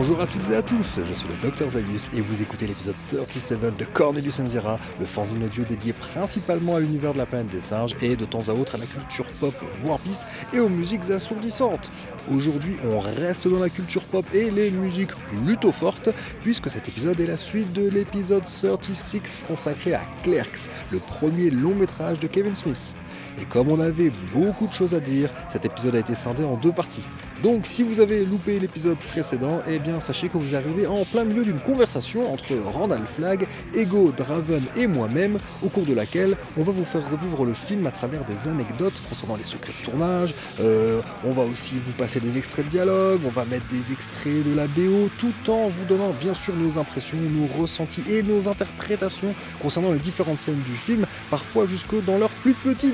Bonjour 0.00 0.22
à 0.22 0.26
toutes 0.26 0.48
et 0.48 0.56
à 0.56 0.62
tous, 0.62 0.98
je 1.04 1.12
suis 1.12 1.28
le 1.28 1.50
Dr 1.50 1.68
Zayus 1.68 2.08
et 2.16 2.22
vous 2.22 2.40
écoutez 2.40 2.66
l'épisode 2.66 2.94
37 3.26 3.76
de 3.76 3.84
Cornelius 3.84 4.40
Enzira, 4.40 4.78
le 4.98 5.04
fanzine 5.04 5.44
audio 5.44 5.62
dédié 5.62 5.92
principalement 5.92 6.76
à 6.76 6.80
l'univers 6.80 7.12
de 7.12 7.18
la 7.18 7.26
planète 7.26 7.48
des 7.48 7.60
singes 7.60 7.94
et 8.00 8.16
de 8.16 8.24
temps 8.24 8.48
à 8.48 8.52
autre 8.52 8.76
à 8.76 8.78
la 8.78 8.86
culture 8.86 9.26
pop, 9.38 9.54
voire 9.82 9.98
bis, 9.98 10.26
et 10.54 10.58
aux 10.58 10.70
musiques 10.70 11.10
assourdissantes. 11.10 11.92
Aujourd'hui, 12.32 12.78
on 12.82 12.98
reste 12.98 13.46
dans 13.46 13.58
la 13.58 13.68
culture 13.68 14.04
pop 14.04 14.24
et 14.32 14.50
les 14.50 14.70
musiques 14.70 15.14
plutôt 15.44 15.70
fortes, 15.70 16.08
puisque 16.42 16.70
cet 16.70 16.88
épisode 16.88 17.20
est 17.20 17.26
la 17.26 17.36
suite 17.36 17.70
de 17.74 17.86
l'épisode 17.86 18.44
36 18.44 19.40
consacré 19.46 19.92
à 19.92 20.06
Clerks, 20.22 20.70
le 20.90 20.98
premier 20.98 21.50
long 21.50 21.74
métrage 21.74 22.18
de 22.20 22.26
Kevin 22.26 22.54
Smith. 22.54 22.96
Et 23.40 23.44
comme 23.44 23.68
on 23.68 23.80
avait 23.80 24.12
beaucoup 24.34 24.66
de 24.66 24.72
choses 24.72 24.94
à 24.94 25.00
dire, 25.00 25.30
cet 25.48 25.64
épisode 25.64 25.96
a 25.96 25.98
été 25.98 26.14
scindé 26.14 26.44
en 26.44 26.56
deux 26.56 26.72
parties. 26.72 27.04
Donc 27.42 27.66
si 27.66 27.82
vous 27.82 28.00
avez 28.00 28.24
loupé 28.24 28.58
l'épisode 28.58 28.98
précédent, 28.98 29.62
eh 29.68 29.78
bien 29.78 30.00
sachez 30.00 30.28
que 30.28 30.38
vous 30.38 30.54
arrivez 30.54 30.86
en 30.86 31.04
plein 31.04 31.24
milieu 31.24 31.44
d'une 31.44 31.60
conversation 31.60 32.32
entre 32.32 32.52
Randall 32.72 33.06
Flagg, 33.06 33.46
Ego, 33.74 34.12
Draven 34.16 34.64
et 34.76 34.86
moi-même, 34.86 35.38
au 35.62 35.68
cours 35.68 35.84
de 35.84 35.94
laquelle 35.94 36.36
on 36.58 36.62
va 36.62 36.72
vous 36.72 36.84
faire 36.84 37.08
revivre 37.10 37.44
le 37.44 37.54
film 37.54 37.86
à 37.86 37.90
travers 37.90 38.24
des 38.24 38.48
anecdotes 38.48 39.02
concernant 39.08 39.36
les 39.36 39.44
secrets 39.44 39.72
de 39.80 39.84
tournage, 39.84 40.34
euh, 40.60 41.00
on 41.24 41.32
va 41.32 41.42
aussi 41.42 41.76
vous 41.84 41.92
passer 41.92 42.20
des 42.20 42.38
extraits 42.38 42.66
de 42.66 42.70
dialogue, 42.70 43.20
on 43.26 43.30
va 43.30 43.44
mettre 43.44 43.66
des 43.68 43.92
extraits 43.92 44.44
de 44.44 44.54
la 44.54 44.66
BO, 44.66 45.08
tout 45.18 45.50
en 45.50 45.68
vous 45.68 45.84
donnant 45.84 46.12
bien 46.12 46.34
sûr 46.34 46.54
nos 46.54 46.78
impressions, 46.78 47.16
nos 47.18 47.46
ressentis 47.60 48.02
et 48.10 48.22
nos 48.22 48.48
interprétations 48.48 49.34
concernant 49.62 49.92
les 49.92 49.98
différentes 49.98 50.38
scènes 50.38 50.62
du 50.66 50.74
film, 50.74 51.06
parfois 51.30 51.66
jusque 51.66 51.94
dans 52.04 52.18
leurs 52.18 52.30
plus 52.30 52.54
petits 52.54 52.92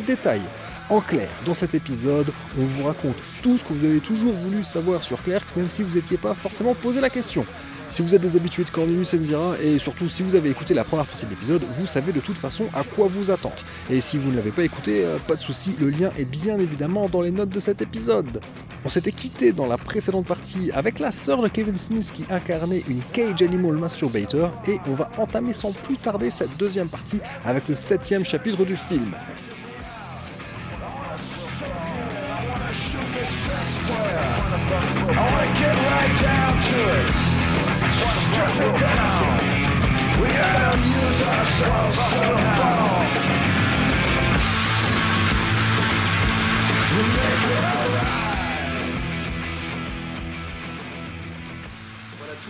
En 0.89 1.01
clair, 1.01 1.29
dans 1.45 1.55
cet 1.55 1.75
épisode, 1.75 2.33
on 2.57 2.65
vous 2.65 2.85
raconte 2.85 3.17
tout 3.43 3.59
ce 3.59 3.65
que 3.65 3.73
vous 3.73 3.85
avez 3.85 3.99
toujours 3.99 4.33
voulu 4.33 4.62
savoir 4.62 5.03
sur 5.03 5.21
Clerks, 5.21 5.57
même 5.57 5.69
si 5.69 5.83
vous 5.83 5.97
n'étiez 5.97 6.17
pas 6.17 6.35
forcément 6.35 6.77
posé 6.77 7.01
la 7.01 7.11
question. 7.11 7.45
Si 7.89 8.03
vous 8.03 8.15
êtes 8.15 8.23
des 8.23 8.37
habitués 8.37 8.65
de 8.65 8.71
Cornelius 8.71 9.15
Enzira, 9.15 9.55
et 9.61 9.79
surtout 9.79 10.09
si 10.09 10.23
vous 10.23 10.37
avez 10.37 10.51
écouté 10.51 10.75
la 10.75 10.84
première 10.84 11.07
partie 11.07 11.25
de 11.25 11.31
l'épisode, 11.31 11.62
vous 11.79 11.87
savez 11.87 12.12
de 12.12 12.21
toute 12.21 12.39
façon 12.39 12.67
à 12.73 12.84
quoi 12.84 13.09
vous 13.09 13.33
attendre. 13.33 13.57
Et 13.91 14.01
si 14.01 14.17
vous 14.17 14.31
ne 14.31 14.37
l'avez 14.37 14.53
pas 14.53 14.62
écouté, 14.62 15.05
euh, 15.05 15.19
pas 15.27 15.34
de 15.34 15.41
souci, 15.41 15.75
le 15.81 15.91
lien 15.91 16.11
est 16.17 16.25
bien 16.25 16.59
évidemment 16.59 17.09
dans 17.09 17.21
les 17.21 17.31
notes 17.33 17.51
de 17.51 17.61
cet 17.61 17.83
épisode. 17.83 18.41
On 18.84 18.89
s'était 18.89 19.12
quitté 19.12 19.53
dans 19.53 19.67
la 19.67 19.79
précédente 19.79 20.27
partie 20.27 20.71
avec 20.73 21.01
la 21.01 21.11
sœur 21.11 21.43
de 21.43 21.49
Kevin 21.49 21.75
Smith 21.75 22.12
qui 22.12 22.25
incarnait 22.31 22.84
une 22.89 23.01
Cage 23.12 23.43
Animal 23.43 23.75
Masturbator, 23.75 24.53
et 24.69 24.79
on 24.89 24.95
va 24.95 25.11
entamer 25.17 25.53
sans 25.53 25.73
plus 25.73 25.97
tarder 25.97 26.31
cette 26.31 26.57
deuxième 26.57 26.89
partie 26.89 27.21
avec 27.45 27.69
le 27.69 27.75
septième 27.75 28.25
chapitre 28.25 28.65
du 28.65 28.77
film. 28.77 29.12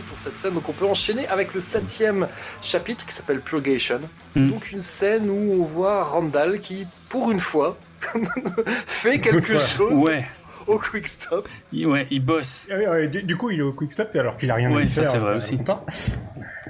Pour 0.09 0.19
cette 0.19 0.37
scène. 0.37 0.55
Donc 0.55 0.69
on 0.69 0.73
peut 0.73 0.87
enchaîner 0.87 1.27
avec 1.29 1.55
le 1.55 1.61
septième 1.61 2.29
chapitre 2.63 3.07
qui 3.07 3.15
s'appelle 3.15 3.41
Purgation. 3.41 4.01
Mm. 4.35 4.51
Donc 4.51 4.73
une 4.73 4.81
scène 4.81 5.31
où 5.31 5.63
on 5.63 5.65
voit 5.65 6.03
Randall 6.03 6.61
qui, 6.61 6.87
pour 7.09 7.31
une 7.31 7.41
fois, 7.41 7.79
fait 8.87 9.19
quelque 9.19 9.59
chose 9.59 9.93
Ouais, 9.93 10.27
au 10.75 10.79
quick 10.79 11.07
stop. 11.09 11.49
il, 11.73 11.87
ouais, 11.87 12.07
il 12.11 12.25
bosse. 12.25 12.69
Ah 12.71 12.75
oui, 12.79 12.87
ouais, 12.87 13.09
du, 13.09 13.23
du 13.23 13.37
coup, 13.37 13.51
il 13.51 13.61
est 13.61 13.63
au 13.63 13.73
quick 13.73 13.93
stop 13.93 14.15
alors 14.15 14.37
qu'il 14.37 14.51
a 14.51 14.55
rien 14.55 14.73
Ouais, 14.73 14.85
à 14.85 14.89
ça, 14.89 15.03
faire. 15.03 15.11
c'est 15.13 15.19
vrai 15.19 15.33
euh, 15.33 15.37
aussi. 15.39 15.57
longtemps. 15.57 15.85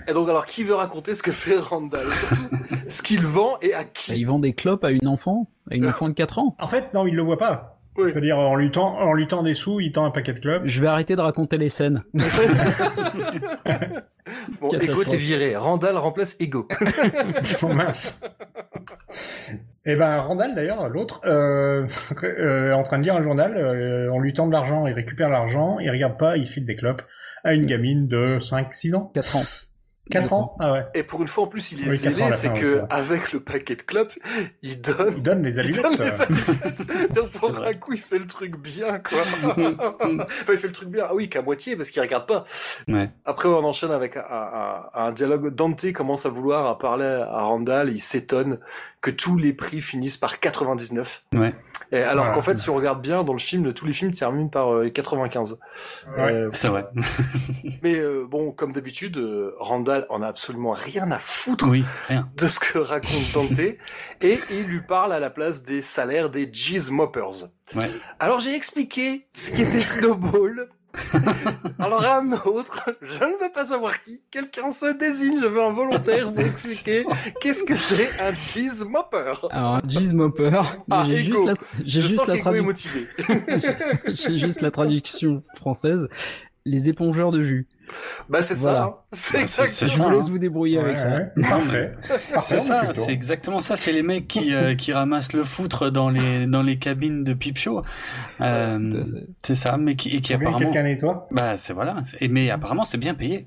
Et 0.09 0.13
donc 0.13 0.29
alors 0.29 0.47
qui 0.47 0.63
veut 0.65 0.75
raconter 0.75 1.15
ce 1.15 1.23
que 1.23 1.33
fait 1.33 1.59
Randall? 1.59 2.13
Surtout 2.13 2.57
ce 2.89 3.03
qu'il 3.03 3.23
vend 3.27 3.59
et 3.63 3.75
à 3.75 3.83
Bah, 3.83 3.89
qui 3.93 4.19
il 4.21 4.25
vend 4.25 4.39
des 4.39 4.53
clopes 4.53 4.85
à 4.85 4.91
une 4.91 5.09
enfant, 5.09 5.49
à 5.71 5.75
une 5.75 5.87
enfant 5.87 6.09
de 6.09 6.15
4 6.15 6.39
ans. 6.39 6.57
En 6.61 6.69
fait, 6.69 6.93
non, 6.95 7.07
il 7.07 7.15
le 7.17 7.23
voit 7.23 7.39
pas. 7.39 7.73
Oui. 7.99 8.11
C'est-à-dire, 8.13 8.39
en 8.39 8.55
lui, 8.57 8.71
tend, 8.71 8.99
en 9.01 9.15
lui 9.15 9.27
tend 9.27 9.43
des 9.43 9.55
sous, 9.55 9.81
il 9.81 9.91
tend 9.91 10.05
un 10.05 10.11
paquet 10.11 10.35
de 10.35 10.39
clubs. 10.41 10.63
Je 10.67 10.81
vais 10.83 10.87
arrêter 10.87 11.17
de 11.17 11.21
raconter 11.23 11.57
les 11.57 11.71
scènes. 11.71 12.05
Bon. 14.61 14.71
Ego 14.71 15.05
t'es 15.05 15.17
viré. 15.17 15.57
Randall 15.57 15.97
remplace 15.97 16.37
Ego. 16.41 16.69
Oh, 17.63 17.69
mince. 17.69 18.23
Et 19.85 19.95
ben, 19.95 20.19
Randall, 20.19 20.55
d'ailleurs, 20.55 20.89
l'autre, 20.89 21.21
euh, 21.25 21.87
euh, 22.25 22.73
en 22.73 22.83
train 22.83 22.99
de 22.99 23.05
lire 23.05 23.15
un 23.15 23.23
journal, 23.23 23.57
euh, 23.57 24.11
on 24.13 24.19
lui 24.19 24.33
tend 24.33 24.47
de 24.47 24.53
l'argent, 24.53 24.87
il 24.87 24.93
récupère 24.93 25.29
l'argent, 25.29 25.79
il 25.79 25.91
regarde 25.91 26.19
pas, 26.19 26.37
il 26.37 26.47
file 26.47 26.67
des 26.67 26.75
clopes 26.75 27.03
à 27.45 27.55
une 27.55 27.67
gamine 27.67 28.09
de 28.09 28.39
5, 28.41 28.75
6 28.75 28.95
ans 28.95 29.13
4 29.15 29.37
ans. 29.37 29.43
4 30.11 30.33
ans 30.33 30.57
Ah 30.61 30.73
ouais. 30.73 30.87
Et 30.95 31.03
pour 31.03 31.21
une 31.21 31.27
fois 31.29 31.45
en 31.45 31.47
plus 31.49 31.73
il 31.73 31.83
est 31.85 31.91
Oui, 31.91 31.97
zélé, 31.97 32.31
c'est 32.33 32.53
que 32.53 32.83
avec 32.91 33.33
le 33.33 33.41
paquet 33.41 33.75
de 33.77 33.83
clopes, 33.83 34.13
il 34.63 34.81
donne 34.81 35.15
Il 35.17 35.23
donne 35.23 35.43
les 35.43 35.55
Il 35.57 35.61
allumettes. 35.61 35.83
donne 35.83 35.93
les 36.07 36.21
euh. 36.21 36.25
allumettes. 36.25 36.83
Genre, 37.15 37.29
pour 37.31 37.53
vrai. 37.53 37.71
un 37.71 37.75
coup, 37.75 37.93
il 37.93 38.01
fait 38.01 38.19
le 38.19 38.27
truc 38.27 38.57
bien, 38.57 38.99
quoi. 39.01 39.23
enfin, 40.01 40.27
il 40.53 40.59
fait 40.59 40.67
le 40.69 40.73
truc 40.73 40.89
bien. 40.91 41.07
Ah 41.09 41.15
oui, 41.15 41.29
qu'à 41.29 41.43
moitié, 41.43 41.75
parce 41.77 41.91
qu'il 41.91 42.01
regarde 42.03 42.27
pas. 42.27 42.45
Ouais. 42.89 43.11
Après, 43.25 43.49
on 43.49 43.65
enchaîne 43.65 43.91
avec 43.91 44.17
un, 44.17 44.23
un- 44.31 44.83
un 44.95 45.13
dialogue. 45.13 45.53
Dante 45.55 45.93
commence 45.93 46.25
à 46.27 46.29
vouloir 46.29 46.67
à 46.67 46.79
parler 46.79 47.05
à 47.29 47.43
Randall. 47.43 47.91
Il 47.91 48.01
s'étonne 48.01 48.59
que 49.03 49.11
tous 49.11 49.37
les 49.37 49.53
prix 49.53 49.81
finissent 49.81 50.17
par 50.17 50.41
99. 50.41 51.25
Ouais. 51.35 51.55
Et 51.93 51.99
alors 51.99 52.25
Voilà. 52.25 52.33
qu'en 52.35 52.43
fait, 52.43 52.57
si 52.59 52.71
on 52.71 52.75
regarde 52.75 53.01
bien 53.01 53.23
dans 53.23 53.33
le 53.35 53.39
film, 53.39 53.73
tous 53.73 53.87
les 53.87 53.93
films 53.93 54.11
terminent 54.13 54.49
par 54.49 54.73
euh, 54.75 54.89
95. 54.89 55.61
Ouais. 56.17 56.23
Euh, 56.33 56.51
C'est 56.53 56.69
vrai. 56.69 56.87
mais 57.83 57.99
euh, 57.99 58.25
bon, 58.29 58.51
comme 58.53 58.73
d'habitude, 58.73 59.17
euh, 59.19 59.55
Randall 59.61 60.07
en 60.09 60.23
a 60.23 60.27
absolument 60.29 60.73
rien 60.73 61.11
à 61.11 61.19
foutre 61.19 61.69
Oui, 61.69 61.85
rien. 62.09 62.29
de 62.37 62.49
ce 62.49 62.59
que 62.59 62.79
raconte 62.79 63.31
Dante 63.33 63.59
et 64.21 64.41
il 64.51 64.65
lui 64.65 64.81
parle 64.81 65.13
à 65.13 65.21
la 65.21 65.31
place 65.31 65.63
des 65.63 65.81
salaires 65.81 66.31
des 66.31 66.51
Jeez 66.53 66.91
Moppers. 66.91 67.51
Ouais. 67.75 67.91
Alors 68.19 68.39
j'ai 68.41 68.55
expliqué 68.55 69.27
ce 69.35 69.51
qu'était 69.53 69.79
Snowball. 69.79 70.69
Alors 71.79 72.05
un 72.05 72.33
autre, 72.47 72.91
je 73.03 73.15
ne 73.25 73.45
veux 73.45 73.53
pas 73.53 73.65
savoir 73.67 74.03
qui, 74.03 74.21
quelqu'un 74.31 74.73
se 74.73 74.93
désigne, 74.97 75.39
je 75.41 75.47
veux 75.47 75.63
un 75.63 75.73
volontaire 75.73 76.33
pour 76.33 76.41
expliquer 76.45 77.05
qu'est-ce 77.41 77.65
que 77.65 77.75
c'est 77.75 78.09
un 78.21 78.35
Jeez 78.39 78.85
Mopper. 78.89 79.33
Alors, 79.51 79.77
un 79.77 79.83
Jizz 79.87 80.13
Mopper. 80.15 80.61
Ah, 80.91 81.05
j'ai 81.07 81.21
Ego. 81.21 81.37
juste 81.37 81.47
la, 81.47 81.55
j'ai 81.85 82.01
Je 82.03 82.07
juste 82.09 82.17
sens 82.21 82.27
la 82.29 82.35
qu'Ego 82.39 82.51
est 82.51 82.59
tradu- 82.61 82.65
motivé. 82.65 83.09
j'ai 84.09 84.39
juste 84.39 84.61
la 84.63 84.71
traduction 84.71 85.43
française. 85.57 86.09
Les 86.69 86.89
épongeurs 86.89 87.31
de 87.31 87.45
jus. 87.45 87.69
Bah 88.29 88.43
c'est 88.43 88.55
Voilà. 88.57 88.79
ça, 88.79 88.85
hein. 88.87 88.95
c'est 89.13 89.39
Ah, 89.43 89.47
c'est- 89.47 89.63
exactement 89.63 89.69
c'est 89.69 89.87
Je 89.87 89.97
vous 90.03 90.05
ça, 90.09 90.11
laisse 90.11 90.25
hein. 90.27 90.31
vous 90.33 90.39
débrouiller 90.41 90.79
avec 90.81 90.91
Ouais, 90.93 90.97
ça. 90.97 91.09
ouais. 91.11 91.43
Parfait. 91.49 91.93
Parfait, 92.09 92.41
C'est 92.41 92.59
ça, 92.59 92.89
c'est 92.93 93.13
exactement 93.13 93.61
ça. 93.61 93.77
C'est 93.77 93.93
les 93.93 94.03
mecs 94.03 94.27
qui, 94.27 94.53
euh, 94.53 94.75
qui 94.75 94.93
ramassent 94.93 95.33
le 95.33 95.45
foutre 95.45 95.93
dans 95.93 96.11
les, 96.11 96.47
dans 96.49 96.63
les 96.63 96.79
cabines 96.81 97.23
de 97.23 97.35
pipe 97.35 97.57
show. 97.59 97.83
Euh, 98.41 99.05
c'est 99.45 99.55
ça, 99.55 99.77
mais 99.77 99.95
qui, 99.95 100.11
et 100.17 100.21
qui 100.21 100.35
apparemment. 100.35 100.59
quelqu'un 100.59 100.83
nettoie. 100.83 101.29
Bah, 101.31 101.57
c'est 101.57 101.73
voilà. 101.73 101.99
Et, 102.21 102.27
mais 102.27 102.51
apparemment, 102.51 102.85
c'est 102.85 102.99
bien 102.99 103.15
payé. 103.15 103.47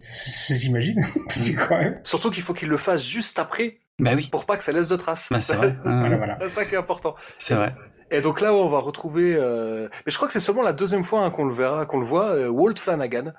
J'imagine. 0.50 1.04
c'est 1.30 1.56
quand 1.56 1.78
même. 1.78 2.00
Surtout 2.04 2.32
qu'il 2.32 2.44
faut 2.44 2.54
qu'il 2.54 2.70
le 2.70 2.78
fasse 2.78 3.06
juste 3.06 3.38
après 3.40 3.80
Bah 4.00 4.12
oui. 4.16 4.30
pour 4.32 4.46
pas 4.46 4.56
que 4.56 4.64
ça 4.64 4.72
laisse 4.72 4.88
de 4.90 4.96
traces. 4.96 5.28
Bah, 5.30 5.42
c'est 5.42 5.56
vrai. 5.56 5.76
hein, 5.84 6.00
Voilà, 6.00 6.18
voilà. 6.18 6.38
C'est 6.44 6.50
ça 6.50 6.66
qui 6.66 6.76
est 6.76 6.78
important. 6.78 7.16
c'est 7.38 7.56
vrai. 7.56 7.76
Et 8.12 8.22
donc 8.22 8.42
là, 8.42 8.54
on 8.54 8.70
va 8.70 8.80
retrouver. 8.80 9.36
euh, 9.36 9.88
Mais 10.06 10.12
je 10.12 10.16
crois 10.16 10.28
que 10.28 10.34
c'est 10.34 10.40
seulement 10.40 10.64
la 10.64 10.74
deuxième 10.74 11.04
fois 11.04 11.24
hein, 11.24 11.30
qu'on 11.30 11.46
le 11.46 11.54
verra, 11.54 11.86
qu'on 11.86 12.00
le 12.00 12.06
voit, 12.06 12.30
euh, 12.36 12.48
Walt 12.50 12.76
Flanagan, 12.78 13.34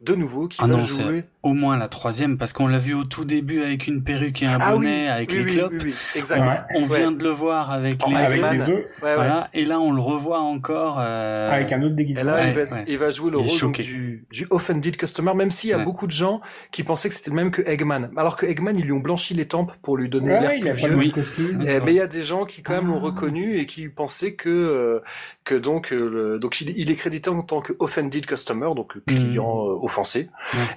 de 0.00 0.14
nouveau, 0.14 0.48
qui 0.48 0.58
Ah 0.62 0.66
va 0.66 0.74
non, 0.74 0.80
jouer. 0.80 1.24
Au 1.42 1.54
moins 1.54 1.76
la 1.78 1.88
troisième, 1.88 2.36
parce 2.36 2.52
qu'on 2.52 2.66
l'a 2.66 2.78
vu 2.78 2.92
au 2.94 3.04
tout 3.04 3.24
début 3.24 3.62
avec 3.62 3.86
une 3.86 4.02
perruque 4.04 4.42
et 4.42 4.46
un 4.46 4.58
Ah 4.60 4.72
oui, 4.76 4.84
bonnet, 4.86 5.08
avec 5.08 5.30
oui, 5.30 5.38
les 5.38 5.44
oui, 5.44 5.56
clopes. 5.56 5.72
oui, 5.72 5.78
oui, 5.84 5.94
exact. 6.14 6.40
Ouais. 6.40 6.76
On 6.82 6.86
Ouais. 6.86 6.98
vient 6.98 7.12
de 7.12 7.22
le 7.22 7.30
voir 7.30 7.70
avec 7.70 8.02
En 8.06 8.10
les 8.10 8.16
Avec 8.16 8.42
œufs. 8.42 8.50
des 8.52 8.62
œufs, 8.62 8.68
Ouais, 8.68 9.08
ouais. 9.08 9.14
Voilà. 9.14 9.48
Et 9.54 9.64
là, 9.64 9.80
on 9.80 9.92
le 9.92 10.00
revoit 10.00 10.40
encore. 10.40 10.98
euh, 11.00 11.50
avec 11.50 11.72
un 11.72 11.82
autre 11.82 11.92
Et 11.92 11.96
déguisement. 11.96 12.24
là, 12.24 12.46
il, 12.48 12.54
va 12.54 12.60
être- 12.62 12.74
ouais. 12.76 12.84
il 12.86 12.98
va 12.98 13.08
jouer 13.10 13.30
le 13.30 13.38
rôle 13.38 13.58
donc, 13.60 13.80
du, 13.80 14.24
du 14.30 14.46
offended 14.50 14.96
customer, 14.98 15.32
même 15.34 15.50
s'il 15.50 15.70
y 15.70 15.72
a 15.72 15.78
Ouais. 15.78 15.84
beaucoup 15.84 16.06
de 16.06 16.12
gens 16.12 16.40
qui 16.72 16.82
pensaient 16.82 17.08
que 17.08 17.14
c'était 17.14 17.30
le 17.30 17.36
même 17.36 17.50
que 17.50 17.62
Eggman. 17.62 18.10
Alors 18.16 18.36
que 18.36 18.44
Eggman, 18.46 18.76
ils 18.76 18.84
lui 18.84 18.92
ont 18.92 19.00
blanchi 19.00 19.32
les 19.34 19.46
tempes 19.48 19.72
pour 19.82 19.96
lui 19.96 20.08
donner 20.10 20.32
Ouais, 20.32 20.40
l'air 20.40 20.52
il 20.54 20.60
plus 20.60 20.72
vieux. 20.74 20.96
Ouais. 20.96 21.12
Eh, 21.16 21.56
mais 21.58 21.78
vrai. 21.78 21.92
il 21.92 21.96
y 21.96 22.00
a 22.00 22.06
des 22.06 22.22
gens 22.22 22.44
qui 22.44 22.62
quand 22.62 22.74
même 22.74 22.86
l'ont 22.88 22.98
Ah. 23.00 23.04
reconnu 23.06 23.56
et 23.58 23.64
qui 23.66 23.88
pensaient 23.88 24.34
que 24.34 24.48
euh, 24.50 25.00
que 25.44 25.54
donc 25.54 25.92
euh, 25.92 26.08
le, 26.08 26.38
donc 26.38 26.60
il, 26.60 26.78
il 26.78 26.90
est 26.90 26.94
crédité 26.96 27.30
en 27.30 27.42
tant 27.42 27.60
que 27.60 27.72
offended 27.78 28.26
customer 28.26 28.68
donc 28.76 29.02
client 29.06 29.66
euh, 29.66 29.74
offensé. 29.90 30.28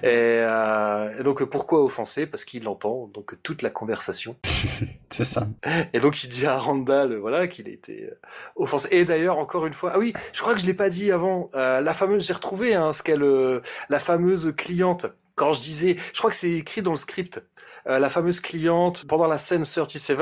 Et, 0.02 0.08
euh, 0.08 1.20
et 1.20 1.24
donc 1.24 1.44
pourquoi 1.44 1.84
offensé? 1.84 2.26
Parce 2.26 2.46
qu'il 2.46 2.68
entend 2.68 3.10
donc 3.14 3.36
toute 3.44 3.62
la 3.62 3.70
conversation. 3.70 4.36
C'est 5.12 5.26
ça. 5.26 5.48
et 5.94 6.00
donc 6.00 6.24
il 6.24 6.30
dit 6.30 6.48
à 6.48 6.58
Randall 6.58 7.16
voilà 7.18 7.48
qu'il 7.48 7.70
a 7.70 7.72
été 7.72 8.06
euh, 8.06 8.20
offensé. 8.56 8.90
Et 8.92 9.06
d'ailleurs 9.06 9.38
encore 9.38 9.68
une 9.68 9.74
fois 9.74 9.92
ah 9.94 10.00
oui 10.00 10.14
je 10.34 10.42
crois 10.42 10.56
que 10.56 10.60
je 10.60 10.66
l'ai 10.66 10.74
pas 10.74 10.90
dit 10.90 11.12
avant 11.12 11.52
euh, 11.56 11.80
la 11.80 11.94
fameuse 11.94 12.26
j'ai 12.26 12.34
retrouvé 12.34 12.74
hein, 12.74 12.92
ce 12.92 13.04
qu'elle 13.04 13.24
la 13.90 14.00
fameuse 14.00 14.54
cliente. 14.58 15.06
Quand 15.36 15.52
je 15.52 15.62
disais, 15.62 15.98
je 16.14 16.20
crois 16.20 16.30
que 16.30 16.36
c'est 16.36 16.52
écrit 16.52 16.84
dans 16.84 16.92
le 16.92 16.98
script, 16.98 17.44
euh, 17.88 18.00
la 18.00 18.10
fameuse 18.10 18.40
cliente, 18.40 19.06
pendant 19.08 19.28
la 19.28 19.38
scène 19.38 19.64
37, 19.64 20.18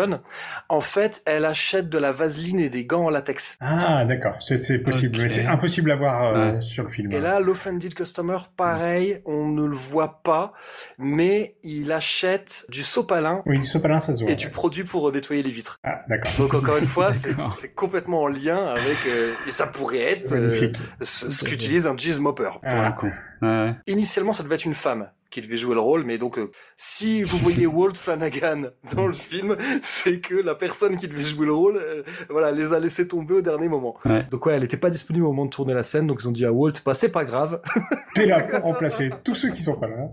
en 0.70 0.82
fait, 0.82 1.22
elle 1.26 1.46
achète 1.46 1.90
de 1.90 1.98
la 1.98 2.12
vaseline 2.12 2.60
et 2.60 2.70
des 2.70 2.86
gants 2.86 3.06
en 3.06 3.10
latex. 3.10 3.58
Ah, 3.62 4.06
d'accord, 4.06 4.36
c'est 4.40 4.80
possible, 4.80 5.20
mais 5.20 5.28
c'est 5.28 5.46
impossible 5.46 5.92
à 5.92 5.96
voir 5.96 6.36
euh, 6.36 6.62
sur 6.62 6.84
le 6.84 6.90
film. 6.90 7.12
Et 7.12 7.20
là, 7.20 7.40
l'offended 7.40 7.94
customer, 7.94 8.38
pareil, 8.58 9.22
on 9.26 9.48
ne 9.48 9.66
le 9.66 9.76
voit 9.76 10.22
pas, 10.24 10.54
mais 10.98 11.56
il 11.64 11.92
achète 11.92 12.66
du 12.70 12.84
sopalin. 12.84 13.44
Oui, 13.46 13.60
du 13.60 13.66
sopalin, 13.66 14.00
ça 14.00 14.16
se 14.16 14.24
voit. 14.24 14.32
Et 14.32 14.36
du 14.36 14.50
produit 14.50 14.84
pour 14.84 15.12
nettoyer 15.12 15.44
les 15.44 15.52
vitres. 15.52 15.78
Ah, 15.84 16.02
d'accord. 16.10 16.32
Donc 16.38 16.54
encore 16.54 16.78
une 16.78 16.86
fois, 16.86 17.12
c'est 17.12 17.76
complètement 17.76 18.24
en 18.24 18.28
lien 18.28 18.66
avec, 18.66 18.98
euh, 19.06 19.34
et 19.46 19.52
ça 19.52 19.68
pourrait 19.68 20.02
être 20.02 20.28
ce, 21.02 21.46
qu'utilise 21.46 21.88
un 21.88 21.96
Jizz 21.96 22.20
Mopper. 22.20 22.50
Pour 22.62 22.62
ah. 22.64 22.92
coup. 22.92 23.12
Initialement, 23.88 24.34
ça 24.34 24.44
devait 24.44 24.56
être 24.56 24.66
une 24.66 24.76
femme 24.76 25.10
qui 25.32 25.42
devait 25.42 25.56
jouer 25.56 25.74
le 25.74 25.82
rôle, 25.82 26.04
mais 26.04 26.18
donc 26.18 26.38
euh, 26.38 26.52
si 26.76 27.24
vous 27.24 27.38
voyez 27.38 27.66
Walt 27.68 27.96
Flanagan 27.96 28.70
dans 28.94 29.08
le 29.08 29.14
film, 29.14 29.56
c'est 29.82 30.20
que 30.20 30.36
la 30.36 30.54
personne 30.54 30.98
qui 30.98 31.08
devait 31.08 31.24
jouer 31.24 31.48
le 31.48 31.54
rôle, 31.54 31.78
euh, 31.78 32.04
voilà, 32.30 32.52
les 32.52 32.74
a 32.74 32.80
laissés 32.80 33.08
tomber 33.08 33.36
au 33.36 33.42
dernier 33.42 33.68
moment. 33.68 33.96
Donc 34.30 34.46
ouais, 34.46 34.54
elle 34.54 34.64
était 34.64 34.78
pas 34.78 34.90
disponible 34.90 35.26
au 35.26 35.30
moment 35.30 35.46
de 35.46 35.50
tourner 35.50 35.74
la 35.74 35.84
scène, 35.84 36.06
donc 36.06 36.20
ils 36.22 36.28
ont 36.28 36.34
dit 36.34 36.46
à 36.46 36.52
Walt, 36.52 36.74
bah 36.86 36.94
c'est 36.94 37.12
pas 37.12 37.26
grave. 37.26 37.62
T'es 38.14 38.28
là 38.28 38.44
pour 38.44 38.62
remplacer 38.62 39.10
tous 39.24 39.36
ceux 39.36 39.50
qui 39.50 39.64
sont 39.64 39.80
pas 39.80 39.88
là. 39.88 40.10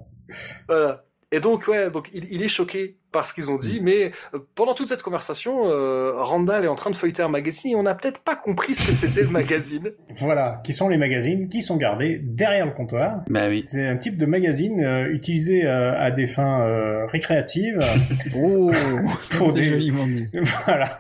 Voilà. 0.68 1.04
Et 1.30 1.40
donc 1.40 1.68
ouais, 1.68 1.90
donc 1.90 2.08
il, 2.14 2.24
il 2.32 2.42
est 2.42 2.48
choqué 2.48 2.96
par 3.12 3.26
ce 3.26 3.34
qu'ils 3.34 3.50
ont 3.50 3.56
dit, 3.56 3.80
mm. 3.80 3.84
mais 3.84 4.12
euh, 4.34 4.38
pendant 4.54 4.74
toute 4.74 4.88
cette 4.88 5.02
conversation, 5.02 5.66
euh, 5.66 6.12
Randall 6.16 6.64
est 6.64 6.68
en 6.68 6.74
train 6.74 6.90
de 6.90 6.96
feuilleter 6.96 7.22
un 7.22 7.28
magazine 7.28 7.72
et 7.72 7.76
on 7.76 7.82
n'a 7.82 7.94
peut-être 7.94 8.22
pas 8.22 8.36
compris 8.36 8.74
ce 8.74 8.86
que 8.86 8.92
c'était 8.92 9.22
le 9.22 9.30
magazine. 9.30 9.90
Voilà, 10.20 10.60
qui 10.64 10.72
sont 10.72 10.88
les 10.88 10.96
magazines 10.96 11.48
qui 11.48 11.62
sont 11.62 11.76
gardés 11.76 12.20
derrière 12.22 12.66
le 12.66 12.72
comptoir. 12.72 13.22
Bah 13.28 13.48
oui. 13.48 13.62
C'est 13.64 13.86
un 13.86 13.96
type 13.96 14.18
de 14.18 14.26
magazine 14.26 14.80
euh, 14.80 15.12
utilisé 15.12 15.64
à 15.66 16.10
des 16.10 16.26
fins 16.26 17.06
récréatives. 17.06 17.78
oh, 18.36 18.70
pour 19.30 19.52
des... 19.52 19.68
joliment 19.68 20.06
Voilà 20.66 20.98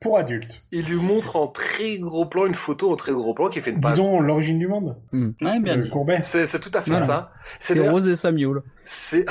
pour 0.00 0.16
adultes. 0.16 0.64
Il 0.72 0.86
lui 0.86 0.96
montre 0.96 1.36
en 1.36 1.46
très 1.46 1.98
gros 1.98 2.24
plan 2.24 2.46
une 2.46 2.54
photo 2.54 2.90
en 2.90 2.96
très 2.96 3.12
gros 3.12 3.34
plan 3.34 3.50
qui 3.50 3.60
fait 3.60 3.70
une 3.70 3.80
Disons 3.80 4.20
l'origine 4.20 4.58
du 4.58 4.66
monde. 4.66 4.96
Mm. 5.12 5.30
Ouais, 5.42 5.60
bien 5.60 5.76
dit. 5.76 5.90
Courbet. 5.90 6.20
C'est, 6.22 6.46
tout 6.58 6.70
à 6.72 6.80
fait 6.80 6.96
ça. 6.96 7.32
C'est 7.60 7.78
Rose 7.78 8.08
et 8.08 8.16
Samuel. 8.16 8.62
C'est. 8.82 9.26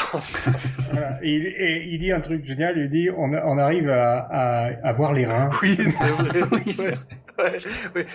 voilà. 0.92 1.18
et, 1.24 1.36
il, 1.36 1.46
et, 1.48 1.99
il, 2.00 2.06
dit 2.06 2.12
un 2.12 2.22
truc 2.22 2.46
génial. 2.46 2.78
Il 2.78 2.90
dit 2.90 3.10
on, 3.10 3.32
on 3.32 3.58
arrive 3.58 3.90
à, 3.90 4.20
à, 4.20 4.66
à, 4.84 4.94
voir 4.94 5.14
les 5.14 5.26
reins. 5.26 5.50
Oui, 5.62 5.78
c'est 5.78 6.08
vrai. 6.08 6.42
oui, 6.66 6.74
c'est 6.74 6.94
Ouais, 7.40 7.58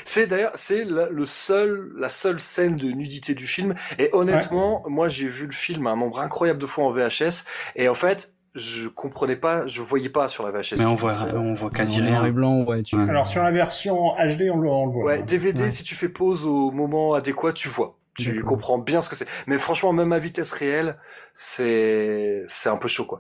C'est 0.05 0.27
d'ailleurs 0.27 0.53
c'est 0.55 0.85
la, 0.85 1.09
le 1.09 1.25
seul 1.25 1.93
la 1.97 2.11
seule 2.11 2.41
scène 2.41 2.77
de 2.77 2.89
nudité 2.89 3.35
du 3.35 3.47
film 3.47 3.75
et 3.99 4.11
honnêtement 4.13 4.83
moi 4.87 5.09
j'ai 5.09 5.29
vu 5.29 5.47
le 5.47 5.53
film 5.53 5.87
un 5.87 5.97
nombre 5.97 6.21
incroyable 6.21 6.61
de 6.61 6.67
fois 6.67 6.85
en 6.85 6.93
VHS 6.93 7.47
et 7.75 7.89
en 7.89 7.95
fait 7.95 8.35
je 8.55 8.89
comprenais 8.89 9.37
pas, 9.37 9.67
je 9.67 9.81
voyais 9.81 10.09
pas 10.09 10.29
sur 10.29 10.47
la 10.47 10.53
VHS. 10.53 10.77
Mais 10.79 10.85
on 10.85 10.95
voit, 10.95 11.13
on 11.35 11.55
voit 11.55 11.71
quasi 11.71 12.01
rien. 12.01 12.25
et 12.25 12.31
blanc, 12.31 12.63
ouais, 12.63 12.83
tu... 12.83 12.97
Alors 12.97 13.27
sur 13.27 13.43
la 13.43 13.51
version 13.51 14.13
HD, 14.13 14.49
on 14.53 14.59
le, 14.59 14.69
on 14.69 14.87
le 14.87 14.93
voit. 14.93 15.05
Ouais, 15.05 15.23
DVD, 15.23 15.71
si 15.71 15.83
tu 15.83 15.95
fais 15.95 16.09
pause 16.09 16.45
au 16.45 16.71
moment 16.71 17.15
adéquat, 17.15 17.53
tu 17.53 17.69
vois. 17.69 17.99
Tu 18.19 18.43
comprends 18.43 18.79
bien 18.79 19.01
ce 19.01 19.09
que 19.09 19.17
c'est. 19.17 19.27
Mais 19.47 19.59
franchement, 19.59 19.93
même 19.93 20.13
à 20.13 20.19
vitesse 20.19 20.53
réelle, 20.53 20.97
c'est 21.35 22.45
c'est 22.47 22.69
un 22.69 22.77
peu 22.77 22.89
chaud, 22.89 23.07
quoi. 23.07 23.19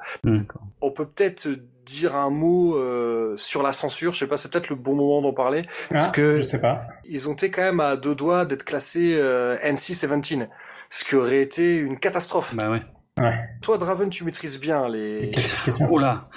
On 0.81 0.91
peut 0.91 1.07
peut-être 1.07 1.49
dire 1.85 2.17
un 2.17 2.31
mot 2.31 2.77
euh, 2.77 3.35
sur 3.37 3.63
la 3.63 3.73
censure. 3.73 4.13
Je 4.13 4.21
sais 4.21 4.27
pas, 4.27 4.37
c'est 4.37 4.51
peut-être 4.51 4.69
le 4.69 4.77
bon 4.77 4.95
moment 4.95 5.21
d'en 5.21 5.33
parler. 5.33 5.67
Ah, 5.91 5.95
parce 5.95 6.09
que 6.09 6.39
je 6.39 6.43
sais 6.43 6.61
pas. 6.61 6.87
Ils 7.05 7.29
ont 7.29 7.33
été 7.33 7.51
quand 7.51 7.63
même 7.63 7.81
à 7.81 7.97
deux 7.97 8.15
doigts 8.15 8.45
d'être 8.45 8.65
classés 8.65 9.17
euh, 9.19 9.57
NC-17, 9.59 10.49
ce 10.89 11.05
qui 11.05 11.17
aurait 11.17 11.43
été 11.43 11.75
une 11.75 11.99
catastrophe. 11.99 12.55
Bah 12.55 12.71
ouais. 12.71 12.83
Ouais. 13.19 13.39
Toi, 13.63 13.79
Draven, 13.79 14.11
tu 14.11 14.25
maîtrises 14.25 14.59
bien 14.59 14.89
les. 14.89 15.33
Oh 15.89 15.99
là 15.99 16.29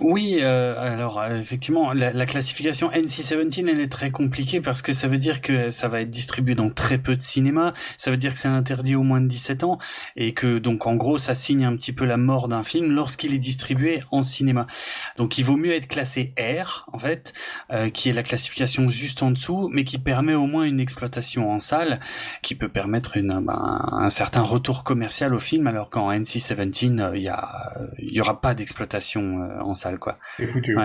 oui, 0.00 0.38
euh, 0.42 0.78
alors 0.78 1.18
euh, 1.18 1.40
effectivement, 1.40 1.92
la, 1.92 2.12
la, 2.12 2.24
classification 2.24 2.88
NC-17, 2.92 3.68
elle 3.68 3.80
est 3.80 3.90
très 3.90 4.12
compliquée 4.12 4.60
parce 4.60 4.80
que 4.80 4.92
ça 4.92 5.08
veut 5.08 5.18
dire 5.18 5.40
que 5.40 5.72
ça 5.72 5.88
va 5.88 6.02
être 6.02 6.10
distribué 6.10 6.54
dans 6.54 6.70
très 6.70 6.98
peu 6.98 7.16
de 7.16 7.22
cinéma, 7.22 7.74
ça 7.96 8.12
veut 8.12 8.16
dire 8.16 8.32
que 8.32 8.38
c'est 8.38 8.46
interdit 8.46 8.94
au 8.94 9.02
moins 9.02 9.20
de 9.20 9.26
17 9.26 9.64
ans, 9.64 9.78
et 10.14 10.34
que 10.34 10.58
donc 10.58 10.86
en 10.86 10.94
gros, 10.94 11.18
ça 11.18 11.34
signe 11.34 11.64
un 11.64 11.74
petit 11.74 11.92
peu 11.92 12.04
la 12.04 12.16
mort 12.16 12.46
d'un 12.46 12.62
film 12.62 12.92
lorsqu'il 12.92 13.34
est 13.34 13.40
distribué 13.40 14.00
en 14.12 14.22
cinéma. 14.22 14.68
Donc 15.16 15.36
il 15.36 15.44
vaut 15.44 15.56
mieux 15.56 15.74
être 15.74 15.88
classé 15.88 16.32
R, 16.38 16.86
en 16.92 17.00
fait, 17.00 17.32
euh, 17.72 17.90
qui 17.90 18.08
est 18.08 18.12
la 18.12 18.22
classification 18.22 18.90
juste 18.90 19.24
en 19.24 19.32
dessous, 19.32 19.68
mais 19.72 19.82
qui 19.82 19.98
permet 19.98 20.34
au 20.34 20.46
moins 20.46 20.62
une 20.62 20.78
exploitation 20.78 21.50
en 21.50 21.58
salle, 21.58 21.98
qui 22.42 22.54
peut 22.54 22.68
permettre 22.68 23.16
une, 23.16 23.40
ben, 23.44 23.88
un 23.90 24.10
certain 24.10 24.42
retour 24.42 24.84
commercial 24.84 25.34
au 25.34 25.40
film, 25.40 25.66
alors 25.66 25.90
qu'en 25.90 26.12
NC-17, 26.12 27.00
euh, 27.00 27.16
il 27.16 27.22
y, 27.22 27.28
a, 27.28 27.72
il 27.98 28.12
y 28.12 28.20
aura 28.20 28.40
pas 28.40 28.54
d'exploitation 28.54 29.40
en 29.60 29.74
salle 29.74 29.87
quoi. 29.96 30.18
foutu. 30.48 30.76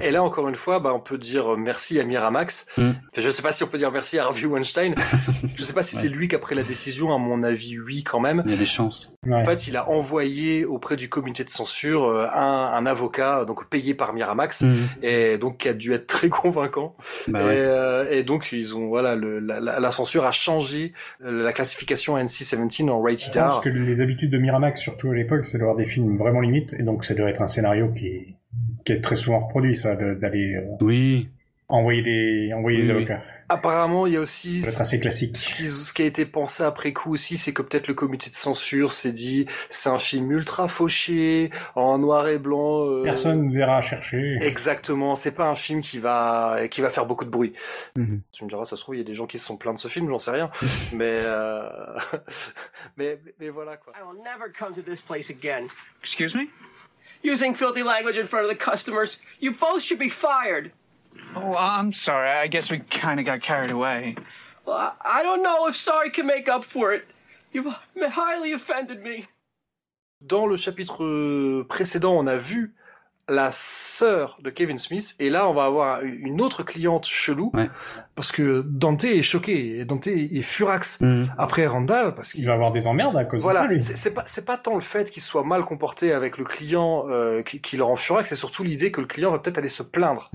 Et 0.00 0.10
là 0.10 0.22
encore 0.22 0.48
une 0.48 0.54
fois, 0.54 0.78
bah, 0.78 0.92
on 0.94 1.00
peut 1.00 1.18
dire 1.18 1.56
merci 1.56 1.98
à 1.98 2.04
Miramax. 2.04 2.66
Mm. 2.76 2.90
Je 3.16 3.30
sais 3.30 3.42
pas 3.42 3.50
si 3.50 3.64
on 3.64 3.66
peut 3.66 3.78
dire 3.78 3.90
merci 3.90 4.18
à 4.18 4.24
Harvey 4.24 4.46
Weinstein. 4.46 4.94
je 5.56 5.62
sais 5.64 5.74
pas 5.74 5.82
si 5.82 5.96
c'est 5.96 6.08
lui 6.08 6.28
qui 6.28 6.36
a 6.36 6.38
pris 6.38 6.54
la 6.54 6.62
décision. 6.62 7.12
À 7.12 7.18
mon 7.18 7.42
avis, 7.42 7.78
oui 7.78 8.04
quand 8.04 8.20
même. 8.20 8.42
Il 8.44 8.50
y 8.52 8.54
a 8.54 8.58
des 8.58 8.66
chances. 8.66 9.12
En 9.30 9.44
fait, 9.44 9.66
il 9.66 9.76
a 9.76 9.88
envoyé 9.88 10.64
auprès 10.64 10.96
du 10.96 11.08
comité 11.08 11.44
de 11.44 11.50
censure 11.50 12.04
euh, 12.04 12.26
un, 12.32 12.86
avocat 12.86 13.44
donc 13.44 13.68
payé 13.68 13.94
par 13.94 14.12
Miramax 14.12 14.62
mm. 14.62 14.74
et 15.02 15.38
donc 15.38 15.58
qui 15.58 15.68
a 15.68 15.74
dû 15.74 15.92
être 15.92 16.06
très 16.06 16.28
convaincant. 16.28 16.96
Bah 17.28 17.40
euh, 17.40 18.10
et, 18.10 18.22
donc 18.22 18.52
ils 18.52 18.76
ont 18.76 18.88
voilà 18.88 19.14
le, 19.14 19.40
la, 19.40 19.90
censure 19.90 20.24
a 20.24 20.30
changé 20.30 20.92
euh, 21.24 21.42
la 21.42 21.52
classification 21.52 22.16
NC-17 22.16 22.88
en 22.88 23.00
rated 23.02 23.36
R. 23.36 23.40
Parce 23.40 23.60
que 23.60 23.68
les 23.68 24.00
habitudes 24.00 24.30
de 24.30 24.38
Miramax, 24.38 24.80
surtout 24.80 25.10
à 25.10 25.14
l'époque, 25.14 25.46
c'est 25.46 25.58
d'avoir 25.58 25.76
des 25.76 25.84
films 25.84 26.16
vraiment 26.16 26.40
limites 26.40 26.74
et 26.78 26.82
donc 26.82 27.04
ça 27.04 27.14
doit 27.14 27.28
être 27.28 27.42
un 27.42 27.48
scénario 27.48 27.88
qui 27.88 28.27
qui 28.84 28.92
est 28.92 29.00
très 29.00 29.16
souvent 29.16 29.40
reproduit, 29.40 29.76
ça, 29.76 29.94
d'aller 29.94 30.54
euh, 30.54 30.76
oui. 30.80 31.28
envoyer 31.68 32.02
des 32.02 32.52
envoyer 32.54 32.82
des 32.82 32.90
avocats. 32.90 33.22
Apparemment, 33.50 34.06
il 34.06 34.14
y 34.14 34.16
a 34.16 34.20
aussi 34.20 34.62
c'est 34.62 34.80
assez 34.80 35.00
classique. 35.00 35.36
Ce 35.36 35.54
qui, 35.54 35.66
ce 35.66 35.92
qui, 35.92 36.02
a 36.02 36.04
été 36.06 36.24
pensé 36.26 36.62
après 36.62 36.92
coup 36.92 37.12
aussi, 37.12 37.36
c'est 37.36 37.52
que 37.52 37.62
peut-être 37.62 37.88
le 37.88 37.94
comité 37.94 38.30
de 38.30 38.34
censure 38.34 38.92
s'est 38.92 39.12
dit 39.12 39.46
c'est 39.70 39.90
un 39.90 39.98
film 39.98 40.30
ultra 40.32 40.68
fauché, 40.68 41.50
en 41.74 41.98
noir 41.98 42.28
et 42.28 42.38
blanc. 42.38 42.86
Euh... 42.86 43.02
Personne 43.02 43.48
ne 43.48 43.54
verra 43.54 43.80
chercher. 43.80 44.38
Exactement, 44.40 45.16
c'est 45.16 45.34
pas 45.34 45.48
un 45.48 45.54
film 45.54 45.82
qui 45.82 45.98
va 45.98 46.68
qui 46.70 46.80
va 46.80 46.90
faire 46.90 47.06
beaucoup 47.06 47.24
de 47.24 47.30
bruit. 47.30 47.52
Mm-hmm. 47.96 48.20
Tu 48.32 48.44
me 48.44 48.48
diras, 48.48 48.64
ça 48.64 48.76
se 48.76 48.82
trouve, 48.82 48.96
il 48.96 48.98
y 48.98 49.02
a 49.02 49.06
des 49.06 49.14
gens 49.14 49.26
qui 49.26 49.38
se 49.38 49.46
sont 49.46 49.56
plaints 49.56 49.74
de 49.74 49.78
ce 49.78 49.88
film, 49.88 50.08
j'en 50.08 50.18
sais 50.18 50.30
rien. 50.30 50.50
mais, 50.92 51.20
euh... 51.22 51.68
mais 52.96 53.18
mais 53.40 53.48
voilà 53.50 53.76
quoi. 53.76 53.92
I 53.94 54.02
will 54.02 54.22
never 54.22 54.50
come 54.58 54.74
to 54.74 54.82
this 54.82 55.00
place 55.00 55.30
again. 55.30 55.68
Excuse 56.02 56.34
me? 56.34 56.48
Using 57.22 57.54
filthy 57.54 57.82
language 57.82 58.16
in 58.16 58.26
front 58.26 58.44
of 58.44 58.50
the 58.50 58.62
customers. 58.62 59.18
You 59.40 59.52
both 59.52 59.82
should 59.82 59.98
be 59.98 60.08
fired. 60.08 60.72
Oh, 61.34 61.54
I'm 61.56 61.92
sorry. 61.92 62.30
I 62.30 62.46
guess 62.46 62.70
we 62.70 62.78
kind 62.78 63.20
of 63.20 63.26
got 63.26 63.40
carried 63.40 63.70
away. 63.70 64.16
Well, 64.64 64.94
I 65.00 65.22
don't 65.22 65.42
know 65.42 65.66
if 65.66 65.76
sorry 65.76 66.10
can 66.10 66.26
make 66.26 66.48
up 66.48 66.64
for 66.64 66.92
it. 66.92 67.04
You've 67.52 67.66
highly 67.96 68.52
offended 68.52 69.02
me. 69.02 69.26
Dans 70.26 70.46
le 70.46 70.56
chapitre 70.56 71.04
euh, 71.04 71.64
précédent, 71.68 72.18
on 72.18 72.26
a 72.26 72.36
vu 72.36 72.72
la 73.28 73.50
sœur 73.50 74.38
de 74.42 74.50
Kevin 74.50 74.78
Smith. 74.78 75.14
Et 75.20 75.30
là 75.30 75.48
on 75.48 75.54
va 75.54 75.64
avoir 75.64 76.02
une 76.02 76.40
autre 76.40 76.62
cliente 76.62 77.06
chelou. 77.06 77.52
Parce 78.14 78.32
que 78.32 78.62
Dante 78.66 79.04
est 79.04 79.22
choqué. 79.22 79.78
Et 79.78 79.84
Dante 79.84 80.06
est 80.06 80.42
furax. 80.42 81.00
Mhm. 81.00 81.30
après 81.38 81.66
Randall 81.66 82.14
parce 82.14 82.32
qu'il 82.32 82.46
va 82.46 82.54
avoir 82.54 82.72
des 82.72 82.86
emmerdes 82.86 83.16
à 83.16 83.24
cause 83.24 83.42
voilà, 83.42 83.66
de 83.66 83.78
ça 83.78 83.94
c'est 83.94 84.14
pas 84.14 84.24
c'est 84.26 84.44
pas 84.44 84.56
tant 84.56 84.74
le 84.74 84.80
fait 84.80 85.10
qu'il 85.10 85.22
soit 85.22 85.44
mal 85.44 85.64
comporté 85.64 86.12
avec 86.12 86.38
le 86.38 86.44
client 86.44 87.04
euh, 87.08 87.42
qui, 87.42 87.60
qui, 87.60 87.76
le 87.76 87.84
rend 87.84 87.96
furax. 87.96 88.28
C'est 88.28 88.36
surtout 88.36 88.64
l'idée 88.64 88.90
que 88.90 89.00
le 89.00 89.06
client 89.06 89.30
va 89.30 89.38
peut-être 89.38 89.58
aller 89.58 89.68
se 89.68 89.82
plaindre. 89.82 90.30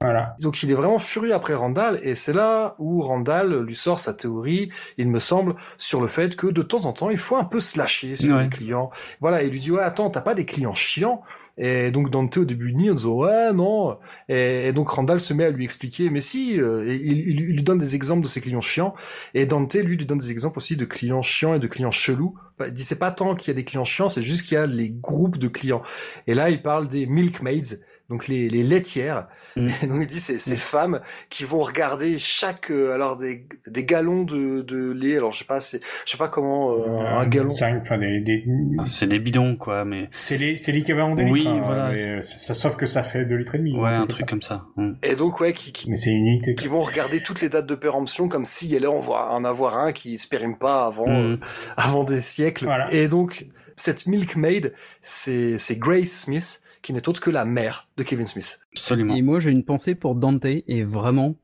Voilà. 0.00 0.36
Donc 0.38 0.62
il 0.62 0.70
est 0.70 0.74
vraiment 0.74 1.00
furieux 1.00 1.34
après 1.34 1.54
Randall. 1.54 2.00
Et 2.02 2.14
c'est 2.14 2.32
là 2.32 2.76
où 2.78 3.02
Randall 3.02 3.62
lui 3.62 3.74
sort 3.74 3.98
sa 3.98 4.14
théorie, 4.14 4.70
il 4.96 5.08
me 5.08 5.18
semble, 5.18 5.56
sur 5.76 6.00
le 6.00 6.06
fait 6.06 6.36
que 6.36 6.46
de 6.46 6.62
temps 6.62 6.86
en 6.86 6.92
temps 6.92 7.10
il 7.10 7.18
faut 7.18 7.36
un 7.36 7.44
peu 7.44 7.60
se 7.60 7.78
lâcher 7.78 8.14
sur 8.16 8.38
les 8.38 8.48
clients. 8.48 8.90
Voilà, 9.20 9.42
il 9.42 9.50
lui 9.50 9.60
dit 9.60 9.70
ouais 9.70 9.82
attends 9.82 10.10
t'as 10.10 10.20
pas 10.20 10.34
des 10.34 10.44
clients 10.44 10.74
chiants? 10.74 11.22
Et 11.58 11.90
donc 11.90 12.10
Dante 12.10 12.38
au 12.38 12.44
début 12.44 12.72
nie 12.72 12.90
en 12.90 12.94
disant 12.94 13.14
ouais 13.14 13.52
non. 13.52 13.98
Et, 14.28 14.72
donc 14.72 14.88
Randall 14.88 15.20
se 15.20 15.34
met 15.34 15.44
à 15.44 15.50
lui 15.50 15.64
expliquer 15.64 16.08
mais 16.08 16.20
si 16.20 16.60
euh, 16.60 16.88
et 16.88 16.96
il, 16.96 17.36
lui 17.36 17.62
donne 17.62 17.78
des 17.78 17.96
exemples 17.96 18.22
de 18.22 18.28
ses 18.28 18.40
clients 18.40 18.60
chiants. 18.60 18.94
Et 19.34 19.44
Dante 19.44 19.74
lui 19.74 19.96
lui 19.96 20.06
donne 20.06 20.18
des 20.18 20.30
exemples 20.30 20.58
aussi 20.58 20.76
de 20.76 20.84
clients 20.84 21.22
chiants 21.22 21.54
et 21.54 21.58
de 21.58 21.66
clients 21.66 21.90
chelous. 21.90 22.34
il 22.64 22.72
dit 22.72 22.84
c'est 22.84 22.98
pas 22.98 23.10
tant 23.10 23.34
qu'il 23.34 23.48
y 23.48 23.50
a 23.50 23.54
des 23.54 23.64
clients 23.64 23.84
chiants 23.84 24.08
c'est 24.08 24.22
juste 24.22 24.46
qu'il 24.46 24.54
y 24.54 24.58
a 24.58 24.66
les 24.66 24.90
groupes 24.90 25.38
de 25.38 25.48
clients. 25.48 25.82
Et 26.26 26.34
là 26.34 26.50
il 26.50 26.62
parle 26.62 26.86
des 26.86 27.06
milkmaids 27.06 27.78
donc 28.08 28.26
les, 28.28 28.48
les 28.48 28.62
laitières. 28.62 29.26
Mm. 29.56 29.68
Et 29.82 29.86
donc 29.88 29.98
il 30.02 30.06
dit 30.06 30.20
c'est 30.20 30.38
ces 30.38 30.56
femmes 30.56 31.00
qui 31.28 31.44
vont 31.44 31.60
regarder 31.60 32.18
chaque 32.18 32.70
euh, 32.70 32.94
alors 32.94 33.16
des, 33.16 33.46
des 33.66 33.84
galons 33.84 34.22
de, 34.24 34.62
de 34.62 34.90
lait. 34.92 35.16
Alors 35.16 35.32
je 35.32 35.38
sais 35.40 35.44
pas 35.44 35.60
c'est 35.60 35.80
je 36.06 36.10
sais 36.12 36.16
pas 36.18 36.28
comment 36.28 36.72
euh, 36.72 37.00
un 37.06 37.26
galon. 37.26 37.50
C'est 37.50 37.64
un- 37.64 37.78
enfin, 37.80 37.98
des, 37.98 38.20
des- 38.20 38.44
C'est 38.86 39.06
des 39.06 39.18
bidons, 39.18 39.56
quoi, 39.56 39.84
mais 39.84 40.08
c'est 40.18 40.38
les- 40.38 40.56
c'est 40.58 40.72
l'équivalent 40.72 41.14
des 41.14 41.24
Oui, 41.24 41.40
litres. 41.40 41.50
hein, 41.50 41.62
voilà. 41.64 41.90
mais, 41.90 42.02
euh, 42.18 42.20
ça, 42.22 42.54
sauf 42.54 42.76
que 42.76 42.86
ça 42.86 43.02
fait 43.02 43.24
2 43.24 43.36
litres 43.36 43.54
et 43.54 43.58
demi. 43.58 43.76
ouais, 43.78 43.90
hein, 43.90 44.02
un 44.02 44.06
truc 44.06 44.26
comme 44.26 44.42
ça. 44.42 44.64
Mm. 44.76 44.92
Et 45.02 45.14
donc 45.14 45.40
ouais 45.40 45.52
qui, 45.52 45.72
qui 45.72 45.90
Mais 45.90 45.96
c'est 45.96 46.10
une 46.10 46.26
unité. 46.26 46.54
qui 46.54 46.68
vont 46.68 46.82
regarder 46.82 47.20
toutes 47.20 47.40
les 47.42 47.48
dates 47.48 47.66
de 47.66 47.74
péremption 47.74 48.28
comme 48.28 48.44
s'il 48.44 48.70
y 48.70 48.76
allait 48.76 48.86
en 48.86 49.00
voir- 49.00 49.32
en 49.32 49.44
avoir 49.44 49.78
un 49.78 49.92
qui 49.92 50.16
se 50.18 50.28
périme 50.28 50.56
pas 50.58 50.86
avant 50.86 51.08
euh, 51.08 51.36
Mm. 51.36 51.40
avant 51.76 52.04
des 52.04 52.20
siècles. 52.20 52.64
Voilà. 52.64 52.92
Et 52.92 53.08
donc 53.08 53.46
cette 53.76 54.06
milkmaid 54.06 54.72
c'est 55.02 55.56
c'est 55.56 55.78
Grace 55.78 56.22
Smith 56.24 56.62
qui 56.88 56.94
n'est 56.94 57.06
autre 57.06 57.20
que 57.20 57.28
la 57.28 57.44
mère 57.44 57.86
de 57.98 58.02
Kevin 58.02 58.24
Smith. 58.24 58.60
Absolument. 58.72 59.14
Et 59.14 59.20
moi, 59.20 59.40
j'ai 59.40 59.50
une 59.50 59.62
pensée 59.62 59.94
pour 59.94 60.14
Dante, 60.14 60.46
et 60.46 60.84
vraiment, 60.84 61.36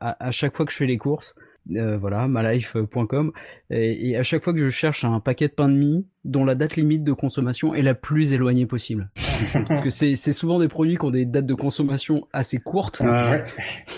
à, 0.00 0.28
à 0.28 0.30
chaque 0.30 0.56
fois 0.56 0.64
que 0.64 0.72
je 0.72 0.78
fais 0.78 0.86
les 0.86 0.96
courses, 0.96 1.34
euh, 1.72 1.98
voilà, 1.98 2.26
malife.com, 2.26 3.32
et, 3.68 4.08
et 4.08 4.16
à 4.16 4.22
chaque 4.22 4.42
fois 4.42 4.54
que 4.54 4.58
je 4.58 4.70
cherche 4.70 5.04
un 5.04 5.20
paquet 5.20 5.48
de 5.48 5.52
pain 5.52 5.68
de 5.68 5.74
mie 5.74 6.06
dont 6.24 6.44
la 6.44 6.54
date 6.54 6.76
limite 6.76 7.02
de 7.04 7.12
consommation 7.12 7.74
est 7.74 7.82
la 7.82 7.94
plus 7.94 8.32
éloignée 8.32 8.66
possible. 8.66 9.10
Parce 9.68 9.80
que 9.80 9.90
c'est 9.90 10.14
c'est 10.14 10.32
souvent 10.32 10.58
des 10.60 10.68
produits 10.68 10.96
qui 10.96 11.04
ont 11.04 11.10
des 11.10 11.24
dates 11.24 11.46
de 11.46 11.54
consommation 11.54 12.26
assez 12.32 12.58
courtes, 12.58 13.00
Ouais. 13.00 13.44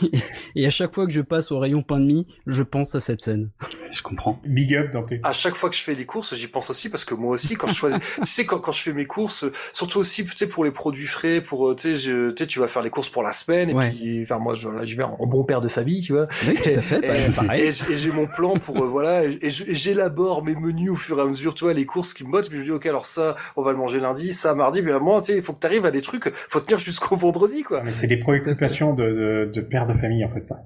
et 0.56 0.66
à 0.66 0.70
chaque 0.70 0.94
fois 0.94 1.06
que 1.06 1.12
je 1.12 1.20
passe 1.20 1.52
au 1.52 1.58
rayon 1.58 1.82
pain 1.82 2.00
de 2.00 2.06
mie, 2.06 2.26
je 2.46 2.62
pense 2.62 2.94
à 2.94 3.00
cette 3.00 3.20
scène. 3.20 3.50
Je 3.92 4.02
comprends. 4.02 4.40
Big 4.46 4.74
up 4.74 4.90
Dante. 4.92 5.12
À 5.22 5.32
chaque 5.32 5.54
fois 5.54 5.68
que 5.70 5.76
je 5.76 5.82
fais 5.82 5.94
les 5.94 6.06
courses, 6.06 6.34
j'y 6.34 6.46
pense 6.46 6.70
aussi 6.70 6.88
parce 6.88 7.04
que 7.04 7.14
moi 7.14 7.32
aussi, 7.32 7.54
quand 7.56 7.68
je 7.68 7.74
choisis, 7.74 8.00
tu 8.16 8.24
sais, 8.24 8.46
quand, 8.46 8.58
quand 8.58 8.72
je 8.72 8.80
fais 8.82 8.92
mes 8.92 9.06
courses, 9.06 9.44
surtout 9.72 9.98
aussi, 9.98 10.24
tu 10.24 10.32
sais, 10.36 10.46
pour 10.48 10.64
les 10.64 10.70
produits 10.70 11.06
frais, 11.06 11.40
pour, 11.42 11.68
euh, 11.68 11.74
tu 11.74 11.82
sais, 11.82 11.96
je- 11.96 12.30
tu 12.30 12.42
sais, 12.42 12.46
tu 12.46 12.58
vas 12.58 12.68
faire 12.68 12.82
les 12.82 12.90
courses 12.90 13.08
pour 13.10 13.22
la 13.22 13.32
semaine 13.32 13.70
et 13.70 13.74
Ouais. 13.74 13.90
puis, 13.90 14.22
enfin, 14.22 14.38
moi, 14.38 14.54
je, 14.54 14.68
là, 14.68 14.84
je 14.84 14.96
vais 14.96 15.02
en 15.04 15.26
bon 15.26 15.44
père 15.44 15.60
de 15.60 15.68
famille, 15.68 16.00
tu 16.00 16.12
vois. 16.14 16.26
Oui, 16.48 16.54
tout 16.54 16.70
à 16.78 16.82
fait, 16.82 16.96
Et- 17.28 17.32
pa- 17.32 17.58
et- 17.58 17.70
j'ai 17.70 18.10
mon 18.10 18.26
plan 18.26 18.58
pour, 18.58 18.82
euh, 18.82 18.86
voilà, 18.88 19.24
et 19.24 19.38
j'élabore 19.50 20.42
mes 20.44 20.54
menus 20.54 20.90
au 20.90 20.96
fur 20.96 21.18
et 21.18 21.22
à 21.22 21.26
mesure, 21.26 21.54
tu 21.54 21.64
vois, 21.64 21.74
les 21.74 21.84
courses 21.86 22.13
qui 22.14 22.24
me 22.24 22.30
bottent, 22.30 22.48
puis 22.48 22.58
je 22.58 22.64
dis, 22.64 22.70
ok, 22.70 22.86
alors 22.86 23.06
ça, 23.06 23.36
on 23.56 23.62
va 23.62 23.72
le 23.72 23.78
manger 23.78 24.00
lundi, 24.00 24.32
ça 24.32 24.54
mardi, 24.54 24.82
mais 24.82 24.92
à 24.92 24.98
moi, 24.98 25.20
tu 25.20 25.26
sais, 25.26 25.36
il 25.36 25.42
faut 25.42 25.52
que 25.52 25.60
tu 25.60 25.66
arrives 25.66 25.86
à 25.86 25.90
des 25.90 26.02
trucs, 26.02 26.32
faut 26.34 26.60
tenir 26.60 26.78
jusqu'au 26.78 27.16
vendredi, 27.16 27.62
quoi. 27.62 27.82
Mais 27.84 27.92
c'est 27.92 28.06
des 28.06 28.18
préoccupations 28.18 28.94
de, 28.94 29.04
de, 29.04 29.50
de 29.52 29.60
père 29.60 29.86
de 29.86 29.94
famille 29.94 30.24
en 30.24 30.30
fait 30.30 30.46
ça. 30.46 30.62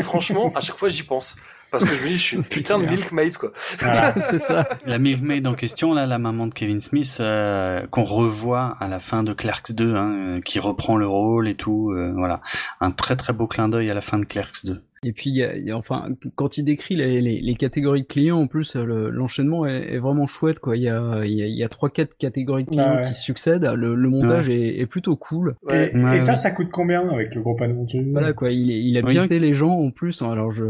Franchement, 0.00 0.50
à 0.54 0.60
chaque 0.60 0.76
fois, 0.76 0.88
j'y 0.88 1.02
pense. 1.02 1.36
Parce 1.70 1.84
que 1.84 1.94
je 1.94 2.02
me 2.02 2.08
dis, 2.08 2.16
je 2.16 2.22
suis 2.22 2.36
une 2.36 2.44
putain 2.44 2.78
de 2.78 2.86
milkmaid, 2.86 3.36
quoi. 3.36 3.52
Voilà. 3.78 4.14
c'est 4.18 4.38
ça. 4.38 4.68
La 4.86 4.98
milkmaid 4.98 5.46
en 5.46 5.54
question, 5.54 5.92
là, 5.92 6.04
la 6.04 6.18
maman 6.18 6.48
de 6.48 6.54
Kevin 6.54 6.80
Smith, 6.80 7.18
euh, 7.20 7.86
qu'on 7.86 8.02
revoit 8.02 8.76
à 8.80 8.88
la 8.88 8.98
fin 8.98 9.22
de 9.22 9.32
Clerks 9.32 9.72
2, 9.72 9.94
hein, 9.94 10.12
euh, 10.12 10.40
qui 10.40 10.58
reprend 10.58 10.96
le 10.96 11.06
rôle 11.06 11.48
et 11.48 11.54
tout, 11.54 11.92
euh, 11.92 12.12
voilà. 12.16 12.40
Un 12.80 12.90
très 12.90 13.14
très 13.14 13.32
beau 13.32 13.46
clin 13.46 13.68
d'œil 13.68 13.88
à 13.88 13.94
la 13.94 14.00
fin 14.00 14.18
de 14.18 14.24
Clerks 14.24 14.64
2. 14.64 14.82
Et 15.02 15.12
puis, 15.14 15.30
il 15.30 15.36
y 15.36 15.42
a- 15.42 15.56
il 15.56 15.64
y 15.66 15.70
a- 15.70 15.76
enfin, 15.78 16.10
quand 16.34 16.58
il 16.58 16.62
décrit 16.64 16.94
les, 16.94 17.22
les, 17.22 17.40
les 17.40 17.54
catégories 17.54 18.02
de 18.02 18.06
clients, 18.06 18.38
en 18.40 18.46
plus, 18.46 18.76
le- 18.76 19.08
l'enchaînement 19.08 19.64
est, 19.66 19.94
est 19.94 19.98
vraiment 19.98 20.26
chouette, 20.26 20.58
quoi. 20.58 20.76
Il 20.76 20.82
y 20.82 20.88
a, 20.90 21.22
il 21.24 21.32
y 21.32 21.42
a, 21.42 21.46
il 21.46 21.56
y 21.56 21.64
a 21.64 21.70
trois, 21.70 21.88
quatre 21.88 22.14
catégories 22.18 22.64
de 22.64 22.68
clients 22.70 22.96
Ouais. 22.96 23.06
qui 23.08 23.14
succèdent. 23.14 23.64
Le, 23.76 23.94
le 23.94 24.08
montage 24.10 24.50
est, 24.50 24.78
est 24.78 24.84
plutôt 24.86 25.16
cool. 25.16 25.54
Ouais. 25.62 25.90
Et, 25.94 25.98
Ouais, 25.98 26.16
et 26.16 26.20
ça, 26.20 26.32
ouais. 26.32 26.36
ça 26.36 26.50
coûte 26.50 26.68
combien 26.70 27.08
avec 27.08 27.34
le 27.34 27.40
gros 27.40 27.54
panneau 27.56 27.86
Voilà, 28.12 28.34
quoi. 28.34 28.50
Il, 28.50 28.70
est- 28.70 28.82
il 28.82 28.98
a 28.98 29.00
Oui. 29.00 29.12
bien 29.12 29.24
aidé 29.24 29.38
les 29.38 29.54
gens, 29.54 29.70
en 29.78 29.90
plus. 29.90 30.20
Alors, 30.20 30.50
je, 30.50 30.64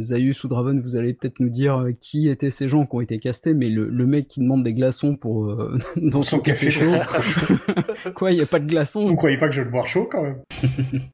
Zaius 0.00 0.44
ou 0.44 0.48
Draven, 0.48 0.80
vous 0.80 0.96
allez 0.96 1.14
peut-être 1.14 1.40
nous 1.40 1.48
dire 1.48 1.78
euh, 1.78 1.92
qui 1.98 2.28
étaient 2.28 2.50
ces 2.50 2.68
gens 2.68 2.84
qui 2.84 2.96
ont 2.96 3.00
été 3.00 3.16
castés, 3.18 3.54
mais 3.54 3.70
le, 3.70 3.88
le 3.88 4.06
mec 4.06 4.28
qui 4.28 4.40
demande 4.40 4.62
des 4.62 4.74
glaçons 4.74 5.16
pour, 5.16 5.46
euh, 5.46 5.76
dans 5.96 6.22
son, 6.22 6.36
Son 6.36 6.38
café 6.40 6.66
café 6.66 6.70
chaud. 6.70 7.54
quoi, 8.14 8.30
il 8.32 8.38
y 8.38 8.42
a 8.42 8.46
pas 8.46 8.58
de 8.58 8.66
glaçons? 8.66 9.06
Vous 9.08 9.16
croyez 9.16 9.38
pas 9.38 9.48
que 9.48 9.54
je 9.54 9.60
vais 9.60 9.64
le 9.66 9.70
boire 9.70 9.86
chaud 9.86 10.06
quand 10.10 10.22
même? 10.22 10.36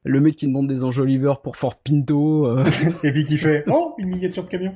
Le 0.04 0.20
mec 0.20 0.34
qui 0.34 0.46
demande 0.48 0.66
des 0.66 0.82
enjoliveurs 0.82 1.40
pour 1.42 1.56
Fort 1.56 1.74
Pinto. 1.84 2.46
euh, 2.46 2.64
Et 3.04 3.12
puis 3.12 3.24
qui 3.24 3.36
fait 3.38 3.64
Oh, 3.68 3.94
une 3.98 4.08
miniature 4.08 4.44
de 4.44 4.48
camion 4.48 4.74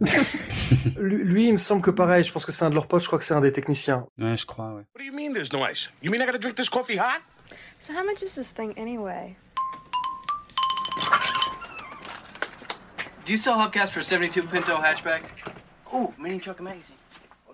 Lui, 0.98 1.24
lui, 1.24 1.46
il 1.48 1.52
me 1.52 1.56
semble 1.58 1.82
que 1.82 1.90
pareil, 1.90 2.24
je 2.24 2.32
pense 2.32 2.44
que 2.46 2.52
c'est 2.52 2.64
un 2.64 2.70
de 2.70 2.74
leurs 2.74 2.86
potes, 2.86 3.02
je 3.02 3.06
crois 3.06 3.18
que 3.18 3.24
c'est 3.24 3.34
un 3.34 3.40
des 3.40 3.52
techniciens. 3.52 4.06
Ouais, 4.18 4.36
je 4.36 4.46
crois, 4.46 4.68
ouais. 4.74 4.82
What 4.94 4.98
do 4.98 5.04
you 5.04 5.12
mean 5.12 5.32
there's 5.32 5.52
no 5.52 5.64
ice? 5.64 5.88
You 6.02 6.10
mean 6.10 6.20
I 6.22 6.26
gotta 6.26 6.38
drink 6.38 6.56
this 6.56 6.68
coffee 6.68 6.96
hot? 6.98 7.20
So 7.78 7.92
how 7.92 8.04
much 8.04 8.22
is 8.22 8.34
this 8.34 8.48
thing 8.50 8.72
anyway? 8.76 9.36
Do 13.24 13.32
you 13.32 13.38
sell 13.38 13.56
hubcaps 13.56 13.90
for 13.90 14.02
72 14.02 14.42
Pinto 14.48 14.76
hatchback? 14.76 15.22
Ooh, 15.94 16.12
mini 16.18 16.38
truck 16.40 16.60
magazine. 16.60 16.96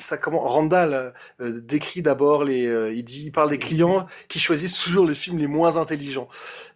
Ça 0.01 0.17
comment 0.17 0.41
Randall 0.41 1.13
euh, 1.41 1.61
décrit 1.61 2.03
d'abord 2.03 2.45
les, 2.45 2.67
euh, 2.67 2.93
il 2.95 3.05
dit, 3.05 3.25
il 3.27 3.33
parle 3.33 3.51
des 3.51 3.59
clients 3.59 4.07
qui 4.29 4.39
choisissent 4.39 4.81
toujours 4.83 5.07
les 5.07 5.15
films 5.15 5.39
les 5.39 5.47
moins 5.47 5.77
intelligents. 5.77 6.29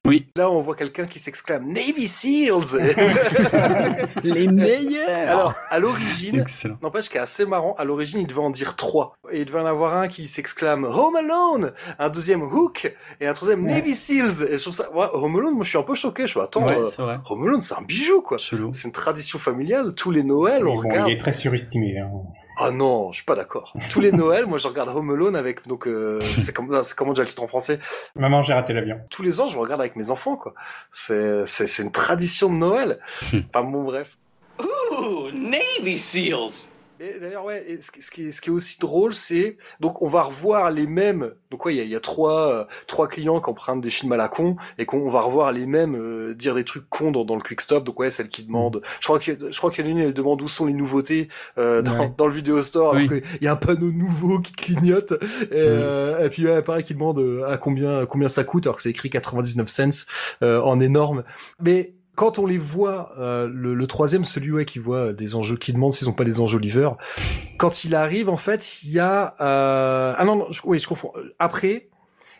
Oui. 0.04 0.26
Là, 0.36 0.50
on 0.50 0.60
voit 0.62 0.74
quelqu'un 0.74 1.06
qui 1.06 1.18
s'exclame 1.20 1.68
Navy 1.68 2.08
Seals. 2.08 2.76
les 4.24 4.48
meilleurs 4.48 5.28
Alors, 5.28 5.54
à 5.70 5.78
l'origine, 5.78 6.44
n'empêche 6.82 7.08
qu'il 7.08 7.18
est 7.18 7.20
assez 7.20 7.44
marrant. 7.44 7.74
À 7.78 7.84
l'origine, 7.84 8.20
il 8.20 8.26
devait 8.26 8.40
en 8.40 8.50
dire 8.50 8.74
trois. 8.76 9.16
Et 9.30 9.40
il 9.40 9.44
devait 9.44 9.60
en 9.60 9.66
avoir 9.66 9.96
un 9.96 10.08
qui 10.08 10.26
s'exclame 10.26 10.84
Home 10.84 11.16
Alone, 11.16 11.72
un 11.98 12.08
deuxième 12.10 12.42
Hook 12.42 12.92
et 13.20 13.26
un 13.26 13.32
troisième 13.32 13.64
Ouais. 13.64 13.74
Navy 13.74 13.94
Seals. 13.94 14.48
Et 14.50 14.56
je 14.56 14.62
trouve 14.62 14.74
ça, 14.74 14.92
ouais, 14.92 15.06
Home 15.12 15.36
Alone, 15.36 15.54
moi, 15.54 15.64
je 15.64 15.68
suis 15.68 15.78
un 15.78 15.82
peu 15.82 15.94
choqué. 15.94 16.26
Je 16.26 16.32
fais 16.32 16.40
attends, 16.40 16.64
ouais, 16.66 16.76
euh, 16.76 16.84
c'est 16.84 17.02
vrai. 17.02 17.18
Home 17.30 17.46
Alone, 17.46 17.60
c'est 17.60 17.74
un 17.74 17.82
bijou, 17.82 18.22
quoi. 18.22 18.38
C'est 18.38 18.56
une 18.56 18.92
tradition 18.92 19.38
familiale. 19.38 19.94
Tous 19.94 20.10
les 20.10 20.24
Noëls, 20.24 20.66
on 20.66 20.72
Bon, 20.72 20.78
regarde. 20.80 21.08
Il 21.08 21.14
est 21.14 21.18
très 21.18 21.32
surestimé. 21.32 21.98
Hein. 21.98 22.10
Ah 22.64 22.70
non, 22.70 23.10
je 23.10 23.16
suis 23.16 23.24
pas 23.24 23.34
d'accord. 23.34 23.74
Tous 23.90 24.00
les 24.00 24.12
Noëls, 24.12 24.46
moi 24.46 24.56
je 24.56 24.68
regarde 24.68 24.88
Home 24.90 25.10
Alone 25.10 25.34
avec 25.34 25.66
donc 25.66 25.88
euh, 25.88 26.20
c'est 26.36 26.54
comme 26.54 26.82
c'est 26.84 26.96
comment 26.96 27.12
déjà 27.12 27.22
le 27.22 27.28
titre 27.28 27.42
en 27.42 27.48
français? 27.48 27.80
Maman, 28.14 28.42
j'ai 28.42 28.54
raté 28.54 28.72
l'avion. 28.72 29.00
Tous 29.10 29.22
les 29.22 29.40
ans, 29.40 29.46
je 29.46 29.58
regarde 29.58 29.80
avec 29.80 29.96
mes 29.96 30.10
enfants 30.10 30.36
quoi. 30.36 30.54
C'est 30.90 31.44
c'est 31.44 31.66
c'est 31.66 31.82
une 31.82 31.92
tradition 31.92 32.48
de 32.48 32.54
Noël. 32.54 33.00
Enfin 33.32 33.64
bon 33.64 33.82
bref. 33.82 34.16
Ooh, 34.60 35.30
Navy 35.32 35.98
SEALs. 35.98 36.71
Et 37.04 37.18
d'ailleurs 37.18 37.44
ouais, 37.44 37.64
et 37.68 37.80
ce, 37.80 37.90
qui- 37.90 38.00
ce 38.00 38.10
qui 38.12 38.26
est 38.26 38.30
ce 38.30 38.40
qui 38.40 38.48
est 38.50 38.52
aussi 38.52 38.78
drôle, 38.78 39.12
c'est 39.12 39.56
donc 39.80 40.00
on 40.02 40.06
va 40.08 40.22
revoir 40.22 40.70
les 40.70 40.86
mêmes. 40.86 41.32
Donc 41.50 41.64
ouais, 41.66 41.74
il 41.74 41.78
y 41.78 41.80
a, 41.80 41.82
il 41.84 41.90
y 41.90 41.96
a 41.96 42.00
trois 42.00 42.52
euh, 42.52 42.64
trois 42.86 43.08
clients 43.08 43.40
qui 43.40 43.50
empruntent 43.50 43.80
des 43.80 43.90
films 43.90 44.12
à 44.12 44.16
la 44.16 44.28
con 44.28 44.56
et 44.78 44.86
qu'on 44.86 44.98
on 45.00 45.10
va 45.10 45.20
revoir 45.22 45.50
les 45.50 45.66
mêmes 45.66 45.96
euh, 45.96 46.32
dire 46.32 46.54
des 46.54 46.62
trucs 46.64 46.88
cons 46.88 47.10
dans, 47.10 47.24
dans 47.24 47.34
le 47.34 47.42
quick 47.42 47.60
stop. 47.60 47.82
Donc 47.82 47.98
ouais, 47.98 48.12
celle 48.12 48.28
qui 48.28 48.44
demande. 48.44 48.82
Je 49.00 49.06
crois 49.06 49.18
que 49.18 49.32
je 49.50 49.58
crois 49.58 49.72
qu'il 49.72 49.84
y 49.84 49.88
en 49.88 49.90
a 49.90 49.98
une, 49.98 50.06
elle 50.06 50.14
demande 50.14 50.40
où 50.42 50.46
sont 50.48 50.66
les 50.66 50.72
nouveautés 50.74 51.28
euh, 51.58 51.82
dans, 51.82 51.98
Ouais. 51.98 52.12
dans 52.18 52.26
le 52.26 52.32
vidéo 52.32 52.62
store. 52.62 52.94
Oui. 52.94 53.08
qu'il 53.08 53.22
y 53.42 53.48
a 53.48 53.52
un 53.52 53.56
panneau 53.56 53.90
nouveau 53.90 54.38
qui 54.38 54.52
clignote. 54.52 55.12
Et, 55.12 55.46
euh, 55.54 56.24
et 56.24 56.28
puis 56.28 56.46
ouais, 56.46 56.62
pareil 56.62 56.84
qui 56.84 56.94
demande 56.94 57.18
euh, 57.18 57.44
à 57.50 57.56
combien 57.58 58.06
combien 58.06 58.28
ça 58.28 58.44
coûte 58.44 58.66
alors 58.66 58.76
que 58.76 58.82
c'est 58.82 58.90
écrit 58.90 59.10
99 59.10 59.66
cents 59.68 60.06
euh, 60.42 60.60
en 60.60 60.78
énorme. 60.78 61.24
Mais 61.60 61.94
quand 62.14 62.38
on 62.38 62.46
les 62.46 62.58
voit, 62.58 63.14
euh, 63.18 63.48
le, 63.52 63.74
le 63.74 63.86
troisième, 63.86 64.24
celui 64.24 64.52
ouais, 64.52 64.64
qui 64.64 64.78
voit 64.78 65.12
des 65.12 65.34
enjeux, 65.34 65.56
qui 65.56 65.72
demande 65.72 65.92
s'ils 65.92 66.08
ont 66.08 66.12
pas 66.12 66.24
des 66.24 66.40
enjeux 66.40 66.58
liver, 66.58 66.90
quand 67.58 67.84
il 67.84 67.94
arrive, 67.94 68.28
en 68.28 68.36
fait, 68.36 68.82
il 68.82 68.90
y 68.90 68.98
a 68.98 69.32
euh... 69.40 70.14
ah 70.16 70.24
non, 70.24 70.36
non 70.36 70.46
je, 70.50 70.60
oui, 70.64 70.78
je 70.78 70.86
confonds. 70.86 71.12
Après, 71.38 71.88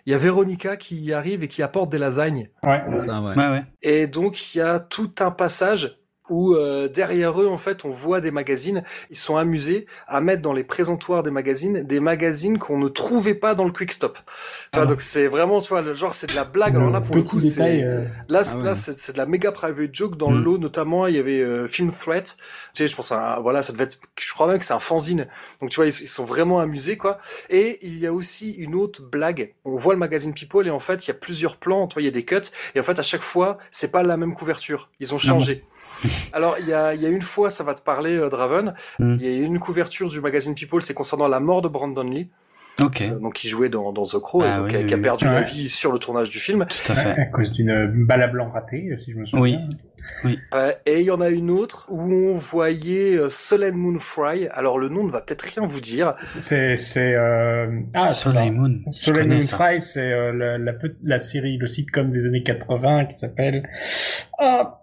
il 0.04 0.12
y 0.12 0.14
a 0.14 0.18
Véronica 0.18 0.76
qui 0.76 1.12
arrive 1.12 1.42
et 1.42 1.48
qui 1.48 1.62
apporte 1.62 1.90
des 1.90 1.98
lasagnes. 1.98 2.50
Ouais. 2.62 2.82
C'est 2.96 3.06
ça, 3.06 3.20
ouais. 3.20 3.36
Ouais, 3.36 3.50
ouais. 3.50 3.64
Et 3.82 4.06
donc 4.06 4.54
il 4.54 4.58
y 4.58 4.60
a 4.60 4.80
tout 4.80 5.12
un 5.20 5.30
passage 5.30 5.98
où 6.32 6.54
euh, 6.54 6.88
derrière 6.88 7.40
eux, 7.40 7.46
en 7.46 7.56
fait, 7.58 7.84
on 7.84 7.90
voit 7.90 8.20
des 8.20 8.30
magazines. 8.30 8.82
Ils 9.10 9.16
sont 9.16 9.36
amusés 9.36 9.86
à 10.08 10.20
mettre 10.20 10.42
dans 10.42 10.52
les 10.52 10.64
présentoirs 10.64 11.22
des 11.22 11.30
magazines 11.30 11.82
des 11.84 12.00
magazines 12.00 12.58
qu'on 12.58 12.78
ne 12.78 12.88
trouvait 12.88 13.34
pas 13.34 13.54
dans 13.54 13.64
le 13.64 13.72
Quick 13.72 13.92
Stop. 13.92 14.18
Vois, 14.72 14.82
Ah. 14.84 14.86
donc 14.86 15.02
c'est 15.02 15.26
vraiment, 15.28 15.60
tu 15.60 15.68
vois, 15.68 15.82
le 15.82 15.94
genre 15.94 16.14
c'est 16.14 16.28
de 16.30 16.34
la 16.34 16.44
blague. 16.44 16.74
Alors 16.76 16.90
là, 16.90 17.00
pour 17.00 17.14
le 17.14 17.22
coup, 17.22 17.38
c'est 17.40 17.84
euh, 17.84 18.04
Là, 18.28 18.42
c'est- 18.44 18.56
Ah 18.56 18.58
ouais. 18.60 18.64
là, 18.66 18.74
c'est 18.74 19.12
de 19.12 19.18
la 19.18 19.26
méga 19.26 19.52
private 19.52 19.94
joke 19.94 20.16
dans 20.16 20.30
le 20.30 20.38
Mm. 20.40 20.44
lot, 20.44 20.58
notamment 20.58 21.06
il 21.06 21.14
y 21.14 21.18
avait 21.18 21.40
euh, 21.40 21.68
Film 21.68 21.90
Threat. 21.92 22.36
Tu 22.74 22.82
sais, 22.82 22.88
je 22.88 22.96
pense 22.96 23.12
à 23.12 23.38
voilà, 23.42 23.62
ça 23.62 23.72
devait 23.72 23.84
être, 23.84 23.98
je 24.18 24.32
crois 24.32 24.46
même 24.46 24.58
que 24.58 24.64
c'est 24.64 24.72
un 24.74 24.78
fanzine. 24.80 25.26
Donc 25.60 25.70
tu 25.70 25.76
vois, 25.76 25.86
ils, 25.86 25.88
ils 26.02 26.08
sont 26.08 26.24
vraiment 26.24 26.58
amusés 26.60 26.96
quoi. 26.96 27.18
Et 27.50 27.78
il 27.86 27.98
y 27.98 28.06
a 28.06 28.12
aussi 28.12 28.52
une 28.52 28.74
autre 28.74 29.02
blague. 29.02 29.52
On 29.64 29.76
voit 29.76 29.92
le 29.94 29.98
magazine 30.00 30.32
People 30.34 30.66
et 30.66 30.70
en 30.70 30.80
fait 30.80 31.06
il 31.06 31.08
y 31.08 31.10
a 31.10 31.14
plusieurs 31.14 31.56
plans. 31.56 31.86
Tu 31.86 31.94
vois, 31.94 32.02
il 32.02 32.06
y 32.06 32.08
a 32.08 32.12
des 32.12 32.24
cuts 32.24 32.40
et 32.74 32.80
en 32.80 32.82
fait 32.82 32.98
à 32.98 33.02
chaque 33.02 33.20
fois 33.22 33.58
c'est 33.70 33.92
pas 33.92 34.02
la 34.02 34.16
même 34.16 34.34
couverture. 34.34 34.88
Ils 35.00 35.14
ont 35.14 35.18
changé. 35.18 35.64
Alors 36.32 36.56
il 36.60 36.68
y 36.68 36.72
a, 36.72 36.94
il 36.94 37.00
y 37.00 37.06
a 37.06 37.08
une 37.08 37.22
fois, 37.22 37.50
ça 37.50 37.64
va 37.64 37.74
te 37.74 37.82
parler, 37.82 38.16
euh, 38.16 38.28
Draven. 38.28 38.74
Mm. 38.98 39.16
Il 39.20 39.26
y 39.26 39.28
a 39.42 39.44
une 39.44 39.58
couverture 39.58 40.08
du 40.08 40.20
magazine 40.20 40.54
People, 40.54 40.82
c'est 40.82 40.94
concernant 40.94 41.28
la 41.28 41.40
mort 41.40 41.62
de 41.62 41.68
Brandon 41.68 42.02
Lee, 42.04 42.28
Ok. 42.82 43.02
euh, 43.02 43.18
donc 43.18 43.34
qui 43.34 43.48
jouait 43.48 43.68
dans, 43.68 43.92
dans 43.92 44.02
The 44.04 44.18
Crow, 44.18 44.40
et 44.42 44.46
Ah 44.46 44.56
donc, 44.58 44.66
oui, 44.66 44.70
qui 44.70 44.76
a- 44.76 44.80
oui, 44.80 44.86
qui 44.86 44.94
a 44.94 44.96
oui. 44.96 45.02
perdu 45.02 45.24
la 45.26 45.42
vie 45.42 45.68
sur 45.68 45.92
le 45.92 45.98
tournage 45.98 46.30
du 46.30 46.38
film. 46.38 46.66
Tout 46.68 46.92
à 46.92 46.94
fait. 46.94 47.10
à 47.20 47.26
cause 47.26 47.52
d'une 47.52 48.04
balle 48.06 48.22
à 48.22 48.28
blanc 48.28 48.50
ratée, 48.50 48.94
si 48.98 49.12
je 49.12 49.18
me 49.18 49.26
souviens. 49.26 49.40
Oui. 49.42 49.58
Euh, 50.52 50.72
et 50.84 50.98
il 50.98 51.06
y 51.06 51.12
en 51.12 51.20
a 51.20 51.28
une 51.28 51.48
autre 51.48 51.86
où 51.88 52.12
on 52.12 52.34
voyait 52.34 53.14
euh, 53.16 53.28
Solen 53.28 53.76
Moon 53.76 54.00
Fry. 54.00 54.48
Alors 54.48 54.76
le 54.76 54.88
nom 54.88 55.04
ne 55.04 55.10
va 55.12 55.20
peut-être 55.20 55.42
rien 55.42 55.64
vous 55.64 55.80
dire. 55.80 56.16
C'est, 56.40 56.74
c'est, 56.76 57.14
euh... 57.14 57.68
ah, 57.94 58.08
Soleil 58.08 58.50
Moon. 58.50 58.80
je 58.88 58.98
Soleil 58.98 59.22
connais 59.22 59.34
Moon 59.36 59.42
ça. 59.42 59.56
Fry, 59.56 59.80
c'est 59.80 60.00
euh, 60.12 60.32
la, 60.58 60.72
la 61.04 61.18
série, 61.20 61.56
le 61.56 61.68
sitcom 61.68 62.10
des 62.10 62.26
années 62.26 62.42
80 62.42 63.04
qui 63.06 63.14
s'appelle. 63.16 63.68
Ah, 64.40 64.80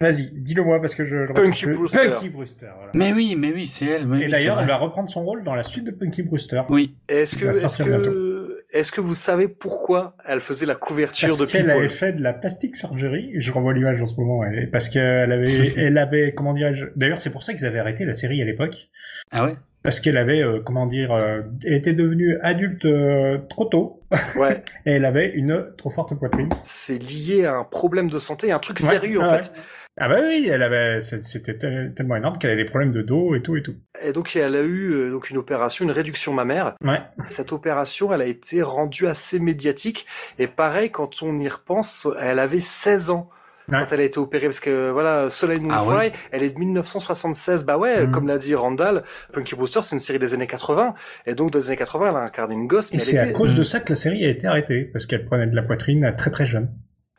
vas-y, 0.00 0.30
dis-le 0.32 0.62
moi 0.64 0.80
parce 0.80 0.94
que 0.94 1.04
je. 1.04 1.14
le 1.16 1.32
Punky 1.34 1.66
Brewster. 1.66 2.08
Punky 2.14 2.28
Brewster. 2.28 2.70
Voilà. 2.76 2.90
Mais 2.94 3.12
oui, 3.12 3.34
mais 3.36 3.52
oui, 3.52 3.66
c'est 3.66 3.86
elle. 3.86 4.06
oui, 4.06 4.22
Et 4.22 4.24
oui, 4.26 4.30
d'ailleurs, 4.30 4.60
elle 4.60 4.66
va 4.68 4.76
reprendre 4.76 5.08
son 5.10 5.24
rôle 5.24 5.44
dans 5.44 5.54
la 5.54 5.62
suite 5.62 5.84
de 5.84 5.90
Punky 5.90 6.22
Brewster. 6.22 6.62
Oui. 6.68 6.96
Est-ce 7.08 7.36
que, 7.36 7.46
est-ce 7.46 7.82
que, 7.82 8.64
est-ce 8.72 8.92
que 8.92 9.00
vous 9.00 9.14
savez 9.14 9.48
pourquoi 9.48 10.16
elle 10.26 10.40
faisait 10.40 10.66
la 10.66 10.74
couverture 10.74 11.28
Parce 11.28 11.40
de 11.40 11.46
qu'elle 11.46 11.62
People 11.62 11.78
avait 11.78 11.88
fait 11.88 12.12
de 12.12 12.22
la 12.22 12.32
plastique 12.32 12.76
surgery. 12.76 13.32
Je 13.38 13.52
renvoie 13.52 13.72
l'image 13.72 14.00
en 14.00 14.06
ce 14.06 14.18
moment. 14.20 14.38
ouais. 14.38 14.66
Parce 14.66 14.88
qu'elle 14.88 15.30
avait, 15.32 15.74
elle 15.76 15.98
avait, 15.98 16.32
comment 16.34 16.54
dirais-je. 16.54 16.86
D'ailleurs, 16.96 17.20
c'est 17.20 17.30
pour 17.30 17.44
ça 17.44 17.54
qu'ils 17.54 17.66
avaient 17.66 17.78
arrêté 17.78 18.04
la 18.04 18.14
série 18.14 18.42
à 18.42 18.44
l'époque. 18.44 18.88
Ah 19.30 19.46
ouais? 19.46 19.54
Parce 19.84 20.00
qu'elle 20.00 20.16
avait, 20.16 20.40
euh, 20.42 20.60
comment 20.64 20.86
dire, 20.86 21.12
euh, 21.12 21.42
elle 21.62 21.74
était 21.74 21.92
devenue 21.92 22.38
adulte 22.42 22.86
euh, 22.86 23.36
trop 23.50 23.66
tôt. 23.66 24.00
Ouais, 24.36 24.62
Et 24.86 24.92
elle 24.92 25.04
avait 25.04 25.30
une 25.30 25.66
trop 25.76 25.90
forte 25.90 26.14
poitrine. 26.18 26.48
c'est 26.62 26.98
lié 26.98 27.44
à 27.46 27.56
un 27.56 27.64
problème 27.64 28.08
de 28.08 28.18
santé, 28.18 28.50
un 28.52 28.58
truc 28.60 28.78
Ouais, 28.80 28.86
sérieux 28.86 29.20
en 29.20 29.30
ouais, 29.30 29.42
fait. 29.42 29.52
Ah 29.96 30.08
bah 30.08 30.16
oui, 30.26 30.48
elle 30.50 30.62
avait, 30.64 31.00
c'était 31.00 31.56
tel- 31.56 31.92
tellement 31.94 32.16
énorme 32.16 32.36
qu'elle 32.38 32.50
avait 32.50 32.64
des 32.64 32.68
problèmes 32.68 32.90
de 32.90 33.00
dos 33.02 33.36
et 33.36 33.42
tout 33.42 33.54
et 33.56 33.62
tout. 33.62 33.76
Et 34.04 34.12
donc 34.12 34.34
elle 34.34 34.56
a 34.56 34.60
eu 34.62 34.90
euh, 34.92 35.10
donc 35.12 35.30
une 35.30 35.36
opération, 35.36 35.84
une 35.84 35.92
réduction 35.92 36.32
mammaire. 36.32 36.74
Ouais. 36.84 37.00
Cette 37.28 37.52
opération, 37.52 38.12
elle 38.12 38.22
a 38.22 38.26
été 38.26 38.60
rendue 38.62 39.06
assez 39.06 39.38
médiatique. 39.38 40.06
Et 40.40 40.48
pareil, 40.48 40.90
quand 40.90 41.22
on 41.22 41.36
y 41.38 41.48
repense, 41.48 42.08
elle 42.20 42.40
avait 42.40 42.58
16 42.60 43.10
ans. 43.10 43.30
Ouais. 43.68 43.78
Quand 43.78 43.92
elle 43.92 44.00
a 44.00 44.04
été 44.04 44.18
opérée, 44.18 44.44
parce 44.46 44.60
que 44.60 44.90
voilà, 44.90 45.30
Soleil 45.30 45.58
Moon 45.60 45.70
Ah 45.72 45.80
Fry, 45.82 45.96
ouais. 45.96 46.12
elle 46.32 46.42
est 46.42 46.52
de 46.52 46.58
1976. 46.58 47.64
Bah 47.64 47.78
ouais, 47.78 48.04
Mhm. 48.06 48.10
comme 48.12 48.26
l'a 48.28 48.36
dit 48.36 48.54
Randall, 48.54 49.04
Punky 49.32 49.54
Brewster, 49.54 49.80
c'est 49.82 49.94
une 49.96 50.00
série 50.00 50.18
des 50.18 50.34
années 50.34 50.46
80. 50.48 50.94
Et 51.24 51.34
donc, 51.34 51.50
dans 51.52 51.58
les 51.60 51.68
années 51.68 51.76
80, 51.78 52.10
elle 52.10 52.16
a 52.16 52.20
incarné 52.24 52.54
une 52.54 52.66
gosse, 52.66 52.90
Et 52.92 52.96
mais 52.96 52.98
c'est 52.98 53.18
à 53.18 53.30
cause 53.30 53.54
Mm. 53.54 53.58
de 53.58 53.62
ça 53.62 53.80
que 53.80 53.88
la 53.90 53.94
série 53.94 54.26
a 54.26 54.28
été 54.28 54.46
arrêtée. 54.46 54.82
Parce 54.92 55.06
qu'elle 55.06 55.24
prenait 55.24 55.46
de 55.46 55.56
la 55.56 55.62
poitrine 55.62 56.04
à 56.04 56.12
très 56.12 56.30
très 56.30 56.44
jeune. 56.44 56.68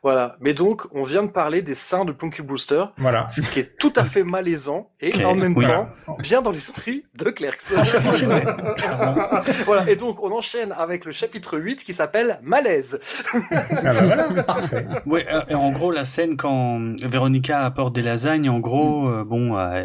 Voilà. 0.06 0.36
Mais 0.40 0.54
donc, 0.54 0.82
on 0.92 1.02
vient 1.02 1.24
de 1.24 1.30
parler 1.30 1.62
des 1.62 1.74
seins 1.74 2.04
de 2.04 2.12
Punky 2.12 2.40
Brewster, 2.40 2.84
Voilà. 2.96 3.26
ce 3.26 3.40
qui 3.40 3.58
est 3.58 3.76
tout 3.76 3.92
à 3.96 4.04
fait 4.04 4.22
malaisant 4.22 4.90
et 5.00 5.24
en 5.24 5.34
même 5.34 5.56
oui. 5.56 5.64
temps, 5.66 5.88
bien 6.20 6.42
dans 6.42 6.52
l'esprit 6.52 7.04
de 7.16 7.28
Clerks. 7.30 7.74
voilà. 9.66 9.90
Et 9.90 9.96
donc, 9.96 10.22
on 10.22 10.30
enchaîne 10.30 10.72
avec 10.78 11.04
le 11.04 11.10
chapitre 11.10 11.58
8 11.58 11.82
qui 11.82 11.92
s'appelle 11.92 12.38
Malaise. 12.42 13.00
Ah 13.32 13.38
bah 13.82 13.92
voilà, 14.04 14.42
parfait. 14.44 14.86
Ouais, 15.06 15.26
euh, 15.32 15.40
et 15.48 15.54
en 15.56 15.72
gros, 15.72 15.90
la 15.90 16.04
scène 16.04 16.36
quand 16.36 16.80
Véronica 17.02 17.64
apporte 17.64 17.92
des 17.94 18.02
lasagnes, 18.02 18.48
en 18.48 18.60
gros, 18.60 19.08
euh, 19.08 19.24
bon, 19.24 19.56
euh, 19.58 19.84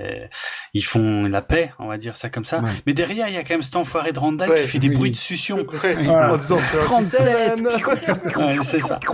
ils 0.75 0.86
font 0.86 1.24
la 1.24 1.42
paix, 1.42 1.72
on 1.80 1.88
va 1.88 1.98
dire 1.98 2.16
ça 2.16 2.30
comme 2.30 2.46
ça. 2.46 2.60
Ouais. 2.60 2.70
Mais 2.86 2.94
derrière, 2.94 3.28
il 3.28 3.34
y 3.34 3.38
a 3.38 3.42
quand 3.44 3.56
même 3.56 3.63
cet 3.63 3.75
enfoiré 3.75 4.12
de 4.12 4.20
Randall 4.20 4.50
Ouais, 4.51 4.62
qui 4.62 4.68
fait 4.68 4.80
des 4.80 4.90
oui. 4.90 4.96
bruits 4.96 5.12
de 5.12 5.16
succion. 5.16 5.58
Ouais, 5.84 5.94
Voilà. 6.06 6.34
En 6.34 6.38
disant, 6.38 6.60
c'est 6.60 6.78
un 6.78 6.84
37. 6.84 7.58
système. 7.58 7.68
Ouais, 8.46 8.56
c'est 8.63 8.80
ça. 8.82 9.00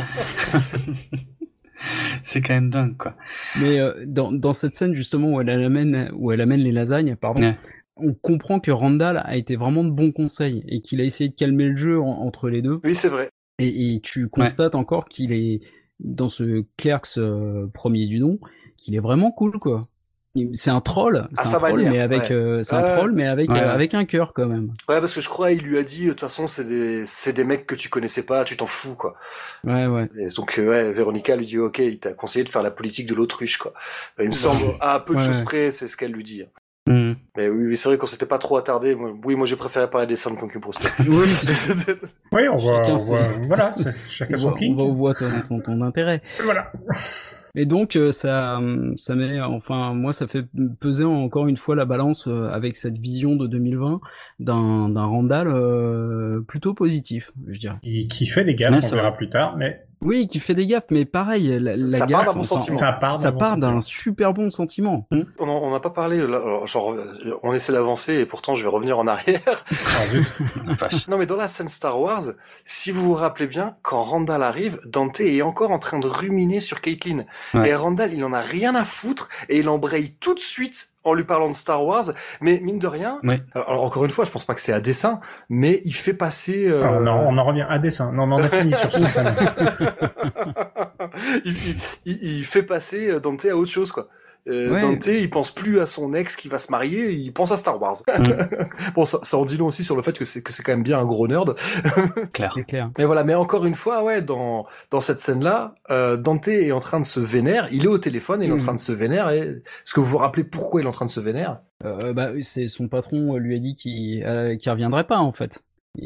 c'est 2.24 2.42
quand 2.42 2.54
même 2.54 2.70
dingue, 2.70 2.98
quoi. 2.98 3.16
Mais 3.60 3.80
euh, 3.80 3.94
dans, 4.06 4.32
dans 4.32 4.54
cette 4.54 4.76
scène 4.76 4.94
justement 4.94 5.34
où 5.34 5.42
elle 5.42 5.50
amène, 5.50 6.10
où 6.14 6.32
elle 6.32 6.42
amène 6.42 6.62
les 6.62 6.72
lasagnes, 6.72 7.16
pardon, 7.16 7.42
Ouais. 7.42 7.56
on 7.96 8.14
comprend 8.14 8.60
que 8.60 8.72
Randall 8.72 9.22
a 9.24 9.38
été 9.38 9.56
vraiment 9.56 9.84
de 9.84 9.92
bons 9.92 10.12
conseils 10.12 10.64
et 10.68 10.82
qu'il 10.82 11.02
a 11.02 11.04
essayé 11.04 11.30
de 11.30 11.36
calmer 11.36 11.66
le 11.70 11.78
jeu 11.78 12.00
en- 12.00 12.06
entre 12.22 12.50
les 12.50 12.62
deux. 12.62 12.80
Oui, 12.84 12.96
c'est 12.96 13.10
vrai. 13.10 13.30
Et, 13.60 13.96
et 13.96 14.02
tu 14.02 14.28
constates 14.30 14.76
encore 14.76 15.06
qu'il 15.06 15.32
est 15.32 15.62
dans 16.00 16.30
ce 16.30 16.64
Clerks 16.78 17.18
euh, 17.18 17.68
premier 17.74 18.06
du 18.06 18.20
nom, 18.20 18.40
qu'il 18.78 18.94
est 18.96 19.00
vraiment 19.00 19.32
cool 19.32 19.58
quoi. 19.60 19.82
C'est 20.54 20.70
un 20.70 20.82
troll, 20.82 21.28
À 21.38 21.44
c'est 21.44 21.50
sa 21.50 21.56
un 21.58 21.60
troll, 21.60 21.74
manière, 21.76 21.92
mais 21.92 22.00
avec 22.00 22.24
ouais. 22.24 22.32
euh, 22.34 22.64
c'est 22.64 22.76
un 22.76 22.84
troll, 22.84 23.12
mais 23.12 23.28
avec 23.28 23.50
Ouais. 23.50 23.64
euh, 23.64 23.70
avec 23.72 23.94
un 23.94 24.06
cœur 24.06 24.34
quand 24.34 24.46
même. 24.48 24.72
Ouais, 24.90 25.00
parce 25.00 25.14
que 25.14 25.22
je 25.22 25.30
crois, 25.30 25.52
il 25.52 25.62
lui 25.62 25.78
a 25.78 25.84
dit, 25.84 26.06
de 26.06 26.10
toute 26.12 26.22
façon, 26.22 26.48
c'est 26.48 26.66
des, 26.66 27.04
c'est 27.06 27.34
des 27.34 27.44
mecs 27.44 27.66
que 27.68 27.76
tu 27.76 27.90
connaissais 27.90 28.26
pas, 28.26 28.44
tu 28.44 28.58
t'en 28.58 28.66
fous, 28.68 28.96
quoi. 28.96 29.16
Ouais 29.64 29.86
ouais. 29.88 30.08
Et 30.20 30.28
donc, 30.36 30.60
euh, 30.60 30.70
ouais, 30.70 30.92
Véronica 30.92 31.36
lui 31.36 31.46
dit, 31.46 31.58
ok, 31.60 31.80
il 31.80 32.00
t'a 32.00 32.12
conseillé 32.14 32.44
de 32.46 32.50
faire 32.50 32.64
la 32.64 32.72
politique 32.72 33.08
de 33.08 33.16
l'autruche, 33.16 33.58
quoi. 33.58 33.74
Il 34.20 34.28
me 34.28 34.32
semble, 34.32 34.64
à 34.80 35.00
peu 35.00 35.14
de 35.16 35.20
Ouais, 35.20 35.26
choses 35.26 35.42
près, 35.44 35.72
c'est 35.72 35.88
ce 35.88 35.96
qu'elle 35.98 36.12
lui 36.12 36.24
dit. 36.24 36.44
Mhm. 36.90 37.18
Mais 37.36 37.50
oui, 37.50 37.66
oui, 37.68 37.76
c'est 37.76 37.90
vrai 37.90 37.98
qu'on 37.98 38.06
s'était 38.06 38.26
pas 38.26 38.38
trop 38.38 38.56
attardé. 38.56 38.94
Oui, 39.26 39.36
moi, 39.36 39.46
j'ai 39.46 39.58
préféré 39.58 39.90
parler 39.90 40.08
des 40.08 40.14
de 40.16 40.40
Punky 40.40 40.58
Brewster. 40.58 40.88
Oui, 42.32 42.48
on 42.50 42.58
voit, 42.58 42.84
on 42.90 42.96
voit 42.96 43.22
voilà, 43.44 43.74
chacun 44.10 44.34
On 44.36 44.38
son 44.38 44.48
on 44.58 44.74
voit- 44.74 44.86
on 44.86 44.94
voit 44.94 45.14
ton, 45.14 45.30
ton, 45.50 45.60
ton 45.60 45.82
intérêt. 45.82 46.22
Voilà. 46.44 46.72
Et 47.58 47.66
donc 47.66 47.96
euh, 47.96 48.12
ça, 48.12 48.62
ça 48.98 49.16
met, 49.16 49.42
enfin 49.42 49.96
moi 49.96 50.14
ça 50.14 50.28
fait 50.28 50.46
peser 50.80 51.04
encore 51.04 51.48
une 51.48 51.58
fois 51.58 51.76
la 51.76 51.86
balance 51.86 52.28
euh, 52.28 52.50
avec 52.50 52.76
cette 52.76 53.00
vision 53.00 53.36
de 53.36 53.48
2020 53.48 54.00
d'un 54.40 54.90
d'un 54.90 55.06
Randall 55.06 55.48
euh, 55.48 56.42
plutôt 56.48 56.76
positif, 56.76 57.32
je 57.48 57.60
dirais. 57.60 57.78
Qui, 57.82 58.08
qui 58.08 58.28
fait 58.28 58.46
des 58.46 58.54
Ouais, 58.56 58.70
on 58.70 58.96
verra 58.96 59.12
plus 59.12 59.30
tard, 59.30 59.58
mais 59.58 59.87
Oui, 60.08 60.26
qui 60.26 60.40
fait 60.40 60.54
des 60.56 60.66
gaffes, 60.66 60.86
mais 60.90 61.06
pareil, 61.06 61.60
la, 61.60 61.76
la 61.76 61.90
Ça 61.90 62.08
part 62.08 62.24
gaffe, 62.24 62.26
d'un 62.28 62.34
bon 62.34 62.40
enfin, 62.40 62.48
sentiment. 62.60 62.78
ça 62.78 62.92
part 62.94 63.18
ça 63.18 63.24
d'un 63.26 63.32
bon 63.34 63.38
part 63.40 63.58
d'un 63.58 63.68
sentiment. 63.68 63.82
super 63.82 64.34
bon 64.34 64.50
sentiment. 64.50 65.08
on 65.12 65.50
en- 65.50 65.64
on 65.64 65.72
n'a 65.72 65.80
pas 65.82 65.90
parlé, 65.90 66.20
alors, 66.22 66.66
genre, 66.66 66.94
euh, 66.94 67.38
on 67.44 67.54
essaie 67.54 67.74
d'avancer 67.74 68.14
et 68.16 68.26
pourtant 68.26 68.56
je 68.56 68.64
vais 68.64 68.70
revenir 68.70 68.98
en 68.98 69.06
arrière. 69.08 69.42
Ah. 70.80 70.88
Non, 71.08 71.18
mais 71.18 71.26
dans 71.26 71.36
la 71.36 71.48
scène 71.48 71.68
Star 71.68 72.00
Wars, 72.00 72.22
si 72.64 72.92
vous 72.92 73.04
vous 73.04 73.14
rappelez 73.14 73.48
bien, 73.48 73.76
quand 73.82 74.02
Randall 74.02 74.44
arrive, 74.44 74.80
Dante 74.86 75.20
est 75.20 75.42
encore 75.42 75.72
en 75.72 75.80
train 75.80 76.00
de 76.00 76.08
ruminer 76.08 76.60
sur 76.60 76.82
Caitlyn. 76.82 77.26
Ouais. 77.54 77.70
Et 77.70 77.76
Randall, 77.76 78.14
il 78.14 78.24
en 78.24 78.34
a 78.34 78.42
rien 78.42 78.76
à 78.76 78.86
foutre 78.86 79.30
et 79.50 79.60
il 79.60 79.70
embraye 79.70 80.12
tout 80.20 80.34
de 80.34 80.40
suite 80.40 80.90
en 81.08 81.14
lui 81.14 81.24
parlant 81.24 81.50
de 81.50 81.56
Star 81.56 81.84
Wars. 81.86 82.06
Mais 82.42 82.60
mine 82.64 82.80
de 82.80 82.88
rien, 82.88 83.20
alors, 83.56 83.84
encore 83.84 84.04
une 84.06 84.12
fois, 84.12 84.26
je 84.26 84.32
pense 84.32 84.46
pas 84.46 84.54
que 84.54 84.62
c'est 84.62 84.74
à 84.74 84.80
dessein, 84.80 85.20
mais 85.50 85.82
il 85.86 85.94
fait 85.94 86.14
passer. 86.14 86.68
euh, 86.68 86.82
Ah, 86.84 86.92
on, 87.02 87.08
en, 87.08 87.34
on 87.34 87.38
en 87.38 87.44
revient 87.46 87.66
à 87.70 87.80
dessin. 87.80 88.12
Non, 88.12 88.24
on 88.32 88.38
a 88.38 88.50
fini 88.50 88.74
sur 88.74 88.92
ce 88.92 89.06
scène. 89.06 89.36
il, 91.46 91.56
il- 91.58 91.76
il- 92.06 92.38
il 92.40 92.46
fait 92.46 92.64
passer 92.64 93.10
euh, 93.10 93.20
Dante 93.20 93.46
à 93.46 93.56
autre 93.56 93.72
chose, 93.72 93.92
quoi. 93.92 94.08
Euh, 94.48 94.72
Ouais. 94.74 94.82
Dante, 94.82 95.08
il 95.08 95.30
pense 95.30 95.52
plus 95.54 95.80
à 95.80 95.86
son 95.86 96.14
ex 96.14 96.36
qui 96.36 96.48
va 96.48 96.58
se 96.58 96.72
marier, 96.72 97.12
il 97.12 97.32
pense 97.34 97.52
à 97.52 97.58
Star 97.58 97.82
Wars. 97.82 97.96
bon, 98.96 99.06
ça, 99.06 99.20
ça 99.24 99.38
en 99.38 99.46
dit 99.46 99.58
long 99.58 99.68
aussi 99.68 99.84
sur 99.84 99.96
le 99.96 100.02
fait 100.02 100.18
que 100.18 100.26
c'est 100.26 100.42
que 100.42 100.52
c'est 100.54 100.64
quand 100.64 100.72
même 100.72 100.84
bien 100.84 101.00
un 101.00 101.06
gros 101.06 101.28
nerd. 101.28 101.56
Clair. 102.34 102.56
Mais 102.98 103.06
voilà, 103.06 103.24
mais 103.24 103.36
encore 103.36 103.66
une 103.66 103.76
fois, 103.76 104.04
ouais, 104.04 104.22
dans 104.22 104.66
dans 104.92 105.02
cette 105.02 105.20
scène-là, 105.20 105.76
euh, 105.92 106.18
Dante 106.18 106.48
est 106.48 106.72
en 106.72 106.80
train 106.80 107.00
de 107.00 107.06
se 107.06 107.20
vénère. 107.20 107.68
Il 107.72 107.86
est 107.86 107.90
au 107.90 107.98
téléphone, 107.98 108.42
il 108.42 108.50
est 108.50 108.52
en 108.54 108.56
Mhm. 108.56 108.62
train 108.64 108.74
de 108.76 108.80
se 108.80 108.92
vénère. 108.92 109.30
Et 109.30 109.40
est-ce 109.40 109.94
que 109.94 110.00
vous 110.00 110.06
vous 110.08 110.18
rappelez 110.18 110.44
pourquoi 110.44 110.82
il 110.82 110.86
est 110.86 110.88
en 110.88 110.92
train 110.92 111.06
de 111.06 111.12
se 111.12 111.20
vénère 111.20 111.60
Euh, 111.86 112.14
bah, 112.14 112.30
c'est 112.44 112.68
son 112.70 112.88
patron 112.88 113.36
euh, 113.36 113.38
lui 113.40 113.56
a 113.56 113.60
dit 113.60 113.76
qu'il 113.76 114.24
euh, 114.26 114.56
qu'il 114.58 114.72
reviendrait 114.72 115.06
pas 115.06 115.18
en 115.20 115.32
fait. 115.32 115.64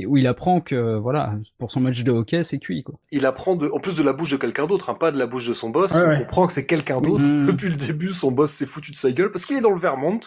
Où 0.07 0.17
il 0.17 0.27
apprend 0.27 0.61
que 0.61 0.97
voilà, 0.97 1.33
pour 1.57 1.71
son 1.71 1.81
match 1.81 2.03
de 2.03 2.11
hockey, 2.11 2.43
c'est 2.43 2.59
cuit 2.59 2.83
quoi. 2.83 2.95
Il 3.11 3.25
apprend 3.25 3.55
de, 3.55 3.69
en 3.69 3.79
plus 3.79 3.97
de 3.97 4.03
la 4.03 4.13
bouche 4.13 4.31
de 4.31 4.37
quelqu'un 4.37 4.67
d'autre, 4.67 4.89
hein, 4.89 4.93
pas 4.93 5.11
de 5.11 5.17
la 5.17 5.27
bouche 5.27 5.47
de 5.47 5.53
son 5.53 5.69
boss. 5.69 5.95
Ouais, 5.95 6.01
on 6.05 6.09
ouais. 6.09 6.19
comprend 6.19 6.47
que 6.47 6.53
c'est 6.53 6.65
quelqu'un 6.65 7.01
d'autre. 7.01 7.25
Mhm. 7.25 7.45
Depuis 7.47 7.69
le 7.69 7.75
début, 7.75 8.13
son 8.13 8.31
boss 8.31 8.51
s'est 8.51 8.65
foutu 8.65 8.91
de 8.91 8.95
sa 8.95 9.11
gueule 9.11 9.31
parce 9.31 9.45
qu'il 9.45 9.57
est 9.57 9.61
dans 9.61 9.71
le 9.71 9.79
Vermont. 9.79 10.19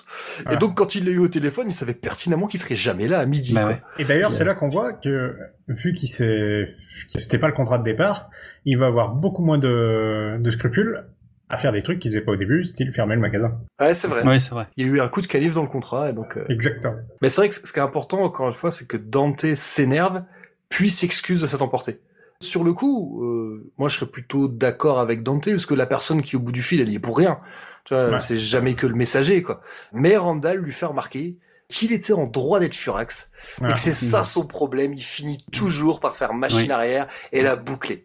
Voilà. 0.43 0.57
Et 0.57 0.59
donc, 0.59 0.75
quand 0.77 0.95
il 0.95 1.05
l'a 1.07 1.13
eu 1.13 1.19
au 1.19 1.29
téléphone, 1.29 1.67
il 1.69 1.73
savait 1.73 1.95
pertinemment 1.95 2.47
qu'il 2.47 2.61
serait 2.61 2.75
jamais 2.75 3.09
là 3.09 3.21
à 3.21 3.27
midi. 3.27 3.55
Bah 3.55 3.63
quoi. 3.63 3.71
ouais. 3.71 3.83
Et 3.99 4.05
d'ailleurs, 4.05 4.35
c'est 4.35 4.45
là 4.45 4.55
qu'on 4.55 4.71
voit 4.71 4.93
que, 4.93 5.37
vu 5.69 5.95
qu'il 5.95 6.09
s'est, 6.09 6.75
que 7.13 7.19
c'était 7.19 7.39
pas 7.39 7.49
le 7.49 7.55
contrat 7.55 7.79
de 7.79 7.85
départ, 7.85 8.31
il 8.65 8.79
va 8.79 8.87
avoir 8.87 9.15
beaucoup 9.15 9.45
moins 9.45 9.59
de, 9.59 10.37
de 10.39 10.51
scrupules 10.51 11.05
à 11.49 11.57
faire 11.57 11.73
des 11.73 11.83
trucs 11.83 11.99
qu'il 11.99 12.11
faisait 12.11 12.23
pas 12.23 12.33
au 12.33 12.37
début, 12.37 12.65
style 12.65 12.93
fermer 12.93 13.15
le 13.15 13.21
magasin. 13.21 13.59
Ouais, 13.81 13.95
c'est 13.95 14.09
vrai. 14.09 14.23
Ouais, 14.25 14.41
c'est 14.41 14.51
vrai. 14.51 14.67
Il 14.77 14.87
y 14.87 14.89
a 14.89 14.93
eu 14.93 15.01
un 15.01 15.09
coup 15.09 15.21
de 15.21 15.27
calife 15.27 15.55
dans 15.55 15.63
le 15.63 15.69
contrat, 15.69 16.11
et 16.11 16.13
donc. 16.13 16.37
euh, 16.37 16.45
Exactement. 16.49 16.97
Mais 17.23 17.29
c'est 17.29 17.41
vrai 17.43 17.49
que 17.51 17.55
ce 17.55 17.73
qui 17.73 17.79
est 17.79 17.83
important, 17.83 18.23
encore 18.23 18.47
une 18.49 18.53
fois, 18.55 18.71
c'est 18.71 18.87
que 18.87 18.97
Dante 18.97 19.55
s'énerve, 19.55 20.23
puis 20.69 20.91
s'excuse 20.91 21.43
de 21.43 21.47
s'être 21.47 21.63
emporté. 21.63 22.01
Sur 22.41 22.65
le 22.65 22.73
coup, 22.73 23.23
euh, 23.25 23.71
moi 23.79 23.89
je 23.89 23.97
serais 23.97 24.11
plutôt 24.11 24.49
d'accord 24.49 24.99
avec 25.01 25.23
Dante, 25.23 25.49
parce 25.51 25.67
que 25.67 25.75
la 25.75 25.87
personne 25.87 26.21
qui 26.23 26.35
est 26.35 26.39
au 26.39 26.43
bout 26.43 26.53
du 26.53 26.63
fil, 26.63 26.81
elle 26.81 26.89
y 26.89 26.97
est 26.97 27.01
pour 27.01 27.17
rien. 27.17 27.39
Tu 27.85 27.95
vois, 27.95 28.11
Ouais. 28.11 28.19
c'est 28.19 28.39
jamais 28.39 28.75
que 28.75 28.87
le 28.87 28.95
messager, 28.95 29.43
quoi. 29.43 29.61
Mais 29.93 30.17
Randall 30.17 30.59
lui 30.59 30.73
fait 30.73 30.87
remarquer 30.87 31.37
qu'il 31.69 31.93
était 31.93 32.13
en 32.13 32.25
droit 32.25 32.59
d'être 32.61 32.75
furax, 32.75 33.31
et 33.63 33.73
que 33.73 33.79
c'est 33.79 33.93
ça 33.93 34.25
son 34.25 34.47
problème, 34.47 34.93
il 34.95 35.03
finit 35.03 35.39
toujours 35.53 36.01
par 36.01 36.17
faire 36.17 36.35
machine 36.35 36.61
Oui. 36.63 36.71
arrière 36.71 37.09
et 37.33 37.43
la 37.43 37.57
boucler. 37.57 38.05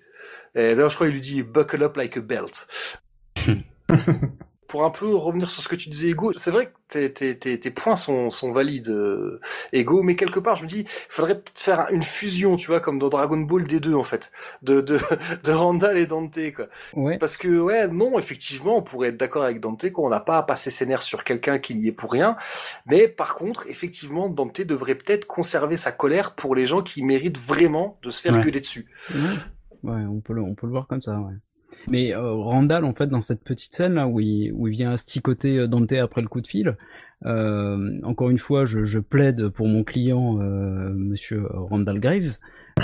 D'ailleurs, 0.55 0.89
je 0.89 0.95
crois 0.95 1.07
qu'il 1.07 1.13
lui 1.15 1.21
dit 1.21 1.43
buckle 1.43 1.83
up 1.83 1.95
like 1.97 2.17
a 2.17 2.21
belt. 2.21 2.67
Pour 4.67 4.85
un 4.85 4.91
peu 4.91 5.15
revenir 5.15 5.49
sur 5.49 5.63
ce 5.63 5.67
que 5.67 5.75
tu 5.75 5.89
disais, 5.89 6.09
Ego, 6.09 6.31
c'est 6.35 6.51
vrai 6.51 6.67
que 6.67 6.71
tes, 6.89 7.11
tes, 7.11 7.35
tes, 7.35 7.59
tes 7.59 7.71
points 7.71 7.95
sont, 7.95 8.29
sont 8.29 8.51
valides, 8.51 8.89
euh, 8.89 9.39
Ego, 9.73 10.03
mais 10.03 10.15
quelque 10.15 10.39
part, 10.39 10.57
je 10.57 10.61
me 10.61 10.67
dis, 10.67 10.81
il 10.81 10.85
faudrait 11.09 11.33
peut-être 11.39 11.57
faire 11.57 11.87
une 11.89 12.03
fusion, 12.03 12.55
tu 12.55 12.67
vois, 12.67 12.79
comme 12.79 12.99
dans 12.99 13.09
Dragon 13.09 13.37
Ball 13.37 13.63
D2, 13.63 13.95
en 13.95 14.03
fait, 14.03 14.31
de, 14.61 14.79
de, 14.81 14.99
de 15.43 15.51
Randall 15.51 15.97
et 15.97 16.05
Dante, 16.05 16.37
quoi. 16.55 16.67
Ouais. 16.93 17.17
Parce 17.17 17.35
que, 17.35 17.47
ouais, 17.59 17.87
non, 17.87 18.19
effectivement, 18.19 18.77
on 18.77 18.83
pourrait 18.83 19.07
être 19.09 19.17
d'accord 19.17 19.41
avec 19.43 19.59
Dante 19.59 19.89
qu'on 19.91 20.07
n'a 20.09 20.19
pas 20.19 20.37
à 20.37 20.43
passer 20.43 20.69
ses 20.69 20.85
nerfs 20.85 21.01
sur 21.01 21.23
quelqu'un 21.23 21.57
qui 21.57 21.73
n'y 21.73 21.87
est 21.87 21.91
pour 21.91 22.11
rien. 22.11 22.37
Mais 22.85 23.07
par 23.07 23.33
contre, 23.33 23.65
effectivement, 23.69 24.29
Dante 24.29 24.61
devrait 24.61 24.93
peut-être 24.93 25.25
conserver 25.25 25.77
sa 25.77 25.91
colère 25.91 26.35
pour 26.35 26.53
les 26.53 26.67
gens 26.67 26.83
qui 26.83 27.01
méritent 27.03 27.39
vraiment 27.39 27.97
de 28.03 28.11
se 28.11 28.21
faire 28.21 28.35
Ouais. 28.35 28.41
gueuler 28.43 28.59
dessus. 28.59 28.85
Ouais, 29.81 30.01
on 30.07 30.19
peut 30.21 30.33
le, 30.33 30.43
on 30.43 30.53
peut 30.53 30.67
le 30.67 30.73
voir 30.73 30.85
comme 30.85 31.01
ça, 31.01 31.19
ouais. 31.19 31.33
Mais 31.89 32.13
euh, 32.15 32.33
Randall, 32.33 32.85
en 32.85 32.93
fait, 32.93 33.07
dans 33.07 33.21
cette 33.21 33.43
petite 33.43 33.73
scène 33.73 33.93
là 33.93 34.07
où 34.07 34.19
il, 34.19 34.51
où 34.53 34.67
il 34.67 34.73
vient 34.75 34.91
asticoter 34.91 35.57
euh, 35.57 35.67
Dante 35.67 35.91
après 35.93 36.21
le 36.21 36.27
coup 36.27 36.41
de 36.41 36.47
fil, 36.47 36.75
euh, 37.25 37.99
encore 38.03 38.29
une 38.29 38.37
fois, 38.37 38.65
je, 38.65 38.83
je 38.83 38.99
plaide 38.99 39.49
pour 39.49 39.67
mon 39.67 39.83
client, 39.83 40.39
euh, 40.41 40.89
Monsieur 40.93 41.43
Randall 41.49 41.99
Graves. 41.99 42.37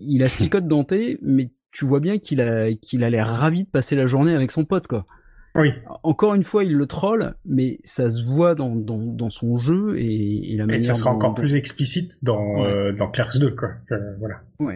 Il 0.00 0.22
asticote 0.22 0.66
Dante, 0.66 0.92
mais 1.22 1.50
tu 1.70 1.84
vois 1.84 2.00
bien 2.00 2.18
qu'il 2.18 2.40
a, 2.40 2.72
qu'il 2.74 3.04
a 3.04 3.10
l'air 3.10 3.28
ravi 3.28 3.64
de 3.64 3.68
passer 3.68 3.96
la 3.96 4.06
journée 4.06 4.34
avec 4.34 4.50
son 4.50 4.64
pote, 4.64 4.86
quoi. 4.86 5.06
Oui. 5.54 5.70
Encore 6.02 6.34
une 6.34 6.42
fois, 6.42 6.64
il 6.64 6.74
le 6.74 6.86
troll, 6.86 7.34
mais 7.44 7.78
ça 7.84 8.10
se 8.10 8.22
voit 8.24 8.54
dans, 8.54 8.74
dans, 8.74 8.98
dans 8.98 9.28
son 9.30 9.58
jeu 9.58 9.98
et, 9.98 10.52
et 10.52 10.56
la 10.56 10.64
Et 10.64 10.66
manière 10.66 10.82
ça 10.82 10.94
sera 10.94 11.10
dont- 11.10 11.16
encore 11.16 11.30
dont- 11.34 11.42
plus 11.42 11.54
explicite 11.54 12.12
dans, 12.22 12.62
Ouais. 12.62 12.70
euh, 12.72 12.92
dans 12.92 13.08
Clerks 13.10 13.38
2, 13.38 13.50
quoi. 13.54 13.68
Euh, 13.92 13.96
voilà. 14.18 14.36
Ouais. 14.60 14.74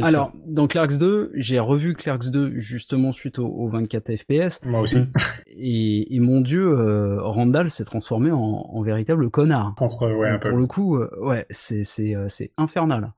Alors, 0.00 0.32
dans 0.46 0.66
Clerks 0.66 0.96
2, 0.98 1.32
j'ai 1.34 1.58
revu 1.58 1.94
Clerks 1.94 2.30
2 2.30 2.58
justement 2.58 3.12
suite 3.12 3.38
au, 3.38 3.46
au 3.46 3.68
24 3.68 4.16
FPS. 4.16 4.64
Moi 4.64 4.80
aussi. 4.80 5.00
Mm. 5.00 5.12
Et, 5.48 6.14
et 6.16 6.20
mon 6.20 6.40
dieu, 6.40 6.66
euh, 6.66 7.20
Randall 7.20 7.70
s'est 7.70 7.84
transformé 7.84 8.30
en, 8.30 8.38
en 8.38 8.82
véritable 8.82 9.30
connard. 9.30 9.74
Contre, 9.76 10.10
ouais, 10.10 10.30
un 10.30 10.38
peu. 10.38 10.48
Pour 10.48 10.58
le 10.58 10.66
coup, 10.66 10.96
euh, 10.96 11.10
ouais, 11.20 11.46
c'est 11.50 11.84
c'est 11.84 12.14
euh, 12.14 12.26
c'est 12.28 12.50
infernal. 12.56 13.12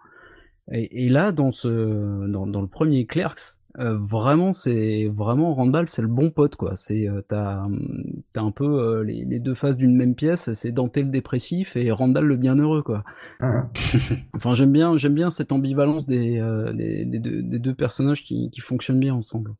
Et, 0.72 1.06
et 1.06 1.08
là, 1.08 1.32
dans 1.32 1.52
ce 1.52 2.26
dans, 2.28 2.46
dans 2.46 2.60
le 2.60 2.68
premier 2.68 3.06
Clerks, 3.06 3.59
euh, 3.78 3.96
vraiment 3.96 4.52
c'est 4.52 5.08
vraiment 5.14 5.54
Randall, 5.54 5.88
c'est 5.88 6.02
le 6.02 6.08
bon 6.08 6.30
pote 6.30 6.56
quoi. 6.56 6.76
C'est 6.76 7.08
euh, 7.08 7.22
t'as 7.26 7.64
hum, 7.64 8.22
t'as 8.32 8.42
un 8.42 8.50
peu 8.50 8.64
euh, 8.64 9.04
les, 9.04 9.24
les 9.24 9.38
deux 9.38 9.54
faces 9.54 9.76
d'une 9.76 9.94
même 9.96 10.14
pièce. 10.14 10.52
C'est 10.54 10.72
Dante 10.72 10.96
le 10.96 11.04
dépressif 11.04 11.76
et 11.76 11.90
Randall 11.90 12.24
le 12.24 12.36
bienheureux 12.36 12.82
quoi. 12.82 13.04
Hein. 13.40 13.68
Enfin, 14.34 14.54
j'aime 14.54 14.72
bien 14.72 14.96
j'aime 14.96 15.14
bien 15.14 15.30
cette 15.30 15.52
ambivalence 15.52 16.06
des 16.06 16.38
euh, 16.38 16.72
des, 16.72 17.04
des 17.04 17.18
deux, 17.18 17.42
des 17.42 17.58
deux 17.58 17.74
personnages 17.74 18.24
qui 18.24 18.50
qui 18.50 18.60
fonctionnent 18.60 19.00
bien 19.00 19.14
ensemble. 19.14 19.54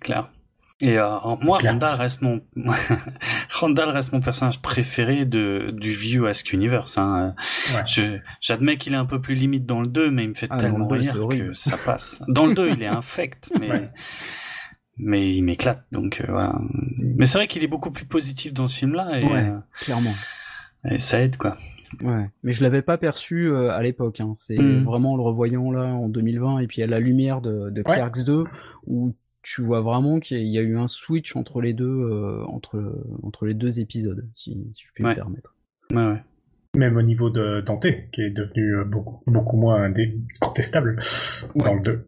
clair. 0.00 0.30
Et 0.82 0.98
euh, 0.98 1.08
moi. 1.42 1.58
Randall 1.62 1.94
reste 1.96 2.22
mon 2.22 2.40
Randall 3.50 3.90
reste 3.90 4.12
mon 4.12 4.20
personnage 4.20 4.60
préféré 4.60 5.24
de 5.24 5.70
du 5.70 5.92
vieux 5.92 6.26
Ask 6.28 6.52
Universe. 6.52 6.98
Hein. 6.98 7.34
Ouais. 7.74 8.20
J'admets 8.40 8.76
qu'il 8.76 8.92
est 8.92 8.96
un 8.96 9.06
peu 9.06 9.20
plus 9.20 9.34
limite 9.34 9.64
dans 9.64 9.80
le 9.80 9.86
2, 9.86 10.10
mais 10.10 10.24
il 10.24 10.30
me 10.30 10.34
fait 10.34 10.48
Ah, 10.50 10.56
tellement 10.58 10.86
rire 10.88 11.14
que 11.28 11.52
ça 11.52 11.76
passe. 11.84 12.22
Dans 12.28 12.46
le 12.46 12.54
2, 12.54 12.70
il 12.70 12.82
est 12.82 12.86
infect, 12.88 13.52
mais 13.60 13.70
Ouais. 13.70 13.90
mais 14.98 15.36
il 15.36 15.42
m'éclate. 15.42 15.84
Donc 15.92 16.20
euh, 16.20 16.26
voilà. 16.30 16.58
Mais 16.98 17.26
c'est 17.26 17.38
vrai 17.38 17.46
qu'il 17.46 17.62
est 17.62 17.68
beaucoup 17.68 17.90
plus 17.90 18.06
positif 18.06 18.52
dans 18.52 18.68
ce 18.68 18.76
film-là 18.78 19.20
et, 19.20 19.24
Ouais. 19.24 19.48
euh, 19.50 19.58
Clairement. 19.80 20.14
et 20.90 20.98
ça 20.98 21.20
aide 21.20 21.36
quoi. 21.36 21.56
Ouais, 22.00 22.30
mais 22.42 22.52
je 22.52 22.62
l'avais 22.62 22.80
pas 22.80 22.96
perçu 22.96 23.48
euh, 23.48 23.70
à 23.70 23.82
l'époque. 23.82 24.18
Hein. 24.20 24.32
C'est 24.34 24.56
Mm. 24.58 24.84
vraiment 24.84 25.12
en 25.12 25.16
le 25.16 25.22
revoyant 25.22 25.70
là 25.70 25.84
en 25.84 26.08
2020 26.08 26.60
et 26.60 26.66
puis 26.66 26.82
à 26.82 26.86
la 26.86 26.98
lumière 26.98 27.40
de, 27.42 27.68
de 27.70 27.82
Ouais. 27.86 27.94
Clerks 27.96 28.24
2 28.24 28.44
où 28.86 29.14
tu 29.42 29.62
vois 29.62 29.80
vraiment 29.80 30.20
qu'il 30.20 30.46
y 30.46 30.58
a- 30.58 30.62
eu 30.62 30.76
un 30.76 30.88
switch 30.88 31.34
entre 31.36 31.60
les 31.60 31.72
deux 31.74 31.84
euh, 31.86 32.44
entre 32.46 33.04
entre 33.22 33.46
les 33.46 33.54
deux 33.54 33.80
épisodes, 33.80 34.28
si, 34.34 34.52
si 34.72 34.84
je 34.86 34.92
puis 34.94 35.04
Ouais. 35.04 35.10
me 35.10 35.14
permettre. 35.16 35.54
Ouais, 35.92 36.06
ouais. 36.06 36.22
Même 36.76 36.96
au 36.96 37.02
niveau 37.02 37.28
de 37.28 37.60
Dante, 37.60 37.86
qui 38.12 38.22
est 38.22 38.30
devenu 38.30 38.76
euh, 38.78 38.84
beaucoup, 38.84 39.22
beaucoup 39.26 39.56
moins 39.58 39.92
contestable 40.40 40.98
dans 41.56 41.74
le 41.74 41.80
2. 41.82 42.06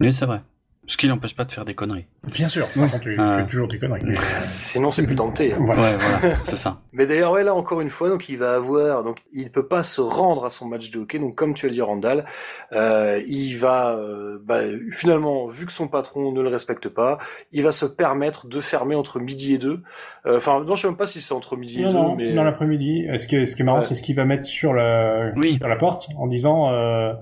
Mais 0.00 0.12
c'est 0.12 0.26
vrai. 0.26 0.42
Ce 0.88 0.96
qui 0.96 1.06
n'empêche 1.06 1.36
pas 1.36 1.44
de 1.44 1.52
faire 1.52 1.64
des 1.64 1.74
conneries. 1.74 2.06
Bien 2.24 2.48
sûr, 2.48 2.66
par 2.72 2.82
Ouais. 2.82 2.90
contre, 2.90 3.04
tu 3.04 3.14
Ah. 3.16 3.38
fais 3.38 3.46
toujours 3.46 3.68
des 3.68 3.78
conneries. 3.78 4.02
mais, 4.04 4.14
Sinon, 4.40 4.90
c'est 4.90 5.06
plus 5.06 5.14
hein. 5.18 5.30
voilà. 5.60 5.80
Ouais, 5.80 5.96
voilà, 6.20 6.36
c'est 6.40 6.56
ça. 6.56 6.80
Mais 6.92 7.06
d'ailleurs, 7.06 7.30
ouais, 7.30 7.44
là 7.44 7.54
encore 7.54 7.80
une 7.80 7.88
fois, 7.88 8.08
donc 8.08 8.28
il 8.28 8.36
va 8.36 8.56
avoir, 8.56 9.04
donc 9.04 9.18
il 9.32 9.50
peut 9.52 9.66
pas 9.68 9.84
se 9.84 10.00
rendre 10.00 10.44
à 10.44 10.50
son 10.50 10.66
match 10.66 10.90
de 10.90 10.98
hockey. 10.98 11.20
Donc 11.20 11.36
comme 11.36 11.54
tu 11.54 11.66
as 11.66 11.68
dit, 11.68 11.80
Randall, 11.80 12.24
euh, 12.72 13.22
il 13.28 13.54
va, 13.58 13.96
euh, 13.96 14.38
bah, 14.44 14.58
finalement, 14.90 15.46
vu 15.46 15.66
que 15.66 15.72
son 15.72 15.86
patron 15.86 16.32
ne 16.32 16.40
le 16.42 16.48
respecte 16.48 16.88
pas, 16.88 17.18
il 17.52 17.62
va 17.62 17.70
se 17.70 17.86
permettre 17.86 18.48
de 18.48 18.60
fermer 18.60 18.96
entre 18.96 19.20
midi 19.20 19.54
et 19.54 19.58
deux. 19.58 19.80
Euh, 20.26 20.36
Enfin, 20.38 20.64
non, 20.64 20.74
je 20.74 20.82
sais 20.82 20.88
même 20.88 20.96
pas 20.96 21.06
si 21.06 21.22
c'est 21.22 21.32
entre 21.34 21.56
midi 21.56 21.80
et 21.82 21.84
Non, 21.84 21.90
deux, 21.92 21.98
non, 21.98 22.14
mais 22.16 22.34
dans 22.34 22.42
l'après-midi. 22.44 23.06
Ce 23.18 23.28
qui 23.28 23.36
est, 23.36 23.46
ce 23.46 23.54
qui 23.54 23.62
est 23.62 23.64
marrant, 23.64 23.78
Ouais. 23.78 23.84
c'est 23.84 23.94
ce 23.94 24.02
qu'il 24.02 24.16
va 24.16 24.24
mettre 24.24 24.44
sur 24.46 24.72
la, 24.74 25.30
Oui. 25.36 25.58
sur 25.58 25.68
la 25.68 25.76
porte 25.76 26.08
en 26.18 26.26
disant 26.26 26.70
euh, 26.72 27.12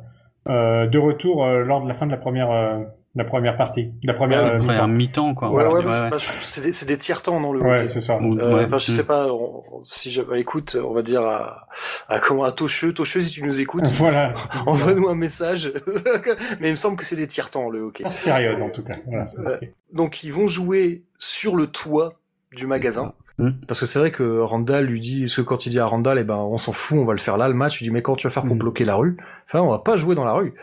euh, 0.49 0.87
de 0.87 0.99
retour 0.99 1.45
euh, 1.45 1.63
lors 1.63 1.83
de 1.83 1.89
la 1.89 1.95
fin 1.95 2.07
de 2.07 2.11
la 2.11 2.17
première, 2.17 2.51
euh, 2.51 2.79
la 3.17 3.25
première 3.25 3.57
partie, 3.57 3.91
la 4.05 4.15
première 4.15 4.45
Ouais, 4.63 4.79
euh, 4.81 4.87
mi-temps. 4.87 5.35
quoi. 5.35 5.51
ouais, 5.51 5.67
ouais, 5.67 5.83
bah, 5.83 6.11
c'est 6.19 6.63
des, 6.63 6.87
des 6.93 6.99
tiers 6.99 7.23
temps 7.23 7.41
dans 7.41 7.53
le 7.53 7.61
Ouais, 7.61 7.81
hockey. 7.83 7.91
c'est 7.95 8.01
ça. 8.01 8.19
Ou- 8.19 8.39
Euh, 8.39 8.57
ouais. 8.59 8.65
Enfin, 8.67 8.79
je 8.79 8.93
Mm. 8.93 8.95
sais 8.95 9.05
pas 9.05 9.27
on- 9.33 9.63
on- 9.73 9.85
si 9.85 10.11
je, 10.13 10.23
bah, 10.23 10.39
écoute, 10.39 10.77
on 10.83 10.93
va 10.93 11.03
dire 11.03 11.23
à, 11.23 11.67
à 12.09 12.21
comment 12.21 12.45
à 12.45 12.53
Tocheux, 12.53 12.93
Tocheux, 12.95 13.23
si 13.23 13.31
tu 13.33 13.43
nous 13.43 13.59
écoutes, 13.61 13.89
Voilà. 13.99 14.35
envoie-nous 14.67 15.09
un 15.09 15.15
message. 15.17 15.73
Mais 16.61 16.69
il 16.69 16.73
me 16.73 16.77
semble 16.77 16.97
que 16.97 17.05
c'est 17.05 17.17
des 17.17 17.27
tiers 17.27 17.51
temps 17.51 17.69
le 17.69 17.81
hockey. 17.81 18.05
Cette 18.11 18.25
période, 18.25 18.63
en 18.63 18.71
tout 18.71 18.83
cas. 18.85 18.97
Voilà. 19.07 19.59
Donc 19.93 20.23
ils 20.23 20.33
vont 20.33 20.47
jouer 20.47 21.03
sur 21.19 21.57
le 21.57 21.67
toit 21.67 22.15
du 22.57 22.67
magasin. 22.67 23.13
Mm. 23.39 23.51
Parce 23.67 23.81
que 23.81 23.87
c'est 23.87 23.99
vrai 23.99 24.11
que 24.13 24.41
Randall 24.41 24.85
lui 24.85 25.01
dit, 25.01 25.21
parce 25.23 25.37
que 25.37 25.41
quand 25.43 25.65
il 25.67 25.71
dit 25.71 25.79
à 25.81 25.87
Randall, 25.87 26.19
eh 26.19 26.25
ben, 26.25 26.37
on 26.37 26.59
s'en 26.59 26.73
fout, 26.73 26.99
on 26.99 27.05
va 27.07 27.13
le 27.15 27.19
faire 27.19 27.39
là, 27.39 27.49
le 27.49 27.55
match, 27.55 27.81
il 27.81 27.85
dit, 27.85 27.91
mais 27.91 28.03
quand 28.03 28.15
tu 28.15 28.27
vas 28.27 28.31
faire 28.31 28.45
pour 28.45 28.55
Mm. 28.55 28.59
bloquer 28.59 28.85
la 28.85 28.97
rue? 28.97 29.17
Enfin, 29.53 29.61
on 29.65 29.71
va 29.71 29.79
pas 29.81 29.97
jouer 29.97 30.15
dans 30.15 30.25
la 30.25 30.33
rue. 30.33 30.55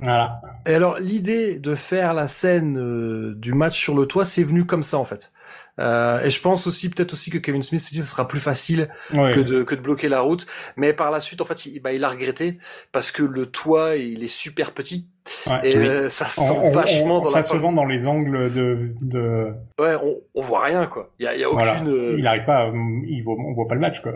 Voilà. 0.00 0.40
Et 0.66 0.74
alors, 0.74 0.98
l'idée 0.98 1.54
de 1.56 1.74
faire 1.76 2.12
la 2.12 2.26
scène 2.26 2.76
euh, 2.78 3.34
du 3.36 3.54
match 3.54 3.78
sur 3.78 3.94
le 3.96 4.06
toit, 4.06 4.24
c'est 4.24 4.42
venu 4.42 4.66
comme 4.66 4.82
ça, 4.82 4.98
en 4.98 5.04
fait. 5.04 5.32
Euh, 5.78 6.20
et 6.22 6.28
je 6.28 6.40
pense 6.42 6.66
aussi, 6.66 6.90
peut-être 6.90 7.12
aussi 7.14 7.30
que 7.30 7.38
Kevin 7.38 7.62
Smith 7.62 7.80
s'est 7.80 7.94
dit, 7.94 8.02
ce 8.02 8.10
sera 8.10 8.28
plus 8.28 8.40
facile 8.40 8.90
que 9.10 9.40
de, 9.40 9.62
que 9.62 9.74
de 9.74 9.80
bloquer 9.80 10.08
la 10.08 10.20
route. 10.20 10.46
Mais 10.76 10.92
par 10.92 11.10
la 11.10 11.20
suite, 11.20 11.40
en 11.40 11.44
fait, 11.44 11.64
il, 11.66 11.80
bah, 11.80 11.92
il 11.92 12.04
a 12.04 12.08
regretté 12.10 12.58
parce 12.90 13.10
que 13.12 13.22
le 13.22 13.46
toit, 13.46 13.96
il 13.96 14.22
est 14.22 14.26
super 14.26 14.72
petit. 14.72 15.06
Ouais. 15.46 15.60
Et 15.70 15.78
Oui. 15.78 15.86
euh, 15.86 16.08
ça 16.08 16.26
sent 16.26 16.52
on- 16.62 16.70
vachement 16.72 17.18
on- 17.18 17.20
dans 17.22 17.30
ça 17.30 17.38
la 17.38 17.42
se 17.44 17.56
vend 17.56 17.72
dans 17.72 17.84
les 17.86 18.06
angles 18.06 18.52
de, 18.52 18.90
de 19.00 19.46
Ouais, 19.78 19.94
on, 20.02 20.16
on 20.34 20.40
voit 20.42 20.64
rien, 20.64 20.86
quoi. 20.86 21.10
Il 21.20 21.24
y 21.24 21.28
a, 21.28 21.36
y 21.36 21.44
a 21.44 21.50
aucune, 21.50 22.16
Il 22.18 22.26
arrive 22.26 22.44
pas, 22.44 22.64
à- 22.64 22.72
il 23.06 23.22
voit, 23.24 23.36
on 23.38 23.54
voit 23.54 23.68
pas 23.68 23.74
le 23.74 23.80
match 23.80 24.02
quoi. 24.02 24.12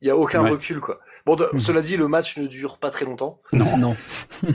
il 0.00 0.08
y 0.08 0.10
a 0.10 0.16
aucun 0.16 0.42
Ouais. 0.42 0.50
recul, 0.50 0.80
quoi. 0.80 0.98
Bon, 1.28 1.36
de- 1.36 1.48
Mhm. 1.52 1.60
cela 1.60 1.80
dit, 1.82 1.96
le 1.98 2.08
match 2.08 2.38
ne 2.38 2.46
dure 2.46 2.78
pas 2.78 2.88
très 2.88 3.04
longtemps. 3.04 3.40
Non. 3.52 3.76
Non. 3.76 3.96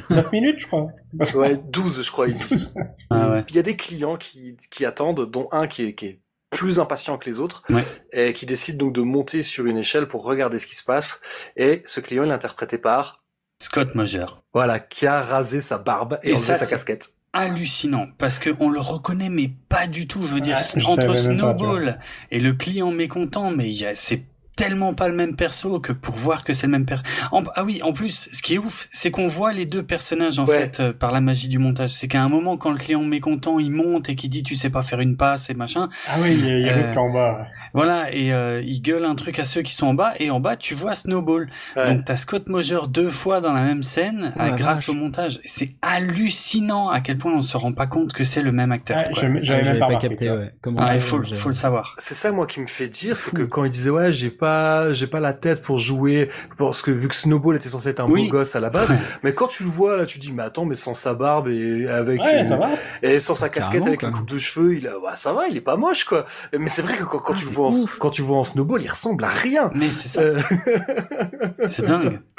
9 0.09 0.31
minutes, 0.31 0.59
je 0.59 0.65
crois. 0.67 0.88
Ouais, 1.36 1.55
12, 1.69 2.01
je 2.03 2.12
crois. 2.12 2.27
il 2.27 2.33
dit. 2.33 2.45
12. 2.49 2.73
Ah 3.12 3.29
ouais. 3.29 3.43
Il 3.49 3.55
y 3.55 3.59
a 3.59 3.62
des 3.62 3.75
clients 3.75 4.17
qui, 4.17 4.57
qui 4.71 4.83
attendent, 4.86 5.29
dont 5.29 5.47
un 5.51 5.67
qui 5.67 5.83
est, 5.83 5.93
qui 5.93 6.05
est 6.07 6.19
plus 6.49 6.79
impatient 6.79 7.17
que 7.19 7.29
les 7.29 7.39
autres, 7.39 7.62
Ouais. 7.69 7.83
et 8.12 8.33
qui 8.33 8.45
décide 8.47 8.77
donc 8.77 8.93
de 8.93 9.01
monter 9.01 9.43
sur 9.43 9.67
une 9.67 9.77
échelle 9.77 10.07
pour 10.07 10.23
regarder 10.23 10.57
ce 10.57 10.65
qui 10.65 10.75
se 10.75 10.83
passe. 10.83 11.21
Et 11.57 11.83
ce 11.86 11.99
client, 11.99 12.23
il 12.23 12.29
est 12.29 12.33
interprété 12.33 12.77
par, 12.79 13.23
Scott 13.62 13.93
Moser. 13.95 14.25
voilà, 14.53 14.79
qui 14.79 15.05
a 15.07 15.21
rasé 15.21 15.62
sa 15.62 15.77
barbe 15.77 16.19
et, 16.23 16.29
Et 16.29 16.31
enlevé 16.31 16.43
ça, 16.45 16.55
sa 16.55 16.65
c'est- 16.65 16.71
casquette. 16.71 17.09
hallucinant 17.33 18.07
parce 18.19 18.38
que 18.39 18.49
on 18.59 18.69
le 18.69 18.79
reconnaît 18.79 19.29
mais 19.29 19.49
pas 19.69 19.88
du 19.88 20.05
tout. 20.07 20.23
Je 20.25 20.33
veux 20.36 20.41
dire, 20.41 20.59
je 20.59 20.86
entre 20.86 21.07
pas, 21.07 21.15
Snowball 21.15 21.99
et 22.29 22.39
le 22.39 22.53
client 22.53 22.91
mécontent, 22.91 23.49
mais 23.51 23.69
il 23.71 23.77
y 23.81 23.86
a 23.86 23.95
c'est 23.95 24.23
tellement 24.55 24.93
pas 24.93 25.07
le 25.07 25.15
même 25.15 25.35
perso 25.35 25.79
que 25.79 25.91
pour 25.91 26.15
voir 26.15 26.43
que 26.43 26.53
c'est 26.53 26.67
le 26.67 26.71
même 26.71 26.85
perso. 26.85 27.03
Ah 27.55 27.63
oui, 27.63 27.81
en 27.83 27.93
plus, 27.93 28.29
ce 28.31 28.41
qui 28.41 28.55
est 28.55 28.57
ouf, 28.57 28.87
c'est 28.91 29.11
qu'on 29.11 29.27
voit 29.27 29.51
les 29.53 29.65
deux 29.65 29.83
personnages 29.83 30.39
en 30.39 30.45
Ouais. 30.45 30.59
fait 30.59 30.79
euh, 30.79 30.93
par 30.93 31.11
la 31.11 31.21
magie 31.21 31.47
du 31.47 31.57
montage. 31.59 31.89
C'est 31.91 32.07
qu'à 32.07 32.21
un 32.21 32.29
moment, 32.29 32.57
quand 32.57 32.71
le 32.71 32.77
client 32.77 33.01
mécontent, 33.03 33.59
il 33.59 33.71
monte 33.71 34.09
et 34.09 34.15
qu'il 34.15 34.29
dit 34.29 34.43
tu 34.43 34.55
sais 34.55 34.69
pas 34.69 34.83
faire 34.83 34.99
une 34.99 35.17
passe 35.17 35.49
et 35.49 35.53
machin, 35.53 35.89
Ah 36.07 36.17
oui, 36.21 36.33
il 36.33 36.45
y 36.45 36.51
a, 36.51 36.57
il 36.59 36.65
y 36.65 36.69
a 36.69 36.73
Euh, 36.77 36.95
en 36.95 37.11
bas. 37.11 37.47
voilà, 37.73 38.13
et 38.13 38.31
euh, 38.33 38.61
il 38.63 38.81
gueule 38.81 39.05
un 39.05 39.15
truc 39.15 39.39
à 39.39 39.45
ceux 39.45 39.61
qui 39.61 39.73
sont 39.73 39.87
en 39.87 39.93
bas 39.93 40.13
et 40.19 40.29
en 40.29 40.39
bas 40.39 40.55
tu 40.55 40.73
vois 40.75 40.95
Snowball. 40.95 41.49
Ouais. 41.75 41.93
Donc 41.95 42.05
t'as 42.05 42.15
Scott 42.15 42.47
Moser 42.49 42.77
deux 42.89 43.09
fois 43.09 43.41
dans 43.41 43.53
la 43.53 43.63
même 43.63 43.83
scène 43.83 44.33
euh, 44.39 44.43
la 44.43 44.51
grâce 44.51 44.87
au 44.89 44.93
montage. 44.93 45.39
C'est 45.45 45.73
hallucinant 45.81 46.89
à 46.89 47.01
quel 47.01 47.17
point 47.17 47.33
on 47.33 47.41
se 47.41 47.57
rend 47.57 47.73
pas 47.73 47.87
compte 47.87 48.13
que 48.13 48.23
c'est 48.23 48.41
le 48.41 48.51
même 48.51 48.71
acteur. 48.71 49.03
J'avais 49.13 49.63
même 49.63 49.79
pas 49.79 49.95
capté. 49.95 50.27
toi. 50.27 50.35
Ouais. 50.37 50.51
Comment 50.61 50.81
Ah, 50.83 50.95
il 50.95 51.01
faut, 51.01 51.21
faut 51.23 51.49
le 51.49 51.53
savoir. 51.53 51.95
C'est 51.97 52.13
ça, 52.13 52.31
moi, 52.31 52.45
qui 52.47 52.59
me 52.61 52.67
fait 52.67 52.87
dire, 52.87 53.17
c'est 53.17 53.35
que 53.35 53.41
quand 53.43 53.63
il 53.63 53.71
disait, 53.71 53.89
ouais, 53.89 54.11
j'ai 54.11 54.29
pas, 54.43 54.91
j'ai 54.91 55.08
pas 55.08 55.19
la 55.21 55.32
tête 55.34 55.62
pour 55.62 55.77
jouer, 55.77 56.29
parce 56.58 56.82
que 56.82 56.91
vu 56.91 57.08
que 57.08 57.15
Snowball 57.15 57.56
était 57.56 57.69
censé 57.69 57.89
être 57.89 58.01
un 58.01 58.08
Oui. 58.10 58.25
beau 58.25 58.39
gosse 58.39 58.56
à 58.56 58.60
la 58.60 58.69
base, 58.69 58.93
mais 59.23 59.34
quand 59.34 59.47
tu 59.47 59.63
le 59.63 59.69
vois, 59.69 59.95
là, 59.95 60.06
tu 60.06 60.19
dis, 60.19 60.34
mais 60.34 60.43
attends, 60.43 60.65
mais 60.65 60.75
sans 60.75 60.93
sa 60.93 61.13
barbe 61.13 61.47
et 61.47 61.88
avec, 61.88 62.21
Ouais, 62.21 62.39
une- 62.39 62.45
ça 62.45 62.58
va. 62.58 62.69
et 63.01 63.19
sans 63.19 63.36
sa 63.36 63.47
casquette 63.49 63.71
Carrément, 63.82 63.88
avec 63.88 63.99
quoi. 64.01 64.10
une 64.10 64.15
coupe 64.15 64.29
de 64.29 64.38
cheveux, 64.38 64.75
il 64.75 64.88
a, 64.88 64.95
bah, 65.01 65.15
ça 65.15 65.32
va, 65.34 65.47
il 65.47 65.56
est 65.56 65.62
pas 65.62 65.77
moche, 65.77 66.03
quoi. 66.03 66.25
Mais 66.58 66.67
c'est 66.67 66.82
vrai 66.82 66.97
que 66.97 67.03
quand, 67.03 67.19
quand 67.19 67.34
Ah, 67.34 67.39
tu 67.39 67.45
le 67.45 67.51
vois 67.51 67.67
en, 67.67 67.71
quand 67.99 68.10
tu 68.10 68.21
le 68.21 68.27
vois 68.27 68.38
en 68.38 68.43
Snowball, 68.43 68.82
il 68.82 68.89
ressemble 68.89 69.23
à 69.23 69.29
rien. 69.29 69.71
Mais 69.75 69.89
c'est 69.89 70.10
ça, 70.10 70.21
Euh, 70.21 70.39
c'est 71.67 71.86
dingue. 71.86 72.19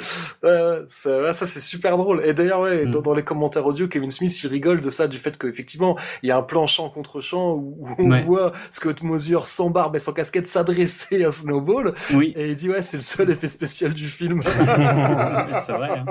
Ouais, 0.43 0.51
ouais, 0.51 1.33
ça, 1.33 1.45
c'est 1.47 1.59
super 1.59 1.97
drôle. 1.97 2.21
Et 2.23 2.33
d'ailleurs, 2.35 2.59
ouais, 2.61 2.85
Mm. 2.85 2.91
dans, 2.91 3.01
dans 3.01 3.13
les 3.15 3.23
commentaires 3.23 3.65
audio, 3.65 3.87
Kevin 3.87 4.11
Smith, 4.11 4.43
il 4.43 4.47
rigole 4.47 4.79
de 4.79 4.91
ça, 4.91 5.07
du 5.07 5.17
fait 5.17 5.35
qu'effectivement, 5.39 5.97
il 6.21 6.29
y 6.29 6.31
a 6.31 6.37
un 6.37 6.43
plan 6.43 6.67
champ 6.67 6.87
contre 6.89 7.19
champ 7.19 7.53
où, 7.53 7.77
où 7.81 7.95
on 7.97 8.11
Ouais. 8.11 8.21
voit 8.21 8.51
Scott 8.69 9.01
Moser 9.01 9.39
sans 9.43 9.71
barbe 9.71 9.95
et 9.95 9.99
sans 9.99 10.13
casquette 10.13 10.45
s'adresser 10.45 11.25
à 11.25 11.31
Snowball. 11.31 11.94
Oui, 12.13 12.33
Et 12.35 12.49
il 12.49 12.55
dit, 12.55 12.69
ouais, 12.69 12.81
c'est 12.81 12.97
le 12.97 13.03
seul 13.03 13.29
effet 13.29 13.47
spécial 13.47 13.93
du 13.93 14.07
film. 14.07 14.41
c'est 15.65 15.71
vrai. 15.71 15.89
hein. 15.97 16.05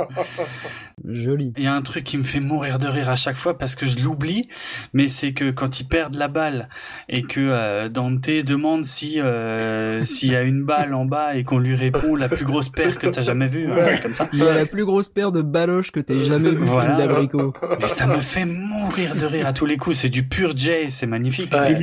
Joli. 1.07 1.53
Il 1.57 1.65
y 1.65 1.67
a 1.67 1.75
un 1.75 1.83
truc 1.83 2.05
qui 2.05 2.17
me 2.17 2.23
fait 2.23 2.41
mourir 2.41 2.79
de 2.79 2.87
rire 2.89 3.11
à 3.11 3.17
chaque 3.17 3.37
fois 3.37 3.59
parce 3.59 3.75
que 3.77 3.87
je 3.87 3.99
l'oublie, 4.01 4.49
mais 4.93 5.09
c'est 5.09 5.33
que 5.33 5.51
quand 5.51 5.81
ils 5.81 5.85
perdent 5.87 6.15
la 6.17 6.29
balle 6.29 6.69
et 7.09 7.23
que 7.23 7.41
euh, 7.41 7.89
Dante 7.89 8.31
demande 8.31 8.85
si 8.85 9.21
euh, 9.21 10.05
s'il 10.05 10.33
y 10.33 10.37
a 10.37 10.43
une 10.43 10.65
balle 10.65 10.95
en 10.95 11.05
bas 11.05 11.35
et 11.37 11.45
qu'on 11.45 11.59
lui 11.59 11.75
répond 11.75 12.15
la 12.17 12.29
plus 12.29 12.45
grosse 12.45 12.69
paire 12.71 12.99
que 12.99 13.07
t'as 13.07 13.23
jamais 13.23 13.49
vue, 13.49 13.71
un 13.71 13.83
truc 13.83 14.03
comme 14.03 14.15
ça. 14.15 14.29
Il 14.33 14.43
a 14.43 14.55
la 14.55 14.67
plus 14.67 14.85
grosse 14.85 15.09
paire 15.09 15.33
de 15.33 15.43
baloches 15.43 15.91
que 15.93 16.01
t'aies 16.01 16.21
jamais 16.21 16.51
vu 16.51 16.65
Voilà. 16.65 16.97
film 16.97 17.09
d'abricot. 17.09 17.53
Mais 17.81 17.87
ça 17.87 18.07
me 18.07 18.21
fait 18.21 18.45
mourir 18.47 19.17
de 19.17 19.27
rire 19.27 19.47
à 19.47 19.53
tous 19.53 19.67
les 19.67 19.77
coups. 19.77 19.97
C'est 19.97 20.09
du 20.09 20.25
pur 20.27 20.57
Jay, 20.57 20.87
c'est 20.91 21.07
magnifique. 21.07 21.53
Ouais. 21.53 21.75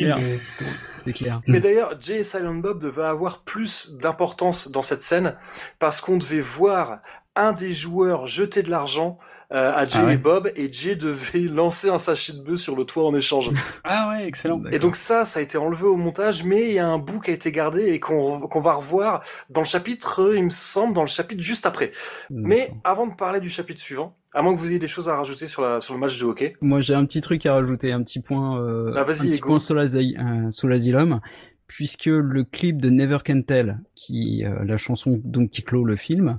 Mais 1.48 1.60
d'ailleurs, 1.60 1.96
Jay 2.00 2.20
et 2.20 2.24
Silent 2.24 2.56
Bob 2.56 2.80
devaient 2.80 3.04
avoir 3.04 3.42
plus 3.42 3.94
d'importance 3.94 4.70
dans 4.70 4.82
cette 4.82 5.02
scène 5.02 5.36
parce 5.80 6.02
qu'on 6.02 6.18
devait 6.18 6.42
voir 6.42 7.00
un 7.36 7.54
des 7.54 7.74
joueurs 7.74 8.28
jetait 8.28 8.64
de 8.64 8.70
l'argent 8.70 9.18
euh, 9.54 9.72
à 9.74 9.86
Jay 9.88 10.00
Ah 10.02 10.06
ouais. 10.06 10.14
et 10.14 10.18
Bob 10.18 10.50
et 10.56 10.72
Jay 10.72 10.96
devait 10.96 11.40
lancer 11.54 11.90
un 11.90 11.98
sachet 11.98 12.34
de 12.34 12.40
bœuf 12.42 12.58
sur 12.60 12.76
le 12.76 12.86
toit 12.86 13.06
en 13.06 13.14
échange. 13.16 13.50
Ah 13.84 14.10
ouais, 14.10 14.26
excellent. 14.28 14.62
Et 14.72 14.80
donc 14.80 14.96
ça, 14.96 15.26
ça 15.26 15.40
a 15.40 15.44
été 15.44 15.58
enlevé 15.58 15.84
au 15.84 15.98
montage, 15.98 16.44
mais 16.44 16.70
il 16.70 16.74
y 16.76 16.80
a 16.80 16.88
un 16.88 16.98
bout 17.00 17.20
qui 17.20 17.32
a 17.32 17.34
été 17.34 17.52
gardé 17.52 17.88
et 17.88 18.00
qu'on 18.00 18.40
qu'on 18.42 18.62
va 18.62 18.74
revoir 18.74 19.24
dans 19.50 19.62
le 19.62 19.66
chapitre, 19.66 20.34
il 20.36 20.44
me 20.46 20.50
semble, 20.50 20.94
dans 20.94 21.02
le 21.02 21.08
chapitre 21.08 21.42
juste 21.42 21.66
après. 21.66 21.92
Mais 22.30 22.72
avant 22.84 23.08
de 23.08 23.14
parler 23.16 23.40
du 23.40 23.50
chapitre 23.50 23.82
suivant, 23.82 24.16
à 24.34 24.42
moins 24.42 24.54
que 24.56 24.60
vous 24.60 24.70
ayez 24.70 24.80
des 24.80 24.88
choses 24.88 25.10
à 25.10 25.18
rajouter 25.18 25.48
sur, 25.48 25.62
la, 25.62 25.82
sur 25.82 25.94
le 25.94 26.00
match 26.00 26.18
de 26.20 26.26
hockey. 26.26 26.54
Moi, 26.62 26.80
j'ai 26.80 26.94
un 26.94 27.06
petit 27.06 27.20
truc 27.20 27.46
à 27.46 27.54
rajouter, 27.54 27.92
un 27.92 28.02
petit 28.04 28.22
point, 28.22 28.62
euh, 28.62 28.94
Ah, 28.96 29.02
un 29.02 29.04
vas-y, 29.04 29.32
petit 29.32 29.42
point 29.42 29.60
sur 29.60 29.76
l'Asy- 29.76 30.16
euh, 30.18 30.50
sur 30.52 30.70
l'Asylum, 30.70 31.20
puisque 31.68 32.06
le 32.06 32.44
clip 32.46 32.82
de 32.82 32.90
Never 32.90 33.18
Can 33.26 33.42
Tell, 33.42 33.80
qui 33.96 34.46
euh, 34.46 34.64
la 34.64 34.78
chanson 34.78 35.20
donc 35.24 35.50
qui 35.50 35.64
clôt 35.64 35.84
le 35.84 35.96
film 35.98 36.38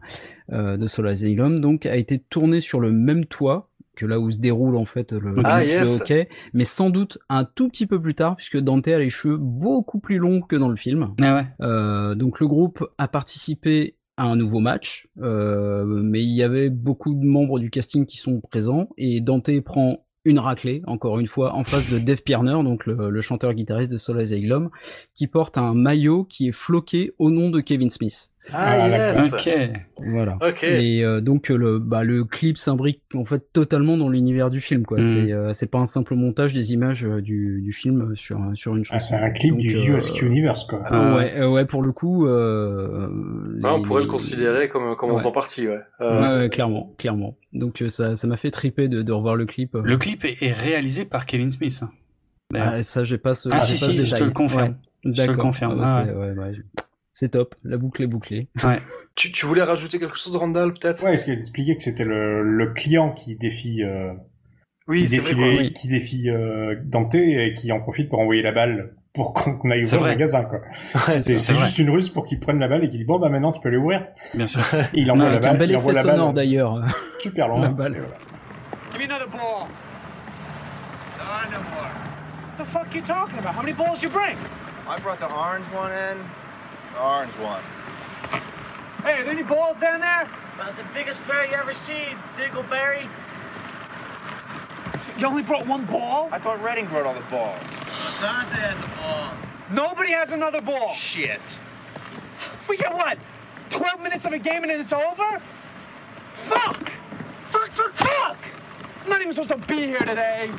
euh, 0.53 0.77
de 0.77 0.87
Soul 0.87 1.09
Asylum, 1.09 1.59
donc 1.61 1.87
a 1.87 1.97
été 1.97 2.19
tourné 2.19 2.61
sur 2.61 2.79
le 2.81 2.93
même 2.93 3.25
toit 3.27 3.63
que 3.95 4.07
là 4.07 4.19
où 4.19 4.31
se 4.31 4.39
déroule 4.39 4.77
en 4.77 4.87
fait 4.87 5.13
le 5.13 5.35
Ah, 5.45 5.59
match 5.61 5.69
yes. 5.71 5.99
de 5.99 6.03
hockey, 6.03 6.29
mais 6.55 6.65
sans 6.65 6.89
doute 6.89 7.19
un 7.29 7.45
tout 7.45 7.69
petit 7.69 7.87
peu 7.87 8.01
plus 8.01 8.15
tard, 8.15 8.37
puisque 8.37 8.59
Dante 8.59 8.89
a 8.89 8.99
les 8.99 9.11
cheveux 9.11 9.37
beaucoup 9.37 9.99
plus 10.01 10.17
longs 10.19 10.41
que 10.41 10.57
dans 10.57 10.69
le 10.69 10.77
film. 10.77 11.11
Ah 11.21 11.35
ouais. 11.37 11.47
Euh, 11.61 12.15
donc 12.15 12.41
le 12.41 12.49
groupe 12.49 12.87
a 12.97 13.07
participé 13.09 13.97
à 14.17 14.25
un 14.25 14.37
nouveau 14.37 14.61
match, 14.61 15.09
euh, 15.21 15.85
mais 15.85 16.23
il 16.23 16.33
y 16.33 16.43
avait 16.43 16.71
beaucoup 16.71 17.15
de 17.15 17.25
membres 17.25 17.59
du 17.59 17.71
casting 17.71 18.07
qui 18.07 18.17
sont 18.17 18.41
présents 18.41 18.89
et 18.97 19.21
Dante 19.21 19.51
prend 19.61 19.99
une 20.25 20.39
raclée, 20.39 20.83
encore 20.87 21.19
une 21.19 21.27
fois, 21.27 21.55
en 21.55 21.65
face 21.65 21.91
de 21.91 21.99
Dave 21.99 22.23
Pirner, 22.23 22.63
donc 22.63 22.87
le, 22.87 23.11
le 23.11 23.21
chanteur-guitariste 23.21 23.91
de 23.91 23.99
Soul 23.99 24.21
Asylum, 24.21 24.71
qui 25.15 25.27
porte 25.27 25.59
un 25.59 25.75
maillot 25.75 26.25
qui 26.25 26.49
est 26.49 26.53
floqué 26.53 27.13
au 27.19 27.31
nom 27.31 27.51
de 27.51 27.61
Kevin 27.61 27.91
Smith. 27.91 28.31
Ah, 28.53 28.89
yes 28.89 29.33
Ok. 29.35 29.49
Voilà. 30.05 30.37
Ok. 30.47 30.65
Et 30.65 31.05
euh, 31.05 31.21
donc 31.21 31.49
le 31.49 31.79
bah, 31.79 32.03
le 32.03 32.25
clip 32.25 32.59
s'imbrique 32.59 33.01
en 33.15 33.25
fait 33.25 33.53
totalement 33.53 33.97
dans 33.97 34.09
l'univers 34.09 34.51
du 34.51 34.61
film 34.61 34.85
quoi. 34.85 34.99
Mhm. 34.99 35.03
C'est 35.03 35.33
euh, 35.33 35.53
c'est 35.53 35.71
pas 35.71 35.79
un 35.79 35.87
simple 35.87 36.17
montage 36.17 36.53
des 36.53 36.73
images 36.73 37.05
euh, 37.05 37.21
du, 37.21 37.61
du 37.63 37.73
film 37.73 38.17
sur 38.17 38.41
sur 38.55 38.75
une 38.75 38.83
Ah, 38.91 38.99
chanson. 38.99 39.07
c'est 39.17 39.23
un 39.23 39.31
clip 39.31 39.53
Donc, 39.53 39.61
du 39.61 39.77
euh, 39.77 39.97
US 39.97 40.21
Universe, 40.21 40.65
quoi. 40.65 40.83
Ah. 40.87 41.15
ouais 41.17 41.35
euh, 41.37 41.49
ouais 41.51 41.67
pour 41.67 41.83
le 41.83 41.93
coup. 41.93 42.27
Euh, 42.27 43.09
Ah, 43.63 43.75
on 43.75 43.77
les- 43.77 43.83
pourrait 43.83 44.03
le 44.03 44.09
considérer 44.09 44.69
comme, 44.69 44.97
comme 44.97 45.13
en 45.13 45.19
Ouais. 45.19 45.33
partie, 45.33 45.69
ouais. 45.69 45.75
Ouais, 46.01 46.07
Euh, 46.07 46.39
ouais, 46.41 46.49
clairement, 46.51 46.95
clairement. 46.99 47.37
Donc 47.53 47.81
euh, 47.81 47.89
ça, 47.89 48.17
ça 48.17 48.27
m'a 48.27 48.37
fait 48.37 48.51
triper 48.51 48.89
de, 48.89 49.03
de 49.03 49.13
revoir 49.13 49.37
le 49.37 49.47
clip. 49.47 49.75
Le 49.83 49.97
clip 49.99 50.25
est, 50.25 50.53
réalisé 50.53 51.05
par 51.05 51.27
Kevin 51.27 51.53
Smith. 51.53 51.79
hein. 51.83 51.91
Ah, 52.55 52.83
ça, 52.83 53.05
j'ai 53.05 53.19
pas 53.19 53.35
ce. 53.35 53.49
Ah, 53.53 53.59
j'ai 53.61 53.77
si, 53.77 53.81
pas 53.85 53.91
ce 53.93 53.97
si, 53.99 54.05
je 54.07 54.17
te 54.17 54.25
le 54.25 54.31
confirme. 54.31 54.75
Ouais, 55.05 55.13
Je 55.15 55.23
te 55.23 55.31
le 55.31 55.37
confirme. 55.37 55.81
Ah, 55.87 56.05
Ah 56.09 56.13
ouais. 56.13 56.57
C'est 57.23 57.29
top. 57.29 57.55
La 57.63 57.77
boucle 57.77 58.03
est 58.03 58.09
bouclée. 58.09 58.49
tu, 59.15 59.31
tu 59.31 59.47
voulais 59.47 59.63
rajouter 59.63 60.01
quelque 60.01 60.17
chose, 60.17 60.35
Randall, 60.37 60.73
peut-être? 60.75 61.05
Ouais, 61.05 61.15
est-ce 61.15 61.25
qu'il 61.25 61.35
expliquait 61.35 61.77
que 61.77 61.83
c'était 61.85 62.03
le, 62.03 62.43
le 62.43 62.73
client 62.73 63.13
qui 63.13 63.37
défie, 63.37 63.85
euh, 63.85 64.13
Oui, 64.89 65.07
c'est 65.07 65.21
vrai. 65.21 65.35
quoi. 65.35 65.45
oui. 65.47 65.71
qui 65.73 65.87
défie 65.87 66.29
euh, 66.29 66.75
Dante 66.85 67.15
et 67.15 67.55
qui 67.57 67.71
en 67.71 67.79
profite 67.81 68.09
pour 68.09 68.19
envoyer 68.19 68.43
la 68.43 68.51
balle 68.51 68.95
pour 69.15 69.35
qu'on 69.35 69.71
aille 69.71 69.85
ouvrir 69.85 70.01
le 70.01 70.07
magasin, 70.09 70.43
quoi. 70.43 70.59
Ouais, 70.95 71.23
C'est 71.23 71.35
c'est 71.35 71.39
c'est 71.39 71.53
vrai. 71.53 71.67
juste 71.67 71.79
une 71.79 71.91
ruse 71.91 72.09
pour 72.09 72.25
qu'il 72.25 72.41
prenne 72.41 72.59
la 72.59 72.67
balle 72.67 72.83
et 72.83 72.89
qu'il 72.89 72.99
dit 72.99 73.05
bon 73.05 73.21
bah 73.21 73.29
maintenant 73.29 73.53
tu 73.53 73.61
peux 73.61 73.69
aller 73.69 73.77
ouvrir. 73.77 74.05
Bien 74.35 74.49
sûr. 74.49 74.61
Et 74.75 74.87
il 74.95 75.09
envoie 75.13 75.27
la 75.27 75.31
Avec 75.33 75.45
un 75.45 75.49
balle, 75.51 75.59
bel 75.59 75.71
il 75.71 75.77
envoie 75.77 75.93
effet 75.93 76.01
la 76.03 76.07
balle 76.09 76.17
sonore 76.17 76.33
d'ailleurs. 76.33 76.83
super 77.21 77.47
loin. 77.47 77.61
La 77.61 77.69
balle. 77.69 77.93
Voilà. 77.93 78.17
Give 78.93 79.01
me 79.01 79.05
another 79.05 79.29
ball. 79.31 79.69
No 81.53 81.59
more. 81.71 81.91
What 82.59 82.65
the 82.65 82.69
fuck 82.71 82.95
you 82.95 83.03
talking 83.03 83.39
about? 83.39 83.55
How 83.55 83.63
many 83.63 83.75
balls 83.75 84.03
you 84.03 84.09
bring? 84.11 84.37
I 84.89 84.99
brought 85.01 85.21
the 85.21 85.27
orange 85.33 85.65
one 85.73 85.93
in. 85.93 86.17
The 86.93 87.03
orange 87.03 87.33
one. 87.35 87.63
Hey, 89.03 89.15
are 89.15 89.25
there 89.25 89.33
any 89.33 89.43
balls 89.43 89.77
down 89.81 90.01
there? 90.01 90.29
About 90.55 90.77
the 90.77 90.85
biggest 90.93 91.21
pair 91.23 91.47
you 91.47 91.55
ever 91.55 91.73
seen, 91.73 92.17
Diggleberry. 92.37 93.09
You 95.19 95.27
only 95.27 95.43
brought 95.43 95.67
one 95.67 95.87
ball? 95.87 96.29
I 96.31 96.39
thought 96.39 96.63
Redding 96.63 96.87
brought 96.87 97.07
all 97.07 97.15
the 97.15 97.21
balls. 97.31 97.61
Dante 98.21 98.57
had 98.57 98.83
the 98.83 98.97
balls. 98.97 99.35
Nobody 99.71 100.13
has 100.13 100.31
another 100.31 100.61
ball. 100.61 100.93
Shit. 100.95 101.41
We 102.69 102.77
get 102.77 102.93
what? 102.93 103.19
12 103.71 104.01
minutes 104.03 104.27
of 104.27 104.33
a 104.33 104.39
game 104.39 104.63
and 104.63 104.71
then 104.71 104.81
it's 104.81 104.93
over? 104.93 105.41
Fuck! 106.47 106.93
Fuck, 107.51 107.71
fuck, 107.71 107.95
fuck! 107.95 108.37
I'm 109.03 109.09
not 109.09 109.21
even 109.21 109.33
supposed 109.33 109.51
to 109.51 109.57
be 109.67 109.87
here 109.87 109.99
today. 110.01 110.51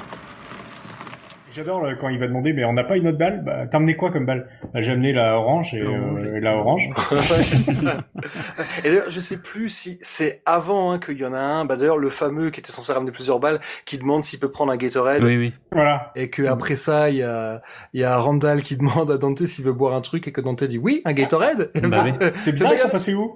J'adore 1.56 1.86
quand 2.00 2.10
il 2.10 2.20
va 2.20 2.28
demander 2.28 2.52
mais 2.54 2.66
on 2.66 2.74
n'a 2.74 2.84
pas 2.84 2.98
une 2.98 3.08
autre 3.08 3.18
balle? 3.18 3.44
Bah 3.44 3.66
t'as 3.70 3.78
amené 3.78 3.96
quoi 3.96 4.12
comme 4.12 4.26
balle? 4.26 4.48
Bah, 4.74 4.82
J'ai 4.82 4.92
amené 4.94 5.14
la 5.14 5.38
orange 5.38 5.74
et, 5.74 5.82
euh, 5.82 6.36
et 6.38 6.40
la 6.40 6.56
orange. 6.58 6.90
Et 8.84 8.90
d'ailleurs, 8.90 9.10
je 9.10 9.20
sais 9.20 9.38
plus 9.42 9.70
si 9.70 9.98
c'est 10.02 10.42
avant 10.46 10.92
hein, 10.92 11.00
qu'il 11.00 11.18
y 11.18 11.26
en 11.26 11.34
a 11.34 11.38
un, 11.40 11.66
bah 11.66 11.76
d'ailleurs 11.76 11.98
le 11.98 12.10
fameux 12.10 12.50
qui 12.50 12.60
était 12.60 12.72
censé 12.72 12.92
ramener 12.94 13.12
plusieurs 13.12 13.40
balles, 13.40 13.60
qui 13.86 13.98
demande 13.98 14.24
s'il 14.24 14.40
peut 14.40 14.52
prendre 14.52 14.72
un 14.72 14.78
Gatorade. 14.78 15.24
Oui, 15.24 15.38
oui. 15.38 15.54
Voilà. 15.72 16.12
Et 16.16 16.30
que 16.30 16.44
après 16.44 16.76
ça, 16.76 17.10
il 17.10 17.18
y 17.18 17.24
a, 17.24 17.62
il 17.94 18.02
y 18.02 18.04
a 18.04 18.18
Randall 18.18 18.62
qui 18.62 18.78
demande 18.84 19.12
à 19.12 19.18
Dante 19.18 19.46
s'il 19.46 19.66
veut 19.66 19.74
boire 19.74 19.94
un 19.94 20.02
truc 20.02 20.28
et 20.28 20.32
que 20.32 20.42
Dante 20.42 20.64
dit 20.64 20.78
oui, 20.78 21.02
un 21.06 21.14
Gatorade. 21.14 21.72
Bah 21.84 22.04
oui. 22.06 22.14
C'est 22.44 22.52
bizarre, 22.52 22.74
ils 22.74 22.80
sont 22.80 22.90
passés 22.90 23.14
où? 23.14 23.36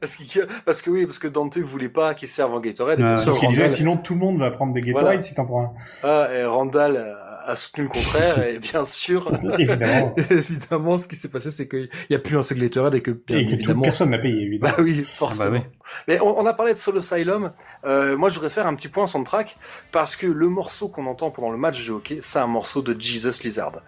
Parce, 0.00 0.16
qu'il- 0.16 0.46
parce 0.64 0.82
que 0.82 0.90
oui, 0.90 1.06
parce 1.06 1.18
que 1.18 1.28
Dante 1.28 1.58
voulait 1.58 1.88
pas 1.88 2.14
qu'il 2.14 2.28
serve 2.28 2.54
en 2.54 2.60
Gatorade. 2.60 2.98
Sûr, 3.16 3.26
Parce 3.26 3.38
qu'il 3.38 3.48
disait 3.48 3.68
sinon 3.68 3.96
tout 3.96 4.14
le 4.14 4.20
monde 4.20 4.38
va 4.38 4.50
prendre 4.50 4.72
des 4.72 4.80
Gatorade 4.80 5.04
Voilà. 5.06 5.20
si 5.20 5.34
t'en 5.34 5.44
prends 5.46 5.62
un. 5.62 5.70
Ah, 6.02 6.28
et 6.34 6.44
Randall 6.44 6.75
a 6.78 7.54
soutenu 7.54 7.84
le 7.84 7.90
contraire 7.90 8.42
et 8.42 8.58
bien 8.58 8.82
sûr, 8.84 9.30
Évidemment. 9.58 10.14
évidemment, 10.30 10.98
ce 10.98 11.06
qui 11.06 11.14
s'est 11.16 11.30
passé, 11.30 11.50
c'est 11.52 11.68
qu'il 11.68 11.88
y 12.10 12.14
a 12.14 12.18
plus 12.18 12.36
un 12.36 12.42
seul 12.42 12.58
Gatorade 12.58 12.94
et 12.96 13.02
que 13.02 13.12
bien 13.12 13.38
Et 13.38 13.44
que 13.44 13.50
tout- 13.50 13.54
évidemment. 13.54 13.82
personne 13.82 14.10
n'a 14.10 14.18
payé 14.18 14.42
évidemment. 14.46 14.74
Bah 14.76 14.82
oui, 14.82 15.02
forcément. 15.04 15.58
Ah 15.58 15.60
bah 15.60 15.86
Mais 16.08 16.20
on, 16.20 16.38
on 16.40 16.46
a 16.46 16.54
parlé 16.54 16.72
de 16.72 16.76
Soul 16.78 16.98
Asylum. 16.98 17.52
Euh, 17.86 18.16
moi, 18.16 18.28
je 18.28 18.34
voudrais 18.34 18.50
faire 18.50 18.66
un 18.66 18.74
petit 18.74 18.88
point 18.88 19.06
soundtrack 19.06 19.56
parce 19.92 20.16
que 20.16 20.26
le 20.26 20.48
morceau 20.48 20.88
qu'on 20.88 21.06
entend 21.06 21.30
pendant 21.30 21.50
le 21.50 21.56
match 21.56 21.86
de 21.86 21.92
hockey, 21.92 22.18
c'est 22.20 22.38
un 22.38 22.46
morceau 22.46 22.82
de 22.82 23.00
Jesus 23.00 23.42
Lizard. 23.44 23.80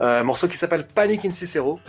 Euh, 0.00 0.20
un 0.20 0.22
morceau 0.22 0.46
qui 0.46 0.56
s'appelle 0.56 0.86
Panic 0.86 1.24
in 1.24 1.30
Cicero. 1.30 1.80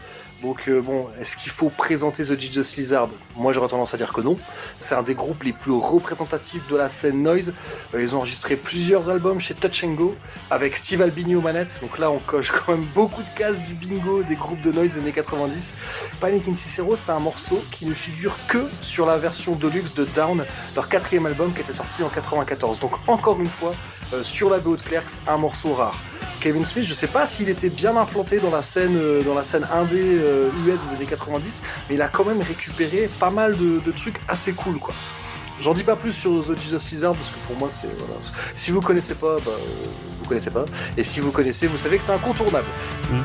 Donc 0.41 0.67
euh, 0.67 0.82
bon, 0.82 1.08
est-ce 1.19 1.38
qu'il 1.38 1.52
faut 1.52 1.69
présenter 1.69 2.24
The 2.24 2.39
Jesus 2.39 2.76
Lizard? 2.78 3.10
Moi, 3.36 3.54
j'aurais 3.54 3.67
tendance 3.67 3.93
à 3.93 3.97
dire 3.97 4.12
que 4.12 4.21
non. 4.21 4.39
C'est 4.80 4.95
un 4.95 5.04
des 5.04 5.13
groupes 5.13 5.43
les 5.43 5.54
plus 5.54 5.71
représentatifs 5.71 6.67
de 6.67 6.76
la 6.76 6.89
scène 6.89 7.21
noise. 7.21 7.54
Ils 7.93 8.15
ont 8.15 8.19
enregistré 8.19 8.56
plusieurs 8.56 9.10
albums 9.10 9.39
chez 9.39 9.54
Touch 9.54 9.84
and 9.84 9.93
Go 9.93 10.15
avec 10.50 10.76
Steve 10.76 11.04
Albini 11.04 11.36
aux 11.36 11.41
manettes. 11.41 11.78
Donc 11.82 12.00
là, 12.00 12.10
on 12.10 12.17
coche 12.17 12.52
quand 12.52 12.71
même 12.71 12.86
beaucoup 12.95 13.21
de 13.21 13.30
cases 13.38 13.62
du 13.62 13.74
bingo 13.74 14.24
des 14.24 14.36
groupes 14.36 14.62
de 14.62 14.71
noise 14.71 14.95
des 14.95 15.02
années 15.02 15.12
90. 15.12 15.76
Panic 16.19 16.47
in 16.47 16.56
Cicero, 16.56 16.95
c'est 16.95 17.12
un 17.12 17.19
morceau 17.19 17.63
qui 17.71 17.86
ne 17.86 17.93
figure 17.93 18.36
que 18.47 18.65
sur 18.82 19.06
la 19.06 19.17
version 19.17 19.54
deluxe 19.54 19.93
de 19.93 20.06
Down, 20.06 20.43
leur 20.76 20.89
quatrième 20.89 21.28
album 21.28 21.50
qui 21.53 21.61
était 21.61 21.73
sorti 21.73 22.03
en 22.03 22.09
94. 22.09 22.79
Donc 22.79 22.93
encore 23.07 23.39
une 23.39 23.45
fois, 23.45 23.73
euh, 24.13 24.23
sur 24.23 24.49
la 24.49 24.59
BO 24.59 24.75
de 24.75 24.81
Clerks, 24.81 25.19
un 25.27 25.37
morceau 25.37 25.73
rare. 25.73 25.99
Kevin 26.41 26.65
Smith, 26.65 26.85
je 26.85 26.95
sais 26.95 27.07
pas 27.07 27.27
s'il 27.27 27.49
était 27.49 27.69
bien 27.69 27.95
implanté 27.95 28.37
dans 28.37 28.49
la 28.49 28.63
scène, 28.63 28.97
euh, 28.97 29.21
dans 29.21 29.35
la 29.35 29.43
scène 29.43 29.67
indé 29.71 30.01
euh, 30.01 30.49
US 30.65 30.89
des 30.89 30.95
années 30.95 31.05
90, 31.05 31.61
mais 31.87 31.95
il 31.95 32.01
a 32.01 32.07
quand 32.07 32.25
même 32.25 32.41
récupéré 32.41 33.09
pas 33.19 33.29
mal 33.29 33.55
de, 33.55 33.91
trucs 33.91 34.19
assez 34.27 34.53
cool, 34.53 34.79
quoi. 34.79 34.93
J'en 35.61 35.75
dis 35.75 35.83
pas 35.83 35.95
plus 35.95 36.11
sur 36.11 36.43
The 36.43 36.59
Jesus 36.59 36.89
Lizard 36.89 37.13
parce 37.13 37.29
que 37.29 37.37
pour 37.45 37.55
moi 37.57 37.69
c'est. 37.69 37.89
Si 38.55 38.71
vous 38.71 38.81
connaissez 38.81 39.13
pas, 39.13 39.35
bah, 39.45 39.51
euh, 39.51 39.87
vous 40.19 40.27
connaissez 40.27 40.49
pas. 40.49 40.65
Et 40.97 41.03
si 41.03 41.19
vous 41.19 41.31
connaissez, 41.31 41.67
vous 41.67 41.77
savez 41.77 41.97
que 41.97 42.03
c'est 42.03 42.13
incontournable. 42.13 42.65
Donc 43.11 43.23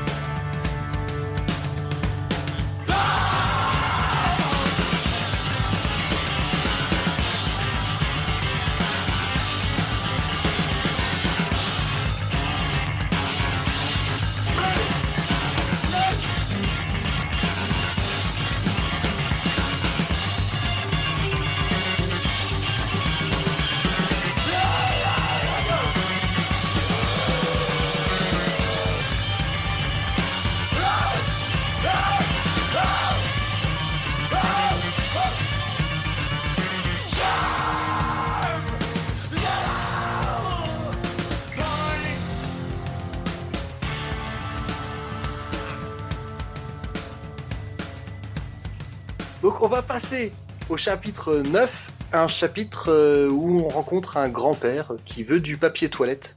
passer 50.06 50.30
au 50.68 50.76
chapitre 50.76 51.42
9, 51.50 51.90
un 52.12 52.28
chapitre 52.28 52.92
euh, 52.92 53.28
où 53.28 53.58
on 53.58 53.68
rencontre 53.68 54.18
un 54.18 54.28
grand-père 54.28 54.92
qui 55.04 55.24
veut 55.24 55.40
du 55.40 55.56
papier 55.56 55.88
toilette. 55.88 56.36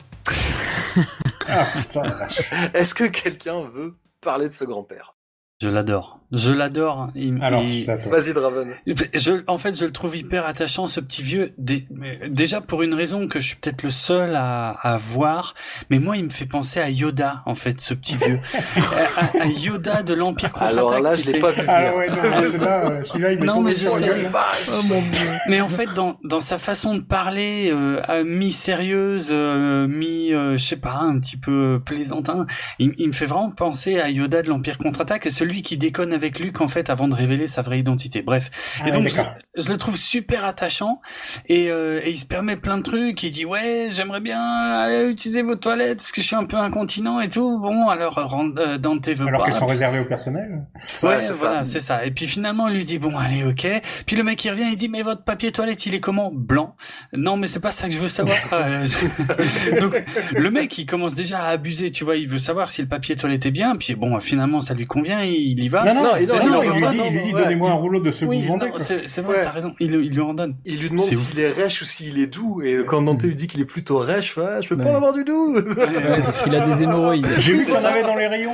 Ah 1.47 1.67
putain. 1.77 2.27
Est-ce 2.73 2.95
que 2.95 3.03
quelqu'un 3.03 3.61
veut 3.61 3.95
parler 4.21 4.47
de 4.47 4.53
ce 4.53 4.63
grand-père? 4.65 5.13
Je 5.61 5.67
l'adore. 5.67 6.18
Je 6.31 6.51
l'adore. 6.51 7.09
Il- 7.15 7.41
Alors, 7.41 7.63
il-. 7.63 7.85
Vas-y, 7.85 8.33
Draven. 8.33 8.69
Je, 8.85 9.41
en 9.47 9.57
fait, 9.57 9.75
je 9.79 9.85
le 9.85 9.91
trouve 9.91 10.15
hyper 10.15 10.45
attachant, 10.45 10.85
ce 10.87 10.99
petit 10.99 11.23
vieux. 11.23 11.53
Dé- 11.57 11.87
déjà 12.29 12.61
pour 12.61 12.83
une 12.83 12.93
raison 12.93 13.27
que 13.27 13.39
je 13.39 13.47
suis 13.47 13.55
peut-être 13.55 13.81
le 13.81 13.89
seul 13.89 14.35
à, 14.35 14.69
à 14.69 14.97
voir, 14.97 15.55
mais 15.89 15.97
moi, 15.97 16.17
il 16.17 16.25
me 16.25 16.29
fait 16.29 16.45
penser 16.45 16.79
à 16.79 16.89
Yoda, 16.89 17.41
en 17.47 17.55
fait, 17.55 17.81
ce 17.81 17.95
petit 17.95 18.15
vieux. 18.15 18.39
à, 19.39 19.41
à 19.43 19.45
Yoda 19.47 20.03
de 20.03 20.13
l'Empire 20.13 20.51
contre-attaque. 20.51 20.77
Alors 20.77 20.99
là, 20.99 21.15
je 21.15 21.31
l'ai 21.31 21.39
pas 21.39 21.51
vu 21.51 21.61
Ah 21.67 21.95
ouais, 21.95 22.09
non, 22.09 22.15
mais 22.21 22.43
celui-là, 22.43 22.85
euh, 22.91 23.03
celui-là, 23.03 23.31
il 23.31 23.39
Non, 23.43 23.61
mais 23.61 23.73
je 23.73 23.87
sais. 23.89 24.05
gueule. 24.05 24.29
Oh 24.71 24.81
mon 24.87 25.01
dieu. 25.09 25.25
Mais 25.47 25.61
en 25.61 25.69
fait, 25.69 25.87
dans, 25.95 26.17
dans 26.23 26.41
sa 26.41 26.57
façon 26.59 26.95
de 26.95 27.01
parler, 27.01 27.71
euh, 27.71 28.01
à 28.07 28.23
mi-sérieuse, 28.23 29.29
euh, 29.31 29.87
mi, 29.87 30.33
euh, 30.33 30.57
je 30.57 30.63
sais 30.63 30.75
pas, 30.75 30.99
un 31.01 31.19
petit 31.19 31.37
peu 31.37 31.81
plaisantin, 31.83 32.45
il, 32.77 32.93
il 32.99 33.07
me 33.07 33.13
fait 33.13 33.25
vraiment 33.25 33.49
penser 33.51 33.99
à 33.99 34.09
Yoda 34.09 34.41
de 34.43 34.49
l'Empire 34.49 34.77
contre-attaque, 34.77 35.27
celui 35.31 35.61
qui 35.63 35.77
déconne 35.77 36.18
avec 36.19 36.39
Luke, 36.39 36.61
en 36.61 36.67
fait, 36.67 36.89
avant 36.89 37.07
de 37.07 37.15
révéler 37.15 37.47
sa 37.47 37.61
vraie 37.61 37.79
identité. 37.79 38.21
Bref. 38.21 38.49
Ah 38.83 38.87
et 38.87 38.91
donc, 38.91 39.07
je, 39.07 39.69
le 39.69 39.77
trouve 39.77 39.95
super 39.97 40.43
attachant, 40.45 40.99
et, 41.47 41.69
euh, 41.69 42.01
et 42.03 42.11
il 42.11 42.17
se 42.19 42.25
permet 42.25 42.57
plein 42.57 42.77
de 42.77 42.83
trucs, 42.83 43.23
il 43.23 43.31
dit, 43.31 43.45
ouais, 43.45 43.87
j'aimerais 43.91 44.21
bien 44.21 44.41
aller 44.41 45.09
utiliser 45.09 45.41
vos 45.41 45.55
toilettes, 45.55 45.97
parce 45.97 46.11
que 46.11 46.21
je 46.21 46.27
suis 46.27 46.35
un 46.35 46.45
peu 46.45 46.57
incontinent 46.57 47.19
et 47.21 47.29
tout. 47.29 47.59
Bon, 47.59 47.87
alors, 47.89 48.17
euh, 48.57 48.77
Dante 48.77 49.07
veut 49.09 49.27
Alors 49.27 49.41
pas. 49.41 49.45
qu'elles 49.45 49.59
sont 49.59 49.65
réservées 49.65 49.99
au 49.99 50.05
personnel. 50.05 50.65
Ouais, 51.03 51.09
Ouais, 51.09 51.21
c'est 51.21 51.33
voilà, 51.33 51.63
ça. 51.63 51.71
c'est 51.71 51.79
ça. 51.79 52.05
Et 52.05 52.11
puis 52.11 52.25
finalement, 52.27 52.67
il 52.67 52.75
lui 52.75 52.85
dit 52.85 52.99
bon, 52.99 53.17
allez, 53.17 53.43
ok. 53.43 53.67
Puis 54.05 54.15
le 54.15 54.23
mec 54.23 54.43
il 54.45 54.49
revient, 54.51 54.67
il 54.71 54.77
dit 54.77 54.89
mais 54.89 55.01
votre 55.01 55.23
papier 55.23 55.51
toilette, 55.51 55.85
il 55.85 55.95
est 55.95 55.99
comment? 55.99 56.31
Blanc. 56.33 56.75
Non, 57.13 57.35
mais 57.37 57.47
c'est 57.47 57.59
pas 57.59 57.71
ça 57.71 57.87
que 57.87 57.93
je 57.93 57.99
veux 57.99 58.07
savoir. 58.07 58.37
Euh, 58.53 58.83
je- 58.85 59.79
Donc 59.79 60.03
le 60.33 60.49
mec, 60.49 60.77
il 60.77 60.85
commence 60.85 61.15
déjà 61.15 61.43
à 61.43 61.49
abuser, 61.49 61.91
tu 61.91 62.03
vois. 62.03 62.15
Il 62.17 62.27
veut 62.27 62.37
savoir 62.39 62.69
si 62.69 62.81
le 62.81 62.87
papier 62.87 63.15
toilette 63.15 63.45
est 63.45 63.51
bien. 63.51 63.75
Puis 63.75 63.95
bon, 63.95 64.19
finalement, 64.19 64.59
ça 64.61 64.73
lui 64.73 64.85
convient, 64.85 65.21
il 65.23 65.59
y 65.63 65.69
va. 65.69 65.83
Non, 65.85 66.01
non, 66.01 66.08
Non, 66.09 66.17
il- 66.19 66.27
non, 66.27 66.35
non, 66.35 66.43
non, 66.43 66.49
non, 66.51 66.63
il 66.63 66.71
lui 66.73 66.81
non, 66.81 66.91
dit, 66.91 66.97
non, 66.97 67.05
il 67.05 67.13
lui 67.13 67.23
dit 67.23 67.33
ouais. 67.33 67.41
donnez-moi 67.43 67.69
un 67.71 67.73
rouleau 67.73 67.99
de 67.99 68.11
second 68.11 68.29
Oui, 68.31 68.47
c'est 68.77 69.07
c'est 69.07 69.21
vrai, 69.21 69.37
Ouais. 69.37 69.41
t'as 69.43 69.51
raison. 69.51 69.73
Il, 69.79 69.93
il 69.93 70.11
lui 70.13 70.21
en 70.21 70.33
donne. 70.33 70.55
Il 70.65 70.79
lui 70.79 70.89
demande 70.89 71.05
C'est 71.07 71.15
ouf. 71.15 71.21
s'il 71.29 71.39
est 71.39 71.49
rêche 71.49 71.81
ou 71.81 71.85
s'il 71.85 72.19
est 72.19 72.27
doux, 72.27 72.61
et 72.63 72.83
quand 72.85 73.01
Dante 73.01 73.23
lui 73.23 73.35
dit 73.35 73.47
qu'il 73.47 73.61
est 73.61 73.65
plutôt 73.65 73.97
rêche, 73.99 74.35
ouais, 74.37 74.61
je 74.61 74.69
peux 74.69 74.77
pas 74.77 74.89
en 74.91 74.95
avoir 74.95 75.13
du 75.13 75.23
doux. 75.23 75.55
Parce 75.75 76.43
qu'il 76.43 76.55
a 76.55 76.65
des 76.65 76.83
hémorroïdes. 76.83 77.27
J'ai 77.37 77.53
vu 77.53 77.65
qu'on 77.65 77.83
avait 77.83 78.03
dans 78.03 78.15
les 78.15 78.27
rayons. 78.27 78.53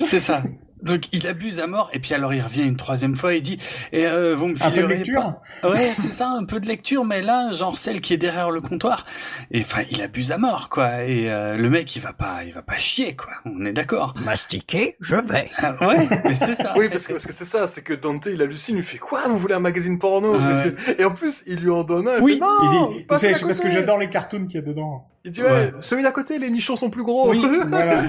C'est 0.00 0.20
ça. 0.20 0.42
Donc 0.82 1.04
il 1.12 1.26
abuse 1.26 1.60
à 1.60 1.66
mort 1.66 1.90
et 1.92 1.98
puis 1.98 2.14
alors 2.14 2.32
il 2.34 2.40
revient 2.40 2.62
une 2.62 2.76
troisième 2.76 3.14
fois 3.16 3.34
et 3.34 3.40
dit 3.40 3.58
et 3.92 4.06
euh, 4.06 4.34
vous 4.34 4.46
me 4.48 4.54
Un 4.54 4.56
peu 4.56 4.64
de 4.66 4.70
filerez 4.72 4.96
lecture. 4.98 5.34
pas? 5.62 5.68
Ouais, 5.70 5.92
c'est 5.94 6.10
ça, 6.10 6.28
un 6.28 6.44
peu 6.44 6.60
de 6.60 6.66
lecture, 6.66 7.04
mais 7.04 7.22
là, 7.22 7.52
genre 7.52 7.78
celle 7.78 8.00
qui 8.00 8.14
est 8.14 8.18
derrière 8.18 8.50
le 8.50 8.60
comptoir. 8.60 9.04
Et 9.50 9.60
enfin, 9.60 9.82
il 9.90 10.02
abuse 10.02 10.32
à 10.32 10.38
mort, 10.38 10.68
quoi. 10.70 11.02
Et 11.04 11.30
euh, 11.30 11.56
le 11.56 11.68
mec, 11.70 11.94
il 11.96 12.00
va 12.02 12.12
pas, 12.12 12.44
il 12.44 12.52
va 12.52 12.62
pas 12.62 12.76
chier, 12.78 13.14
quoi. 13.16 13.32
On 13.44 13.64
est 13.64 13.72
d'accord. 13.72 14.14
Mastiquer, 14.24 14.96
je 15.00 15.16
vais. 15.16 15.50
Ah, 15.58 15.74
ouais, 15.86 16.08
mais 16.24 16.34
c'est 16.34 16.54
ça. 16.54 16.74
Oui, 16.76 16.88
parce 16.88 17.06
que 17.06 17.12
parce 17.12 17.26
que 17.26 17.32
c'est 17.32 17.44
ça, 17.44 17.66
c'est 17.66 17.82
que 17.82 17.92
Dante 17.94 18.26
il 18.26 18.40
hallucine, 18.40 18.76
il 18.78 18.82
fait 18.82 18.98
quoi 18.98 19.22
Vous 19.28 19.36
voulez 19.38 19.54
un 19.54 19.60
magazine 19.60 19.98
porno? 19.98 20.36
Ah. 20.38 20.64
Et 20.98 21.04
en 21.04 21.10
plus, 21.12 21.44
il 21.46 21.56
lui 21.60 21.70
en 21.70 21.84
donne 21.84 22.08
un. 22.08 22.20
Oui, 22.20 22.34
fait, 22.34 22.40
non, 22.40 22.92
Il 22.92 22.98
dit, 23.00 23.18
c'est 23.18 23.40
parce 23.40 23.60
que 23.60 23.70
j'adore 23.70 23.98
les 23.98 24.08
cartoons 24.08 24.46
qu'il 24.46 24.56
y 24.60 24.62
a 24.62 24.66
dedans. 24.66 25.06
Il 25.24 25.30
dit 25.32 25.42
ouais, 25.42 25.48
Ouais. 25.50 25.72
celui 25.80 26.02
d'à 26.02 26.12
côté, 26.12 26.38
les 26.38 26.48
nichons 26.50 26.76
sont 26.76 26.88
plus 26.90 27.02
gros. 27.02 27.30
Oui. 27.30 27.42
Voilà. 27.68 28.02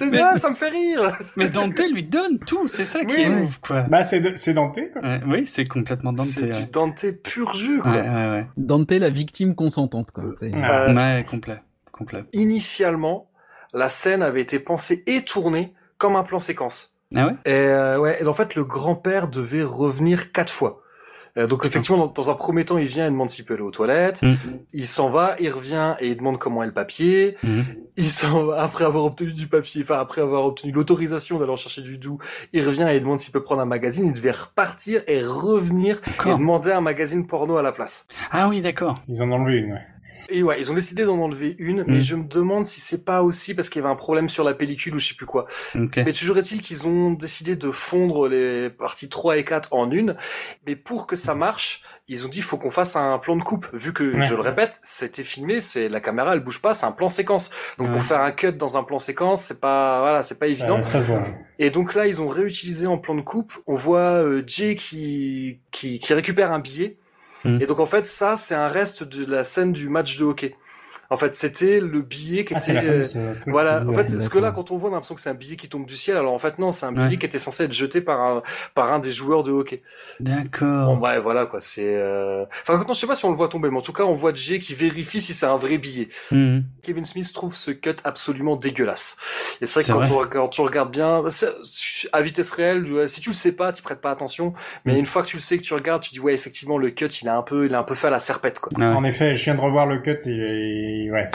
Dit, 0.00 0.18
ah, 0.18 0.36
ça 0.38 0.50
me 0.50 0.54
fait 0.54 0.68
rire. 0.70 1.16
Mais 1.36 1.48
Dante 1.48 1.78
lui 1.92 2.02
donne 2.02 2.38
tout, 2.40 2.66
c'est 2.68 2.84
ça 2.84 3.04
qui 3.04 3.14
Oui, 3.14 3.22
est 3.22 3.28
ouf, 3.42 3.58
quoi. 3.58 3.82
Bah, 3.82 4.02
c'est 4.02 4.36
c'est 4.36 4.54
Dante, 4.54 4.78
quoi. 4.92 5.02
Ouais, 5.02 5.20
oui, 5.26 5.46
c'est 5.46 5.66
complètement 5.66 6.12
Dante. 6.12 6.26
C'est 6.26 6.42
Ouais. 6.42 6.48
du 6.64 6.66
Dante 6.66 7.06
pur 7.22 7.54
jus, 7.54 7.78
quoi. 7.80 7.92
Ouais, 7.92 8.00
ouais, 8.08 8.30
ouais. 8.30 8.46
Dante, 8.56 8.90
la 8.90 9.10
victime 9.10 9.54
consentante, 9.54 10.10
quoi. 10.10 10.24
C'est- 10.32 10.50
Ah. 10.54 10.88
Euh, 10.88 10.94
Ouais, 10.94 11.24
complet, 11.28 11.60
complet. 11.92 12.24
Initialement, 12.32 13.30
la 13.72 13.88
scène 13.88 14.22
avait 14.22 14.42
été 14.42 14.58
pensée 14.58 15.04
et 15.06 15.22
tournée 15.22 15.74
comme 15.96 16.16
un 16.16 16.24
plan 16.24 16.40
séquence. 16.40 16.96
Ah 17.14 17.26
ouais? 17.28 17.32
Et, 17.46 17.52
euh, 17.52 17.98
ouais, 17.98 18.18
et 18.20 18.26
en 18.26 18.34
fait, 18.34 18.54
le 18.54 18.64
grand-père 18.64 19.28
devait 19.28 19.62
revenir 19.62 20.32
quatre 20.32 20.52
fois. 20.52 20.82
Euh, 21.38 21.46
donc 21.46 21.64
effectivement, 21.64 21.98
dans, 21.98 22.12
dans 22.12 22.30
un 22.30 22.34
premier 22.34 22.64
temps, 22.64 22.78
il 22.78 22.86
vient 22.86 23.06
et 23.06 23.10
demande 23.10 23.30
s'il 23.30 23.44
peut 23.44 23.54
aller 23.54 23.62
aux 23.62 23.70
toilettes. 23.70 24.22
Mm. 24.22 24.34
Il 24.72 24.86
s'en 24.86 25.10
va, 25.10 25.36
il 25.40 25.50
revient 25.50 25.94
et 26.00 26.08
il 26.08 26.16
demande 26.16 26.38
comment 26.38 26.62
est 26.62 26.66
le 26.66 26.72
papier. 26.72 27.36
Mhm. 27.42 27.64
Il 27.96 28.08
s'en 28.08 28.44
va 28.44 28.60
après 28.62 28.84
avoir 28.84 29.04
obtenu 29.04 29.32
du 29.32 29.46
papier, 29.46 29.82
enfin 29.82 29.98
après 29.98 30.20
avoir 30.20 30.44
obtenu 30.44 30.72
l'autorisation 30.72 31.38
d'aller 31.38 31.52
en 31.52 31.56
chercher 31.56 31.82
du 31.82 31.98
doux. 31.98 32.18
Il 32.52 32.66
revient 32.66 32.88
et 32.90 32.96
il 32.96 33.00
demande 33.00 33.20
s'il 33.20 33.32
peut 33.32 33.42
prendre 33.42 33.62
un 33.62 33.66
magazine. 33.66 34.06
Il 34.06 34.12
devait 34.12 34.32
repartir 34.32 35.02
et 35.06 35.22
revenir 35.22 36.00
et 36.26 36.30
demander 36.30 36.72
un 36.72 36.80
magazine 36.80 37.26
porno 37.26 37.56
à 37.56 37.62
la 37.62 37.72
place. 37.72 38.06
Ah 38.30 38.48
oui, 38.48 38.60
d'accord. 38.60 39.00
Ils 39.08 39.22
en 39.22 39.30
ont 39.30 39.34
enlevé 39.34 39.58
une, 39.58 39.72
ouais. 39.72 39.86
Et 40.30 40.42
ouais, 40.42 40.60
ils 40.60 40.70
ont 40.70 40.74
décidé 40.74 41.04
d'en 41.04 41.18
enlever 41.18 41.56
une, 41.58 41.84
mais 41.86 41.98
Mm. 41.98 42.02
je 42.02 42.14
me 42.16 42.24
demande 42.24 42.64
si 42.66 42.80
c'est 42.80 43.04
pas 43.04 43.22
aussi 43.22 43.54
parce 43.54 43.70
qu'il 43.70 43.80
y 43.80 43.84
avait 43.84 43.92
un 43.92 43.96
problème 43.96 44.28
sur 44.28 44.44
la 44.44 44.52
pellicule 44.54 44.94
ou 44.94 44.98
je 44.98 45.08
sais 45.08 45.14
plus 45.14 45.26
quoi. 45.26 45.46
Mais 45.74 46.12
toujours 46.12 46.36
est-il 46.38 46.60
qu'ils 46.60 46.86
ont 46.86 47.10
décidé 47.12 47.56
de 47.56 47.70
fondre 47.70 48.28
les 48.28 48.68
parties 48.68 49.08
3 49.08 49.38
et 49.38 49.44
4 49.44 49.68
en 49.72 49.90
une, 49.90 50.16
mais 50.66 50.76
pour 50.76 51.06
que 51.06 51.16
ça 51.16 51.34
marche, 51.34 51.82
ils 52.08 52.24
ont 52.24 52.28
dit 52.28 52.40
faut 52.42 52.56
qu'on 52.58 52.70
fasse 52.70 52.94
un 52.96 53.18
plan 53.18 53.36
de 53.36 53.42
coupe, 53.42 53.68
vu 53.72 53.92
que, 53.92 54.16
Ouais. 54.16 54.22
je 54.22 54.34
le 54.34 54.40
répète, 54.40 54.80
c'était 54.82 55.24
filmé, 55.24 55.60
c'est 55.60 55.88
la 55.88 56.00
caméra 56.00 56.32
elle 56.34 56.40
bouge 56.40 56.60
pas, 56.60 56.72
c'est 56.74 56.86
un 56.86 56.92
plan 56.92 57.08
séquence. 57.08 57.50
Donc 57.78 57.88
Ouais. 57.88 57.92
pour 57.94 58.02
faire 58.02 58.20
un 58.20 58.30
cut 58.32 58.52
dans 58.52 58.76
un 58.78 58.82
plan 58.84 58.98
séquence, 58.98 59.42
c'est 59.44 59.60
pas 59.60 60.00
voilà, 60.00 60.22
c'est 60.22 60.38
pas 60.38 60.46
évident. 60.46 60.82
Ça, 60.84 60.92
ça 60.92 61.00
se 61.02 61.06
voit. 61.06 61.24
Et 61.58 61.70
donc 61.70 61.94
là, 61.94 62.06
ils 62.06 62.20
ont 62.22 62.28
réutilisé 62.28 62.86
en 62.86 62.98
plan 62.98 63.14
de 63.14 63.20
coupe. 63.22 63.52
On 63.66 63.74
voit 63.76 64.22
euh, 64.22 64.42
Jay 64.46 64.74
qui, 64.74 65.58
qui 65.70 65.98
qui 66.00 66.12
récupère 66.14 66.52
un 66.52 66.60
billet. 66.60 66.96
Mm. 67.48 67.62
Et 67.62 67.66
donc 67.66 67.80
en 67.80 67.86
fait, 67.86 68.06
ça 68.06 68.36
c'est 68.36 68.54
un 68.54 68.68
reste 68.68 69.04
de 69.04 69.24
la 69.24 69.44
scène 69.44 69.72
du 69.72 69.88
match 69.88 70.18
de 70.18 70.24
hockey. 70.24 70.56
En 71.10 71.16
fait, 71.16 71.34
c'était 71.34 71.80
le 71.80 72.02
billet 72.02 72.44
qui 72.44 72.54
Ah, 72.54 72.58
était 72.58 72.74
la 72.74 72.80
euh, 72.82 72.84
fameuse, 73.04 73.16
euh, 73.16 73.34
voilà, 73.46 73.82
en 73.86 73.92
fait, 73.94 74.12
parce 74.12 74.28
que 74.28 74.38
là, 74.38 74.52
quand 74.52 74.70
on 74.70 74.76
voit, 74.76 74.90
on 74.90 74.92
a 74.92 74.96
l'impression 74.96 75.14
que 75.14 75.22
c'est 75.22 75.30
un 75.30 75.34
billet 75.34 75.56
qui 75.56 75.68
tombe 75.68 75.86
du 75.86 75.94
ciel. 75.96 76.16
Alors 76.18 76.34
en 76.34 76.38
fait, 76.38 76.58
non, 76.58 76.70
c'est 76.70 76.84
un 76.84 76.92
billet 76.92 77.06
Ouais. 77.08 77.16
qui 77.16 77.24
était 77.24 77.38
censé 77.38 77.64
être 77.64 77.72
jeté 77.72 78.02
par 78.02 78.20
un, 78.20 78.42
par 78.74 78.92
un 78.92 78.98
des 78.98 79.10
joueurs 79.10 79.42
de 79.42 79.50
hockey. 79.50 79.82
Bon, 80.20 80.34
D'accord. 80.34 81.00
ouais, 81.00 81.18
voilà, 81.18 81.46
quoi, 81.46 81.60
c'est, 81.62 81.94
euh... 81.96 82.44
enfin, 82.62 82.76
maintenant, 82.76 82.92
je 82.92 83.00
sais 83.00 83.06
pas 83.06 83.14
si 83.14 83.24
on 83.24 83.30
le 83.30 83.36
voit 83.36 83.48
tomber, 83.48 83.70
mais 83.70 83.78
en 83.78 83.82
tout 83.82 83.94
cas, 83.94 84.02
on 84.04 84.12
voit 84.12 84.34
Jay 84.34 84.58
qui 84.58 84.74
vérifie 84.74 85.20
si 85.22 85.32
c'est 85.32 85.46
un 85.46 85.56
vrai 85.56 85.78
billet. 85.78 86.08
Mhm. 86.30 86.64
Kevin 86.82 87.04
Smith 87.06 87.32
trouve 87.32 87.54
ce 87.54 87.70
cut 87.70 87.96
absolument 88.04 88.56
dégueulasse. 88.56 89.16
Et 89.62 89.66
c'est 89.66 89.80
vrai 89.80 89.88
que 89.90 89.98
quand, 89.98 90.04
vrai. 90.14 90.26
on- 90.26 90.28
quand 90.28 90.48
tu 90.48 90.60
regardes 90.60 90.90
bien, 90.90 91.22
à 92.12 92.20
vitesse 92.22 92.50
réelle, 92.50 93.08
si 93.08 93.20
tu 93.22 93.30
le 93.30 93.34
sais 93.34 93.52
pas, 93.52 93.72
tu 93.72 93.82
prêtes 93.82 94.00
pas 94.02 94.10
attention. 94.10 94.52
Mais 94.84 94.94
Mm. 94.94 94.98
une 94.98 95.06
fois 95.06 95.22
que 95.22 95.28
tu 95.28 95.36
le 95.36 95.42
sais, 95.42 95.56
que 95.56 95.62
tu 95.62 95.72
regardes, 95.74 96.02
tu 96.02 96.10
dis 96.10 96.20
ouais, 96.20 96.34
effectivement, 96.34 96.76
le 96.76 96.90
cut, 96.90 97.06
il 97.22 97.28
a 97.28 97.36
un 97.36 97.42
peu, 97.42 97.64
il 97.66 97.74
a 97.74 97.78
un 97.78 97.82
peu 97.82 97.94
fait 97.94 98.08
à 98.08 98.10
la 98.10 98.18
serpette, 98.18 98.60
quoi. 98.60 98.70
Ouais. 98.78 98.84
En 98.84 99.04
effet, 99.04 99.34
je 99.36 99.44
viens 99.44 99.54
de 99.54 99.60
revoir 99.60 99.86
le 99.86 99.98
cut 100.00 100.18
et, 100.26 100.97
ouais, 101.10 101.26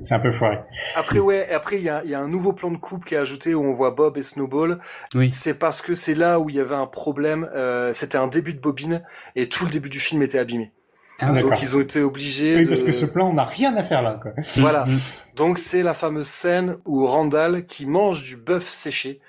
c'est 0.00 0.14
un 0.14 0.18
peu 0.20 0.32
foiré. 0.32 0.58
Après, 0.96 1.18
ouais, 1.18 1.48
après, 1.52 1.76
il 1.78 1.82
y 1.84 1.88
a, 1.88 2.02
il 2.04 2.10
y 2.10 2.14
a 2.14 2.20
un 2.20 2.28
nouveau 2.28 2.52
plan 2.52 2.70
de 2.70 2.76
coupe 2.76 3.04
qui 3.04 3.14
est 3.14 3.18
ajouté 3.18 3.54
où 3.54 3.64
on 3.64 3.72
voit 3.72 3.90
Bob 3.92 4.16
et 4.16 4.22
Snowball. 4.22 4.78
Oui. 5.14 5.30
C'est 5.32 5.58
parce 5.58 5.80
que 5.82 5.94
c'est 5.94 6.14
là 6.14 6.38
où 6.40 6.50
il 6.50 6.56
y 6.56 6.60
avait 6.60 6.74
un 6.74 6.86
problème. 6.86 7.48
Euh, 7.54 7.92
c'était 7.92 8.18
un 8.18 8.26
début 8.28 8.52
de 8.54 8.60
bobine 8.60 9.02
et 9.36 9.48
tout 9.48 9.64
le 9.64 9.70
début 9.70 9.88
du 9.90 10.00
film 10.00 10.22
était 10.22 10.38
abîmé. 10.38 10.72
Ah. 11.20 11.30
Donc 11.40 11.62
ils 11.62 11.76
ont 11.76 11.80
été 11.80 12.00
obligés 12.02 12.56
Oui, 12.56 12.64
de. 12.64 12.68
parce 12.68 12.82
que 12.82 12.92
ce 12.92 13.06
plan, 13.06 13.30
on 13.30 13.34
n'a 13.34 13.44
rien 13.44 13.76
à 13.76 13.82
faire 13.84 14.02
là, 14.02 14.18
quoi. 14.20 14.32
Voilà. 14.56 14.84
Mhm. 14.84 14.98
Donc 15.36 15.58
c'est 15.58 15.82
la 15.82 15.94
fameuse 15.94 16.26
scène 16.26 16.76
où 16.86 17.06
Randall, 17.06 17.64
qui 17.66 17.86
mange 17.86 18.24
du 18.24 18.36
bœuf 18.36 18.66
séché, 18.66 19.20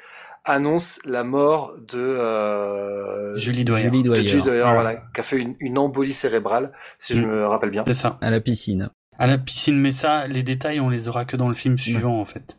annonce 0.46 1.00
la 1.06 1.24
mort 1.24 1.74
de 1.88 2.00
euh, 2.00 3.38
Julie 3.38 3.66
Doyer. 3.66 3.86
Julie 3.86 4.04
de 4.04 4.10
Dwyer. 4.10 4.28
Julie 4.28 4.44
Dwyer, 4.44 4.62
Voilà. 4.62 4.74
voilà, 4.82 4.96
qui 5.14 5.20
a 5.20 5.24
fait 5.24 5.38
une, 5.38 5.56
une 5.60 5.78
embolie 5.78 6.14
cérébrale, 6.14 6.72
si 6.98 7.16
je 7.16 7.24
Mm. 7.24 7.28
me 7.30 7.48
rappelle 7.48 7.70
bien. 7.72 7.84
C'est 7.88 7.94
ça. 7.94 8.18
À 8.22 8.30
la 8.32 8.40
piscine. 8.42 8.90
À 9.20 9.28
la 9.28 9.38
piscine, 9.38 9.78
mais 9.80 9.92
ça, 9.92 10.28
les 10.28 10.44
détails, 10.44 10.80
on 10.80 10.90
les 10.90 11.08
aura 11.08 11.26
que 11.26 11.38
dans 11.38 11.48
le 11.50 11.56
film 11.56 11.78
suivant, 11.78 12.20
en 12.20 12.26
fait. 12.26 12.58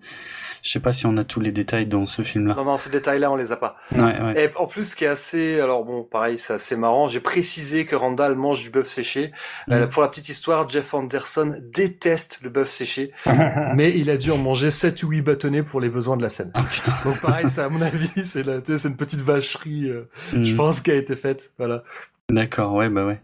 Je 0.63 0.73
sais 0.73 0.81
pas 0.81 0.93
si 0.93 1.07
on 1.07 1.17
a 1.17 1.23
tous 1.23 1.39
les 1.39 1.53
détails 1.53 1.87
dans 1.87 2.07
ce 2.07 2.23
film-là. 2.23 2.55
Non, 2.57 2.65
non, 2.65 2.77
ces 2.77 2.91
détails-là, 2.91 3.31
on 3.31 3.37
les 3.37 3.53
a 3.53 3.57
pas. 3.57 3.77
Ouais, 3.93 4.01
ouais. 4.21 4.45
Et 4.47 4.57
en 4.57 4.67
plus, 4.67 4.91
ce 4.91 4.97
qui 4.97 5.05
est 5.05 5.09
assez, 5.09 5.61
alors 5.61 5.85
bon, 5.85 6.03
pareil, 6.03 6.39
c'est 6.39 6.55
assez 6.55 6.77
marrant. 6.77 7.07
J'ai 7.07 7.21
précisé 7.21 7.85
que 7.87 7.95
Randall 7.95 8.35
mange 8.35 8.63
du 8.65 8.71
bœuf 8.71 8.89
séché. 8.89 9.31
Euh, 9.71 9.87
Mm. 9.87 9.91
pour 9.91 10.03
la 10.03 10.09
petite 10.09 10.29
histoire, 10.29 10.69
Jeff 10.69 10.93
Anderson 10.93 11.55
déteste 11.73 12.41
le 12.43 12.51
bœuf 12.51 12.69
séché, 12.69 13.13
mais 13.77 13.93
il 13.97 14.11
a 14.11 14.17
dû 14.17 14.33
en 14.33 14.39
manger 14.39 14.73
7 14.73 15.01
ou 15.05 15.11
8 15.11 15.23
bâtonnets 15.23 15.63
pour 15.63 15.81
les 15.81 15.89
besoins 15.89 16.17
de 16.17 16.23
la 16.23 16.29
scène. 16.31 16.51
Ah 16.55 16.65
putain. 16.65 16.93
Donc 17.05 17.21
pareil, 17.21 17.49
c'est 17.49 17.61
à 17.61 17.69
mon 17.69 17.81
avis, 17.83 18.11
c'est 18.25 18.43
la, 18.43 18.55
une 18.57 18.97
petite 18.97 19.21
vacherie, 19.21 19.89
euh, 19.89 20.09
je 20.33 20.39
Mhm. 20.51 20.57
pense, 20.57 20.81
qui 20.81 20.91
a 20.91 20.95
été 20.97 21.15
faite. 21.15 21.53
Voilà. 21.59 21.85
D'accord, 22.29 22.73
ouais, 22.73 22.89
bah 22.89 23.07
ouais. 23.07 23.21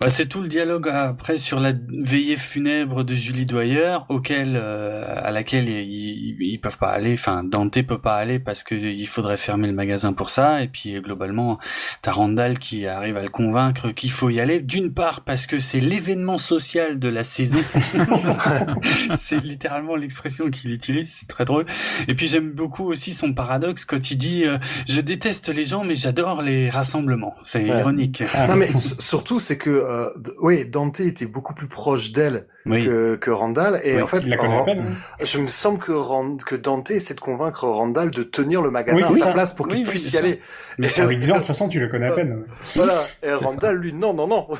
Bah, 0.00 0.10
c'est 0.10 0.26
tout 0.26 0.42
le 0.42 0.48
dialogue 0.48 0.88
après 0.88 1.38
sur 1.38 1.58
la 1.58 1.72
veillée 1.88 2.36
funèbre 2.36 3.02
de 3.02 3.14
Julie 3.14 3.46
Dwyer, 3.46 3.98
auquel, 4.08 4.52
euh, 4.56 5.04
à 5.16 5.30
laquelle 5.30 5.68
ils, 5.68 6.36
ils, 6.38 6.58
peuvent 6.60 6.76
pas 6.78 6.90
aller, 6.90 7.14
enfin 7.14 7.42
Dante 7.44 7.80
peut 7.82 7.98
pas 7.98 8.16
aller 8.16 8.38
parce 8.38 8.62
que 8.62 8.74
il 8.74 9.06
faudrait 9.06 9.36
fermer 9.36 9.66
le 9.68 9.72
magasin 9.72 10.12
pour 10.12 10.30
ça, 10.30 10.62
et 10.62 10.68
puis 10.68 11.00
globalement 11.00 11.58
t'as 12.02 12.12
Randall 12.12 12.58
qui 12.58 12.86
arrive 12.86 13.16
à 13.16 13.22
le 13.22 13.28
convaincre 13.30 13.90
qu'il 13.90 14.10
faut 14.10 14.28
y 14.30 14.38
aller, 14.40 14.60
d'une 14.60 14.92
part 14.92 15.22
parce 15.22 15.46
que 15.46 15.58
c'est 15.58 15.80
l'événement 15.80 16.38
social 16.38 16.98
de 16.98 17.08
la 17.08 17.24
saison, 17.24 17.58
c'est 19.16 19.42
littéralement 19.42 19.96
l'expression 19.96 20.50
qu'il 20.50 20.72
utilise, 20.72 21.12
c'est 21.20 21.28
très 21.28 21.44
drôle, 21.44 21.66
et 22.08 22.14
puis 22.14 22.28
j'aime 22.28 22.52
beaucoup 22.52 22.84
aussi 22.84 23.12
son 23.12 23.32
paradoxe 23.34 23.84
quand 23.84 24.10
il 24.10 24.18
dit 24.18 24.44
euh, 24.44 24.58
je 24.88 25.00
déteste 25.00 25.48
les 25.48 25.64
gens 25.64 25.84
mais 25.84 25.96
j'adore 25.96 26.42
les 26.42 26.68
rassemblements, 26.70 27.34
c'est 27.42 27.56
Ouais. 27.66 27.80
ironique. 27.80 28.22
Ah. 28.34 28.46
Non 28.48 28.56
mais 28.56 28.70
surtout, 29.00 29.40
c'est 29.40 29.58
que 29.58 29.70
euh, 29.86 30.10
oui, 30.40 30.66
Dante 30.66 31.00
était 31.00 31.26
beaucoup 31.26 31.54
plus 31.54 31.68
proche 31.68 32.12
d'elle 32.12 32.46
Oui. 32.66 32.84
que, 32.84 33.16
que 33.16 33.30
Randall. 33.30 33.80
Et 33.84 33.96
Oui, 33.96 34.02
en 34.02 34.06
fait, 34.06 34.18
Il 34.18 34.30
la 34.30 34.36
connaît 34.36 34.54
à 34.54 34.58
Ran- 34.58 34.64
peine. 34.64 34.84
hein. 34.88 35.24
je 35.24 35.38
me 35.38 35.46
semble 35.48 35.78
que, 35.78 35.92
Rand- 35.92 36.36
que 36.44 36.56
Dante 36.56 36.90
essaie 36.90 37.14
de 37.14 37.20
convaincre 37.20 37.66
Randall 37.68 38.10
de 38.10 38.22
tenir 38.22 38.62
le 38.62 38.70
magasin 38.70 39.06
Oui, 39.08 39.16
à 39.16 39.18
sa 39.18 39.24
ça. 39.26 39.32
place 39.32 39.54
pour 39.54 39.68
qu'il 39.68 39.82
puisse 39.86 40.12
y 40.12 40.18
aller. 40.18 40.40
Mais 40.78 40.88
En 41.00 41.06
lui 41.06 41.16
disant, 41.16 41.34
de 41.34 41.38
toute 41.40 41.46
façon, 41.46 41.68
tu 41.68 41.78
le 41.80 41.88
connais 41.88 42.06
à 42.08 42.12
peine. 42.12 42.44
Voilà. 42.74 42.94
Et 43.22 43.28
ça. 43.28 43.36
Randall, 43.36 43.76
lui, 43.76 43.92
non, 43.92 44.12
non, 44.14 44.26
non. 44.26 44.48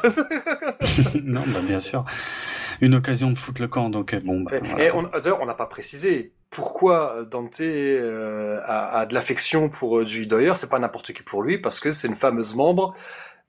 non, 1.23 1.43
bah, 1.47 1.59
bien 1.67 1.81
sûr. 1.81 2.05
Une 2.81 2.95
occasion 2.95 3.31
de 3.31 3.39
foutre 3.39 3.61
le 3.63 3.69
camp, 3.69 3.89
donc 3.91 4.13
euh, 4.15 4.21
bon. 4.25 4.41
Bah, 4.43 4.53
Et, 4.57 4.61
voilà. 4.61 4.85
et 4.85 4.91
on, 4.93 5.03
d'ailleurs, 5.05 5.41
on 5.41 5.47
n'a 5.47 5.55
pas 5.55 5.67
précisé 5.67 6.33
pourquoi 6.51 7.25
Dante 7.31 7.61
euh, 7.61 8.61
a, 8.65 9.01
a 9.01 9.07
de 9.07 9.15
l'affection 9.15 9.69
pour 9.69 9.99
euh, 9.99 10.05
Julie 10.05 10.27
Doyer. 10.27 10.53
C'est 10.55 10.71
pas 10.71 10.79
n'importe 10.79 11.13
qui 11.13 11.23
pour 11.23 11.43
lui, 11.43 11.59
parce 11.59 11.81
que 11.81 11.91
c'est 11.91 12.07
une 12.09 12.15
fameuse 12.15 12.55
membre 12.55 12.95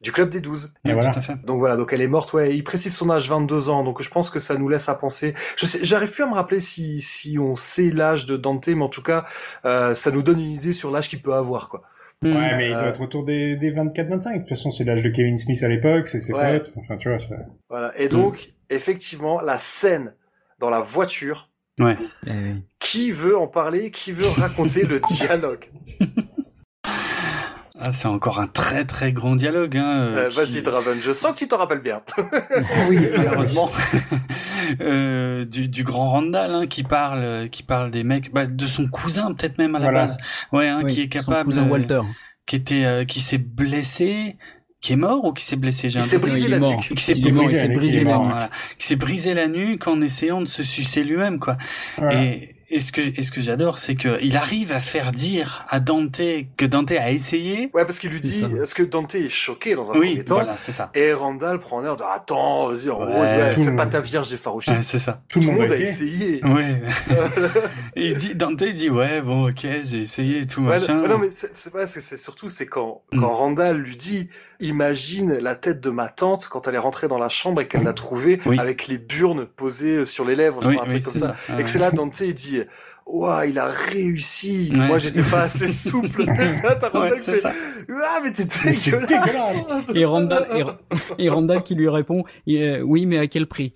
du 0.01 0.11
club 0.11 0.29
des 0.29 0.41
12. 0.41 0.73
Et 0.85 0.93
voilà. 0.93 1.09
tout 1.09 1.19
à 1.19 1.21
fait. 1.21 1.35
Donc 1.45 1.59
voilà, 1.59 1.75
donc 1.75 1.91
elle 1.93 2.01
est 2.01 2.07
morte, 2.07 2.31
ouais, 2.33 2.55
il 2.55 2.63
précise 2.63 2.95
son 2.95 3.09
âge 3.09 3.29
22 3.29 3.69
ans, 3.69 3.83
donc 3.83 4.01
je 4.01 4.09
pense 4.09 4.29
que 4.29 4.39
ça 4.39 4.55
nous 4.57 4.69
laisse 4.69 4.89
à 4.89 4.95
penser. 4.95 5.33
Je 5.57 5.65
sais, 5.65 5.79
j'arrive 5.83 6.11
plus 6.11 6.23
à 6.23 6.27
me 6.27 6.33
rappeler 6.35 6.59
si, 6.59 7.01
si 7.01 7.37
on 7.39 7.55
sait 7.55 7.89
l'âge 7.89 8.25
de 8.25 8.37
Dante, 8.37 8.67
mais 8.67 8.83
en 8.83 8.89
tout 8.89 9.01
cas, 9.03 9.25
euh, 9.65 9.93
ça 9.93 10.11
nous 10.11 10.21
donne 10.21 10.39
une 10.39 10.51
idée 10.51 10.73
sur 10.73 10.91
l'âge 10.91 11.09
qu'il 11.09 11.21
peut 11.21 11.33
avoir, 11.33 11.69
quoi. 11.69 11.81
Hmm. 12.23 12.35
Ouais, 12.35 12.55
mais 12.57 12.69
il 12.69 12.73
Euh. 12.73 12.79
doit 12.79 12.89
être 12.89 13.01
autour 13.01 13.25
des, 13.25 13.55
des 13.57 13.71
24-25. 13.71 14.33
De 14.33 14.39
toute 14.39 14.49
façon, 14.49 14.71
c'est 14.71 14.83
l'âge 14.83 15.03
de 15.03 15.09
Kevin 15.09 15.37
Smith 15.37 15.61
à 15.63 15.67
l'époque, 15.67 16.07
c'est 16.07 16.19
ses 16.19 16.33
Ouais. 16.33 16.59
potes. 16.59 16.73
Enfin, 16.77 16.97
tu 16.97 17.09
vois, 17.09 17.19
c'est- 17.19 17.27
Voilà. 17.69 17.91
Et 17.99 18.07
donc, 18.09 18.53
effectivement, 18.69 19.39
la 19.41 19.57
scène 19.57 20.13
dans 20.59 20.69
la 20.71 20.79
voiture, 20.79 21.49
Ouais. 21.79 21.93
Eh 22.25 22.31
qui 22.79 23.11
veut 23.11 23.37
en 23.37 23.45
parler, 23.45 23.91
qui 23.91 24.11
veut 24.11 24.27
raconter 24.29 24.81
le 24.83 24.99
dialogue? 25.07 25.65
Ah, 27.79 27.91
c'est 27.91 28.07
encore 28.07 28.39
un 28.39 28.47
très 28.47 28.85
très 28.85 29.11
grand 29.11 29.35
dialogue. 29.35 29.77
Hein, 29.77 29.97
euh, 29.99 30.17
Euh, 30.25 30.29
qui- 30.29 30.37
Vas-y, 30.37 30.63
Draven, 30.63 31.01
je 31.01 31.11
sens 31.11 31.33
que 31.33 31.37
tu 31.39 31.47
t'en 31.47 31.57
rappelles 31.57 31.81
bien. 31.81 32.01
oui, 32.89 32.97
malheureusement, 33.15 33.69
euh, 34.81 35.45
du, 35.45 35.67
du 35.67 35.83
grand 35.83 36.09
Randall 36.09 36.53
hein, 36.55 36.67
qui 36.67 36.83
parle, 36.83 37.19
euh, 37.23 37.47
qui 37.47 37.63
parle 37.63 37.91
des 37.91 38.03
mecs, 38.03 38.33
bah, 38.33 38.45
de 38.45 38.65
son 38.65 38.87
cousin 38.87 39.33
peut-être 39.33 39.57
même 39.57 39.75
à 39.75 39.79
la 39.79 39.91
base, 39.91 40.17
ouais, 40.51 40.67
hein, 40.67 40.81
Oui, 40.83 40.93
qui 40.93 41.01
est 41.01 41.03
son 41.03 41.09
capable, 41.31 41.45
cousin 41.45 41.65
euh, 41.65 41.69
Walter. 41.69 42.01
qui 42.45 42.55
était, 42.55 42.85
euh, 42.85 43.05
qui 43.05 43.21
s'est 43.21 43.37
blessé, 43.37 44.37
qui 44.81 44.93
est 44.93 44.97
mort 44.97 45.23
ou 45.25 45.33
qui 45.33 45.43
s'est 45.45 45.55
blessé, 45.55 45.89
j'ai 45.89 45.99
un 45.99 46.01
s'est 46.01 46.19
brisé 46.19 46.47
la 46.47 46.59
nuque. 46.59 46.79
Qui 46.95 47.03
s'est 47.03 47.13
Il 47.13 47.21
s'est 47.21 47.31
brisé, 47.31 47.67
brisé 47.69 47.97
il 47.97 48.03
s'est 48.03 48.09
la 48.09 48.17
nuque. 48.19 48.51
Qui 48.79 48.87
s'est 48.87 48.95
brisé 48.95 49.33
la 49.33 49.47
nuque 49.47 49.87
en 49.87 50.01
essayant 50.01 50.41
de 50.41 50.45
se 50.47 50.63
sucer 50.63 51.03
lui-même, 51.03 51.39
quoi. 51.39 51.57
Voilà. 51.97 52.23
Et, 52.23 52.55
et 52.69 52.79
ce 52.81 52.91
que, 52.91 53.01
et 53.01 53.23
ce 53.23 53.31
que 53.31 53.39
j'adore, 53.41 53.77
c'est 53.79 53.95
que 53.95 54.19
il 54.21 54.35
arrive 54.35 54.73
à 54.73 54.79
faire 54.79 55.11
dire 55.13 55.65
à 55.69 55.79
Dante 55.79 56.21
que 56.57 56.65
Dante 56.65 56.91
a 56.91 57.11
essayé. 57.11 57.69
Ouais, 57.73 57.85
parce 57.85 57.97
qu'il 57.99 58.09
lui 58.11 58.19
dit, 58.19 58.45
est-ce 58.61 58.75
que 58.75 58.83
Dante 58.83 59.15
est 59.15 59.29
choqué 59.29 59.75
dans 59.75 59.91
un 59.91 59.97
Oui, 59.97 60.09
premier 60.11 60.25
temps 60.25 60.35
voilà, 60.35 60.57
c'est 60.57 60.73
ça. 60.73 60.91
Et 60.93 61.13
Randall 61.13 61.59
prend 61.59 61.79
l'air 61.79 61.95
de 61.95 62.03
attends, 62.03 62.67
vas-y, 62.67 62.89
en 62.89 62.99
Ouais, 62.99 63.07
gros, 63.07 63.21
ouais, 63.21 63.55
fais 63.55 63.75
pas 63.75 63.87
ta 63.87 64.01
vierge 64.01 64.33
effarouchée. 64.33 64.71
Ouais, 64.71 64.81
c'est 64.81 64.99
ça. 64.99 65.21
Tout 65.29 65.39
le 65.39 65.47
monde, 65.47 65.71
a 65.71 65.77
essayé. 65.77 66.43
Ouais. 66.45 66.81
Et 67.95 68.09
il 68.11 68.17
dit, 68.17 68.35
Dante 68.35 68.63
dit, 68.63 68.89
ouais, 68.89 69.21
bon, 69.21 69.49
ok, 69.49 69.65
j'ai 69.83 70.01
essayé 70.01 70.41
et 70.41 70.47
tout, 70.47 70.61
Ouais, 70.61 70.79
machin. 70.79 70.95
non, 70.95 71.07
non, 71.07 71.17
mais 71.19 71.29
c'est 71.31 71.71
pas 71.71 71.85
c'est 71.85 72.17
surtout, 72.17 72.49
c'est 72.49 72.65
quand, 72.65 73.01
Mm. 73.13 73.19
quand 73.21 73.31
Randall 73.31 73.77
lui 73.77 73.95
dit, 73.95 74.27
imagine 74.59 75.33
la 75.37 75.55
tête 75.55 75.81
de 75.81 75.89
ma 75.89 76.07
tante 76.09 76.47
quand 76.49 76.67
elle 76.67 76.75
est 76.75 76.79
rentrée 76.79 77.07
dans 77.07 77.17
la 77.17 77.29
chambre 77.29 77.61
et 77.61 77.67
qu'elle 77.67 77.83
l'a 77.83 77.93
trouvée 77.93 78.39
Oui. 78.45 78.59
avec 78.59 78.87
les 78.87 78.97
burnes 78.97 79.45
posées 79.45 80.05
sur 80.05 80.25
les 80.25 80.35
lèvres, 80.35 80.59
oui, 80.65 80.75
crois, 80.75 80.85
un 80.85 80.87
oui, 80.87 81.01
truc 81.01 81.03
comme 81.05 81.13
ça. 81.13 81.35
ça. 81.47 81.59
Et 81.59 81.63
que 81.63 81.69
c'est 81.69 81.79
là, 81.79 81.91
Dante, 81.91 82.19
il 82.21 82.33
dit, 82.33 82.61
Ouah, 83.05 83.45
il 83.45 83.57
a 83.57 83.67
réussi. 83.67 84.69
Ouais. 84.73 84.87
Moi, 84.87 84.97
j'étais 84.97 85.21
pas 85.21 85.43
assez 85.43 85.67
souple. 85.69 86.25
Ouais, 86.93 87.15
fait, 87.17 87.39
ça. 87.39 87.53
ah, 87.89 88.19
mais 88.23 88.31
t'es 88.33 88.43
c'est 88.73 88.91
dégueulasse. 88.99 89.67
Et 89.95 90.03
Randall, 90.03 90.45
et, 90.53 90.63
et 91.25 91.29
Randall 91.29 91.63
qui 91.63 91.75
lui 91.75 91.87
répond, 91.87 92.25
euh, 92.49 92.81
oui, 92.81 93.05
mais 93.05 93.17
à 93.17 93.27
quel 93.27 93.47
prix? 93.47 93.73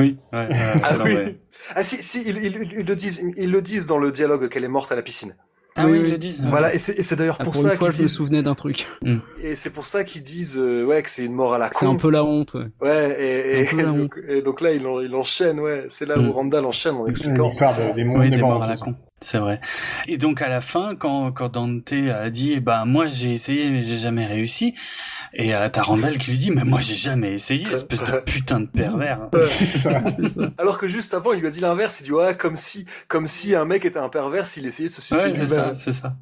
Oui, 0.00 0.18
ouais, 0.32 0.48
Ah 0.84 0.96
non, 0.98 1.04
oui. 1.04 1.14
ouais. 1.14 1.38
Ah 1.74 1.82
si, 1.82 2.00
si, 2.02 2.22
ils, 2.26 2.36
ils- 2.38 2.72
ils 2.78 2.86
le 2.86 2.94
disent, 2.96 3.24
ils 3.36 3.50
le 3.50 3.60
disent 3.60 3.86
dans 3.86 3.98
le 3.98 4.12
dialogue 4.12 4.48
qu'elle 4.48 4.64
est 4.64 4.68
morte 4.68 4.92
à 4.92 4.96
la 4.96 5.02
piscine. 5.02 5.34
Ah 5.76 5.84
Oui, 5.86 5.92
oui, 5.92 5.98
oui. 6.00 6.04
ils 6.06 6.10
le 6.10 6.18
disent. 6.18 6.42
Voilà, 6.44 6.74
et 6.74 6.78
c'est 6.78 7.14
d'ailleurs 7.16 7.36
Ah, 7.38 7.44
pour, 7.44 7.52
Pour 7.52 7.62
ça 7.62 7.76
qu'ils 7.76 7.78
je 7.78 7.84
me 7.84 7.92
disent, 7.92 8.12
souvenais 8.12 8.42
d'un 8.42 8.54
truc. 8.56 8.88
et 9.42 9.54
c'est 9.54 9.70
pour 9.70 9.86
ça 9.86 10.02
qu'ils 10.02 10.24
disent, 10.24 10.58
euh, 10.58 10.84
ouais, 10.84 11.02
que 11.04 11.10
c'est 11.10 11.24
une 11.24 11.34
mort 11.34 11.54
à 11.54 11.58
la 11.58 11.70
C'est 11.72 11.86
un 11.86 11.90
con. 11.90 11.96
peu 11.98 12.10
la 12.10 12.24
honte. 12.24 12.54
ouais. 12.54 12.66
Ouais, 12.80 13.64
et, 13.70 13.82
donc, 13.82 14.18
et 14.28 14.42
donc 14.42 14.60
là, 14.60 14.72
il, 14.72 14.84
en- 14.86 15.00
il 15.00 15.14
enchaîne, 15.14 15.60
ouais. 15.60 15.84
C'est 15.88 16.06
là 16.06 16.16
Mm. 16.16 16.28
où 16.28 16.32
Randall 16.32 16.64
enchaîne 16.64 16.96
en 16.96 17.06
expliquant. 17.06 17.44
L'histoire 17.44 17.76
de- 17.76 17.94
des 17.94 18.02
Oui, 18.04 18.28
des 18.30 18.36
des 18.36 18.42
morts. 18.42 18.62
à 18.62 18.66
la 18.66 18.76
con. 18.76 18.96
C'est 19.20 19.38
vrai. 19.38 19.60
Et 20.06 20.16
donc 20.16 20.42
à 20.42 20.48
la 20.48 20.60
fin, 20.60 20.94
quand, 20.96 21.32
quand 21.32 21.48
Dante 21.52 21.92
a 21.92 22.30
dit, 22.30 22.52
eh 22.54 22.60
ben 22.60 22.84
moi 22.84 23.06
j'ai 23.08 23.32
essayé 23.32 23.68
mais 23.68 23.82
j'ai 23.82 23.98
jamais 23.98 24.26
réussi, 24.26 24.74
et 25.32 25.54
euh, 25.54 25.68
t'as 25.68 25.82
Randall 25.82 26.18
qui 26.18 26.30
lui 26.30 26.38
dit, 26.38 26.50
mais 26.50 26.64
moi 26.64 26.80
j'ai 26.80 26.94
jamais 26.94 27.34
essayé, 27.34 27.66
espèce 27.70 28.04
de 28.04 28.18
putain 28.20 28.60
de 28.60 28.66
pervers. 28.66 29.28
C'est 29.42 29.66
ça. 29.66 30.02
C'est 30.10 30.28
ça. 30.28 30.50
Alors 30.58 30.78
que 30.78 30.88
juste 30.88 31.14
avant, 31.14 31.32
il 31.32 31.40
lui 31.40 31.46
a 31.46 31.50
dit 31.50 31.60
l'inverse. 31.60 32.00
Il 32.00 32.04
dit, 32.04 32.12
ouais, 32.12 32.36
comme 32.36 32.56
si, 32.56 32.86
comme 33.08 33.26
si 33.26 33.54
un 33.54 33.64
mec 33.64 33.84
était 33.84 33.98
un 33.98 34.08
pervers 34.08 34.46
s'il 34.46 34.66
essayait 34.66 34.88
de 34.88 34.94
se 34.94 35.02
suicider 35.02 35.30
Ouais, 35.30 35.36
c'est 35.36 35.46
ça, 35.46 35.74
c'est 35.74 35.92
ça. 35.92 36.16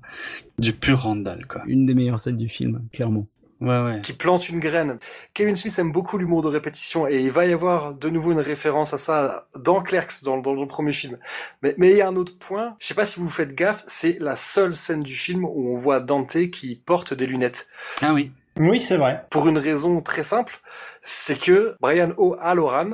Du 0.58 0.72
pur 0.72 1.02
Randall, 1.02 1.46
quoi. 1.46 1.62
Une 1.66 1.86
des 1.86 1.94
meilleures 1.94 2.20
scènes 2.20 2.36
du 2.36 2.48
film, 2.48 2.82
clairement. 2.92 3.26
Ouais, 3.60 3.82
ouais. 3.82 4.00
qui 4.02 4.12
plante 4.12 4.50
une 4.50 4.60
graine. 4.60 4.98
Kevin 5.32 5.56
Smith 5.56 5.78
aime 5.78 5.90
beaucoup 5.90 6.18
l'humour 6.18 6.42
de 6.42 6.48
répétition 6.48 7.08
et 7.08 7.20
il 7.20 7.30
va 7.30 7.46
y 7.46 7.54
avoir 7.54 7.94
de 7.94 8.10
nouveau 8.10 8.32
une 8.32 8.40
référence 8.40 8.92
à 8.92 8.98
ça 8.98 9.48
dans 9.58 9.82
Clerks, 9.82 10.24
dans, 10.24 10.36
dans 10.36 10.52
le 10.52 10.68
premier 10.68 10.92
film. 10.92 11.16
Mais 11.62 11.74
mais 11.78 11.90
il 11.90 11.96
y 11.96 12.02
a 12.02 12.08
un 12.08 12.16
autre 12.16 12.36
point, 12.38 12.76
je 12.78 12.86
sais 12.86 12.94
pas 12.94 13.06
si 13.06 13.18
vous 13.18 13.30
faites 13.30 13.54
gaffe, 13.54 13.82
c'est 13.86 14.18
la 14.20 14.36
seule 14.36 14.74
scène 14.74 15.02
du 15.02 15.14
film 15.14 15.46
où 15.46 15.72
on 15.72 15.76
voit 15.76 16.00
Dante 16.00 16.50
qui 16.50 16.82
porte 16.84 17.14
des 17.14 17.26
lunettes. 17.26 17.68
Ah 18.02 18.12
oui. 18.12 18.30
Oui, 18.58 18.80
c'est 18.80 18.96
vrai. 18.96 19.24
Pour 19.30 19.48
une 19.48 19.58
raison 19.58 20.00
très 20.00 20.22
simple, 20.22 20.58
c'est 21.02 21.38
que 21.38 21.76
Brian 21.80 22.10
O'Halloran, 22.16 22.92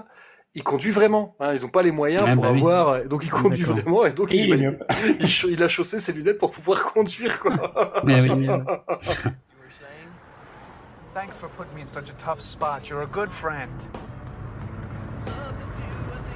il 0.55 0.63
conduit 0.65 0.91
vraiment. 0.91 1.35
Hein, 1.41 1.53
ils 1.55 1.65
ont 1.65 1.69
pas 1.71 1.83
les 1.83 1.93
moyens 1.93 2.25
Ah, 2.27 2.35
pour 2.35 2.43
bah 2.43 2.51
oui. 2.53 2.59
avoir, 2.61 3.05
donc 3.05 3.25
il 3.25 3.31
conduit 3.31 3.63
vraiment 3.63 4.05
et 4.05 4.11
donc 4.13 4.33
Et 4.33 4.39
il, 4.39 4.49
il 4.55 4.77
il, 5.21 5.51
il 5.53 5.63
a 5.63 5.69
chaussé 5.69 6.01
ses 6.01 6.13
lunettes 6.13 6.39
pour 6.39 6.51
pouvoir 6.51 6.85
conduire 6.93 7.39
quoi. 7.41 8.03
Mais 8.05 8.21
oui. 8.21 8.29
You 8.45 8.51
were 8.51 8.67
saying? 9.79 10.11
Thanks 11.15 11.37
for 11.37 11.49
putting 11.57 11.75
me 11.75 11.83
in 11.83 11.89
such 11.89 12.11
a 12.11 12.15
tough 12.25 12.41
spot. 12.41 12.89
You're 12.89 13.03
a 13.03 13.07
good 13.07 13.31
friend. 13.41 13.71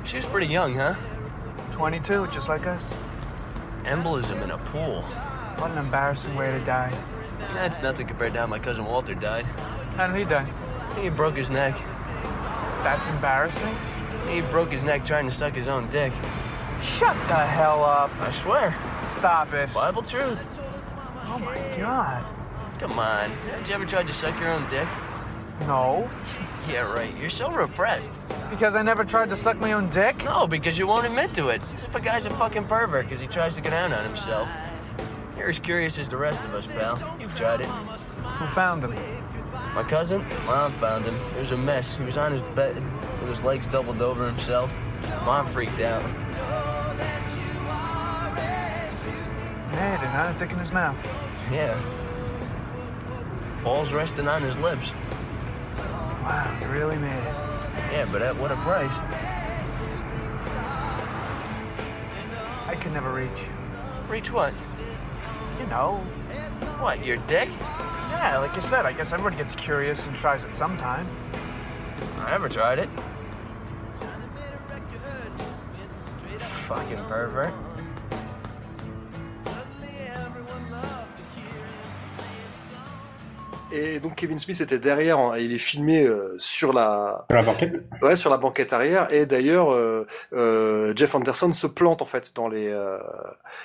She's 0.04 0.24
pretty 0.26 0.46
young, 0.46 0.76
huh? 0.76 0.94
22, 1.72 2.28
just 2.32 2.48
like 2.48 2.66
us. 2.66 2.82
Embolism 3.84 4.40
in 4.42 4.50
a 4.52 4.58
pool. 4.72 5.02
What 5.58 5.72
an 5.72 5.78
embarrassing 5.78 6.36
way 6.36 6.52
to 6.52 6.64
die. 6.64 6.92
That's 7.38 7.80
nothing 7.80 8.06
compared 8.06 8.34
to 8.34 8.40
how 8.40 8.46
my 8.46 8.58
cousin 8.58 8.84
Walter 8.84 9.14
died. 9.14 9.44
How 9.96 10.06
did 10.06 10.16
he 10.16 10.24
die? 10.24 10.48
He 11.00 11.08
broke 11.08 11.36
his 11.36 11.50
neck. 11.50 11.74
That's 12.82 13.06
embarrassing. 13.08 13.74
He 14.28 14.40
broke 14.40 14.70
his 14.70 14.82
neck 14.82 15.04
trying 15.04 15.28
to 15.28 15.34
suck 15.34 15.54
his 15.54 15.68
own 15.68 15.90
dick. 15.90 16.12
Shut 16.82 17.14
the 17.28 17.34
hell 17.34 17.84
up. 17.84 18.10
I 18.20 18.32
swear. 18.32 18.74
Stop 19.16 19.52
it. 19.54 19.72
Bible 19.72 20.02
truth. 20.02 20.38
Oh 21.24 21.38
my 21.38 21.56
god. 21.76 22.24
Come 22.78 22.98
on. 22.98 23.30
Haven't 23.30 23.68
you 23.68 23.74
ever 23.74 23.86
tried 23.86 24.06
to 24.06 24.12
suck 24.12 24.38
your 24.38 24.50
own 24.50 24.68
dick? 24.70 24.88
No. 25.60 26.08
Yeah, 26.68 26.92
right. 26.92 27.16
You're 27.16 27.30
so 27.30 27.48
repressed. 27.48 28.10
Because 28.50 28.74
I 28.74 28.82
never 28.82 29.04
tried 29.04 29.28
to 29.28 29.36
suck 29.36 29.56
my 29.58 29.72
own 29.72 29.88
dick? 29.88 30.24
No, 30.24 30.48
because 30.48 30.76
you 30.76 30.88
won't 30.88 31.06
admit 31.06 31.32
to 31.34 31.50
it. 31.50 31.62
As 31.76 31.84
if 31.84 31.94
a 31.94 32.00
guy's 32.00 32.24
a 32.24 32.30
fucking 32.30 32.64
pervert 32.66 33.08
because 33.08 33.20
he 33.20 33.28
tries 33.28 33.54
to 33.54 33.60
get 33.60 33.70
down 33.70 33.92
on 33.92 34.04
himself. 34.04 34.48
You're 35.36 35.50
as 35.50 35.58
curious 35.58 35.98
as 35.98 36.08
the 36.08 36.16
rest 36.16 36.42
of 36.42 36.54
us, 36.54 36.66
pal. 36.66 36.98
You've 37.20 37.34
tried 37.36 37.60
it. 37.60 37.66
Who 37.66 38.46
found 38.54 38.84
him? 38.84 38.94
My 39.74 39.82
cousin, 39.82 40.24
Mom 40.46 40.72
found 40.80 41.04
him. 41.04 41.14
It 41.36 41.40
was 41.40 41.50
a 41.50 41.56
mess. 41.56 41.94
He 41.96 42.04
was 42.04 42.16
on 42.16 42.32
his 42.32 42.40
bed 42.54 42.74
with 43.20 43.28
his 43.28 43.42
legs 43.42 43.66
doubled 43.68 44.00
over 44.00 44.26
himself. 44.26 44.70
Mom 45.24 45.46
freaked 45.52 45.80
out. 45.80 46.02
Yeah, 49.72 49.96
he 49.96 50.00
didn't 50.00 50.12
have 50.12 50.36
a 50.36 50.38
dick 50.38 50.50
in 50.52 50.58
his 50.58 50.72
mouth. 50.72 50.96
Yeah. 51.52 51.78
Balls 53.62 53.92
resting 53.92 54.28
on 54.28 54.42
his 54.42 54.56
lips. 54.56 54.90
Wow, 55.76 56.58
you 56.60 56.68
really 56.68 56.96
made 56.96 57.18
it. 57.18 57.34
Yeah, 57.92 58.08
but 58.10 58.22
at 58.22 58.34
what 58.36 58.50
a 58.50 58.56
price. 58.56 58.90
I 62.66 62.74
could 62.80 62.92
never 62.92 63.12
reach. 63.12 63.30
Reach 64.08 64.32
what? 64.32 64.54
You 65.58 65.66
know. 65.66 65.96
What, 66.80 67.04
your 67.04 67.16
dick? 67.28 67.48
Yeah, 67.48 68.38
like 68.38 68.54
you 68.56 68.62
said, 68.62 68.86
I 68.86 68.92
guess 68.92 69.12
everybody 69.12 69.36
gets 69.36 69.54
curious 69.54 70.04
and 70.06 70.16
tries 70.16 70.44
it 70.44 70.54
sometime. 70.54 71.08
I 72.18 72.30
never 72.30 72.48
tried 72.48 72.78
it. 72.78 72.88
Fucking 76.68 77.04
pervert. 77.04 77.54
Et 83.76 84.00
donc 84.00 84.14
Kevin 84.16 84.38
Smith 84.38 84.60
était 84.60 84.78
derrière, 84.78 85.18
en- 85.18 85.34
il 85.34 85.52
est 85.52 85.58
filmé 85.58 86.04
euh, 86.04 86.34
sur 86.38 86.72
la 86.72 87.24
Sur 87.30 87.36
la 87.38 87.42
banquette. 87.44 87.84
ouais 88.02 88.16
sur 88.16 88.30
la 88.30 88.36
banquette 88.38 88.72
arrière 88.72 89.12
et 89.12 89.26
d'ailleurs 89.26 89.72
euh, 89.72 90.06
euh, 90.32 90.92
Jeff 90.96 91.14
Anderson 91.14 91.52
se 91.52 91.66
plante 91.66 92.02
en 92.02 92.06
fait 92.06 92.32
dans 92.34 92.48
les 92.48 92.68
euh, 92.68 92.98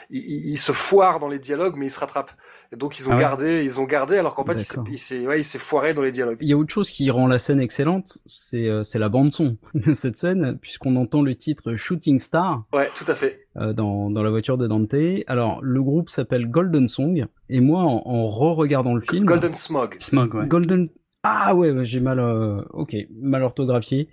il, 0.09 0.57
se 0.57 0.72
foire 0.72 1.20
dans 1.20 1.28
les 1.28 1.39
dialogues 1.39 1.76
mais 1.78 1.88
il 1.88 1.91
se 1.91 1.99
rattrape. 1.99 2.32
Et 2.74 2.78
donc 2.78 2.99
ils 2.99 3.07
ont 3.09 3.12
Ah 3.12 3.16
ouais. 3.16 3.22
gardé 3.22 3.64
ils 3.64 3.80
ont 3.80 3.84
gardé 3.86 4.18
alors 4.18 4.34
qu'en 4.36 4.45
fait 4.45 4.53
il 4.53 4.59
s'est- 4.59 4.78
D'accord. 4.78 4.93
il 4.93 4.97
s'est 4.99 5.28
ouais, 5.28 5.39
il 5.41 5.43
s'est 5.43 5.59
foiré 5.59 5.93
dans 5.93 6.01
les 6.01 6.12
dialogues. 6.12 6.38
Il 6.41 6.47
y 6.49 6.53
a 6.53 6.57
autre 6.57 6.74
chose 6.74 6.89
qui 6.89 7.09
rend 7.12 7.28
la 7.28 7.38
scène 7.38 7.59
excellente, 7.59 8.20
c'est 8.26 8.68
euh, 8.68 8.84
c'est 8.84 8.99
la 8.99 9.09
bande 9.09 9.32
son 9.32 9.57
de 9.74 9.93
cette 9.93 10.18
scène, 10.18 10.57
puisqu'on 10.62 10.95
entend 10.95 11.22
le 11.22 11.36
titre 11.36 11.76
Shooting 11.76 12.20
Star 12.20 12.64
Ouais, 12.74 12.89
tout 12.95 13.05
à 13.07 13.16
fait. 13.16 13.40
Euh, 13.57 13.73
dans, 13.73 14.09
dans 14.09 14.23
la 14.23 14.29
voiture 14.29 14.57
de 14.57 14.67
Dante. 14.67 14.95
Alors 15.27 15.61
le 15.61 15.81
groupe 15.81 16.09
s'appelle 16.09 16.49
Golden 16.49 16.87
Song, 16.87 17.25
et 17.49 17.59
moi 17.59 17.81
en, 17.83 18.01
en 18.05 18.27
re-regardant 18.29 18.95
le 18.95 19.01
film, 19.01 19.25
Golden 19.25 19.53
Smog. 19.53 19.97
Smog, 19.99 20.33
ouais. 20.35 20.47
Golden. 20.47 20.89
Ah 21.24 21.53
ouais, 21.53 21.69
ouais, 21.69 21.86
j'ai 21.86 21.99
mal, 21.99 22.19
euh, 22.19 22.63
ok, 22.72 22.95
mal 23.15 23.43
orthographié. 23.43 24.07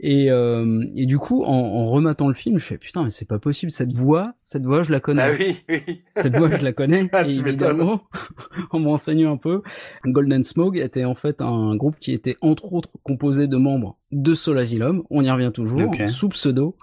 Et, 0.00 0.30
euh, 0.30 0.84
et 0.96 1.04
du 1.04 1.18
coup, 1.18 1.44
en, 1.44 1.52
en 1.52 1.90
rematant 1.90 2.28
le 2.28 2.34
film, 2.34 2.56
je 2.58 2.64
fais 2.64 2.78
putain, 2.78 3.04
mais 3.04 3.10
c'est 3.10 3.28
pas 3.28 3.38
possible. 3.38 3.70
Cette 3.70 3.92
voix, 3.92 4.32
cette 4.42 4.64
voix, 4.64 4.82
je 4.82 4.90
la 4.90 5.00
connais. 5.00 5.22
Ah 5.22 5.30
oui, 5.38 5.62
oui. 5.68 6.02
Cette 6.16 6.34
voix, 6.34 6.50
je 6.50 6.64
la 6.64 6.72
connais. 6.72 7.10
Ah, 7.12 7.24
et 7.26 7.34
évidemment, 7.34 8.04
en 8.70 8.78
me 8.78 8.88
renseignant 8.88 9.34
un 9.34 9.36
peu, 9.36 9.60
Golden 10.06 10.44
Smoke 10.44 10.78
était 10.78 11.04
en 11.04 11.14
fait 11.14 11.42
un 11.42 11.76
groupe 11.76 11.96
qui 12.00 12.12
était 12.12 12.36
entre 12.40 12.72
autres 12.72 12.96
composé 13.02 13.48
de 13.48 13.56
membres 13.58 13.98
de 14.12 14.34
Soul 14.34 14.58
Asylum. 14.58 15.02
On 15.10 15.22
y 15.22 15.30
revient 15.30 15.50
toujours, 15.52 15.82
Ok. 15.82 16.08
sous 16.08 16.30
pseudo. 16.30 16.74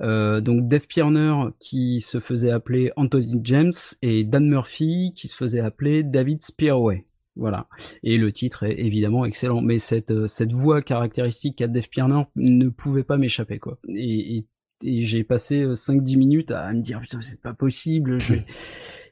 Euh, 0.00 0.40
donc 0.40 0.66
Dave 0.66 0.86
Pirner 0.88 1.34
qui 1.60 2.00
se 2.00 2.18
faisait 2.18 2.50
appeler 2.50 2.90
Anthony 2.96 3.40
James 3.44 3.72
et 4.02 4.24
Dan 4.24 4.48
Murphy 4.48 5.12
qui 5.14 5.28
se 5.28 5.36
faisait 5.36 5.60
appeler 5.60 6.02
David 6.02 6.42
Spearway. 6.42 7.04
Voilà. 7.40 7.66
Et 8.04 8.18
le 8.18 8.30
titre 8.30 8.64
est 8.64 8.78
évidemment 8.78 9.24
excellent. 9.24 9.62
Mais 9.62 9.78
cette, 9.78 10.12
euh, 10.12 10.26
cette 10.26 10.52
voix 10.52 10.82
caractéristique 10.82 11.56
qu'a 11.56 11.66
Dave 11.66 11.88
Pirner 11.88 12.22
ne 12.36 12.68
pouvait 12.68 13.02
pas 13.02 13.16
m'échapper, 13.16 13.58
quoi. 13.58 13.78
Et, 13.88 14.36
et, 14.36 14.46
et 14.82 15.02
j'ai 15.02 15.24
passé 15.24 15.62
euh, 15.62 15.74
5-10 15.74 16.18
minutes 16.18 16.50
à 16.52 16.72
me 16.72 16.80
dire, 16.80 17.00
putain, 17.00 17.20
c'est 17.22 17.40
pas 17.40 17.54
possible. 17.54 18.20
Je 18.20 18.34
vais... 18.34 18.46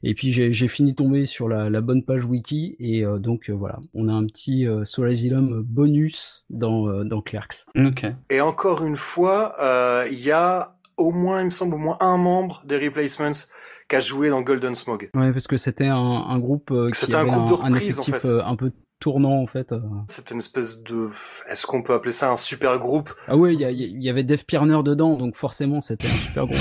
Et 0.05 0.15
puis 0.15 0.31
j'ai 0.31 0.69
fini 0.69 0.95
tomber 0.95 1.27
sur 1.27 1.49
la, 1.49 1.71
la 1.71 1.81
bonne 1.81 2.05
page 2.05 2.25
wiki 2.25 2.77
et 2.79 3.05
euh, 3.05 3.19
donc 3.19 3.51
euh, 3.51 3.53
voilà, 3.53 3.81
on 3.95 4.09
a 4.09 4.13
un 4.13 4.27
petit 4.27 4.65
euh, 4.65 4.85
Soul 4.85 5.11
Asylum 5.11 5.63
bonus 5.67 6.45
dans 6.51 6.89
euh, 6.89 7.03
dans 7.03 7.21
Clerks. 7.21 7.67
Ok. 7.77 8.07
Et 8.31 8.41
encore 8.41 8.85
une 8.85 8.97
fois, 8.97 9.57
euh, 9.61 10.07
il 10.11 10.21
y 10.21 10.31
a 10.31 10.77
au 10.97 11.13
moins, 11.13 11.41
il 11.41 11.47
me 11.47 11.51
semble, 11.51 11.75
au 11.75 11.79
moins 11.79 11.97
un 12.01 12.17
membre 12.17 12.63
des 12.67 12.77
Replacements 12.77 13.49
qui 13.89 13.97
a 13.97 14.01
joué 14.01 14.29
dans 14.31 14.43
Golden 14.43 14.75
Smog. 14.75 15.11
Ouais, 15.15 15.33
parce 15.33 15.47
que 15.47 15.57
c'était 15.57 15.87
un, 15.87 15.97
un 15.97 16.39
groupe 16.39 16.71
euh, 16.71 16.91
qui 16.91 16.99
C'était 16.99 17.17
un 17.17 17.21
avait 17.21 17.31
groupe 17.31 17.49
de 17.49 17.53
un, 17.53 17.69
reprise, 17.69 17.99
en 17.99 18.03
effectif 18.03 18.23
fait. 18.23 18.29
euh, 18.29 18.45
un 18.45 18.57
peu 18.57 18.73
tournant 19.01 19.41
en 19.41 19.47
fait. 19.47 19.71
euh. 19.73 19.81
C'était 20.09 20.35
une 20.35 20.41
espèce 20.41 20.83
de, 20.83 21.11
est-ce 21.49 21.67
qu'on 21.67 21.83
peut 21.83 21.95
appeler 21.95 22.11
ça 22.11 22.31
un 22.31 22.37
super 22.37 22.79
groupe? 22.79 23.11
Ah 23.29 23.37
ouais, 23.37 23.55
il 23.55 23.61
y, 23.61 24.11
avait 24.11 24.25
Dave 24.25 24.45
Pirner 24.45 24.83
dedans, 24.85 25.17
donc 25.17 25.37
forcément 25.37 25.81
c'était 25.81 26.09
un 26.09 26.17
super 26.17 26.47
groupe. 26.47 26.59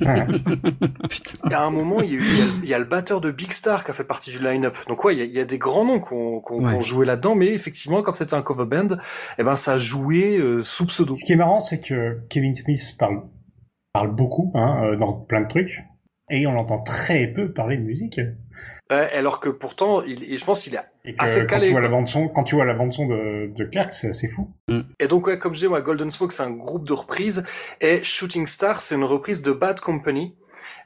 Il 0.00 1.50
y 1.50 1.54
a 1.54 1.62
un 1.62 1.70
moment, 1.70 2.00
il 2.00 2.14
y 2.14 2.16
a, 2.16 2.44
y 2.64 2.68
y 2.70 2.78
le 2.78 2.84
batteur 2.84 3.20
de 3.20 3.30
Big 3.30 3.52
Star 3.52 3.84
qui 3.84 3.90
a 3.90 3.94
fait 3.94 4.04
partie 4.04 4.30
du 4.30 4.42
line-up. 4.42 4.76
Donc 4.88 5.04
ouais, 5.04 5.14
il 5.14 5.18
y 5.18 5.22
a, 5.22 5.24
il 5.26 5.34
y 5.34 5.40
a 5.40 5.44
des 5.44 5.58
grands 5.58 5.84
noms 5.84 6.00
qui 6.00 6.14
ont, 6.14 6.80
joué 6.80 7.04
là-dedans, 7.04 7.34
mais 7.34 7.48
effectivement, 7.48 8.02
comme 8.02 8.14
c'était 8.14 8.34
un 8.34 8.42
cover 8.42 8.64
band, 8.66 8.96
eh 9.38 9.44
ben 9.44 9.56
ça 9.56 9.74
a 9.74 9.78
joué 9.78 10.38
euh, 10.38 10.62
sous 10.62 10.86
pseudo. 10.86 11.14
Ce 11.14 11.24
qui 11.24 11.34
est 11.34 11.36
marrant, 11.36 11.60
c'est 11.60 11.80
que 11.80 12.18
Kevin 12.30 12.54
Smith 12.54 12.80
parle, 12.98 13.22
parle 13.92 14.14
beaucoup 14.14 14.52
hein, 14.54 14.96
dans 14.98 15.12
plein 15.12 15.42
de 15.42 15.48
trucs, 15.48 15.80
et 16.40 16.46
on 16.46 16.52
l'entend 16.52 16.78
très 16.82 17.26
peu 17.28 17.52
parler 17.52 17.76
de 17.76 17.82
musique. 17.82 18.20
Ouais, 18.90 19.10
alors 19.14 19.40
que 19.40 19.48
pourtant, 19.48 20.02
il, 20.02 20.38
je 20.38 20.44
pense 20.44 20.62
qu'il 20.64 20.74
est 20.74 20.80
Et 21.04 21.14
que 21.14 21.22
assez 21.22 21.40
quand 21.40 21.46
calé. 21.46 21.66
tu 21.66 21.72
vois 21.72 21.80
la 21.80 21.88
bande 21.88 22.06
son, 22.08 22.28
quand 22.28 22.44
tu 22.44 22.54
vois 22.54 22.64
la 22.66 22.74
bande 22.74 22.92
son 22.92 23.06
de, 23.06 23.50
de 23.56 23.64
Clerks, 23.64 23.94
c'est 23.94 24.08
assez 24.08 24.28
fou. 24.28 24.52
Et 25.00 25.08
donc, 25.08 25.26
ouais, 25.26 25.38
comme 25.38 25.54
je 25.54 25.60
dis, 25.60 25.68
moi, 25.68 25.80
Golden 25.80 26.10
Smoke, 26.10 26.32
c'est 26.32 26.42
un 26.42 26.50
groupe 26.50 26.86
de 26.86 26.92
reprises. 26.92 27.46
Et 27.80 28.02
Shooting 28.02 28.46
Star, 28.46 28.80
c'est 28.80 28.94
une 28.94 29.04
reprise 29.04 29.42
de 29.42 29.52
Bad 29.52 29.80
Company, 29.80 30.34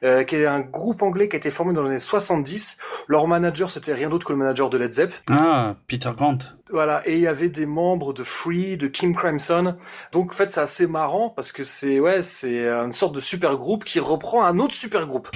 euh, 0.04 0.22
qui 0.22 0.36
est 0.36 0.46
un 0.46 0.60
groupe 0.60 1.02
anglais 1.02 1.28
qui 1.28 1.34
a 1.34 1.38
été 1.38 1.50
formé 1.50 1.72
dans 1.72 1.82
les 1.82 1.88
années 1.90 1.98
70. 1.98 2.78
Leur 3.08 3.26
manager, 3.26 3.68
c'était 3.68 3.94
rien 3.94 4.08
d'autre 4.08 4.26
que 4.26 4.32
le 4.32 4.38
manager 4.38 4.70
de 4.70 4.78
Led 4.78 4.92
Zepp. 4.92 5.12
Ah, 5.28 5.76
Peter 5.88 6.10
Grant. 6.16 6.38
Voilà, 6.70 7.02
et 7.06 7.14
il 7.14 7.20
y 7.20 7.26
avait 7.26 7.48
des 7.48 7.66
membres 7.66 8.12
de 8.12 8.22
Free, 8.22 8.76
de 8.76 8.88
Kim 8.88 9.14
Crimson. 9.14 9.76
Donc, 10.12 10.32
en 10.32 10.34
fait, 10.34 10.50
c'est 10.50 10.60
assez 10.60 10.86
marrant 10.86 11.30
parce 11.30 11.50
que 11.52 11.64
c'est, 11.64 11.98
ouais, 12.00 12.22
c'est 12.22 12.68
une 12.68 12.92
sorte 12.92 13.14
de 13.14 13.20
super 13.20 13.56
groupe 13.56 13.84
qui 13.84 14.00
reprend 14.00 14.44
un 14.44 14.58
autre 14.58 14.74
super 14.74 15.06
groupe. 15.06 15.28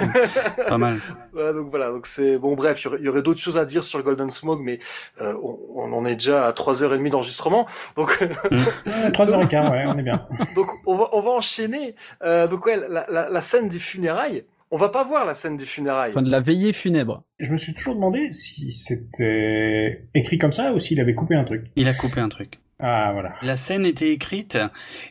Pas 0.68 0.78
mal. 0.78 0.98
Ouais, 1.34 1.52
donc 1.52 1.70
voilà, 1.70 1.90
donc 1.90 2.06
c'est 2.06 2.36
bon. 2.36 2.54
Bref, 2.56 2.84
il 2.98 3.04
y 3.04 3.08
aurait, 3.08 3.22
d'autres 3.22 3.38
choses 3.38 3.58
à 3.58 3.64
dire 3.64 3.84
sur 3.84 3.98
le 3.98 4.02
Golden 4.02 4.28
Smoke, 4.28 4.60
mais 4.60 4.80
euh, 5.20 5.32
on, 5.40 5.56
on 5.74 5.92
en 5.92 6.04
est 6.04 6.14
déjà 6.14 6.46
à 6.46 6.50
3h30 6.52 7.10
d'enregistrement, 7.10 7.66
donc 7.94 8.18
Ouais, 8.20 9.10
Trois 9.12 9.30
heures 9.30 9.42
et 9.42 9.46
quart, 9.46 9.70
ouais, 9.70 9.84
on 9.86 9.96
est 9.98 10.02
bien. 10.02 10.26
donc 10.56 10.66
on 10.86 10.96
va 10.96 11.10
on 11.12 11.20
va 11.20 11.30
enchaîner. 11.30 11.94
Euh, 12.24 12.48
donc 12.48 12.66
ouais, 12.66 12.76
la, 12.88 13.06
la, 13.08 13.28
la 13.30 13.40
scène 13.40 13.68
des 13.68 13.78
funérailles. 13.78 14.44
On 14.70 14.76
va 14.76 14.90
pas 14.90 15.02
voir 15.04 15.24
la 15.24 15.34
scène 15.34 15.56
des 15.56 15.64
funérailles. 15.64 16.10
Enfin 16.10 16.22
de 16.22 16.30
la 16.30 16.40
veillée 16.40 16.72
funèbre. 16.72 17.22
Je 17.38 17.50
me 17.50 17.56
suis 17.56 17.72
toujours 17.74 17.94
demandé 17.94 18.32
si 18.32 18.70
c'était 18.72 20.06
écrit 20.14 20.36
comme 20.38 20.52
ça 20.52 20.72
ou 20.74 20.78
s'il 20.80 21.00
avait 21.00 21.14
coupé 21.14 21.34
un 21.34 21.44
truc. 21.44 21.64
Il 21.76 21.88
a 21.88 21.94
coupé 21.94 22.20
un 22.20 22.28
truc. 22.28 22.58
Ah, 22.80 23.10
voilà. 23.12 23.34
La 23.42 23.56
scène 23.56 23.84
était 23.84 24.12
écrite. 24.12 24.56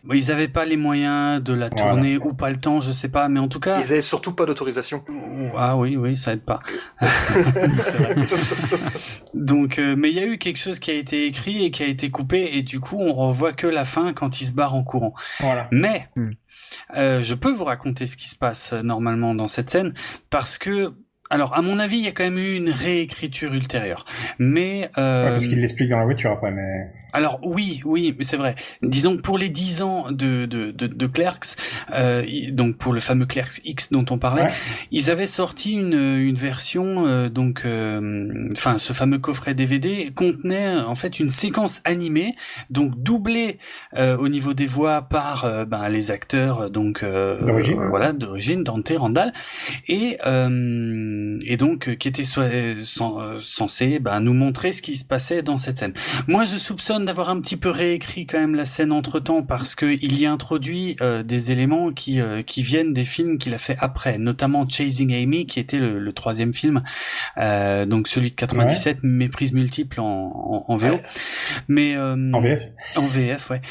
Bon, 0.06 0.14
ils 0.14 0.32
avaient 0.32 0.48
pas 0.48 0.64
les 0.64 0.78
moyens 0.78 1.44
de 1.44 1.52
la 1.54 1.68
Voilà. 1.68 1.92
tourner 1.92 2.18
ou 2.18 2.34
pas 2.34 2.50
le 2.50 2.56
temps, 2.58 2.80
je 2.80 2.94
sais 2.94 3.10
pas, 3.10 3.28
mais 3.28 3.42
en 3.42 3.50
tout 3.50 3.60
cas. 3.60 3.80
Ils 3.82 3.92
avaient 3.92 4.00
surtout 4.00 4.34
pas 4.34 4.46
d'autorisation. 4.46 5.04
Ah 5.58 5.76
oui, 5.76 5.98
oui, 5.98 6.16
ça 6.18 6.32
aide 6.32 6.44
pas. 6.46 6.60
C'est 7.02 7.06
vrai. 7.98 8.16
Donc, 9.34 9.80
euh, 9.80 9.96
mais 9.98 10.10
il 10.12 10.16
y 10.16 10.20
a 10.20 10.26
eu 10.26 10.38
quelque 10.38 10.60
chose 10.60 10.80
qui 10.80 10.92
a 10.92 10.94
été 10.94 11.26
écrit 11.26 11.66
et 11.66 11.72
qui 11.72 11.84
a 11.84 11.88
été 11.88 12.10
coupé, 12.10 12.52
et 12.54 12.64
du 12.64 12.80
coup, 12.80 12.98
on 13.02 13.12
revoit 13.14 13.52
que 13.52 13.68
la 13.68 13.84
fin 13.84 14.14
quand 14.14 14.40
ils 14.40 14.46
se 14.46 14.54
barrent 14.54 14.76
en 14.76 14.84
courant. 14.84 15.14
Voilà. 15.42 15.68
Mais 15.72 16.08
Hmm. 16.16 16.32
Euh, 16.96 17.24
je 17.24 17.34
peux 17.34 17.52
vous 17.52 17.64
raconter 17.64 18.06
ce 18.06 18.18
qui 18.18 18.28
se 18.28 18.36
passe 18.36 18.74
euh, 18.74 18.82
normalement 18.82 19.36
dans 19.36 19.48
cette 19.48 19.70
scène 19.70 19.94
parce 20.30 20.58
que, 20.58 20.94
alors 21.30 21.56
à 21.56 21.62
mon 21.62 21.80
avis, 21.80 21.98
il 21.98 22.06
y 22.06 22.08
a 22.08 22.12
quand 22.12 22.24
même 22.24 22.38
eu 22.38 22.56
une 22.56 22.70
réécriture 22.70 23.54
ultérieure. 23.54 24.06
Mais 24.40 24.90
euh, 24.98 25.26
Ouais, 25.26 25.32
parce 25.32 25.48
qu'il 25.48 25.60
l'explique 25.60 25.90
dans 25.90 26.00
la 26.00 26.06
voiture 26.06 26.32
après, 26.32 26.52
mais... 26.52 26.92
alors 27.14 27.40
oui, 27.44 27.82
oui, 27.86 28.16
c'est 28.22 28.38
vrai. 28.38 28.56
Disons 28.82 29.18
pour 29.18 29.38
les 29.38 29.50
10 29.50 29.82
ans 29.82 30.12
de 30.12 30.46
de 30.46 30.72
de, 30.72 30.88
de 30.88 31.08
Clerks, 31.08 31.56
euh, 31.94 32.24
donc 32.52 32.78
pour 32.78 32.94
le 32.94 33.00
fameux 33.00 33.26
Clerks 33.26 33.62
X 33.66 33.92
dont 33.92 34.06
on 34.10 34.18
parlait, 34.18 34.44
Ouais. 34.44 34.54
ils 34.92 35.10
avaient 35.12 35.26
sorti 35.26 35.74
une 35.74 35.94
une 35.94 36.36
version 36.36 37.06
euh, 37.08 37.30
donc 37.30 37.62
euh, 37.66 38.48
enfin 38.52 38.78
ce 38.78 38.94
fameux 38.94 39.20
coffret 39.20 39.54
DVD 39.54 40.12
contenait 40.16 40.76
en 40.80 40.96
fait 40.96 41.20
une 41.20 41.30
séquence 41.30 41.82
animée 41.86 42.36
donc 42.70 43.02
doublée 43.02 43.58
euh, 43.96 44.18
au 44.18 44.28
niveau 44.30 44.54
des 44.54 44.66
voix 44.66 45.02
par 45.04 45.46
euh, 45.46 45.66
ben, 45.66 45.90
les 45.90 46.12
acteurs 46.12 46.70
donc 46.70 47.04
euh, 47.04 47.40
D'origine. 47.46 47.80
voilà 47.90 48.12
d'origine 48.14 48.64
Dante 48.64 48.92
Randall 48.96 49.34
et 49.88 50.18
euh, 50.26 51.38
et 51.46 51.58
donc 51.58 51.96
qui 51.98 52.08
était 52.08 52.24
so- 52.24 52.42
cen- 52.82 53.40
censé 53.40 54.00
ben, 54.00 54.20
nous 54.20 54.34
montrer 54.34 54.72
ce 54.72 54.82
qui 54.82 54.96
se 54.98 55.06
passait 55.06 55.42
dans 55.42 55.58
cette 55.58 55.78
scène. 55.78 55.94
Moi, 56.28 56.44
je 56.44 56.58
soupçonne 56.58 56.97
d'avoir 57.06 57.30
un 57.30 57.40
petit 57.42 57.58
peu 57.58 57.70
réécrit 57.70 58.26
quand 58.26 58.40
même 58.40 58.56
la 58.56 58.66
scène 58.66 58.92
entre 58.92 59.20
temps 59.20 59.44
parce 59.44 59.76
que 59.76 59.86
il 59.86 60.20
y 60.20 60.26
a 60.26 60.32
introduit 60.32 60.96
euh, 61.02 61.24
des 61.24 61.52
éléments 61.52 61.92
qui 61.92 62.20
euh, 62.22 62.42
qui 62.42 62.64
viennent 62.64 62.94
des 62.94 63.06
films 63.06 63.38
qu'il 63.38 63.54
a 63.54 63.58
fait 63.58 63.78
après, 63.80 64.18
notamment 64.18 64.68
Chasing 64.68 65.14
Amy, 65.14 65.46
qui 65.46 65.60
était 65.60 65.80
le, 65.80 66.00
le 66.00 66.14
troisième 66.14 66.54
film, 66.54 66.84
euh, 67.38 67.86
donc 67.86 68.08
celui 68.08 68.32
de 68.32 68.36
97, 68.36 69.00
Méprise 69.04 69.54
multiple 69.54 70.00
en, 70.00 70.06
en, 70.06 70.66
en 70.68 70.76
VO. 70.76 70.88
Ouais. 70.88 71.02
Mais 71.68 71.96
euh, 71.96 72.16
En 72.34 72.42
VF 72.42 72.62
en 72.96 73.08
VF, 73.08 73.50
ouais. 73.50 73.62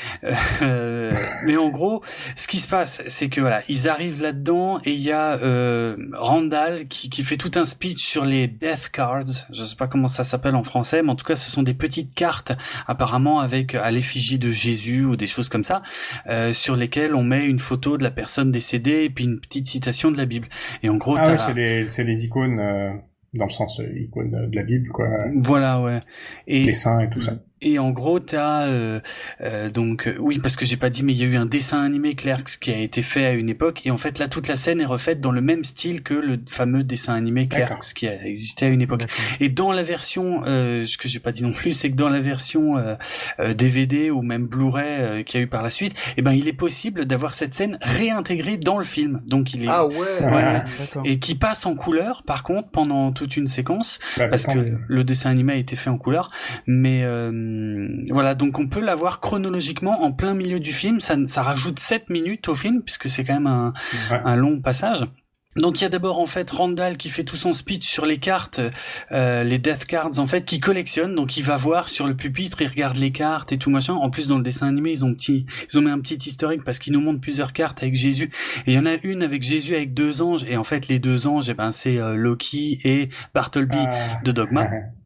Euh, 0.63 1.13
mais 1.45 1.57
en 1.57 1.69
gros, 1.69 2.03
ce 2.37 2.47
qui 2.49 2.59
se 2.59 2.69
passe, 2.69 3.03
c'est 3.07 3.29
que 3.29 3.41
voilà, 3.41 3.63
ils 3.69 3.89
arrivent 3.89 4.23
là-dedans 4.23 4.81
et 4.85 4.93
il 4.93 5.01
y 5.01 5.13
a 5.13 5.39
euh, 5.39 5.97
Randall 6.15 6.87
qui, 6.89 7.11
qui 7.11 7.23
fait 7.23 7.37
tout 7.37 7.51
un 7.57 7.65
speech 7.65 8.05
sur 8.05 8.25
les 8.25 8.47
death 8.47 8.91
cards. 8.93 9.47
Je 9.53 9.63
sais 9.63 9.77
pas 9.77 9.87
comment 9.87 10.09
ça 10.09 10.25
s'appelle 10.25 10.55
en 10.55 10.65
français, 10.65 11.03
mais 11.03 11.11
en 11.11 11.15
tout 11.15 11.25
cas, 11.25 11.37
ce 11.37 11.51
sont 11.51 11.63
des 11.63 11.75
petites 11.75 12.15
cartes, 12.15 12.53
apparemment 12.87 13.16
avec 13.41 13.75
à 13.75 13.91
l'effigie 13.91 14.39
de 14.39 14.53
Jésus 14.53 15.05
ou 15.05 15.17
des 15.17 15.27
choses 15.27 15.49
comme 15.49 15.65
ça, 15.65 15.83
euh, 16.29 16.53
sur 16.53 16.77
lesquelles 16.77 17.15
on 17.15 17.25
met 17.25 17.45
une 17.47 17.59
photo 17.59 17.97
de 17.99 18.03
la 18.03 18.11
personne 18.11 18.53
décédée 18.53 19.05
et 19.05 19.11
puis 19.11 19.25
une 19.25 19.41
petite 19.41 19.67
citation 19.67 20.11
de 20.11 20.17
la 20.17 20.27
Bible. 20.27 20.49
Et 20.83 20.89
en 20.89 20.97
gros, 20.97 21.17
Ah 21.19 21.31
ouais, 21.31 21.39
c'est 21.39 21.55
les, 21.55 21.89
c'est 21.89 22.05
les 22.05 22.25
icônes, 22.25 22.61
euh, 22.61 22.93
dans 23.35 23.47
le 23.47 23.51
sens 23.51 23.81
euh, 23.81 23.99
icônes 23.99 24.31
de 24.51 24.55
la 24.57 24.63
Bible, 24.63 24.89
quoi. 24.89 25.09
voilà, 25.43 25.81
ouais. 25.81 26.01
Et 26.47 26.65
Les 26.65 26.75
saints 26.75 27.01
et 27.01 27.11
tout 27.11 27.21
ça. 27.21 27.35
Et 27.67 27.79
en 27.81 27.91
gros, 27.91 28.21
t'as 28.21 28.67
euh, 28.67 29.01
euh, 29.41 29.71
donc 29.71 30.07
euh, 30.07 30.17
oui 30.21 30.39
parce 30.39 30.55
que 30.57 30.65
j'ai 30.65 30.77
pas 30.77 30.89
dit, 30.89 31.03
mais 31.03 31.13
il 31.13 31.19
y 31.19 31.25
a 31.25 31.27
eu 31.27 31.37
un 31.37 31.47
dessin 31.47 31.83
animé 31.83 32.15
Clerks 32.15 32.59
qui 32.61 32.71
a 32.71 32.79
été 32.79 33.03
fait 33.03 33.25
à 33.27 33.33
une 33.33 33.49
époque, 33.49 33.83
et 33.85 33.91
en 33.91 33.97
fait 33.97 34.19
là 34.21 34.29
toute 34.29 34.47
la 34.47 34.55
scène 34.55 34.81
est 34.81 34.87
refaite 34.87 35.21
dans 35.21 35.33
le 35.33 35.41
même 35.41 35.65
style 35.65 36.03
que 36.03 36.15
le 36.15 36.39
fameux 36.49 36.85
dessin 36.85 37.15
animé 37.15 37.49
Clerks 37.49 37.93
qui 37.95 38.07
a 38.07 38.25
existé 38.25 38.67
à 38.67 38.69
une 38.69 38.83
époque. 38.83 39.07
Et 39.41 39.49
dans 39.49 39.73
la 39.73 39.83
version, 39.83 40.43
euh, 40.47 40.87
ce 40.87 40.97
que 40.97 41.09
j'ai 41.09 41.19
pas 41.19 41.33
dit 41.33 41.43
non 41.43 41.53
plus, 41.53 41.73
c'est 41.73 41.91
que 41.91 41.97
dans 41.97 42.09
la 42.09 42.21
version 42.21 42.79
euh, 42.79 42.95
euh, 43.41 43.53
DVD 43.53 44.11
ou 44.11 44.23
même 44.23 44.47
Blu-ray 44.47 45.01
euh, 45.01 45.23
qu'il 45.25 45.41
y 45.41 45.43
a 45.43 45.45
eu 45.45 45.49
par 45.49 45.63
la 45.65 45.71
suite, 45.71 45.95
eh 46.17 46.23
ben 46.23 46.33
il 46.33 46.47
est 46.47 46.53
possible 46.53 47.05
d'avoir 47.05 47.35
cette 47.35 47.53
scène 47.55 47.79
réintégrée 47.83 48.59
dans 48.59 48.79
le 48.79 48.85
film. 48.85 49.23
Donc 49.27 49.55
il 49.55 49.65
est 49.65 49.69
Ah 49.69 49.87
ouais. 49.87 49.97
Ouais. 49.97 50.63
D'accord. 50.79 51.03
et 51.05 51.19
qui 51.19 51.35
passe 51.35 51.67
en 51.67 51.75
couleur 51.75 52.23
par 52.23 52.43
contre 52.45 52.69
pendant 52.69 53.11
toute 53.11 53.37
une 53.37 53.49
séquence 53.49 53.99
Bah, 54.17 54.29
parce 54.29 54.47
que 54.47 54.77
le 54.87 55.05
dessin 55.05 55.31
animé 55.31 55.55
a 55.55 55.57
été 55.57 55.75
fait 55.75 55.91
en 55.91 55.99
couleur 55.99 56.31
mais 56.67 57.03
euh, 57.05 57.31
voilà 58.11 58.35
donc 58.35 58.59
on 58.59 58.67
peut 58.69 58.81
l'avoir 58.81 59.21
chronologiquement 59.21 60.03
en 60.03 60.13
plein 60.13 60.35
milieu 60.35 60.61
du 60.61 60.73
film 60.73 61.01
ça, 61.01 61.17
ça 61.27 61.43
rajoute 61.43 61.79
7 61.79 62.11
minutes 62.11 62.49
au 62.49 62.55
film 62.55 62.83
puisque 62.83 63.09
c'est 63.09 63.25
quand 63.25 63.35
même 63.35 63.47
un, 63.47 63.73
Ouais. 64.11 64.21
un 64.25 64.37
long 64.37 64.61
passage 64.61 65.05
donc 65.57 65.81
il 65.81 65.85
y 65.85 65.87
a 65.87 65.89
d'abord 65.89 66.19
en 66.19 66.27
fait 66.27 66.51
Randall 66.51 66.99
qui 66.99 67.09
fait 67.09 67.25
tout 67.25 67.37
son 67.37 67.55
speech 67.55 67.85
sur 67.89 68.05
les 68.05 68.19
cartes, 68.19 68.61
euh, 69.11 69.43
les 69.43 69.57
death 69.59 69.87
cards 69.87 70.19
en 70.19 70.27
fait, 70.27 70.45
qui 70.45 70.59
collectionne. 70.59 71.15
Donc 71.15 71.39
il 71.39 71.45
va 71.45 71.57
voir 71.57 71.89
sur 71.89 72.07
le 72.07 72.15
pupitre, 72.15 72.61
il 72.61 72.69
regarde 72.69 72.99
les 72.99 73.11
cartes 73.11 73.53
et 73.53 73.57
tout 73.57 73.71
machin. 73.71 73.95
En 73.95 74.11
plus 74.11 74.29
dans 74.29 74.37
le 74.37 74.43
dessin 74.43 74.69
animé 74.69 74.91
ils 74.91 75.03
ont 75.07 75.15
petit, 75.15 75.47
ils 75.73 75.79
ont 75.79 75.81
mis 75.81 75.89
un 75.91 75.99
petit 76.01 76.17
historique 76.29 76.63
parce 76.63 76.79
qu'ils 76.79 76.93
nous 76.93 77.01
montrent 77.01 77.23
plusieurs 77.23 77.55
cartes 77.55 77.83
avec 77.83 77.95
Jésus. 77.97 78.31
Et 78.67 78.73
il 78.73 78.75
y 78.75 78.79
en 78.79 78.85
a 78.85 78.97
une 79.03 79.23
avec 79.23 79.43
Jésus 79.43 79.75
avec 79.75 79.95
deux 79.95 80.21
anges 80.21 80.45
et 80.47 80.59
en 80.59 80.65
fait 80.65 80.89
les 80.89 80.99
deux 80.99 81.27
anges, 81.27 81.49
eh 81.49 81.55
ben 81.55 81.73
c'est 81.73 81.97
euh, 81.97 82.17
Loki 82.17 82.79
et 82.85 83.09
Bartleby 83.33 83.79
Ah. 83.79 84.21
de 84.25 84.33
Dogma. 84.33 84.69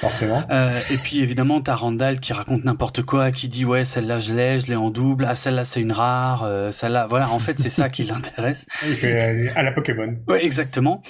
Forcément. 0.00 0.44
Euh, 0.50 0.72
et 0.90 0.96
puis 0.96 1.20
évidemment 1.20 1.60
t'as 1.60 1.74
Randall 1.74 2.20
qui 2.20 2.32
raconte 2.32 2.64
n'importe 2.64 3.02
quoi, 3.02 3.30
qui 3.32 3.48
dit 3.48 3.64
ouais 3.64 3.84
celle-là 3.84 4.18
je 4.18 4.34
l'ai, 4.34 4.60
je 4.60 4.66
l'ai 4.66 4.76
en 4.76 4.90
double, 4.90 5.26
ah 5.28 5.34
celle-là 5.34 5.64
c'est 5.64 5.80
une 5.80 5.92
rare, 5.92 6.42
euh, 6.44 6.72
celle-là 6.72 7.06
voilà 7.08 7.30
en 7.30 7.38
fait 7.38 7.58
c'est 7.58 7.70
ça 7.70 7.88
qui 7.88 8.04
l'intéresse. 8.04 8.66
À 9.54 9.62
la 9.62 9.72
Pokémon. 9.72 10.16
Ouais, 10.28 10.44
exactement. 10.44 11.02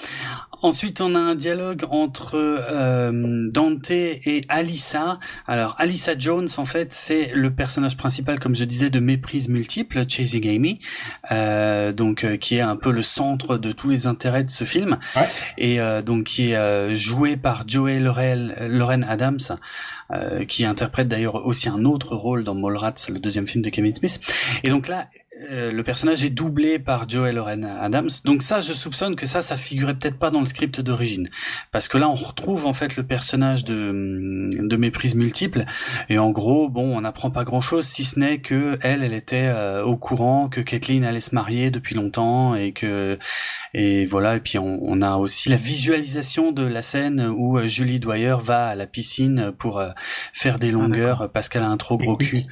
Ensuite, 0.63 1.01
on 1.01 1.13
a 1.13 1.19
un 1.19 1.35
dialogue 1.35 1.83
entre 1.89 2.35
euh, 2.35 3.49
Dante 3.51 3.91
et 3.91 4.45
Alissa. 4.47 5.19
Alors, 5.45 5.75
Alissa 5.77 6.17
Jones, 6.17 6.47
en 6.55 6.63
fait, 6.63 6.93
c'est 6.93 7.31
le 7.35 7.51
personnage 7.51 7.97
principal, 7.97 8.39
comme 8.39 8.55
je 8.55 8.63
disais, 8.63 8.89
de 8.89 8.99
Méprise 9.01 9.49
multiple, 9.49 10.05
Chasing 10.07 10.47
Amy, 10.47 10.79
euh, 11.31 11.91
donc 11.91 12.23
euh, 12.23 12.37
qui 12.37 12.55
est 12.55 12.61
un 12.61 12.77
peu 12.77 12.91
le 12.93 13.01
centre 13.01 13.57
de 13.57 13.73
tous 13.73 13.89
les 13.89 14.07
intérêts 14.07 14.45
de 14.45 14.49
ce 14.49 14.63
film, 14.63 14.99
Ouais. 15.17 15.27
et 15.57 15.81
euh, 15.81 16.01
donc 16.01 16.23
qui 16.27 16.51
est 16.51 16.55
euh, 16.55 16.95
joué 16.95 17.35
par 17.35 17.67
Joey 17.67 17.99
Lauren 17.99 19.03
Adams, 19.03 19.39
euh, 20.11 20.45
qui 20.45 20.63
interprète 20.63 21.09
d'ailleurs 21.09 21.45
aussi 21.45 21.67
un 21.67 21.83
autre 21.83 22.15
rôle 22.15 22.45
dans 22.45 22.55
Mallrats, 22.55 22.93
le 23.09 23.19
deuxième 23.19 23.47
film 23.47 23.63
de 23.65 23.69
Kevin 23.69 23.93
Smith. 23.93 24.21
Et 24.63 24.69
donc 24.69 24.87
là, 24.87 25.07
euh, 25.49 25.71
le 25.71 25.83
personnage 25.83 26.23
est 26.23 26.29
doublé 26.29 26.79
par 26.79 27.09
Joey 27.09 27.33
Lauren 27.33 27.63
Adams. 27.63 28.09
Donc 28.25 28.43
ça, 28.43 28.59
je 28.59 28.73
soupçonne 28.73 29.15
que 29.15 29.25
ça, 29.25 29.41
ça 29.41 29.55
figurait 29.55 29.95
peut-être 29.95 30.17
pas 30.17 30.31
dans 30.31 30.41
le 30.41 30.45
script 30.45 30.79
d'origine, 30.81 31.29
parce 31.71 31.87
que 31.87 31.97
là, 31.97 32.09
on 32.09 32.15
retrouve 32.15 32.65
en 32.65 32.73
fait 32.73 32.95
le 32.95 33.03
personnage 33.03 33.65
de 33.65 34.49
de 34.51 34.75
méprise 34.77 35.15
multiple. 35.15 35.65
Et 36.09 36.17
en 36.17 36.31
gros, 36.31 36.69
bon, 36.69 36.95
on 36.95 37.01
n'apprend 37.01 37.31
pas 37.31 37.43
grand-chose 37.43 37.85
si 37.85 38.05
ce 38.05 38.19
n'est 38.19 38.39
que 38.39 38.77
elle, 38.81 39.03
elle 39.03 39.13
était 39.13 39.47
euh, 39.47 39.83
au 39.83 39.97
courant 39.97 40.49
que 40.49 40.61
Kathleen 40.61 41.03
allait 41.03 41.19
se 41.19 41.33
marier 41.35 41.71
depuis 41.71 41.95
longtemps 41.95 42.55
et 42.55 42.71
que 42.71 43.17
et 43.73 44.05
voilà. 44.05 44.35
Et 44.35 44.39
puis 44.39 44.57
on, 44.57 44.79
on 44.81 45.01
a 45.01 45.15
aussi 45.15 45.49
la 45.49 45.55
visualisation 45.55 46.51
de 46.51 46.65
la 46.65 46.81
scène 46.81 47.27
où 47.35 47.57
euh, 47.57 47.67
Julie 47.67 47.99
Dwyer 47.99 48.35
va 48.41 48.67
à 48.67 48.75
la 48.75 48.87
piscine 48.87 49.51
pour 49.57 49.79
euh, 49.79 49.89
faire 50.33 50.59
des 50.59 50.71
longueurs 50.71 51.29
parce 51.33 51.49
qu'elle 51.49 51.63
a 51.63 51.69
un 51.69 51.77
trop 51.77 51.97
gros 51.97 52.17
cul. 52.17 52.43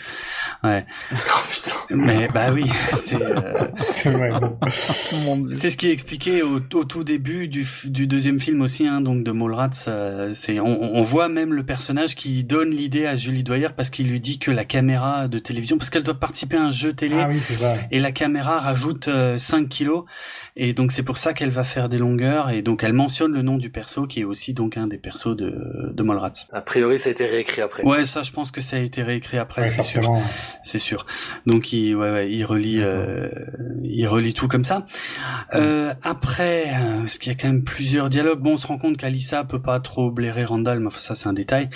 Ouais. 0.63 0.86
Oh 1.34 1.43
putain. 1.49 1.75
Mais 1.91 2.27
bah 2.27 2.51
oui, 2.51 2.65
c'est 2.93 3.22
euh, 3.22 3.67
c'est 5.53 5.69
ce 5.69 5.78
qui 5.78 5.88
est 5.88 5.91
expliqué 5.91 6.41
au, 6.43 6.57
au 6.74 6.84
tout 6.86 7.03
début 7.03 7.47
du, 7.47 7.65
deuxième 8.07 8.39
film 8.39 8.61
aussi, 8.61 8.88
hein, 8.88 9.01
donc 9.01 9.24
de 9.24 9.32
Mallrats. 9.32 9.69
euh, 9.88 10.32
c'est 10.34 10.59
on, 10.59 10.95
on 10.95 11.01
voit 11.01 11.30
même 11.30 11.53
le 11.53 11.63
personnage 11.63 12.15
qui 12.15 12.43
donne 12.43 12.72
l'idée 12.72 13.05
à 13.05 13.15
Julie 13.15 13.43
Dwyer 13.43 13.69
parce 13.76 13.89
qu'il 13.89 14.09
lui 14.09 14.19
dit 14.19 14.39
que 14.39 14.51
la 14.51 14.65
caméra 14.65 15.28
de 15.28 15.39
télévision, 15.39 15.78
parce 15.78 15.89
qu'elle 15.89 16.03
doit 16.03 16.19
participer 16.19 16.57
à 16.57 16.63
un 16.65 16.72
jeu 16.72 16.93
télé. 16.93 17.15
Ah 17.19 17.28
oui, 17.30 17.39
c'est 17.47 17.55
ça. 17.55 17.76
Et 17.91 17.99
la 17.99 18.11
caméra 18.11 18.59
rajoute 18.59 19.07
euh, 19.07 19.38
5 19.38 19.67
kilos 19.69 20.05
et 20.55 20.74
donc 20.74 20.91
c'est 20.91 21.03
pour 21.03 21.17
ça 21.17 21.34
qu'elle 21.34 21.49
va 21.51 21.63
faire 21.63 21.89
des 21.89 21.97
longueurs 21.97 22.49
et 22.49 22.61
donc 22.61 22.84
elle 22.84 22.93
mentionne 22.93 23.32
le 23.32 23.41
nom 23.41 23.57
du 23.57 23.69
perso 23.69 24.05
qui 24.07 24.22
est 24.22 24.24
aussi 24.26 24.53
donc 24.53 24.78
un 24.78 24.88
des 24.88 24.97
persos 24.97 25.36
de, 25.36 25.91
de 25.93 26.03
Mallrats. 26.03 26.32
A 26.51 26.61
priori, 26.61 26.99
ça 26.99 27.09
a 27.09 27.11
été 27.11 27.26
réécrit 27.26 27.61
après. 27.61 27.84
Ouais, 27.84 28.05
ça 28.05 28.22
je 28.24 28.32
pense 28.32 28.51
que 28.51 28.61
ça 28.61 28.78
a 28.78 28.80
été 28.80 29.01
réécrit 29.03 29.38
après, 29.38 29.61
Ouais, 29.63 29.67
c'est 29.67 29.84
sûr 29.84 30.01
forcément. 30.03 30.24
c'est 30.63 30.80
sûr. 30.80 31.05
Donc 31.45 31.74
il, 31.74 31.95
ouais, 31.95 32.11
ouais, 32.11 32.32
il 32.32 32.43
relie, 32.62 32.82
euh, 32.82 33.30
il 33.84 34.07
relie 34.07 34.34
tout 34.34 34.47
comme 34.47 34.64
ça. 34.64 34.86
Euh, 35.53 35.93
après, 36.03 36.70
euh, 36.70 37.01
parce 37.01 37.18
qu'il 37.18 37.32
y 37.32 37.36
a 37.36 37.38
quand 37.38 37.47
même 37.47 37.64
plusieurs 37.64 38.09
dialogues. 38.09 38.39
Bon, 38.39 38.53
on 38.53 38.57
se 38.57 38.68
rend 38.68 38.78
compte 38.78 38.97
qu'Alissa 38.97 39.43
peut 39.43 39.62
pas 39.62 39.80
trop 39.80 40.12
blairer 40.12 40.45
Randall, 40.45 40.80
mais 40.80 40.88
enfin, 40.88 40.99
ça 40.99 41.16
c'est 41.16 41.28
un 41.28 41.34
détail. 41.34 41.70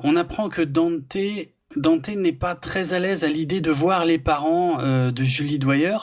On 0.00 0.16
apprend 0.16 0.48
que 0.48 0.62
Dante 0.62 1.16
Dante 1.76 2.08
n'est 2.08 2.32
pas 2.32 2.54
très 2.54 2.94
à 2.94 2.98
l'aise 2.98 3.24
à 3.24 3.28
l'idée 3.28 3.60
de 3.60 3.70
voir 3.70 4.04
les 4.04 4.18
parents 4.18 4.80
euh, 4.80 5.10
de 5.10 5.24
Julie 5.24 5.58
Dwyer 5.58 5.96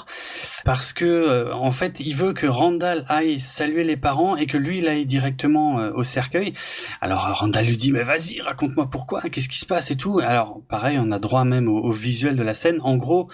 parce 0.65 0.93
que 0.93 1.05
euh, 1.05 1.53
en 1.53 1.71
fait 1.71 1.99
il 1.99 2.15
veut 2.15 2.33
que 2.33 2.45
Randall 2.45 3.05
aille 3.07 3.39
saluer 3.39 3.83
les 3.83 3.97
parents 3.97 4.35
et 4.35 4.45
que 4.45 4.57
lui 4.57 4.79
il 4.79 4.87
aille 4.87 5.05
directement 5.05 5.79
euh, 5.79 5.91
au 5.93 6.03
cercueil. 6.03 6.53
Alors 7.01 7.21
Randall 7.21 7.65
lui 7.65 7.77
dit 7.77 7.91
mais 7.91 8.03
vas-y 8.03 8.41
raconte-moi 8.41 8.89
pourquoi 8.89 9.21
qu'est-ce 9.21 9.49
qui 9.49 9.57
se 9.57 9.65
passe 9.65 9.89
et 9.89 9.97
tout. 9.97 10.19
Alors 10.19 10.61
pareil 10.67 10.99
on 10.99 11.11
a 11.11 11.19
droit 11.19 11.43
même 11.43 11.67
au, 11.67 11.79
au 11.79 11.91
visuel 11.91 12.35
de 12.35 12.43
la 12.43 12.53
scène. 12.53 12.79
En 12.81 12.97
gros 12.97 13.29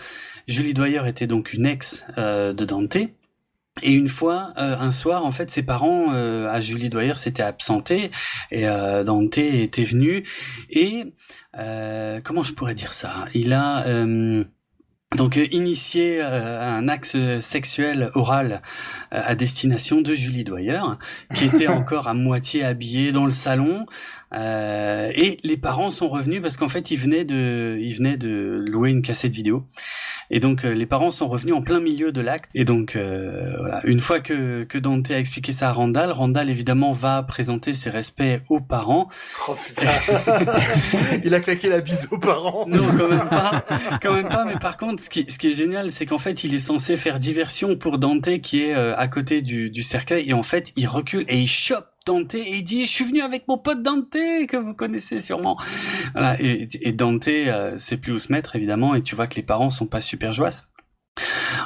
Julie 0.49 0.73
Dwyer 0.73 1.03
était 1.07 1.27
donc 1.27 1.53
une 1.53 1.67
ex 1.67 2.03
euh, 2.17 2.53
de 2.53 2.65
Dante. 2.65 2.97
Et 3.81 3.93
une 3.93 4.09
fois, 4.09 4.51
euh, 4.57 4.75
un 4.77 4.91
soir, 4.91 5.23
en 5.23 5.31
fait, 5.31 5.51
ses 5.51 5.63
parents 5.63 6.07
euh, 6.11 6.49
à 6.49 6.59
Julie 6.59 6.89
Dwyer 6.89 7.15
s'étaient 7.15 7.43
absentés 7.43 8.09
et 8.51 8.67
euh, 8.67 9.03
Dante 9.03 9.37
était 9.37 9.83
venu 9.85 10.25
et 10.69 11.13
euh, 11.57 12.19
comment 12.23 12.43
je 12.43 12.53
pourrais 12.53 12.73
dire 12.73 12.93
ça? 12.93 13.25
Il 13.33 13.53
a 13.53 13.85
euh, 13.87 14.43
donc 15.15 15.37
initié 15.51 16.21
euh, 16.21 16.61
un 16.61 16.87
axe 16.87 17.17
sexuel 17.39 18.11
oral 18.13 18.61
euh, 19.11 19.21
à 19.25 19.33
destination 19.35 20.01
de 20.01 20.13
Julie 20.13 20.43
Dwyer, 20.43 20.81
qui 21.33 21.45
était 21.45 21.67
encore 21.79 22.07
à 22.07 22.13
moitié 22.13 22.63
habillée 22.63 23.11
dans 23.11 23.25
le 23.25 23.31
salon. 23.31 23.85
Euh, 24.33 25.11
et 25.15 25.39
les 25.43 25.57
parents 25.57 25.89
sont 25.89 26.07
revenus 26.07 26.41
parce 26.41 26.55
qu'en 26.55 26.69
fait 26.69 26.91
ils 26.91 26.97
venaient 26.97 27.25
de, 27.25 27.77
ils 27.79 27.95
venaient 27.95 28.17
de 28.17 28.63
louer 28.65 28.91
une 28.91 29.01
cassette 29.01 29.31
vidéo. 29.31 29.65
Et 30.31 30.39
donc 30.39 30.63
euh, 30.63 30.73
les 30.73 30.85
parents 30.85 31.09
sont 31.09 31.27
revenus 31.27 31.55
en 31.55 31.61
plein 31.61 31.79
milieu 31.79 32.11
de 32.11 32.21
l'acte. 32.21 32.49
Et 32.53 32.63
donc 32.63 32.95
euh, 32.95 33.55
voilà, 33.59 33.81
une 33.85 33.99
fois 33.99 34.19
que 34.19 34.63
que 34.63 34.77
Dante 34.77 35.09
a 35.11 35.17
expliqué 35.17 35.51
ça 35.51 35.69
à 35.69 35.73
Randall, 35.73 36.11
Randall 36.11 36.49
évidemment 36.49 36.91
va 36.91 37.23
présenter 37.23 37.73
ses 37.73 37.89
respects 37.89 38.41
aux 38.49 38.59
parents. 38.59 39.09
Oh 39.47 39.55
putain. 39.65 39.89
Il 41.23 41.33
a 41.33 41.39
claqué 41.39 41.69
la 41.69 41.81
bise 41.81 42.07
aux 42.11 42.19
parents. 42.19 42.65
Non, 42.67 42.85
quand 42.97 43.07
même 43.07 43.29
pas, 43.29 43.65
quand 44.01 44.13
même 44.13 44.29
pas. 44.29 44.45
Mais 44.45 44.57
par 44.59 44.77
contre, 44.77 45.01
ce 45.03 45.09
qui, 45.09 45.25
ce 45.29 45.37
qui 45.37 45.51
est 45.51 45.53
génial, 45.53 45.91
c'est 45.91 46.05
qu'en 46.05 46.17
fait, 46.17 46.43
il 46.43 46.53
est 46.53 46.59
censé 46.59 46.97
faire 46.97 47.19
diversion 47.19 47.75
pour 47.75 47.97
Dante 47.97 48.39
qui 48.41 48.61
est 48.61 48.75
euh, 48.75 48.95
à 48.97 49.07
côté 49.07 49.41
du, 49.41 49.69
du 49.69 49.83
cercueil, 49.83 50.29
et 50.29 50.33
en 50.33 50.43
fait, 50.43 50.71
il 50.75 50.87
recule 50.87 51.25
et 51.27 51.39
il 51.39 51.47
chope 51.47 51.88
Dante 52.05 52.35
et 52.35 52.57
il 52.57 52.63
dit 52.63 52.85
je 52.85 52.91
suis 52.91 53.05
venu 53.05 53.21
avec 53.21 53.47
mon 53.47 53.57
pote 53.57 53.81
Dante 53.83 54.11
que 54.11 54.57
vous 54.57 54.73
connaissez 54.73 55.19
sûrement 55.19 55.57
voilà 56.13 56.41
et, 56.41 56.67
et 56.81 56.91
Dante 56.93 57.27
euh, 57.27 57.77
sait 57.77 57.97
plus 57.97 58.13
où 58.13 58.19
se 58.19 58.31
mettre 58.31 58.55
évidemment 58.55 58.95
et 58.95 59.03
tu 59.03 59.15
vois 59.15 59.27
que 59.27 59.35
les 59.35 59.43
parents 59.43 59.69
sont 59.69 59.87
pas 59.87 60.01
super 60.01 60.33
joyeux 60.33 60.51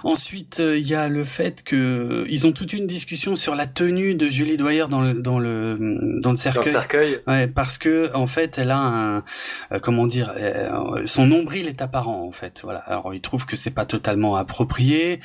Ensuite, 0.03 0.59
euh, 0.59 0.77
il 0.77 0.87
y 0.87 0.95
a 0.95 1.07
le 1.07 1.23
fait 1.23 1.63
que 1.63 2.25
ils 2.27 2.47
ont 2.47 2.51
toute 2.51 2.73
une 2.73 2.87
discussion 2.87 3.35
sur 3.35 3.55
la 3.55 3.67
tenue 3.67 4.15
de 4.15 4.27
Julie 4.27 4.57
Dwyer 4.57 4.85
dans 4.89 5.01
le 5.01 5.13
dans 5.13 5.39
le 5.39 5.77
dans 6.21 6.31
le 6.31 6.35
Dans 6.35 6.35
cercueil. 6.35 6.63
le 6.65 6.69
cercueil. 6.69 7.19
Ouais, 7.27 7.47
parce 7.47 7.77
que 7.77 8.11
en 8.15 8.27
fait, 8.27 8.57
elle 8.57 8.71
a 8.71 8.77
un 8.79 9.17
euh, 9.71 9.79
comment 9.81 10.07
dire, 10.07 10.33
euh, 10.35 11.03
son 11.05 11.27
nombril 11.27 11.67
est 11.67 11.81
apparent 11.81 12.23
en 12.25 12.31
fait. 12.31 12.61
Voilà. 12.63 12.79
Alors, 12.79 13.13
il 13.13 13.21
trouve 13.21 13.45
que 13.45 13.55
c'est 13.55 13.71
pas 13.71 13.85
totalement 13.85 14.35
approprié. 14.35 15.19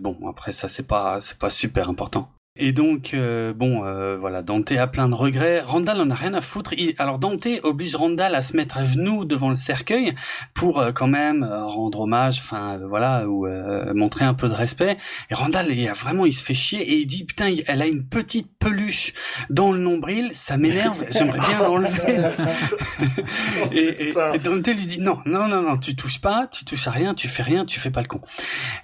Bon, 0.00 0.18
après 0.28 0.52
ça, 0.52 0.68
c'est 0.68 0.86
pas 0.86 1.20
c'est 1.20 1.38
pas 1.38 1.50
super 1.50 1.88
important. 1.88 2.30
Et 2.56 2.72
donc, 2.72 3.14
euh, 3.14 3.52
bon, 3.52 3.84
euh, 3.84 4.16
voilà, 4.16 4.42
Dante 4.42 4.70
a 4.70 4.86
plein 4.86 5.08
de 5.08 5.14
regrets. 5.14 5.60
Randall 5.60 6.00
en 6.00 6.08
a 6.10 6.14
rien 6.14 6.34
à 6.34 6.40
foutre. 6.40 6.72
Il- 6.74 6.94
alors, 6.98 7.18
Dante 7.18 7.48
oblige 7.64 7.96
Randall 7.96 8.32
à 8.36 8.42
se 8.42 8.56
mettre 8.56 8.76
à 8.78 8.84
genoux 8.84 9.24
devant 9.24 9.50
le 9.50 9.56
cercueil 9.56 10.14
pour 10.54 10.78
euh, 10.78 10.92
quand 10.92 11.08
même 11.08 11.42
euh, 11.42 11.66
rendre 11.66 11.98
hommage, 12.02 12.38
enfin, 12.44 12.78
euh, 12.78 12.86
voilà, 12.86 13.26
ou 13.28 13.48
euh, 13.48 13.92
montrer 13.92 14.24
un 14.24 14.34
peu 14.34 14.48
de 14.48 14.54
respect. 14.54 14.98
Et 15.30 15.34
Randall, 15.34 15.66
il 15.72 15.88
a 15.88 15.94
vraiment, 15.94 16.26
il 16.26 16.32
se 16.32 16.44
fait 16.44 16.54
chier 16.54 16.80
et 16.80 16.94
il 16.98 17.06
dit, 17.08 17.24
putain, 17.24 17.48
il- 17.48 17.64
elle 17.66 17.82
a 17.82 17.88
une 17.88 18.06
petite 18.06 18.56
peluche 18.60 19.14
dans 19.50 19.72
le 19.72 19.80
nombril, 19.80 20.30
ça 20.32 20.56
m'énerve, 20.56 21.04
j'aimerais 21.10 21.40
bien 21.40 21.58
l'enlever. 21.60 22.22
et, 23.72 24.04
et, 24.04 24.12
et 24.34 24.38
Dante 24.38 24.68
lui 24.68 24.86
dit, 24.86 25.00
non, 25.00 25.18
non, 25.26 25.48
non, 25.48 25.60
non, 25.60 25.76
tu 25.76 25.96
touches 25.96 26.20
pas, 26.20 26.46
tu 26.46 26.64
touches 26.64 26.86
à 26.86 26.92
rien, 26.92 27.14
tu 27.14 27.26
fais 27.26 27.42
rien, 27.42 27.64
tu 27.64 27.80
fais 27.80 27.90
pas 27.90 28.00
le 28.02 28.06
con. 28.06 28.20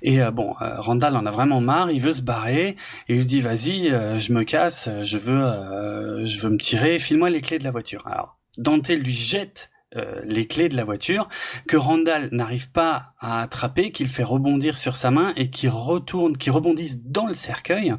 Et 0.02 0.20
euh, 0.20 0.32
bon, 0.32 0.54
Randall 0.58 1.14
en 1.16 1.24
a 1.24 1.30
vraiment 1.30 1.60
marre, 1.60 1.92
il 1.92 2.00
veut 2.00 2.12
se 2.12 2.22
barrer, 2.22 2.70
et 3.08 3.14
il 3.14 3.18
lui 3.18 3.26
dit, 3.26 3.40
vas-y, 3.40 3.59
euh, 3.68 4.18
je 4.18 4.32
me 4.32 4.44
casse, 4.44 4.88
je 5.02 5.18
veux, 5.18 5.42
euh, 5.42 6.26
je 6.26 6.40
veux 6.40 6.50
me 6.50 6.58
tirer, 6.58 6.98
file-moi 6.98 7.30
les 7.30 7.40
clés 7.40 7.58
de 7.58 7.64
la 7.64 7.70
voiture. 7.70 8.06
Alors, 8.06 8.38
Dante 8.56 8.88
lui 8.88 9.12
jette 9.12 9.70
euh, 9.96 10.20
les 10.24 10.46
clés 10.46 10.68
de 10.68 10.76
la 10.76 10.84
voiture 10.84 11.28
que 11.66 11.76
Randall 11.76 12.28
n'arrive 12.30 12.70
pas 12.70 13.14
à 13.18 13.42
attraper, 13.42 13.90
qu'il 13.90 14.06
fait 14.06 14.22
rebondir 14.22 14.78
sur 14.78 14.94
sa 14.94 15.10
main 15.10 15.32
et 15.34 15.50
qui 15.50 15.66
retourne, 15.66 16.36
qui 16.36 16.48
rebondisse 16.48 17.02
dans 17.02 17.26
le 17.26 17.34
cercueil 17.34 17.94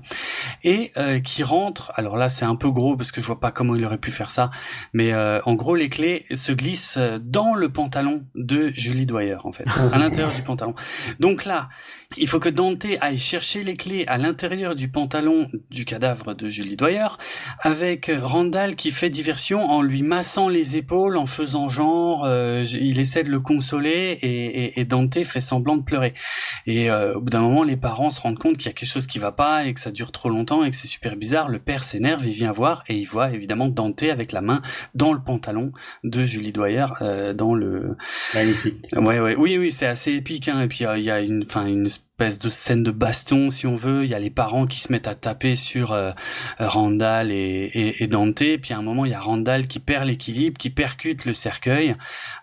et 0.63 0.93
euh, 0.95 1.19
qui 1.19 1.43
rentre. 1.43 1.91
Alors 1.95 2.15
là, 2.15 2.29
c'est 2.29 2.45
un 2.45 2.55
peu 2.55 2.71
gros 2.71 2.95
parce 2.95 3.11
que 3.11 3.19
je 3.19 3.27
vois 3.27 3.41
pas 3.41 3.51
comment 3.51 3.75
il 3.75 3.83
aurait 3.83 3.97
pu 3.97 4.11
faire 4.11 4.31
ça, 4.31 4.51
mais 4.93 5.11
euh, 5.11 5.41
en 5.43 5.55
gros, 5.55 5.75
les 5.75 5.89
clés 5.89 6.25
se 6.33 6.53
glissent 6.53 6.97
dans 7.19 7.55
le 7.55 7.67
pantalon 7.67 8.23
de 8.35 8.71
Julie 8.73 9.05
Dwyer 9.05 9.39
en 9.43 9.51
fait, 9.51 9.65
à 9.91 9.97
l'intérieur 9.97 10.33
du 10.33 10.43
pantalon. 10.43 10.75
Donc 11.19 11.43
là, 11.43 11.67
il 12.17 12.27
faut 12.27 12.39
que 12.39 12.49
Dante 12.49 12.85
aille 12.99 13.17
chercher 13.17 13.63
les 13.63 13.73
clés 13.73 14.05
à 14.07 14.17
l'intérieur 14.17 14.75
du 14.75 14.89
pantalon 14.89 15.49
du 15.69 15.85
cadavre 15.85 16.33
de 16.33 16.49
Julie 16.49 16.75
Dwyer, 16.75 17.07
avec 17.61 18.11
Randall 18.13 18.75
qui 18.75 18.91
fait 18.91 19.09
diversion 19.09 19.63
en 19.63 19.81
lui 19.81 20.01
massant 20.01 20.49
les 20.49 20.75
épaules, 20.75 21.17
en 21.17 21.25
faisant 21.25 21.69
genre 21.69 22.25
euh, 22.25 22.65
il 22.69 22.99
essaie 22.99 23.23
de 23.23 23.29
le 23.29 23.39
consoler 23.39 24.17
et, 24.21 24.79
et, 24.79 24.85
Dante 24.85 25.23
fait 25.23 25.41
semblant 25.41 25.77
de 25.77 25.83
pleurer. 25.83 26.13
Et 26.67 26.91
euh, 26.91 27.15
au 27.15 27.21
bout 27.21 27.29
d'un 27.29 27.41
moment, 27.41 27.63
les 27.63 27.77
parents 27.77 28.11
se 28.11 28.19
rendent 28.19 28.39
compte 28.39 28.57
qu'il 28.57 28.65
y 28.65 28.69
a 28.69 28.73
quelque 28.73 28.89
chose 28.89 29.07
qui 29.07 29.19
va 29.19 29.31
pas 29.31 29.65
et 29.65 29.73
que 29.73 29.79
ça 29.79 29.91
dure 29.91 30.11
trop 30.11 30.29
longtemps 30.29 30.63
et 30.63 30.71
que 30.71 30.75
c'est 30.75 30.87
super 30.87 31.15
bizarre. 31.15 31.47
Le 31.47 31.59
père 31.59 31.83
s'énerve, 31.83 32.25
il 32.25 32.33
vient 32.33 32.51
voir 32.51 32.83
et 32.87 32.97
il 32.97 33.05
voit 33.05 33.31
évidemment 33.31 33.69
Dante 33.69 34.03
avec 34.03 34.33
la 34.33 34.41
main 34.41 34.61
dans 34.95 35.13
le 35.13 35.19
pantalon 35.21 35.71
de 36.03 36.25
Julie 36.25 36.51
Dwyer 36.51 36.87
euh, 37.01 37.33
dans 37.33 37.55
le. 37.55 37.95
Magnifique. 38.33 38.85
Ouais, 38.93 39.19
ouais, 39.19 39.35
oui, 39.35 39.57
oui, 39.57 39.71
c'est 39.71 39.87
assez 39.87 40.11
épique. 40.13 40.49
Hein. 40.49 40.61
Et 40.61 40.67
puis 40.67 40.85
il 40.97 41.03
y 41.03 41.11
a 41.11 41.21
une, 41.21 41.43
enfin 41.43 41.65
une 41.65 41.87
de 42.29 42.49
scène 42.49 42.83
de 42.83 42.91
baston 42.91 43.49
si 43.49 43.65
on 43.65 43.75
veut. 43.75 44.03
Il 44.03 44.09
y 44.09 44.13
a 44.13 44.19
les 44.19 44.29
parents 44.29 44.67
qui 44.67 44.79
se 44.79 44.91
mettent 44.91 45.07
à 45.07 45.15
taper 45.15 45.55
sur 45.55 45.91
euh, 45.91 46.11
Randall 46.59 47.31
et, 47.31 47.95
et, 47.99 48.07
Dante. 48.07 48.43
Puis 48.61 48.73
à 48.73 48.77
un 48.77 48.81
moment, 48.81 49.05
il 49.05 49.11
y 49.11 49.15
a 49.15 49.19
Randall 49.19 49.67
qui 49.67 49.79
perd 49.79 50.05
l'équilibre, 50.05 50.57
qui 50.57 50.69
percute 50.69 51.25
le 51.25 51.33
cercueil. 51.33 51.95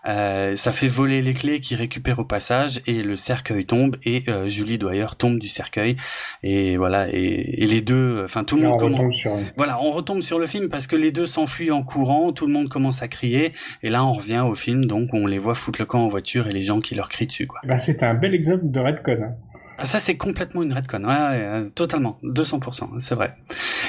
Euh, 0.05 0.55
ça 0.57 0.73
fait 0.73 0.89
voler 0.89 1.21
les 1.21 1.33
clés 1.33 1.61
qui 1.61 1.75
récupère 1.75 2.19
au 2.19 2.25
passage 2.25 2.81
et 2.87 3.03
le 3.03 3.15
cercueil 3.15 3.65
tombe 3.65 3.95
et 4.03 4.23
euh, 4.27 4.49
Julie 4.49 4.77
Dwyer 4.77 5.07
tombe 5.17 5.39
du 5.39 5.47
cercueil. 5.47 5.95
Et 6.43 6.75
voilà. 6.75 7.07
Et, 7.09 7.67
les 7.69 7.81
deux, 7.81 8.23
enfin 8.25 8.43
tout 8.43 8.57
le 8.57 8.67
monde 8.67 8.79
commence. 8.79 9.15
Voilà, 9.55 9.81
on 9.81 9.91
retombe 9.91 10.21
sur 10.21 10.39
le 10.39 10.47
film 10.47 10.69
parce 10.69 10.87
que 10.87 10.95
les 10.95 11.11
deux 11.11 11.27
s'enfuient 11.27 11.71
en 11.71 11.83
courant. 11.83 12.33
Tout 12.33 12.47
le 12.47 12.53
monde 12.53 12.67
commence 12.67 13.01
à 13.01 13.07
crier. 13.07 13.53
Et 13.83 13.89
là, 13.89 14.03
on 14.03 14.13
revient 14.13 14.43
au 14.45 14.55
film 14.55 14.85
donc 14.85 15.13
on 15.13 15.25
les 15.25 15.37
voit 15.37 15.55
foutre 15.55 15.79
le 15.79 15.85
camp 15.85 16.01
en 16.01 16.07
voiture 16.09 16.47
et 16.47 16.51
les 16.51 16.63
gens 16.63 16.81
qui 16.81 16.95
leur 16.95 17.07
crient 17.07 17.27
dessus. 17.27 17.47
Quoi. 17.47 17.61
Bah, 17.63 17.77
c'est 17.77 18.03
un 18.03 18.13
bel 18.13 18.33
exemple 18.33 18.63
de 18.63 18.79
Redcon. 18.79 19.19
Hein. 19.23 19.35
Ah, 19.81 19.85
ça, 19.85 19.99
c'est 19.99 20.17
complètement 20.17 20.61
une 20.61 20.73
redcon. 20.73 21.03
Ouais, 21.03 21.07
ouais, 21.07 21.41
euh, 21.41 21.69
totalement. 21.69 22.19
200%. 22.23 22.99
C'est 22.99 23.15
vrai. 23.15 23.35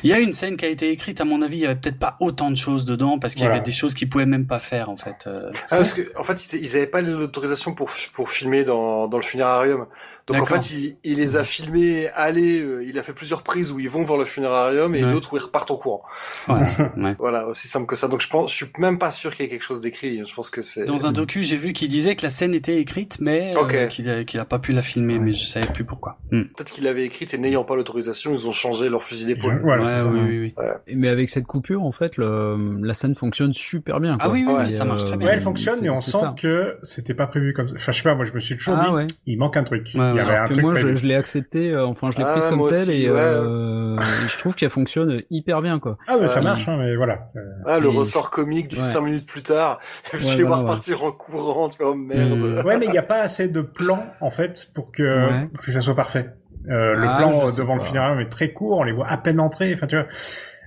Il 0.02 0.10
y 0.10 0.12
a 0.12 0.20
une 0.20 0.32
scène 0.32 0.56
qui 0.56 0.64
a 0.64 0.68
été 0.68 0.90
écrite, 0.90 1.20
à 1.20 1.24
mon 1.24 1.42
avis, 1.42 1.56
il 1.56 1.60
y 1.60 1.66
avait 1.66 1.74
peut-être 1.74 1.98
pas 1.98 2.16
autant 2.20 2.50
de 2.50 2.56
choses 2.56 2.84
dedans 2.84 3.18
parce 3.18 3.34
qu'il 3.34 3.44
y 3.44 3.46
avait 3.46 3.60
des 3.60 3.72
choses 3.72 3.94
qu'ils 3.94 4.08
pouvaient 4.08 4.26
même 4.26 4.46
pas 4.46 4.60
faire, 4.60 4.88
en 4.88 4.96
fait. 4.96 5.24
Euh. 5.26 5.50
Ah, 5.70 5.76
parce 5.76 5.94
que, 5.94 6.12
en 6.16 6.22
fait, 6.22 6.52
ils 6.54 6.76
avaient 6.76 6.86
pas 6.86 7.00
l'autorisation 7.00 7.74
pour, 7.74 7.90
pour 8.12 8.30
filmer 8.30 8.64
dans, 8.64 9.08
dans 9.08 9.18
le 9.18 9.24
funérarium. 9.24 9.86
Donc 10.32 10.42
en 10.42 10.46
fait, 10.46 10.70
il, 10.70 10.96
il, 11.04 11.16
les 11.18 11.36
a 11.36 11.44
filmés 11.44 12.08
aller, 12.14 12.60
euh, 12.60 12.84
il 12.84 12.98
a 12.98 13.02
fait 13.02 13.12
plusieurs 13.12 13.42
prises 13.42 13.72
où 13.72 13.80
ils 13.80 13.88
vont 13.88 14.04
vers 14.04 14.16
le 14.16 14.24
funérarium 14.24 14.94
et 14.94 15.02
d'autres 15.02 15.32
où 15.32 15.36
ils 15.36 15.42
repartent 15.42 15.70
en 15.70 15.76
courant. 15.76 16.02
Ouais. 16.50 17.14
voilà, 17.18 17.46
aussi 17.46 17.68
simple 17.68 17.86
que 17.86 17.96
ça. 17.96 18.08
Donc 18.08 18.20
je 18.20 18.28
pense, 18.28 18.50
je 18.50 18.56
suis 18.56 18.66
même 18.78 18.98
pas 18.98 19.10
sûr 19.10 19.34
qu'il 19.34 19.44
y 19.44 19.48
ait 19.48 19.50
quelque 19.50 19.62
chose 19.62 19.80
d'écrit. 19.80 20.22
Je 20.24 20.34
pense 20.34 20.50
que 20.50 20.60
c'est. 20.60 20.84
Dans 20.84 21.06
un 21.06 21.12
docu, 21.12 21.42
j'ai 21.42 21.56
vu 21.56 21.72
qu'il 21.72 21.88
disait 21.88 22.16
que 22.16 22.22
la 22.22 22.30
scène 22.30 22.54
était 22.54 22.78
écrite, 22.78 23.18
mais 23.20 23.54
euh, 23.56 23.86
qu'il 23.86 24.08
a, 24.08 24.40
a, 24.40 24.44
pas 24.44 24.58
pu 24.58 24.72
la 24.72 24.82
filmer, 24.82 25.18
mais 25.18 25.32
je 25.32 25.44
savais 25.44 25.66
plus 25.66 25.84
pourquoi. 25.84 26.18
Hmm. 26.30 26.42
Peut-être 26.42 26.72
qu'il 26.72 26.84
l'avait 26.84 27.04
écrite 27.04 27.34
et 27.34 27.38
n'ayant 27.38 27.64
pas 27.64 27.76
l'autorisation, 27.76 28.32
ils 28.34 28.46
ont 28.48 28.52
changé 28.52 28.88
leur 28.88 29.04
fusil 29.04 29.26
d'épaule. 29.26 29.62
Ouais, 29.64 29.76
oui, 30.10 30.52
oui, 30.56 30.94
Mais 30.94 31.08
avec 31.08 31.28
cette 31.28 31.46
coupure, 31.46 31.82
en 31.82 31.92
fait, 31.92 32.16
le, 32.16 32.80
la 32.82 32.94
scène 32.94 33.14
fonctionne 33.14 33.54
super 33.54 34.00
bien. 34.00 34.18
Ah 34.20 34.30
oui, 34.30 34.44
oui, 34.46 34.72
ça 34.72 34.84
marche 34.84 35.04
très 35.04 35.16
bien. 35.16 35.28
Ouais, 35.28 35.34
elle 35.34 35.40
fonctionne, 35.40 35.78
mais 35.82 35.90
on 35.90 35.96
sent 35.96 36.26
que 36.36 36.78
c'était 36.82 37.14
pas 37.14 37.26
prévu 37.26 37.52
comme 37.52 37.68
ça. 37.68 37.74
Enfin, 37.76 37.92
je 37.92 37.96
sais 37.98 38.02
pas, 38.02 38.14
moi 38.14 38.24
je 38.24 38.32
me 38.32 38.40
suis 38.40 38.56
toujours 38.56 38.76
ah 38.76 39.04
dit, 39.04 39.14
il 39.26 39.38
manque 39.38 39.56
un 39.56 39.64
truc. 39.64 39.92
Il 39.94 40.19
y 40.20 40.28
avait 40.28 40.36
un 40.36 40.46
truc 40.46 40.96
je 40.96 41.06
l'ai 41.06 41.14
accepté, 41.14 41.70
euh, 41.70 41.86
enfin 41.86 42.10
je 42.10 42.18
l'ai 42.18 42.24
ah, 42.24 42.32
prise 42.32 42.46
comme 42.46 42.68
telle 42.68 42.90
et, 42.90 43.08
euh, 43.08 43.96
je 44.26 44.38
trouve 44.38 44.54
qu'elle 44.54 44.70
fonctionne 44.70 45.22
hyper 45.30 45.62
bien 45.62 45.78
quoi. 45.78 45.96
Ah 46.06 46.16
mais 46.20 46.28
ça 46.28 46.40
marche, 46.40 46.68
hein, 46.68 46.76
mais 46.78 46.96
voilà. 46.96 47.30
Ah 47.66 47.78
le 47.78 47.88
ressort 47.88 48.30
comique 48.30 48.68
du 48.68 48.80
5 48.80 49.00
minutes 49.00 49.26
plus 49.26 49.42
tard, 49.42 49.80
je 50.12 50.36
vais 50.36 50.42
voir 50.44 50.64
partir 50.64 51.04
en 51.04 51.12
courant, 51.12 51.68
tu 51.68 51.82
vois, 51.82 51.92
oh, 51.92 51.94
merde. 51.94 52.64
Ouais 52.64 52.76
mais 52.78 52.86
il 52.86 52.92
n'y 52.92 52.98
a 52.98 53.02
pas 53.02 53.20
assez 53.20 53.48
de 53.48 53.60
plans 53.60 54.06
en 54.20 54.30
fait 54.30 54.70
pour 54.74 54.92
que, 54.92 55.46
que 55.64 55.72
ça 55.72 55.80
soit 55.80 55.96
parfait. 55.96 56.30
Euh, 56.68 56.94
le 56.94 57.06
ah, 57.08 57.16
plan 57.16 57.46
devant 57.46 57.74
le 57.74 57.80
funérarium 57.80 58.20
est 58.20 58.28
très 58.28 58.52
court, 58.52 58.78
on 58.78 58.82
les 58.82 58.92
voit 58.92 59.08
à 59.08 59.16
peine 59.16 59.40
entrer, 59.40 59.72
enfin 59.74 59.86
tu 59.86 59.96
vois 59.96 60.06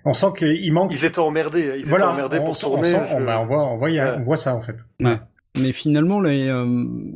on 0.06 0.14
sent 0.14 0.28
qu'il 0.38 0.74
manque. 0.74 0.92
Ils 0.92 1.06
étaient 1.06 1.20
emmerdés, 1.20 1.76
ils 1.78 1.94
étaient 1.94 2.04
emmerdés 2.04 2.40
pour 2.42 2.58
tourner. 2.58 2.94
On, 3.14 3.22
bah, 3.22 3.40
on, 3.40 3.46
voit, 3.46 3.64
on 3.66 3.78
voit, 3.78 3.90
on 3.90 4.22
voit 4.22 4.36
ça 4.36 4.54
en 4.54 4.62
fait. 4.62 4.76
Ouais. 5.00 5.18
Mais 5.60 5.72
finalement, 5.72 6.20
les, 6.20 6.48
euh, 6.48 6.66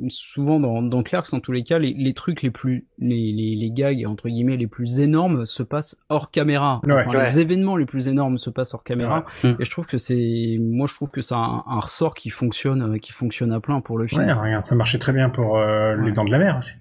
souvent 0.10 0.60
dans, 0.60 0.84
dans 0.84 1.02
Clerks, 1.02 1.34
en 1.34 1.40
tous 1.40 1.52
les 1.52 1.64
cas, 1.64 1.80
les, 1.80 1.96
les 1.98 2.14
trucs 2.14 2.44
les 2.44 2.52
plus, 2.52 2.86
les, 3.00 3.32
les, 3.32 3.56
les, 3.56 3.72
gags 3.72 4.06
entre 4.08 4.30
guillemets 4.30 4.58
les 4.58 4.68
plus 4.68 5.00
énormes 5.00 5.48
se 5.48 5.64
passent 5.64 5.98
hors 6.10 6.30
caméra. 6.30 6.80
enfin, 6.88 7.24
Les 7.24 7.40
événements 7.40 7.76
les 7.78 7.88
plus 7.88 8.08
énormes 8.08 8.38
se 8.38 8.52
passent 8.52 8.76
hors 8.76 8.84
caméra. 8.84 9.26
Et 9.44 9.66
je 9.66 9.72
trouve 9.72 9.88
que 9.88 9.98
c'est, 9.98 10.58
moi, 10.60 10.86
je 10.88 10.94
trouve 10.94 11.10
que 11.10 11.22
c'est 11.22 11.34
un, 11.34 11.64
un, 11.66 11.80
ressort 11.80 12.14
qui 12.14 12.30
fonctionne, 12.30 12.96
euh, 12.96 12.98
qui 13.00 13.12
fonctionne 13.12 13.52
à 13.52 13.60
plein 13.60 13.82
pour 13.82 13.98
le 13.98 14.06
film. 14.06 14.22
Ouais, 14.22 14.32
regarde, 14.32 14.66
ça 14.66 14.76
marchait 14.76 15.00
très 15.00 15.14
bien 15.14 15.30
pour 15.30 15.58
euh, 15.58 15.96
les 15.96 16.12
Dents 16.12 16.26
de 16.26 16.32
la 16.32 16.38
Mer 16.40 16.60
aussi. 16.60 16.72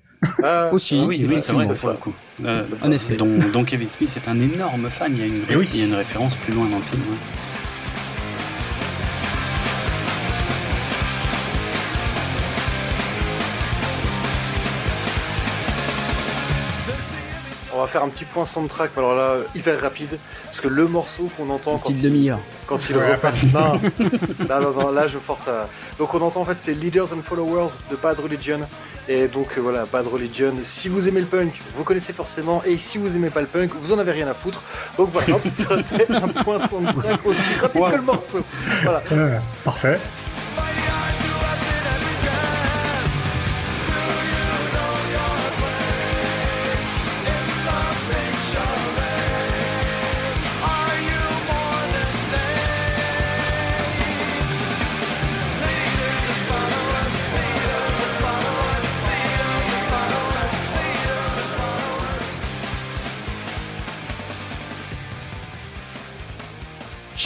Ah, 0.42 0.68
aussi, 0.72 1.00
oui, 1.00 1.24
oui 1.26 1.40
c'est 1.40 1.52
vrai, 1.52 1.66
pour 1.66 1.90
le 1.90 1.96
coup. 1.96 2.14
Euh, 2.44 2.64
en 2.84 2.92
effet. 2.92 3.16
Donc, 3.16 3.50
donc 3.52 3.68
Kevin 3.68 3.90
Smith 3.90 4.14
est 4.14 4.28
un 4.28 4.38
énorme 4.40 4.88
fan. 4.88 5.10
Il 5.14 5.20
y 5.20 5.22
a 5.22 5.26
une, 5.26 5.42
eh 5.48 5.54
il 5.72 5.80
y 5.80 5.82
a 5.82 5.86
une 5.86 5.94
référence 5.94 6.34
plus 6.34 6.52
loin 6.52 6.68
dans 6.68 6.76
le 6.76 6.82
film. 6.82 7.02
On 17.76 17.80
va 17.80 17.86
faire 17.86 18.02
un 18.02 18.08
petit 18.08 18.24
point 18.24 18.46
soundtrack, 18.46 18.92
alors 18.96 19.14
là, 19.14 19.34
hyper 19.54 19.78
rapide, 19.78 20.18
parce 20.44 20.62
que 20.62 20.68
le 20.68 20.86
morceau 20.88 21.30
qu'on 21.36 21.50
entend 21.50 21.76
quand 21.76 21.90
il, 21.90 22.34
quand 22.66 22.88
il 22.88 22.96
repart... 22.96 23.36
non, 23.52 24.60
non, 24.62 24.70
non, 24.72 24.90
là 24.92 25.06
je 25.06 25.18
force 25.18 25.46
à... 25.48 25.68
Donc 25.98 26.14
on 26.14 26.22
entend 26.22 26.40
en 26.40 26.44
fait 26.46 26.58
c'est 26.58 26.72
Leaders 26.72 27.12
and 27.12 27.20
Followers 27.22 27.74
de 27.90 27.96
Bad 27.96 28.18
Religion, 28.18 28.60
et 29.10 29.28
donc 29.28 29.58
euh, 29.58 29.60
voilà, 29.60 29.84
Bad 29.84 30.06
Religion, 30.06 30.54
si 30.62 30.88
vous 30.88 31.06
aimez 31.06 31.20
le 31.20 31.26
punk, 31.26 31.60
vous 31.74 31.84
connaissez 31.84 32.14
forcément, 32.14 32.62
et 32.64 32.78
si 32.78 32.96
vous 32.96 33.14
aimez 33.14 33.28
pas 33.28 33.42
le 33.42 33.46
punk, 33.46 33.72
vous 33.78 33.92
en 33.92 33.98
avez 33.98 34.12
rien 34.12 34.28
à 34.28 34.34
foutre, 34.34 34.62
donc 34.96 35.10
voilà, 35.12 35.34
hop, 35.34 35.46
ça 35.46 35.82
fait 35.82 36.10
un 36.10 36.28
point 36.28 36.66
soundtrack 36.66 37.26
aussi 37.26 37.54
rapide 37.60 37.82
que 37.90 37.96
le 37.96 38.02
morceau. 38.02 38.40
Voilà. 38.84 39.02
parfait. 39.64 39.98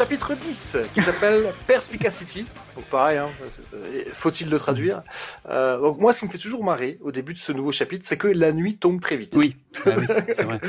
Chapitre 0.01 0.35
10 0.35 0.79
qui 0.95 1.03
s'appelle 1.03 1.53
Perspicacity. 1.67 2.47
Donc 2.75 2.85
pareil, 2.85 3.19
hein, 3.19 3.29
euh, 3.75 4.03
faut-il 4.13 4.49
le 4.51 4.59
traduire? 4.59 5.03
Euh, 5.49 5.79
Donc 5.81 5.99
moi, 5.99 6.13
ce 6.13 6.21
qui 6.21 6.27
me 6.27 6.31
fait 6.31 6.39
toujours 6.39 6.65
marrer 6.65 6.99
au 7.01 7.13
début 7.13 7.35
de 7.35 7.39
ce 7.39 7.53
nouveau 7.53 7.73
chapitre, 7.73 8.05
c'est 8.07 8.17
que 8.17 8.29
la 8.29 8.53
nuit 8.53 8.77
tombe 8.77 9.01
très 9.01 9.17
vite. 9.17 9.35
Oui, 9.37 9.57
ah 9.87 9.91
c'est 10.33 10.43
vrai. 10.43 10.61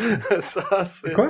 ça, 0.41 0.85
c'est 0.85 1.13
quoi? 1.13 1.25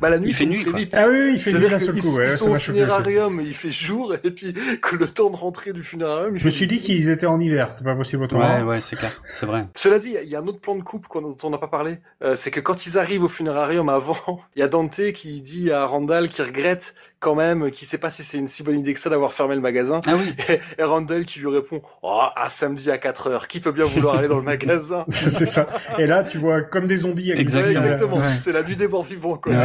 Bah 0.00 0.10
la 0.10 0.18
nuit 0.18 0.30
il 0.30 0.34
fait 0.34 0.44
tombe 0.44 0.52
nuit, 0.54 0.62
très 0.62 0.78
vite. 0.78 0.94
Ah 0.96 1.06
oui, 1.08 1.32
il 1.34 1.40
fait 1.40 1.52
nuit 1.52 1.68
d'un 1.68 1.78
seul 1.78 1.94
coup. 1.94 2.20
Ils, 2.20 2.30
sont 2.30 2.50
au 2.50 2.58
funérarium, 2.58 3.40
il 3.40 3.54
fait 3.54 3.70
jour, 3.70 4.14
et 4.22 4.30
puis 4.30 4.54
que 4.82 4.96
le 4.96 5.08
temps 5.08 5.30
de 5.30 5.36
rentrer 5.36 5.72
du 5.72 5.82
funérarium. 5.82 6.36
Je 6.36 6.44
me 6.44 6.50
suis 6.50 6.66
dit 6.66 6.80
qu'ils 6.80 7.08
étaient 7.08 7.26
en 7.26 7.40
hiver, 7.40 7.70
c'est 7.70 7.84
pas 7.84 7.94
possible 7.94 8.24
autrement. 8.24 8.54
Ouais, 8.54 8.62
ouais, 8.62 8.80
c'est 8.80 8.96
clair, 8.96 9.12
c'est 9.28 9.46
vrai. 9.46 9.66
Cela 9.74 9.98
dit, 9.98 10.16
il 10.22 10.28
y 10.28 10.36
a 10.36 10.40
un 10.40 10.46
autre 10.46 10.60
plan 10.60 10.76
de 10.76 10.82
coupe 10.82 11.06
dont 11.14 11.36
on 11.42 11.50
n'a 11.50 11.58
pas 11.58 11.68
parlé, 11.68 11.98
euh, 12.22 12.34
c'est 12.34 12.50
que 12.50 12.60
quand 12.60 12.86
ils 12.86 12.98
arrivent 12.98 13.24
au 13.24 13.28
funérarium 13.28 13.88
avant, 13.88 14.40
il 14.56 14.60
y 14.60 14.62
a 14.62 14.68
Dante 14.68 15.12
qui 15.12 15.42
dit 15.42 15.70
à 15.70 15.86
Randall 15.86 16.28
qu'il 16.28 16.44
regrette 16.44 16.94
quand 17.22 17.34
même, 17.34 17.70
qui 17.70 17.86
sait 17.86 17.98
pas 17.98 18.10
si 18.10 18.24
c'est 18.24 18.38
une 18.38 18.48
si 18.48 18.64
bonne 18.64 18.78
idée 18.78 18.92
que 18.92 19.00
ça 19.00 19.08
d'avoir 19.08 19.32
fermé 19.32 19.54
le 19.54 19.60
magasin. 19.60 20.00
Ah 20.06 20.16
oui. 20.16 20.34
Et, 20.78 20.82
Randall 20.82 21.24
qui 21.24 21.40
lui 21.40 21.48
répond, 21.48 21.82
oh, 22.02 22.22
à 22.34 22.48
samedi 22.48 22.90
à 22.90 22.98
4 22.98 23.28
heures, 23.28 23.48
qui 23.48 23.60
peut 23.60 23.72
bien 23.72 23.84
vouloir 23.84 24.16
aller 24.16 24.28
dans 24.28 24.36
le 24.36 24.42
magasin? 24.42 25.04
c'est 25.10 25.46
ça. 25.46 25.68
Et 25.98 26.06
là, 26.06 26.24
tu 26.24 26.38
vois, 26.38 26.62
comme 26.62 26.86
des 26.86 26.98
zombies. 26.98 27.30
exactement. 27.32 28.22
C'est 28.24 28.52
la 28.52 28.62
nuit 28.62 28.76
des 28.76 28.88
morts 28.88 29.04
vivants, 29.04 29.36
quoi. 29.36 29.52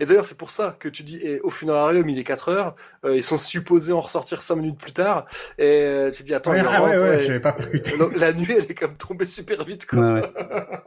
et 0.00 0.06
d'ailleurs, 0.06 0.24
c'est 0.24 0.38
pour 0.38 0.50
ça 0.50 0.76
que 0.78 0.88
tu 0.88 1.02
dis, 1.02 1.18
et 1.22 1.40
au 1.40 1.50
funérarium, 1.50 2.08
il 2.08 2.18
est 2.18 2.24
4 2.24 2.48
heures, 2.50 2.74
euh, 3.04 3.16
ils 3.16 3.22
sont 3.22 3.36
supposés 3.36 3.92
en 3.92 4.00
ressortir 4.00 4.40
5 4.40 4.56
minutes 4.56 4.78
plus 4.78 4.92
tard, 4.92 5.26
et 5.58 5.64
euh, 5.64 6.10
tu 6.10 6.22
dis, 6.22 6.34
attends, 6.34 6.52
ouais, 6.52 6.62
ah, 6.66 6.84
ouais, 6.84 7.00
ouais, 7.00 7.22
j'avais 7.22 7.40
pas 7.40 7.52
percuté. 7.52 7.92
la 8.16 8.32
nuit, 8.32 8.52
elle 8.56 8.64
est 8.64 8.74
comme 8.74 8.94
tombée 8.94 9.26
super 9.26 9.64
vite, 9.64 9.86
quoi. 9.86 9.98
Ouais, 9.98 10.22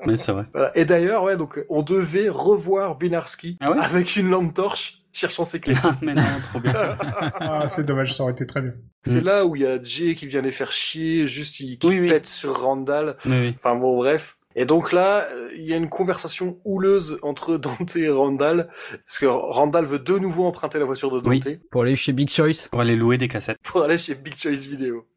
ouais. 0.06 0.18
c'est 0.18 0.32
vrai. 0.32 0.46
Et 0.76 0.86
d'ailleurs, 0.86 1.24
ouais, 1.24 1.38
donc, 1.38 1.60
on 1.70 1.82
devait 1.82 2.30
revoir 2.30 2.98
Winarski 3.02 3.58
ah 3.62 3.74
avec 3.82 4.16
une 4.16 4.30
lampe 4.30 4.54
torche 4.54 5.01
cherchant 5.14 5.44
ses 5.44 5.60
clés. 5.60 5.76
mais 6.02 6.14
non, 6.14 6.24
trop 6.44 6.60
bien. 6.60 6.74
Ah, 7.40 7.68
c'est 7.68 7.86
dommage, 7.86 8.16
ça 8.16 8.24
aurait 8.24 8.34
été 8.34 8.46
très 8.46 8.62
bien. 8.62 8.74
C'est 9.04 9.24
là 9.24 9.46
où 9.46 9.56
il 9.56 9.64
y 9.64 9.66
a 9.66 9.82
Jay 9.82 10.16
qui 10.16 10.28
vient 10.28 10.42
les 10.42 10.52
faire 10.52 10.72
chier, 10.72 11.28
juste 11.28 11.60
il 11.60 11.78
qui 11.78 11.88
Oui, 11.88 12.00
oui. 12.00 12.10
pète 12.10 12.28
sur 12.28 12.62
Randall. 12.62 13.18
Oui, 13.26 13.32
oui. 13.32 13.56
Enfin 13.58 13.76
bon, 13.76 13.98
bref. 13.98 14.38
Et 14.56 14.66
donc 14.66 14.92
là, 14.92 15.28
euh, 15.32 15.50
il 15.56 15.64
y 15.64 15.74
a 15.74 15.78
une 15.78 15.90
conversation 15.90 16.60
houleuse 16.66 17.18
entre 17.22 17.58
Dante 17.58 17.96
et 17.96 18.10
Randall, 18.10 18.70
parce 19.06 19.20
que 19.20 19.26
Randall 19.26 19.86
veut 19.86 20.00
de 20.00 20.18
nouveau 20.18 20.46
emprunter 20.46 20.80
la 20.80 20.86
voiture 20.86 21.12
de 21.12 21.20
Dante 21.20 21.48
Pour 21.72 21.84
aller 21.84 21.96
chez 21.96 22.14
Big 22.14 22.30
Choice. 22.30 22.68
Pour 22.70 22.82
aller 22.82 22.96
louer 22.96 23.18
des 23.18 23.28
cassettes. 23.28 23.60
pour 23.64 23.84
aller 23.84 23.98
chez 23.98 24.16
Big 24.16 24.36
Choice 24.36 24.68
Video. 24.70 25.08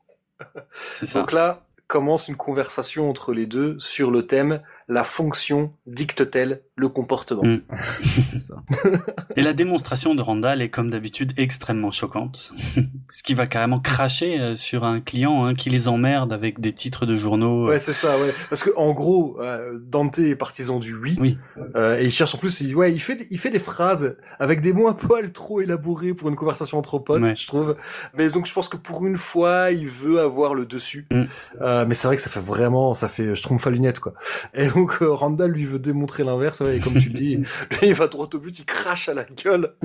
C'est 0.92 1.06
ça. 1.06 1.20
Donc 1.20 1.32
là 1.32 1.66
commence 1.86 2.28
une 2.28 2.36
conversation 2.36 3.10
entre 3.10 3.32
les 3.32 3.46
deux 3.46 3.76
sur 3.78 4.10
le 4.10 4.26
thème 4.26 4.62
la 4.88 5.04
fonction 5.04 5.70
dicte-t-elle 5.86 6.62
le 6.76 6.88
comportement. 6.88 7.44
Mm. 7.44 7.60
Et 9.36 9.42
la 9.42 9.52
démonstration 9.52 10.14
de 10.14 10.22
Randall 10.22 10.60
est 10.62 10.68
comme 10.70 10.90
d'habitude 10.90 11.32
extrêmement 11.36 11.90
choquante. 11.92 12.52
Ce 13.10 13.22
qui 13.22 13.34
va 13.34 13.46
carrément 13.46 13.78
cracher 13.80 14.40
euh, 14.40 14.54
sur 14.56 14.84
un 14.84 15.00
client 15.00 15.44
hein, 15.44 15.54
qui 15.54 15.70
les 15.70 15.86
emmerde 15.88 16.32
avec 16.32 16.60
des 16.60 16.72
titres 16.72 17.06
de 17.06 17.16
journaux. 17.16 17.66
euh, 17.66 17.70
Ouais, 17.70 17.78
c'est 17.78 17.92
ça, 17.92 18.18
ouais. 18.18 18.34
Parce 18.48 18.62
que 18.64 18.70
en 18.76 18.92
gros, 18.92 19.38
euh, 19.40 19.78
Dante 19.80 20.18
est 20.18 20.34
partisan 20.36 20.78
du 20.80 20.94
oui. 20.96 21.16
Oui. 21.20 21.38
Euh, 21.76 21.98
et 21.98 22.04
il 22.04 22.10
cherche 22.10 22.34
en 22.34 22.38
plus, 22.38 22.60
il, 22.60 22.74
ouais, 22.74 22.92
il 22.92 22.98
fait, 23.00 23.16
des- 23.16 23.26
il 23.30 23.38
fait 23.38 23.50
des 23.50 23.58
phrases 23.60 24.16
avec 24.40 24.60
des 24.60 24.72
mots 24.72 24.88
un 24.88 24.94
poil 24.94 25.32
trop 25.32 25.60
élaborés 25.60 26.14
pour 26.14 26.28
une 26.28 26.36
conversation 26.36 26.78
entre 26.78 26.98
potes, 26.98 27.22
Ouais. 27.22 27.36
je 27.36 27.46
trouve. 27.46 27.76
Mais 28.16 28.30
donc, 28.30 28.46
je 28.46 28.52
pense 28.52 28.68
que 28.68 28.76
pour 28.76 29.06
une 29.06 29.18
fois, 29.18 29.70
il 29.70 29.86
veut 29.86 30.20
avoir 30.20 30.54
le 30.54 30.66
dessus. 30.66 31.06
Mm. 31.12 31.22
Euh, 31.60 31.84
mais 31.86 31.94
c'est 31.94 32.08
vrai 32.08 32.16
que 32.16 32.22
ça 32.22 32.30
fait 32.30 32.40
vraiment, 32.40 32.94
ça 32.94 33.08
fait, 33.08 33.34
je 33.34 33.42
trompe 33.42 33.64
à 33.66 33.70
lunettes, 33.70 34.00
quoi. 34.00 34.14
Et 34.54 34.66
donc, 34.68 34.98
euh, 35.02 35.10
Randall 35.12 35.50
lui 35.52 35.64
veut 35.64 35.78
démontrer 35.78 36.24
l'inverse, 36.24 36.62
et 36.72 36.80
comme 36.80 36.94
tu 36.96 37.08
le 37.08 37.14
dis, 37.14 37.36
lui, 37.36 37.46
il 37.82 37.94
va 37.94 38.06
droit 38.08 38.28
au 38.32 38.38
but, 38.38 38.58
il 38.58 38.64
crache 38.64 39.08
à 39.08 39.14
la 39.14 39.24
gueule 39.24 39.74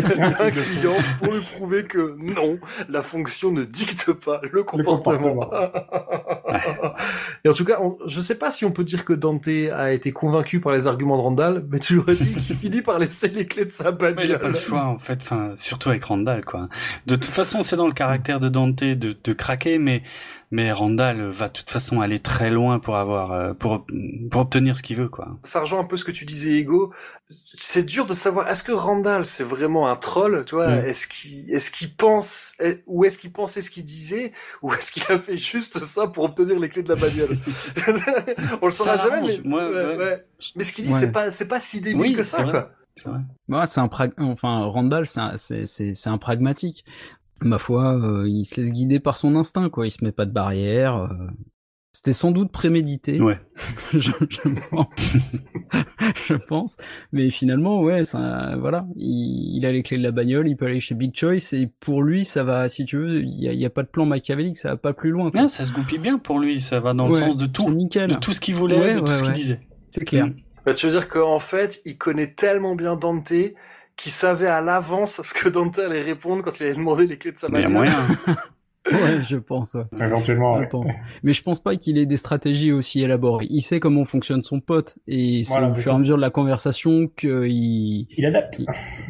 C'est 0.00 0.20
un 0.22 0.28
d'un 0.30 0.50
client 0.50 0.96
pour 1.18 1.32
lui 1.32 1.40
prouver 1.40 1.84
que 1.84 2.16
non, 2.18 2.58
la 2.88 3.02
fonction 3.02 3.50
ne 3.52 3.64
dicte 3.64 4.12
pas 4.12 4.40
le 4.52 4.62
comportement. 4.62 5.50
Et 7.44 7.48
en 7.48 7.52
tout 7.52 7.64
cas, 7.64 7.78
on- 7.80 7.98
je 8.06 8.20
sais 8.20 8.38
pas 8.38 8.50
si 8.50 8.64
on 8.64 8.72
peut 8.72 8.84
dire 8.84 9.04
que 9.04 9.12
Dante 9.12 9.48
a 9.48 9.92
été 9.92 10.12
convaincu 10.12 10.60
par 10.60 10.72
les 10.72 10.86
arguments 10.86 11.16
de 11.16 11.22
Randall, 11.22 11.64
mais 11.70 11.78
tu 11.78 11.96
l'aurais 11.96 12.14
dit 12.16 12.32
qu'il 12.32 12.56
finit 12.56 12.82
par 12.82 12.98
laisser 12.98 13.28
les 13.28 13.46
clés 13.46 13.64
de 13.64 13.70
sa 13.70 13.92
bagnole. 13.92 14.14
Mais 14.16 14.24
il 14.26 14.32
a 14.34 14.38
pas 14.38 14.48
le 14.48 14.54
choix 14.54 14.84
en 14.84 14.98
fait, 14.98 15.18
enfin 15.20 15.52
surtout 15.56 15.90
avec 15.90 16.04
Randall 16.04 16.44
quoi. 16.44 16.68
De 17.06 17.16
toute 17.16 17.24
façon, 17.26 17.62
c'est 17.62 17.76
dans 17.76 17.86
le 17.86 17.92
caractère 17.92 18.40
de 18.40 18.48
Dante 18.48 18.76
de, 18.82 19.16
de 19.22 19.32
craquer, 19.32 19.78
mais 19.78 20.02
mais 20.54 20.70
Randall 20.70 21.20
va 21.30 21.48
de 21.48 21.52
toute 21.52 21.68
façon 21.68 22.00
aller 22.00 22.20
très 22.20 22.48
loin 22.48 22.78
pour 22.78 22.96
avoir 22.96 23.32
euh, 23.32 23.54
pour 23.54 23.84
pour 24.30 24.40
obtenir 24.40 24.76
ce 24.76 24.82
qu'il 24.82 24.96
veut 24.96 25.08
quoi. 25.08 25.36
Ça 25.42 25.60
rejoint 25.60 25.80
un 25.80 25.84
peu 25.84 25.96
ce 25.96 26.04
que 26.04 26.12
tu 26.12 26.24
disais, 26.24 26.52
Ego. 26.52 26.92
C'est 27.56 27.84
dur 27.84 28.06
de 28.06 28.14
savoir, 28.14 28.48
est-ce 28.48 28.62
que 28.62 28.70
Randall, 28.70 29.24
c'est 29.24 29.42
vraiment 29.44 29.88
un 29.88 29.96
troll, 29.96 30.44
tu 30.46 30.54
vois? 30.54 30.68
Mm. 30.68 30.84
Est-ce 30.86 31.08
qu'il, 31.08 31.50
est-ce 31.52 31.70
qu'il 31.72 31.92
pense, 31.96 32.54
est- 32.60 32.84
ou 32.86 33.04
est-ce 33.04 33.18
qu'il 33.18 33.32
pensait 33.32 33.62
ce 33.62 33.70
qu'il 33.70 33.84
disait, 33.84 34.32
ou 34.62 34.72
est-ce 34.72 34.92
qu'il 34.92 35.02
a 35.12 35.18
fait 35.18 35.36
juste 35.36 35.82
ça 35.84 36.06
pour 36.06 36.24
obtenir 36.24 36.58
les 36.60 36.68
clés 36.68 36.82
de 36.84 36.88
la 36.90 36.96
bagnole? 36.96 37.36
On 38.62 38.66
le 38.66 38.72
saura 38.72 38.96
jamais, 38.96 39.22
mais, 39.22 39.40
Moi, 39.44 39.68
ouais, 39.70 39.84
ouais. 39.84 39.96
ouais. 39.96 40.24
Mais 40.54 40.64
ce 40.64 40.72
qu'il 40.72 40.84
dit, 40.84 40.92
Ouais. 40.92 41.00
c'est 41.00 41.12
pas, 41.12 41.30
c'est 41.30 41.48
pas 41.48 41.60
si 41.60 41.80
débile 41.80 42.00
Oui, 42.00 42.14
que 42.14 42.22
ça, 42.22 42.42
vrai. 42.42 42.52
quoi. 42.52 42.70
C'est 42.96 43.08
vrai. 43.08 43.20
Bah, 43.48 43.66
c'est 43.66 43.80
un 43.80 43.88
prag... 43.88 44.12
enfin 44.18 44.66
Randall, 44.66 45.06
c'est 45.06 45.20
un, 45.20 45.36
c'est, 45.36 45.66
c'est, 45.66 45.94
c'est 45.94 46.10
un 46.10 46.18
pragmatique. 46.18 46.84
Ma 47.40 47.58
foi, 47.58 47.94
euh, 47.94 48.28
il 48.28 48.44
se 48.44 48.56
laisse 48.60 48.72
guider 48.72 49.00
par 49.00 49.16
son 49.16 49.36
instinct, 49.36 49.68
quoi. 49.68 49.86
Il 49.86 49.90
se 49.90 50.04
met 50.04 50.12
pas 50.12 50.24
de 50.26 50.32
barrière. 50.32 50.96
euh. 50.96 51.08
C'était 51.92 52.12
sans 52.12 52.32
doute 52.32 52.50
prémédité. 52.50 53.20
Ouais. 53.20 53.38
je, 53.92 54.10
je 54.28 54.40
pense. 54.70 54.88
je 56.26 56.34
pense. 56.34 56.76
Mais 57.12 57.30
finalement, 57.30 57.80
ouais, 57.82 58.04
ça, 58.04 58.56
voilà. 58.58 58.84
Il, 58.96 59.56
il 59.56 59.64
a 59.64 59.70
les 59.72 59.82
clés 59.84 59.98
de 59.98 60.02
la 60.02 60.10
bagnole, 60.10 60.48
il 60.48 60.56
peut 60.56 60.66
aller 60.66 60.80
chez 60.80 60.94
Big 60.96 61.16
Choice 61.16 61.52
et 61.52 61.68
pour 61.80 62.02
lui, 62.02 62.24
ça 62.24 62.42
va, 62.42 62.68
si 62.68 62.84
tu 62.84 62.96
veux, 62.98 63.22
il 63.22 63.40
y 63.40 63.64
a, 63.64 63.70
pas 63.70 63.82
de 63.84 63.88
plan 63.88 64.06
machiavélique, 64.06 64.58
ça 64.58 64.70
va 64.70 64.76
pas 64.76 64.92
plus 64.92 65.10
loin. 65.10 65.30
quoi. 65.30 65.42
Non, 65.42 65.48
ça 65.48 65.64
se 65.64 65.72
goupille 65.72 65.98
bien 66.00 66.18
pour 66.18 66.40
lui, 66.40 66.60
ça 66.60 66.80
va 66.80 66.94
dans 66.94 67.06
le 67.06 67.14
sens 67.14 67.36
de 67.36 67.44
C'est 67.46 67.52
tout, 67.52 67.70
nickel. 67.72 68.10
de 68.10 68.14
tout 68.16 68.32
ce 68.32 68.40
qu'il 68.40 68.54
voulait, 68.56 68.78
Ouais, 68.78 68.94
de 68.94 68.98
tout 69.00 69.06
ouais, 69.06 69.14
ce 69.14 69.20
qu'il 69.20 69.28
ouais. 69.28 69.34
disait. 69.34 69.60
C'est 69.90 70.04
clair. 70.04 70.26
Mm. 70.26 70.34
Bah, 70.66 70.74
tu 70.74 70.86
veux 70.86 70.92
dire 70.92 71.08
qu'en 71.08 71.38
fait, 71.38 71.80
il 71.84 71.96
connaît 71.96 72.32
tellement 72.32 72.74
bien 72.74 72.96
Dante 72.96 73.32
qu'il 73.96 74.12
savait 74.12 74.46
à 74.48 74.60
l'avance 74.60 75.22
ce 75.22 75.34
que 75.34 75.48
Dante 75.48 75.78
allait 75.78 76.02
répondre 76.02 76.42
quand 76.42 76.58
il 76.60 76.64
allait 76.64 76.74
demander 76.74 77.06
les 77.06 77.18
clés 77.18 77.32
de 77.32 77.38
sa 77.38 77.48
Mais 77.48 77.60
il 77.60 77.62
y 77.62 77.64
a 77.64 77.68
bagnole. 77.68 77.70
moyen. 77.70 78.08
Ouais, 78.92 79.22
je 79.22 79.36
pense, 79.36 79.74
ouais. 79.74 79.84
Éventuellement, 79.98 80.56
Je 80.56 80.60
ouais. 80.60 80.68
pense. 80.68 80.90
Mais 81.22 81.32
je 81.32 81.42
pense 81.42 81.58
pas 81.62 81.74
qu'il 81.76 81.96
ait 81.96 82.04
des 82.04 82.18
stratégies 82.18 82.70
aussi 82.72 83.00
élaborées. 83.02 83.46
Il 83.48 83.62
sait 83.62 83.80
comment 83.80 84.04
fonctionne 84.04 84.42
son 84.42 84.60
pote 84.60 84.96
et 85.06 85.42
c'est 85.44 85.52
Voilà, 85.54 85.70
au 85.70 85.74
fur 85.74 85.92
et 85.92 85.94
à 85.94 85.98
mesure 85.98 86.16
de 86.16 86.20
la 86.20 86.28
conversation 86.30 87.08
qu'il 87.16 88.06
Il 88.10 88.26
adapte. 88.26 88.60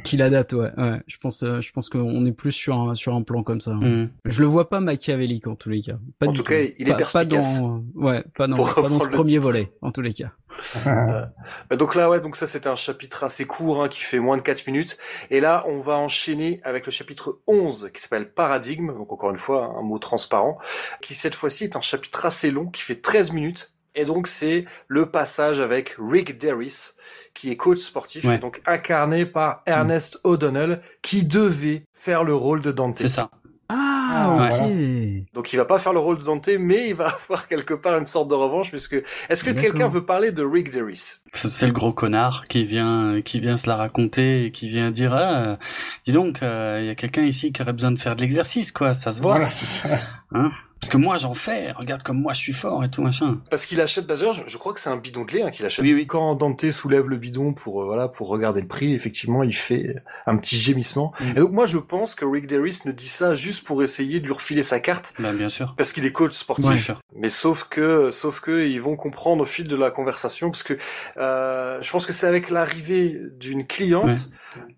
qu'il 0.04 0.22
adapte. 0.22 0.52
Ouais, 0.52 0.70
ouais. 0.76 1.00
Je 1.08 1.16
pense, 1.18 1.42
euh, 1.42 1.60
je 1.60 1.72
pense 1.72 1.88
qu'on 1.88 2.24
est 2.24 2.32
plus 2.32 2.52
sur 2.52 2.78
un 2.78 2.94
sur 2.94 3.14
un 3.16 3.22
plan 3.22 3.42
comme 3.42 3.60
ça. 3.60 3.72
Mm. 3.72 4.10
Je 4.26 4.40
le 4.40 4.46
vois 4.46 4.68
pas 4.68 4.78
machiavélique 4.80 5.46
en 5.48 5.56
tous 5.56 5.70
les 5.70 5.82
cas. 5.82 5.96
Pas 6.20 6.26
En 6.26 6.32
du 6.32 6.38
tout 6.38 6.44
cas, 6.44 6.60
il 6.60 6.70
est 6.82 6.84
Pas- 6.84 6.90
pas 6.92 6.96
perspicace. 6.98 7.60
dans, 7.60 7.82
ouais, 7.96 8.24
pas 8.36 8.46
dans, 8.46 8.56
pas 8.56 8.88
dans 8.88 9.00
ce 9.00 9.06
le 9.06 9.10
premier 9.10 9.30
titre. 9.30 9.42
volet 9.42 9.72
en 9.82 9.90
tous 9.90 10.02
les 10.02 10.12
cas. 10.14 10.30
Bah, 10.84 11.76
donc 11.76 11.94
là, 11.94 12.08
ouais, 12.10 12.20
donc 12.20 12.36
ça 12.36 12.46
c'était 12.46 12.68
un 12.68 12.76
chapitre 12.76 13.24
assez 13.24 13.44
court 13.44 13.82
hein, 13.82 13.88
qui 13.88 14.00
fait 14.02 14.18
moins 14.20 14.36
de 14.36 14.42
4 14.42 14.66
minutes. 14.66 14.98
Et 15.30 15.40
là, 15.40 15.64
on 15.68 15.80
va 15.80 15.96
enchaîner 15.96 16.60
avec 16.64 16.86
le 16.86 16.92
chapitre 16.92 17.40
11 17.46 17.90
qui 17.92 18.00
s'appelle 18.00 18.30
Paradigme, 18.32 18.92
donc 18.94 19.12
encore 19.12 19.30
une 19.30 19.36
fois 19.38 19.63
un 19.64 19.82
mot 19.82 19.98
transparent, 19.98 20.58
qui 21.00 21.14
cette 21.14 21.34
fois-ci 21.34 21.64
est 21.64 21.76
un 21.76 21.80
chapitre 21.80 22.26
assez 22.26 22.50
long 22.50 22.66
qui 22.66 22.82
fait 22.82 22.96
13 23.00 23.32
minutes. 23.32 23.72
Et 23.96 24.04
donc 24.04 24.26
c'est 24.26 24.64
le 24.88 25.10
passage 25.10 25.60
avec 25.60 25.94
Rick 25.98 26.36
Derris, 26.38 26.92
qui 27.32 27.50
est 27.50 27.56
coach 27.56 27.78
sportif, 27.78 28.24
Ouais. 28.24 28.38
donc 28.38 28.60
incarné 28.66 29.24
par 29.26 29.62
Ernest 29.66 30.20
O'Donnell, 30.24 30.82
qui 31.02 31.24
devait 31.24 31.84
faire 31.94 32.24
le 32.24 32.34
rôle 32.34 32.60
de 32.62 32.72
Dante. 32.72 32.96
C'est 32.98 33.08
ça. 33.08 33.30
Ah, 33.68 34.10
Ah. 34.14 34.68
Donc 35.32 35.52
il 35.52 35.56
va 35.56 35.64
pas 35.64 35.78
faire 35.78 35.92
le 35.92 35.98
rôle 35.98 36.18
de 36.18 36.24
Dante, 36.24 36.48
mais 36.58 36.88
il 36.90 36.94
va 36.94 37.06
avoir 37.24 37.48
quelque 37.48 37.74
part 37.74 37.96
une 37.98 38.04
sorte 38.04 38.28
de 38.28 38.34
revanche, 38.34 38.70
puisque 38.70 38.96
est-ce 39.28 39.44
que 39.44 39.50
quelqu'un 39.50 39.88
veut 39.88 40.04
parler 40.04 40.32
de 40.32 40.44
Rick 40.44 40.70
Derris 40.70 41.16
C'est 41.32 41.66
le 41.66 41.72
gros 41.72 41.92
connard 41.92 42.44
qui 42.48 42.64
vient, 42.64 43.20
qui 43.22 43.40
vient 43.40 43.56
se 43.56 43.68
la 43.68 43.76
raconter 43.76 44.46
et 44.46 44.50
qui 44.50 44.68
vient 44.68 44.90
dire, 44.90 45.14
ah, 45.14 45.34
euh, 45.42 45.56
dis 46.06 46.12
donc, 46.12 46.42
euh, 46.42 46.78
il 46.82 46.86
y 46.86 46.90
a 46.90 46.94
quelqu'un 46.94 47.22
ici 47.24 47.52
qui 47.52 47.62
aurait 47.62 47.72
besoin 47.72 47.90
de 47.92 47.98
faire 47.98 48.16
de 48.16 48.20
l'exercice, 48.20 48.70
quoi, 48.72 48.94
ça 48.94 49.12
se 49.12 49.20
voit. 49.20 49.32
Voilà, 49.34 49.50
c'est 49.50 49.66
ça. 49.66 49.98
Hein? 50.32 50.50
Parce 50.84 50.92
que 50.92 50.98
moi 50.98 51.16
j'en 51.16 51.32
fais, 51.32 51.72
regarde 51.72 52.02
comme 52.02 52.20
moi 52.20 52.34
je 52.34 52.40
suis 52.40 52.52
fort 52.52 52.84
et 52.84 52.90
tout 52.90 53.00
machin. 53.00 53.40
Parce 53.48 53.64
qu'il 53.64 53.80
achète 53.80 54.06
d'ailleurs, 54.06 54.34
je, 54.34 54.42
je 54.46 54.58
crois 54.58 54.74
que 54.74 54.80
c'est 54.80 54.90
un 54.90 54.98
bidon 54.98 55.24
de 55.24 55.32
lait 55.32 55.40
hein, 55.40 55.50
qu'il 55.50 55.64
achète. 55.64 55.82
Oui, 55.82 55.94
oui. 55.94 56.06
Quand 56.06 56.34
Dante 56.34 56.70
soulève 56.72 57.08
le 57.08 57.16
bidon 57.16 57.54
pour 57.54 57.80
euh, 57.80 57.86
voilà 57.86 58.06
pour 58.06 58.28
regarder 58.28 58.60
le 58.60 58.66
prix, 58.66 58.92
effectivement, 58.92 59.42
il 59.42 59.54
fait 59.54 59.96
un 60.26 60.36
petit 60.36 60.56
gémissement. 60.56 61.14
Mm. 61.20 61.30
Et 61.30 61.40
donc 61.40 61.52
moi 61.52 61.64
je 61.64 61.78
pense 61.78 62.14
que 62.14 62.26
Rick 62.26 62.46
Derris 62.46 62.80
ne 62.84 62.92
dit 62.92 63.08
ça 63.08 63.34
juste 63.34 63.66
pour 63.66 63.82
essayer 63.82 64.20
de 64.20 64.26
lui 64.26 64.34
refiler 64.34 64.62
sa 64.62 64.78
carte 64.78 65.14
Ben 65.18 65.32
bien 65.34 65.48
sûr. 65.48 65.72
parce 65.74 65.94
qu'il 65.94 66.04
est 66.04 66.12
coach 66.12 66.34
sportif. 66.34 66.68
Bien 66.68 66.76
sûr. 66.76 67.00
Mais 67.16 67.30
sauf 67.30 67.64
que 67.64 68.10
sauf 68.10 68.40
que 68.40 68.66
ils 68.66 68.82
vont 68.82 68.96
comprendre 68.96 69.44
au 69.44 69.46
fil 69.46 69.66
de 69.66 69.76
la 69.76 69.90
conversation 69.90 70.50
parce 70.50 70.62
que 70.62 70.76
euh, 71.16 71.80
je 71.80 71.90
pense 71.90 72.04
que 72.04 72.12
c'est 72.12 72.26
avec 72.26 72.50
l'arrivée 72.50 73.18
d'une 73.38 73.66
cliente 73.66 74.28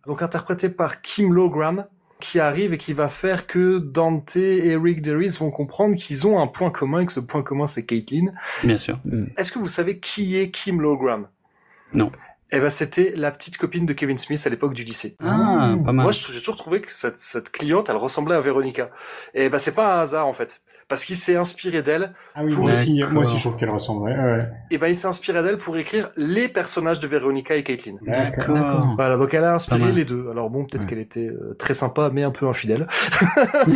donc 0.06 0.22
interprétée 0.22 0.68
par 0.68 1.00
Kim 1.02 1.32
Logran 1.32 1.86
qui 2.20 2.40
arrive 2.40 2.72
et 2.72 2.78
qui 2.78 2.92
va 2.92 3.08
faire 3.08 3.46
que 3.46 3.78
Dante 3.78 4.36
et 4.36 4.76
Rick 4.76 5.02
Derris 5.02 5.36
vont 5.38 5.50
comprendre 5.50 5.96
qu'ils 5.96 6.26
ont 6.26 6.40
un 6.40 6.46
point 6.46 6.70
commun 6.70 7.00
et 7.00 7.06
que 7.06 7.12
ce 7.12 7.20
point 7.20 7.42
commun 7.42 7.66
c'est 7.66 7.84
Caitlin. 7.84 8.32
Bien 8.64 8.78
sûr. 8.78 8.98
Est-ce 9.36 9.52
que 9.52 9.58
vous 9.58 9.68
savez 9.68 9.98
qui 9.98 10.36
est 10.38 10.50
Kim 10.50 10.80
Logran 10.80 11.24
Non. 11.92 12.10
Eh 12.52 12.60
ben, 12.60 12.70
c'était 12.70 13.12
la 13.16 13.32
petite 13.32 13.56
copine 13.58 13.86
de 13.86 13.92
Kevin 13.92 14.18
Smith 14.18 14.40
à 14.46 14.50
l'époque 14.50 14.72
du 14.72 14.84
lycée. 14.84 15.16
Ah, 15.20 15.74
pas 15.84 15.92
mal. 15.92 16.04
Moi, 16.04 16.12
j'ai 16.12 16.38
toujours 16.38 16.56
trouvé 16.56 16.80
que 16.80 16.92
cette, 16.92 17.18
cette 17.18 17.50
cliente, 17.50 17.88
elle 17.90 17.96
ressemblait 17.96 18.36
à 18.36 18.40
Véronica. 18.40 18.90
Et 19.34 19.48
ben, 19.48 19.58
c'est 19.58 19.74
pas 19.74 19.96
un 19.96 20.00
hasard, 20.02 20.28
en 20.28 20.32
fait. 20.32 20.62
Parce 20.88 21.04
qu'il 21.04 21.16
s'est 21.16 21.34
inspiré 21.34 21.82
d'elle. 21.82 22.12
Ah 22.36 22.42
oui, 22.44 22.54
Pour- 22.54 22.62
moi 22.64 22.72
aussi, 22.72 23.02
moi 23.10 23.22
aussi, 23.22 23.36
je 23.38 23.40
trouve 23.42 23.56
qu'elle. 23.56 23.70
Ouais, 23.70 24.14
ouais. 24.16 24.48
Et 24.70 24.78
ben, 24.78 24.86
il 24.86 24.94
s'est 24.94 25.08
inspiré 25.08 25.42
d'elle 25.42 25.58
pour 25.58 25.76
écrire 25.76 26.10
les 26.16 26.46
personnages 26.48 27.00
de 27.00 27.08
Véronica 27.08 27.56
et 27.56 27.64
Caitlin. 27.64 27.94
D'accord. 28.06 28.94
Voilà, 28.94 29.16
donc 29.16 29.34
elle 29.34 29.42
a 29.42 29.52
inspiré 29.54 29.90
les 29.90 30.04
deux. 30.04 30.28
Alors 30.30 30.48
bon, 30.48 30.64
peut-être 30.64 30.82
Ouais. 30.84 30.88
qu'elle 30.90 30.98
était 31.00 31.26
euh, 31.26 31.56
très 31.58 31.74
sympa, 31.74 32.10
mais 32.12 32.22
un 32.22 32.30
peu 32.30 32.46
infidèle. 32.46 32.86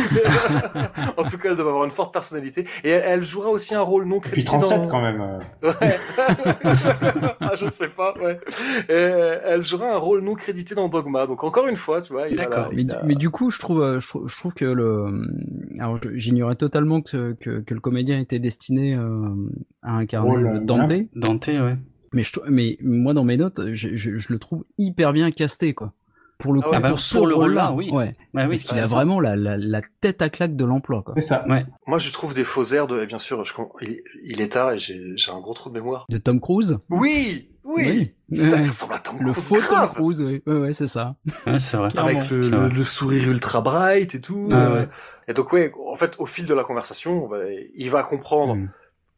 en 1.17 1.23
tout 1.23 1.37
cas, 1.37 1.49
elle 1.49 1.55
devait 1.55 1.69
avoir 1.69 1.83
une 1.85 1.91
forte 1.91 2.13
personnalité. 2.13 2.65
Et 2.83 2.89
elle, 2.89 3.03
elle 3.05 3.23
jouera 3.23 3.49
aussi 3.49 3.75
un 3.75 3.81
rôle 3.81 4.05
non 4.05 4.19
crédité 4.19 4.45
37 4.47 4.81
dans... 4.81 4.87
quand 4.87 5.01
même. 5.01 5.21
euh. 5.21 5.71
Ouais. 5.81 5.97
ah, 7.41 7.51
je 7.55 7.67
sais 7.67 7.89
pas, 7.89 8.13
ouais. 8.21 8.39
Et 8.89 8.93
elle 8.93 9.61
jouera 9.63 9.93
un 9.93 9.97
rôle 9.97 10.21
non 10.23 10.35
crédité 10.35 10.75
dans 10.75 10.87
Dogma. 10.87 11.27
Donc 11.27 11.43
encore 11.43 11.67
une 11.67 11.75
fois, 11.75 12.01
tu 12.01 12.13
vois, 12.13 12.29
D'accord. 12.29 12.69
la- 12.71 12.75
Mais, 12.75 12.85
mais 13.05 13.15
du 13.15 13.29
coup, 13.29 13.49
je 13.51 13.59
trouve, 13.59 13.81
euh, 13.81 13.99
je 13.99 14.07
trouve, 14.07 14.27
je 14.29 14.37
trouve 14.37 14.53
que 14.53 14.65
le, 14.65 15.27
alors 15.79 15.97
je- 16.03 16.09
j'ignorais 16.15 16.55
totalement 16.55 17.00
que, 17.01 17.33
que, 17.33 17.59
que 17.61 17.73
le 17.73 17.79
comédien 17.79 18.19
était 18.19 18.39
destiné 18.39 18.95
euh, 18.95 19.33
à 19.81 19.95
incarner 19.97 20.35
euh, 20.35 20.55
euh, 20.55 20.59
Dante. 20.59 20.91
Dante, 21.15 21.47
ouais. 21.47 21.77
Mais, 22.13 22.23
je, 22.23 22.33
trou- 22.33 22.43
mais 22.49 22.77
moi, 22.81 23.13
dans 23.13 23.23
mes 23.23 23.37
notes, 23.37 23.61
je, 23.73 23.95
je, 23.95 24.17
je 24.17 24.33
le 24.33 24.39
trouve 24.39 24.63
hyper 24.77 25.13
bien 25.13 25.31
casté, 25.31 25.73
quoi. 25.73 25.93
Pour 26.41 26.53
le 26.53 26.61
Ah 26.63 26.67
coup, 26.67 26.75
ouais, 26.83 26.89
pour 26.89 26.99
ce 26.99 27.17
pour 27.17 27.27
le 27.27 27.35
rôle-là, 27.35 27.71
oui. 27.71 27.89
Ouais. 27.91 28.11
Oui, 28.33 28.47
Parce 28.47 28.63
qu'il 28.63 28.77
a 28.79 28.87
ça. 28.87 28.95
vraiment 28.95 29.19
la, 29.19 29.35
la, 29.35 29.57
la 29.57 29.81
tête 30.01 30.21
à 30.21 30.29
claque 30.29 30.55
de 30.55 30.65
l'emploi, 30.65 31.03
quoi. 31.03 31.13
C'est 31.17 31.21
ça. 31.21 31.45
Ouais. 31.47 31.65
Moi, 31.87 31.97
je 31.99 32.11
trouve 32.11 32.33
des 32.33 32.43
faux 32.43 32.63
airs 32.73 32.87
de, 32.87 33.01
et 33.01 33.05
bien 33.05 33.17
sûr, 33.19 33.43
je, 33.43 33.53
il, 33.81 34.01
il 34.23 34.41
est 34.41 34.49
tard 34.53 34.73
et 34.73 34.79
j'ai 34.79 34.99
j'ai 35.15 35.31
un 35.31 35.39
gros 35.39 35.53
trou 35.53 35.69
de 35.69 35.75
mémoire. 35.75 36.05
De 36.09 36.17
Tom 36.17 36.39
Cruise. 36.39 36.79
Oui! 36.89 37.47
Oui. 37.63 38.13
Oui. 38.29 38.39
Putain, 38.43 38.61
ressemble 38.65 38.93
à 38.95 38.99
Tom 38.99 39.17
Le 39.19 39.31
Cruise 39.31 39.47
faux 39.47 39.55
Tom 39.57 39.63
grave. 39.65 39.93
Cruise, 39.93 40.21
oui. 40.23 40.41
Ouais, 40.47 40.55
ouais, 40.57 40.73
c'est 40.73 40.87
ça. 40.87 41.15
Ouais, 41.45 41.59
c'est 41.59 41.77
vrai. 41.77 41.89
Avec 41.95 42.29
le, 42.31 42.41
C'est 42.41 42.49
le, 42.49 42.57
vrai. 42.57 42.69
le 42.69 42.83
sourire 42.83 43.29
ultra 43.29 43.61
bright 43.61 44.15
et 44.15 44.21
tout. 44.21 44.49
Ah 44.51 44.71
ouais. 44.73 44.89
Et 45.27 45.33
donc 45.33 45.53
ouais, 45.53 45.71
en 45.87 45.95
fait, 45.95 46.15
au 46.17 46.25
fil 46.25 46.47
de 46.47 46.53
la 46.55 46.63
conversation, 46.63 47.27
bah, 47.29 47.37
il 47.75 47.89
va 47.91 48.01
comprendre 48.03 48.55
Mm. 48.55 48.69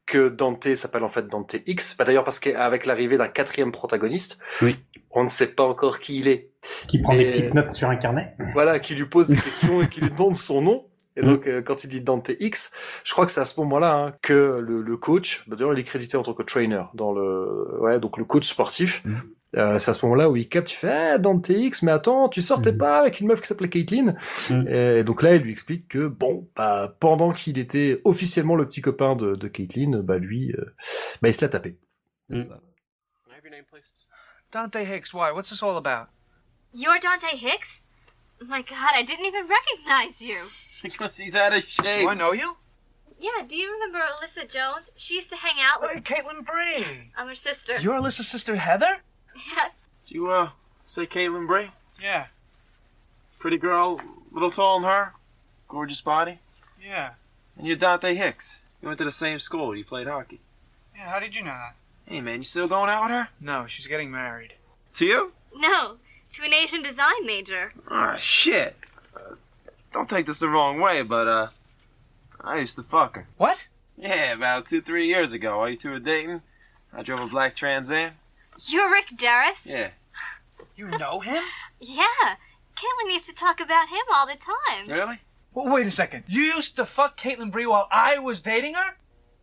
Que 0.06 0.30
Dante 0.30 0.76
s'appelle 0.76 1.04
en 1.04 1.10
fait 1.10 1.28
Dante 1.28 1.56
X. 1.66 1.96
Bah, 1.98 2.04
D'ailleurs 2.06 2.24
parce 2.26 2.40
qu'avec 2.40 2.86
l'arrivée 2.86 3.18
d'un 3.18 3.28
quatrième 3.30 3.72
protagoniste, 3.72 4.40
Oui. 4.62 4.76
on 5.12 5.24
ne 5.24 5.30
sait 5.30 5.54
pas 5.54 5.64
encore 5.64 6.00
qui 6.00 6.20
il 6.20 6.28
est. 6.28 6.50
Qui 6.88 7.02
prend 7.02 7.14
Et- 7.14 7.20
des 7.20 7.30
petites 7.30 7.54
notes 7.54 7.74
sur 7.74 7.90
un 7.90 7.96
carnet. 7.96 8.36
Voilà, 8.54 8.80
qui 8.80 8.96
lui 8.96 9.06
pose 9.06 9.28
des 9.30 9.38
questions 9.42 9.82
et 9.82 9.88
qui 9.90 10.02
lui 10.02 10.10
demande 10.10 10.36
son 10.36 10.62
nom. 10.62 10.86
Et 11.16 11.22
donc, 11.22 11.46
euh, 11.48 11.62
quand 11.62 11.84
il 11.84 11.90
dit 11.90 12.02
Dante 12.02 12.32
X, 12.40 12.72
je 13.04 13.12
crois 13.14 13.28
que 13.28 13.32
c'est 13.32 13.40
à 13.42 13.46
ce 13.46 13.60
moment-là 13.60 13.94
hein, 13.94 14.14
que 14.24 14.60
le, 14.60 14.82
le 14.82 14.98
coach, 14.98 15.44
bah, 15.48 15.56
d'ailleurs, 15.56 15.74
il 15.74 15.80
est 15.80 15.84
crédité 15.84 16.18
en 16.18 16.24
tant 16.24 16.34
que 16.34 16.42
trainer 16.42 16.82
dans 16.96 17.12
le, 17.14 17.80
ouais, 17.82 18.00
donc 18.00 18.18
le 18.18 18.24
coach 18.26 18.48
sportif. 18.48 19.04
Mhm. 19.06 19.22
Euh, 19.56 19.78
c'est 19.78 19.92
à 19.92 19.94
ce 19.94 20.04
moment-là 20.06 20.30
où 20.30 20.36
il 20.36 20.50
capte, 20.50 20.72
il 20.72 20.76
fait 20.76 20.92
ah, 21.12 21.18
Dante 21.18 21.50
X, 21.50 21.84
mais 21.84 21.92
attends, 21.92 22.28
tu 22.30 22.42
sortais 22.42 22.72
Mhm. 22.72 22.78
pas 22.80 23.00
avec 23.00 23.20
une 23.20 23.28
meuf 23.28 23.42
qui 23.42 23.48
s'appelait 23.48 23.70
Caitlyn 23.70 24.16
Mhm. 24.50 24.68
Et 24.68 25.04
donc 25.04 25.22
là, 25.22 25.36
il 25.36 25.42
lui 25.44 25.52
explique 25.52 25.88
que 25.88 26.08
bon, 26.08 26.50
bah, 26.56 26.96
pendant 27.00 27.32
qu'il 27.32 27.60
était 27.60 28.02
officiellement 28.04 28.56
le 28.56 28.66
petit 28.68 28.82
copain 28.82 29.16
de, 29.16 29.36
de 29.36 29.48
Caitlyn, 29.48 30.00
bah 30.02 30.18
lui, 30.18 30.52
euh, 30.58 30.76
bah 31.22 31.30
il 31.30 31.34
se 31.34 31.46
l'a 31.46 31.50
tapé. 31.50 31.78
Can 32.32 32.38
I 32.38 32.40
have 33.38 33.44
your 33.44 33.52
name, 33.52 33.66
please? 33.70 33.86
Dante 34.52 34.76
Hicks, 34.76 35.14
why? 35.14 35.32
What's 35.32 35.50
this 35.50 35.62
all 35.64 35.78
about? 35.78 36.08
You're 36.72 37.00
Dante 37.00 37.36
Hicks? 37.38 37.86
My 38.42 38.62
god, 38.64 38.92
I 38.96 39.04
didn't 39.04 39.26
even 39.26 39.46
recognize 39.48 40.22
you. 40.22 40.38
Because 40.84 41.16
he's 41.18 41.36
out 41.36 41.54
of 41.54 41.64
shape. 41.68 42.02
Do 42.02 42.10
I 42.10 42.16
know 42.16 42.34
you? 42.34 42.56
Yeah, 43.20 43.46
do 43.48 43.56
you 43.56 43.72
remember 43.72 44.00
Alyssa 44.00 44.50
Jones? 44.52 44.92
She 44.98 45.16
used 45.16 45.30
to 45.30 45.38
hang 45.38 45.56
out 45.62 45.82
with. 45.82 45.92
Hey, 45.92 46.02
Caitlin 46.02 46.44
Bree. 46.46 47.12
I'm 47.16 47.28
her 47.28 47.36
sister. 47.36 47.78
You're 47.80 47.98
Alyssa's 47.98 48.28
sister 48.28 48.56
Heather? 48.58 49.02
Yeah. 49.56 49.70
Did 50.08 50.16
you, 50.16 50.32
uh, 50.32 50.50
say 50.86 51.06
Caitlin 51.06 51.48
Bray? 51.48 51.72
Yeah. 52.02 52.28
Pretty 53.40 53.58
girl, 53.58 54.00
little 54.32 54.52
tall 54.52 54.78
in 54.78 54.84
her, 54.84 55.14
gorgeous 55.68 56.02
body. 56.02 56.40
Yeah. 56.86 57.12
And 57.58 57.66
you're 57.68 57.76
Dante 57.76 58.14
Hicks. 58.14 58.62
You 58.82 58.88
went 58.90 58.98
to 59.00 59.06
the 59.06 59.12
same 59.12 59.40
school. 59.40 59.76
You 59.76 59.86
played 59.86 60.08
hockey. 60.08 60.42
Yeah, 60.96 61.10
how 61.10 61.20
did 61.20 61.36
you 61.36 61.44
know 61.44 61.52
that? 61.52 61.76
Hey, 62.06 62.20
man, 62.22 62.40
you 62.40 62.44
still 62.44 62.68
going 62.68 62.90
out 62.90 63.04
with 63.04 63.12
her? 63.12 63.30
No, 63.40 63.66
she's 63.66 63.88
getting 63.88 64.12
married. 64.12 64.54
To 64.96 65.06
you? 65.06 65.32
No, 65.56 65.96
to 66.34 66.44
an 66.44 66.54
Asian 66.54 66.84
design 66.84 67.26
major. 67.26 67.74
Ah, 67.90 68.18
shit. 68.18 68.76
Uh, 69.16 69.36
don't 69.94 70.10
take 70.10 70.26
this 70.26 70.40
the 70.40 70.50
wrong 70.50 70.80
way, 70.82 71.02
but, 71.02 71.28
uh, 71.28 71.48
I 72.42 72.58
used 72.60 72.76
to 72.76 72.84
fuck 72.84 73.16
her. 73.16 73.28
What? 73.38 73.68
Yeah, 73.98 74.34
about 74.34 74.68
two, 74.68 74.82
three 74.82 75.08
years 75.08 75.32
ago, 75.34 75.60
while 75.60 75.70
you 75.70 75.78
two 75.78 75.92
were 75.92 76.00
dating, 76.00 76.42
I 76.92 77.04
drove 77.04 77.22
a 77.22 77.28
black 77.28 77.56
Trans 77.56 77.90
Am. 77.92 78.14
You're 78.68 78.92
Rick 78.92 79.10
Darris? 79.16 79.66
Yeah. 79.66 79.92
You 80.76 80.88
know 80.88 81.20
him? 81.20 81.44
Yeah. 81.80 82.36
Caitlin 82.76 83.12
used 83.12 83.28
to 83.28 83.36
talk 83.36 83.60
about 83.60 83.90
him 83.90 84.04
all 84.14 84.26
the 84.26 84.36
time. 84.36 84.88
Really? 84.88 85.20
Well, 85.54 85.74
wait 85.74 85.86
a 85.86 85.92
second. 85.92 86.24
You 86.28 86.42
used 86.42 86.76
to 86.78 86.86
fuck 86.86 87.18
Caitlin 87.20 87.52
Bree 87.52 87.68
while 87.68 87.88
I 87.92 88.18
was 88.18 88.42
dating 88.42 88.74
her? 88.74 88.98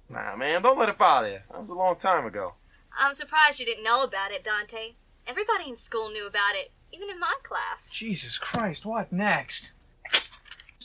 Nah, 0.08 0.34
man, 0.36 0.62
don't 0.62 0.78
let 0.78 0.88
it 0.88 0.98
bother 0.98 1.28
you. 1.28 1.38
That 1.50 1.60
was 1.60 1.70
a 1.70 1.74
long 1.74 1.96
time 1.96 2.26
ago. 2.26 2.54
I'm 2.98 3.14
surprised 3.14 3.60
you 3.60 3.66
didn't 3.66 3.84
know 3.84 4.02
about 4.02 4.32
it, 4.32 4.42
Dante. 4.42 4.94
Everybody 5.26 5.70
in 5.70 5.76
school 5.76 6.10
knew 6.10 6.26
about 6.26 6.56
it, 6.56 6.72
even 6.92 7.08
in 7.08 7.20
my 7.20 7.34
class. 7.44 7.92
Jesus 7.92 8.36
Christ, 8.38 8.84
what 8.84 9.12
next? 9.12 9.72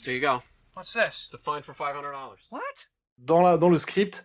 There 0.04 0.14
you 0.14 0.20
go. 0.20 0.42
What's 0.74 0.92
this? 0.92 1.24
It's 1.26 1.34
a 1.34 1.38
fine 1.38 1.62
for 1.62 1.74
$500. 1.74 2.12
What? 2.50 2.86
Dans 3.24 3.42
la 3.42 3.56
dans 3.56 3.72
le 3.72 3.78
script, 3.78 4.24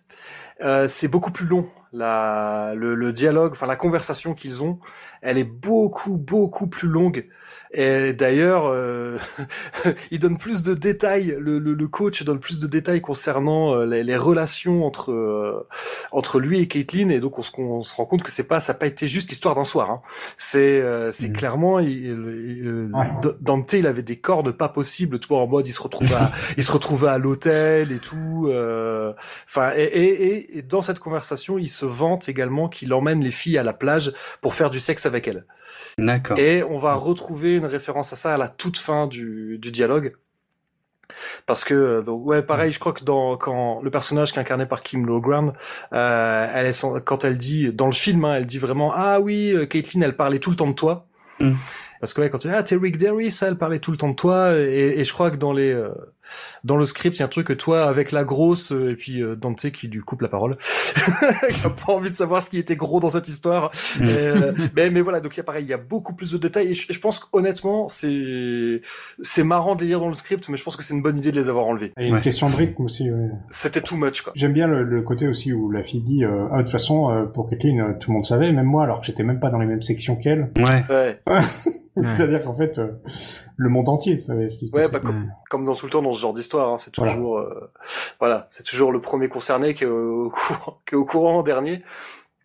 euh, 0.64 0.88
c'est 0.88 1.08
beaucoup 1.08 1.32
plus 1.32 1.46
long. 1.46 1.70
Le, 1.94 2.96
le 2.96 3.12
dialogue, 3.12 3.52
enfin 3.52 3.68
la 3.68 3.76
conversation 3.76 4.34
qu'ils 4.34 4.64
ont, 4.64 4.80
elle 5.22 5.38
est 5.38 5.44
beaucoup 5.44 6.16
beaucoup 6.18 6.68
plus 6.68 6.88
longue. 6.88 7.28
Et 7.74 8.12
d'ailleurs, 8.12 8.66
euh, 8.66 9.18
il 10.12 10.20
donne 10.20 10.38
plus 10.38 10.64
de 10.64 10.74
détails. 10.74 11.36
Le, 11.40 11.58
le, 11.58 11.74
le 11.74 11.88
coach 11.88 12.24
donne 12.24 12.40
plus 12.40 12.60
de 12.60 12.68
détails 12.68 13.00
concernant 13.02 13.74
euh, 13.76 13.86
les, 13.86 14.04
les 14.04 14.18
relations 14.18 14.86
entre 14.86 15.12
euh, 15.12 15.66
entre 16.12 16.40
lui 16.40 16.60
et 16.60 16.68
Caitlyn. 16.68 17.10
Et 17.10 17.20
donc 17.22 17.40
on 17.40 17.42
se, 17.42 17.52
on 17.58 17.82
se 17.82 17.96
rend 17.96 18.06
compte 18.06 18.24
que 18.24 18.32
c'est 18.32 18.48
pas 18.48 18.60
ça 18.60 18.74
a 18.74 18.76
pas 18.76 18.88
été 18.88 19.08
juste 19.08 19.30
l'histoire 19.30 19.56
d'un 19.56 19.64
soir. 19.64 19.90
Hein. 19.90 20.02
C'est 20.36 20.82
euh, 20.82 21.12
c'est 21.12 21.30
Mhm. 21.30 21.34
clairement 21.38 21.80
il, 21.80 21.90
il- 21.92 22.62
il- 22.64 22.92
Ouais. 22.94 23.10
Dante 23.40 23.72
il 23.74 23.88
avait 23.88 24.04
des 24.04 24.18
cordes 24.18 24.52
pas 24.52 24.68
possibles. 24.70 25.18
Tu 25.20 25.28
vois 25.30 25.40
en 25.40 25.48
mode 25.48 25.66
il 25.68 25.72
se 25.72 25.82
retrouvait 25.82 26.14
à, 26.16 26.30
il 26.58 26.64
se 26.64 26.72
retrouvait 26.74 27.08
à 27.10 27.18
l'hôtel 27.18 27.92
et 27.94 28.00
tout. 28.00 28.48
euh, 28.50 29.14
Enfin 29.48 29.72
et, 29.78 29.84
et, 29.84 30.26
et, 30.26 30.58
et 30.58 30.62
dans 30.62 30.82
cette 30.82 31.00
conversation 31.00 31.58
il 31.58 31.70
se 31.70 31.86
vante 31.86 32.28
également 32.28 32.68
qu'il 32.68 32.94
emmène 32.94 33.24
les 33.24 33.32
filles 33.32 33.58
à 33.58 33.64
la 33.64 33.74
plage 33.74 34.12
pour 34.42 34.54
faire 34.56 34.70
du 34.70 34.80
sexe 34.82 35.06
avec 35.06 35.28
elles. 35.30 35.46
D'accord. 35.98 36.38
Et 36.40 36.64
on 36.64 36.78
va 36.78 36.96
retrouver 36.96 37.56
une 37.56 37.66
référence 37.66 38.14
à 38.14 38.16
ça 38.16 38.34
à 38.34 38.38
la 38.38 38.50
toute 38.50 38.78
fin 38.78 39.08
du, 39.08 39.58
du 39.60 39.72
dialogue. 39.72 40.14
Parce 41.46 41.64
que, 41.64 41.74
euh, 41.74 42.02
donc, 42.02 42.26
ouais, 42.26 42.42
pareil, 42.42 42.72
je 42.72 42.80
crois 42.80 42.94
que 42.94 43.04
dans, 43.04 43.36
quand 43.36 43.82
le 43.82 43.92
personnage 43.92 44.32
qui 44.32 44.38
est 44.38 44.42
incarné 44.42 44.66
par 44.66 44.82
Kim 44.82 45.06
Lowground, 45.06 45.54
euh, 45.94 46.48
elle 46.54 46.68
est, 46.68 46.72
sans- 46.72 47.00
quand 47.02 47.26
elle 47.26 47.38
dit, 47.38 47.72
dans 47.74 47.88
le 47.88 47.92
film, 47.92 48.24
hein, 48.24 48.36
elle 48.38 48.46
dit 48.46 48.60
vraiment, 48.60 48.94
ah 48.96 49.20
oui, 49.20 49.54
euh, 49.54 49.66
Caitlyn, 49.66 50.02
elle 50.04 50.16
parlait 50.16 50.40
tout 50.40 50.52
le 50.52 50.56
temps 50.56 50.70
de 50.70 50.74
toi. 50.74 51.08
Mm. 51.40 51.52
Parce 52.00 52.14
que 52.14 52.22
ouais, 52.22 52.30
quand 52.30 52.40
tu 52.40 52.48
dis, 52.48 52.54
ah, 52.54 52.64
t'es 52.64 52.78
Rick 52.78 52.98
Derry, 52.98 53.30
ça, 53.30 53.48
elle 53.48 53.58
parlait 53.58 53.80
tout 53.80 53.92
le 53.92 53.98
temps 53.98 54.10
de 54.10 54.16
toi. 54.16 54.58
Et, 54.58 55.00
et 55.00 55.04
je 55.04 55.14
crois 55.14 55.32
que 55.32 55.36
dans 55.36 55.54
les, 55.54 55.72
euh, 55.72 55.90
dans 56.64 56.78
le 56.78 56.86
script, 56.86 57.18
il 57.18 57.20
y 57.20 57.24
a 57.24 57.26
un 57.26 57.30
truc 57.30 57.48
que 57.48 57.54
toi, 57.54 57.86
avec 57.88 58.12
la 58.12 58.24
grosse, 58.24 58.72
euh, 58.72 58.92
et 58.92 58.96
puis 58.96 59.22
euh, 59.22 59.36
Dante 59.36 59.70
qui 59.72 59.88
lui 59.88 60.00
coupe 60.02 60.22
la 60.22 60.28
parole, 60.28 60.58
qui 61.50 61.66
a 61.66 61.70
pas 61.70 61.94
envie 61.94 62.10
de 62.10 62.16
savoir 62.16 62.42
ce 62.42 62.50
qui 62.50 62.58
était 62.58 62.76
gros 62.76 63.00
dans 63.00 63.10
cette 63.10 63.28
histoire. 63.28 63.72
Mm. 64.00 64.04
Euh, 64.04 64.54
mais, 64.76 64.90
mais 64.90 65.02
voilà, 65.02 65.20
donc 65.22 65.34
il 65.36 65.38
y 65.38 65.42
a 65.42 65.44
pareil, 65.44 65.64
il 65.66 65.70
y 65.70 65.74
a 65.74 65.78
beaucoup 65.78 66.14
plus 66.14 66.32
de 66.32 66.38
détails. 66.38 66.68
Et 66.70 66.74
je, 66.74 66.92
je 66.92 67.00
pense 67.00 67.20
qu'honnêtement, 67.20 67.88
c'est 67.88 68.82
c'est 69.22 69.44
marrant 69.44 69.76
de 69.76 69.82
les 69.82 69.88
lire 69.88 70.00
dans 70.00 70.08
le 70.08 70.14
script, 70.14 70.48
mais 70.50 70.58
je 70.58 70.64
pense 70.64 70.76
que 70.76 70.84
c'est 70.84 70.94
une 70.94 71.02
bonne 71.02 71.18
idée 71.18 71.32
de 71.32 71.38
les 71.38 71.50
avoir 71.50 71.66
enlevés. 71.66 71.92
Et 72.00 72.08
une 72.08 72.16
Ouais. 72.16 72.22
question 72.22 72.50
de 72.50 72.56
rythme 72.56 72.84
aussi. 72.86 73.10
ouais. 73.12 73.30
C'était 73.50 73.82
too 73.82 73.96
much, 73.96 74.22
quoi. 74.22 74.34
J'aime 74.36 74.54
bien 74.54 74.68
le, 74.68 74.84
le 74.84 75.02
côté 75.02 75.28
aussi 75.28 75.54
où 75.54 75.72
la 75.72 75.84
fille 75.84 76.02
dit 76.02 76.24
euh, 76.24 76.48
ah, 76.52 76.58
de 76.58 76.62
toute 76.64 76.72
façon 76.72 77.12
euh, 77.12 77.26
pour 77.26 77.50
euh, 77.52 77.94
tout 78.00 78.10
le 78.12 78.14
monde 78.14 78.26
savait 78.26 78.52
même 78.52 78.66
moi 78.66 78.84
alors 78.84 79.00
que 79.02 79.06
j'étais 79.06 79.24
même 79.24 79.40
pas 79.40 79.50
dans 79.50 79.60
les 79.60 79.66
mêmes 79.66 79.82
sections 79.82 80.16
qu'elle 80.16 80.52
Ouais. 80.58 81.20
Ouais, 81.28 81.42
c'est-à-dire 82.16 82.42
qu'en 82.44 82.56
fait 82.56 82.80
euh, 82.80 82.88
le 83.62 83.70
monde 83.70 83.90
entier 83.90 84.20
savait 84.20 84.50
ce 84.50 84.58
qui 84.58 84.68
se 84.68 84.72
ouais 84.72 84.90
bah, 84.92 85.00
comme, 85.00 85.32
comme 85.52 85.66
dans 85.66 85.76
tout 85.76 85.86
le 85.86 85.92
temps 85.92 86.02
dans 86.02 86.14
ce 86.14 86.20
genre 86.20 86.34
d'histoire, 86.34 86.70
hein, 86.70 86.78
c'est 86.80 86.96
Voilà. 86.98 87.14
toujours, 87.14 87.38
euh, 87.38 87.72
voilà, 88.20 88.48
c'est 88.50 88.64
toujours 88.66 88.92
le 88.92 89.00
premier 89.00 89.28
concerné 89.28 89.76
qui 89.76 89.84
est 89.84 89.88
au, 89.88 90.32
courant, 90.32 90.80
qui 90.88 90.96
est 90.96 90.98
au 90.98 91.06
courant 91.06 91.38
en 91.40 91.44
dernier. 91.44 91.84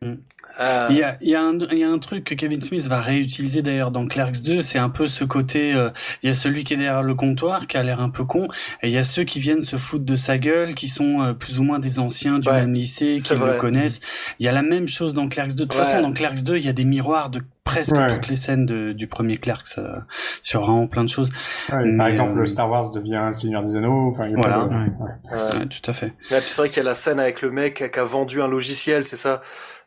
Mm. 0.03 0.12
Euh, 0.59 0.86
Il 0.90 0.97
y 0.97 1.03
a, 1.03 1.18
il 1.20 1.28
y, 1.30 1.34
a 1.34 1.42
un- 1.42 1.59
il 1.70 1.78
y 1.78 1.84
a 1.84 1.88
un 1.90 1.99
truc 1.99 2.24
que 2.24 2.34
Kevin 2.34 2.62
Smith 2.62 2.86
va 2.86 3.01
réutiliser 3.03 3.61
d'ailleurs 3.61 3.90
dans 3.90 4.07
Clerks 4.07 4.42
2, 4.42 4.61
c'est 4.62 4.78
un 4.78 4.88
peu 4.88 5.07
ce 5.07 5.22
côté, 5.24 5.74
euh, 5.74 5.90
il 6.22 6.26
y 6.28 6.30
a 6.30 6.34
celui 6.34 6.64
qui 6.64 6.72
est 6.74 6.76
derrière 6.78 7.03
le 7.03 7.14
comptoir, 7.14 7.66
qui 7.66 7.76
a 7.76 7.82
l'air 7.82 8.01
un 8.01 8.09
peu 8.09 8.24
con, 8.24 8.49
et 8.82 8.88
il 8.88 8.92
y 8.92 8.97
a 8.97 9.03
ceux 9.03 9.24
qui 9.24 9.38
viennent 9.38 9.62
se 9.62 9.76
foutre 9.76 10.05
de 10.07 10.16
sa 10.16 10.38
gueule, 10.38 10.74
qui 10.74 10.88
sont 10.88 11.20
euh, 11.22 11.32
plus 11.34 11.59
ou 11.61 11.62
moins 11.62 11.78
des 11.78 11.99
anciens 11.99 12.38
du 12.38 12.49
Ouais, 12.49 12.61
même 12.61 12.72
lycée, 12.74 13.16
qui 13.16 13.34
le 13.34 13.59
connaissent. 13.59 14.01
Il 14.38 14.47
y 14.47 14.49
a 14.49 14.53
la 14.53 14.62
même 14.62 14.88
chose 14.88 15.12
dans 15.12 15.28
Clerks 15.28 15.55
2. 15.55 15.55
De 15.57 15.62
toute 15.64 15.74
Ouais. 15.78 15.84
façon, 15.84 16.01
dans 16.01 16.12
Clerks 16.12 16.42
2, 16.42 16.57
il 16.57 16.64
y 16.64 16.68
a 16.68 16.72
des 16.72 16.84
miroirs 16.86 17.28
de 17.28 17.42
presque 17.64 17.92
Ouais. 17.94 18.14
toutes 18.14 18.28
les 18.28 18.36
scènes 18.36 18.64
de, 18.64 18.92
du 18.92 19.09
premier 19.09 19.36
Clerks, 19.36 19.76
euh, 19.78 19.97
sur 20.42 20.62
vraiment 20.62 20.86
plein 20.86 21.05
de 21.05 21.11
choses. 21.11 21.30
Ouais, 21.70 21.84
Mais, 21.84 21.97
par 21.99 22.07
exemple 22.07 22.40
euh, 22.40 22.47
Star 22.47 22.70
Wars 22.70 22.92
devient 22.92 23.24
le 23.26 23.34
Seigneur 23.34 23.62
des 23.62 23.76
Anneaux 23.76 24.12
enfin 24.12 24.22
il 24.24 24.30
y 24.30 24.34
a 24.34 24.36
Voilà. 24.36 24.64
de- 24.64 24.68
Ouais. 24.68 24.90
ouais. 25.32 25.59
Ouais, 25.61 25.66
tout 25.66 25.90
à 25.90 25.92
fait. 25.92 26.12
ouais, 26.30 26.40
puis 26.40 26.49
c'est 26.49 26.62
vrai 26.62 26.68
qu'il 26.70 26.78
y 26.78 26.86
a 26.86 26.88
la 26.88 26.94
scène 26.94 27.18
avec 27.20 27.42
le 27.42 27.51
mec 27.51 27.90
qui 27.92 27.99
a 27.99 28.05
vendu 28.05 28.40
un 28.40 28.49
logiciel, 28.49 29.05
c'est 29.05 29.16
ça? 29.16 29.42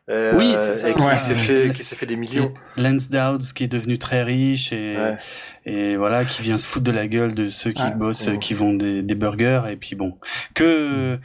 Euh, 0.08 0.32
Oui, 0.38 0.54
c'est 0.56 0.74
ça. 0.74 0.88
Et 0.88 0.94
qui 0.94 1.02
Ouais. 1.02 1.14
s'est 1.16 1.34
fait, 1.34 1.72
qui 1.72 1.82
s'est 1.84 1.94
fait 1.94 2.06
des 2.06 2.16
millions. 2.16 2.52
Lance 2.76 3.10
Dowds 3.10 3.52
qui 3.54 3.64
est 3.64 3.68
devenu 3.68 3.98
très 3.98 4.22
riche 4.24 4.72
et 4.72 4.96
Ouais. 4.96 5.16
et 5.66 5.96
voilà 5.96 6.24
qui 6.24 6.42
vient 6.42 6.56
se 6.58 6.66
foutre 6.66 6.84
de 6.84 6.90
la 6.90 7.06
gueule 7.06 7.34
de 7.34 7.48
ceux 7.48 7.70
qui 7.72 7.82
Ouais. 7.82 7.94
bossent 7.94 8.28
qui 8.40 8.54
vendent 8.54 8.78
des, 8.78 9.02
des 9.02 9.14
burgers 9.14 9.62
et 9.70 9.76
puis 9.76 9.94
bon 9.94 10.18
que 10.54 11.18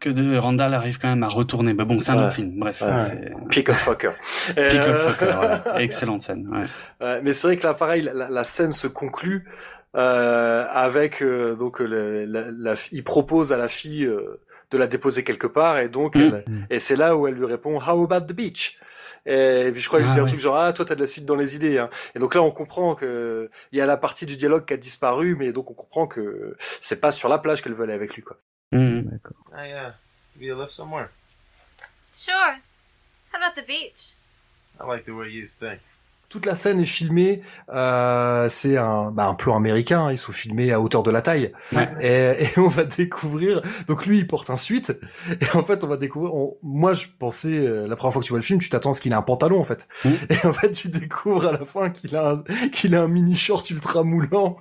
que 0.00 0.08
de 0.10 0.36
Randall 0.36 0.74
arrive 0.74 0.98
quand 0.98 1.08
même 1.08 1.22
à 1.22 1.28
retourner 1.28 1.74
mais 1.74 1.84
bon 1.84 2.00
c'est 2.00 2.10
un 2.12 2.18
Ouais. 2.18 2.24
autre 2.24 2.32
film 2.34 2.58
bref 2.58 2.82
Ouais. 2.82 3.00
c'est 3.00 3.32
Pickle 3.50 3.72
fucker. 3.74 4.12
Pickle 4.48 4.60
Euh, 4.60 4.96
Fucker 5.08 5.32
voilà. 5.36 5.62
excellente 5.80 6.22
scène 6.22 6.48
ouais. 6.48 7.06
Ouais, 7.06 7.20
mais 7.22 7.32
c'est 7.32 7.46
vrai 7.48 7.56
que 7.56 7.66
là, 7.66 7.74
pareil, 7.74 8.02
la, 8.12 8.28
la 8.30 8.44
scène 8.44 8.72
se 8.72 8.86
conclut 8.88 9.44
euh, 9.96 10.64
avec 10.70 11.22
euh, 11.22 11.54
donc 11.56 11.80
le- 11.80 12.24
la, 12.26 12.46
la, 12.50 12.74
il 12.92 13.02
propose 13.04 13.52
à 13.52 13.56
la 13.56 13.68
fille 13.68 14.04
euh, 14.04 14.40
de 14.70 14.78
la 14.78 14.86
déposer 14.86 15.24
quelque 15.24 15.46
part 15.46 15.78
et 15.78 15.88
donc 15.88 16.14
Mm. 16.16 16.20
elle- 16.20 16.44
et 16.70 16.78
c'est 16.78 16.96
là 16.96 17.16
où 17.16 17.26
elle 17.26 17.34
lui 17.34 17.46
répond 17.46 17.78
How 17.80 18.04
about 18.04 18.26
the 18.26 18.32
beach? 18.32 18.78
Et 19.26 19.70
puis 19.72 19.80
je 19.82 19.88
crois 19.88 19.98
qu'il 20.00 20.08
Ah, 20.08 20.14
dit 20.14 20.20
un 20.20 20.26
truc 20.26 20.40
genre 20.40 20.56
ah 20.56 20.72
toi 20.72 20.84
t'as 20.84 20.94
de 20.94 21.00
la 21.00 21.06
suite 21.06 21.26
dans 21.26 21.34
les 21.36 21.54
idées 21.56 21.78
hein. 21.78 21.90
et 22.14 22.18
donc 22.18 22.34
là 22.34 22.42
on 22.42 22.50
comprend 22.50 22.94
que 22.94 23.50
il 23.72 23.78
y 23.78 23.80
a 23.82 23.86
la 23.86 23.96
partie 23.98 24.24
du 24.26 24.36
dialogue 24.36 24.64
qui 24.64 24.72
a 24.74 24.76
disparu 24.78 25.36
mais 25.36 25.52
donc 25.52 25.70
on 25.70 25.74
comprend 25.74 26.06
que 26.06 26.56
c'est 26.80 27.00
pas 27.00 27.10
sur 27.10 27.28
la 27.28 27.38
plage 27.38 27.60
qu'elle 27.62 27.74
veut 27.74 27.84
aller 27.84 27.92
avec 27.94 28.14
lui 28.14 28.22
quoi 28.22 28.38
Mhm. 28.72 29.02
D'accord. 29.10 29.36
I, 29.56 29.72
uh, 29.72 29.92
give 30.34 30.44
you 30.48 30.54
a 30.58 30.60
lift 30.62 30.72
somewhere. 30.74 31.08
Sure. 32.12 32.34
How 33.32 33.38
about 33.38 33.60
the 33.60 33.66
beach? 33.66 34.14
I 34.80 34.86
like 34.86 35.04
the 35.04 35.10
way 35.10 35.30
you 35.30 35.48
think. 35.60 35.80
Toute 36.28 36.44
la 36.46 36.54
scène 36.54 36.80
est 36.80 36.84
filmée, 36.84 37.42
euh, 37.72 38.48
c'est 38.48 38.76
un, 38.76 39.10
bah, 39.10 39.24
un 39.26 39.34
plan 39.34 39.56
américain, 39.56 40.06
hein, 40.06 40.12
ils 40.12 40.18
sont 40.18 40.32
filmés 40.32 40.72
à 40.72 40.80
hauteur 40.80 41.02
de 41.02 41.10
la 41.10 41.22
taille. 41.22 41.52
Ouais. 41.72 41.88
Et, 42.00 42.44
et 42.44 42.58
on 42.58 42.68
va 42.68 42.84
découvrir, 42.84 43.62
donc 43.86 44.04
lui 44.06 44.18
il 44.18 44.26
porte 44.26 44.50
un 44.50 44.56
suite, 44.56 44.98
et 45.40 45.56
en 45.56 45.62
fait 45.62 45.84
on 45.84 45.86
va 45.86 45.96
découvrir, 45.96 46.34
on- 46.34 46.56
moi 46.62 46.92
je 46.92 47.06
pensais, 47.18 47.56
euh, 47.56 47.86
la 47.88 47.96
première 47.96 48.12
fois 48.12 48.20
que 48.22 48.26
tu 48.26 48.32
vois 48.32 48.38
le 48.40 48.44
film, 48.44 48.58
tu 48.60 48.68
t'attends 48.68 48.90
à 48.90 48.92
ce 48.92 49.00
qu'il 49.00 49.12
ait 49.12 49.16
un 49.16 49.22
pantalon 49.22 49.58
en 49.60 49.64
fait. 49.64 49.88
Mhm. 50.04 50.12
Et 50.30 50.46
en 50.46 50.52
fait 50.52 50.72
tu 50.72 50.88
découvres 50.88 51.46
à 51.46 51.52
la 51.52 51.64
fin 51.64 51.90
qu'il 51.90 52.14
a 52.16 52.30
un, 52.32 52.42
qu'il 52.72 52.94
a 52.94 53.02
un 53.02 53.08
mini 53.08 53.34
short 53.34 53.68
ultra 53.70 54.02
moulant. 54.02 54.58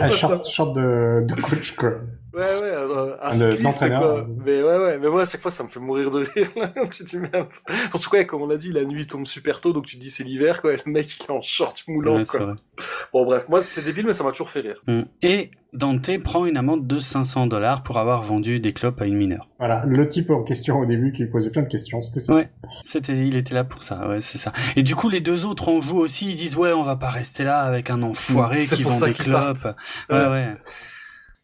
Un 0.00 0.10
short, 0.10 0.44
short 0.48 0.74
de, 0.74 1.24
de 1.26 1.34
coach, 1.40 1.72
quoi. 1.76 1.92
Ouais, 2.34 2.40
ouais, 2.40 2.62
euh, 2.62 3.16
un 3.22 3.30
cycliste, 3.32 3.88
quoi. 3.88 4.26
Mais 4.44 4.62
ouais, 4.62 4.78
ouais, 4.78 4.98
mais 4.98 5.08
moi, 5.08 5.22
à 5.22 5.24
chaque 5.26 5.42
fois, 5.42 5.50
ça 5.50 5.64
me 5.64 5.68
fait 5.68 5.80
mourir 5.80 6.10
de 6.10 6.20
rire, 6.34 6.48
là. 6.56 6.72
Tu 6.90 7.04
te 7.04 7.10
dis, 7.10 7.18
merde. 7.18 7.48
Surtout, 7.90 8.10
quoi, 8.10 8.24
comme 8.24 8.42
on 8.42 8.46
l'a 8.48 8.56
dit, 8.56 8.72
la 8.72 8.84
nuit 8.84 9.06
tombe 9.06 9.26
super 9.26 9.60
tôt, 9.60 9.72
donc 9.72 9.84
tu 9.86 9.96
te 9.96 10.00
dis 10.00 10.10
c'est 10.10 10.24
l'hiver, 10.24 10.62
quoi. 10.62 10.72
et 10.72 10.78
Le 10.84 10.90
mec, 10.92 11.14
il 11.18 11.24
est 11.24 11.30
en 11.30 11.42
short 11.42 11.82
moulant, 11.88 12.16
Ouais, 12.16 12.24
quoi. 12.24 12.40
vrai. 12.40 12.54
Bon, 13.12 13.24
bref, 13.26 13.48
moi, 13.48 13.60
c'est 13.60 13.82
débile, 13.82 14.06
mais 14.06 14.12
ça 14.14 14.24
m'a 14.24 14.30
toujours 14.30 14.50
fait 14.50 14.60
rire. 14.60 14.80
Mm. 14.86 15.02
Et 15.22 15.50
Dante 15.74 16.18
prend 16.22 16.46
une 16.46 16.56
amende 16.56 16.86
de 16.86 16.98
500 16.98 17.46
dollars 17.48 17.82
pour 17.82 17.98
avoir 17.98 18.22
vendu 18.22 18.60
des 18.60 18.72
clopes 18.72 19.00
à 19.02 19.06
une 19.06 19.16
mineure. 19.16 19.48
Voilà, 19.58 19.84
le 19.86 20.08
type 20.08 20.30
en 20.30 20.42
question 20.42 20.78
au 20.80 20.86
début 20.86 21.12
qui 21.12 21.24
posait 21.26 21.50
plein 21.50 21.62
de 21.62 21.68
questions, 21.68 22.00
c'était 22.02 22.20
ça. 22.20 22.34
Ouais, 22.34 22.50
c'était, 22.84 23.26
il 23.26 23.36
était 23.36 23.54
là 23.54 23.64
pour 23.64 23.82
ça, 23.82 24.08
ouais, 24.08 24.20
c'est 24.22 24.38
ça. 24.38 24.52
Et 24.76 24.82
du 24.82 24.94
coup, 24.96 25.08
les 25.10 25.20
deux 25.20 25.44
autres 25.44 25.68
en 25.68 25.80
jouent 25.80 26.00
aussi, 26.00 26.30
ils 26.30 26.36
disent, 26.36 26.56
ouais, 26.56 26.72
on 26.72 26.82
va 26.82 26.96
pas 26.96 27.10
rester 27.10 27.44
là 27.44 27.60
avec 27.60 27.90
un 27.90 28.02
enfoiré 28.02 28.56
C'est 28.58 28.76
qui 28.76 28.82
pour 28.82 28.92
vend 28.92 28.98
ça 28.98 29.06
des 29.06 29.12
qu'ils 29.12 29.24
clopes. 29.26 29.40
partent. 29.40 29.76
Ouais, 30.10 30.16
Ouais. 30.16 30.26
ouais. 30.28 30.56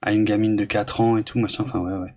À 0.00 0.12
une 0.12 0.22
gamine 0.24 0.54
de 0.54 0.64
4 0.64 1.00
ans 1.00 1.16
et 1.16 1.24
tout, 1.24 1.40
machin, 1.40 1.64
enfin, 1.66 1.80
ouais, 1.80 1.92
ouais. 1.98 2.14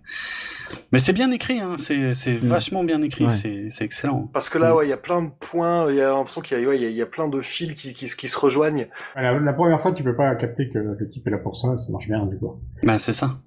Mais 0.92 1.00
c'est 1.00 1.12
bien 1.12 1.30
écrit, 1.32 1.58
hein, 1.58 1.74
c'est, 1.78 2.14
c'est 2.14 2.34
Mm. 2.34 2.46
vachement 2.48 2.84
bien 2.84 3.02
écrit, 3.02 3.24
Ouais. 3.24 3.30
c'est, 3.32 3.70
c'est 3.70 3.84
excellent. 3.84 4.30
Parce 4.32 4.48
que 4.48 4.56
là, 4.58 4.74
ouais, 4.76 4.86
il 4.86 4.88
y 4.88 4.92
a 4.92 4.96
plein 4.96 5.20
de 5.22 5.30
points, 5.40 5.90
il 5.90 5.96
y 5.96 6.00
a 6.00 6.10
l'impression 6.10 6.40
qu'il 6.42 6.58
y 6.60 6.64
a, 6.64 6.68
ouais, 6.68 6.76
il 6.78 6.82
y 6.82 6.86
a, 6.86 6.88
il 6.90 6.96
y 6.96 7.02
a 7.02 7.06
plein 7.06 7.26
de 7.28 7.40
fils 7.40 7.74
qui, 7.74 7.92
qui, 7.92 8.06
qui 8.06 8.28
se 8.28 8.38
rejoignent. 8.38 8.86
La, 9.16 9.32
la 9.38 9.52
première 9.52 9.80
fois, 9.82 9.92
tu 9.92 10.04
peux 10.04 10.14
pas 10.14 10.32
capter 10.36 10.68
que 10.68 10.78
le 10.78 11.08
type 11.08 11.26
est 11.26 11.30
là 11.30 11.38
pour 11.38 11.56
ça, 11.56 11.76
ça 11.76 11.90
marche 11.92 12.06
bien, 12.06 12.24
du 12.26 12.38
coup. 12.38 12.60
Bah, 12.84 12.98
c'est 13.00 13.12
ça. 13.12 13.38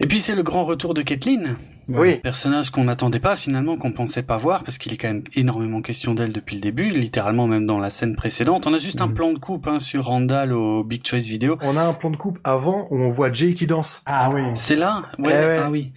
Et 0.00 0.06
puis, 0.08 0.18
c'est 0.20 0.34
le 0.34 0.42
grand 0.42 0.64
retour 0.64 0.92
de 0.94 1.02
Kathleen. 1.02 1.56
Oui. 1.88 2.16
Personnage 2.16 2.70
qu'on 2.70 2.84
n'attendait 2.84 3.20
pas 3.20 3.34
finalement, 3.36 3.76
qu'on 3.76 3.92
pensait 3.92 4.22
pas 4.22 4.36
voir, 4.36 4.62
parce 4.64 4.76
qu'il 4.78 4.92
est 4.92 4.96
quand 4.96 5.08
même 5.08 5.24
énormément 5.34 5.80
question 5.80 6.14
d'elle 6.14 6.32
depuis 6.32 6.56
le 6.56 6.60
début, 6.60 6.90
littéralement 6.90 7.46
même 7.46 7.66
dans 7.66 7.78
la 7.78 7.90
scène 7.90 8.14
précédente. 8.14 8.66
On 8.66 8.74
a 8.74 8.78
juste 8.78 9.00
un 9.00 9.06
Mhm. 9.08 9.14
plan 9.14 9.32
de 9.32 9.38
coupe 9.38 9.66
hein, 9.66 9.78
sur 9.78 10.04
Randall 10.06 10.52
au 10.52 10.84
Big 10.84 11.06
Choice 11.06 11.20
Vidéo. 11.20 11.56
On 11.62 11.76
a 11.76 11.82
un 11.82 11.94
plan 11.94 12.10
de 12.10 12.16
coupe 12.16 12.38
avant 12.44 12.86
où 12.90 12.96
on 13.00 13.08
voit 13.08 13.32
Jay 13.32 13.54
qui 13.54 13.66
danse. 13.66 14.02
Ah 14.06 14.28
oui. 14.34 14.42
C'est 14.54 14.76
là? 14.76 15.02
Ouais, 15.18 15.30
Eh 15.32 15.46
ouais. 15.46 15.60
Ah 15.64 15.70
oui. 15.70 15.92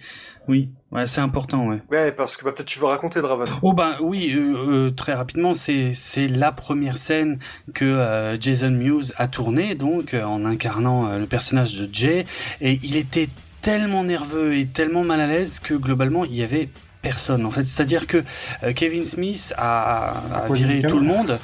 Oui. 0.48 0.70
Ouais, 0.90 1.06
c'est 1.06 1.20
important, 1.20 1.68
ouais. 1.68 1.80
Ouais, 1.90 2.10
parce 2.10 2.36
que 2.36 2.44
bah, 2.44 2.50
peut-être 2.52 2.66
tu 2.66 2.78
veux 2.80 2.86
raconter, 2.86 3.20
Draven. 3.20 3.46
Oh 3.62 3.72
ben 3.72 3.92
oui, 4.00 4.32
euh, 4.34 4.88
euh, 4.88 4.90
très 4.90 5.14
rapidement, 5.14 5.54
c'est 5.54 5.92
c'est 5.94 6.26
la 6.26 6.50
première 6.52 6.96
scène 6.98 7.38
que 7.74 7.84
euh, 7.84 8.38
Jason 8.40 8.70
Mewes 8.72 9.12
a 9.16 9.28
tournée, 9.28 9.74
donc 9.76 10.14
euh, 10.14 10.24
en 10.24 10.44
incarnant 10.44 11.06
euh, 11.06 11.18
le 11.20 11.26
personnage 11.26 11.74
de 11.76 11.88
Jay, 11.92 12.26
et 12.60 12.80
il 12.82 12.96
était 12.96 13.28
tellement 13.62 14.04
nerveux 14.04 14.56
et 14.58 14.66
tellement 14.66 15.04
mal 15.04 15.20
à 15.20 15.26
l'aise 15.26 15.60
que 15.60 15.74
globalement 15.74 16.24
il 16.24 16.34
y 16.34 16.42
avait 16.42 16.68
personne 17.00 17.44
en 17.46 17.50
fait. 17.50 17.66
C'est-à-dire 17.66 18.06
que 18.06 18.22
euh, 18.62 18.72
Kevin 18.72 19.06
Smith 19.06 19.52
a, 19.56 20.12
a 20.44 20.52
viré 20.52 20.82
tout 20.82 20.98
le 20.98 21.04
monde. 21.06 21.38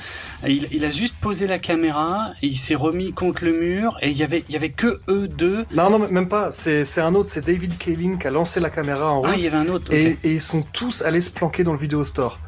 Il, 0.47 0.69
il 0.71 0.85
a 0.85 0.91
juste 0.91 1.17
posé 1.21 1.49
la 1.49 1.59
caméra 1.59 2.33
et 2.43 2.47
il 2.47 2.57
s'est 2.59 2.77
remis 2.77 3.13
contre 3.13 3.45
le 3.45 3.53
mur 3.59 3.99
et 4.03 4.11
il 4.11 4.17
y 4.17 4.23
avait 4.23 4.45
il 4.49 4.53
y 4.53 4.57
avait 4.57 4.71
que 4.71 5.01
eux 5.09 5.27
deux. 5.27 5.65
Non, 5.75 5.91
non, 5.91 5.99
même 6.11 6.29
pas. 6.29 6.53
C'est, 6.53 6.85
c'est 6.85 7.01
un 7.01 7.15
autre, 7.15 7.29
c'est 7.29 7.45
David 7.45 7.77
Kaling 7.77 8.19
qui 8.19 8.27
a 8.29 8.31
lancé 8.31 8.61
la 8.61 8.71
caméra 8.71 9.11
en 9.13 9.21
route. 9.23 9.31
Ah, 9.33 9.37
il 9.37 9.43
y 9.43 9.49
avait 9.49 9.57
un 9.57 9.69
autre. 9.69 9.93
et, 9.93 10.17
et 10.23 10.33
ils 10.35 10.41
sont 10.41 10.63
tous 10.73 11.03
allés 11.03 11.21
se 11.21 11.31
planquer 11.33 11.65
dans 11.65 11.73
le 11.73 11.79
vidéo 11.79 12.05
store. 12.05 12.39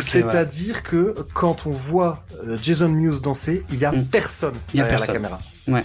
C'est-à-dire 0.00 0.82
que 0.82 1.14
quand 1.34 1.66
on 1.66 1.70
voit 1.70 2.24
euh, 2.46 2.56
Jason 2.60 2.88
Mewes 2.88 3.20
danser, 3.20 3.64
il 3.70 3.78
y 3.78 3.84
a 3.84 3.92
Mm. 3.92 4.04
personne 4.06 4.54
Il 4.74 4.78
y 4.78 4.80
a 4.80 4.84
derrière 4.84 5.00
personne. 5.00 5.14
la 5.22 5.28
caméra. 5.28 5.40
Oui, 5.68 5.80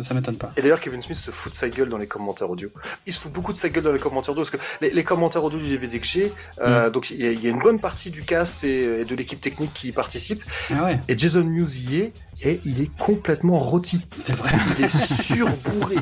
ça 0.00 0.14
m'étonne 0.14 0.36
pas. 0.36 0.52
Et 0.56 0.62
d'ailleurs, 0.62 0.80
Kevin 0.80 1.02
Smith 1.02 1.16
se 1.18 1.30
fout 1.30 1.52
de 1.52 1.56
sa 1.56 1.68
gueule 1.68 1.88
dans 1.88 1.98
les 1.98 2.06
commentaires 2.06 2.48
audio. 2.48 2.70
Il 3.06 3.12
se 3.12 3.20
fout 3.20 3.32
beaucoup 3.32 3.52
de 3.52 3.58
sa 3.58 3.68
gueule 3.68 3.82
dans 3.84 3.92
les 3.92 3.98
commentaires 3.98 4.30
audio 4.32 4.42
parce 4.44 4.50
que 4.50 4.56
les, 4.80 4.90
les 4.90 5.04
commentaires 5.04 5.42
audio 5.44 5.58
du 5.58 5.68
DVD 5.68 5.98
que 5.98 6.06
j'ai, 6.06 6.32
euh, 6.60 6.88
donc 6.90 7.10
il 7.10 7.20
y, 7.20 7.26
a- 7.26 7.32
il 7.32 7.40
y 7.42 7.46
a 7.46 7.50
une 7.50 7.58
bonne 7.58 7.80
partie 7.80 8.10
du 8.10 8.22
cast 8.22 8.64
et, 8.64 9.00
et 9.00 9.04
de 9.04 9.14
l'équipe 9.14 9.40
technique 9.40 9.74
qui 9.74 9.88
y 9.88 9.92
participe. 9.92 10.42
Ah 10.70 10.84
ouais, 10.84 11.00
Et 11.08 11.18
Jason 11.18 11.44
Mewes 11.44 11.76
y 11.90 11.96
est 11.98 12.12
et 12.42 12.60
il 12.64 12.80
est 12.80 12.90
complètement 12.98 13.58
rôti. 13.58 14.00
c'est 14.22 14.36
vrai. 14.36 14.52
Il 14.78 14.84
est 14.84 14.88
surbourré. 14.96 15.96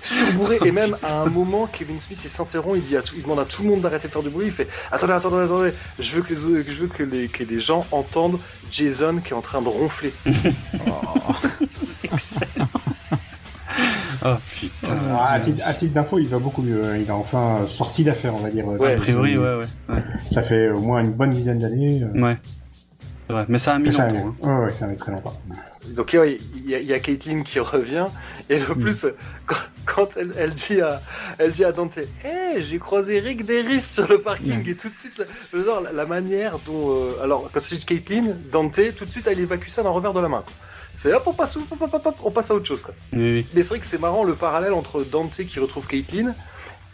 Surbourré 0.00 0.58
et 0.64 0.72
même 0.72 0.96
à 1.04 1.20
un 1.22 1.26
moment 1.26 1.68
Kevin 1.68 2.00
Smith 2.00 2.20
il 2.24 2.28
s'interrompt 2.28 2.76
il 2.76 2.82
dit 2.82 2.96
à 2.96 3.02
tout, 3.02 3.14
il 3.16 3.22
demande 3.22 3.38
à 3.38 3.44
tout 3.44 3.62
le 3.62 3.68
monde 3.68 3.82
d'arrêter 3.82 4.08
de 4.08 4.12
faire 4.12 4.24
du 4.24 4.30
bruit 4.30 4.46
il 4.46 4.52
fait 4.52 4.66
attendez 4.90 5.12
attendez 5.12 5.44
attendez 5.44 5.70
je 6.00 6.16
veux 6.16 6.22
que 6.22 6.30
les 6.30 6.40
je 6.72 6.80
veux 6.80 6.88
que 6.88 7.04
les 7.04 7.28
que 7.28 7.44
les 7.44 7.60
gens 7.60 7.86
entendent 7.92 8.40
Jason 8.72 9.18
qui 9.24 9.30
est 9.30 9.36
en 9.36 9.42
train 9.42 9.62
de 9.62 9.68
ronfler 9.68 10.12
Excellent. 12.12 12.68
Oh 14.24 14.34
putain. 14.54 14.88
Ah, 15.18 15.32
à 15.32 15.40
titre, 15.74 15.94
d'info, 15.94 16.18
il 16.18 16.28
va 16.28 16.38
beaucoup 16.38 16.62
mieux. 16.62 16.84
hein. 16.84 16.96
Il 17.02 17.10
a 17.10 17.16
enfin 17.16 17.66
sorti 17.68 18.04
d'affaires, 18.04 18.34
on 18.34 18.38
va 18.40 18.50
dire. 18.50 18.66
Ouais, 18.66 18.92
A 18.94 18.96
priori, 18.96 19.36
ouais, 19.36 19.54
ouais. 19.56 19.64
ouais. 19.88 20.02
Ça 20.30 20.42
fait 20.42 20.68
au 20.70 20.80
moins 20.80 21.00
une 21.00 21.12
bonne 21.12 21.30
dizaine 21.30 21.58
d'années. 21.58 22.02
euh, 22.02 22.20
Ouais. 22.20 22.38
Vrai. 23.28 23.46
Mais 23.48 23.58
ça 23.58 23.74
a 23.74 23.78
mis 23.78 23.88
longtemps. 23.88 24.34
hein. 24.42 24.58
Ouais, 24.60 24.64
ouais, 24.66 24.72
ça 24.72 24.84
a 24.84 24.88
mis 24.88 24.96
très 24.96 25.10
longtemps. 25.10 25.34
donc 25.96 26.12
il 26.12 26.16
y 26.66 26.74
a, 26.74 26.78
il 26.80 26.86
y 26.86 26.92
a 26.92 26.98
Caitlyn 27.00 27.42
qui 27.44 27.60
revient 27.60 28.06
et 28.50 28.58
le 28.58 28.74
plus 28.74 29.06
quand, 29.46 29.56
quand 29.86 30.16
elle, 30.18 30.34
elle 30.36 30.50
dit 30.52 30.80
à 30.82 31.00
elle 31.38 31.52
dit 31.52 31.64
à 31.64 31.72
Dante 31.72 31.98
hey, 32.24 32.60
j'ai 32.62 32.78
croisé 32.78 33.20
Rick 33.20 33.46
Derris 33.46 33.80
sur 33.80 34.06
le 34.08 34.20
parking 34.20 34.68
et 34.68 34.74
tout 34.76 34.88
de 34.90 34.96
suite 34.96 35.22
genre, 35.54 35.80
la, 35.80 35.92
la 35.92 36.04
manière 36.04 36.58
dont 36.66 36.90
euh, 36.90 37.22
alors 37.22 37.48
quand 37.52 37.60
c'est 37.60 37.82
Caitlyn 37.86 38.34
Dante 38.50 38.80
tout 38.98 39.06
de 39.06 39.10
suite 39.10 39.26
elle 39.30 39.40
évacue 39.40 39.68
ça 39.68 39.82
d'un 39.82 39.90
revers 39.90 40.12
de 40.12 40.20
la 40.20 40.28
main 40.28 40.42
quoi. 40.44 40.52
C'est 40.94 41.12
hop 41.12 41.22
on 41.26 41.32
passe 41.32 41.56
hop, 41.56 41.62
hop, 41.70 41.82
hop, 41.94 42.02
hop, 42.06 42.16
on 42.24 42.30
passe 42.30 42.50
à 42.50 42.54
autre 42.54 42.66
chose 42.66 42.82
quoi 42.82 42.94
Oui, 43.12 43.18
oui. 43.20 43.46
Mais 43.54 43.62
c'est 43.62 43.70
vrai 43.70 43.78
que 43.80 43.86
c'est 43.86 44.00
marrant 44.00 44.24
le 44.24 44.34
parallèle 44.34 44.72
entre 44.72 45.02
Dante 45.04 45.32
qui 45.46 45.58
retrouve 45.58 45.86
Caitlyn 45.86 46.34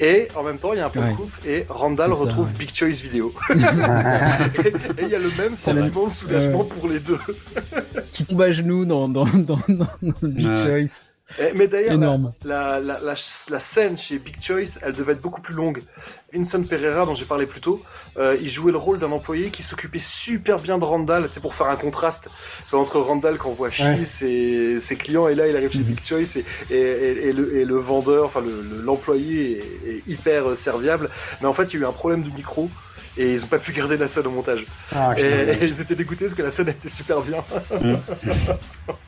et 0.01 0.29
en 0.37 0.45
même 0.45 0.59
temps 0.59 0.73
il 0.73 0.79
y 0.79 0.81
a 0.81 0.87
un 0.87 0.91
peu 0.91 1.01
Ouais. 1.01 1.11
de 1.11 1.17
couple 1.17 1.49
et 1.49 1.67
Randall 1.69 2.15
ça, 2.15 2.21
retrouve 2.21 2.47
ouais. 2.49 2.59
Big 2.59 2.73
Choice 2.73 3.03
Vidéo. 3.03 3.35
et 3.51 5.03
il 5.03 5.09
y 5.09 5.15
a 5.15 5.19
le 5.19 5.31
même 5.37 5.57
sentiment 5.57 6.07
de 6.07 6.11
soulagement 6.11 6.63
pour 6.65 6.89
les 6.89 7.01
deux. 7.01 7.19
Qui 8.13 8.25
tombe 8.25 8.43
à 8.43 8.51
genoux 8.53 8.85
dans, 8.85 9.09
dans, 9.09 9.25
dans, 9.25 9.59
dans, 9.69 9.87
dans 10.01 10.15
le 10.23 10.29
Big 10.29 10.47
Ouais. 10.47 10.87
Choice. 10.87 11.05
Et- 11.39 11.53
mais 11.55 11.69
d'ailleurs, 11.69 11.91
la, 11.91 11.95
Énorme. 11.95 12.33
la, 12.45 12.81
la, 12.81 12.99
la, 13.01 13.15
la 13.51 13.59
scène 13.61 13.99
chez 13.99 14.19
Big 14.19 14.37
Choice, 14.43 14.79
elle 14.83 14.93
devait 14.93 15.13
être 15.13 15.21
beaucoup 15.21 15.41
plus 15.41 15.55
longue. 15.55 15.83
Vincent 16.33 16.63
Pereira, 16.63 17.05
dont 17.07 17.15
j'ai 17.15 17.25
parlé 17.25 17.47
plus 17.47 17.61
tôt, 17.61 17.83
euh, 18.19 18.37
il 18.41 18.49
jouait 18.51 18.73
le 18.73 18.79
rôle 18.79 18.99
d'un 18.99 19.13
employé 19.13 19.51
qui 19.51 19.63
s'occupait 19.63 19.99
super 19.99 20.59
bien 20.59 20.79
de 20.79 20.85
Randall, 20.85 21.29
tu 21.29 21.35
sais, 21.35 21.41
pour 21.41 21.55
faire 21.55 21.69
un 21.69 21.77
contraste 21.77 22.31
entre 22.73 22.99
Randall 22.99 23.39
qu'on 23.39 23.53
voit 23.53 23.71
chier 23.71 23.87
Ouais. 23.87 24.05
ses, 24.05 24.81
ses 24.81 24.97
clients, 24.97 25.29
et 25.29 25.35
là 25.35 25.47
il 25.49 25.57
arrive 25.57 25.71
chez 25.71 25.79
Mhm. 25.79 25.85
Big 25.85 26.05
Choice, 26.05 26.37
et, 26.39 26.45
et, 26.71 26.77
et, 26.77 27.29
et 27.29 27.33
le, 27.33 27.57
et 27.59 27.65
le 27.65 27.77
vendeur, 27.77 28.25
enfin 28.27 28.41
le- 28.41 28.63
le- 28.77 28.83
l'employé 28.83 29.59
est, 29.59 29.91
est 29.91 30.03
hyper 30.07 30.51
euh, 30.51 30.57
serviable. 30.57 31.09
Mais 31.41 31.47
en 31.47 31.53
fait, 31.55 31.73
il 31.73 31.81
y 31.81 31.83
a 31.83 31.87
eu 31.87 31.89
un 31.89 31.93
problème 31.93 32.23
de 32.23 32.31
micro. 32.31 32.71
Et 33.21 33.33
ils 33.33 33.43
ont 33.43 33.49
pas 33.49 33.59
pu 33.59 33.73
garder 33.73 33.97
la 33.97 34.07
scène 34.07 34.29
au 34.29 34.31
montage. 34.31 34.65
Ah, 34.95 35.13
Et, 35.19 35.23
et 35.23 35.65
ils 35.67 35.81
étaient 35.81 35.97
dégoûtés 35.97 36.27
parce 36.27 36.37
que 36.37 36.43
la 36.43 36.53
scène 36.53 36.69
était 36.69 36.89
super 36.89 37.21
bien. 37.21 37.43
Mm. 37.73 37.95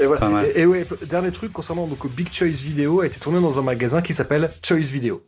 et 0.00 0.06
voilà. 0.06 0.42
Et, 0.54 0.60
et 0.60 0.66
ouais, 0.66 0.86
dernier 1.08 1.30
truc 1.32 1.52
concernant 1.52 1.86
donc 1.86 2.06
Big 2.14 2.32
Choice 2.32 2.48
Video 2.64 3.00
a 3.00 3.06
été 3.06 3.18
tourné 3.20 3.40
dans 3.40 3.58
un 3.58 3.62
magasin 3.62 4.02
qui 4.02 4.12
s'appelle 4.14 4.50
Choice 4.62 4.90
Video, 4.92 5.22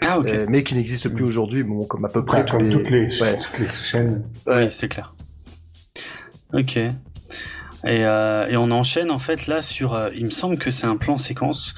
Ah 0.00 0.18
ok. 0.18 0.26
Euh, 0.28 0.46
mais 0.48 0.62
qui 0.62 0.74
n'existe 0.74 1.08
plus 1.08 1.24
aujourd'hui, 1.24 1.62
bon 1.62 1.84
comme 1.86 2.04
à 2.04 2.08
peu 2.08 2.24
près 2.24 2.38
Ouais, 2.38 2.44
tous 2.44 2.56
comme 2.56 2.66
les. 2.68 2.70
toutes 2.76 2.90
les, 2.90 3.20
Ouais. 3.20 3.38
toutes 3.38 3.58
les 3.60 3.68
chaînes. 3.68 4.22
Oui, 4.46 4.68
c'est 4.70 4.88
clair. 4.88 5.12
Ok. 6.52 6.76
Et, 6.76 8.04
euh, 8.04 8.48
et 8.48 8.56
on 8.56 8.70
enchaîne 8.72 9.10
en 9.12 9.18
fait 9.18 9.46
là 9.46 9.60
sur, 9.62 9.94
euh, 9.94 10.08
il 10.16 10.24
me 10.24 10.30
semble 10.30 10.56
que 10.58 10.70
c'est 10.70 10.86
un 10.86 10.96
plan 10.96 11.18
séquence. 11.18 11.74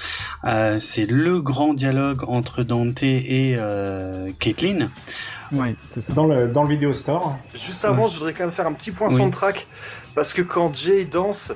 Euh, 0.51 0.79
c'est 0.79 1.05
le 1.05 1.39
grand 1.41 1.73
dialogue 1.73 2.23
entre 2.27 2.63
Dante 2.63 3.03
et 3.03 3.55
euh, 3.57 4.31
Caitlyn. 4.39 4.89
Ouais, 5.51 5.75
c'est 5.87 6.01
ça. 6.01 6.13
Dans 6.13 6.25
le, 6.25 6.47
dans 6.47 6.63
le 6.63 6.69
vidéo 6.69 6.93
store. 6.93 7.37
Juste 7.53 7.83
avant, 7.85 8.07
je 8.07 8.15
voudrais 8.17 8.33
quand 8.33 8.43
même 8.43 8.51
faire 8.51 8.65
un 8.67 8.73
petit 8.73 8.91
point 8.91 9.09
Oui. 9.09 9.15
soundtrack 9.17 9.67
parce 10.15 10.33
que 10.33 10.41
quand 10.41 10.73
Jay 10.75 11.05
danse, 11.05 11.53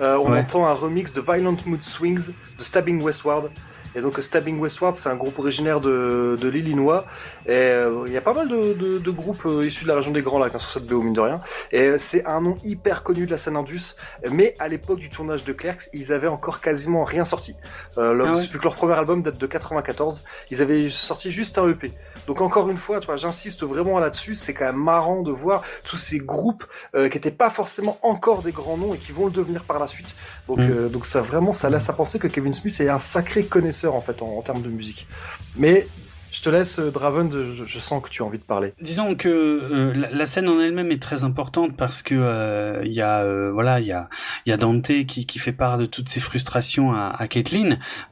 euh, 0.00 0.16
on 0.18 0.30
Ouais. 0.32 0.40
entend 0.40 0.66
un 0.66 0.74
remix 0.74 1.12
de 1.12 1.20
Violent 1.20 1.56
Mood 1.66 1.82
Swings 1.82 2.28
de 2.58 2.62
Stabbing 2.62 3.02
Westward. 3.02 3.50
Et 3.94 4.00
donc 4.02 4.18
Stabbing 4.22 4.60
Westward, 4.60 4.94
c'est 4.94 5.08
un 5.08 5.16
groupe 5.16 5.38
originaire 5.38 5.80
de, 5.80 6.36
de 6.38 6.48
l'Illinois. 6.48 7.06
Et 7.46 7.52
euh, 7.52 8.04
il 8.06 8.12
y 8.12 8.18
a 8.18 8.20
pas 8.20 8.34
mal 8.34 8.46
de, 8.46 8.74
de- 8.74 8.98
de 8.98 9.10
groupes 9.10 9.44
euh, 9.46 9.64
issus 9.66 9.84
de 9.84 9.88
la 9.88 9.96
région 9.96 10.12
des 10.12 10.20
Grands 10.20 10.38
Lacs 10.38 10.54
hein, 10.54 10.58
sur 10.58 10.68
cette 10.68 10.86
BO, 10.86 11.00
mine 11.02 11.14
de 11.14 11.20
rien. 11.20 11.40
Et 11.72 11.80
euh, 11.80 11.94
c'est 11.98 12.24
un 12.26 12.42
nom 12.42 12.58
hyper 12.62 13.02
connu 13.02 13.24
de 13.24 13.30
la 13.30 13.38
scène 13.38 13.56
Indus. 13.56 13.96
Mais 14.30 14.54
à 14.58 14.68
l'époque 14.68 14.98
du 14.98 15.08
tournage 15.08 15.42
de 15.42 15.52
Clerks, 15.54 15.88
ils 15.94 16.12
avaient 16.12 16.28
encore 16.28 16.60
quasiment 16.60 17.02
rien 17.02 17.24
sorti. 17.24 17.56
Euh, 17.96 18.12
leur- 18.12 18.28
Ah 18.28 18.32
ouais. 18.34 18.42
Vu 18.42 18.58
que 18.58 18.64
leur 18.64 18.74
premier 18.76 18.92
album 18.94 19.22
date 19.22 19.38
de 19.38 19.46
94, 19.46 20.22
ils 20.50 20.60
avaient 20.60 20.90
sorti 20.90 21.30
juste 21.30 21.56
un 21.58 21.66
EP. 21.68 21.90
Donc 22.28 22.42
encore 22.42 22.68
une 22.68 22.76
fois, 22.76 23.00
tu 23.00 23.06
vois, 23.06 23.16
j'insiste 23.16 23.62
vraiment 23.64 23.98
là-dessus, 23.98 24.34
c'est 24.34 24.52
quand 24.52 24.66
même 24.66 24.76
marrant 24.76 25.22
de 25.22 25.32
voir 25.32 25.62
tous 25.82 25.96
ces 25.96 26.18
groupes 26.18 26.64
euh, 26.94 27.08
qui 27.08 27.16
n'étaient 27.16 27.30
pas 27.30 27.48
forcément 27.48 27.98
encore 28.02 28.42
des 28.42 28.52
grands 28.52 28.76
noms 28.76 28.92
et 28.92 28.98
qui 28.98 29.12
vont 29.12 29.24
le 29.24 29.32
devenir 29.32 29.64
par 29.64 29.78
la 29.78 29.86
suite. 29.86 30.14
Donc, 30.46 30.58
Mm. 30.58 30.62
euh, 30.70 30.88
donc 30.90 31.06
ça 31.06 31.22
vraiment, 31.22 31.54
ça 31.54 31.70
laisse 31.70 31.88
à 31.88 31.94
penser 31.94 32.18
que 32.18 32.26
Kevin 32.28 32.52
Smith 32.52 32.78
est 32.80 32.90
un 32.90 32.98
sacré 32.98 33.44
connaisseur 33.46 33.94
en 33.94 34.02
fait 34.02 34.20
en, 34.20 34.26
en 34.26 34.42
termes 34.42 34.60
de 34.60 34.68
musique. 34.68 35.08
Mais 35.56 35.86
Je 36.30 36.42
te 36.42 36.50
laisse, 36.50 36.78
euh, 36.78 36.90
Draven, 36.90 37.30
je, 37.30 37.64
je 37.64 37.78
sens 37.78 38.02
que 38.02 38.10
tu 38.10 38.22
as 38.22 38.24
envie 38.24 38.38
de 38.38 38.42
parler. 38.42 38.72
Disons 38.80 39.14
que 39.14 39.28
euh, 39.28 40.08
la, 40.12 40.26
scène 40.26 40.48
en 40.48 40.60
elle-même 40.60 40.92
est 40.92 41.02
très 41.02 41.24
importante 41.24 41.76
parce 41.76 42.02
que 42.02 42.14
euh, 42.14 42.82
il 42.84 42.92
y 42.92 43.00
a 43.00 43.20
euh, 43.20 43.50
voilà 43.52 43.80
il 43.80 43.86
y 43.86 43.92
a 43.92 44.08
y 44.46 44.52
a 44.52 44.56
Dante 44.56 45.04
qui, 45.06 45.26
qui 45.26 45.38
fait 45.38 45.52
part 45.52 45.78
de 45.78 45.86
toutes 45.86 46.08
ses 46.08 46.20
frustrations 46.20 46.92
à, 46.92 47.14
à 47.18 47.26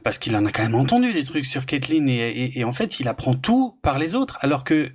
parce 0.03 0.17
qu'il 0.19 0.35
en 0.35 0.45
a 0.45 0.51
quand 0.51 0.63
même 0.63 0.75
entendu 0.75 1.13
des 1.13 1.23
trucs 1.23 1.45
sur 1.45 1.65
Caitlyn 1.65 2.07
et, 2.07 2.13
et, 2.13 2.59
et 2.59 2.63
en 2.63 2.71
fait 2.71 2.99
il 2.99 3.07
apprend 3.07 3.35
tout 3.35 3.77
par 3.81 3.99
les 3.99 4.15
autres 4.15 4.37
alors 4.41 4.63
que 4.63 4.91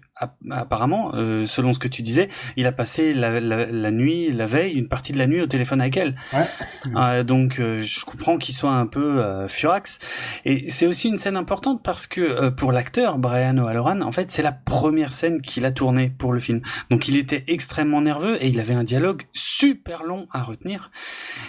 apparemment 0.51 1.12
euh, 1.14 1.47
selon 1.47 1.73
ce 1.73 1.79
que 1.79 1.89
tu 1.89 2.03
disais 2.03 2.29
il 2.57 2.66
a 2.66 2.73
passé 2.73 3.14
la, 3.14 3.41
la, 3.41 3.66
la 3.66 3.91
nuit 3.91 4.33
la 4.33 4.47
veille 4.47 4.73
une 4.73 4.89
partie 4.89 5.12
de 5.12 5.18
la 5.18 5.27
nuit 5.27 5.41
au 5.41 5.47
téléphone 5.47 5.81
avec 5.81 5.97
elle. 5.97 6.14
Ouais. 6.33 6.47
Euh, 6.97 7.23
donc 7.23 7.59
euh, 7.59 7.83
je 7.83 8.05
comprends 8.05 8.37
qu'il 8.37 8.55
soit 8.55 8.73
un 8.73 8.87
peu 8.87 9.23
euh, 9.23 9.49
furax. 9.49 9.99
Et 10.44 10.69
c'est 10.69 10.86
aussi 10.86 11.09
une 11.09 11.16
scène 11.16 11.36
importante 11.36 11.82
parce 11.82 12.07
que 12.07 12.20
euh, 12.20 12.51
pour 12.51 12.70
l'acteur 12.70 13.19
Brian 13.19 13.57
O'Halloran 13.57 14.03
en 14.03 14.12
fait 14.12 14.31
c'est 14.31 14.43
la 14.43 14.53
première 14.53 15.12
scène 15.12 15.40
qu'il 15.40 15.65
a 15.65 15.73
tournée 15.73 16.12
pour 16.19 16.32
le 16.32 16.40
film. 16.40 16.61
Donc 16.90 17.09
il 17.09 17.16
était 17.16 17.44
extrêmement 17.47 18.03
nerveux 18.03 18.43
et 18.43 18.49
il 18.49 18.61
avait 18.61 18.74
un 18.74 18.85
dialogue 18.85 19.23
super 19.32 20.03
long 20.03 20.27
à 20.32 20.43
retenir. 20.43 20.90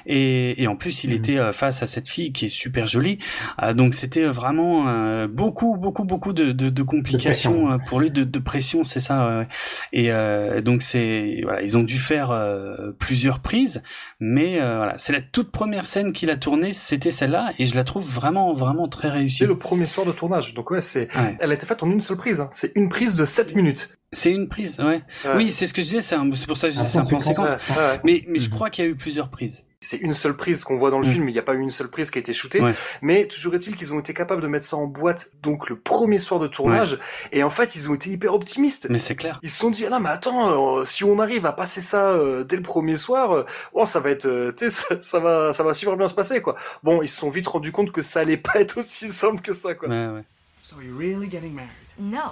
Et, 0.06 0.62
et 0.62 0.68
en 0.68 0.76
plus 0.76 1.04
il 1.04 1.14
était 1.14 1.38
euh, 1.38 1.52
face 1.52 1.84
à 1.84 1.88
cette 1.88 2.08
fille 2.08 2.32
qui 2.32 2.46
est 2.46 2.50
super 2.50 2.88
jolie. 2.88 3.20
Euh, 3.62 3.74
donc 3.74 3.96
c'était 3.96 4.26
vraiment 4.26 4.88
euh, 4.88 5.28
beaucoup 5.28 5.76
beaucoup 5.78 6.06
beaucoup 6.06 6.32
de, 6.32 6.52
de, 6.52 6.70
de 6.70 6.84
complications 6.84 7.80
pour 7.88 8.00
lui 8.00 8.12
de, 8.12 8.24
de 8.24 8.40
pression 8.40 8.63
c'est 8.84 9.00
ça 9.00 9.28
ouais, 9.28 9.38
ouais. 9.40 9.48
et 9.92 10.12
euh, 10.12 10.62
donc 10.62 10.82
c'est 10.82 11.42
voilà 11.44 11.62
ils 11.62 11.78
ont 11.78 11.84
dû 11.84 11.98
faire 11.98 12.32
euh, 12.32 12.92
plusieurs 12.98 13.40
prises 13.40 13.84
mais 14.20 14.60
euh, 14.62 14.78
voilà 14.78 14.96
c'est 14.98 15.14
la 15.14 15.22
toute 15.22 15.52
première 15.52 15.86
scène 15.86 16.14
qu'il 16.14 16.30
a 16.30 16.38
tournée 16.38 16.74
c'était 16.74 17.12
celle-là 17.12 17.54
et 17.60 17.66
je 17.66 17.76
la 17.76 17.84
trouve 17.84 18.06
vraiment 18.10 18.54
vraiment 18.54 18.88
très 18.88 19.10
réussie 19.10 19.40
C'est 19.40 19.46
le 19.46 19.58
premier 19.58 19.86
soir 19.86 20.06
de 20.06 20.12
tournage, 20.12 20.54
donc 20.54 20.72
ouais, 20.72 20.82
c'est, 20.82 21.08
Ouais. 21.16 21.36
elle 21.40 21.52
a 21.52 21.54
été 21.54 21.66
faite 21.66 21.84
en 21.84 21.92
une 21.92 22.02
seule 22.02 22.18
prise. 22.18 22.40
Hein. 22.40 22.50
C'est 22.52 22.72
une 22.76 22.90
prise 22.90 23.16
de 23.16 23.26
7 23.26 23.56
minutes. 23.56 23.96
C'est 24.14 24.32
une 24.32 24.48
prise 24.48 24.80
ouais, 24.80 25.04
Ouais. 25.26 25.36
oui 25.36 25.52
c'est 25.52 25.68
ce 25.68 25.74
que 25.74 25.82
je 25.82 25.88
disais 25.88 26.02
c'est 26.02 26.18
pour 26.48 26.58
ça 26.58 26.70
que 26.70 26.74
je 26.76 26.80
Un 26.80 26.84
dis 26.84 26.90
c'est 26.90 26.98
un 26.98 27.02
séquence. 27.02 27.26
séquence 27.26 27.50
Ouais, 27.70 27.76
ouais. 27.76 28.00
mais 28.04 28.24
mais 28.28 28.40
je 28.40 28.50
crois 28.50 28.70
qu'il 28.70 28.86
y 28.86 28.88
a 28.88 28.92
eu 28.92 28.96
plusieurs 28.96 29.30
prises 29.30 29.64
C'est 29.82 29.98
une 29.98 30.14
seule 30.14 30.38
prise 30.38 30.64
qu'on 30.64 30.78
voit 30.78 30.92
dans 30.92 31.00
le 31.00 31.06
Mm. 31.08 31.12
film. 31.12 31.28
Il 31.30 31.34
n'y 31.34 31.40
a 31.40 31.44
pas 31.44 31.56
eu 31.56 31.60
une 31.60 31.70
seule 31.70 31.90
prise 31.90 32.10
qui 32.10 32.18
a 32.18 32.22
été 32.22 32.32
shootée. 32.32 32.62
Ouais. 32.62 32.74
Mais 33.02 33.28
toujours 33.28 33.54
est-il 33.54 33.76
qu'ils 33.76 33.94
ont 33.94 34.00
été 34.00 34.14
capables 34.14 34.42
de 34.42 34.48
mettre 34.48 34.66
ça 34.66 34.78
en 34.78 34.88
boîte, 34.88 35.32
donc 35.42 35.70
le 35.70 35.76
premier 35.78 36.20
soir 36.20 36.40
de 36.40 36.48
tournage. 36.48 36.98
Et 37.34 37.44
en 37.44 37.50
fait, 37.50 37.76
ils 37.76 37.90
ont 37.90 37.94
été 37.94 38.10
hyper 38.10 38.34
optimistes. 38.34 38.88
mais 38.90 39.00
c'est 39.00 39.18
clair 39.18 39.40
Ils 39.44 39.50
se 39.50 39.60
sont 39.60 39.70
dit, 39.72 39.86
ah 39.86 39.90
non, 39.90 40.00
mais 40.00 40.08
attends, 40.10 40.78
euh, 40.80 40.86
si 40.86 41.04
on 41.04 41.20
arrive 41.20 41.46
à 41.46 41.52
passer 41.52 41.82
ça 41.82 42.12
euh, 42.12 42.46
dès 42.46 42.56
le 42.56 42.62
premier 42.62 42.96
soir, 42.96 43.34
euh, 43.36 43.46
oh, 43.74 43.86
ça 43.86 44.00
va 44.00 44.12
être, 44.12 44.26
euh, 44.26 44.54
tu 44.58 44.70
sais, 44.70 44.70
ça, 44.96 45.02
ça 45.02 45.20
va, 45.20 45.52
ça 45.52 45.64
va 45.64 45.74
super 45.74 45.98
bien 45.98 46.08
se 46.08 46.16
passer, 46.16 46.42
quoi. 46.42 46.56
Bon, 46.82 47.02
ils 47.02 47.10
se 47.10 47.20
sont 47.20 47.30
vite 47.30 47.48
rendus 47.50 47.74
compte 47.74 47.92
que 47.92 48.02
ça 48.02 48.22
allait 48.22 48.38
pas 48.38 48.62
être 48.62 48.78
aussi 48.80 49.10
simple 49.10 49.42
que 49.42 49.52
ça, 49.52 49.74
quoi. 49.76 49.90
ouais 49.90 50.08
ouais 50.08 50.24
So 50.64 50.78
you're 50.82 50.98
really 50.98 51.28
getting 51.30 51.54
married? 51.54 51.72
No. 52.00 52.32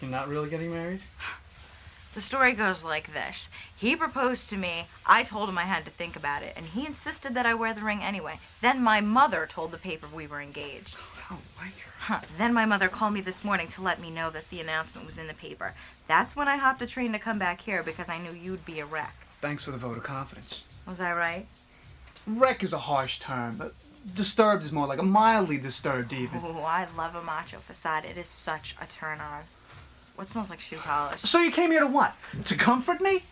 You're 0.00 0.10
not 0.10 0.28
really 0.28 0.48
getting 0.48 0.70
married? 0.70 1.00
The 2.14 2.20
story 2.22 2.52
goes 2.52 2.84
like 2.84 3.12
this. 3.12 3.48
He 3.76 3.94
proposed 3.94 4.48
to 4.50 4.56
me, 4.56 4.86
I 5.06 5.22
told 5.22 5.48
him 5.48 5.58
I 5.58 5.64
had 5.64 5.84
to 5.84 5.90
think 5.90 6.16
about 6.16 6.42
it, 6.42 6.54
and 6.56 6.66
he 6.66 6.86
insisted 6.86 7.34
that 7.34 7.46
I 7.46 7.54
wear 7.54 7.74
the 7.74 7.82
ring 7.82 8.02
anyway. 8.02 8.40
Then 8.60 8.82
my 8.82 9.00
mother 9.00 9.48
told 9.48 9.70
the 9.70 9.78
paper 9.78 10.06
we 10.12 10.26
were 10.26 10.40
engaged. 10.40 10.96
Oh, 10.98 11.04
I 11.16 11.34
don't 11.34 11.42
like 11.58 11.78
her. 11.78 11.92
Huh. 11.98 12.20
Then 12.38 12.54
my 12.54 12.64
mother 12.64 12.88
called 12.88 13.12
me 13.12 13.20
this 13.20 13.44
morning 13.44 13.68
to 13.68 13.82
let 13.82 14.00
me 14.00 14.10
know 14.10 14.30
that 14.30 14.48
the 14.50 14.60
announcement 14.60 15.06
was 15.06 15.18
in 15.18 15.26
the 15.26 15.34
paper. 15.34 15.74
That's 16.06 16.34
when 16.34 16.48
I 16.48 16.56
hopped 16.56 16.80
a 16.82 16.86
train 16.86 17.12
to 17.12 17.18
come 17.18 17.38
back 17.38 17.60
here 17.60 17.82
because 17.82 18.08
I 18.08 18.18
knew 18.18 18.32
you'd 18.32 18.64
be 18.64 18.80
a 18.80 18.86
wreck. 18.86 19.14
Thanks 19.40 19.62
for 19.62 19.70
the 19.70 19.78
vote 19.78 19.96
of 19.96 20.02
confidence. 20.02 20.64
Was 20.86 21.00
I 21.00 21.12
right? 21.12 21.46
Wreck 22.26 22.64
is 22.64 22.72
a 22.72 22.78
harsh 22.78 23.20
term, 23.20 23.56
but 23.56 23.74
disturbed 24.14 24.64
is 24.64 24.72
more 24.72 24.86
like 24.86 24.98
a 24.98 25.04
mildly 25.04 25.58
disturbed 25.58 26.12
even. 26.12 26.40
Oh, 26.42 26.62
I 26.62 26.86
love 26.96 27.14
a 27.14 27.22
macho 27.22 27.58
facade. 27.58 28.04
It 28.04 28.16
is 28.16 28.26
such 28.26 28.74
a 28.80 28.86
turn 28.86 29.20
on. 29.20 29.42
What 30.18 30.26
smells 30.26 30.50
like 30.50 30.58
shoe 30.58 30.78
polish? 30.78 31.20
So 31.20 31.38
you 31.38 31.52
came 31.52 31.70
here 31.70 31.78
to 31.78 31.86
what? 31.86 32.12
To 32.46 32.56
comfort 32.56 33.00
me? 33.00 33.22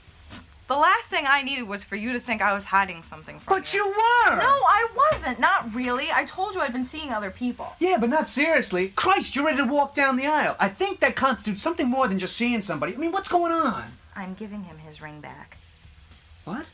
The 0.68 0.76
last 0.76 1.08
thing 1.08 1.24
I 1.26 1.42
needed 1.42 1.64
was 1.64 1.82
for 1.82 1.96
you 1.96 2.12
to 2.12 2.20
think 2.20 2.40
I 2.40 2.54
was 2.54 2.62
hiding 2.62 3.02
something 3.02 3.40
from 3.40 3.56
you. 3.56 3.60
But 3.60 3.74
you 3.74 3.84
were! 3.84 4.36
No, 4.36 4.46
I 4.46 4.86
wasn't. 4.96 5.40
Not 5.40 5.74
really. 5.74 6.12
I 6.12 6.24
told 6.24 6.54
you 6.54 6.60
I'd 6.60 6.72
been 6.72 6.84
seeing 6.84 7.10
other 7.10 7.32
people. 7.32 7.72
Yeah, 7.80 7.96
but 7.98 8.08
not 8.08 8.28
seriously. 8.28 8.92
Christ, 8.94 9.34
you're 9.34 9.44
ready 9.44 9.56
to 9.56 9.64
walk 9.64 9.96
down 9.96 10.16
the 10.16 10.28
aisle. 10.28 10.54
I 10.60 10.68
think 10.68 11.00
that 11.00 11.16
constitutes 11.16 11.60
something 11.60 11.88
more 11.88 12.06
than 12.06 12.20
just 12.20 12.36
seeing 12.36 12.62
somebody. 12.62 12.94
I 12.94 12.98
mean, 12.98 13.10
what's 13.10 13.28
going 13.28 13.50
on? 13.50 13.86
I'm 14.14 14.34
giving 14.34 14.62
him 14.62 14.78
his 14.78 15.02
ring 15.02 15.20
back. 15.20 15.56
What? 16.44 16.66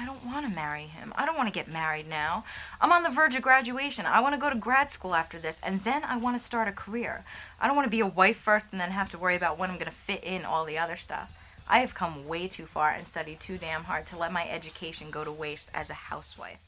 I 0.00 0.06
don't 0.06 0.24
want 0.24 0.48
to 0.48 0.54
marry 0.54 0.84
him. 0.84 1.12
I 1.16 1.26
don't 1.26 1.36
want 1.36 1.48
to 1.48 1.52
get 1.52 1.66
married 1.66 2.08
now. 2.08 2.44
I'm 2.80 2.92
on 2.92 3.02
the 3.02 3.10
verge 3.10 3.34
of 3.34 3.42
graduation. 3.42 4.06
I 4.06 4.20
want 4.20 4.34
to 4.34 4.40
go 4.40 4.48
to 4.48 4.54
grad 4.56 4.92
school 4.92 5.12
after 5.12 5.38
this, 5.38 5.60
and 5.64 5.82
then 5.82 6.04
I 6.04 6.16
want 6.16 6.38
to 6.38 6.44
start 6.44 6.68
a 6.68 6.72
career. 6.72 7.24
I 7.60 7.66
don't 7.66 7.74
want 7.74 7.86
to 7.86 7.90
be 7.90 8.00
a 8.00 8.06
wife 8.06 8.36
first 8.36 8.70
and 8.70 8.80
then 8.80 8.92
have 8.92 9.10
to 9.10 9.18
worry 9.18 9.34
about 9.34 9.58
when 9.58 9.70
I'm 9.70 9.76
going 9.76 9.90
to 9.90 10.02
fit 10.06 10.22
in 10.22 10.44
all 10.44 10.64
the 10.64 10.78
other 10.78 10.96
stuff. 10.96 11.32
I 11.68 11.80
have 11.80 11.94
come 11.94 12.28
way 12.28 12.46
too 12.46 12.66
far 12.66 12.90
and 12.90 13.06
studied 13.08 13.40
too 13.40 13.58
damn 13.58 13.82
hard 13.82 14.06
to 14.06 14.16
let 14.16 14.32
my 14.32 14.48
education 14.48 15.10
go 15.10 15.24
to 15.24 15.32
waste 15.32 15.68
as 15.74 15.90
a 15.90 15.94
housewife. 15.94 16.60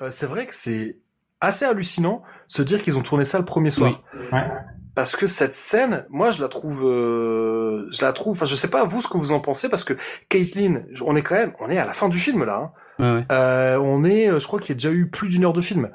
Euh, 0.00 0.10
c'est 0.10 0.26
vrai 0.26 0.46
que 0.46 0.54
c'est 0.54 0.96
assez 1.40 1.66
hallucinant 1.66 2.22
se 2.48 2.62
dire 2.62 2.82
qu'ils 2.82 2.96
ont 2.96 3.02
tourné 3.02 3.24
ça 3.24 3.38
le 3.38 3.44
premier 3.44 3.70
soir. 3.70 4.02
Ouais. 4.32 4.50
Parce 4.94 5.16
que 5.16 5.26
cette 5.26 5.54
scène, 5.54 6.06
moi, 6.08 6.30
je 6.30 6.40
la 6.40 6.48
trouve, 6.48 6.82
euh, 6.84 7.63
je 7.90 8.02
la 8.04 8.12
trouve, 8.12 8.32
enfin, 8.36 8.46
je 8.46 8.54
sais 8.54 8.68
pas 8.70 8.84
vous 8.84 9.00
ce 9.02 9.08
que 9.08 9.16
vous 9.18 9.32
en 9.32 9.40
pensez, 9.40 9.68
parce 9.68 9.84
que 9.84 9.94
Caitlyn, 10.28 10.82
on 11.04 11.16
est 11.16 11.22
quand 11.22 11.34
même, 11.34 11.52
on 11.60 11.70
est 11.70 11.78
à 11.78 11.84
la 11.86 11.92
fin 11.92 12.08
du 12.08 12.18
film 12.18 12.44
là. 12.44 12.56
hein. 12.56 12.72
ouais, 12.98 13.18
ouais. 13.20 13.24
Euh, 13.32 13.78
on 13.78 14.04
est, 14.04 14.30
euh, 14.30 14.38
je 14.38 14.46
crois 14.46 14.60
qu'il 14.60 14.70
y 14.70 14.72
a 14.72 14.74
déjà 14.74 14.90
eu 14.90 15.08
plus 15.08 15.28
d'une 15.28 15.44
heure 15.44 15.52
de 15.52 15.60
film. 15.60 15.90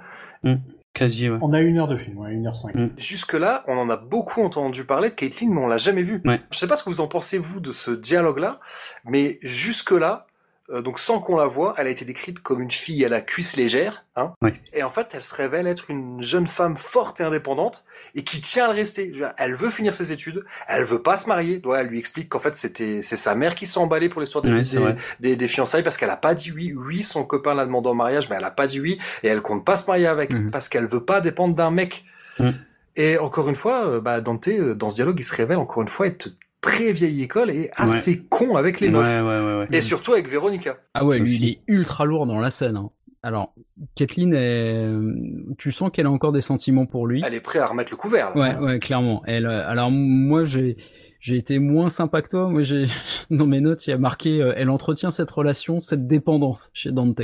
quasi 0.93 1.29
ouais 1.29 1.37
On 1.41 1.53
a 1.53 1.61
une 1.61 1.77
heure 1.77 1.87
de 1.87 1.97
film, 1.97 2.17
ouais, 2.17 2.33
une 2.33 2.47
heure 2.47 2.57
cinq. 2.57 2.75
Mm. 2.75 2.89
Jusque-là, 2.97 3.63
on 3.67 3.77
en 3.77 3.89
a 3.89 3.97
beaucoup 3.97 4.41
entendu 4.41 4.85
parler 4.85 5.09
de 5.09 5.15
Caitlyn, 5.15 5.49
mais 5.51 5.61
on 5.61 5.67
l'a 5.67 5.77
jamais 5.77 6.03
vu. 6.03 6.21
Ouais. 6.25 6.41
Je 6.51 6.57
sais 6.57 6.67
pas 6.67 6.75
ce 6.75 6.83
que 6.83 6.89
vous 6.89 7.01
en 7.01 7.07
pensez 7.07 7.37
vous 7.37 7.59
de 7.59 7.71
ce 7.71 7.91
dialogue-là, 7.91 8.59
mais 9.05 9.39
jusque-là, 9.41 10.25
donc 10.81 10.99
sans 10.99 11.19
qu'on 11.19 11.35
la 11.37 11.47
voie, 11.47 11.73
elle 11.77 11.87
a 11.87 11.89
été 11.89 12.05
décrite 12.05 12.41
comme 12.41 12.61
une 12.61 12.69
fille 12.71 13.03
à 13.03 13.09
la 13.09 13.21
cuisse 13.21 13.57
légère, 13.57 14.05
hein. 14.15 14.33
Ouais. 14.41 14.53
Et 14.73 14.83
en 14.83 14.89
fait, 14.89 15.09
elle 15.13 15.21
se 15.23 15.33
révèle 15.35 15.65
être 15.67 15.89
une 15.89 16.21
jeune 16.21 16.45
femme 16.47 16.77
forte 16.77 17.19
et 17.19 17.23
indépendante 17.23 17.85
et 18.13 18.23
qui 18.23 18.39
tient 18.41 18.65
à 18.65 18.67
le 18.67 18.73
rester. 18.75 19.11
Elle 19.37 19.55
veut 19.55 19.69
finir 19.71 19.93
ses 19.95 20.11
études, 20.11 20.45
elle 20.67 20.83
veut 20.83 21.01
pas 21.01 21.15
se 21.15 21.27
marier. 21.27 21.61
Ouais, 21.65 21.79
elle 21.79 21.87
lui 21.87 21.97
explique 21.99 22.29
qu'en 22.29 22.39
fait 22.39 22.55
c'était 22.55 22.99
c'est 23.01 23.17
sa 23.17 23.33
mère 23.35 23.55
qui 23.55 23.65
s'est 23.65 23.79
emballée 23.79 24.09
pour 24.09 24.21
l'histoire 24.21 24.43
des, 24.43 24.61
des, 24.61 24.77
vrai. 24.77 24.95
des, 25.19 25.35
des 25.35 25.47
fiançailles 25.47 25.83
parce 25.83 25.97
qu'elle 25.97 26.09
a 26.11 26.17
pas 26.17 26.35
dit 26.35 26.51
oui. 26.51 26.73
Oui, 26.77 27.01
son 27.03 27.23
copain 27.23 27.55
l'a 27.55 27.65
demandé 27.65 27.87
en 27.87 27.95
mariage, 27.95 28.29
mais 28.29 28.35
elle 28.35 28.43
a 28.45 28.51
pas 28.51 28.67
dit 28.67 28.79
oui 28.79 28.99
et 29.23 29.27
elle 29.27 29.41
compte 29.41 29.65
pas 29.65 29.75
se 29.75 29.87
marier 29.87 30.05
avec 30.07 30.31
Mhm. 30.31 30.51
parce 30.51 30.69
qu'elle 30.69 30.85
veut 30.85 31.03
pas 31.03 31.21
dépendre 31.21 31.55
d'un 31.55 31.71
mec. 31.71 32.05
Mhm. 32.37 32.53
Et 32.95 33.17
encore 33.17 33.49
une 33.49 33.55
fois, 33.55 33.87
euh, 33.87 34.01
bah, 34.01 34.21
Dante, 34.21 34.47
euh, 34.49 34.75
dans 34.75 34.89
ce 34.89 34.95
dialogue, 34.95 35.17
il 35.19 35.23
se 35.23 35.33
révèle 35.35 35.57
encore 35.57 35.81
une 35.81 35.87
fois 35.87 36.07
être 36.07 36.29
très 36.61 36.91
vieille 36.91 37.21
école 37.23 37.49
et 37.49 37.69
assez 37.75 38.23
con 38.29 38.55
avec 38.57 38.79
les 38.79 38.89
meufs. 38.89 39.05
ouais, 39.05 39.21
ouais, 39.21 39.59
ouais. 39.59 39.67
Et 39.77 39.81
surtout 39.81 40.13
avec 40.13 40.27
Véronica. 40.27 40.77
Ah 40.93 41.05
ouais, 41.05 41.19
lui, 41.19 41.35
il 41.35 41.49
est 41.49 41.59
ultra 41.67 42.05
lourd 42.05 42.25
dans 42.25 42.39
la 42.39 42.49
scène. 42.49 42.77
hein. 42.77 42.89
Alors, 43.21 43.53
Kathleen, 43.95 44.33
est... 44.33 44.87
tu 45.57 45.71
sens 45.73 45.89
qu'elle 45.91 46.05
a 46.05 46.11
encore 46.11 46.31
des 46.31 46.39
sentiments 46.41 46.85
pour 46.85 47.05
lui. 47.05 47.21
Elle 47.25 47.33
est 47.33 47.41
prête 47.41 47.61
à 47.61 47.67
remettre 47.67 47.91
le 47.91 47.97
couvert. 47.97 48.31
là. 48.35 48.59
Ouais, 48.59 48.65
ouais, 48.65 48.79
clairement. 48.79 49.21
Elle, 49.25 49.45
euh, 49.45 49.67
alors 49.67 49.91
moi, 49.91 50.45
j'ai, 50.45 50.77
j'ai 51.19 51.35
été 51.35 51.59
moins 51.59 51.89
sympa 51.89 52.21
que 52.21 52.29
toi. 52.29 52.47
Moi, 52.49 52.61
j'ai, 52.61 52.85
dans 53.29 53.45
mes 53.45 53.59
notes, 53.59 53.85
il 53.87 53.89
y 53.89 53.93
a 53.93 53.97
marqué, 53.97 54.41
euh, 54.41 54.53
elle 54.55 54.69
entretient 54.69 55.11
cette 55.11 55.31
relation, 55.31 55.81
cette 55.81 56.07
dépendance 56.07 56.69
chez 56.73 56.91
Dante. 56.91 57.19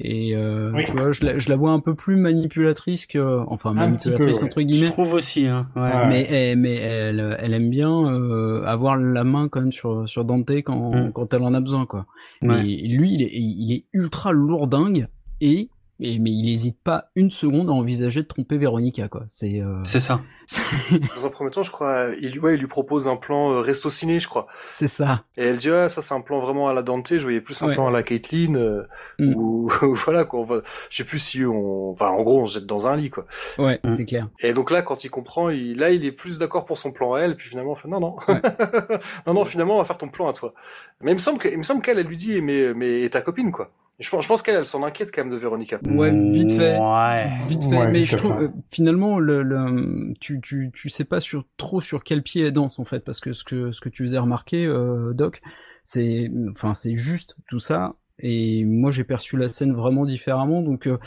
Et 0.00 0.34
euh, 0.36 0.70
Oui. 0.74 0.84
tu 0.86 0.92
vois, 0.92 1.12
je 1.12 1.24
la, 1.24 1.38
je 1.38 1.48
la 1.48 1.56
vois 1.56 1.70
un 1.70 1.80
peu 1.80 1.94
plus 1.94 2.16
manipulatrice 2.16 3.06
que, 3.06 3.40
enfin 3.48 3.70
Un 3.70 3.74
manipulatrice 3.74 4.02
petit 4.12 4.16
peu, 4.18 4.24
ouais. 4.40 4.44
entre 4.44 4.60
je 4.60 4.66
guillemets. 4.66 4.90
trouve 4.90 5.12
aussi 5.12 5.46
hein 5.46 5.68
ouais. 5.76 5.82
Ouais. 5.82 6.06
Mais, 6.08 6.26
eh, 6.30 6.56
mais 6.56 6.74
elle, 6.76 7.36
elle 7.38 7.54
aime 7.54 7.70
bien 7.70 7.90
euh, 7.90 8.62
avoir 8.64 8.96
la 8.96 9.24
main 9.24 9.48
quand 9.48 9.60
même 9.60 9.72
sur, 9.72 10.08
sur 10.08 10.24
Dante 10.24 10.50
quand, 10.64 10.92
Mm. 10.94 11.12
quand 11.12 11.32
elle 11.34 11.42
en 11.42 11.54
a 11.54 11.60
besoin, 11.60 11.86
quoi. 11.86 12.06
Ouais. 12.42 12.48
Mais 12.48 12.62
lui, 12.62 13.14
il 13.14 13.22
est, 13.22 13.30
il 13.32 13.72
est 13.72 13.84
ultra 13.92 14.32
lourdingue 14.32 15.06
et, 15.40 15.68
et 16.02 16.18
mais 16.18 16.30
il 16.30 16.50
hésite 16.50 16.78
pas 16.82 17.06
une 17.14 17.30
seconde 17.30 17.68
à 17.70 17.72
envisager 17.72 18.22
de 18.22 18.26
tromper 18.26 18.58
Véronica, 18.58 19.08
quoi. 19.08 19.22
C'est 19.28 19.60
euh, 19.60 19.80
c'est 19.84 20.00
ça 20.00 20.20
Dans 21.16 21.26
un 21.26 21.30
premier 21.30 21.50
temps, 21.50 21.62
je 21.62 21.70
crois, 21.70 22.08
il, 22.20 22.38
ouais, 22.40 22.54
il 22.54 22.60
lui 22.60 22.66
propose 22.66 23.08
un 23.08 23.16
plan 23.16 23.52
euh, 23.52 23.60
resto 23.60 23.88
ciné, 23.90 24.18
je 24.20 24.28
crois. 24.28 24.46
c'est 24.68 24.88
ça. 24.88 25.22
Et 25.36 25.44
elle 25.44 25.56
dit, 25.58 25.70
ah, 25.70 25.88
ça 25.88 26.02
c'est 26.02 26.12
un 26.14 26.20
plan 26.20 26.40
vraiment 26.40 26.68
à 26.68 26.74
la 26.74 26.82
Dante, 26.82 27.08
je 27.16 27.22
voyais 27.22 27.40
plus 27.40 27.62
un 27.62 27.68
Ouais. 27.68 27.74
plan 27.74 27.86
à 27.86 27.90
la 27.90 28.02
Caitlyn, 28.02 28.54
euh, 28.56 28.82
Mm. 29.18 29.34
ou 29.36 29.68
voilà 30.04 30.24
quoi. 30.24 30.40
On 30.40 30.44
va, 30.44 30.60
je 30.90 30.96
sais 30.96 31.04
plus 31.04 31.18
si 31.20 31.44
on, 31.44 31.90
enfin 31.90 32.08
en 32.08 32.22
gros 32.22 32.42
on 32.42 32.46
se 32.46 32.54
jette 32.58 32.66
dans 32.66 32.88
un 32.88 32.96
lit 32.96 33.10
quoi. 33.10 33.26
Ouais, 33.58 33.80
Mm. 33.84 33.92
c'est 33.94 34.04
clair. 34.04 34.28
Et 34.40 34.52
donc 34.52 34.70
là, 34.70 34.82
quand 34.82 35.04
il 35.04 35.10
comprend, 35.10 35.48
il, 35.48 35.78
là 35.78 35.90
il 35.90 36.04
est 36.04 36.12
plus 36.12 36.38
d'accord 36.38 36.64
pour 36.64 36.76
son 36.78 36.90
plan 36.92 37.14
à 37.14 37.20
elle, 37.20 37.36
puis 37.36 37.48
finalement, 37.48 37.72
on 37.72 37.76
fait 37.76 37.88
non 37.88 38.00
non, 38.00 38.16
Ouais. 38.28 38.40
non 39.26 39.34
non, 39.34 39.44
finalement 39.44 39.76
on 39.76 39.78
va 39.78 39.84
faire 39.84 39.98
ton 39.98 40.08
plan 40.08 40.28
à 40.28 40.32
toi. 40.32 40.52
Mais 41.00 41.12
il 41.12 41.14
me 41.14 41.18
semble 41.62 41.82
qu'elle, 41.82 41.98
elle 41.98 42.06
lui 42.06 42.16
dit, 42.16 42.40
mais 42.42 42.74
mais 42.74 43.02
et 43.02 43.10
ta 43.10 43.20
copine 43.22 43.52
quoi. 43.52 43.70
Je 43.98 44.08
pense, 44.08 44.24
je 44.24 44.28
pense 44.28 44.42
qu'elle, 44.42 44.56
elle 44.56 44.66
s'en 44.66 44.82
inquiète 44.82 45.14
quand 45.14 45.22
même 45.22 45.30
de 45.32 45.36
Véronica. 45.36 45.78
Ouais, 45.84 46.10
vite 46.32 46.52
fait. 46.52 46.76
ouais. 46.78 47.30
Vite 47.46 47.62
fait, 47.64 47.76
Ouais, 47.76 47.90
mais 47.90 48.04
je 48.04 48.16
trouve 48.16 48.32
euh, 48.42 48.48
finalement 48.70 49.18
le, 49.18 49.42
le 49.42 50.12
tu, 50.20 50.40
tu 50.40 50.70
tu 50.74 50.88
sais 50.88 51.04
pas 51.04 51.20
sur 51.20 51.44
trop 51.56 51.80
sur 51.80 52.02
quel 52.02 52.22
pied 52.22 52.46
elle 52.46 52.52
danse 52.52 52.78
en 52.78 52.84
fait 52.84 53.00
parce 53.00 53.20
que 53.20 53.32
ce 53.32 53.44
que 53.44 53.70
ce 53.70 53.80
que 53.80 53.88
tu 53.88 54.02
faisais 54.02 54.18
remarquer 54.18 54.66
euh, 54.66 55.12
Doc, 55.12 55.40
c'est 55.84 56.30
enfin 56.50 56.74
c'est 56.74 56.96
juste 56.96 57.36
tout 57.48 57.58
ça. 57.60 57.94
Et 58.18 58.64
moi 58.64 58.90
j'ai 58.90 59.04
perçu 59.04 59.36
la 59.36 59.46
scène 59.48 59.72
vraiment 59.72 60.04
différemment. 60.04 60.62
Donc 60.62 60.86
euh, 60.88 60.98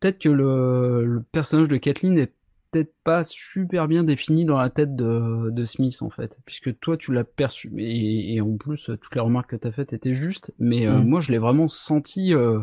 peut-être 0.00 0.18
que 0.18 0.28
le, 0.28 1.04
le 1.04 1.22
personnage 1.22 1.68
de 1.68 1.76
Kathleen 1.76 2.18
est 2.18 2.32
peut-être 2.70 2.94
pas 3.04 3.24
super 3.24 3.88
bien 3.88 4.04
défini 4.04 4.44
dans 4.44 4.58
la 4.58 4.70
tête 4.70 4.94
de, 4.96 5.50
de 5.50 5.64
Smith 5.64 5.98
en 6.02 6.10
fait, 6.10 6.36
puisque 6.46 6.78
toi 6.80 6.96
tu 6.96 7.12
l'as 7.12 7.24
perçu 7.24 7.72
et, 7.78 8.34
et 8.34 8.40
en 8.40 8.56
plus 8.56 8.84
toutes 9.00 9.14
les 9.14 9.20
remarques 9.20 9.50
que 9.50 9.56
tu 9.56 9.66
as 9.68 9.72
faites 9.72 9.92
étaient 9.92 10.14
justes, 10.14 10.52
mais 10.58 10.86
euh, 10.86 10.98
Mm. 10.98 11.04
moi 11.08 11.20
je 11.20 11.32
l'ai 11.32 11.38
vraiment 11.38 11.68
senti 11.68 12.34
euh, 12.34 12.60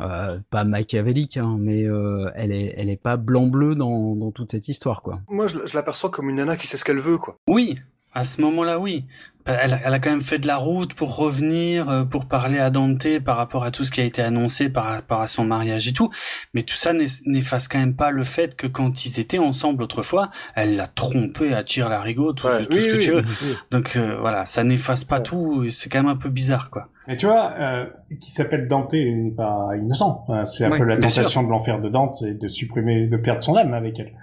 euh, 0.00 0.38
pas 0.50 0.64
machiavélique, 0.64 1.36
hein, 1.36 1.56
mais 1.60 1.84
euh, 1.84 2.28
elle 2.34 2.50
est 2.52 2.74
elle 2.76 2.90
est 2.90 3.00
pas 3.00 3.16
blanc-bleu 3.16 3.74
dans, 3.76 4.16
dans 4.16 4.32
toute 4.32 4.50
cette 4.50 4.66
histoire 4.68 5.02
quoi. 5.02 5.20
Moi, 5.28 5.46
je, 5.46 5.58
je 5.66 5.74
l'aperçois 5.74 6.10
comme 6.10 6.28
une 6.30 6.36
nana 6.36 6.56
qui 6.56 6.66
sait 6.66 6.76
ce 6.76 6.84
qu'elle 6.84 6.98
veut, 6.98 7.18
quoi. 7.18 7.36
Oui, 7.46 7.78
à 8.14 8.24
ce 8.24 8.40
moment-là, 8.42 8.78
oui. 8.78 9.04
Elle, 9.46 9.78
elle 9.84 9.92
a 9.92 9.98
quand 9.98 10.08
même 10.08 10.22
fait 10.22 10.38
de 10.38 10.46
la 10.46 10.56
route 10.56 10.94
pour 10.94 11.16
revenir, 11.16 11.90
euh, 11.90 12.04
pour 12.04 12.24
parler 12.24 12.58
à 12.58 12.70
Dante 12.70 13.06
par 13.22 13.36
rapport 13.36 13.62
à 13.64 13.70
tout 13.70 13.84
ce 13.84 13.92
qui 13.92 14.00
a 14.00 14.04
été 14.04 14.22
annoncé 14.22 14.70
par 14.70 14.84
rapport 14.86 15.20
à 15.20 15.26
son 15.26 15.44
mariage 15.44 15.86
et 15.86 15.92
tout. 15.92 16.08
Mais 16.54 16.62
tout 16.62 16.76
ça 16.76 16.94
n'eff- 16.94 17.20
n'efface 17.26 17.68
quand 17.68 17.78
même 17.78 17.94
pas 17.94 18.10
le 18.10 18.24
fait 18.24 18.56
que 18.56 18.66
quand 18.66 19.04
ils 19.04 19.20
étaient 19.20 19.36
ensemble 19.38 19.82
autrefois, 19.82 20.30
elle 20.54 20.76
l'a 20.76 20.86
trompé 20.86 21.52
à 21.52 21.62
tir 21.62 21.90
larigot, 21.90 22.32
tout, 22.32 22.46
Ouais, 22.46 22.64
tout 22.64 22.72
oui, 22.72 22.82
ce 22.84 22.88
que 22.88 22.96
oui, 22.96 23.04
tu 23.04 23.10
veux. 23.10 23.22
oui. 23.42 23.54
Donc 23.70 23.96
euh, 23.96 24.16
voilà, 24.18 24.46
ça 24.46 24.64
n'efface 24.64 25.04
pas 25.04 25.20
tout. 25.20 25.64
et 25.64 25.70
C'est 25.70 25.90
quand 25.90 25.98
même 26.02 26.10
un 26.12 26.16
peu 26.16 26.30
bizarre, 26.30 26.70
quoi. 26.70 26.88
Mais 27.06 27.16
tu 27.16 27.26
vois, 27.26 27.52
euh, 27.60 27.84
qui 28.18 28.32
s'appelle 28.32 28.66
Dante 28.66 28.94
n'est 28.94 29.30
pas 29.36 29.68
innocent. 29.78 30.24
Enfin, 30.26 30.46
c'est 30.46 30.64
un 30.64 30.70
Ouais, 30.70 30.78
peu 30.78 30.84
la 30.84 30.94
tentation 30.96 31.22
sûr. 31.22 31.42
de 31.44 31.48
l'enfer 31.50 31.82
de 31.82 31.90
Dante, 31.90 32.16
c'est 32.18 32.32
de 32.40 32.48
supprimer, 32.48 33.08
de 33.08 33.16
perdre 33.18 33.42
son 33.42 33.54
âme 33.56 33.74
avec 33.74 34.00
elle. 34.00 34.14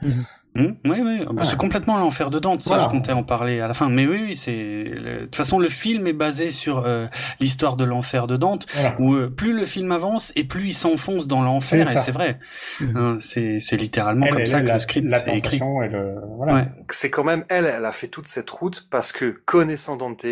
Hum, 0.54 0.76
oui, 0.84 1.00
oui, 1.02 1.22
Ah 1.30 1.32
bah, 1.32 1.46
c'est 1.46 1.58
complètement 1.58 1.98
l'enfer 1.98 2.30
de 2.30 2.38
Dante, 2.38 2.62
ça 2.64 2.72
Voilà. 2.72 2.84
je 2.84 2.90
comptais 2.90 3.14
en 3.14 3.24
parler 3.24 3.62
à 3.62 3.70
la 3.70 3.74
fin. 3.74 3.88
Mais 3.90 4.06
oui, 4.06 4.20
oui, 4.22 4.36
c'est 4.36 4.52
de 4.84 5.20
toute 5.24 5.36
façon 5.38 5.60
le 5.60 5.70
film 5.70 6.08
est 6.08 6.14
basé 6.14 6.52
sur 6.52 6.80
euh, 6.86 7.08
l'histoire 7.40 7.78
de 7.78 7.86
l'enfer 7.86 8.28
de 8.28 8.36
Dante, 8.36 8.66
Voilà. 8.74 8.96
où 9.00 9.14
euh, 9.14 9.30
plus 9.30 9.54
le 9.54 9.64
film 9.64 9.94
avance 9.94 10.34
et 10.36 10.44
plus 10.44 10.68
il 10.68 10.74
s'enfonce 10.74 11.26
dans 11.28 11.42
l'enfer. 11.42 11.88
C'est 11.88 11.96
Et 11.96 12.00
c'est 12.00 12.12
vrai, 12.12 12.40
Hein, 12.96 13.16
c'est 13.22 13.60
c'est 13.62 13.78
littéralement 13.78 14.26
Elle, 14.26 14.32
comme 14.34 14.42
elle, 14.42 14.48
ça 14.48 14.58
elle, 14.58 14.64
que 14.64 14.68
la- 14.68 14.74
le 14.74 14.80
script 14.82 15.08
la 15.08 15.18
est 15.20 15.38
écrit. 15.38 15.60
tentation 15.60 15.84
et 15.84 15.88
le, 15.90 16.16
voilà. 16.36 16.54
Ouais. 16.54 16.66
C'est 16.90 17.10
quand 17.10 17.24
même 17.24 17.46
elle, 17.48 17.66
elle 17.66 17.86
a 17.86 17.92
fait 17.94 18.10
toute 18.10 18.28
cette 18.28 18.50
route 18.50 18.88
parce 18.92 19.14
que 19.14 19.30
connaissant 19.46 19.96
Dante, 19.96 20.26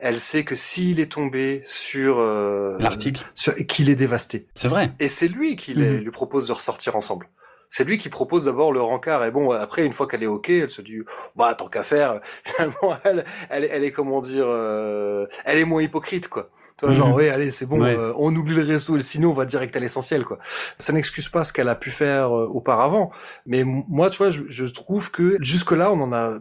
elle 0.00 0.18
sait 0.18 0.44
que 0.44 0.54
s'il 0.54 0.98
est 0.98 1.12
tombé 1.12 1.60
sur 1.66 2.16
euh, 2.20 2.76
L'article. 2.80 3.22
qu'il 3.68 3.90
est 3.90 3.96
dévasté. 3.96 4.46
C'est 4.54 4.68
vrai. 4.68 4.92
Et 4.98 5.08
c'est 5.08 5.28
lui 5.28 5.56
qui 5.56 5.74
les- 5.74 5.90
Mhm. 5.90 6.04
lui 6.04 6.10
propose 6.10 6.48
de 6.48 6.52
ressortir 6.54 6.96
ensemble. 6.96 7.26
C'est 7.70 7.84
lui 7.84 7.98
qui 7.98 8.08
propose 8.08 8.46
d'abord 8.46 8.72
le 8.72 8.80
rencard. 8.80 9.24
Et 9.24 9.30
bon, 9.30 9.50
après, 9.52 9.84
une 9.84 9.92
fois 9.92 10.06
qu'elle 10.08 10.22
est 10.22 10.26
ok, 10.26 10.48
elle 10.50 10.70
se 10.70 10.80
dit, 10.82 10.98
bah, 11.36 11.54
tant 11.54 11.68
qu'à 11.68 11.82
faire, 11.82 12.20
finalement, 12.44 12.96
elle, 13.04 13.24
elle, 13.50 13.68
elle 13.70 13.84
est, 13.84 13.92
comment 13.92 14.20
dire, 14.20 14.46
euh, 14.46 15.26
elle 15.44 15.58
est 15.58 15.64
moins 15.64 15.82
hypocrite, 15.82 16.28
quoi. 16.28 16.50
Tu 16.78 16.86
vois, 16.86 16.94
genre, 16.94 17.08
Mhm. 17.08 17.14
oui, 17.14 17.28
allez, 17.28 17.50
c'est 17.50 17.66
bon, 17.66 17.82
Ouais. 17.82 17.96
euh, 17.96 18.12
on 18.16 18.34
oublie 18.36 18.54
le 18.54 18.62
réseau 18.62 18.94
et 18.94 18.98
le 18.98 19.02
ciné, 19.02 19.26
on 19.26 19.32
va 19.32 19.44
direct 19.44 19.74
à 19.76 19.80
l'essentiel, 19.80 20.24
quoi. 20.24 20.38
Ça 20.78 20.92
n'excuse 20.92 21.28
pas 21.28 21.42
ce 21.44 21.52
qu'elle 21.52 21.68
a 21.68 21.74
pu 21.74 21.90
faire 21.90 22.34
euh, 22.36 22.46
auparavant. 22.46 23.10
Mais 23.46 23.64
moi, 23.64 24.10
tu 24.10 24.18
vois, 24.18 24.30
je, 24.30 24.44
je 24.48 24.64
trouve 24.66 25.10
que 25.10 25.36
jusque-là, 25.40 25.90
on 25.92 26.00
en 26.00 26.12
a, 26.12 26.34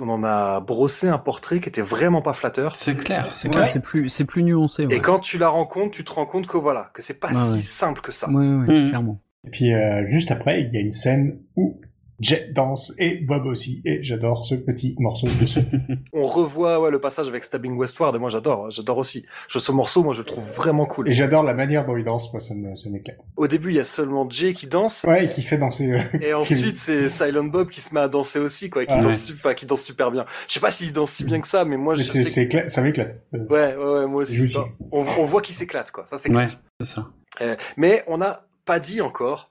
on 0.00 0.08
en 0.10 0.24
a 0.24 0.60
brossé 0.60 1.08
un 1.08 1.18
portrait 1.18 1.60
qui 1.60 1.68
était 1.68 1.80
vraiment 1.82 2.20
pas 2.20 2.32
flatteur. 2.34 2.74
C'est 2.76 2.96
clair, 2.96 3.30
c'est 3.36 3.48
Ouais, 3.48 3.54
clair. 3.54 3.66
c'est 3.66 3.80
plus 3.80 4.08
c'est 4.10 4.24
plus 4.26 4.42
nuancé. 4.42 4.84
Ouais. 4.86 4.96
Et 4.96 5.00
quand 5.00 5.20
tu 5.20 5.38
la 5.38 5.48
rencontres, 5.48 5.92
tu 5.92 6.04
te 6.04 6.12
rends 6.12 6.26
compte 6.26 6.46
que 6.48 6.58
voilà, 6.58 6.90
que 6.92 7.00
c'est 7.00 7.18
pas 7.18 7.28
Ouais, 7.28 7.34
si 7.34 7.54
ouais. 7.54 7.60
simple 7.60 8.00
que 8.02 8.12
ça. 8.12 8.28
Ouais, 8.28 8.34
ouais, 8.34 8.42
Mhm. 8.82 8.88
clairement. 8.88 9.20
Et 9.46 9.50
puis 9.50 9.72
euh, 9.72 10.08
juste 10.10 10.30
après, 10.30 10.62
il 10.62 10.72
y 10.72 10.76
a 10.76 10.80
une 10.80 10.92
scène 10.92 11.38
où 11.56 11.80
Jet 12.18 12.50
danse 12.54 12.94
et 12.98 13.16
Bob 13.16 13.44
aussi. 13.44 13.82
Et 13.84 14.02
j'adore 14.02 14.46
ce 14.46 14.54
petit 14.54 14.96
morceau 14.98 15.26
de 15.38 15.44
ce. 15.44 15.60
On 16.14 16.26
revoit 16.26 16.80
ouais, 16.80 16.90
le 16.90 16.98
passage 16.98 17.28
avec 17.28 17.44
Stabbing 17.44 17.76
Westward 17.76 18.16
et 18.16 18.18
moi 18.18 18.30
j'adore, 18.30 18.70
j'adore 18.70 18.96
aussi. 18.96 19.26
Je, 19.50 19.58
ce 19.58 19.70
morceau, 19.70 20.02
moi 20.02 20.14
je 20.14 20.20
le 20.20 20.24
trouve 20.24 20.50
vraiment 20.50 20.86
cool. 20.86 21.10
Et 21.10 21.12
j'adore 21.12 21.42
la 21.42 21.52
manière 21.52 21.84
dont 21.84 21.94
il 21.94 22.04
danse, 22.04 22.32
moi 22.32 22.40
ça 22.40 22.54
me 22.54 22.74
ça 22.74 22.88
m'éclate. 22.88 23.18
Au 23.36 23.46
début, 23.46 23.68
il 23.68 23.76
y 23.76 23.80
a 23.80 23.84
seulement 23.84 24.26
Jay 24.30 24.54
qui 24.54 24.66
danse. 24.66 25.04
Ouais, 25.06 25.26
et 25.26 25.28
qui 25.28 25.42
fait 25.42 25.58
danser. 25.58 25.92
euh, 25.92 26.00
Et 26.22 26.32
ensuite, 26.34 26.78
c'est 26.78 27.10
Silent 27.10 27.44
Bob 27.44 27.68
qui 27.68 27.82
se 27.82 27.92
met 27.92 28.00
à 28.00 28.08
danser 28.08 28.38
aussi, 28.38 28.70
quoi, 28.70 28.84
et 28.84 28.86
qui, 28.86 28.94
Ah, 28.94 29.00
danse, 29.00 29.34
ouais. 29.44 29.54
qui 29.54 29.66
super 29.76 30.10
bien. 30.10 30.24
Je 30.48 30.54
sais 30.54 30.60
pas 30.60 30.70
s'il 30.70 30.94
danse 30.94 31.10
si 31.10 31.22
bien 31.24 31.38
que 31.42 31.46
ça, 31.48 31.66
mais 31.66 31.76
moi, 31.76 31.92
mais 31.98 32.02
je 32.02 32.10
c'est, 32.10 32.22
sais 32.22 32.68
ça 32.68 32.80
m'éclate. 32.80 33.14
Euh, 33.34 33.44
Ouais, 33.50 33.76
ouais, 33.76 33.92
ouais, 34.00 34.06
moi 34.06 34.22
aussi. 34.22 34.40
aussi. 34.40 34.56
On, 34.90 35.00
on 35.02 35.24
voit 35.26 35.42
qu'il 35.42 35.54
s'éclate, 35.54 35.90
quoi. 35.90 36.06
Ça, 36.06 36.16
c'est 36.16 36.30
Ouais, 36.30 36.46
clair. 36.46 36.60
c'est 36.80 36.86
ça. 36.94 37.08
Euh, 37.42 37.56
mais 37.76 38.02
on 38.06 38.16
n'a 38.16 38.46
pas 38.66 38.78
dit 38.78 39.00
encore, 39.00 39.50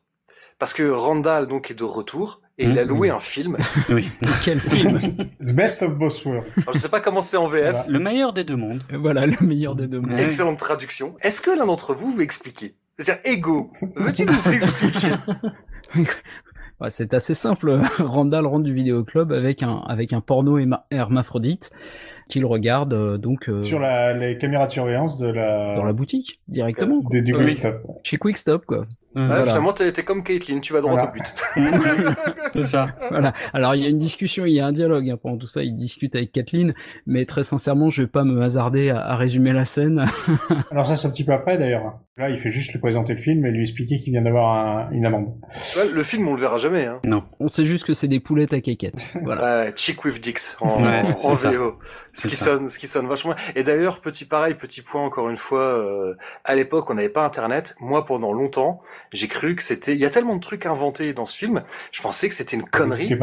parce 0.59 0.73
que 0.73 0.83
Randall, 0.89 1.47
donc, 1.47 1.71
est 1.71 1.73
de 1.73 1.83
retour, 1.83 2.41
et 2.57 2.65
il 2.65 2.77
a 2.79 2.83
Mhm. 2.83 2.89
loué 2.89 3.09
un 3.09 3.19
film. 3.19 3.57
Oui. 3.89 4.09
Quel 4.45 4.59
film 4.61 4.99
The 5.45 5.53
best 5.53 5.81
of 5.81 5.95
both 5.95 6.23
worlds. 6.23 6.45
Alors, 6.57 6.73
je 6.73 6.77
sais 6.77 6.89
pas 6.89 6.99
comment 7.01 7.21
c'est 7.21 7.35
en 7.37 7.47
VF. 7.47 7.71
Voilà. 7.71 7.85
Le 7.89 7.99
meilleur 7.99 8.31
des 8.33 8.43
deux 8.43 8.55
mondes. 8.55 8.83
Voilà, 8.93 9.25
le 9.25 9.35
meilleur 9.45 9.75
des 9.75 9.87
deux 9.87 9.99
mondes. 9.99 10.19
Excellente 10.19 10.59
traduction. 10.59 11.15
Est-ce 11.21 11.41
que 11.41 11.49
l'un 11.51 11.65
d'entre 11.65 11.93
vous 11.93 12.11
veut 12.13 12.23
expliquer? 12.23 12.75
C'est-à-dire, 12.97 13.21
Ego, 13.29 13.71
veux-tu 13.97 14.25
nous 14.25 14.33
expliquer? 14.49 15.15
C'est 16.87 17.13
assez 17.13 17.33
simple. 17.33 17.79
Randall 17.99 18.45
rentre 18.45 18.63
du 18.63 18.73
vidéoclub 18.73 19.31
avec 19.31 19.63
un 19.63 19.77
avec 19.87 20.13
un 20.13 20.21
porno 20.21 20.57
hermaphrodite 20.91 21.71
qu'il 22.29 22.45
regarde 22.45 22.93
euh, 22.93 23.17
donc 23.17 23.49
euh, 23.49 23.61
Sur 23.61 23.79
la, 23.79 24.13
les 24.13 24.37
caméras 24.37 24.65
de 24.67 24.71
surveillance 24.71 25.17
de 25.19 25.27
la, 25.27 25.75
dans 25.75 25.83
la 25.83 25.93
boutique 25.93 26.41
directement 26.47 27.01
quoi. 27.01 27.15
de, 27.15 27.19
du 27.21 27.33
Oui. 27.35 27.45
Quick 27.45 27.57
Stop. 27.59 27.81
chez 28.03 28.17
Quick 28.17 28.37
Stop 28.37 28.65
quoi. 28.65 28.85
Ouais, 29.15 29.21
Ouais, 29.21 29.27
Voilà. 29.27 29.43
Finalement, 29.45 29.71
t'es 29.73 29.91
t'es 29.91 30.03
comme 30.03 30.23
Caitlyn, 30.23 30.59
tu 30.59 30.73
vas 30.73 30.81
droit 30.81 30.93
Voilà. 30.93 31.09
au 31.09 31.13
but. 31.13 31.33
c'est 32.53 32.63
ça. 32.63 32.87
Voilà. 33.09 33.33
Alors 33.53 33.75
il 33.75 33.81
y 33.83 33.85
a 33.85 33.89
une 33.89 33.97
discussion, 33.97 34.45
il 34.45 34.53
y 34.53 34.59
a 34.59 34.65
un 34.65 34.71
dialogue 34.71 35.09
hein, 35.09 35.17
pendant 35.21 35.37
tout 35.37 35.47
ça. 35.47 35.63
Il 35.63 35.75
discute 35.75 36.15
avec 36.15 36.31
Kathleen, 36.31 36.73
mais 37.05 37.25
très 37.25 37.43
sincèrement, 37.43 37.89
je 37.89 38.01
vais 38.03 38.07
pas 38.07 38.23
me 38.23 38.41
hasarder 38.41 38.89
à, 38.89 38.99
à 38.99 39.15
résumer 39.15 39.53
la 39.53 39.65
scène. 39.65 40.05
Alors 40.71 40.87
ça, 40.87 40.97
c'est 40.97 41.07
un 41.07 41.11
petit 41.11 41.23
peu 41.23 41.33
après 41.33 41.57
d'ailleurs. 41.57 41.99
Là, 42.17 42.29
il 42.29 42.37
fait 42.37 42.49
juste 42.49 42.71
lui 42.71 42.79
présenter 42.79 43.13
le 43.13 43.19
film 43.19 43.45
et 43.45 43.51
lui 43.51 43.63
expliquer 43.63 43.97
qu'il 43.97 44.13
vient 44.13 44.21
d'avoir 44.21 44.55
un- 44.87 44.91
une 44.91 45.05
amende. 45.05 45.33
Ouais, 45.75 45.89
le 45.93 46.01
film, 46.03 46.25
on 46.29 46.33
le 46.33 46.39
verra 46.39 46.57
jamais. 46.57 46.85
Hein. 46.85 46.99
Non. 47.03 47.23
On 47.41 47.49
sait 47.49 47.65
juste 47.65 47.83
que 47.85 47.93
c'est 47.93 48.07
des 48.07 48.21
poulettes 48.21 48.53
à 48.53 48.61
quéquettes. 48.61 49.13
Voilà. 49.23 49.63
Ouais, 49.65 49.73
Chick 49.75 50.05
with 50.05 50.21
Dicks 50.21 50.39
en, 50.61 50.81
Ouais, 50.81 51.01
en 51.23 51.35
c'est 51.35 51.43
ça. 51.43 51.51
VO. 51.51 51.77
Ce 52.13 52.29
qui 52.29 52.37
ça. 52.37 52.45
sonne, 52.45 52.69
ce 52.69 52.79
qui 52.79 52.87
sonne 52.87 53.07
vachement. 53.07 53.33
Et 53.57 53.63
d'ailleurs, 53.63 53.99
petit 53.99 54.23
pareil, 54.23 54.53
petit 54.53 54.81
point 54.81 55.01
encore 55.03 55.29
une 55.29 55.35
fois, 55.35 55.59
euh, 55.59 56.15
à 56.45 56.55
l'époque, 56.55 56.89
on 56.89 56.93
n'avait 56.93 57.09
pas 57.09 57.25
Internet. 57.25 57.75
Moi, 57.81 58.05
pendant 58.05 58.31
longtemps, 58.31 58.81
j'ai 59.15 59.27
cru 59.27 59.55
que 59.55 59.63
c'était. 59.63 59.93
Il 59.93 59.99
y 59.99 60.05
a 60.05 60.09
tellement 60.09 60.35
de 60.35 60.41
trucs 60.41 60.65
inventés 60.65 61.13
dans 61.13 61.25
ce 61.25 61.35
film. 61.37 61.63
Je 61.91 62.01
pensais 62.01 62.27
que 62.29 62.35
c'était 62.35 62.55
une 62.57 62.65
connerie 62.65 63.17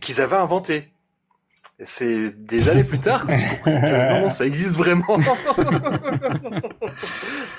qu'ils 0.00 0.20
avaient 0.20 0.36
inventé. 0.36 0.90
Et 1.80 1.84
C'est 1.84 2.30
des 2.30 2.68
années 2.68 2.82
plus 2.82 2.98
tard 2.98 3.24
que 3.24 3.36
j'ai 3.36 3.46
compris 3.46 3.72
que 3.72 4.10
non, 4.14 4.20
non, 4.22 4.30
ça 4.30 4.44
existe 4.46 4.74
vraiment. 4.76 5.16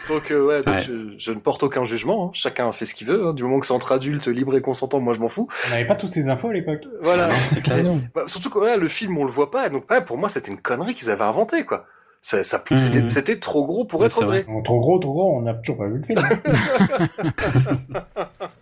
donc 0.07 0.31
euh, 0.31 0.45
ouais, 0.45 0.63
donc 0.63 0.75
Ouais. 0.75 0.79
Je, 0.81 1.15
je 1.17 1.31
ne 1.31 1.39
porte 1.39 1.63
aucun 1.63 1.83
jugement. 1.85 2.27
hein. 2.27 2.31
Chacun 2.33 2.71
fait 2.71 2.85
ce 2.85 2.93
qu'il 2.93 3.07
veut. 3.07 3.27
hein. 3.27 3.33
Du 3.33 3.43
moment 3.43 3.59
que 3.59 3.65
c'est 3.65 3.73
entre 3.73 3.91
adultes, 3.91 4.27
libre 4.27 4.55
et 4.57 4.61
consentant, 4.61 4.99
moi 4.99 5.13
je 5.13 5.19
m'en 5.19 5.29
fous. 5.29 5.47
On 5.67 5.69
n'avait 5.71 5.87
pas 5.87 5.95
toutes 5.95 6.09
ces 6.11 6.29
infos 6.29 6.49
à 6.49 6.53
l'époque. 6.53 6.81
Voilà. 7.01 7.27
Non, 7.27 7.33
c'est 7.45 7.61
clair. 7.61 7.77
Ah 7.79 7.83
non. 7.83 8.01
Bah, 8.13 8.23
surtout 8.27 8.49
que 8.49 8.59
voilà, 8.59 8.77
le 8.77 8.87
film 8.87 9.17
on 9.17 9.23
le 9.25 9.31
voit 9.31 9.51
pas, 9.51 9.69
donc 9.69 9.89
ouais, 9.89 10.03
pour 10.03 10.17
moi 10.17 10.29
c'était 10.29 10.51
une 10.51 10.59
connerie 10.59 10.93
qu'ils 10.95 11.09
avaient 11.09 11.23
inventée 11.23 11.63
quoi. 11.65 11.85
Ça, 12.21 12.43
ça, 12.43 12.61
Mhm. 12.69 12.77
c'était, 12.77 13.07
c'était 13.07 13.39
trop 13.39 13.65
gros 13.65 13.85
pour 13.85 14.01
Ouais, 14.01 14.07
être 14.07 14.17
c'est 14.19 14.25
vrai. 14.25 14.43
Trop 14.65 14.79
gros, 14.81 14.99
trop 14.99 15.13
gros, 15.13 15.37
on 15.37 15.41
n'a 15.43 15.53
toujours 15.53 15.77
pas 15.77 15.87
vu 15.87 15.99
le 15.99 16.03
film. 16.03 16.19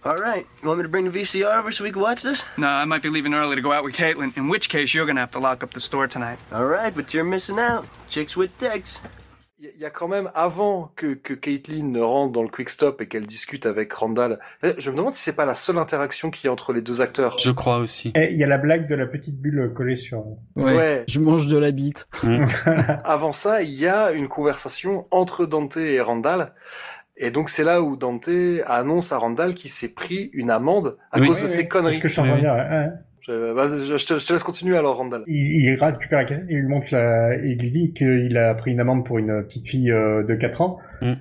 All 0.06 0.16
right. 0.18 0.46
You 0.62 0.70
want 0.70 0.78
me 0.78 0.84
to 0.84 0.90
bring 0.90 1.06
the 1.06 1.12
VCR 1.12 1.60
over 1.60 1.72
so 1.72 1.84
we 1.84 1.92
can 1.92 2.02
watch 2.02 2.22
this? 2.22 2.46
No, 2.58 2.68
I 2.68 2.86
might 2.86 3.02
be 3.02 3.10
leaving 3.10 3.34
early 3.34 3.56
to 3.56 3.62
go 3.62 3.72
out 3.72 3.84
with 3.84 3.96
Caitlin, 3.96 4.32
in 4.38 4.48
which 4.48 4.70
case 4.70 4.94
you're 4.94 5.06
gonna 5.08 5.20
have 5.22 5.32
to 5.32 5.40
lock 5.40 5.64
up 5.64 5.72
the 5.74 5.80
store 5.80 6.08
tonight. 6.08 6.38
All 6.52 6.66
right, 6.68 6.94
but 6.96 7.14
you're 7.14 7.24
missing 7.26 7.58
out. 7.60 7.86
Chicks 8.10 8.38
with 8.38 8.52
dicks. 8.60 9.00
Il 9.76 9.82
y 9.82 9.86
a- 9.86 9.90
quand 9.90 10.08
même 10.08 10.30
avant 10.36 10.92
que 10.96 11.14
que 11.16 11.34
Caitlyn 11.34 11.84
ne 11.92 12.00
rentre 12.02 12.32
dans 12.34 12.44
le 12.44 12.50
quick 12.50 12.70
stop 12.70 13.02
et 13.02 13.08
qu'elle 13.08 13.26
discute 13.26 13.66
avec 13.66 13.92
Randall. 13.94 14.40
eh, 14.64 14.74
Je 14.78 14.92
me 14.92 14.98
demande 14.98 15.16
si 15.16 15.24
c'est 15.24 15.36
pas 15.36 15.46
la 15.46 15.56
seule 15.56 15.78
interaction 15.78 16.30
qu'il 16.32 16.48
y 16.48 16.50
a 16.50 16.52
entre 16.54 16.74
les 16.74 16.82
deux 16.82 17.02
acteurs. 17.02 17.38
Je 17.40 17.52
crois 17.52 17.78
aussi. 17.78 18.12
Et 18.16 18.32
il 18.32 18.38
y 18.38 18.44
a 18.44 18.48
la 18.48 18.58
blague 18.58 18.88
de 18.88 18.96
la 18.96 19.06
petite 19.08 19.40
bulle 19.40 19.72
collée 19.76 19.96
sur. 19.96 20.24
Ouais. 20.56 20.76
Ouais. 20.76 21.04
Je 21.08 21.20
mange 21.20 21.48
de 21.48 21.58
la 21.58 21.72
bite. 21.72 22.08
Avant 23.04 23.32
ça, 23.32 23.62
il 23.62 23.74
y 23.74 23.88
a 23.88 24.12
une 24.12 24.28
conversation 24.28 25.06
entre 25.12 25.46
Dante 25.46 25.78
et 25.78 26.00
Randall. 26.02 26.54
Et 27.20 27.32
donc 27.32 27.50
c'est 27.50 27.64
là 27.64 27.82
où 27.82 27.96
Dante 27.98 28.30
annonce 28.68 29.12
à 29.12 29.18
Randall 29.18 29.56
qu'il 29.56 29.72
s'est 29.72 29.94
pris 29.94 30.30
une 30.34 30.52
amende 30.52 30.98
à 31.12 31.20
Oui. 31.20 31.28
cause 31.30 31.42
de 31.42 31.48
ses 31.48 31.68
conneries. 31.68 31.94
C'est 31.94 31.98
ce 32.00 32.04
que 32.04 32.08
je 32.10 32.14
suis 32.14 32.22
en 32.22 32.26
train 32.26 32.34
de 32.34 32.38
Oui, 32.38 32.44
dire. 32.44 32.54
ouais, 32.54 32.70
ouais. 32.78 32.90
Je, 33.28 33.34
vas-y, 33.52 33.86
je- 33.86 33.98
je 33.98 34.06
te, 34.06 34.20
je 34.20 34.26
te 34.26 34.34
laisse 34.34 34.44
continuer 34.44 34.78
alors 34.78 34.98
Randall. 34.98 35.24
Il, 35.28 35.36
il 35.66 35.74
récupère 35.76 36.20
la 36.20 36.26
cassette 36.26 36.50
et 36.50 36.54
il 36.54 36.60
lui 36.60 36.68
montre 36.68 36.88
la, 36.92 37.36
et 37.36 37.50
il 37.52 37.60
lui 37.60 37.72
dit 37.72 37.92
qu'il 37.94 38.38
a 38.38 38.54
pris 38.54 38.72
une 38.72 38.80
amende 38.80 39.06
pour 39.06 39.18
une 39.18 39.44
petite 39.44 39.68
fille 39.68 39.92
euh, 39.92 40.24
de 40.24 40.34
4 40.36 40.62
ans. 40.62 40.80
Mm. 41.02 41.14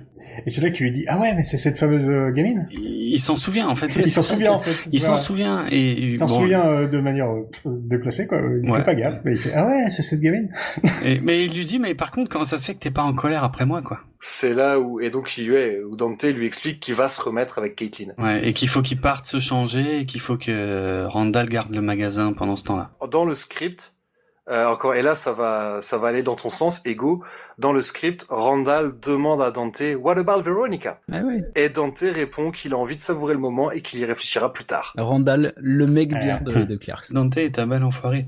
Et 0.45 0.49
c'est 0.49 0.61
là 0.61 0.69
qu'il 0.69 0.85
lui 0.85 0.91
dit 0.91 1.05
ah 1.07 1.19
ouais 1.19 1.33
mais 1.35 1.43
c'est 1.43 1.57
cette 1.57 1.77
fameuse 1.77 2.07
euh, 2.07 2.31
gamine? 2.31 2.67
Il, 2.71 3.19
s'en 3.19 3.35
souvient 3.35 3.67
en 3.67 3.75
fait. 3.75 3.87
il 3.95 4.11
s'en 4.11 4.21
souvient 4.21 4.53
en 4.53 4.59
fait. 4.59 4.75
Il 4.91 4.99
s'en 5.01 5.17
souvient 5.17 5.65
et 5.69 5.91
Il 6.11 6.17
s'en 6.17 6.27
bon, 6.27 6.35
souvient 6.41 6.65
euh, 6.67 6.87
de 6.87 6.99
manière 6.99 7.29
euh, 7.31 7.49
déclassée 7.65 8.27
quoi. 8.27 8.39
Il 8.63 8.69
Ouais. 8.69 8.79
fait 8.79 8.85
pas 8.85 8.95
gaffe 8.95 9.19
mais 9.25 9.31
il 9.33 9.39
fait 9.39 9.53
ah 9.53 9.65
ouais 9.65 9.89
c'est 9.89 10.03
cette 10.03 10.19
gamine. 10.21 10.49
et- 11.05 11.19
mais 11.21 11.45
il 11.45 11.53
lui 11.53 11.65
dit 11.65 11.79
mais 11.79 11.95
par 11.95 12.11
contre 12.11 12.29
comment 12.29 12.45
ça 12.45 12.57
se 12.57 12.65
fait 12.65 12.73
que 12.75 12.79
t'es 12.79 12.91
pas 12.91 13.03
en 13.03 13.13
colère 13.13 13.43
après 13.43 13.65
moi 13.65 13.81
quoi? 13.81 13.99
C'est 14.19 14.53
là 14.53 14.79
où 14.79 14.99
et 14.99 15.09
donc 15.09 15.37
il 15.37 15.51
ouais, 15.51 15.79
où 15.89 15.95
Dante 15.95 16.23
lui 16.23 16.45
explique 16.47 16.79
qu'il 16.79 16.95
va 16.95 17.07
se 17.07 17.21
remettre 17.21 17.59
avec 17.59 17.75
Caitlyn. 17.75 18.13
Ouais 18.17 18.47
et 18.47 18.53
qu'il 18.53 18.67
faut 18.69 18.81
qu'il 18.81 18.99
parte 18.99 19.25
se 19.25 19.39
changer 19.39 19.99
et 20.01 20.05
qu'il 20.05 20.21
faut 20.21 20.37
que 20.37 21.05
Randall 21.05 21.49
garde 21.49 21.71
le 21.73 21.81
magasin 21.81 22.33
pendant 22.33 22.55
ce 22.55 22.63
temps-là. 22.65 22.91
Dans 23.11 23.25
le 23.25 23.33
script, 23.33 23.93
euh, 24.49 24.65
encore 24.67 24.95
et 24.95 25.01
là 25.01 25.13
ça 25.13 25.33
va 25.33 25.77
ça 25.81 25.97
va 25.97 26.07
aller 26.07 26.23
dans 26.23 26.35
ton 26.35 26.49
sens, 26.49 26.81
Ego. 26.85 27.23
Dans 27.57 27.73
le 27.73 27.81
script, 27.81 28.25
Randall 28.29 28.93
demande 29.01 29.41
à 29.41 29.49
Dante 29.51 29.81
What 29.99 30.17
about 30.17 30.41
Veronica? 30.41 30.99
Ah 31.11 31.21
ouais. 31.21 31.39
Et 31.55 31.69
Dante 31.69 31.99
répond 32.01 32.51
qu'il 32.51 32.73
a 32.73 32.77
envie 32.77 32.95
de 32.95 33.01
savourer 33.01 33.33
le 33.33 33.39
moment 33.39 33.71
et 33.71 33.81
qu'il 33.81 33.99
y 33.99 34.05
réfléchira 34.05 34.53
plus 34.53 34.65
tard. 34.65 34.93
Randall, 34.97 35.53
le 35.57 35.87
mec 35.87 36.09
bien 36.09 36.39
de, 36.41 36.51
Hmm. 36.53 36.65
de 36.65 36.75
Clarks. 36.75 37.11
Dante 37.13 37.37
est 37.37 37.57
un 37.59 37.67
bel 37.67 37.83
enfoiré. 37.83 38.27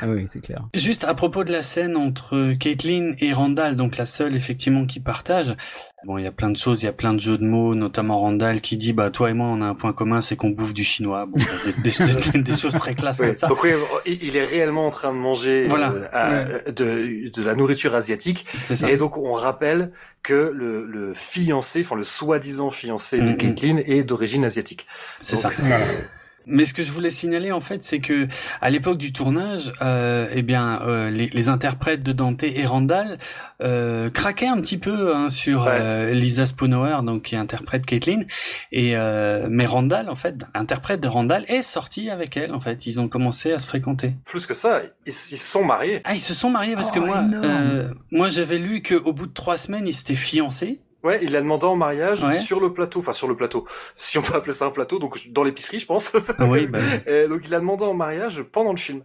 Ah 0.00 0.06
oui, 0.08 0.24
c'est 0.26 0.40
clair. 0.40 0.62
Juste 0.74 1.04
à 1.04 1.14
propos 1.14 1.44
de 1.44 1.52
la 1.52 1.62
scène 1.62 1.96
entre 1.96 2.52
Caitlin 2.58 3.12
et 3.20 3.32
Randall, 3.32 3.76
donc 3.76 3.96
la 3.96 4.06
seule 4.06 4.34
effectivement 4.36 4.86
qui 4.86 5.00
partage. 5.00 5.54
Bon, 6.06 6.18
il 6.18 6.24
y 6.24 6.26
a 6.26 6.32
plein 6.32 6.50
de 6.50 6.58
choses, 6.58 6.82
il 6.82 6.86
y 6.86 6.88
a 6.88 6.92
plein 6.92 7.14
de 7.14 7.20
jeux 7.20 7.38
de 7.38 7.44
mots, 7.44 7.74
notamment 7.74 8.20
Randall 8.20 8.60
qui 8.60 8.76
dit 8.76 8.92
bah 8.92 9.10
toi 9.10 9.30
et 9.30 9.34
moi 9.34 9.46
on 9.46 9.62
a 9.62 9.66
un 9.66 9.74
point 9.74 9.92
commun, 9.94 10.20
c'est 10.20 10.36
qu'on 10.36 10.50
bouffe 10.50 10.74
du 10.74 10.84
chinois. 10.84 11.24
Bon, 11.26 11.40
des, 11.82 11.90
des- 12.32 12.42
des 12.42 12.56
choses 12.56 12.74
très 12.74 12.94
classes 12.94 13.20
Oui, 13.20 13.28
comme 13.28 13.36
ça. 13.38 13.46
donc 13.48 13.62
oui, 13.62 13.70
il 14.06 14.36
est 14.36 14.44
réellement 14.44 14.86
en 14.86 14.90
train 14.90 15.12
de 15.12 15.18
manger 15.18 15.66
Voilà. 15.68 15.92
euh, 15.92 16.58
à- 16.66 16.70
de, 16.72 17.30
de 17.30 17.42
la 17.42 17.54
nourriture 17.54 17.94
asiatique. 17.94 18.44
C'est 18.64 18.76
ça. 18.76 18.90
Et 18.90 18.96
donc 18.96 19.16
on 19.16 19.32
rappelle 19.32 19.92
que 20.22 20.50
le, 20.54 20.86
le 20.86 21.14
fiancé, 21.14 21.82
enfin 21.84 21.96
le 21.96 22.02
soi-disant 22.02 22.70
fiancé 22.70 23.18
de. 23.18 23.32
Caitlyn 23.34 23.78
est 23.78 24.02
d'origine 24.02 24.44
asiatique. 24.44 24.86
C'est 25.20 25.40
Donc, 25.40 25.52
ça. 25.52 25.76
Mais 26.46 26.64
ce 26.64 26.74
que 26.74 26.82
je 26.82 26.92
voulais 26.92 27.10
signaler 27.10 27.52
en 27.52 27.60
fait, 27.60 27.84
c'est 27.84 28.00
que 28.00 28.28
à 28.60 28.70
l'époque 28.70 28.98
du 28.98 29.12
tournage, 29.12 29.72
euh, 29.82 30.26
eh 30.32 30.42
bien, 30.42 30.80
euh, 30.82 31.10
les, 31.10 31.28
les 31.28 31.48
interprètes 31.48 32.02
de 32.02 32.12
Dante 32.12 32.42
et 32.42 32.64
Randall 32.66 33.18
euh, 33.62 34.10
craquaient 34.10 34.48
un 34.48 34.60
petit 34.60 34.78
peu 34.78 35.14
hein, 35.14 35.30
sur 35.30 35.66
euh, 35.68 36.10
Lisa 36.12 36.46
Spoonauer, 36.46 37.02
donc 37.04 37.22
qui 37.22 37.36
interprète 37.36 37.86
Caitlin, 37.86 38.20
et 38.72 38.96
euh, 38.96 39.46
mais 39.50 39.66
Randall, 39.66 40.08
en 40.08 40.16
fait, 40.16 40.34
interprète 40.54 41.00
de 41.00 41.08
Randall, 41.08 41.44
est 41.48 41.62
sorti 41.62 42.10
avec 42.10 42.36
elle. 42.36 42.52
En 42.52 42.60
fait, 42.60 42.86
ils 42.86 43.00
ont 43.00 43.08
commencé 43.08 43.52
à 43.52 43.58
se 43.58 43.66
fréquenter. 43.66 44.14
Plus 44.24 44.46
que 44.46 44.54
ça, 44.54 44.82
ils 45.06 45.08
ils 45.08 45.12
se 45.12 45.36
sont 45.36 45.64
mariés. 45.64 46.00
Ah, 46.04 46.14
ils 46.14 46.20
se 46.20 46.34
sont 46.34 46.50
mariés 46.50 46.74
parce 46.74 46.92
que 46.92 46.98
Oh, 46.98 47.06
moi, 47.06 47.22
énorme. 47.22 47.44
euh, 47.44 47.94
moi 48.10 48.28
j'avais 48.28 48.58
lu 48.58 48.82
qu'au 48.82 49.12
bout 49.12 49.26
de 49.26 49.32
trois 49.32 49.56
semaines, 49.56 49.86
ils 49.86 49.92
s'étaient 49.94 50.14
fiancés. 50.14 50.80
Ouais, 51.04 51.20
il 51.22 51.30
l'a 51.32 51.40
demandé 51.42 51.66
en 51.66 51.76
mariage 51.76 52.24
Ouais. 52.24 52.32
sur 52.32 52.58
le 52.60 52.72
plateau, 52.72 52.98
enfin 53.00 53.12
sur 53.12 53.28
le 53.28 53.36
plateau, 53.36 53.66
si 53.94 54.18
on 54.18 54.22
peut 54.22 54.34
appeler 54.34 54.52
ça 54.54 54.64
un 54.66 54.70
plateau, 54.70 54.98
donc 54.98 55.18
dans 55.30 55.44
l'épicerie, 55.44 55.78
je 55.78 55.86
pense. 55.86 56.12
Ah 56.38 56.46
oui, 56.46 56.66
bah 56.66 56.78
oui. 56.80 57.00
Et 57.12 57.28
donc 57.28 57.42
il 57.44 57.50
l'a 57.50 57.60
demandé 57.60 57.84
en 57.84 57.94
mariage 57.94 58.42
pendant 58.42 58.70
le 58.72 58.78
film. 58.78 59.04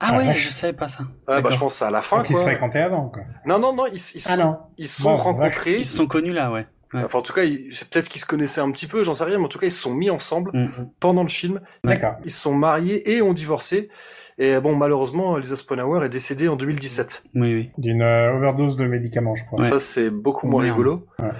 Ah 0.00 0.10
Ah, 0.12 0.18
ouais, 0.18 0.34
je 0.34 0.48
savais 0.50 0.72
pas 0.72 0.88
ça. 0.88 1.04
Ouais, 1.28 1.40
bah 1.40 1.50
je 1.50 1.56
pense 1.58 1.80
à 1.82 1.90
la 1.90 2.02
fin. 2.02 2.18
Donc 2.18 2.30
ils 2.30 2.36
se 2.36 2.42
quoi. 2.42 2.50
fréquentaient 2.50 2.80
avant, 2.80 3.08
quoi. 3.08 3.22
Non, 3.46 3.58
non, 3.58 3.72
non, 3.74 3.86
ils, 3.86 3.94
ils 3.96 4.22
Ah 4.26 4.36
sont, 4.36 4.42
non. 4.44 4.56
ils 4.78 4.88
se 4.88 5.02
sont 5.02 5.10
Bon, 5.12 5.16
rencontrés. 5.16 5.76
Ils 5.78 5.86
se 5.86 5.96
sont 5.96 6.06
connus 6.06 6.32
là, 6.32 6.50
ouais. 6.50 6.66
Ouais. 6.94 7.02
Enfin, 7.04 7.18
en 7.18 7.22
tout 7.22 7.32
cas, 7.32 7.42
c'est 7.72 7.88
peut-être 7.90 8.08
qu'ils 8.08 8.20
se 8.20 8.26
connaissaient 8.26 8.60
un 8.60 8.70
petit 8.70 8.86
peu, 8.86 9.02
j'en 9.02 9.12
sais 9.14 9.24
rien, 9.24 9.38
mais 9.38 9.44
en 9.44 9.48
tout 9.48 9.58
cas, 9.58 9.66
ils 9.66 9.72
se 9.72 9.80
sont 9.80 9.92
mis 9.94 10.08
ensemble 10.10 10.50
Mm, 10.54 10.64
mm. 10.64 10.90
pendant 11.00 11.22
le 11.22 11.28
film. 11.28 11.60
D'accord. 11.84 12.14
Ils 12.24 12.30
se 12.30 12.40
sont 12.40 12.54
mariés 12.54 13.10
et 13.12 13.22
ont 13.22 13.32
divorcé. 13.32 13.88
Et 14.38 14.58
bon, 14.60 14.76
malheureusement, 14.76 15.36
Lisa 15.38 15.56
Spoonauer 15.56 16.04
est 16.04 16.08
décédée 16.10 16.48
en 16.48 16.56
2017. 16.56 17.24
Oui, 17.34 17.54
oui. 17.54 17.70
D'une 17.78 18.02
euh, 18.02 18.36
overdose 18.36 18.76
de 18.76 18.84
médicaments, 18.86 19.34
je 19.34 19.44
crois. 19.46 19.62
Ça, 19.64 19.78
c'est 19.78 20.10
beaucoup 20.10 20.46
Oh, 20.46 20.50
moins 20.50 20.62
merde. 20.64 20.76
rigolo. 20.76 21.06
Ouais. 21.20 21.30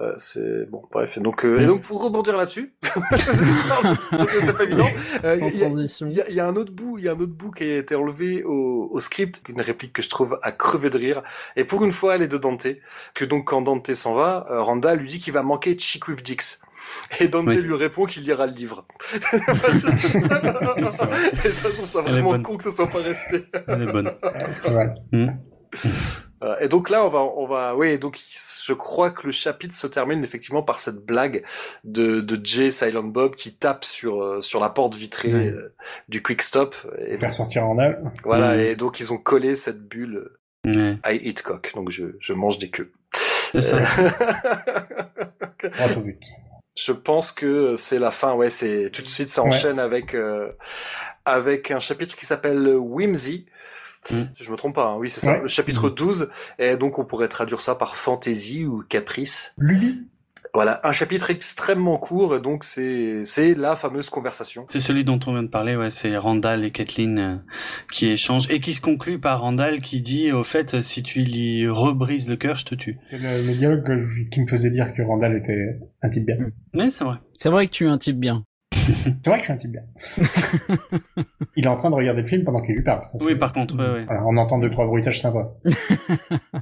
Euh, 0.00 0.12
c'est 0.18 0.68
bon, 0.70 0.82
bref. 0.90 1.16
Et 1.16 1.20
donc, 1.20 1.44
euh, 1.44 1.60
et 1.60 1.66
donc 1.66 1.82
pour 1.82 2.02
rebondir 2.02 2.36
là-dessus, 2.36 2.74
parce 3.10 4.32
que 4.32 4.44
c'est 4.44 4.56
pas 4.56 4.64
évident. 4.64 4.86
euh, 5.24 5.38
Sans 5.38 5.46
Il 5.46 5.56
y, 5.56 5.62
a- 5.62 5.66
transition. 5.66 6.06
il 6.08 6.12
y 6.14 6.20
a- 6.20 6.28
il 6.28 6.34
y 6.34 6.40
a 6.40 6.46
un 6.48 6.56
autre 6.56 6.72
bout, 6.72 6.98
il 6.98 7.04
y 7.04 7.08
a 7.08 7.12
un 7.12 7.20
autre 7.20 7.32
bout 7.32 7.52
qui 7.52 7.62
a 7.64 7.76
été 7.78 7.94
enlevé 7.94 8.42
au, 8.42 8.88
au 8.90 8.98
script, 8.98 9.42
une 9.48 9.60
réplique 9.60 9.92
que 9.92 10.02
je 10.02 10.08
trouve 10.10 10.36
à 10.42 10.50
crever 10.50 10.90
de 10.90 10.98
rire. 10.98 11.22
Et 11.54 11.62
pour 11.64 11.84
une 11.84 11.92
fois, 11.92 12.16
elle 12.16 12.22
est 12.22 12.28
de 12.28 12.38
Dante. 12.38 12.66
Que 13.14 13.24
donc 13.24 13.44
quand 13.46 13.62
Dante 13.62 13.94
s'en 13.94 14.14
va, 14.14 14.46
euh, 14.50 14.62
Randall 14.62 14.98
lui 14.98 15.06
dit 15.08 15.18
qu'il 15.20 15.32
va 15.32 15.42
manquer 15.42 15.76
Chick 15.78 16.08
with 16.08 16.22
Dix. 16.24 16.60
Et 17.20 17.28
Dante 17.28 17.46
Oui. 17.48 17.56
lui 17.56 17.74
répond 17.74 18.06
qu'il 18.06 18.22
lira 18.24 18.46
le 18.46 18.52
livre. 18.52 18.86
Et 21.44 21.52
ça, 21.52 21.68
je 21.70 21.74
trouve 21.74 21.86
ça 21.86 22.02
Elle 22.06 22.12
vraiment 22.12 22.42
con 22.42 22.56
que 22.56 22.64
ce 22.64 22.70
soit 22.70 22.88
pas 22.88 22.98
resté. 22.98 23.44
Elle 23.68 23.82
est 23.82 23.86
bonne. 23.92 24.06
Ouais, 24.22 24.46
c'est 24.54 24.62
pas 24.62 24.70
mal. 24.70 24.94
Mm. 25.12 25.28
Euh, 26.42 26.56
et 26.60 26.68
donc 26.68 26.90
là, 26.90 27.04
on 27.04 27.08
va, 27.08 27.20
on 27.20 27.46
va, 27.46 27.74
oui, 27.74 27.98
donc 27.98 28.20
je 28.64 28.72
crois 28.74 29.10
que 29.10 29.26
le 29.26 29.32
chapitre 29.32 29.74
se 29.74 29.86
termine 29.86 30.22
effectivement 30.22 30.62
par 30.62 30.78
cette 30.78 31.04
blague 31.04 31.42
de, 31.84 32.20
de 32.20 32.38
Jay 32.44 32.70
Silent 32.70 33.02
Bob 33.04 33.34
qui 33.34 33.56
tape 33.56 33.84
sur 33.84 34.22
euh, 34.22 34.40
sur 34.40 34.60
la 34.60 34.68
porte 34.68 34.94
vitrée 34.94 35.32
euh, 35.32 35.74
du 36.08 36.22
Quick 36.22 36.42
Stop. 36.42 36.76
Et 37.06 37.16
Faire 37.16 37.32
sortir 37.32 37.64
Randall. 37.64 38.12
voilà, 38.24 38.56
Mm. 38.56 38.60
et 38.60 38.76
donc 38.76 39.00
ils 39.00 39.12
ont 39.12 39.18
collé 39.18 39.56
cette 39.56 39.82
bulle 39.88 40.30
Ouais, 40.66 40.96
I 41.06 41.20
eat 41.22 41.42
cock, 41.42 41.72
donc 41.74 41.90
je, 41.90 42.04
je 42.20 42.32
mange 42.32 42.58
des 42.58 42.70
queues. 42.70 42.90
c'est 43.12 43.60
ça. 43.60 43.78
But. 45.96 46.20
Je 46.76 46.92
pense 46.92 47.30
que 47.32 47.74
c'est 47.76 47.98
la 47.98 48.10
fin. 48.10 48.34
Ouais, 48.34 48.50
c'est 48.50 48.90
tout 48.92 49.02
de 49.02 49.08
suite 49.08 49.28
ça 49.28 49.42
Ouais. 49.42 49.48
enchaîne 49.48 49.78
avec 49.78 50.14
euh, 50.14 50.50
avec 51.24 51.70
un 51.70 51.78
chapitre 51.78 52.16
qui 52.16 52.26
s'appelle 52.26 52.68
Whimsy. 52.76 53.46
Mm. 54.10 54.22
Si 54.36 54.44
je 54.44 54.50
me 54.50 54.56
trompe 54.56 54.74
pas, 54.74 54.86
hein. 54.86 54.96
oui 54.96 55.08
c'est 55.08 55.20
ça, 55.20 55.32
Ouais. 55.32 55.40
le 55.42 55.48
chapitre 55.48 55.88
12. 55.88 56.30
Et 56.58 56.76
donc 56.76 56.98
on 56.98 57.04
pourrait 57.04 57.28
traduire 57.28 57.60
ça 57.60 57.74
par 57.74 57.96
fantaisie 57.96 58.64
ou 58.64 58.82
caprice. 58.88 59.54
Lully 59.56 60.02
Voilà, 60.54 60.80
un 60.84 60.92
chapitre 60.92 61.30
extrêmement 61.30 61.96
court, 61.96 62.36
et 62.36 62.40
donc 62.40 62.62
c'est 62.62 63.22
c'est 63.24 63.54
la 63.54 63.74
fameuse 63.74 64.08
conversation. 64.08 64.66
C'est 64.68 64.78
celui 64.80 65.02
dont 65.04 65.18
on 65.26 65.32
vient 65.32 65.42
de 65.42 65.48
parler, 65.48 65.74
ouais, 65.74 65.90
c'est 65.90 66.16
Randall 66.16 66.64
et 66.64 66.70
Kathleen 66.70 67.18
euh, 67.18 67.36
qui 67.92 68.06
échangent 68.06 68.48
et 68.50 68.60
qui 68.60 68.72
se 68.72 68.80
conclut 68.80 69.18
par 69.18 69.40
Randall 69.40 69.80
qui 69.82 70.00
dit 70.00 70.30
au 70.30 70.44
fait 70.44 70.80
si 70.82 71.02
tu 71.02 71.22
lui 71.24 71.68
rebrises 71.68 72.28
le 72.28 72.36
cœur, 72.36 72.56
je 72.56 72.66
te 72.66 72.74
tue. 72.76 72.98
C'est 73.10 73.18
le, 73.18 73.44
le 73.46 73.54
dialogue 73.56 73.84
que- 73.84 74.28
qui 74.30 74.40
me 74.42 74.46
faisait 74.46 74.70
dire 74.70 74.94
que 74.94 75.02
Randall 75.02 75.36
était 75.36 75.80
un 76.02 76.08
type 76.08 76.24
bien. 76.24 76.36
Mais 76.72 76.88
c'est 76.90 77.02
vrai. 77.04 77.16
C'est 77.34 77.48
vrai 77.50 77.66
que 77.66 77.72
tu 77.72 77.86
es 77.86 77.90
un 77.90 77.98
type 77.98 78.18
bien. 78.20 78.44
C'est 79.22 79.26
vrai 79.30 79.40
que 79.40 79.40
je 79.40 79.44
suis 79.44 79.52
un 79.52 79.56
type 79.56 79.72
bien. 79.72 79.82
il 81.56 81.64
est 81.64 81.68
en 81.68 81.76
train 81.76 81.90
de 81.90 81.94
regarder 81.94 82.22
le 82.22 82.26
film 82.26 82.44
pendant 82.44 82.60
qu'il 82.60 82.74
lui 82.74 82.82
parle. 82.82 83.02
Ça, 83.12 83.24
Oui, 83.24 83.34
par 83.34 83.52
contre, 83.52 83.76
ouais, 83.76 83.90
ouais. 84.00 84.04
Voilà, 84.04 84.22
on 84.26 84.36
entend 84.36 84.58
deux 84.58 84.70
trois 84.70 84.86
bruitages 84.86 85.20
sympas. 85.20 85.52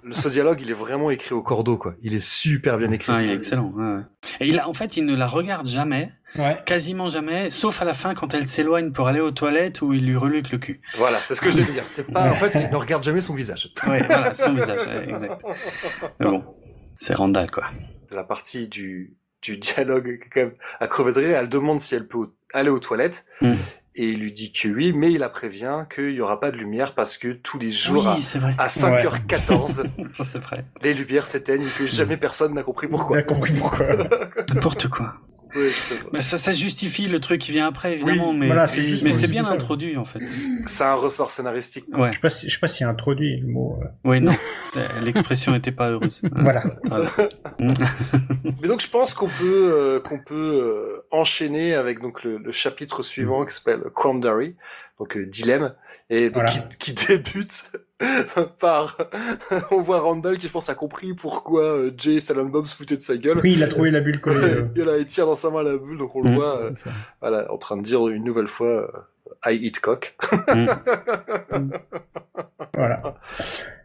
Le, 0.03 0.13
ce 0.13 0.29
dialogue, 0.29 0.61
il 0.61 0.71
est 0.71 0.75
vraiment 0.75 1.11
écrit 1.11 1.35
au 1.35 1.43
cordeau, 1.43 1.77
quoi. 1.77 1.95
Il 2.03 2.15
est 2.15 2.25
super 2.25 2.79
bien 2.79 2.89
écrit. 2.89 3.13
Ah, 3.15 3.23
il 3.23 3.31
est 3.31 3.35
excellent. 3.35 3.71
ouais, 3.75 3.85
ouais. 3.97 4.01
Et 4.41 4.47
il 4.49 4.59
a, 4.59 4.69
en 4.69 4.73
fait, 4.75 4.97
il 4.97 5.05
ne 5.05 5.15
la 5.15 5.27
regarde 5.27 5.67
jamais, 5.69 6.11
Ouais. 6.39 6.59
quasiment 6.65 7.11
jamais, 7.11 7.51
sauf 7.51 7.83
à 7.83 7.85
la 7.85 7.93
fin 7.95 8.15
quand 8.15 8.33
elle 8.35 8.47
s'éloigne 8.47 8.91
pour 8.93 9.07
aller 9.07 9.21
aux 9.21 9.33
toilettes 9.33 9.83
où 9.83 9.93
il 9.93 10.07
lui 10.07 10.17
reluque 10.17 10.51
le 10.51 10.59
cul. 10.59 10.81
Voilà, 10.97 11.19
c'est 11.23 11.35
ce 11.35 11.41
que 11.43 11.51
je 11.51 11.61
veux 11.61 11.73
dire. 11.73 11.87
C'est 11.87 12.11
pas, 12.11 12.31
en 12.31 12.35
fait, 12.35 12.59
il 12.59 12.71
ne 12.71 12.77
regarde 12.77 13.03
jamais 13.03 13.21
son 13.21 13.35
visage. 13.35 13.71
Ouais, 13.87 14.03
voilà, 14.07 14.35
son 14.35 14.55
visage, 14.55 14.81
exact. 15.09 15.43
Mais 16.21 16.27
bon, 16.27 16.43
c'est 16.97 17.15
Randall, 17.15 17.51
quoi. 17.51 17.65
La 18.11 18.25
partie 18.25 18.67
du, 18.69 19.17
du 19.43 19.57
dialogue, 19.59 20.21
quand 20.33 20.41
même, 20.41 20.53
à 20.81 20.87
crever 20.89 21.13
de 21.13 21.19
rire, 21.19 21.37
elle 21.39 21.49
demande 21.49 21.81
si 21.81 21.95
elle 21.95 22.07
peut 22.07 22.31
aller 22.53 22.71
aux 22.71 22.79
toilettes. 22.79 23.27
Mm. 23.41 23.53
Et 23.95 24.07
il 24.07 24.21
lui 24.21 24.33
dit 24.33 24.53
que 24.53 24.69
oui, 24.69 24.95
mais 24.95 25.13
il 25.13 25.19
la 25.19 25.29
prévient 25.29 25.85
qu'il 25.95 26.13
y 26.13 26.21
aura 26.23 26.41
pas 26.41 26.51
de 26.51 26.57
lumière 26.57 26.95
parce 26.95 27.19
que 27.19 27.29
tous 27.35 27.59
les 27.59 27.71
jours 27.71 28.07
Oui, 28.17 28.25
à, 28.57 28.63
à 28.63 28.67
5h14, 28.69 29.85
c'est 30.25 30.39
vrai. 30.39 30.65
les 30.81 30.95
lumières 30.95 31.27
s'éteignent 31.27 31.67
et 31.67 31.79
que 31.79 31.85
jamais 31.85 32.17
personne 32.17 32.55
n'a 32.55 32.63
compris 32.63 32.87
On 32.87 32.97
pourquoi. 32.97 33.19
a 33.19 33.23
compris 33.23 33.53
pourquoi. 33.53 33.87
N'importe 34.55 34.89
quoi. 34.89 35.15
Oui. 35.55 35.71
Mais 36.15 36.21
ça, 36.23 36.39
ça 36.39 36.53
justifie 36.53 37.09
le 37.09 37.21
truc 37.21 37.41
qui 37.41 37.53
vient 37.53 37.67
après, 37.67 37.95
évidemment, 37.95 38.31
Oui, 38.31 38.37
mais, 38.39 38.47
voilà, 38.47 38.67
c'est 38.69 38.83
juste 38.83 39.05
mais 39.05 39.11
c'est 39.13 39.27
bien 39.29 39.45
ça. 39.45 39.53
introduit, 39.53 39.97
en 39.97 40.05
fait. 40.05 40.21
C'est 40.27 40.85
un 40.85 40.95
ressort 40.95 41.31
scénaristique. 41.31 41.85
Ouais. 41.93 42.09
Je 42.09 42.15
sais 42.15 42.21
pas 42.21 42.29
si, 42.31 42.49
je 42.49 42.55
sais 42.55 42.61
pas 42.61 42.67
a 42.85 42.89
introduit 42.89 43.39
le 43.41 43.47
mot. 43.49 43.79
euh, 43.83 43.87
Oui, 44.05 44.21
non. 44.21 44.33
L'expression 45.03 45.55
était 45.55 45.73
pas 45.73 45.91
heureuse. 45.91 46.21
Voilà. 46.33 46.63
Mais 47.61 48.69
donc 48.69 48.81
je 48.81 48.89
pense 48.89 49.15
qu'on 49.15 49.29
peut 49.29 49.71
euh, 49.73 50.01
qu'on 50.01 50.19
peut 50.19 50.35
euh, 50.63 51.07
enchaîner 51.11 51.75
avec 51.75 52.01
donc 52.01 52.23
le, 52.25 52.39
le 52.39 52.53
chapitre 52.53 53.03
suivant 53.03 53.45
qui 53.45 53.55
s'appelle 53.55 53.83
Quandary, 53.95 54.55
donc 54.99 55.17
euh, 55.17 55.27
dilemme, 55.27 55.75
et 56.11 56.27
donc 56.31 56.45
Voilà. 56.47 56.51
qui, 56.79 56.93
qui 56.95 57.07
débute 57.07 57.73
par 58.59 58.99
on 59.71 59.81
voit 59.81 60.01
Randall 60.01 60.39
qui 60.39 60.47
je 60.47 60.53
pense 60.53 60.69
a 60.69 60.75
compris 60.75 61.15
pourquoi 61.15 61.63
euh, 61.63 61.91
Jay 61.97 62.21
Silent 62.21 62.47
Bob 62.47 62.67
se 62.67 62.77
foutaient 62.77 62.97
de 62.97 63.03
sa 63.03 63.17
gueule. 63.17 63.41
Oui, 63.45 63.53
il 63.55 63.63
a 63.63 63.69
trouvé 63.69 63.91
la 63.91 64.01
bulle 64.01 64.21
collée. 64.21 64.39
euh. 64.43 64.69
il, 64.77 64.89
a, 64.89 64.99
il 64.99 65.07
tient 65.07 65.27
dans 65.27 65.35
sa 65.37 65.51
main 65.51 65.63
la 65.63 65.77
bulle, 65.77 65.99
donc 65.99 66.15
on 66.17 66.23
le 66.23 66.31
Mm. 66.31 66.35
voit 66.35 66.57
euh, 66.59 66.71
voilà, 67.21 67.53
en 67.53 67.59
train 67.59 67.77
de 67.77 67.83
dire 67.83 68.07
une 68.09 68.25
nouvelle 68.25 68.49
fois 68.49 68.69
euh, 69.47 69.51
I 69.53 69.57
eat 69.67 69.81
cock. 69.81 70.17
Mm. 70.49 70.67
Voilà. 72.75 73.15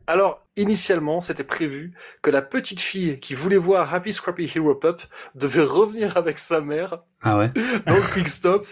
Alors, 0.08 0.47
initialement, 0.58 1.22
c'était 1.22 1.44
prévu 1.44 1.94
que 2.22 2.30
la 2.32 2.42
petite 2.42 2.82
fille 2.82 3.20
qui 3.20 3.34
voulait 3.36 3.58
voir 3.58 3.94
Happy 3.94 4.14
Scrappy 4.14 4.52
Hero 4.56 4.76
Pup 4.76 5.02
devait 5.36 5.64
revenir 5.64 6.18
avec 6.18 6.38
sa 6.40 6.62
mère 6.62 7.00
Ah 7.22 7.38
ouais. 7.38 7.52
dans 7.86 7.96
le 7.96 8.14
Quick 8.14 8.28
Stop 8.28 8.66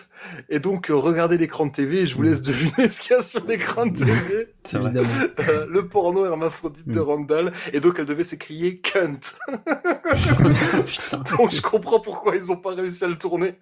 et 0.50 0.60
donc 0.60 0.90
euh, 0.90 0.96
regarder 0.96 1.38
l'écran 1.38 1.66
de 1.68 1.72
TV 1.72 2.00
et 2.02 2.06
je 2.08 2.16
vous 2.16 2.24
laisse 2.24 2.42
deviner 2.42 2.90
ce 2.90 3.00
qu'il 3.02 3.12
y 3.16 3.20
a 3.20 3.22
sur 3.22 3.46
l'écran 3.46 3.86
de 3.86 3.98
TV. 3.98 4.48
C'est 4.64 4.78
vrai. 4.78 4.92
Euh, 4.96 5.66
le 5.70 5.88
porno 5.88 6.26
hermaphrodite 6.26 6.88
de 6.88 7.00
Mm. 7.00 7.04
Randall 7.04 7.54
et 7.74 7.80
donc 7.80 7.96
elle 8.00 8.06
devait 8.06 8.24
s'écrier 8.24 8.80
cunt. 8.80 9.20
Donc 11.38 11.52
je 11.52 11.62
comprends 11.62 12.00
pourquoi 12.00 12.36
ils 12.36 12.52
ont 12.52 12.58
pas 12.58 12.74
réussi 12.74 13.04
à 13.04 13.08
le 13.08 13.18
tourner. 13.18 13.56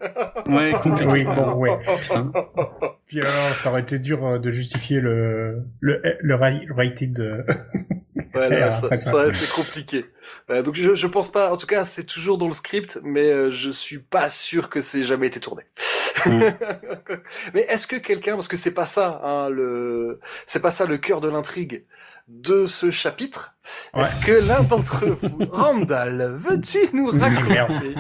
Ouais, 0.48 0.72
compliqué. 0.82 1.06
Oui, 1.12 1.24
bon, 1.26 1.54
ouais. 1.56 1.78
Putain. 2.02 2.32
Puis 3.08 3.20
alors, 3.20 3.32
ça 3.32 3.70
aurait 3.70 3.82
été 3.82 4.00
dur 4.00 4.26
euh, 4.26 4.40
de 4.40 4.50
justifier 4.52 5.00
le 5.00 5.64
le 5.80 6.02
le 6.22 6.36
rated. 6.36 7.46
euh. 8.18 8.22
Voilà, 8.34 8.70
ça, 8.70 8.96
ça- 8.98 9.14
aurait 9.16 9.30
été 9.30 9.46
compliqué. 9.56 10.06
Voilà, 10.48 10.62
donc 10.64 10.76
je, 10.76 10.96
je 10.96 11.08
pense 11.08 11.32
pas, 11.32 11.52
en 11.52 11.58
tout 11.58 11.68
cas 11.68 11.86
c'est 11.86 12.04
toujours 12.06 12.38
dans 12.38 12.48
le 12.48 12.54
script, 12.54 13.00
mais 13.04 13.28
euh, 13.32 13.50
je 13.50 13.70
suis 13.72 14.00
pas 14.00 14.30
sûr 14.30 14.70
que 14.70 14.82
c'est 14.82 15.04
jamais 15.04 15.28
été 15.28 15.40
tourné. 15.40 15.64
Mm. 16.26 16.42
mais 17.54 17.62
est-ce 17.70 17.88
que 17.88 17.96
quelqu'un, 17.96 18.34
parce 18.34 18.48
que 18.48 18.58
c'est 18.58 18.74
pas 18.74 18.86
ça, 18.86 19.22
hein, 19.24 19.50
le, 19.50 20.20
c'est 20.46 20.62
pas 20.62 20.72
ça 20.72 20.86
le 20.86 20.98
cœur 20.98 21.22
de 21.22 21.30
l'intrigue. 21.30 21.86
de 22.30 22.66
ce 22.68 22.90
chapitre. 22.90 23.56
Est-ce 23.98 24.16
que 24.26 24.32
l'un 24.32 24.62
d'entre 24.64 25.06
vous, 25.06 25.40
Randall, 25.52 26.36
veux-tu 26.38 26.78
nous 26.94 27.08
raconter 27.08 27.96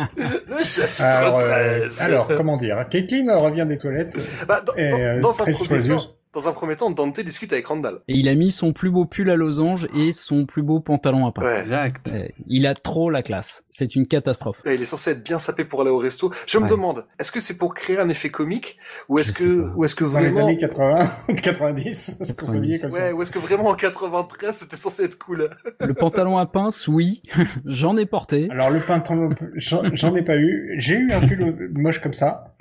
le 0.48 0.64
chapitre 0.64 1.02
Alors, 1.03 1.40
euh, 1.41 1.80
13 1.90 2.02
alors, 2.02 2.27
comment 2.30 2.56
dire? 2.57 2.85
Caitlin 2.90 3.35
revient 3.35 3.65
des 3.68 3.77
toilettes. 3.77 4.15
Bah, 4.48 4.61
dans, 4.65 4.73
et, 4.76 4.88
dans- 4.90 4.98
euh, 4.99 5.19
dans 5.19 5.41
un 5.41 5.45
premier 5.52 5.85
temps, 5.85 6.07
dans 6.34 6.47
un 6.47 6.51
premier 6.51 6.76
temps, 6.76 6.89
Dante 6.89 7.19
discute 7.19 7.53
avec 7.53 7.68
Randall. 7.68 8.01
Et 8.07 8.18
il 8.18 8.27
a 8.27 8.34
mis 8.34 8.51
son 8.51 8.73
plus 8.73 8.89
beau 8.89 9.05
pull 9.05 9.30
à 9.30 9.35
losange 9.35 9.88
et 9.95 10.11
son 10.11 10.45
plus 10.45 10.64
beau 10.64 10.80
pantalon 10.80 11.27
à 11.27 11.31
pince. 11.31 11.45
Ouais. 11.45 11.60
Exact. 11.60 12.10
Il 12.47 12.65
a 12.65 12.73
trop 12.73 13.10
la 13.10 13.22
classe. 13.22 13.65
C'est 13.69 13.95
une 13.95 14.07
catastrophe. 14.07 14.57
Il 14.65 14.81
est 14.81 14.85
censé 14.85 15.11
être 15.11 15.23
bien 15.23 15.38
sapé 15.38 15.64
pour 15.64 15.81
aller 15.81 15.91
au 15.91 15.99
resto. 15.99 16.31
Je 16.47 16.57
me 16.57 16.68
demande, 16.68 17.05
est-ce 17.19 17.31
que 17.31 17.39
c'est 17.39 17.57
pour 17.57 17.76
créer 17.76 17.99
un 17.99 18.10
effet 18.10 18.30
comique 18.30 18.77
ou 19.10 19.19
est-ce 19.19 19.31
que, 19.31 19.72
ou 19.76 19.85
est-ce 19.85 19.95
que 19.95 20.05
Dans 20.05 20.19
les 20.19 20.30
vraiment, 20.30 20.47
années 20.47 20.57
80, 20.57 21.11
90, 21.41 22.18
c'est 22.22 22.39
qu'on 22.39 22.47
s'habillait 22.47 22.80
comme 22.80 22.91
ouais, 22.91 23.10
ça. 23.10 23.14
ou 23.14 23.22
est-ce 23.22 23.31
que 23.31 23.39
vraiment 23.39 23.69
en 23.69 23.76
93 23.76 24.55
c'était 24.55 24.76
censé 24.76 25.03
être 25.03 25.19
cool? 25.19 25.51
Le 25.80 25.93
pantalon 25.93 26.38
à 26.38 26.45
pince, 26.45 26.88
oui, 26.88 27.22
j'en 27.65 27.95
ai 27.97 28.05
porté. 28.05 28.47
Alors 28.49 28.72
le 28.72 28.80
pantalon, 28.80 29.30
j'en 29.55 30.15
ai 30.15 30.23
pas 30.23 30.38
eu. 30.38 30.73
J'ai 30.77 30.95
eu 30.95 31.11
un 31.11 31.19
pull 31.19 31.72
moche 31.76 32.01
comme 32.01 32.14
ça. 32.14 32.52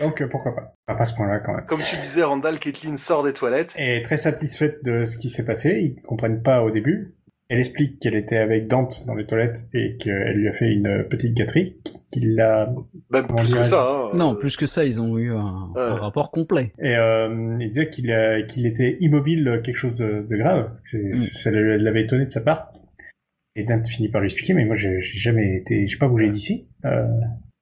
Donc 0.00 0.20
euh, 0.22 0.28
pourquoi 0.28 0.54
pas. 0.54 0.74
Enfin, 0.88 0.96
pas 0.96 1.02
à 1.02 1.04
ce 1.04 1.14
point-là 1.16 1.40
quand 1.40 1.54
même. 1.54 1.66
Comme 1.66 1.80
tu 1.80 1.96
disais, 1.96 2.22
Randall, 2.22 2.58
Caitlin 2.58 2.96
sort 2.96 3.22
des 3.22 3.32
toilettes. 3.32 3.76
Et 3.78 4.02
très 4.02 4.16
satisfaite 4.16 4.84
de 4.84 5.04
ce 5.04 5.18
qui 5.18 5.28
s'est 5.28 5.44
passé. 5.44 5.94
Ils 5.96 6.02
comprennent 6.02 6.42
pas 6.42 6.62
au 6.62 6.70
début. 6.70 7.14
Elle 7.52 7.58
explique 7.58 7.98
qu'elle 7.98 8.14
était 8.14 8.36
avec 8.36 8.68
Dante 8.68 9.04
dans 9.08 9.16
les 9.16 9.26
toilettes 9.26 9.64
et 9.74 9.96
qu'elle 9.96 10.34
lui 10.36 10.48
a 10.48 10.52
fait 10.52 10.70
une 10.72 11.04
petite 11.10 11.34
gâterie. 11.34 11.80
Qu'il 12.12 12.36
l'a. 12.36 12.72
Comment 13.12 13.26
plus 13.34 13.54
que 13.54 13.64
ça. 13.64 13.82
Hein. 13.90 14.10
Non, 14.16 14.36
plus 14.36 14.56
que 14.56 14.66
ça, 14.66 14.84
ils 14.84 15.02
ont 15.02 15.18
eu 15.18 15.32
un, 15.32 15.70
Ouais. 15.74 15.80
un 15.82 15.94
rapport 15.96 16.30
complet. 16.30 16.72
Et 16.80 16.94
euh, 16.94 17.56
il 17.60 17.68
disait 17.68 17.90
qu'il 17.90 18.12
a- 18.12 18.42
qu'il 18.42 18.66
était 18.66 18.96
immobile, 19.00 19.60
quelque 19.64 19.76
chose 19.76 19.96
de, 19.96 20.24
de 20.30 20.36
grave. 20.36 20.70
C'est- 20.84 20.98
Mm. 20.98 21.16
Ça 21.32 21.50
l'avait 21.50 22.02
étonné 22.04 22.24
de 22.26 22.30
sa 22.30 22.40
part. 22.40 22.72
Et 23.56 23.64
Dante 23.64 23.88
finit 23.88 24.08
par 24.08 24.20
lui 24.20 24.26
expliquer, 24.28 24.54
mais 24.54 24.64
moi 24.64 24.76
j'ai 24.76 25.00
j'ai 25.02 25.18
jamais 25.18 25.56
été, 25.56 25.88
j'ai 25.88 25.98
pas 25.98 26.06
bougé 26.06 26.30
d'ici. 26.30 26.68
Euh... 26.84 27.04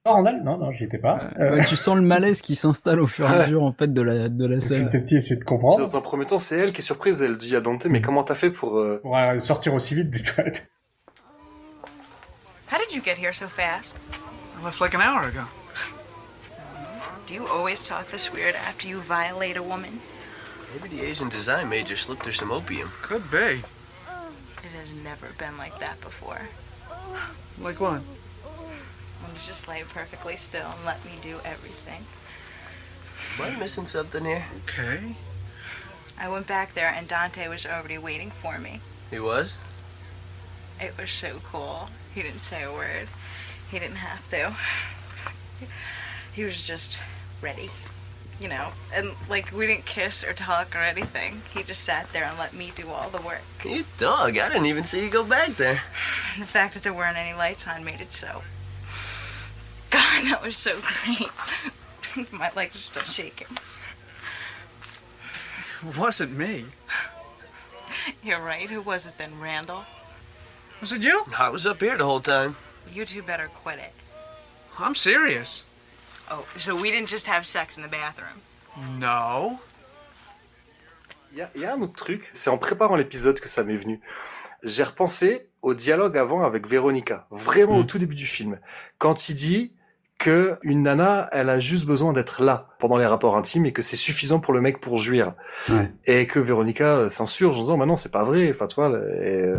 Oh, 0.05 0.11
Randall 0.13 0.41
Non, 0.43 0.57
non, 0.57 0.71
j'y 0.71 0.85
étais 0.85 0.97
pas. 0.97 1.29
Euh, 1.39 1.55
Ouais, 1.57 1.65
tu 1.65 1.75
sens 1.75 1.95
le 1.95 2.01
malaise 2.01 2.41
qui 2.41 2.55
s'installe 2.55 3.01
au 3.01 3.07
fur 3.07 3.29
et 3.29 3.33
à 3.33 3.39
mesure 3.43 3.63
en 3.63 3.73
fait 3.73 3.93
de 3.93 4.01
la 4.01 4.29
de 4.29 4.45
la 4.45 4.55
Petit 4.57 4.67
scène. 4.67 4.87
à 4.87 4.89
petit, 4.89 5.17
essayer 5.17 5.35
de 5.35 5.43
comprendre. 5.43 5.79
Dans 5.79 5.97
un 5.97 6.01
premier 6.01 6.25
temps, 6.25 6.39
c'est 6.39 6.57
elle 6.57 6.71
qui 6.71 6.79
est 6.79 6.83
surprise. 6.83 7.21
Elle 7.21 7.37
dit 7.37 7.55
à 7.55 7.61
Dante, 7.61 7.85
mais 7.85 8.01
comment 8.01 8.23
t'as 8.23 8.35
fait 8.35 8.49
pour... 8.49 8.77
euh, 8.79 8.99
Pour 9.01 9.17
euh, 9.17 9.39
sortir 9.39 9.73
aussi 9.73 9.95
vite 9.95 10.09
des 10.09 10.21
toilettes. 10.21 10.69
How 12.71 12.77
did 12.77 12.95
you 12.95 13.01
get 13.03 13.15
here 13.21 13.33
so 13.33 13.47
fast? 13.47 13.97
I 14.61 14.63
left 14.65 14.79
like 14.79 14.93
an 14.95 15.01
hour 15.01 15.27
ago. 15.27 15.41
Do 17.27 17.33
you 17.33 17.45
always 17.47 17.83
talk 17.83 18.07
this 18.09 18.31
weird 18.33 18.55
after 18.55 18.87
you 18.87 18.99
violate 19.01 19.57
a 19.57 19.61
woman? 19.63 19.99
Maybe 20.73 20.95
the 20.95 21.03
Asian 21.05 21.29
design 21.29 21.67
major 21.69 21.95
slipped 21.97 22.25
her 22.25 22.31
some 22.31 22.51
opium. 22.51 22.89
Could 23.01 23.29
be. 23.31 23.61
It 24.63 24.73
has 24.79 24.91
never 25.03 25.27
been 25.37 25.57
like 25.57 25.77
that 25.79 25.99
before. 26.01 26.39
Like 27.61 27.79
what? 27.79 28.01
When 29.29 29.35
you 29.35 29.45
just 29.45 29.67
lay 29.67 29.83
perfectly 29.83 30.35
still 30.37 30.65
and 30.65 30.85
let 30.85 31.05
me 31.05 31.11
do 31.21 31.37
everything. 31.45 32.03
Am 33.37 33.55
I 33.55 33.59
missing 33.59 33.85
something 33.85 34.25
here? 34.25 34.45
Okay. 34.63 35.17
I 36.17 36.27
went 36.27 36.47
back 36.47 36.73
there 36.73 36.89
and 36.89 37.07
Dante 37.07 37.47
was 37.47 37.63
already 37.63 37.99
waiting 37.99 38.31
for 38.31 38.57
me. 38.57 38.81
He 39.11 39.19
was? 39.19 39.55
It 40.81 40.97
was 40.97 41.11
so 41.11 41.41
cool. 41.43 41.89
He 42.15 42.23
didn't 42.23 42.39
say 42.39 42.63
a 42.63 42.73
word. 42.73 43.07
He 43.69 43.77
didn't 43.77 43.97
have 43.97 44.27
to. 44.31 44.55
He 46.33 46.43
was 46.43 46.63
just 46.65 46.99
ready. 47.39 47.69
You 48.39 48.47
know, 48.47 48.69
and 48.91 49.11
like 49.29 49.51
we 49.51 49.67
didn't 49.67 49.85
kiss 49.85 50.23
or 50.23 50.33
talk 50.33 50.75
or 50.75 50.79
anything. 50.79 51.43
He 51.53 51.61
just 51.61 51.83
sat 51.83 52.11
there 52.13 52.23
and 52.23 52.39
let 52.39 52.53
me 52.55 52.71
do 52.75 52.89
all 52.89 53.09
the 53.09 53.21
work. 53.21 53.43
You 53.63 53.85
dog, 53.99 54.39
I 54.39 54.49
didn't 54.49 54.65
even 54.65 54.85
see 54.85 55.03
you 55.03 55.11
go 55.11 55.23
back 55.23 55.55
there. 55.57 55.83
And 56.33 56.41
the 56.41 56.47
fact 56.47 56.73
that 56.73 56.81
there 56.81 56.93
weren't 56.93 57.17
any 57.17 57.37
lights 57.37 57.67
on 57.67 57.83
made 57.83 58.01
it 58.01 58.11
so. 58.11 58.41
God, 59.89 60.23
that 60.29 60.41
was 60.43 60.57
so 60.57 60.79
great. 60.79 61.29
My 62.31 62.51
legs 62.55 62.75
are 62.75 62.79
still 62.79 63.03
shaking. 63.03 63.47
It 65.87 65.97
wasn't 65.97 66.37
me. 66.37 66.65
You're 68.23 68.41
right. 68.41 68.69
Who 68.69 68.81
was 68.81 69.05
it 69.07 69.17
then, 69.17 69.39
Randall? 69.39 69.83
Was 70.81 70.91
it 70.91 71.01
you? 71.01 71.23
I 71.37 71.49
was 71.49 71.65
up 71.65 71.81
here 71.81 71.97
the 71.97 72.05
whole 72.05 72.19
time. 72.21 72.55
You 72.93 73.05
two 73.05 73.21
better 73.23 73.49
quit 73.63 73.79
it. 73.79 73.93
I'm 74.77 74.95
serious. 74.95 75.63
Oh, 76.31 76.45
so 76.57 76.75
we 76.75 76.91
didn't 76.91 77.09
just 77.09 77.27
have 77.27 77.45
sex 77.45 77.77
in 77.77 77.83
the 77.83 77.89
bathroom? 77.89 78.41
No. 78.99 79.59
Il 81.31 81.45
y 81.55 81.59
y 81.59 81.65
a 81.65 81.73
un 81.73 81.81
autre 81.81 81.93
truc, 82.05 82.27
c'est 82.33 82.49
en 82.49 82.57
préparant 82.57 82.95
l'épisode 82.95 83.39
que 83.39 83.47
ça 83.49 83.63
m'est 83.63 83.77
venu. 83.77 83.99
J'ai 84.63 84.83
repensé 84.83 85.47
au 85.61 85.73
dialogue 85.73 86.17
avant 86.17 86.43
avec 86.43 86.67
Véronica, 86.67 87.27
vraiment 87.31 87.77
au 87.77 87.83
Mm. 87.83 87.87
tout 87.87 87.99
début 87.99 88.15
du 88.15 88.25
film, 88.25 88.59
quand 88.97 89.29
il 89.29 89.35
dit 89.35 89.71
que 90.19 90.57
une 90.63 90.83
nana, 90.83 91.27
elle 91.31 91.49
a 91.49 91.57
juste 91.59 91.87
besoin 91.87 92.13
d'être 92.13 92.43
là 92.43 92.67
pendant 92.77 92.97
les 92.97 93.05
rapports 93.07 93.35
intimes 93.37 93.65
et 93.65 93.71
que 93.71 93.81
c'est 93.81 93.95
suffisant 93.95 94.39
pour 94.39 94.53
le 94.53 94.61
mec 94.61 94.79
pour 94.79 94.97
jouir. 94.97 95.33
Ouais. 95.69 95.91
Et 96.05 96.27
que 96.27 96.39
Véronica 96.39 96.97
euh, 96.97 97.09
s'insurge 97.09 97.57
en 97.57 97.61
disant, 97.61 97.77
bah 97.77 97.85
non, 97.87 97.95
c'est 97.95 98.11
pas 98.11 98.23
vrai, 98.23 98.51
enfin, 98.51 98.67
tu 98.67 98.75
vois, 98.75 98.89
et, 98.89 98.93
euh, 98.93 99.57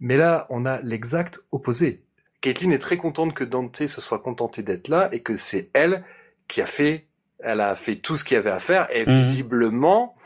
mais 0.00 0.16
là, 0.18 0.46
on 0.50 0.66
a 0.66 0.80
l'exact 0.82 1.40
opposé. 1.52 2.02
Caitlin 2.42 2.72
est 2.72 2.78
très 2.78 2.96
contente 2.96 3.34
que 3.34 3.44
Dante 3.44 3.86
se 3.86 4.00
soit 4.00 4.18
contenté 4.18 4.62
d'être 4.62 4.88
là 4.88 5.08
et 5.12 5.20
que 5.22 5.36
c'est 5.36 5.70
elle 5.74 6.04
qui 6.48 6.60
a 6.60 6.66
fait, 6.66 7.06
elle 7.38 7.60
a 7.60 7.74
fait 7.76 7.96
tout 7.96 8.16
ce 8.16 8.24
qu'il 8.24 8.34
y 8.34 8.38
avait 8.38 8.50
à 8.50 8.58
faire 8.58 8.88
et 8.94 9.06
Mhm. 9.06 9.14
visiblement, 9.14 10.16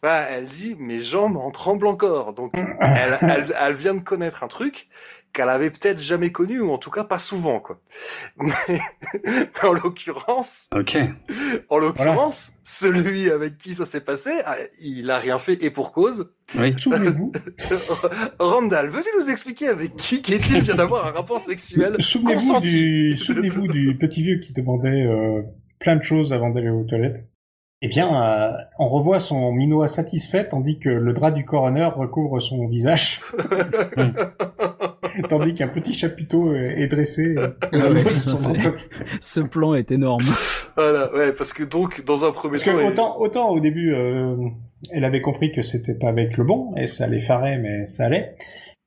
voilà, 0.00 0.30
elle 0.30 0.44
dit 0.44 0.76
mes 0.78 1.00
jambes 1.00 1.36
en 1.36 1.50
tremblent 1.50 1.86
encore. 1.88 2.34
Donc 2.34 2.52
elle, 2.80 3.18
elle, 3.22 3.54
elle 3.60 3.74
vient 3.74 3.94
de 3.94 4.00
connaître 4.00 4.44
un 4.44 4.48
truc 4.48 4.88
qu'elle 5.32 5.48
avait 5.48 5.70
peut-être 5.70 6.00
jamais 6.00 6.32
connu 6.32 6.60
ou 6.60 6.70
en 6.70 6.78
tout 6.78 6.90
cas 6.90 7.04
pas 7.04 7.18
souvent 7.18 7.60
quoi. 7.60 7.80
Mais, 8.38 8.80
en 9.62 9.72
l'occurrence, 9.72 10.68
Ok. 10.74 10.98
en 11.68 11.78
l'occurrence, 11.78 12.52
celui 12.62 13.30
avec 13.30 13.58
qui 13.58 13.74
ça 13.74 13.86
s'est 13.86 14.00
passé, 14.04 14.30
ah, 14.44 14.56
il 14.80 15.10
a 15.10 15.18
rien 15.18 15.38
fait 15.38 15.62
et 15.62 15.70
pour 15.70 15.92
cause. 15.92 16.30
Oui. 16.58 16.74
Souvenez-vous, 16.78 17.32
Randall, 18.38 18.88
veux-tu 18.88 19.10
nous 19.18 19.30
expliquer 19.30 19.68
avec 19.68 19.96
qui 19.96 20.22
Caitlin 20.22 20.60
vient 20.60 20.74
d'avoir 20.74 21.06
un 21.06 21.10
rapport 21.10 21.40
sexuel 21.40 21.96
souvenez-vous 22.00 22.40
consenti 22.40 22.80
du, 22.82 23.18
souvenez-vous 23.18 23.68
du 23.68 23.96
petit 23.98 24.22
vieux 24.22 24.38
qui 24.38 24.52
demandait 24.52 24.88
euh, 25.06 25.42
plein 25.78 25.96
de 25.96 26.02
choses 26.02 26.32
avant 26.32 26.50
d'aller 26.50 26.70
aux 26.70 26.84
toilettes. 26.84 27.24
Eh 27.80 27.86
bien, 27.86 28.08
euh, 28.10 28.50
on 28.80 28.88
revoit 28.88 29.20
son 29.20 29.52
minois 29.52 29.86
satisfait 29.86 30.48
tandis 30.48 30.80
que 30.80 30.88
le 30.88 31.12
drap 31.12 31.30
du 31.30 31.44
coroner 31.44 31.84
recouvre 31.84 32.40
son 32.40 32.66
visage, 32.66 33.20
tandis 35.28 35.54
qu'un 35.54 35.68
petit 35.68 35.94
chapiteau 35.94 36.56
est 36.56 36.88
dressé 36.88 37.36
euh, 37.36 37.94
Ouais, 37.94 38.00
ça, 38.00 38.48
enveloppe. 38.48 38.78
Ce 39.20 39.38
plan 39.38 39.74
est 39.74 39.92
énorme. 39.92 40.24
Voilà, 40.76 41.14
ouais, 41.14 41.32
parce 41.32 41.52
que 41.52 41.62
donc 41.62 42.04
dans 42.04 42.24
un 42.24 42.32
premier 42.32 42.54
Parce 42.54 42.64
que 42.64 42.70
temps, 42.70 42.88
autant, 42.88 43.20
autant 43.20 43.50
au 43.50 43.60
début, 43.60 43.94
euh, 43.94 44.34
elle 44.92 45.04
avait 45.04 45.20
compris 45.20 45.52
que 45.52 45.62
c'était 45.62 45.94
pas 45.94 46.08
avec 46.08 46.36
le 46.36 46.42
bon, 46.42 46.74
et 46.76 46.88
ça 46.88 47.06
l'effarait, 47.06 47.58
mais 47.58 47.86
ça 47.86 48.06
allait. 48.06 48.34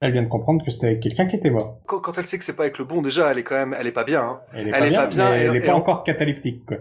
Elle 0.03 0.13
vient 0.13 0.23
de 0.23 0.27
comprendre 0.27 0.65
que 0.65 0.71
c'était 0.71 0.87
avec 0.87 0.99
quelqu'un 0.99 1.27
qui 1.27 1.35
était 1.35 1.51
mort. 1.51 1.77
quand, 1.85 1.99
quand 1.99 2.17
elle 2.17 2.25
sait 2.25 2.37
que 2.39 2.43
c'est 2.43 2.55
pas 2.55 2.63
avec 2.63 2.79
le 2.79 2.85
bon, 2.85 3.03
déjà 3.03 3.31
elle 3.31 3.37
est 3.37 3.43
quand 3.43 3.55
même, 3.55 3.75
elle 3.79 3.85
est 3.85 3.91
pas 3.91 4.03
bien. 4.03 4.21
Hein. 4.23 4.39
Elle 4.53 4.67
est 4.67 4.71
Elle 4.71 4.79
pas 4.79 4.87
est 4.87 4.89
bien, 4.89 4.99
pas 5.01 5.07
bien, 5.07 5.29
mais 5.29 5.37
et- 5.37 5.43
elle 5.45 5.55
est 5.55 5.59
et 5.59 5.65
pas 5.65 5.73
en- 5.73 5.77
encore 5.77 6.03
cataleptique, 6.03 6.65
quoi. 6.65 6.77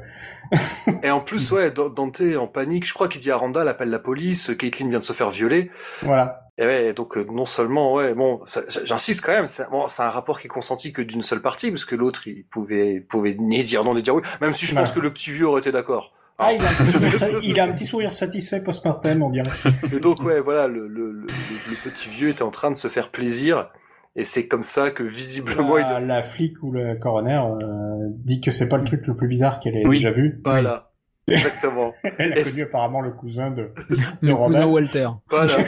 Et 1.05 1.10
en 1.10 1.20
plus, 1.20 1.52
ouais, 1.52 1.70
Dan- 1.70 1.92
Dante 1.92 2.22
en 2.38 2.47
panique. 2.48 2.86
Je 2.88 2.92
crois 2.94 3.09
qu'il 3.09 3.20
dit 3.20 3.30
à 3.30 3.36
Randall 3.36 3.68
appelle 3.68 3.90
la 3.90 3.98
police. 4.01 4.51
Caitlin 4.59 4.88
vient 4.88 4.98
de 4.98 5.05
se 5.05 5.12
faire 5.12 5.30
violer. 5.30 5.70
Voilà. 6.02 6.48
Et 6.59 6.64
ouais, 6.66 6.92
donc 6.92 7.16
euh, 7.16 7.24
non 7.30 7.44
seulement, 7.47 7.94
ouais, 7.94 8.14
bon, 8.14 8.40
j'insiste 8.84 9.24
quand 9.24 9.32
même, 9.32 9.47
c'est 9.47 9.68
bon, 9.70 9.84
un 9.98 10.09
rapport 10.10 10.40
qui 10.40 10.47
est 10.47 10.51
consenti 10.51 10.92
que 10.92 11.01
d'une 11.02 11.22
seule 11.22 11.40
partie, 11.40 11.70
parce 11.70 11.84
que 11.84 11.94
l'autre 11.94 12.26
il 12.26 12.44
pouvait, 12.44 12.94
il 12.94 13.05
pouvait 13.05 13.34
ni 13.38 13.62
dire 13.62 13.84
non 13.84 13.94
ni 13.94 14.02
dire 14.02 14.14
oui. 14.14 14.22
Même 14.40 14.52
si 14.55 14.66
je 14.66 14.74
pense 14.74 14.92
que 14.92 15.01
le 15.01 15.10
petit 15.12 15.30
vieux 15.30 15.47
aurait 15.47 15.60
été 15.60 15.72
d'accord. 15.72 16.12
Ah, 16.41 16.53
il 16.53 16.62
a, 16.62 16.69
un 16.69 16.73
petit 16.73 16.93
sourire, 16.93 17.17
sa- 17.19 17.31
il 17.43 17.61
a 17.61 17.65
un 17.65 17.73
petit 17.73 17.85
sourire 17.87 18.12
satisfait 18.12 18.62
post-mortem, 18.62 19.23
on 19.23 19.31
dirait. 19.31 19.51
Et 19.93 20.01
donc 20.01 20.23
ouais, 20.23 20.41
voilà, 20.41 20.67
le, 20.69 20.89
le, 20.89 21.12
le, 21.12 21.27
le 21.27 21.77
petit 21.91 22.09
vieux 22.09 22.29
était 22.31 22.43
en 22.43 22.51
train 22.51 22.71
de 22.71 22.77
se 22.77 22.89
faire 22.89 23.11
plaisir. 23.11 23.69
Et 24.17 24.25
c'est 24.25 24.49
comme 24.49 24.62
ça 24.62 24.91
que 24.91 25.03
visiblement 25.05 25.79
il 25.79 25.83
la, 25.83 25.97
a... 25.97 26.01
la 26.01 26.23
flic 26.25 26.61
ou 26.62 26.73
le 26.73 26.97
coroner 26.97 27.37
euh, 27.62 28.09
dit 28.25 28.41
que 28.41 28.51
c'est 28.51 28.67
pas 28.69 28.77
le 28.77 28.85
truc 28.85 29.07
le 29.07 29.15
plus 29.15 29.29
bizarre 29.29 29.61
qu'elle 29.61 29.77
ait 29.77 29.87
Oui. 29.87 29.99
déjà 29.99 30.11
vu. 30.11 30.41
Voilà, 30.45 30.91
exactement. 31.29 31.95
Elle 32.19 32.33
a 32.33 32.39
Et 32.41 32.43
connu 32.43 32.62
apparemment 32.62 33.01
le 33.03 33.12
cousin 33.12 33.51
de, 33.53 33.71
de 33.91 33.97
Le 34.21 34.33
Robert. 34.35 34.47
cousin 34.62 34.67
Walter. 34.67 35.09
Voilà. 35.31 35.53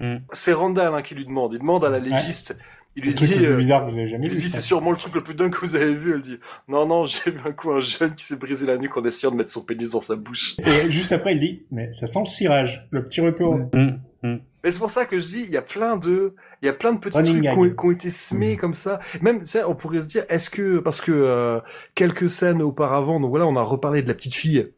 Mm. 0.00 0.16
C'est 0.32 0.52
Randall 0.52 0.92
hein, 0.94 1.00
qui 1.02 1.14
lui 1.14 1.24
demande. 1.24 1.54
Il 1.54 1.60
demande 1.60 1.82
à 1.84 1.88
la 1.88 1.98
légiste. 1.98 2.60
Il 2.96 3.02
Le 3.04 3.08
lui 3.10 3.14
dit. 3.14 3.26
le 3.26 3.36
plus 3.36 3.46
euh, 3.46 3.56
bizarre 3.56 3.86
que 3.86 3.90
vous 3.90 3.98
avez 3.98 4.08
jamais 4.08 4.26
Il 4.26 4.32
vu. 4.32 4.38
dit 4.38 4.48
c'est 4.48 4.60
sûrement 4.60 4.90
le 4.92 4.96
truc 4.96 5.14
le 5.14 5.22
plus 5.22 5.34
dingue 5.34 5.50
que 5.52 5.58
vous 5.60 5.74
avez 5.74 5.94
vu. 5.94 6.14
Elle 6.14 6.20
dit 6.20 6.38
non 6.68 6.86
non 6.86 7.04
j'ai 7.04 7.30
vu 7.30 7.40
un 7.44 7.52
coup 7.52 7.72
un 7.72 7.80
jeune 7.80 8.14
qui 8.14 8.24
s'est 8.24 8.36
brisé 8.38 8.66
la 8.66 8.76
nuque 8.78 8.96
en 8.96 9.04
essayant 9.04 9.30
de 9.32 9.36
mettre 9.36 9.50
son 9.50 9.64
pénis 9.64 9.90
dans 9.90 10.00
sa 10.00 10.16
bouche. 10.16 10.56
Et 10.64 10.90
juste 10.90 11.12
après, 11.12 11.34
il 11.34 11.40
dit, 11.40 11.62
mais 11.70 11.92
ça 11.92 12.06
sent 12.06 12.20
le 12.20 12.26
cirage, 12.26 12.86
le 12.90 13.04
petit 13.04 13.20
retour. 13.20 13.56
Mm, 13.56 13.98
mm. 14.22 14.38
Mais 14.62 14.70
c'est 14.70 14.78
pour 14.78 14.90
ça 14.90 15.04
que 15.04 15.18
je 15.18 15.26
dis 15.26 15.42
il 15.42 15.50
y 15.50 15.56
a 15.58 15.62
plein 15.62 15.96
de 15.96 16.34
il 16.62 16.66
y 16.66 16.68
a 16.68 16.72
plein 16.72 16.92
de 16.92 16.98
petits 16.98 17.18
Running 17.18 17.32
trucs 17.32 17.42
qui 17.42 17.48
gag. 17.48 17.58
ont, 17.58 17.68
qui 17.68 17.86
ont 17.86 17.90
été 17.90 18.10
semés 18.10 18.56
comme 18.56 18.72
ça. 18.74 18.98
Même 19.20 19.44
ça 19.44 19.68
on 19.68 19.74
pourrait 19.74 20.00
se 20.00 20.08
dire 20.08 20.24
est-ce 20.28 20.48
que 20.48 20.78
parce 20.78 21.00
que 21.00 21.12
euh, 21.12 21.60
quelques 21.94 22.30
scènes 22.30 22.62
auparavant 22.62 23.20
donc 23.20 23.30
voilà 23.30 23.46
on 23.46 23.56
a 23.56 23.62
reparlé 23.62 24.02
de 24.02 24.08
la 24.08 24.14
petite 24.14 24.34
fille 24.34 24.68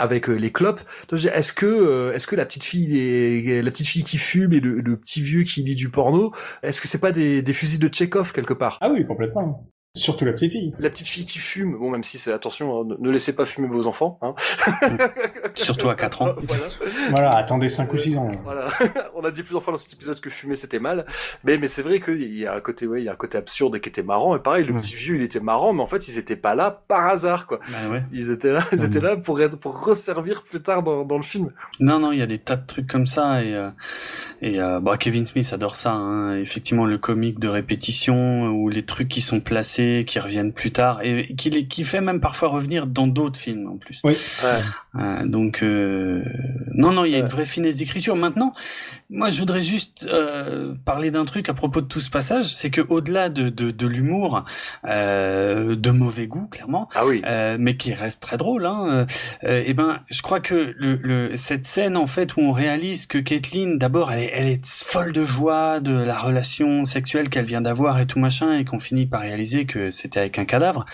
avec 0.00 0.28
euh, 0.28 0.34
les 0.34 0.50
clopes. 0.50 0.80
Est-ce 1.12 1.52
que 1.52 1.66
euh, 1.66 2.12
est-ce 2.12 2.26
que 2.26 2.36
la 2.36 2.46
petite 2.46 2.64
fille 2.64 3.62
la 3.62 3.70
petite 3.70 3.86
fille 3.86 4.04
qui 4.04 4.18
fume 4.18 4.52
et 4.52 4.60
le, 4.60 4.96
petit 4.96 5.22
vieux 5.22 5.44
qui 5.44 5.62
lit 5.62 5.76
du 5.76 5.90
porno, 5.90 6.32
est-ce 6.62 6.80
que 6.80 6.88
c'est 6.88 7.00
pas 7.00 7.12
des, 7.12 7.42
des 7.42 7.52
fusils 7.52 7.78
de 7.78 7.88
Tchekhov 7.88 8.32
quelque 8.32 8.54
part? 8.54 8.78
Ah 8.80 8.90
oui, 8.90 9.04
complètement. 9.04 9.66
Surtout 9.96 10.24
la 10.24 10.32
petite 10.32 10.52
fille. 10.52 10.72
La 10.78 10.88
petite 10.88 11.08
fille 11.08 11.24
qui 11.24 11.40
fume, 11.40 11.76
bon 11.76 11.90
même 11.90 12.04
si 12.04 12.16
c'est 12.16 12.32
attention, 12.32 12.80
hein, 12.80 12.84
ne, 12.86 12.94
ne 12.96 13.10
laissez 13.10 13.34
pas 13.34 13.44
fumer 13.44 13.66
vos 13.66 13.88
enfants. 13.88 14.20
Hein. 14.22 14.34
Surtout 15.56 15.88
à 15.88 15.96
4 15.96 16.22
ans. 16.22 16.34
voilà. 16.46 16.64
Voilà, 17.10 17.30
attendez 17.30 17.68
5 17.68 17.92
ou 17.92 17.98
6 17.98 18.16
ans. 18.16 18.30
Voilà, 18.44 18.66
on 19.16 19.24
a 19.24 19.32
dit 19.32 19.42
plusieurs 19.42 19.64
fois 19.64 19.72
dans 19.72 19.78
cet 19.78 19.92
épisode 19.92 20.20
que 20.20 20.30
fumer 20.30 20.54
c'était 20.54 20.78
mal, 20.78 21.06
mais 21.42 21.58
mais 21.58 21.66
c'est 21.66 21.82
vrai 21.82 21.98
qu'il 21.98 22.38
y 22.38 22.46
a 22.46 22.54
un 22.54 22.60
côté 22.60 22.86
ouais, 22.86 23.02
il 23.02 23.04
y 23.04 23.08
a 23.08 23.12
un 23.12 23.16
côté 23.16 23.36
absurde 23.36 23.80
qui 23.80 23.88
était 23.88 24.04
marrant 24.04 24.36
et 24.36 24.38
pareil 24.38 24.64
le 24.64 24.74
petit 24.74 24.94
vieux 24.94 25.16
il 25.16 25.22
était 25.22 25.40
marrant 25.40 25.72
mais 25.72 25.82
en 25.82 25.86
fait 25.86 26.06
ils 26.06 26.18
étaient 26.18 26.36
pas 26.36 26.54
là 26.54 26.82
par 26.86 27.06
hasard 27.08 27.48
quoi. 27.48 27.58
Bah 27.68 27.90
ouais. 27.90 28.04
Ils 28.12 28.30
étaient 28.30 28.52
là, 28.52 28.62
ils 28.70 28.84
étaient 28.84 29.00
là 29.00 29.16
pour 29.16 29.40
être 29.40 29.58
pour 29.58 29.84
resservir 29.84 30.44
plus 30.44 30.62
tard 30.62 30.84
dans, 30.84 31.04
dans 31.04 31.16
le 31.16 31.24
film. 31.24 31.50
Non, 31.80 31.98
non, 31.98 32.12
il 32.12 32.20
y 32.20 32.22
a 32.22 32.26
des 32.26 32.38
tas 32.38 32.54
de 32.54 32.66
trucs 32.66 32.86
comme 32.86 33.08
ça 33.08 33.42
et 33.42 33.56
euh, 33.56 33.70
et 34.42 34.60
euh, 34.60 34.80
bah, 34.80 34.96
Kevin 34.96 35.26
Smith 35.26 35.50
adore 35.52 35.76
ça. 35.76 35.92
Hein. 35.92 36.36
Effectivement, 36.36 36.86
le 36.86 36.98
comique 36.98 37.38
de 37.38 37.48
répétition 37.48 38.48
ou 38.48 38.68
les 38.68 38.84
trucs 38.84 39.08
qui 39.08 39.20
sont 39.20 39.40
placés, 39.40 39.79
qui 40.06 40.18
reviennent 40.18 40.52
plus 40.52 40.70
tard 40.70 41.00
et 41.02 41.34
qui 41.36 41.50
les 41.50 41.66
qui 41.66 41.84
fait 41.84 42.00
même 42.00 42.20
parfois 42.20 42.48
revenir 42.48 42.86
dans 42.86 43.06
d'autres 43.06 43.38
films 43.38 43.68
en 43.68 43.76
plus. 43.76 44.00
Oui. 44.04 44.16
Euh, 44.44 44.60
donc 45.26 45.62
euh, 45.62 46.24
non, 46.74 46.92
non, 46.92 47.04
il 47.04 47.12
y 47.12 47.14
a 47.14 47.18
une 47.18 47.26
vraie 47.26 47.46
finesse 47.46 47.76
d'écriture. 47.78 48.16
Maintenant, 48.16 48.52
moi, 49.08 49.30
je 49.30 49.38
voudrais 49.38 49.62
juste 49.62 50.06
euh, 50.08 50.74
parler 50.84 51.10
d'un 51.10 51.24
truc 51.24 51.48
à 51.48 51.54
propos 51.54 51.80
de 51.80 51.86
tout 51.86 52.00
ce 52.00 52.10
passage, 52.10 52.46
c'est 52.46 52.70
que 52.70 52.80
au-delà 52.80 53.28
de 53.28 53.48
de, 53.48 53.70
de 53.70 53.86
l'humour, 53.86 54.44
euh, 54.84 55.76
de 55.76 55.90
mauvais 55.90 56.26
goût, 56.26 56.46
clairement, 56.46 56.88
ah 56.94 57.06
oui, 57.06 57.22
euh, 57.26 57.56
mais 57.58 57.76
qui 57.76 57.92
reste 57.92 58.22
très 58.22 58.36
drôle, 58.36 58.66
hein, 58.66 59.06
euh, 59.44 59.62
et 59.66 59.74
ben, 59.74 60.00
je 60.10 60.22
crois 60.22 60.40
que 60.40 60.74
le, 60.76 60.96
le 61.02 61.36
cette 61.36 61.66
scène 61.66 61.96
en 61.96 62.06
fait 62.06 62.36
où 62.36 62.40
on 62.40 62.52
réalise 62.52 63.06
que 63.06 63.18
Caitlyn, 63.18 63.76
d'abord, 63.76 64.12
elle 64.12 64.22
est 64.22 64.30
elle 64.32 64.48
est 64.48 64.66
folle 64.66 65.12
de 65.12 65.24
joie 65.24 65.80
de 65.80 65.92
la 65.92 66.18
relation 66.18 66.84
sexuelle 66.84 67.28
qu'elle 67.28 67.44
vient 67.44 67.60
d'avoir 67.60 67.98
et 68.00 68.06
tout 68.06 68.18
machin, 68.18 68.58
et 68.58 68.64
qu'on 68.64 68.80
finit 68.80 69.06
par 69.06 69.20
réaliser 69.20 69.66
que 69.70 69.90
c'était 69.90 70.20
avec 70.20 70.38
un 70.38 70.44
cadavre, 70.44 70.84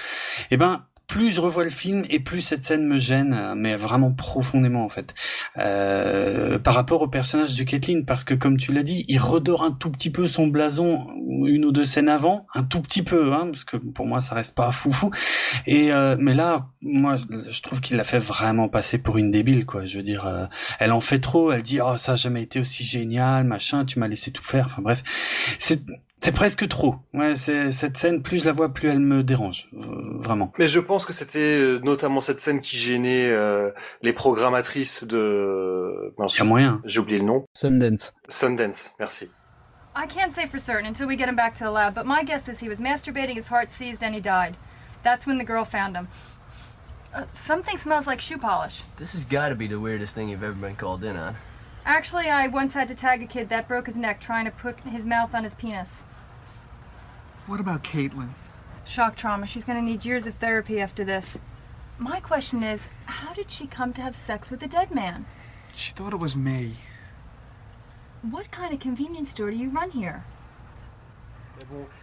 et 0.50 0.56
ben 0.56 0.84
plus 1.06 1.30
je 1.30 1.40
revois 1.40 1.64
le 1.64 1.70
film 1.70 2.04
et 2.10 2.18
plus 2.18 2.40
cette 2.40 2.62
scène 2.62 2.84
me 2.84 2.98
gêne, 2.98 3.54
mais 3.56 3.76
vraiment 3.76 4.12
profondément 4.12 4.84
en 4.84 4.88
fait, 4.88 5.14
euh, 5.56 6.58
par 6.58 6.74
rapport 6.74 7.02
au 7.02 7.08
personnage 7.08 7.54
de 7.54 7.62
Caitlyn, 7.62 8.02
parce 8.02 8.24
que 8.24 8.34
comme 8.34 8.56
tu 8.56 8.72
l'as 8.72 8.82
dit, 8.82 9.04
il 9.08 9.18
redore 9.18 9.62
un 9.62 9.70
tout 9.70 9.90
petit 9.90 10.10
peu 10.10 10.26
son 10.26 10.48
blason 10.48 11.06
une 11.46 11.64
ou 11.64 11.72
deux 11.72 11.84
scènes 11.84 12.08
avant, 12.08 12.46
un 12.54 12.64
tout 12.64 12.80
petit 12.80 13.02
peu, 13.02 13.32
hein, 13.32 13.46
parce 13.52 13.64
que 13.64 13.76
pour 13.76 14.06
moi 14.06 14.20
ça 14.20 14.34
reste 14.34 14.54
pas 14.54 14.72
foufou. 14.72 15.10
Et 15.66 15.92
euh, 15.92 16.16
mais 16.18 16.34
là, 16.34 16.68
moi, 16.82 17.18
je 17.48 17.62
trouve 17.62 17.80
qu'il 17.80 17.96
l'a 17.96 18.04
fait 18.04 18.18
vraiment 18.18 18.68
passer 18.68 18.98
pour 18.98 19.18
une 19.18 19.30
débile, 19.30 19.66
quoi. 19.66 19.86
Je 19.86 19.98
veux 19.98 20.02
dire, 20.02 20.26
euh, 20.26 20.46
elle 20.78 20.92
en 20.92 21.00
fait 21.00 21.20
trop. 21.20 21.52
Elle 21.52 21.62
dit, 21.62 21.80
oh 21.80 21.96
ça 21.96 22.12
a 22.12 22.16
jamais 22.16 22.42
été 22.42 22.60
aussi 22.60 22.84
génial, 22.84 23.44
machin. 23.44 23.84
Tu 23.84 23.98
m'as 23.98 24.08
laissé 24.08 24.30
tout 24.32 24.44
faire. 24.44 24.66
Enfin 24.66 24.82
bref, 24.82 25.02
c'est 25.58 25.82
c'est 26.22 26.32
presque 26.32 26.66
trop. 26.68 26.96
Ouais, 27.14 27.34
c'est 27.34 27.70
cette 27.70 27.96
scène. 27.96 28.22
Plus 28.22 28.40
je 28.40 28.46
la 28.46 28.52
vois, 28.52 28.72
plus 28.72 28.88
elle 28.88 28.98
me 28.98 29.22
dérange, 29.22 29.68
euh, 29.74 30.18
vraiment. 30.18 30.52
Mais 30.58 30.66
je 30.66 30.80
pense 30.80 31.04
que 31.04 31.12
c'était 31.12 31.38
euh, 31.38 31.78
notamment 31.80 32.20
cette 32.20 32.40
scène 32.40 32.60
qui 32.60 32.76
gênait 32.76 33.30
euh, 33.30 33.70
les 34.02 34.12
programmatrices 34.12 35.04
de. 35.04 36.12
A 36.38 36.44
moyen. 36.44 36.80
J'ai 36.84 37.00
oublié 37.00 37.18
le 37.18 37.24
nom. 37.24 37.44
Sundance. 37.54 38.12
Sundance, 38.28 38.94
merci. 38.98 39.30
I 39.94 40.06
can't 40.06 40.34
say 40.34 40.46
for 40.46 40.58
certain 40.58 40.86
until 40.86 41.06
we 41.06 41.16
get 41.16 41.28
him 41.28 41.36
back 41.36 41.56
to 41.58 41.64
the 41.64 41.70
lab, 41.70 41.94
but 41.94 42.04
my 42.04 42.22
guess 42.22 42.48
is 42.48 42.60
he 42.60 42.68
was 42.68 42.80
masturbating, 42.80 43.36
his 43.36 43.48
heart 43.48 43.70
seized, 43.70 44.02
and 44.02 44.14
he 44.14 44.20
died. 44.20 44.56
That's 45.04 45.26
when 45.26 45.38
the 45.38 45.44
girl 45.44 45.64
found 45.64 45.96
him. 45.96 46.08
Uh, 47.14 47.24
something 47.30 47.78
smells 47.78 48.06
like 48.06 48.20
shoe 48.20 48.36
polish. 48.36 48.82
This 48.98 49.12
has 49.12 49.24
got 49.24 49.48
to 49.48 49.54
be 49.54 49.68
the 49.68 49.80
weirdest 49.80 50.14
thing 50.14 50.28
you've 50.28 50.42
ever 50.42 50.52
been 50.52 50.76
called 50.76 51.02
in 51.04 51.16
on. 51.16 51.34
Actually, 51.86 52.28
I 52.28 52.48
once 52.48 52.74
had 52.74 52.88
to 52.88 52.96
tag 52.96 53.22
a 53.22 53.26
kid 53.26 53.48
that 53.48 53.68
broke 53.68 53.86
his 53.86 53.94
neck 53.94 54.20
trying 54.20 54.44
to 54.44 54.50
put 54.50 54.80
his 54.80 55.04
mouth 55.04 55.32
on 55.36 55.44
his 55.44 55.54
penis. 55.54 56.02
What 57.46 57.60
about 57.60 57.84
Caitlin? 57.84 58.30
Shock 58.84 59.14
trauma. 59.14 59.46
She's 59.46 59.62
gonna 59.62 59.80
need 59.80 60.04
years 60.04 60.26
of 60.26 60.34
therapy 60.34 60.80
after 60.80 61.04
this. 61.04 61.38
My 61.96 62.18
question 62.18 62.64
is, 62.64 62.88
how 63.04 63.32
did 63.34 63.52
she 63.52 63.68
come 63.68 63.92
to 63.92 64.02
have 64.02 64.16
sex 64.16 64.50
with 64.50 64.64
a 64.64 64.66
dead 64.66 64.92
man? 64.92 65.26
She 65.76 65.92
thought 65.92 66.12
it 66.12 66.18
was 66.18 66.34
me. 66.34 66.78
What 68.20 68.50
kind 68.50 68.74
of 68.74 68.80
convenience 68.80 69.30
store 69.30 69.52
do 69.52 69.56
you 69.56 69.70
run 69.70 69.92
here? 69.92 70.24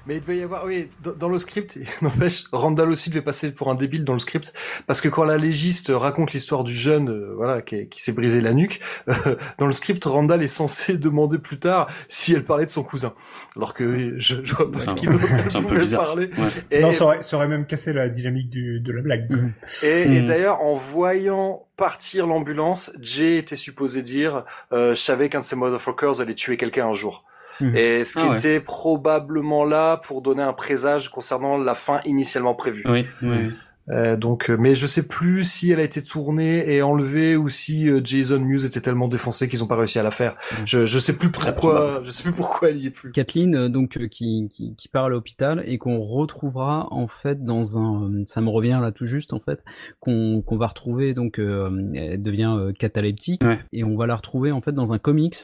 Mais 0.08 0.16
il 0.16 0.22
devait 0.22 0.38
y 0.38 0.44
avoir, 0.44 0.66
oui, 0.66 0.90
dans, 1.04 1.14
dans 1.14 1.30
le 1.30 1.38
script, 1.38 1.80
n'empêche, 2.02 2.46
Randall 2.52 2.90
aussi 2.90 3.10
devait 3.10 3.22
passer 3.22 3.54
pour 3.54 3.70
un 3.70 3.76
débile 3.76 4.04
dans 4.04 4.14
le 4.14 4.20
script, 4.20 4.54
parce 4.88 5.00
que 5.00 5.10
quand 5.10 5.24
la 5.24 5.38
légiste 5.38 5.92
raconte 5.94 6.34
l'histoire 6.34 6.64
du 6.64 6.74
jeune, 6.74 7.10
euh, 7.10 7.34
voilà, 7.36 7.62
qui, 7.62 7.88
qui 7.88 8.02
s'est 8.02 8.14
brisé 8.14 8.42
la 8.42 8.54
nuque, 8.54 8.82
euh, 9.08 9.36
dans 9.60 9.66
le 9.68 9.72
script, 9.72 10.04
Randall 10.06 10.44
est 10.44 10.48
censé 10.48 10.98
demander 10.98 11.38
plus 11.38 11.60
tard 11.60 11.88
si 12.08 12.34
elle 12.34 12.44
parlait 12.44 12.66
de 12.66 12.72
son 12.72 12.84
cousin, 12.84 13.14
alors 13.56 13.74
que 13.74 14.20
je, 14.20 14.38
je 14.44 14.56
vois 14.56 14.72
pas 14.72 14.94
qui 14.94 15.06
d'autre 15.08 15.28
peu 15.54 15.62
pouvait 15.62 15.96
parler. 15.96 16.30
Ouais. 16.38 16.48
Et, 16.72 16.82
non, 16.82 16.92
ça 16.92 17.06
aurait, 17.06 17.22
ça 17.22 17.38
aurait 17.38 17.48
même 17.48 17.66
cassé 17.66 17.94
la 17.94 18.10
dynamique 18.10 18.50
du, 18.50 18.80
de 18.80 18.92
la 18.92 19.02
blague. 19.02 19.54
et, 19.84 20.18
et 20.18 20.22
Mm. 20.24 20.26
d'ailleurs, 20.26 20.62
en 20.62 20.76
voyant 20.76 21.66
partir 21.78 22.28
l'ambulance, 22.28 22.92
Jay 23.02 23.38
était 23.38 23.56
supposé 23.56 24.02
dire, 24.02 24.46
euh, 24.72 24.90
je 24.96 25.02
savais 25.02 25.30
qu'un 25.30 25.40
de 25.40 25.44
ces 25.44 25.56
motherfuckers 25.56 26.22
allait 26.22 26.36
tuer 26.36 26.58
quelqu'un 26.58 26.88
un 26.88 26.94
jour. 26.94 27.24
Mhm. 27.64 27.76
Et 27.78 28.04
ce 28.04 28.18
qui 28.20 28.26
Ah 28.26 28.30
ouais. 28.32 28.38
était 28.38 28.60
probablement 28.60 29.66
là 29.66 29.98
pour 29.98 30.22
donner 30.22 30.44
un 30.44 30.54
présage 30.54 31.10
concernant 31.10 31.58
la 31.58 31.76
fin 31.76 32.02
initialement 32.06 32.54
prévue. 32.56 32.84
Oui, 32.88 33.06
oui. 33.22 33.52
Euh, 33.90 34.16
donc, 34.16 34.50
euh, 34.50 34.56
mais 34.58 34.76
je 34.76 34.88
sais 34.88 35.06
plus 35.10 35.44
si 35.44 35.70
elle 35.70 35.82
a 35.82 35.84
été 35.84 36.02
tournée 36.02 36.74
et 36.74 36.82
enlevée 36.82 37.36
ou 37.36 37.50
si 37.50 37.90
euh, 37.90 38.00
Jason 38.02 38.40
Mewes 38.40 38.64
était 38.66 38.80
tellement 38.80 39.10
défoncé 39.10 39.50
qu'ils 39.50 39.62
ont 39.62 39.68
pas 39.68 39.76
réussi 39.76 40.00
à 40.00 40.04
la 40.04 40.12
faire. 40.12 40.36
Je, 40.66 40.86
je 40.86 41.00
sais 41.00 41.18
plus 41.18 41.30
pourquoi, 41.30 42.00
je 42.02 42.10
sais 42.10 42.24
plus 42.24 42.32
pourquoi 42.32 42.70
elle 42.70 42.78
y 42.78 42.86
est 42.88 42.92
plus. 42.92 43.12
Kathleen, 43.12 43.68
donc 43.68 43.98
qui, 44.08 44.48
qui, 44.50 44.74
qui 44.78 44.88
part 44.88 45.04
à 45.06 45.10
l'hôpital 45.10 45.64
et 45.68 45.80
qu'on 45.80 46.00
retrouvera 46.00 46.88
en 46.92 47.08
fait 47.08 47.44
dans 47.44 47.78
un, 47.78 48.24
ça 48.26 48.40
me 48.40 48.48
revient 48.50 48.80
là 48.82 48.94
tout 48.94 49.06
juste 49.06 49.34
en 49.34 49.40
fait, 49.40 49.62
qu'on 50.00 50.42
qu'on 50.42 50.56
va 50.56 50.68
retrouver 50.68 51.14
donc 51.14 51.38
euh, 51.38 51.70
elle 51.94 52.22
devient 52.22 52.56
euh, 52.58 52.72
cataleptique 52.72 53.44
Ouais. 53.44 53.60
et 53.74 53.84
on 53.84 53.98
va 53.98 54.08
la 54.08 54.16
retrouver 54.16 54.54
en 54.54 54.62
fait 54.62 54.72
dans 54.72 54.94
un 54.94 54.98
comics, 54.98 55.36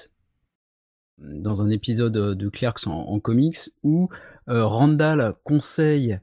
dans 1.22 1.62
un 1.62 1.70
épisode 1.70 2.16
euh, 2.18 2.36
de 2.36 2.50
Clerks 2.50 2.88
en, 2.88 2.92
en 3.10 3.20
comics 3.20 3.58
où 3.84 4.10
euh, 4.50 4.66
Randall 4.66 5.34
conseille 5.44 6.20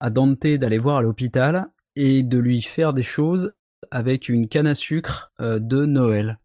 à 0.00 0.10
Dante 0.10 0.46
d'aller 0.46 0.78
voir 0.78 0.96
à 0.98 1.02
l'hôpital 1.02 1.66
et 1.96 2.22
de 2.22 2.38
lui 2.38 2.62
faire 2.62 2.92
des 2.92 3.02
choses 3.02 3.52
avec 3.90 4.28
une 4.28 4.48
canne 4.48 4.66
à 4.66 4.74
sucre 4.74 5.32
euh, 5.40 5.58
de 5.58 5.84
Noël. 5.86 6.38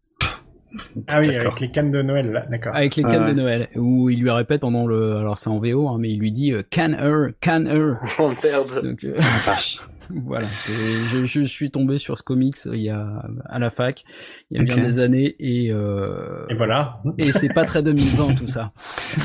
Ah 1.08 1.20
oui, 1.20 1.34
avec 1.34 1.60
les 1.60 1.70
cannes 1.70 1.90
de 1.90 2.02
Noël, 2.02 2.30
là, 2.32 2.44
d'accord. 2.50 2.74
Avec 2.74 2.96
les 2.96 3.04
Ouais, 3.04 3.10
cannes 3.10 3.24
ouais. 3.24 3.30
de 3.34 3.40
Noël, 3.40 3.68
où 3.76 4.10
il 4.10 4.20
lui 4.20 4.30
répète 4.30 4.60
pendant 4.60 4.86
le, 4.86 5.16
alors 5.16 5.38
c'est 5.38 5.48
en 5.48 5.58
VO, 5.58 5.88
hein, 5.88 5.96
mais 5.98 6.10
il 6.10 6.18
lui 6.18 6.32
dit 6.32 6.52
euh, 6.52 6.62
can 6.70 6.92
her, 6.92 7.30
can 7.40 7.64
her. 7.66 7.94
Oh 8.18 8.30
merde. 8.42 8.82
Donc 8.84 9.02
euh, 9.04 9.14
Ah, 9.18 9.38
vache. 9.46 9.78
voilà, 10.10 10.46
je, 10.66 11.24
je 11.24 11.42
suis 11.42 11.70
tombé 11.70 11.98
sur 11.98 12.16
ce 12.18 12.22
comics 12.22 12.56
euh, 12.66 12.76
il 12.76 12.82
y 12.82 12.90
a 12.90 13.24
à 13.44 13.58
la 13.58 13.70
fac, 13.70 14.04
il 14.50 14.58
y 14.58 14.60
a 14.60 14.64
bien 14.64 14.82
des 14.82 15.00
années 15.00 15.36
et 15.38 15.72
euh, 15.72 16.46
Et 16.48 16.54
voilà. 16.54 17.00
et 17.18 17.24
c'est 17.24 17.52
pas 17.52 17.64
très 17.64 17.82
2020 17.82 18.34
tout 18.34 18.48
ça. 18.48 18.68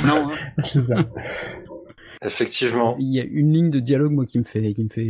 Non, 0.06 0.30
hein. 0.90 1.06
Effectivement. 2.24 2.96
Il 3.00 3.14
y 3.16 3.20
a 3.20 3.24
une 3.24 3.52
ligne 3.52 3.70
de 3.72 3.80
dialogue 3.80 4.12
moi 4.12 4.26
qui 4.28 4.38
me 4.38 4.44
fait 4.44 4.74
qui 4.74 4.84
me 4.84 4.90
fait 4.90 5.02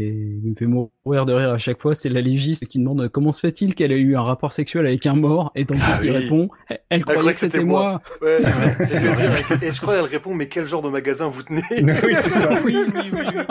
qui 0.42 0.50
me 0.50 0.56
fait 0.56 0.66
mourir 0.66 1.26
de 1.26 1.34
rire 1.34 1.50
à 1.52 1.58
chaque 1.58 1.82
fois, 1.82 1.94
c'est 1.94 2.08
la 2.08 2.22
légiste 2.22 2.66
qui 2.68 2.80
demande 2.80 3.10
comment 3.10 3.34
se 3.34 3.42
fait-il 3.42 3.76
qu'elle 3.76 3.92
ait 3.92 4.00
eu 4.00 4.16
un 4.16 4.22
rapport 4.22 4.54
sexuel 4.54 4.88
avec 4.88 5.06
un 5.06 5.16
mort? 5.16 5.52
Et 5.56 5.66
Dante 5.66 5.80
Ah 5.82 6.00
oui. 6.02 6.10
répond 6.12 6.48
elle, 6.70 6.80
elle 6.90 7.04
croyait 7.04 7.34
que 7.34 7.38
c'était 7.38 7.64
moi. 7.66 8.02
Ouais. 8.22 8.38
C'est 8.38 8.52
vrai, 8.52 8.78
Et, 8.80 8.86
c'est 8.86 9.02
que 9.02 9.08
vrai. 9.08 9.16
dire, 9.16 9.64
et 9.64 9.72
je 9.74 9.82
crois 9.82 9.96
qu'elle 9.96 10.06
répond, 10.06 10.34
mais 10.34 10.48
quel 10.48 10.66
genre 10.66 10.82
de 10.82 10.90
magasin 10.90 11.28
vous 11.28 11.44
tenez? 11.44 11.62
Oui, 12.04 12.14
c'est 12.16 12.30
ça. 12.30 12.50
oui, 12.66 12.78
oui, 12.96 13.12
oui. 13.14 13.44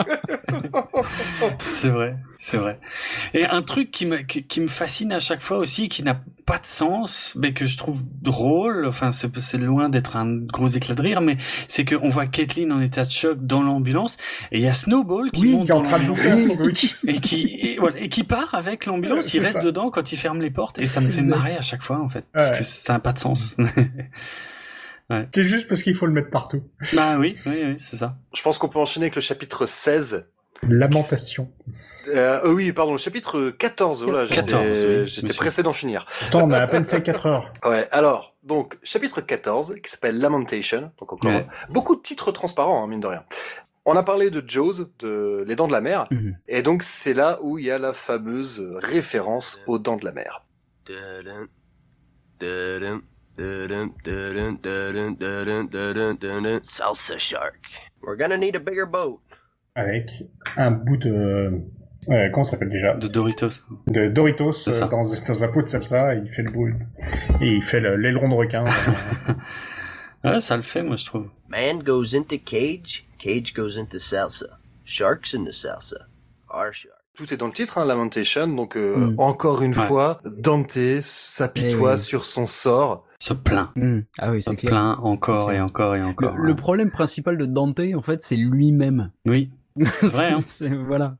C'est 1.59 1.89
vrai, 1.89 2.15
c'est 2.39 2.57
vrai. 2.57 2.79
Et 3.33 3.45
un 3.45 3.61
truc 3.61 3.91
qui 3.91 4.05
me 4.05 4.17
qui, 4.17 4.43
qui 4.43 4.61
me 4.61 4.67
fascine 4.67 5.11
à 5.11 5.19
chaque 5.19 5.41
fois 5.41 5.57
aussi, 5.57 5.87
qui 5.89 6.03
n'a 6.03 6.21
pas 6.51 6.59
de 6.59 6.65
sens, 6.65 7.33
mais 7.37 7.53
que 7.53 7.65
je 7.65 7.77
trouve 7.77 8.01
drôle. 8.21 8.85
Enfin, 8.85 9.11
c'est 9.13 9.57
loin 9.57 9.87
d'être 9.87 10.17
un 10.17 10.35
gros 10.35 10.67
éclat 10.67 10.95
de 10.95 11.01
rire, 11.01 11.21
mais 11.21 11.37
c'est 11.69 11.85
que 11.85 11.95
on 11.95 12.09
voit 12.09 12.25
Caitlyn 12.27 12.71
en 12.71 12.81
état 12.81 13.05
de 13.05 13.09
choc 13.09 13.37
dans 13.45 13.61
l'ambulance, 13.63 14.17
et 14.51 14.57
il 14.57 14.63
y 14.63 14.67
a 14.67 14.73
Snowball 14.73 15.31
qui 15.31 15.41
Oui, 15.43 15.51
monte 15.53 15.65
qui 15.67 15.71
est 15.71 15.75
en 15.75 15.77
dans 15.81 15.83
train 15.83 15.99
de 15.99 16.03
un 16.03 16.07
l'ambulance 16.07 16.41
sandwich. 16.47 16.97
et 17.07 17.21
qui 17.21 17.43
et, 17.61 17.77
voilà, 17.79 17.99
et 17.99 18.09
qui 18.09 18.23
part 18.25 18.53
avec 18.53 18.85
l'ambulance. 18.85 19.25
C'est 19.27 19.37
Il 19.37 19.43
reste 19.43 19.57
ça. 19.57 19.63
dedans 19.63 19.89
quand 19.91 20.11
il 20.11 20.17
ferme 20.17 20.41
les 20.41 20.51
portes, 20.51 20.77
et 20.79 20.87
ça 20.87 20.99
me 20.99 21.07
fait 21.07 21.19
Exact. 21.19 21.29
marrer 21.37 21.55
à 21.55 21.61
chaque 21.61 21.83
fois 21.83 21.99
en 22.01 22.09
fait, 22.09 22.25
parce 22.33 22.51
que 22.57 22.63
ça 22.65 22.93
n'a 22.93 22.99
pas 22.99 23.13
de 23.13 23.19
sens. 23.19 23.55
C'est 25.33 25.43
juste 25.43 25.67
parce 25.67 25.83
qu'il 25.83 25.93
faut 25.95 26.05
le 26.05 26.13
mettre 26.13 26.29
partout. 26.29 26.63
bah 26.93 27.17
oui, 27.19 27.35
oui, 27.45 27.61
oui, 27.65 27.75
c'est 27.79 27.97
ça. 27.97 28.17
Je 28.33 28.41
pense 28.41 28.57
qu'on 28.57 28.69
peut 28.69 28.79
enchaîner 28.79 29.05
avec 29.07 29.15
le 29.15 29.21
chapitre 29.21 29.65
16. 29.65 30.25
Lamentation. 30.67 31.51
Euh, 32.07 32.41
euh, 32.43 32.53
oui, 32.53 32.71
pardon, 32.71 32.93
le 32.93 32.97
chapitre 32.97 33.51
14. 33.51 34.03
Voilà, 34.03 34.25
j'étais 34.25 34.41
14, 34.41 34.65
oui, 34.65 35.07
j'étais 35.07 35.27
monsieur. 35.27 35.33
pressé 35.35 35.63
d'en 35.63 35.73
finir. 35.73 36.05
Pourtant, 36.19 36.47
on 36.47 36.51
a 36.51 36.59
à 36.59 36.67
peine 36.67 36.85
fait 36.85 37.01
4 37.03 37.25
heures. 37.27 37.51
Ouais, 37.65 37.87
alors, 37.91 38.35
donc, 38.43 38.77
chapitre 38.83 39.21
14, 39.21 39.75
qui 39.83 39.89
s'appelle 39.91 40.17
Lamentation, 40.19 40.91
donc 40.99 41.13
encore 41.13 41.29
Ouais. 41.31 41.45
beaucoup 41.69 41.95
de 41.95 42.01
titres 42.01 42.31
transparents, 42.31 42.83
hein, 42.83 42.87
mine 42.87 42.99
de 42.99 43.07
rien. 43.07 43.23
On 43.85 43.95
a 43.95 44.03
parlé 44.03 44.29
de 44.29 44.43
Jaws, 44.47 44.85
de 44.99 45.43
Les 45.47 45.55
Dents 45.55 45.67
de 45.67 45.73
la 45.73 45.81
Mer, 45.81 46.07
Mhm. 46.11 46.37
et 46.47 46.61
donc 46.61 46.83
c'est 46.83 47.13
là 47.13 47.39
où 47.41 47.57
il 47.59 47.65
y 47.65 47.71
a 47.71 47.77
la 47.79 47.93
fameuse 47.93 48.67
référence 48.79 49.63
aux 49.67 49.79
Dents 49.79 49.97
de 49.97 50.05
la 50.05 50.11
Mer. 50.11 50.43
Salsa 56.63 57.17
shark. 57.17 57.55
We're 58.01 58.15
gonna 58.17 58.37
need 58.37 58.55
a 58.55 58.59
bigger 58.59 58.85
boat. 58.85 59.19
Avec 59.75 60.23
un 60.57 60.71
bout 60.71 60.97
de... 60.97 61.61
euh, 62.09 62.29
comment 62.31 62.43
ça 62.43 62.51
s'appelle 62.51 62.69
déjà? 62.69 62.93
De 62.95 63.07
Doritos. 63.07 63.49
De 63.87 64.09
Doritos 64.09 64.67
euh, 64.67 64.79
dans, 64.87 65.03
dans 65.27 65.43
un 65.43 65.47
pot 65.47 65.61
de 65.61 65.67
salsa, 65.69 66.15
et 66.15 66.21
il 66.25 66.29
fait 66.29 66.43
le 66.43 66.51
bruit. 66.51 66.73
Et 67.39 67.47
il 67.53 67.63
fait 67.63 67.79
le- 67.79 67.95
l'aileron 67.95 68.29
de 68.29 68.35
requin. 68.35 68.65
Ouais, 70.23 70.39
ça 70.39 70.55
le 70.55 70.61
fait, 70.61 70.83
moi, 70.83 70.97
je 70.97 71.05
trouve. 71.07 71.29
Man 71.49 71.79
goes 71.81 72.15
into 72.15 72.37
cage, 72.37 73.05
cage 73.17 73.53
goes 73.55 73.79
into 73.79 73.97
salsa. 73.97 74.45
Sharks 74.85 75.33
into 75.33 75.51
salsa. 75.51 75.95
Our 76.53 76.71
shark. 76.73 76.93
Tout 77.15 77.33
est 77.33 77.37
dans 77.37 77.47
le 77.47 77.53
titre, 77.53 77.79
hein, 77.79 77.85
Lamentation. 77.85 78.47
Donc 78.47 78.77
euh, 78.77 78.95
Mm. 78.97 79.15
encore 79.19 79.63
une 79.63 79.75
Ouais. 79.75 79.83
fois, 79.85 80.21
Dante 80.25 80.77
s'apitoie 81.01 81.91
Eh 81.91 81.93
oui. 81.95 81.99
sur 81.99 82.23
son 82.25 82.45
sort. 82.45 83.03
Se 83.17 83.33
plaint. 83.33 83.69
Hmm. 83.75 84.01
Ah 84.19 84.29
oui, 84.31 84.43
Se 84.43 84.51
clair. 84.51 84.69
plaint 84.71 84.97
encore 85.01 85.51
et 85.51 85.59
encore 85.59 85.95
et 85.95 85.99
Le, 85.99 86.05
encore. 86.05 86.37
le 86.37 86.51
ouais. 86.51 86.55
problème 86.55 86.91
principal 86.91 87.35
de 87.37 87.45
Dante, 87.47 87.79
en 87.95 88.01
fait, 88.03 88.21
c'est 88.21 88.35
lui-même. 88.35 89.09
Oui. 89.25 89.51
vrai, 90.01 90.31
hein. 90.31 90.39
C'est- 90.39 90.69
voilà. 90.69 91.17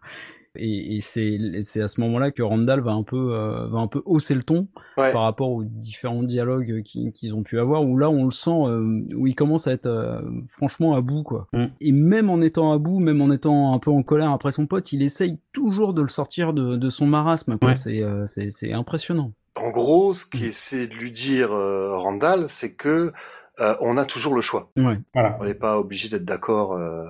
Et, 0.57 0.97
et 0.97 0.99
c'est 0.99 1.81
à 1.81 1.87
ce 1.87 2.01
moment-là 2.01 2.31
que 2.31 2.43
Randall 2.43 2.81
va 2.81 2.91
un 2.91 3.03
peu 3.03 3.33
euh, 3.33 3.67
va 3.69 3.79
un 3.79 3.87
peu 3.87 4.01
hausser 4.03 4.35
le 4.35 4.43
ton 4.43 4.67
Ouais. 4.97 5.13
par 5.13 5.21
rapport 5.21 5.49
aux 5.49 5.63
différents 5.63 6.23
dialogues 6.23 6.81
qui- 6.83 7.13
qu'ils 7.13 7.33
ont 7.33 7.41
pu 7.43 7.57
avoir. 7.57 7.83
Où 7.85 7.97
là, 7.97 8.09
on 8.09 8.25
le 8.25 8.31
sent, 8.31 8.49
euh, 8.51 9.01
où 9.15 9.27
il 9.27 9.33
commence 9.35 9.67
à 9.67 9.71
être 9.71 9.85
euh, 9.87 10.19
franchement 10.57 10.93
à 10.93 10.99
bout, 10.99 11.23
quoi. 11.23 11.47
Mm. 11.53 11.65
Et 11.79 11.91
même 11.93 12.29
en 12.29 12.41
étant 12.41 12.73
à 12.73 12.77
bout, 12.79 12.99
même 12.99 13.21
en 13.21 13.31
étant 13.31 13.73
un 13.73 13.79
peu 13.79 13.91
en 13.91 14.03
colère 14.03 14.31
après 14.31 14.51
son 14.51 14.67
pote, 14.67 14.91
il 14.91 15.01
essaye 15.03 15.39
toujours 15.53 15.93
de 15.93 16.01
le 16.01 16.09
sortir 16.09 16.51
de, 16.51 16.75
de 16.75 16.89
son 16.89 17.07
marasme. 17.07 17.57
Ouais. 17.61 17.75
C'est 17.75 18.03
euh, 18.03 18.25
impressionnant. 18.73 19.31
En 19.55 19.69
gros, 19.69 20.13
ce 20.13 20.25
Mm. 20.25 20.29
qu'essaie 20.37 20.87
de 20.87 20.93
lui 20.95 21.13
dire 21.13 21.53
euh, 21.53 21.97
Randall, 21.97 22.49
c'est 22.49 22.73
que 22.73 23.13
euh, 23.61 23.75
on 23.79 23.95
a 23.95 24.03
toujours 24.03 24.35
le 24.35 24.41
choix. 24.41 24.69
Ouais. 24.75 24.99
Voilà. 25.13 25.37
On 25.39 25.45
n'est 25.45 25.53
pas 25.53 25.79
obligé 25.79 26.09
d'être 26.09 26.25
d'accord 26.25 26.73
euh, 26.73 27.05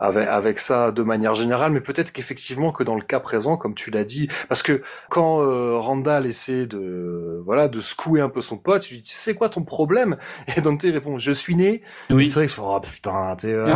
avec, 0.00 0.26
avec 0.26 0.58
ça 0.58 0.90
de 0.90 1.02
manière 1.02 1.34
générale, 1.34 1.70
mais 1.72 1.80
peut-être 1.80 2.10
qu'effectivement 2.12 2.72
que 2.72 2.82
dans 2.82 2.94
le 2.94 3.02
cas 3.02 3.20
présent, 3.20 3.56
comme 3.56 3.74
tu 3.74 3.90
l'as 3.90 4.04
dit, 4.04 4.28
parce 4.48 4.62
que 4.62 4.82
quand 5.10 5.42
euh, 5.42 5.76
Randall 5.78 6.26
essaie 6.26 6.66
de 6.66 7.42
voilà 7.44 7.68
de 7.68 7.80
secouer 7.80 8.20
un 8.20 8.28
peu 8.30 8.40
son 8.40 8.56
pote, 8.58 8.88
lui 8.88 8.96
dit 8.96 9.02
tu 9.02 9.14
sais 9.14 9.34
quoi 9.34 9.48
ton 9.48 9.62
problème? 9.62 10.16
Et 10.56 10.60
Dante 10.60 10.82
répond 10.82 11.18
je 11.18 11.32
suis 11.32 11.54
né. 11.54 11.82
Oui. 12.10 12.26
C'est 12.26 12.40
vrai 12.40 12.46
que 12.48 12.52
oh 12.60 12.80
putain, 12.80 13.36
t'es 13.36 13.52
euh, 13.52 13.74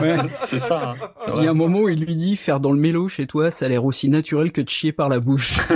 Ouais. 0.00 0.16
C'est 0.40 0.58
ça. 0.58 0.94
hein. 1.00 1.08
Il 1.36 1.44
y 1.44 1.46
a 1.46 1.50
un 1.50 1.54
moment 1.54 1.80
où 1.80 1.88
il 1.88 2.00
lui 2.04 2.14
dit 2.16 2.36
faire 2.36 2.58
dans 2.60 2.72
le 2.72 2.78
mélo 2.78 3.08
chez 3.08 3.26
toi, 3.26 3.50
ça 3.50 3.66
a 3.66 3.68
l'air 3.68 3.84
aussi 3.84 4.08
naturel 4.08 4.52
que 4.52 4.60
de 4.60 4.68
chier 4.68 4.92
par 4.92 5.08
la 5.08 5.20
bouche. 5.20 5.58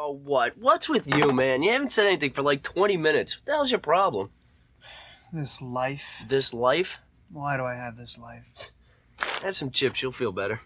Oh, 0.00 0.12
what? 0.24 0.50
What's 0.60 0.88
with 0.88 1.08
you, 1.08 1.32
man? 1.32 1.62
You 1.62 1.72
haven't 1.72 1.90
said 1.90 2.06
anything 2.06 2.32
for 2.32 2.42
like 2.42 2.62
20 2.62 2.96
minutes. 2.96 3.36
What 3.36 3.46
the 3.46 3.52
hell's 3.52 3.70
your 3.72 3.80
problem? 3.80 4.30
This 5.32 5.60
life. 5.60 6.24
This 6.26 6.54
life? 6.54 6.98
Why 7.30 7.56
do 7.56 7.64
I 7.64 7.74
have 7.74 7.96
this 7.98 8.18
life? 8.18 8.44
Have 9.42 9.56
some 9.56 9.70
chips, 9.70 10.00
you'll 10.00 10.12
feel 10.12 10.32
better. 10.32 10.60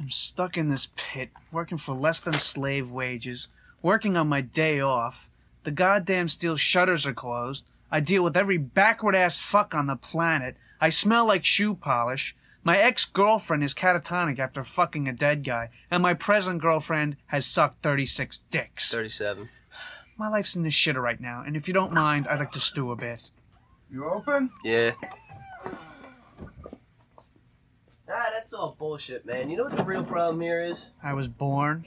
I'm 0.00 0.10
stuck 0.10 0.56
in 0.56 0.68
this 0.68 0.88
pit, 0.96 1.30
working 1.52 1.78
for 1.78 1.94
less 1.94 2.20
than 2.20 2.34
slave 2.34 2.90
wages, 2.90 3.48
working 3.82 4.16
on 4.16 4.28
my 4.28 4.40
day 4.40 4.80
off. 4.80 5.28
The 5.64 5.70
goddamn 5.70 6.28
steel 6.28 6.56
shutters 6.56 7.06
are 7.06 7.12
closed. 7.12 7.64
I 7.90 8.00
deal 8.00 8.24
with 8.24 8.36
every 8.36 8.58
backward 8.58 9.14
ass 9.14 9.38
fuck 9.38 9.74
on 9.74 9.86
the 9.86 9.96
planet. 9.96 10.56
I 10.80 10.88
smell 10.88 11.26
like 11.26 11.44
shoe 11.44 11.74
polish. 11.74 12.34
My 12.64 12.78
ex 12.78 13.04
girlfriend 13.04 13.62
is 13.62 13.74
catatonic 13.74 14.38
after 14.38 14.64
fucking 14.64 15.06
a 15.06 15.12
dead 15.12 15.44
guy, 15.44 15.68
and 15.90 16.02
my 16.02 16.14
present 16.14 16.62
girlfriend 16.62 17.16
has 17.26 17.44
sucked 17.44 17.82
36 17.82 18.38
dicks. 18.50 18.90
37. 18.90 19.50
My 20.16 20.28
life's 20.28 20.56
in 20.56 20.62
the 20.62 20.70
shitter 20.70 21.02
right 21.02 21.20
now, 21.20 21.42
and 21.46 21.56
if 21.56 21.68
you 21.68 21.74
don't 21.74 21.92
mind, 21.92 22.26
I'd 22.26 22.38
like 22.38 22.52
to 22.52 22.60
stew 22.60 22.90
a 22.90 22.96
bit. 22.96 23.30
You 23.94 24.04
open? 24.06 24.50
Yeah. 24.64 24.90
Ah, 28.10 28.26
that's 28.34 28.52
all 28.52 28.74
bullshit, 28.76 29.24
man. 29.24 29.48
You 29.48 29.56
know 29.56 29.62
what 29.62 29.76
the 29.76 29.84
real 29.84 30.02
problem 30.02 30.40
here 30.40 30.60
is? 30.60 30.90
I 31.00 31.12
was 31.12 31.28
born. 31.28 31.86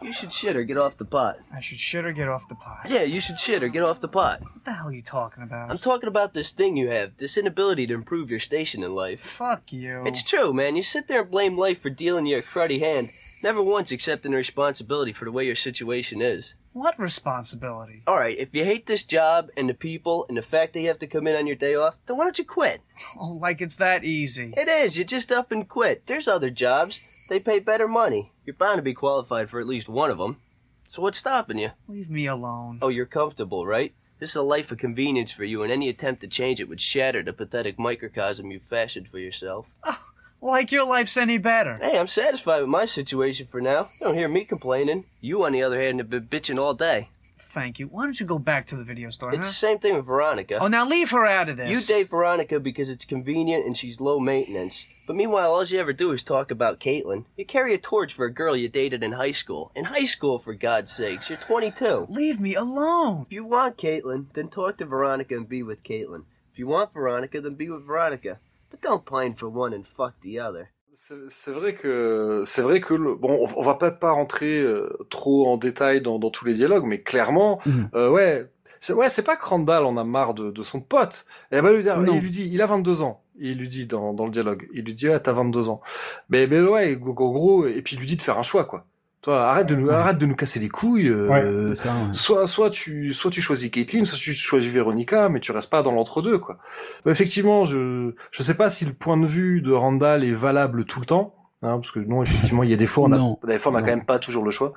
You 0.00 0.12
should 0.12 0.32
shit 0.32 0.54
or 0.54 0.62
get 0.62 0.78
off 0.78 0.98
the 0.98 1.04
pot. 1.04 1.40
I 1.52 1.58
should 1.58 1.80
shit 1.80 2.06
or 2.06 2.12
get 2.12 2.28
off 2.28 2.46
the 2.46 2.54
pot. 2.54 2.86
Yeah, 2.88 3.02
you 3.02 3.18
should 3.18 3.40
shit 3.40 3.64
or 3.64 3.68
get 3.68 3.82
off 3.82 3.98
the 3.98 4.06
pot. 4.06 4.40
What 4.40 4.64
the 4.64 4.72
hell 4.72 4.86
are 4.86 4.94
you 4.94 5.02
talking 5.02 5.42
about? 5.42 5.68
I'm 5.68 5.78
talking 5.78 6.06
about 6.06 6.32
this 6.32 6.52
thing 6.52 6.76
you 6.76 6.90
have, 6.90 7.16
this 7.16 7.36
inability 7.36 7.88
to 7.88 7.94
improve 7.94 8.30
your 8.30 8.38
station 8.38 8.84
in 8.84 8.94
life. 8.94 9.18
Fuck 9.18 9.72
you. 9.72 10.04
It's 10.06 10.22
true, 10.22 10.52
man. 10.54 10.76
You 10.76 10.84
sit 10.84 11.08
there 11.08 11.22
and 11.22 11.30
blame 11.30 11.58
life 11.58 11.82
for 11.82 11.90
dealing 11.90 12.26
you 12.26 12.38
a 12.38 12.42
cruddy 12.42 12.78
hand, 12.78 13.10
never 13.42 13.60
once 13.60 13.90
accepting 13.90 14.30
the 14.30 14.36
responsibility 14.36 15.12
for 15.12 15.24
the 15.24 15.32
way 15.32 15.44
your 15.44 15.56
situation 15.56 16.22
is. 16.22 16.54
What 16.72 16.98
responsibility? 16.98 18.02
Alright, 18.08 18.38
if 18.38 18.54
you 18.54 18.64
hate 18.64 18.86
this 18.86 19.02
job 19.02 19.50
and 19.56 19.68
the 19.68 19.74
people 19.74 20.24
and 20.28 20.38
the 20.38 20.42
fact 20.42 20.72
that 20.72 20.80
you 20.80 20.88
have 20.88 20.98
to 21.00 21.06
come 21.06 21.26
in 21.26 21.36
on 21.36 21.46
your 21.46 21.56
day 21.56 21.74
off, 21.74 21.98
then 22.06 22.16
why 22.16 22.24
don't 22.24 22.38
you 22.38 22.44
quit? 22.44 22.80
Oh, 23.18 23.32
like 23.32 23.60
it's 23.60 23.76
that 23.76 24.04
easy. 24.04 24.54
It 24.56 24.68
is. 24.68 24.96
You 24.96 25.04
just 25.04 25.30
up 25.30 25.52
and 25.52 25.68
quit. 25.68 26.06
There's 26.06 26.28
other 26.28 26.48
jobs. 26.48 27.00
They 27.28 27.40
pay 27.40 27.58
better 27.58 27.86
money. 27.86 28.32
You're 28.46 28.56
bound 28.56 28.78
to 28.78 28.82
be 28.82 28.94
qualified 28.94 29.50
for 29.50 29.60
at 29.60 29.66
least 29.66 29.88
one 29.88 30.10
of 30.10 30.18
them. 30.18 30.38
So 30.86 31.02
what's 31.02 31.18
stopping 31.18 31.58
you? 31.58 31.72
Leave 31.88 32.10
me 32.10 32.26
alone. 32.26 32.78
Oh, 32.80 32.88
you're 32.88 33.06
comfortable, 33.06 33.66
right? 33.66 33.94
This 34.18 34.30
is 34.30 34.36
a 34.36 34.42
life 34.42 34.70
of 34.70 34.78
convenience 34.78 35.32
for 35.32 35.44
you, 35.44 35.62
and 35.62 35.72
any 35.72 35.88
attempt 35.88 36.20
to 36.20 36.28
change 36.28 36.60
it 36.60 36.68
would 36.68 36.80
shatter 36.80 37.22
the 37.22 37.32
pathetic 37.32 37.78
microcosm 37.78 38.50
you've 38.50 38.62
fashioned 38.62 39.08
for 39.08 39.18
yourself. 39.18 39.66
Ah, 39.84 40.04
Like 40.42 40.72
your 40.72 40.84
life's 40.84 41.16
any 41.16 41.38
better. 41.38 41.78
Hey, 41.80 41.96
I'm 41.96 42.08
satisfied 42.08 42.58
with 42.58 42.68
my 42.68 42.84
situation 42.84 43.46
for 43.46 43.60
now. 43.60 43.90
You 44.00 44.06
don't 44.06 44.16
hear 44.16 44.28
me 44.28 44.44
complaining. 44.44 45.04
You, 45.20 45.44
on 45.44 45.52
the 45.52 45.62
other 45.62 45.80
hand, 45.80 46.00
have 46.00 46.10
been 46.10 46.26
bitching 46.26 46.58
all 46.58 46.74
day. 46.74 47.10
Thank 47.38 47.78
you. 47.78 47.86
Why 47.86 48.04
don't 48.04 48.18
you 48.18 48.26
go 48.26 48.40
back 48.40 48.66
to 48.66 48.76
the 48.76 48.82
video 48.82 49.10
store? 49.10 49.32
It's 49.32 49.46
the 49.46 49.52
same 49.52 49.78
thing 49.78 49.94
with 49.94 50.06
Veronica. 50.06 50.58
Oh, 50.60 50.66
now 50.66 50.84
leave 50.84 51.12
her 51.12 51.24
out 51.24 51.48
of 51.48 51.58
this. 51.58 51.70
You 51.70 51.94
date 51.94 52.10
Veronica 52.10 52.58
because 52.58 52.88
it's 52.88 53.04
convenient 53.04 53.66
and 53.66 53.76
she's 53.76 54.00
low 54.00 54.18
maintenance. 54.18 54.84
But 55.06 55.14
meanwhile, 55.14 55.52
all 55.52 55.64
you 55.64 55.78
ever 55.78 55.92
do 55.92 56.10
is 56.10 56.24
talk 56.24 56.50
about 56.50 56.80
Caitlin. 56.80 57.24
You 57.36 57.44
carry 57.44 57.72
a 57.72 57.78
torch 57.78 58.12
for 58.12 58.24
a 58.24 58.34
girl 58.34 58.56
you 58.56 58.68
dated 58.68 59.04
in 59.04 59.12
high 59.12 59.32
school. 59.32 59.70
In 59.76 59.84
high 59.84 60.06
school, 60.06 60.40
for 60.40 60.54
God's 60.54 60.90
sakes. 60.90 61.28
You're 61.28 61.38
22. 61.38 62.06
Leave 62.08 62.40
me 62.40 62.56
alone. 62.56 63.26
If 63.26 63.32
you 63.32 63.44
want 63.44 63.76
Caitlin, 63.76 64.26
then 64.32 64.48
talk 64.48 64.78
to 64.78 64.86
Veronica 64.86 65.36
and 65.36 65.48
be 65.48 65.62
with 65.62 65.84
Caitlin. 65.84 66.24
If 66.52 66.58
you 66.58 66.66
want 66.66 66.92
Veronica, 66.92 67.40
then 67.40 67.54
be 67.54 67.68
with 67.68 67.86
Veronica. 67.86 68.38
But 68.72 68.82
don't 68.82 69.04
pine 69.04 69.34
for 69.36 69.48
one 69.54 69.74
and 69.74 69.84
fuck 69.84 70.14
the 70.22 70.38
other. 70.40 70.66
C'est 70.94 71.52
vrai 71.52 71.74
que 71.74 72.42
c'est 72.44 72.62
vrai 72.62 72.80
que 72.80 72.94
le, 72.94 73.14
bon, 73.14 73.38
on, 73.40 73.60
on 73.60 73.62
va 73.62 73.74
peut-être 73.76 73.98
pas 73.98 74.10
rentrer 74.12 74.60
euh, 74.60 74.90
trop 75.08 75.48
en 75.48 75.56
détail 75.56 76.02
dans, 76.02 76.18
dans 76.18 76.30
tous 76.30 76.44
les 76.44 76.52
dialogues, 76.54 76.84
mais 76.84 77.00
clairement, 77.00 77.60
euh, 77.94 78.10
ouais, 78.10 78.46
c'est 78.80 78.92
ouais, 78.92 79.08
c'est 79.08 79.22
pas 79.22 79.36
que 79.36 79.44
Randall 79.44 79.84
en 79.84 79.96
a 79.96 80.04
marre 80.04 80.34
de, 80.34 80.50
de 80.50 80.62
son 80.62 80.80
pote. 80.80 81.24
Et 81.50 81.60
bah 81.62 81.72
lui 81.72 81.84
il 81.84 82.20
lui 82.20 82.30
dit, 82.30 82.48
il 82.52 82.60
a 82.60 82.66
22 82.66 83.02
ans. 83.02 83.22
Il 83.38 83.56
lui 83.56 83.68
dit 83.68 83.86
dans, 83.86 84.12
dans 84.12 84.26
le 84.26 84.30
dialogue, 84.30 84.68
il 84.74 84.84
lui 84.84 84.92
dit, 84.92 85.08
ouais, 85.08 85.20
t'as 85.20 85.32
22 85.32 85.70
ans. 85.70 85.80
Mais, 86.28 86.46
mais 86.46 86.60
ouais, 86.60 86.98
en 87.00 87.10
gros, 87.10 87.66
et 87.66 87.80
puis 87.80 87.96
il 87.96 88.00
lui 88.00 88.06
dit 88.06 88.16
de 88.16 88.22
faire 88.22 88.38
un 88.38 88.42
choix, 88.42 88.64
quoi. 88.64 88.84
Toi, 89.22 89.40
arrête 89.48 89.68
de 89.68 89.76
nous, 89.76 89.86
Ouais. 89.86 89.94
arrête 89.94 90.18
de 90.18 90.26
nous 90.26 90.34
casser 90.34 90.58
les 90.58 90.68
couilles. 90.68 91.06
euh, 91.08 91.28
Ouais, 91.28 91.74
C'est 91.74 91.86
ça, 91.86 91.90
ouais. 91.94 92.08
Soit, 92.12 92.46
soit 92.48 92.70
tu, 92.70 93.14
soit 93.14 93.30
tu 93.30 93.40
choisis 93.40 93.70
Caitlyn, 93.70 94.04
soit 94.04 94.18
tu 94.18 94.32
choisis 94.34 94.70
Véronica, 94.72 95.28
mais 95.28 95.38
tu 95.38 95.52
restes 95.52 95.70
pas 95.70 95.82
dans 95.82 95.92
l'entre-deux, 95.92 96.38
quoi. 96.38 96.58
Bah, 97.04 97.12
effectivement, 97.12 97.64
je, 97.64 98.14
je 98.32 98.42
sais 98.42 98.54
pas 98.54 98.68
si 98.68 98.84
le 98.84 98.92
point 98.92 99.16
de 99.16 99.26
vue 99.26 99.62
de 99.62 99.70
Randall 99.72 100.24
est 100.24 100.32
valable 100.32 100.84
tout 100.86 100.98
le 100.98 101.06
temps, 101.06 101.36
hein, 101.62 101.76
parce 101.78 101.92
que 101.92 102.00
non, 102.00 102.22
effectivement, 102.24 102.64
il 102.64 102.70
y 102.70 102.72
a 102.72 102.76
des 102.76 102.88
fois, 102.88 103.04
on 103.08 103.12
a, 103.12 103.18
Non. 103.18 103.38
des 103.46 103.60
fois, 103.60 103.70
on 103.70 103.76
a 103.76 103.78
Non. 103.80 103.84
quand 103.86 103.92
même 103.92 104.04
pas 104.04 104.18
toujours 104.18 104.44
le 104.44 104.50
choix. 104.50 104.72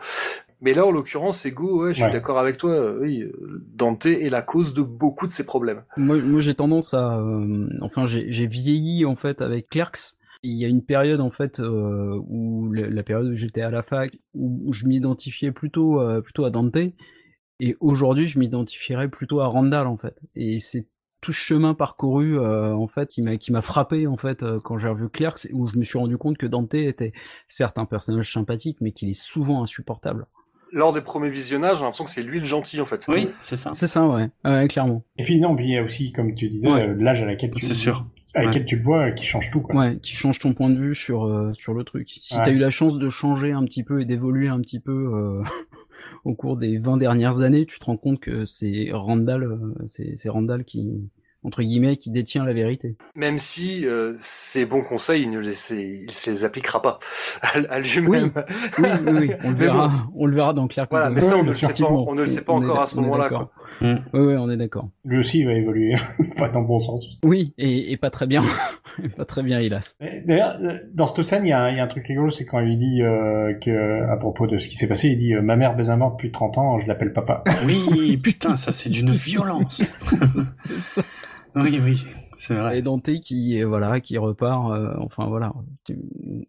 Mais 0.61 0.73
là, 0.73 0.85
en 0.85 0.91
l'occurrence, 0.91 1.39
c'est 1.39 1.51
go, 1.51 1.83
ouais, 1.83 1.93
je 1.95 2.01
suis 2.03 2.11
d'accord 2.11 2.37
avec 2.39 2.57
toi, 2.57 2.69
euh, 2.71 2.99
oui, 3.01 3.21
euh, 3.23 3.61
Dante 3.73 4.05
est 4.05 4.29
la 4.29 4.41
cause 4.41 4.73
de 4.73 4.81
beaucoup 4.83 5.25
de 5.27 5.31
ces 5.31 5.45
problèmes. 5.45 5.83
Moi, 5.97 6.17
moi 6.21 6.39
j'ai 6.41 6.53
tendance 6.55 6.93
à, 6.93 7.17
euh, 7.17 7.67
enfin, 7.81 8.05
j'ai 8.05 8.31
j'ai 8.31 8.47
vieilli 8.47 9.05
en 9.05 9.15
fait 9.15 9.41
avec 9.41 9.69
Clerks. 9.69 10.14
Il 10.47 10.53
y 10.53 10.65
a 10.65 10.67
une 10.67 10.83
période 10.83 11.19
en 11.21 11.31
fait 11.31 11.59
euh, 11.59 12.21
où 12.27 12.71
la, 12.71 12.87
la 12.87 13.03
période 13.03 13.27
où 13.31 13.33
j'étais 13.35 13.61
à 13.61 13.71
la 13.71 13.81
fac 13.81 14.11
où 14.35 14.71
je 14.71 14.85
m'identifiais 14.85 15.51
plutôt 15.51 15.99
euh, 15.99 16.21
plutôt 16.21 16.45
à 16.45 16.51
Dante 16.51 16.77
et 17.59 17.75
aujourd'hui 17.79 18.27
je 18.27 18.37
m'identifierais 18.37 19.07
plutôt 19.09 19.39
à 19.39 19.47
Randall 19.47 19.87
en 19.87 19.97
fait. 19.97 20.19
Et 20.35 20.59
c'est 20.59 20.87
tout 21.21 21.33
ce 21.33 21.39
chemin 21.39 21.73
parcouru 21.73 22.37
euh, 22.37 22.75
en 22.75 22.87
fait 22.87 23.09
qui 23.09 23.23
m'a 23.23 23.37
qui 23.37 23.51
m'a 23.51 23.63
frappé 23.63 24.05
en 24.05 24.17
fait 24.17 24.43
euh, 24.43 24.59
quand 24.63 24.77
j'ai 24.77 24.89
revu 24.89 25.09
Clerks 25.09 25.47
où 25.53 25.67
je 25.67 25.77
me 25.79 25.83
suis 25.83 25.97
rendu 25.97 26.17
compte 26.17 26.37
que 26.37 26.45
Dante 26.45 26.75
était 26.75 27.13
certes 27.47 27.79
un 27.79 27.85
personnage 27.85 28.31
sympathique 28.31 28.77
mais 28.81 28.91
qu'il 28.91 29.09
est 29.09 29.19
souvent 29.19 29.63
insupportable. 29.63 30.27
Lors 30.71 30.91
des 30.93 31.01
premiers 31.01 31.29
visionnages, 31.29 31.77
j'ai 31.77 31.83
l'impression 31.83 32.03
que 32.03 32.09
c'est 32.09 32.23
lui 32.23 32.39
le 32.39 32.45
gentil, 32.45 32.81
en 32.81 32.85
fait. 32.85 33.05
Oui, 33.07 33.29
c'est 33.39 33.55
ça. 33.55 33.71
C'est 33.71 33.87
ça 33.87 34.05
ouais, 34.07 34.29
ouais 34.43 34.67
clairement. 34.67 35.05
Et 35.17 35.23
puis 35.23 35.39
non, 35.39 35.55
puis 35.55 35.65
il 35.67 35.71
y 35.71 35.77
a 35.77 35.83
aussi, 35.83 36.11
comme 36.11 36.35
tu 36.35 36.49
disais, 36.49 36.69
Ouais. 36.69 36.93
l'âge 36.95 37.21
à 37.21 37.25
laquelle 37.25 37.51
tu, 37.51 37.63
C'est 37.65 37.75
sûr. 37.75 38.05
À 38.35 38.43
laquelle 38.43 38.61
Ouais. 38.63 38.67
tu 38.67 38.75
le 38.75 38.83
vois, 38.83 39.11
qui 39.11 39.25
change 39.25 39.49
tout. 39.51 39.61
Quoi. 39.61 39.75
Ouais, 39.75 39.97
qui 39.97 40.13
change 40.15 40.39
ton 40.39 40.53
point 40.53 40.69
de 40.69 40.77
vue 40.77 40.93
sur 40.95 41.25
euh, 41.25 41.51
sur 41.53 41.73
le 41.73 41.83
truc. 41.83 42.09
Si 42.21 42.35
Ouais. 42.35 42.41
t'as 42.45 42.51
eu 42.51 42.57
la 42.59 42.69
chance 42.69 42.97
de 42.97 43.09
changer 43.09 43.51
un 43.53 43.63
petit 43.63 43.83
peu 43.83 44.01
et 44.01 44.05
d'évoluer 44.05 44.47
un 44.49 44.59
petit 44.61 44.79
peu 44.79 44.91
euh, 44.91 45.41
au 46.25 46.33
cours 46.35 46.57
des 46.57 46.77
20 46.77 46.97
dernières 46.97 47.41
années, 47.41 47.65
tu 47.65 47.79
te 47.79 47.85
rends 47.85 47.97
compte 47.97 48.19
que 48.19 48.45
c'est 48.45 48.89
Randall, 48.91 49.43
euh, 49.43 49.57
c'est 49.87 50.13
c'est 50.17 50.29
Randall 50.29 50.63
qui 50.65 51.09
entre 51.43 51.61
guillemets, 51.61 51.95
qui 51.95 52.09
détient 52.09 52.43
la 52.43 52.53
vérité. 52.53 52.95
Même 53.15 53.37
si 53.37 53.85
euh, 53.85 54.15
ces 54.17 54.65
bons 54.65 54.81
conseils, 54.81 55.21
il 55.21 55.29
ne 55.29 55.37
les, 55.39 55.73
il 55.75 56.09
se 56.11 56.31
les 56.31 56.43
appliquera 56.43 56.81
pas 56.81 56.97
à, 57.43 57.59
à 57.69 57.77
lui-même. 57.79 58.31
Oui, 58.79 58.87
oui, 59.05 59.11
oui, 59.13 59.31
on 59.43 59.51
le 59.51 59.55
verra, 59.55 59.87
bon. 59.89 59.95
on 60.15 60.25
le 60.25 60.35
verra 60.35 60.53
dans 60.53 60.67
Claire. 60.67 60.87
Voilà, 60.89 61.11
mais 61.11 61.21
ça, 61.21 61.37
on 61.37 61.43
ne 61.43 61.49
le 61.49 61.53
sait 61.53 61.71
pas, 61.71 61.85
on 61.91 62.15
ne 62.15 62.21
le 62.21 62.25
sait 62.25 62.43
pas 62.43 62.53
encore 62.53 62.81
à 62.81 62.87
ce 62.87 62.95
moment-là, 62.95 63.29
Mm. 63.81 63.95
Oui, 64.13 64.19
oui, 64.21 64.35
on 64.37 64.49
est 64.49 64.57
d'accord. 64.57 64.89
Lui 65.03 65.17
aussi, 65.19 65.39
il 65.39 65.45
va 65.45 65.53
évoluer. 65.53 65.95
pas 66.37 66.49
dans 66.49 66.61
le 66.61 66.67
bon 66.67 66.79
sens. 66.79 67.19
Oui, 67.23 67.53
et, 67.57 67.91
et 67.91 67.97
pas 67.97 68.09
très 68.09 68.25
bien, 68.25 68.41
pas 69.17 69.25
très 69.25 69.43
bien, 69.43 69.59
hélas. 69.59 69.97
D'ailleurs, 70.25 70.57
dans 70.93 71.07
cette 71.07 71.23
scène, 71.25 71.45
il 71.45 71.49
y, 71.49 71.51
a 71.51 71.61
un- 71.63 71.71
il 71.71 71.77
y 71.77 71.79
a 71.79 71.83
un 71.83 71.87
truc 71.87 72.07
rigolo, 72.07 72.31
c'est 72.31 72.45
quand 72.45 72.59
il 72.61 72.77
dit 72.79 73.01
euh, 73.01 73.53
que, 73.55 74.03
à 74.09 74.15
propos 74.17 74.47
de 74.47 74.59
ce 74.59 74.67
qui 74.69 74.75
s'est 74.75 74.87
passé, 74.87 75.09
il 75.09 75.19
dit 75.19 75.33
euh, 75.33 75.41
Ma 75.41 75.55
mère 75.57 75.75
baise 75.75 75.89
un 75.89 75.97
mort 75.97 76.11
depuis 76.13 76.31
30 76.31 76.57
ans, 76.57 76.79
je 76.79 76.87
l'appelle 76.87 77.11
papa. 77.13 77.43
Oui, 77.65 78.17
putain, 78.17 78.55
ça 78.55 78.71
c'est 78.71 78.89
d'une 78.89 79.11
violence. 79.11 79.81
oui, 81.55 81.79
oui, 81.83 82.05
c'est 82.37 82.53
vrai. 82.55 82.79
Et 82.79 82.81
Dante 82.81 83.09
qui, 83.21 83.61
euh, 83.61 83.67
voilà, 83.67 83.99
qui 83.99 84.17
repart. 84.17 84.71
euh, 84.71 84.93
enfin 84.99 85.25
voilà. 85.27 85.53
Tu- 85.85 85.97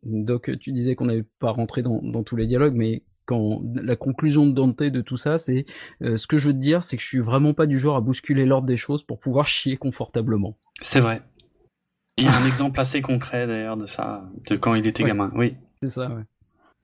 Doc, 0.04 0.50
tu 0.58 0.72
disais 0.72 0.94
qu'on 0.94 1.06
n'avait 1.06 1.24
pas 1.38 1.50
rentré 1.50 1.82
dans, 1.82 2.00
dans 2.02 2.22
tous 2.22 2.36
les 2.36 2.46
dialogues, 2.46 2.74
mais 2.74 3.02
quand 3.26 3.60
la 3.74 3.96
conclusion 3.96 4.46
de 4.46 4.52
Dante 4.52 4.82
de 4.82 5.00
tout 5.00 5.16
ça, 5.16 5.36
c'est 5.38 5.66
euh, 6.02 6.16
ce 6.16 6.26
que 6.26 6.38
je 6.38 6.48
veux 6.48 6.54
te 6.54 6.58
dire, 6.58 6.82
c'est 6.84 6.96
que 6.96 7.02
je 7.02 7.08
suis 7.08 7.20
vraiment 7.20 7.52
pas 7.54 7.66
du 7.66 7.78
genre 7.78 7.96
à 7.96 8.00
bousculer 8.00 8.46
l'ordre 8.46 8.66
des 8.66 8.76
choses 8.76 9.02
pour 9.04 9.18
pouvoir 9.20 9.46
chier 9.46 9.76
confortablement. 9.76 10.56
C'est 10.80 11.00
vrai. 11.00 11.22
Il 12.16 12.24
y 12.24 12.28
a 12.28 12.34
un 12.34 12.46
exemple 12.46 12.80
assez 12.80 13.02
concret 13.02 13.46
d'ailleurs 13.46 13.76
de 13.76 13.86
ça, 13.86 14.24
de 14.48 14.56
quand 14.56 14.74
il 14.74 14.86
était 14.86 15.02
Ouais. 15.02 15.10
gamin. 15.10 15.30
Oui. 15.34 15.56
C'est 15.82 15.90
ça, 15.90 16.08
ouais. 16.08 16.22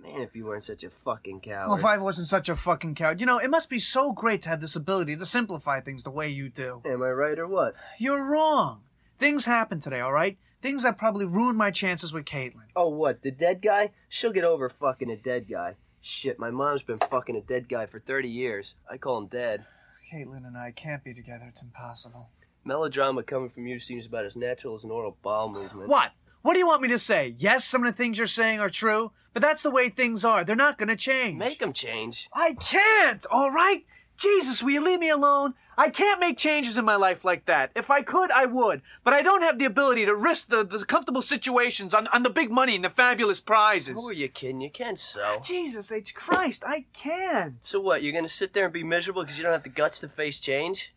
Man, 0.01 0.21
if 0.23 0.35
you 0.35 0.45
weren't 0.45 0.63
such 0.63 0.85
a 0.85 0.91
fucking 0.91 1.41
Well, 1.47 1.59
coward. 1.69 1.79
if 1.79 1.85
I 1.85 1.97
wasn't 1.99 2.27
such 2.27 2.49
a 2.51 2.57
fucking 2.57 2.95
coward, 2.95 3.21
you 3.21 3.27
know, 3.27 3.39
it 3.39 3.49
must 3.51 3.71
be 3.71 3.79
so 3.81 4.13
great 4.13 4.43
to 4.43 4.51
have 4.51 4.61
this 4.61 4.77
ability 4.77 5.17
to 5.17 5.25
simplify 5.25 5.81
things 5.81 6.03
the 6.03 6.11
way 6.11 6.29
you 6.29 6.51
do. 6.51 6.83
Am 6.85 7.03
I 7.03 7.13
right 7.13 7.39
or 7.39 7.47
what? 7.47 7.75
You're 7.99 8.23
wrong. 8.31 8.81
Things 9.19 9.47
happened 9.47 9.81
today, 9.81 10.01
all 10.01 10.13
right? 10.13 10.37
Things 10.61 10.83
that 10.83 10.99
probably 10.99 11.25
ruined 11.25 11.57
my 11.57 11.71
chances 11.71 12.13
with 12.13 12.25
Caitlin. 12.25 12.67
Oh, 12.77 12.89
what? 12.89 13.23
The 13.23 13.31
dead 13.31 13.63
guy? 13.63 13.93
She'll 14.09 14.33
get 14.33 14.45
over 14.45 14.69
fucking 14.69 15.11
a 15.11 15.17
dead 15.17 15.47
guy. 15.49 15.77
Shit, 16.03 16.39
my 16.39 16.51
mom's 16.51 16.83
been 16.83 16.99
fucking 17.11 17.37
a 17.37 17.41
dead 17.41 17.69
guy 17.69 17.87
for 17.87 18.01
30 18.01 18.29
years. 18.29 18.75
I 18.91 18.97
call 18.99 19.19
him 19.19 19.29
dead. 19.29 19.65
Caitlin 20.13 20.47
and 20.47 20.59
I 20.59 20.73
can't 20.73 21.03
be 21.03 21.15
together. 21.15 21.47
It's 21.49 21.63
impossible. 21.63 22.29
Melodrama 22.65 23.23
coming 23.23 23.49
from 23.49 23.67
you 23.67 23.79
seems 23.79 24.07
about 24.07 24.25
as 24.25 24.37
natural 24.37 24.75
as 24.75 24.85
an 24.85 24.91
oral 24.91 25.17
bowel 25.23 25.49
movement. 25.49 25.89
What? 25.89 26.11
What 26.43 26.55
do 26.55 26.59
you 26.59 26.67
want 26.67 26.83
me 26.83 26.89
to 26.89 26.99
say? 26.99 27.37
Yes, 27.39 27.65
some 27.65 27.85
of 27.85 27.93
the 27.93 27.97
things 27.97 28.19
you're 28.19 28.27
saying 28.27 28.59
are 28.59 28.69
true, 28.69 29.13
but 29.33 29.43
that's 29.43 29.63
the 29.63 29.71
way 29.71 29.89
things 29.89 30.25
are. 30.25 30.45
They're 30.45 30.57
not 30.57 30.77
gonna 30.77 30.97
change. 30.97 31.39
Make 31.39 31.61
them 31.61 31.73
change. 31.73 32.29
I 32.33 32.55
can't, 32.55 33.25
all 33.31 33.53
right? 33.53 33.85
Jesus, 34.17 34.63
will 34.63 34.71
you 34.71 34.81
leave 34.81 35.01
me 35.01 35.09
alone? 35.09 35.55
I 35.77 35.89
can't 35.91 36.21
make 36.21 36.37
changes 36.39 36.77
in 36.77 36.85
my 36.85 36.97
life 36.97 37.25
like 37.25 37.47
that. 37.47 37.71
If 37.75 37.91
I 37.91 38.03
could, 38.03 38.31
I 38.31 38.45
would. 38.45 38.83
But 39.05 39.15
I 39.15 39.23
don't 39.23 39.43
have 39.43 39.59
the 39.59 39.65
ability 39.65 40.05
to 40.05 40.15
risk 40.15 40.49
the, 40.49 40.65
the 40.65 40.85
comfortable 40.85 41.23
situations 41.23 41.95
on, 41.95 42.07
on 42.09 42.23
the 42.23 42.31
big 42.31 42.51
money 42.51 42.77
and 42.77 42.85
the 42.85 42.91
fabulous 42.91 43.41
prizes. 43.41 43.95
Who 43.95 44.11
are 44.11 44.13
you 44.13 44.29
kidding? 44.29 44.61
You 44.61 44.71
can't 44.71 44.99
sell. 44.99 45.41
Jesus 45.41 45.91
H. 45.91 46.15
Christ, 46.15 46.63
I 46.65 46.85
can't. 46.93 47.65
So 47.65 47.81
what? 47.81 48.03
You're 48.03 48.13
gonna 48.13 48.29
sit 48.29 48.53
there 48.53 48.67
and 48.67 48.73
be 48.73 48.85
miserable 48.85 49.23
because 49.23 49.39
you 49.39 49.45
don't 49.45 49.53
have 49.53 49.63
the 49.63 49.71
guts 49.71 50.01
to 50.01 50.09
face 50.09 50.39
change? 50.39 50.93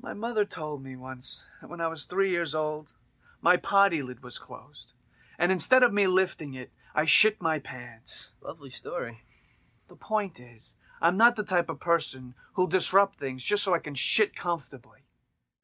My 0.00 0.14
mother 0.14 0.46
told 0.46 0.82
me 0.82 0.96
once 0.96 1.44
that 1.60 1.68
when 1.68 1.80
I 1.80 1.88
was 1.88 2.04
three 2.04 2.30
years 2.30 2.54
old, 2.54 2.88
my 3.42 3.56
potty 3.56 4.02
lid 4.02 4.22
was 4.22 4.38
closed. 4.38 4.92
And 5.38 5.52
instead 5.52 5.82
of 5.82 5.92
me 5.92 6.06
lifting 6.06 6.54
it, 6.54 6.70
I 6.94 7.04
shit 7.04 7.40
my 7.40 7.58
pants. 7.58 8.30
Lovely 8.42 8.70
story. 8.70 9.20
The 9.88 9.96
point 9.96 10.40
is, 10.40 10.74
I'm 11.00 11.16
not 11.16 11.34
the 11.36 11.44
type 11.44 11.70
of 11.70 11.78
person 11.78 12.34
who'll 12.54 12.68
disrupt 12.68 13.18
things 13.18 13.42
just 13.42 13.64
so 13.64 13.74
I 13.74 13.78
can 13.78 13.94
shit 13.94 14.34
comfortably. 14.34 15.00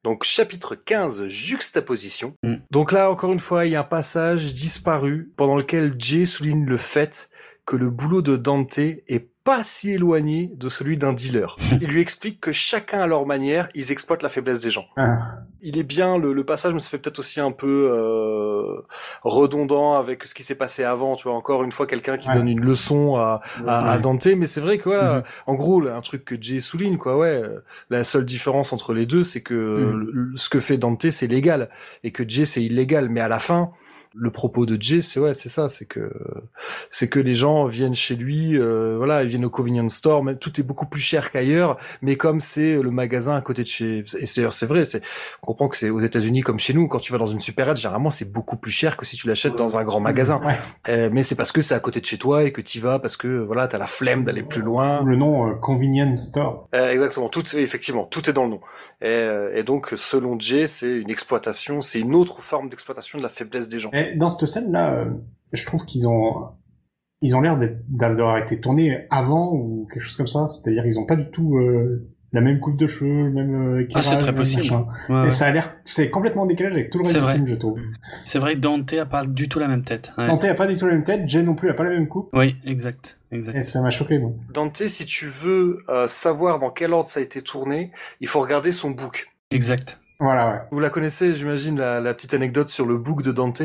Donc 0.03 0.23
chapitre 0.23 0.75
15, 0.75 1.27
juxtaposition. 1.27 2.33
Mm. 2.43 2.57
Donc 2.71 2.91
là, 2.91 3.11
encore 3.11 3.33
une 3.33 3.39
fois, 3.39 3.65
il 3.65 3.71
y 3.71 3.75
a 3.75 3.81
un 3.81 3.83
passage 3.83 4.53
disparu 4.53 5.31
pendant 5.35 5.55
lequel 5.55 5.95
Jay 5.97 6.25
souligne 6.25 6.65
le 6.65 6.77
fait 6.77 7.29
que 7.67 7.75
le 7.75 7.89
boulot 7.91 8.21
de 8.23 8.35
Dante 8.37 8.79
est 8.79 9.27
pas 9.43 9.63
si 9.63 9.91
éloigné 9.91 10.49
de 10.55 10.67
celui 10.67 10.97
d'un 10.97 11.13
dealer. 11.13 11.55
Il 11.81 11.87
lui 11.89 12.01
explique 12.01 12.41
que 12.41 12.51
chacun 12.51 12.99
à 13.01 13.07
leur 13.07 13.25
manière, 13.25 13.69
ils 13.75 13.91
exploitent 13.93 14.23
la 14.23 14.29
faiblesse 14.29 14.59
des 14.61 14.69
gens. 14.71 14.85
Ah. 14.97 15.37
Il 15.61 15.77
est 15.77 15.83
bien 15.83 16.17
le, 16.17 16.33
le 16.33 16.43
passage, 16.43 16.73
mais 16.73 16.79
ça 16.79 16.89
fait 16.89 16.97
peut-être 16.97 17.19
aussi 17.19 17.39
un 17.39 17.51
peu 17.51 17.89
euh, 17.93 18.81
redondant 19.23 19.93
avec 19.95 20.23
ce 20.25 20.33
qui 20.33 20.43
s'est 20.43 20.55
passé 20.55 20.83
avant. 20.83 21.15
Tu 21.15 21.27
vois, 21.27 21.37
encore 21.37 21.63
une 21.63 21.71
fois, 21.71 21.87
quelqu'un 21.87 22.17
qui 22.17 22.27
Ouais. 22.29 22.35
donne 22.35 22.47
une 22.49 22.59
leçon 22.61 23.15
à, 23.15 23.41
à, 23.65 23.91
à. 23.91 23.97
Dante, 23.99 24.25
mais 24.37 24.45
c'est 24.47 24.61
vrai 24.61 24.77
que 24.77 24.85
voilà, 24.85 25.17
Mhm. 25.19 25.23
en 25.47 25.53
gros, 25.55 25.79
là, 25.81 25.95
un 25.95 26.01
truc 26.01 26.25
que 26.25 26.35
Jay 26.41 26.59
souligne, 26.59 26.97
quoi, 26.97 27.17
ouais, 27.17 27.41
la 27.89 28.03
seule 28.03 28.25
différence 28.25 28.73
entre 28.73 28.93
les 28.93 29.05
deux, 29.05 29.23
c'est 29.23 29.41
que 29.41 29.53
le- 29.53 30.31
ce 30.35 30.49
que 30.49 30.59
fait 30.59 30.77
Dante, 30.77 31.09
c'est 31.09 31.27
légal, 31.27 31.69
et 32.03 32.11
que 32.11 32.27
Jay, 32.27 32.45
c'est 32.45 32.63
illégal. 32.63 33.09
Mais 33.09 33.21
à 33.21 33.27
la 33.27 33.39
fin, 33.39 33.71
le 34.19 34.31
propos 34.31 34.65
de 34.65 34.81
Jay, 34.81 35.01
c'est 35.01 35.19
ouais, 35.19 35.33
c'est 35.33 35.49
ça, 35.49 35.69
c'est 35.69 35.85
que 35.85 36.11
c'est 36.89 37.09
que 37.09 37.19
les 37.19 37.35
gens 37.35 37.65
viennent 37.65 37.95
chez 37.95 38.15
lui, 38.15 38.57
euh, 38.57 38.95
voilà, 38.97 39.23
ils 39.23 39.29
viennent 39.29 39.45
au 39.45 39.49
convenience 39.49 39.95
store, 39.95 40.23
mais 40.23 40.35
tout 40.35 40.59
est 40.59 40.63
beaucoup 40.63 40.85
plus 40.85 41.01
cher 41.01 41.31
qu'ailleurs. 41.31 41.77
Mais 42.01 42.15
comme 42.17 42.39
c'est 42.39 42.81
le 42.81 42.91
magasin 42.91 43.35
à 43.35 43.41
côté 43.41 43.63
de 43.63 43.67
chez, 43.67 43.99
et 44.19 44.25
c'est 44.25 44.49
c'est 44.51 44.65
vrai, 44.65 44.83
c'est 44.83 45.01
on 45.43 45.45
comprend 45.45 45.67
que 45.67 45.77
c'est 45.77 45.89
aux 45.89 45.99
États-Unis 45.99 46.41
comme 46.41 46.59
chez 46.59 46.73
nous, 46.73 46.87
quand 46.87 46.99
tu 46.99 47.11
vas 47.11 47.17
dans 47.17 47.27
une 47.27 47.41
supérette, 47.41 47.77
généralement 47.77 48.09
c'est 48.09 48.31
beaucoup 48.31 48.57
plus 48.57 48.71
cher 48.71 48.97
que 48.97 49.05
si 49.05 49.15
tu 49.15 49.27
l'achètes 49.27 49.55
dans 49.55 49.77
un 49.77 49.83
grand 49.83 49.99
magasin. 49.99 50.41
Ouais. 50.43 50.57
Euh, 50.89 51.09
mais 51.11 51.23
c'est 51.23 51.35
parce 51.35 51.51
que 51.51 51.61
c'est 51.61 51.75
à 51.75 51.79
côté 51.79 51.99
de 52.01 52.05
chez 52.05 52.17
toi 52.17 52.43
et 52.43 52.51
que 52.51 52.61
tu 52.61 52.79
vas 52.79 52.99
parce 52.99 53.17
que 53.17 53.27
voilà, 53.27 53.67
t'as 53.67 53.77
la 53.77 53.87
flemme 53.87 54.23
d'aller 54.23 54.43
plus 54.43 54.61
loin. 54.61 55.03
Le 55.03 55.15
nom 55.15 55.49
euh, 55.49 55.53
Convenience 55.55 56.25
Store. 56.29 56.67
Euh, 56.73 56.91
exactement, 56.91 57.29
tout 57.29 57.43
effectivement, 57.55 58.05
tout 58.05 58.29
est 58.29 58.33
dans 58.33 58.43
le 58.43 58.51
nom. 58.51 58.61
Et, 59.01 59.05
euh, 59.07 59.55
et 59.55 59.63
donc 59.63 59.93
selon 59.95 60.39
Jay, 60.39 60.67
c'est 60.67 60.91
une 60.91 61.09
exploitation, 61.09 61.81
c'est 61.81 61.99
une 61.99 62.15
autre 62.15 62.41
forme 62.41 62.69
d'exploitation 62.69 63.17
de 63.17 63.23
la 63.23 63.29
faiblesse 63.29 63.69
des 63.69 63.79
gens. 63.79 63.91
Et 63.93 64.06
dans 64.15 64.29
cette 64.29 64.47
scène-là, 64.47 64.93
euh, 64.93 65.05
je 65.53 65.65
trouve 65.65 65.85
qu'ils 65.85 66.07
ont 66.07 66.49
ils 67.21 67.35
ont 67.35 67.41
l'air 67.41 67.57
d'avoir 67.89 68.37
été 68.37 68.59
tournés 68.59 69.07
avant 69.09 69.51
ou 69.53 69.87
quelque 69.91 70.03
chose 70.03 70.15
comme 70.17 70.27
ça. 70.27 70.47
C'est-à-dire 70.49 70.85
ils 70.85 70.99
ont 70.99 71.05
pas 71.05 71.15
du 71.15 71.29
tout 71.31 71.57
euh, 71.57 72.07
la 72.31 72.41
même 72.41 72.59
coupe 72.59 72.77
de 72.77 72.85
cheveux, 72.85 73.23
le 73.23 73.31
même 73.31 73.55
euh, 73.55 73.77
Ah, 73.77 73.81
éclairage, 73.81 74.05
c'est 74.09 74.17
très 74.19 74.35
possible. 74.35 74.75
Ouais, 75.09 75.27
Et 75.27 75.31
ça 75.31 75.47
a 75.47 75.51
l'air, 75.51 75.75
c'est 75.85 76.09
complètement 76.11 76.45
décalé 76.45 76.71
avec 76.71 76.89
tout 76.91 76.99
le 76.99 77.03
reste 77.03 77.13
C'est 77.13 77.19
du 77.19 77.23
vrai. 77.23 77.33
film, 77.35 77.47
je 77.47 77.55
trouve. 77.55 77.79
C'est 78.25 78.37
vrai 78.37 78.53
que 78.55 78.59
Dante 78.59 78.93
a 78.93 79.05
pas 79.05 79.25
du 79.25 79.49
tout 79.49 79.57
la 79.59 79.67
même 79.67 79.83
tête. 79.83 80.11
Ouais. 80.17 80.27
Dante 80.27 80.43
a 80.43 80.53
pas 80.53 80.67
du 80.67 80.77
tout 80.77 80.85
la 80.85 80.93
même 80.93 81.03
tête, 81.05 81.27
Jay 81.27 81.41
non 81.41 81.55
plus 81.55 81.69
a 81.69 81.73
pas 81.73 81.85
la 81.85 81.89
même 81.91 82.07
coupe. 82.07 82.29
Oui, 82.33 82.55
exact, 82.65 83.17
exact. 83.31 83.55
Et 83.55 83.61
ça 83.63 83.81
m'a 83.81 83.89
choqué, 83.89 84.19
moi. 84.19 84.31
Dante, 84.53 84.87
si 84.87 85.05
tu 85.05 85.25
veux 85.25 85.79
euh, 85.89 86.05
savoir 86.07 86.59
dans 86.59 86.69
quel 86.69 86.93
ordre 86.93 87.07
ça 87.07 87.19
a 87.19 87.23
été 87.23 87.41
tourné, 87.41 87.91
il 88.21 88.27
faut 88.27 88.41
regarder 88.41 88.71
son 88.71 88.91
book. 88.91 89.29
Exact. 89.49 89.99
Voilà, 90.19 90.51
ouais. 90.51 90.59
Vous 90.71 90.79
la 90.79 90.89
connaissez, 90.89 91.33
j'imagine, 91.35 91.79
la, 91.79 91.99
la 92.01 92.13
petite 92.13 92.33
anecdote 92.33 92.69
sur 92.69 92.85
le 92.85 92.97
book 92.97 93.23
de 93.23 93.31
Dante? 93.31 93.61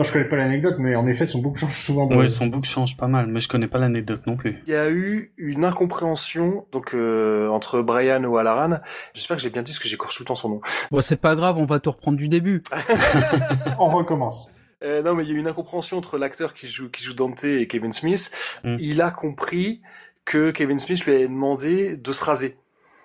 Non, 0.00 0.04
je 0.04 0.12
connais 0.14 0.24
pas 0.24 0.36
l'anecdote, 0.36 0.76
mais 0.78 0.96
en 0.96 1.06
effet, 1.06 1.26
son 1.26 1.40
book 1.40 1.58
change 1.58 1.76
souvent. 1.76 2.06
de- 2.06 2.16
Ouais, 2.16 2.28
son 2.30 2.46
book 2.46 2.64
change 2.64 2.96
pas 2.96 3.06
mal, 3.06 3.26
mais 3.26 3.40
je 3.40 3.48
connais 3.48 3.68
pas 3.68 3.76
l'anecdote 3.78 4.26
non 4.26 4.36
plus. 4.36 4.62
Il 4.66 4.72
y 4.72 4.74
a 4.76 4.88
eu 4.88 5.32
une 5.36 5.64
incompréhension 5.64 6.64
donc 6.72 6.94
euh, 6.94 7.48
entre 7.48 7.82
Brian 7.82 8.24
O'Halloran. 8.24 8.78
J'espère 9.12 9.36
que 9.36 9.42
j'ai 9.42 9.50
bien 9.50 9.62
dit 9.62 9.74
ce 9.74 9.80
que 9.80 9.88
j'écorche 9.88 10.16
tout 10.16 10.22
le 10.22 10.28
temps 10.28 10.34
son 10.34 10.48
nom. 10.48 10.60
Bon, 10.90 11.00
c'est 11.02 11.20
pas 11.20 11.36
grave, 11.36 11.58
on 11.58 11.66
va 11.66 11.80
tout 11.80 11.90
reprendre 11.90 12.16
du 12.16 12.28
début. 12.28 12.62
On 13.78 13.88
recommence. 13.88 14.48
Euh, 14.82 15.02
non, 15.02 15.14
mais 15.14 15.24
il 15.24 15.28
y 15.28 15.32
a 15.32 15.34
eu 15.34 15.38
une 15.38 15.48
incompréhension 15.48 15.98
entre 15.98 16.16
l'acteur 16.16 16.54
qui 16.54 16.66
joue 16.66 16.88
qui 16.88 17.04
joue 17.04 17.12
Dante 17.12 17.44
et 17.44 17.66
Kevin 17.66 17.92
Smith. 17.92 18.30
Mm. 18.64 18.76
Il 18.78 19.02
a 19.02 19.10
compris 19.10 19.82
que 20.24 20.50
Kevin 20.50 20.78
Smith 20.78 21.04
lui 21.04 21.14
avait 21.14 21.28
demandé 21.28 21.96
de 21.96 22.12
se 22.12 22.24
raser. 22.24 22.56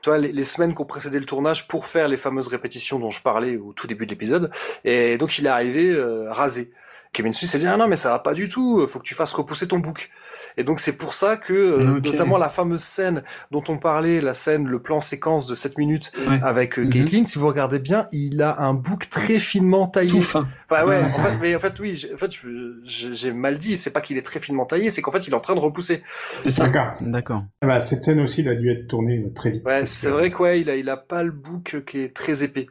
Tu 0.02 0.10
vois, 0.10 0.18
les, 0.20 0.32
les 0.32 0.44
semaines 0.44 0.74
qui 0.76 0.82
ont 0.82 0.86
précédé 0.86 1.20
le 1.20 1.26
tournage 1.26 1.68
pour 1.68 1.88
faire 1.88 2.08
les 2.08 2.18
fameuses 2.18 2.48
répétitions 2.48 3.00
dont 3.00 3.10
je 3.10 3.22
parlais 3.22 3.58
au 3.58 3.74
tout 3.74 3.88
début 3.88 4.06
de 4.06 4.12
l'épisode. 4.12 4.52
Et 4.86 5.18
donc 5.18 5.38
il 5.38 5.48
est 5.48 5.50
arrivé 5.50 5.90
euh, 5.90 6.32
rasé. 6.32 6.72
Kevin 7.16 7.32
Smith 7.32 7.50
s'est 7.50 7.60
dit 7.60 7.66
ah 7.68 7.78
non 7.78 7.88
mais 7.88 7.96
ça 7.96 8.10
va 8.10 8.20
pas 8.20 8.34
du 8.34 8.50
tout, 8.50 8.86
faut 8.88 9.00
que 9.00 9.06
tu 9.06 9.16
fasses 9.16 9.32
repousser 9.32 9.68
ton 9.70 9.80
bouc. 9.80 10.12
Et 10.58 10.64
donc 10.66 10.80
c'est 10.82 10.98
pour 10.98 11.14
ça 11.14 11.38
que 11.38 11.54
euh, 11.54 12.00
notamment 12.02 12.38
la 12.38 12.50
fameuse 12.50 12.82
scène 12.84 13.24
dont 13.52 13.64
on 13.70 13.78
parlait, 13.78 14.20
la 14.20 14.34
scène, 14.34 14.68
le 14.68 14.80
plan 14.82 15.00
séquence 15.00 15.48
de 15.48 15.56
7 15.56 15.78
minutes 15.78 16.12
Ouais. 16.28 16.40
avec 16.44 16.78
euh. 16.78 16.90
Caitlyn, 16.90 17.24
si 17.24 17.40
vous 17.40 17.48
regardez 17.48 17.80
bien, 17.80 18.08
il 18.12 18.42
a 18.42 18.60
un 18.62 18.74
bouc 18.74 19.10
très 19.10 19.40
finement 19.40 19.88
taillé. 19.88 20.12
Tout 20.12 20.22
fin. 20.22 20.48
Enfin 20.70 20.86
ouais, 20.86 21.02
en 21.04 21.24
fait, 21.24 21.38
mais 21.42 21.56
en 21.56 21.60
fait 21.60 21.80
oui, 21.80 21.96
j'ai- 21.96 22.14
en 22.14 22.18
fait 22.18 22.32
j'ai 22.86 23.32
mal 23.32 23.58
dit, 23.58 23.78
c'est 23.78 23.94
pas 23.94 24.02
qu'il 24.02 24.18
est 24.18 24.22
très 24.22 24.40
finement 24.42 24.66
taillé, 24.66 24.90
c'est 24.90 25.02
qu'en 25.02 25.12
fait 25.12 25.26
il 25.28 25.32
est 25.32 25.36
en 25.38 25.42
train 25.42 25.56
de 25.56 25.60
repousser. 25.60 26.04
C'est 26.44 26.52
ça. 26.52 26.66
D'accord. 26.68 26.94
D'accord. 27.02 27.44
Ah 27.62 27.68
bah, 27.68 27.80
cette 27.80 28.04
scène 28.04 28.20
aussi, 28.20 28.42
elle 28.42 28.50
a 28.50 28.56
dû 28.56 28.70
être 28.72 28.88
tournée 28.88 29.24
euh, 29.26 29.34
très 29.34 29.52
vite. 29.52 29.66
Ouais, 29.66 29.86
c'est 29.86 30.10
vrai 30.10 30.32
que 30.32 30.38
ouais, 30.44 30.60
il 30.62 30.70
a 30.70 30.76
il 30.76 30.90
a 30.90 30.98
pas 30.98 31.24
le 31.24 31.32
bouc 31.32 31.84
qui 31.88 32.00
est 32.00 32.14
très 32.16 32.44
épais. 32.44 32.68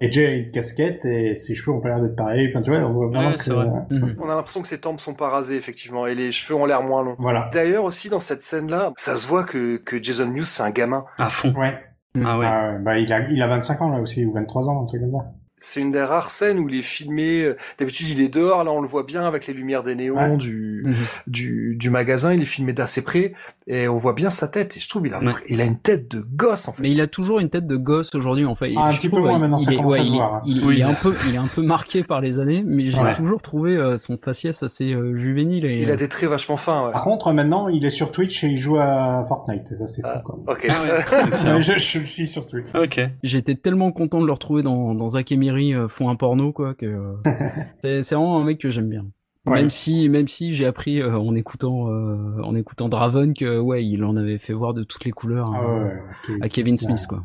Et 0.00 0.10
Jay 0.10 0.26
a 0.26 0.30
une 0.30 0.50
casquette 0.50 1.04
et 1.04 1.34
ses 1.34 1.54
cheveux 1.54 1.72
ont 1.76 1.80
pas 1.80 1.88
l'air 1.90 2.00
d'être 2.00 2.16
pareils. 2.16 2.48
Enfin, 2.48 2.62
tu 2.62 2.70
vois, 2.70 2.80
on 2.80 2.92
voit 2.92 3.06
vraiment 3.08 3.28
Ouais, 3.28 3.34
que... 3.34 3.40
c'est 3.40 3.52
vrai. 3.52 3.68
Mhm. 3.90 4.16
On 4.20 4.28
a 4.28 4.34
l'impression 4.34 4.62
que 4.62 4.68
ses 4.68 4.78
tempes 4.80 4.98
sont 5.00 5.14
pas 5.14 5.28
rasées 5.28 5.56
effectivement 5.56 6.06
et 6.06 6.14
les 6.14 6.32
cheveux 6.32 6.58
ont 6.58 6.66
l'air 6.66 6.82
moins 6.82 7.02
longs. 7.04 7.16
Voilà. 7.18 7.50
D'ailleurs 7.52 7.84
aussi 7.84 8.08
dans 8.08 8.20
cette 8.20 8.42
scène-là, 8.42 8.92
ça 8.96 9.16
se 9.16 9.26
voit 9.28 9.44
que 9.44 9.76
que 9.76 10.02
Jason 10.02 10.26
Mewes 10.26 10.44
c'est 10.44 10.62
un 10.62 10.70
gamin. 10.70 11.04
À 11.18 11.30
fond. 11.30 11.52
Ouais. 11.54 11.78
Ah 12.24 12.38
ouais. 12.38 12.46
Ah 12.46 12.70
ouais, 12.72 12.78
bah, 12.80 12.98
il 12.98 13.12
a, 13.12 13.28
il 13.30 13.40
a 13.40 13.46
25 13.46 13.80
ans, 13.82 13.90
là 13.90 14.00
aussi, 14.00 14.24
ou 14.24 14.32
23 14.32 14.68
ans, 14.68 14.82
un 14.82 14.86
truc 14.86 15.00
comme 15.02 15.12
ça. 15.12 15.26
C'est 15.60 15.80
une 15.80 15.92
des 15.92 16.02
rares 16.02 16.30
scènes 16.30 16.58
où 16.58 16.68
il 16.68 16.78
est 16.78 16.82
filmé. 16.82 17.42
euh, 17.42 17.56
D'habitude, 17.78 18.08
il 18.08 18.20
est 18.20 18.28
dehors. 18.28 18.64
Là, 18.64 18.72
on 18.72 18.80
le 18.80 18.88
voit 18.88 19.04
bien 19.04 19.22
avec 19.22 19.46
les 19.46 19.54
lumières 19.54 19.82
des 19.84 19.94
néons 19.94 20.16
Ouais. 20.16 20.36
du, 20.36 20.82
Mhm. 20.86 20.94
du 21.28 21.76
du 21.78 21.90
magasin. 21.90 22.32
Il 22.34 22.42
est 22.42 22.44
filmé 22.46 22.72
d'assez 22.72 23.04
près 23.04 23.34
et 23.68 23.86
on 23.86 23.96
voit 23.96 24.14
bien 24.14 24.30
sa 24.30 24.48
tête. 24.48 24.76
Et 24.76 24.80
je 24.80 24.88
trouve 24.88 25.06
il 25.06 25.14
a 25.14 25.20
il 25.48 25.60
a 25.60 25.64
une 25.64 25.78
tête 25.78 26.10
de 26.10 26.20
gosse 26.20 26.66
en 26.68 26.72
fait. 26.72 26.82
Mais 26.82 26.90
il 26.90 27.00
a 27.00 27.06
toujours 27.06 27.38
une 27.40 27.50
tête 27.50 27.66
de 27.66 27.76
gosse 27.76 28.14
aujourd'hui, 28.14 28.44
en 28.46 28.54
fait. 28.54 28.72
Ah, 28.76 28.86
un 28.86 28.90
Je 28.90 28.98
petit 28.98 29.08
trouve, 29.08 29.20
peu 29.20 29.26
moins 29.28 29.36
il- 29.36 29.40
maintenant, 29.42 29.58
ça 29.60 29.70
il 29.70 29.74
est- 29.74 29.76
commence 29.76 29.92
ouais, 29.92 30.00
à 30.00 30.02
se 30.04 30.08
il 30.08 30.14
est- 30.14 30.16
voir. 30.16 30.42
Il, 30.46 30.64
Oui. 30.64 30.74
il 30.76 30.80
est 30.80 30.84
un 30.84 30.94
peu, 30.94 31.14
il 31.28 31.34
est 31.34 31.38
un 31.38 31.46
peu 31.46 31.62
marqué 31.62 32.02
par 32.02 32.20
les 32.20 32.40
années, 32.40 32.64
mais 32.66 32.86
j'ai 32.86 32.98
Ouais. 33.00 33.14
toujours 33.14 33.42
trouvé 33.42 33.76
euh, 33.76 33.98
son 33.98 34.16
faciès 34.18 34.62
assez 34.62 34.92
euh, 34.92 35.14
juvénile. 35.16 35.64
Et, 35.66 35.82
Il 35.82 35.90
a 35.90 35.96
des 35.96 36.08
traits 36.08 36.30
vachement 36.30 36.56
fins. 36.56 36.86
Ouais. 36.86 36.92
Par 36.92 37.04
contre, 37.04 37.32
maintenant, 37.32 37.68
il 37.68 37.84
est 37.84 37.90
sur 37.90 38.10
Twitch 38.10 38.42
et 38.44 38.48
il 38.48 38.58
joue 38.58 38.78
à 38.78 39.24
Fortnite. 39.28 39.70
Et 39.72 39.76
ça, 39.76 39.86
c'est 39.86 40.02
fou, 40.02 40.08
quand 40.24 40.36
même. 40.38 40.46
Ok. 40.48 40.66
Ah 40.70 41.60
je, 41.60 41.78
suis 41.78 42.26
sur 42.26 42.46
Twitch. 42.46 42.66
Ok. 42.74 43.00
J'étais 43.22 43.54
tellement 43.54 43.92
content 43.92 44.20
de 44.20 44.26
le 44.26 44.32
retrouver 44.32 44.62
dans, 44.62 44.94
dans 44.94 45.10
Zack 45.10 45.30
euh, 45.50 45.88
font 45.88 46.08
un 46.08 46.16
porno, 46.16 46.52
quoi, 46.52 46.74
que 46.74 46.86
euh, 46.86 47.14
c'est 47.82 48.02
c'est 48.02 48.14
vraiment 48.14 48.40
un 48.40 48.44
mec 48.44 48.58
que 48.60 48.70
j'aime 48.70 48.88
bien. 48.88 49.06
Ouais. 49.46 49.54
Même 49.54 49.70
si, 49.70 50.08
même 50.10 50.28
si 50.28 50.52
j'ai 50.52 50.66
appris 50.66 51.00
euh, 51.00 51.16
en 51.16 51.34
écoutant, 51.34 51.88
euh, 51.88 52.42
en 52.42 52.54
écoutant 52.54 52.88
Draven 52.90 53.32
que 53.34 53.58
ouais, 53.58 53.84
il 53.84 54.04
en 54.04 54.16
avait 54.16 54.36
fait 54.38 54.52
voir 54.52 54.74
de 54.74 54.82
toutes 54.84 55.04
les 55.06 55.12
couleurs 55.12 55.50
Ah 55.54 55.58
hein, 55.58 55.78
ouais, 55.78 55.84
ouais, 55.84 56.02
ok. 56.36 56.42
à 56.42 56.48
Kevin 56.48 56.76
Smith, 56.76 57.06
quoi. 57.08 57.24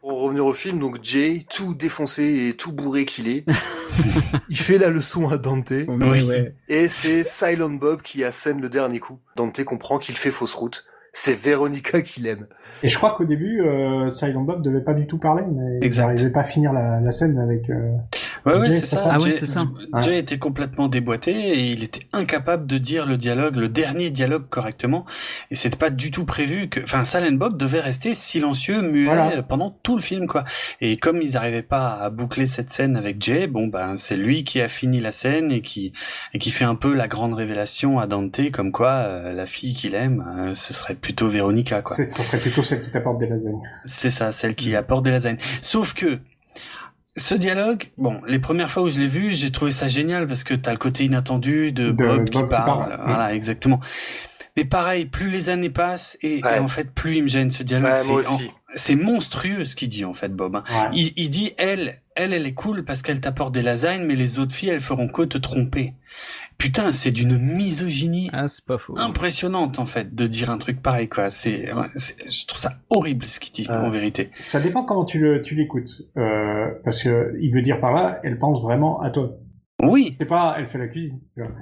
Pour 0.00 0.20
revenir 0.22 0.42
au 0.42 0.44
film, 0.56 0.80
donc 0.80 0.98
Jay, 1.02 1.44
tout 1.48 1.74
défoncé 1.74 2.48
et 2.48 2.56
tout 2.56 2.72
bourré 2.72 3.04
qu'il 3.04 3.28
est, 3.28 3.44
il 4.48 4.56
fait 4.58 4.78
la 4.78 4.88
leçon 4.88 5.28
à 5.28 5.38
Dante. 5.38 5.70
Ouais. 5.70 6.54
Et 6.68 6.88
c'est 6.88 7.22
Silent 7.22 7.70
Bob 7.70 8.02
qui 8.02 8.24
assène 8.24 8.60
le 8.60 8.68
dernier 8.68 8.98
coup. 8.98 9.18
Dante 9.36 9.62
comprend 9.64 9.98
qu'il 9.98 10.16
fait 10.16 10.30
fausse 10.30 10.54
route. 10.54 10.84
C'est 11.12 11.34
Véronica 11.34 12.02
qui 12.02 12.20
l'aime. 12.20 12.46
Et 12.82 12.88
je 12.88 12.98
crois 12.98 13.12
qu'au 13.12 13.24
début, 13.24 13.62
euh, 13.62 14.10
Silent 14.10 14.42
Bob 14.42 14.62
devait 14.62 14.82
pas 14.82 14.92
du 14.92 15.06
tout 15.06 15.16
parler, 15.18 15.44
mais 15.50 15.78
Exact. 15.80 16.02
il 16.02 16.06
n'arrivait 16.08 16.30
pas 16.30 16.40
à 16.40 16.44
finir 16.44 16.72
la, 16.74 17.00
la 17.00 17.10
scène 17.12 17.38
avec. 17.38 17.70
Euh... 17.70 17.96
Ouais, 18.46 18.54
ouais, 18.58 18.72
c'est 18.72 18.86
ça. 18.86 18.96
ça 18.98 19.10
Ah 19.12 19.18
ouais, 19.18 19.30
c'est 19.32 19.46
ça. 19.46 19.64
Jay 20.00 20.18
était 20.18 20.38
complètement 20.38 20.88
déboîté 20.88 21.32
et 21.32 21.72
il 21.72 21.82
était 21.84 22.06
incapable 22.12 22.66
de 22.66 22.78
dire 22.78 23.04
le 23.04 23.16
dialogue, 23.16 23.56
le 23.56 23.68
dernier 23.68 24.10
dialogue 24.10 24.48
correctement. 24.48 25.04
Et 25.50 25.56
c'était 25.56 25.76
pas 25.76 25.90
du 25.90 26.10
tout 26.10 26.24
prévu 26.24 26.68
que, 26.68 26.80
enfin, 26.80 27.04
Silent 27.04 27.32
Bob 27.32 27.56
devait 27.56 27.80
rester 27.80 28.14
silencieux, 28.14 28.82
muet 28.82 29.06
Voilà. 29.06 29.42
pendant 29.42 29.76
tout 29.82 29.96
le 29.96 30.02
film, 30.02 30.26
quoi. 30.26 30.44
Et 30.80 30.96
comme 30.96 31.20
ils 31.22 31.32
n'arrivaient 31.32 31.62
pas 31.62 31.94
à 31.94 32.10
boucler 32.10 32.46
cette 32.46 32.70
scène 32.70 32.96
avec 32.96 33.20
Jay, 33.22 33.46
bon, 33.46 33.66
ben, 33.66 33.96
c'est 33.96 34.16
lui 34.16 34.44
qui 34.44 34.60
a 34.60 34.68
fini 34.68 35.00
la 35.00 35.12
scène 35.12 35.50
et 35.50 35.60
qui, 35.60 35.92
et 36.32 36.38
qui 36.38 36.50
fait 36.50 36.64
un 36.64 36.76
peu 36.76 36.94
la 36.94 37.08
grande 37.08 37.34
révélation 37.34 37.98
à 37.98 38.06
Dante, 38.06 38.50
comme 38.52 38.72
quoi, 38.72 38.90
euh, 38.92 39.32
la 39.32 39.46
fille 39.46 39.74
qu'il 39.74 39.94
aime, 39.94 40.24
euh, 40.38 40.54
ce 40.54 40.72
serait 40.72 40.94
plutôt 40.94 41.28
Véronica, 41.28 41.82
quoi. 41.82 41.96
c'est- 41.96 42.04
Ça 42.04 42.22
serait 42.22 42.40
plutôt 42.40 42.62
celle 42.62 42.80
qui 42.80 42.90
t'apporte 42.90 43.18
des 43.18 43.26
lasagnes. 43.26 43.60
C'est 43.86 44.10
ça, 44.10 44.30
celle 44.32 44.54
qui 44.54 44.74
apporte 44.76 45.04
des 45.04 45.10
lasagnes. 45.10 45.38
Sauf 45.62 45.92
que 45.94 46.18
ce 47.16 47.34
dialogue, 47.34 47.84
bon, 47.96 48.20
les 48.26 48.38
premières 48.38 48.70
fois 48.70 48.82
où 48.82 48.88
je 48.88 48.98
l'ai 48.98 49.06
vu, 49.08 49.34
j'ai 49.34 49.50
trouvé 49.50 49.70
ça 49.70 49.86
génial 49.86 50.26
parce 50.26 50.44
que 50.44 50.54
t'as 50.54 50.72
le 50.72 50.78
côté 50.78 51.04
inattendu 51.04 51.72
de, 51.72 51.86
De 51.86 51.92
Bob, 51.92 52.16
Bob 52.18 52.24
qui 52.30 52.38
qui 52.42 52.44
parle. 52.48 52.88
parle. 52.88 53.00
Voilà, 53.06 53.34
exactement. 53.34 53.80
Mais 54.56 54.64
pareil, 54.64 55.06
plus 55.06 55.28
les 55.30 55.48
années 55.50 55.70
passent 55.70 56.16
et, 56.22 56.42
Ouais. 56.42 56.56
et 56.56 56.58
en 56.58 56.68
fait, 56.68 56.90
plus 56.92 57.16
il 57.16 57.22
me 57.24 57.28
gêne 57.28 57.50
ce 57.50 57.62
dialogue. 57.62 57.90
Ouais, 57.90 57.96
c'est 57.96 58.10
moi 58.10 58.20
aussi. 58.20 58.46
en- 58.48 58.52
c'est 58.74 58.94
monstrueux 58.96 59.64
ce 59.64 59.76
qu'il 59.76 59.88
dit 59.88 60.04
en 60.04 60.12
fait, 60.12 60.34
Bob. 60.34 60.56
hein. 60.56 60.64
Ouais. 60.70 60.88
Il, 60.94 61.12
il 61.16 61.30
dit 61.30 61.52
elle, 61.58 62.00
elle, 62.16 62.32
elle 62.32 62.46
est 62.46 62.54
cool 62.54 62.84
parce 62.84 63.02
qu'elle 63.02 63.20
t'apporte 63.20 63.54
des 63.54 63.62
lasagnes, 63.62 64.04
mais 64.04 64.16
les 64.16 64.38
autres 64.38 64.54
filles, 64.54 64.70
elles 64.70 64.80
feront 64.80 65.08
que 65.08 65.22
te 65.22 65.38
tromper. 65.38 65.94
Putain, 66.58 66.90
c'est 66.92 67.10
d'une 67.10 67.36
misogynie 67.38 68.30
Ah, 68.32 68.48
c'est 68.48 68.64
pas 68.64 68.78
faux. 68.78 68.94
impressionnante 68.98 69.78
en 69.78 69.84
fait 69.84 70.14
de 70.14 70.26
dire 70.26 70.48
un 70.50 70.56
truc 70.56 70.80
pareil 70.80 71.08
quoi. 71.08 71.28
C'est, 71.30 71.70
ouais, 71.72 71.86
c'est- 71.96 72.16
je 72.30 72.46
trouve 72.46 72.58
ça 72.58 72.78
horrible 72.88 73.26
ce 73.26 73.38
qu'il 73.38 73.52
dit 73.52 73.70
en 73.70 73.90
vérité. 73.90 74.30
Ça 74.40 74.58
dépend 74.60 74.84
comment 74.84 75.04
tu 75.04 75.18
le 75.18 75.42
tu 75.42 75.54
l'écoutes, 75.54 75.90
euh, 76.16 76.68
parce 76.84 77.02
que 77.02 77.36
il 77.40 77.52
veut 77.52 77.60
dire 77.60 77.78
par 77.80 77.92
là, 77.92 78.20
elle 78.24 78.38
pense 78.38 78.62
vraiment 78.62 79.00
à 79.02 79.10
toi. 79.10 79.36
Oui. 79.82 80.16
C'est 80.18 80.26
pas, 80.28 80.54
elle 80.58 80.68
fait 80.68 80.78
la 80.78 80.88
cuisine. 80.88 81.20
tu 81.34 81.42
vois. 81.42 81.52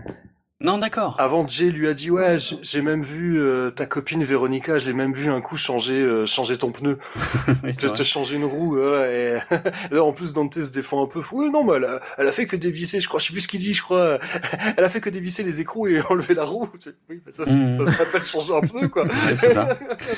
Non, 0.64 0.78
d'accord. 0.78 1.14
Avant, 1.18 1.46
Jay 1.46 1.70
lui 1.70 1.86
a 1.88 1.94
dit 1.94 2.10
ouais, 2.10 2.36
j'ai 2.62 2.80
même 2.80 3.02
vu 3.02 3.38
euh, 3.38 3.70
ta 3.70 3.84
copine 3.84 4.24
Véronica, 4.24 4.78
je 4.78 4.86
l'ai 4.86 4.94
même 4.94 5.12
vu 5.12 5.28
un 5.30 5.40
coup 5.42 5.58
changer 5.58 6.00
euh, 6.00 6.24
changer 6.24 6.56
ton 6.56 6.72
pneu, 6.72 6.98
Oui, 7.62 7.76
te, 7.76 8.02
changer 8.02 8.36
une 8.36 8.46
roue. 8.46 8.74
voilà, 8.76 9.12
et 9.12 9.38
là, 9.90 10.02
en 10.02 10.12
plus, 10.12 10.32
Dante 10.32 10.54
se 10.54 10.72
défend 10.72 11.04
un 11.04 11.06
peu. 11.06 11.20
Oui, 11.32 11.50
non, 11.50 11.64
mais 11.64 11.74
elle 11.76 11.84
a, 11.84 12.00
elle 12.16 12.26
a 12.28 12.32
fait 12.32 12.46
que 12.46 12.56
dévisser, 12.56 13.00
je 13.00 13.08
crois, 13.08 13.20
je 13.20 13.26
sais 13.26 13.32
plus 13.32 13.42
ce 13.42 13.48
qu'il 13.48 13.60
dit, 13.60 13.74
je 13.74 13.82
crois. 13.82 14.18
Elle 14.78 14.84
a 14.84 14.88
fait 14.88 15.00
que 15.02 15.10
dévisser 15.10 15.42
les 15.42 15.60
écrous 15.60 15.86
et 15.86 16.00
enlever 16.08 16.32
la 16.34 16.44
roue. 16.44 16.68
Oui, 17.10 17.20
bah, 17.24 17.30
ça, 17.30 17.44
c'est- 17.44 17.52
Mm. 17.52 17.84
ça 17.86 17.92
s'appelle 17.92 18.22
changer 18.22 18.54
un 18.54 18.60
pneu, 18.62 18.88
quoi. 18.88 19.04
Ouais, 19.04 19.10
c'est 19.36 19.52
ça. 19.52 19.68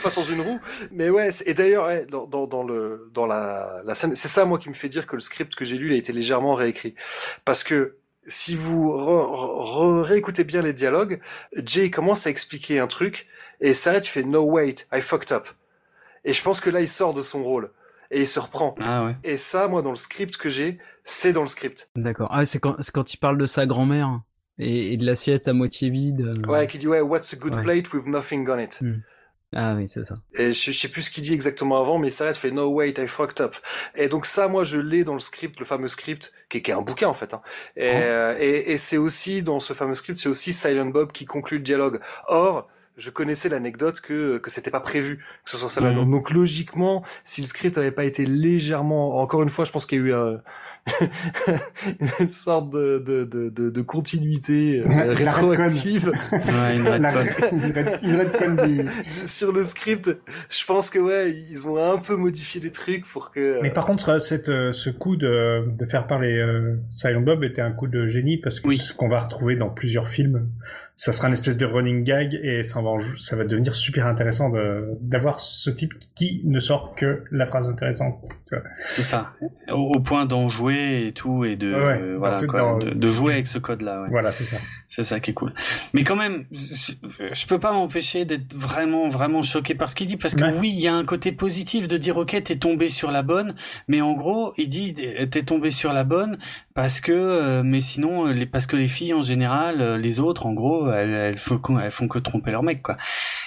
pas 0.02 0.10
changer 0.10 0.34
une 0.34 0.42
roue. 0.42 0.60
Mais 0.92 1.10
ouais, 1.10 1.32
c'est- 1.32 1.48
et 1.48 1.54
d'ailleurs, 1.54 1.86
ouais, 1.86 2.06
dans, 2.08 2.26
dans, 2.26 2.46
dans 2.46 2.62
le 2.62 3.10
dans 3.12 3.26
la, 3.26 3.80
la 3.84 3.94
scène, 3.94 4.14
c'est 4.14 4.28
ça 4.28 4.44
moi 4.44 4.58
qui 4.58 4.68
me 4.68 4.74
fait 4.74 4.88
dire 4.88 5.06
que 5.08 5.16
le 5.16 5.20
script 5.22 5.54
que 5.56 5.64
j'ai 5.64 5.76
lu 5.76 5.88
il 5.90 5.94
a 5.94 5.96
été 5.96 6.12
légèrement 6.12 6.54
réécrit, 6.54 6.94
parce 7.44 7.64
que 7.64 7.96
si 8.26 8.56
vous 8.56 8.90
re- 8.90 9.26
re- 9.30 10.00
réécoutez 10.02 10.44
bien 10.44 10.62
les 10.62 10.72
dialogues, 10.72 11.20
Jay 11.64 11.90
commence 11.90 12.26
à 12.26 12.30
expliquer 12.30 12.78
un 12.78 12.86
truc 12.86 13.26
et 13.60 13.74
s'arrête, 13.74 14.06
il 14.06 14.10
fait 14.10 14.22
no 14.24 14.42
wait, 14.42 14.86
I 14.92 15.00
fucked 15.00 15.32
up. 15.32 15.48
Et 16.24 16.32
je 16.32 16.42
pense 16.42 16.60
que 16.60 16.70
là 16.70 16.80
il 16.80 16.88
sort 16.88 17.14
de 17.14 17.22
son 17.22 17.42
rôle 17.44 17.70
et 18.10 18.20
il 18.20 18.26
se 18.26 18.40
reprend. 18.40 18.74
Ah 18.86 19.04
ouais. 19.04 19.16
Et 19.24 19.36
ça, 19.36 19.66
moi, 19.68 19.82
dans 19.82 19.90
le 19.90 19.96
script 19.96 20.36
que 20.36 20.48
j'ai, 20.48 20.78
c'est 21.04 21.32
dans 21.32 21.40
le 21.42 21.46
script. 21.48 21.88
D'accord. 21.96 22.28
Ah, 22.32 22.44
c'est 22.44 22.58
quand, 22.60 22.76
c'est 22.80 22.92
quand 22.92 23.12
il 23.14 23.16
parle 23.18 23.38
de 23.38 23.46
sa 23.46 23.66
grand-mère 23.66 24.20
et, 24.58 24.92
et 24.92 24.96
de 24.96 25.04
l'assiette 25.04 25.48
à 25.48 25.52
moitié 25.52 25.90
vide. 25.90 26.20
euh. 26.20 26.48
Ouais, 26.48 26.66
qui 26.66 26.78
dit 26.78 26.88
ouais, 26.88 27.00
what's 27.00 27.32
a 27.34 27.36
good 27.36 27.54
Ouais. 27.54 27.62
plate 27.62 27.92
with 27.92 28.06
nothing 28.06 28.48
on 28.48 28.58
it? 28.58 28.78
Hmm. 28.80 29.00
Ah 29.54 29.74
oui, 29.74 29.88
c'est 29.88 30.04
ça. 30.04 30.16
Et 30.34 30.52
je, 30.52 30.72
je 30.72 30.78
sais 30.78 30.88
plus 30.88 31.02
ce 31.02 31.10
qu'il 31.10 31.22
dit 31.22 31.32
exactement 31.32 31.80
avant, 31.80 31.98
mais 31.98 32.08
il 32.08 32.12
s'arrête, 32.12 32.36
fait 32.36 32.50
no 32.50 32.68
wait, 32.68 32.94
I 32.98 33.06
fucked 33.06 33.40
up. 33.40 33.54
Et 33.94 34.08
donc 34.08 34.26
ça, 34.26 34.48
moi, 34.48 34.64
je 34.64 34.78
l'ai 34.78 35.04
dans 35.04 35.12
le 35.12 35.18
script, 35.20 35.58
le 35.60 35.64
fameux 35.64 35.88
script, 35.88 36.32
qui 36.48 36.58
est, 36.58 36.62
qui 36.62 36.70
est 36.70 36.74
un 36.74 36.82
bouquin 36.82 37.08
en 37.08 37.14
fait. 37.14 37.32
Hein. 37.32 37.42
Et, 37.76 37.90
euh, 37.94 38.36
et, 38.38 38.72
et 38.72 38.76
c'est 38.76 38.96
aussi 38.96 39.42
dans 39.42 39.60
ce 39.60 39.72
fameux 39.72 39.94
script, 39.94 40.18
c'est 40.18 40.28
aussi 40.28 40.52
Silent 40.52 40.86
Bob 40.86 41.12
qui 41.12 41.26
conclut 41.26 41.58
le 41.58 41.64
dialogue. 41.64 42.00
Or, 42.26 42.68
je 42.96 43.10
connaissais 43.10 43.48
l'anecdote 43.48 44.00
que 44.00 44.38
que 44.38 44.50
c'était 44.50 44.70
pas 44.70 44.80
prévu 44.80 45.18
que 45.44 45.50
ce 45.50 45.56
soit 45.56 45.68
ça. 45.68 45.80
Mhm. 45.80 46.10
Donc 46.10 46.30
logiquement, 46.30 47.04
si 47.24 47.40
le 47.40 47.46
script 47.46 47.76
avait 47.78 47.90
pas 47.90 48.04
été 48.04 48.26
légèrement, 48.26 49.18
encore 49.18 49.42
une 49.42 49.50
fois, 49.50 49.64
je 49.64 49.72
pense 49.72 49.86
qu'il 49.86 49.98
y 49.98 50.00
a 50.00 50.04
eu 50.04 50.14
euh, 50.14 50.36
une 52.20 52.28
sorte 52.28 52.70
de 52.72 53.02
de 53.04 53.24
de, 53.24 53.48
de, 53.50 53.70
de 53.70 53.82
continuité 53.82 54.80
euh, 54.90 55.12
rétroactive. 55.12 56.12
Ouais, 56.32 56.76
une 56.76 56.86
redcon. 56.88 57.58
une 58.02 58.84
du. 58.84 58.88
sur 59.26 59.52
le 59.52 59.64
script, 59.64 60.16
je 60.50 60.64
pense 60.64 60.90
que 60.90 60.98
ouais, 60.98 61.32
ils 61.50 61.66
ont 61.68 61.76
un 61.92 61.98
peu 61.98 62.16
modifié 62.16 62.60
des 62.60 62.70
trucs 62.70 63.04
pour 63.06 63.30
que. 63.30 63.60
Mais 63.62 63.70
par 63.72 63.86
contre, 63.86 64.02
ce- 64.02 64.18
cette, 64.18 64.48
euh, 64.48 64.72
ce 64.72 64.90
coup 64.90 65.16
de, 65.16 65.64
de 65.76 65.86
faire 65.86 66.06
parler 66.06 66.36
euh, 66.38 66.76
Silent 66.92 67.20
Bob 67.22 67.42
était 67.44 67.62
un 67.62 67.72
coup 67.72 67.86
de 67.88 68.06
génie 68.06 68.38
parce 68.38 68.60
que 68.60 68.68
Oui. 68.68 68.78
ce 68.78 68.92
qu'on 68.94 69.08
va 69.08 69.20
retrouver 69.20 69.56
dans 69.56 69.68
plusieurs 69.70 70.08
films, 70.08 70.48
ça 70.98 71.12
sera 71.12 71.28
une 71.28 71.34
espèce 71.34 71.58
de 71.58 71.66
running 71.66 72.02
gag 72.04 72.34
et 72.42 72.62
ça 72.62 72.80
va, 72.80 72.92
ça 73.20 73.36
va 73.36 73.44
devenir 73.44 73.74
super 73.74 74.06
intéressant 74.06 74.48
de- 74.48 74.88
d'avoir 75.02 75.40
ce 75.40 75.68
type 75.70 75.92
qui 76.16 76.40
ne 76.44 76.58
sort 76.58 76.94
que 76.96 77.22
la 77.30 77.44
phrase 77.46 77.68
intéressante. 77.68 78.18
C'est 78.86 79.02
ça. 79.02 79.32
Au, 79.70 79.74
au 79.96 80.00
point 80.00 80.24
d'en 80.24 80.48
jouer 80.48 81.06
et 81.06 81.12
tout 81.12 81.44
et 81.44 81.56
de 81.56 81.74
Ouais, 81.74 82.00
euh, 82.00 82.16
en 82.16 82.18
voilà 82.20 82.38
fait, 82.40 82.46
quoi, 82.46 82.60
dans- 82.60 82.78
de, 82.78 82.90
de 82.90 83.08
jouer 83.08 83.32
avec 83.34 83.46
ce 83.46 83.58
code-là. 83.58 84.02
Ouais. 84.02 84.08
Voilà, 84.10 84.32
c'est 84.32 84.46
ça. 84.46 84.56
C'est 84.88 85.04
ça 85.04 85.20
qui 85.20 85.32
est 85.32 85.34
cool. 85.34 85.52
Mais 85.92 86.02
quand 86.02 86.16
même, 86.16 86.46
je, 86.50 86.92
je 87.32 87.46
peux 87.46 87.58
pas 87.58 87.72
m'empêcher 87.72 88.24
d'être 88.24 88.54
vraiment, 88.54 89.08
vraiment 89.08 89.42
choqué 89.42 89.74
par 89.74 89.90
ce 89.90 89.96
qu'il 89.96 90.06
dit, 90.06 90.16
parce 90.16 90.34
que 90.34 90.44
Ouais. 90.44 90.54
oui, 90.58 90.70
il 90.74 90.80
y 90.80 90.88
a 90.88 90.94
un 90.94 91.04
côté 91.04 91.30
positif 91.32 91.88
de 91.88 91.98
dire, 91.98 92.16
ok, 92.16 92.40
t'es 92.42 92.56
tombé 92.56 92.88
sur 92.88 93.10
la 93.10 93.22
bonne, 93.22 93.54
mais 93.88 94.00
en 94.00 94.14
gros, 94.14 94.54
il 94.56 94.68
dit, 94.70 94.94
t'es 94.94 95.42
tombé 95.42 95.70
sur 95.70 95.92
la 95.92 96.04
bonne 96.04 96.38
parce 96.74 97.00
que, 97.02 97.12
euh, 97.12 97.62
mais 97.62 97.80
sinon, 97.82 98.28
euh, 98.28 98.32
les, 98.32 98.46
parce 98.46 98.66
que 98.66 98.76
les 98.76 98.88
filles 98.88 99.12
en 99.12 99.22
général, 99.22 99.96
les 100.00 100.20
autres, 100.20 100.46
en 100.46 100.52
gros, 100.54 100.85
elles, 100.92 101.12
elles 101.14 101.38
font, 101.38 101.58
que- 101.58 101.80
elles 101.80 101.90
font 101.90 102.08
que 102.08 102.18
tromper 102.18 102.50
leur 102.50 102.62
mec, 102.62 102.82
quoi. 102.82 102.96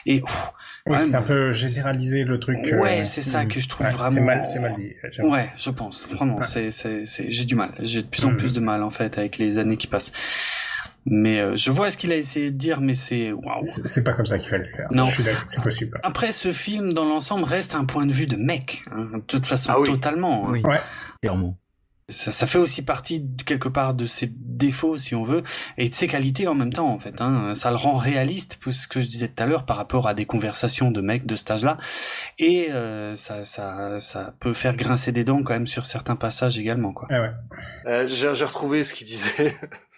Et 0.05 0.21
pff, 0.21 0.51
Oui, 0.87 0.95
Ouais, 0.95 1.03
c'est 1.03 1.15
un 1.15 1.21
peu 1.21 1.51
généraliser 1.51 2.23
le 2.23 2.39
truc. 2.39 2.57
euh, 2.65 2.79
Ouais, 2.81 3.03
c'est 3.03 3.21
ça 3.21 3.45
que 3.45 3.59
je 3.59 3.67
trouve 3.69 3.85
ouais, 3.85 3.91
vraiment- 3.91 4.09
C'est 4.15 4.21
mal, 4.21 4.43
c'est 4.47 4.59
mal 4.59 4.75
dit. 4.75 4.93
Ouais, 5.27 5.49
je 5.57 5.69
pense. 5.69 6.07
Vraiment, 6.09 6.37
Ouais. 6.37 6.43
c'est, 6.71 7.03
j'ai 7.29 7.45
du 7.45 7.53
mal. 7.55 7.71
J'ai 7.81 8.01
de 8.01 8.07
plus 8.07 8.25
en 8.25 8.31
Mhm. 8.31 8.37
plus 8.37 8.53
de 8.53 8.59
mal 8.59 8.81
en 8.81 8.89
fait 8.89 9.17
avec 9.17 9.37
les 9.37 9.59
années 9.59 9.77
qui 9.77 9.87
passent. 9.87 10.11
Mais 11.05 11.39
euh, 11.41 11.55
je 11.55 11.69
vois 11.69 11.89
ce 11.91 11.97
qu'il 11.97 12.11
a 12.11 12.15
essayé 12.15 12.49
de 12.49 12.57
dire, 12.57 12.81
mais 12.81 12.93
c'est 12.93 13.31
waouh. 13.31 13.59
C'est 13.63 14.03
pas 14.03 14.13
comme 14.13 14.25
ça 14.25 14.39
qu'il 14.39 14.49
fallait 14.49 14.65
le 14.69 14.75
faire. 14.75 14.87
Non. 14.91 15.09
C'est 15.45 15.61
possible. 15.61 15.99
Après, 16.03 16.31
ce 16.31 16.51
film 16.53 16.93
dans 16.93 17.05
l'ensemble 17.05 17.43
reste 17.43 17.75
un 17.75 17.85
point 17.85 18.05
de 18.05 18.11
vue 18.13 18.27
de 18.27 18.35
mec, 18.37 18.81
hein, 18.91 19.09
de 19.13 19.19
toute 19.27 19.45
façon 19.45 19.71
Ah 19.75 19.79
oui. 19.79 19.89
totalement. 19.89 20.47
hein. 20.47 20.51
Oui. 20.53 20.61
Ouais. 20.63 20.79
Clairement. 21.21 21.57
Ça, 22.09 22.31
ça 22.31 22.45
fait 22.47 22.57
aussi 22.57 22.81
partie 22.83 23.19
de- 23.21 23.43
quelque 23.43 23.69
part 23.69 23.93
de 23.93 24.05
ses 24.07 24.31
défauts, 24.33 24.97
si 24.97 25.15
on 25.15 25.23
veut, 25.23 25.43
et 25.77 25.89
de 25.89 25.93
ses 25.93 26.07
qualités 26.07 26.47
en 26.47 26.55
même 26.55 26.73
temps, 26.73 26.89
en 26.89 26.99
fait. 26.99 27.21
Hein. 27.21 27.53
Ça 27.55 27.69
le 27.69 27.77
rend 27.77 27.97
réaliste, 27.97 28.57
pour 28.61 28.73
ce 28.73 28.87
que 28.87 28.99
je 28.99 29.07
disais 29.07 29.27
tout 29.27 29.43
à 29.43 29.45
l'heure, 29.45 29.65
par 29.65 29.77
rapport 29.77 30.07
à 30.07 30.13
des 30.13 30.25
conversations 30.25 30.91
de 30.91 31.01
mecs 31.01 31.25
de 31.25 31.35
cet 31.35 31.51
âge-là, 31.51 31.77
et 32.39 32.71
euh, 32.71 33.15
ça, 33.15 33.45
ça, 33.45 33.99
ça 33.99 34.33
peut 34.39 34.53
faire 34.53 34.75
grincer 34.75 35.11
des 35.11 35.23
dents 35.23 35.43
quand 35.43 35.53
même 35.53 35.67
sur 35.67 35.85
certains 35.85 36.15
passages 36.15 36.57
également, 36.57 36.93
quoi. 36.93 37.07
Ah 37.11 37.21
ouais. 37.21 37.31
Euh, 37.85 38.07
j'ai 38.07 38.33
j'ai 38.35 38.45
retrouvé 38.45 38.83
ce 38.83 38.93
qu'il 38.93 39.07
disait. 39.07 39.55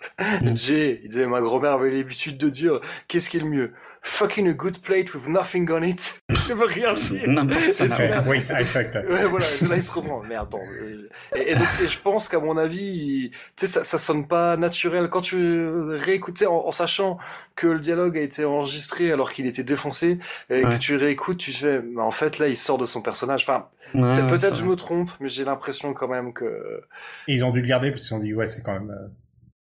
Jay, 0.55 1.01
il 1.03 1.09
disait, 1.09 1.27
ma 1.27 1.41
grand-mère 1.41 1.71
avait 1.73 1.91
l'habitude 1.91 2.37
de 2.37 2.49
dire, 2.49 2.79
qu'est-ce 3.07 3.29
qui 3.29 3.37
est 3.37 3.41
le 3.41 3.49
mieux? 3.49 3.73
Fucking 4.03 4.47
a 4.49 4.53
good 4.53 4.79
plate 4.81 5.13
with 5.13 5.27
nothing 5.27 5.69
on 5.71 5.83
it. 5.83 6.21
Je 6.29 6.53
veux 6.53 6.65
rien 6.65 6.93
dire. 6.93 7.21
N'importe 7.27 7.71
ça 7.71 7.85
Oui. 8.27 8.37
I 8.39 8.63
fucked 8.65 8.95
up. 8.95 9.07
Ouais, 9.07 9.25
voilà, 9.25 9.45
là 9.69 9.75
il 9.75 9.81
se 9.81 9.91
reprend. 9.91 10.23
Mais 10.27 10.35
attends. 10.35 10.59
euh, 10.81 11.07
Et, 11.35 11.51
et 11.51 11.55
donc, 11.55 11.67
et 11.83 11.87
je 11.87 11.99
pense 11.99 12.27
qu'à 12.27 12.39
mon 12.39 12.57
avis, 12.57 13.29
tu 13.31 13.37
sais, 13.57 13.67
ça, 13.67 13.83
ça 13.83 13.99
sonne 13.99 14.27
pas 14.27 14.57
naturel 14.57 15.07
quand 15.09 15.21
tu 15.21 15.69
réécoutes, 15.89 16.41
en, 16.41 16.65
en 16.65 16.71
sachant 16.71 17.19
que 17.55 17.67
le 17.67 17.79
dialogue 17.79 18.17
a 18.17 18.21
été 18.21 18.43
enregistré 18.43 19.11
alors 19.11 19.31
qu'il 19.33 19.45
était 19.45 19.63
défoncé, 19.63 20.17
et 20.49 20.65
Ouais. 20.65 20.73
que 20.73 20.77
tu 20.79 20.95
réécoutes, 20.95 21.37
tu 21.37 21.51
fais, 21.51 21.79
mais 21.81 22.01
en 22.01 22.11
fait 22.11 22.39
là, 22.39 22.47
il 22.47 22.57
sort 22.57 22.79
de 22.79 22.85
son 22.85 23.01
personnage. 23.03 23.43
Enfin, 23.47 23.67
Ouais, 23.93 24.13
peut-être 24.27 24.55
je 24.55 24.63
me 24.63 24.75
trompe, 24.75 25.11
mais 25.19 25.27
j'ai 25.29 25.43
l'impression 25.45 25.93
quand 25.93 26.07
même 26.07 26.33
que. 26.33 26.81
Et 27.27 27.33
ils 27.35 27.45
ont 27.45 27.51
dû 27.51 27.61
le 27.61 27.67
garder 27.67 27.91
parce 27.91 28.07
qu'ils 28.07 28.15
ont 28.17 28.19
dit, 28.19 28.33
ouais, 28.33 28.47
c'est 28.47 28.61
quand 28.63 28.73
même 28.73 28.89
euh, 28.89 29.07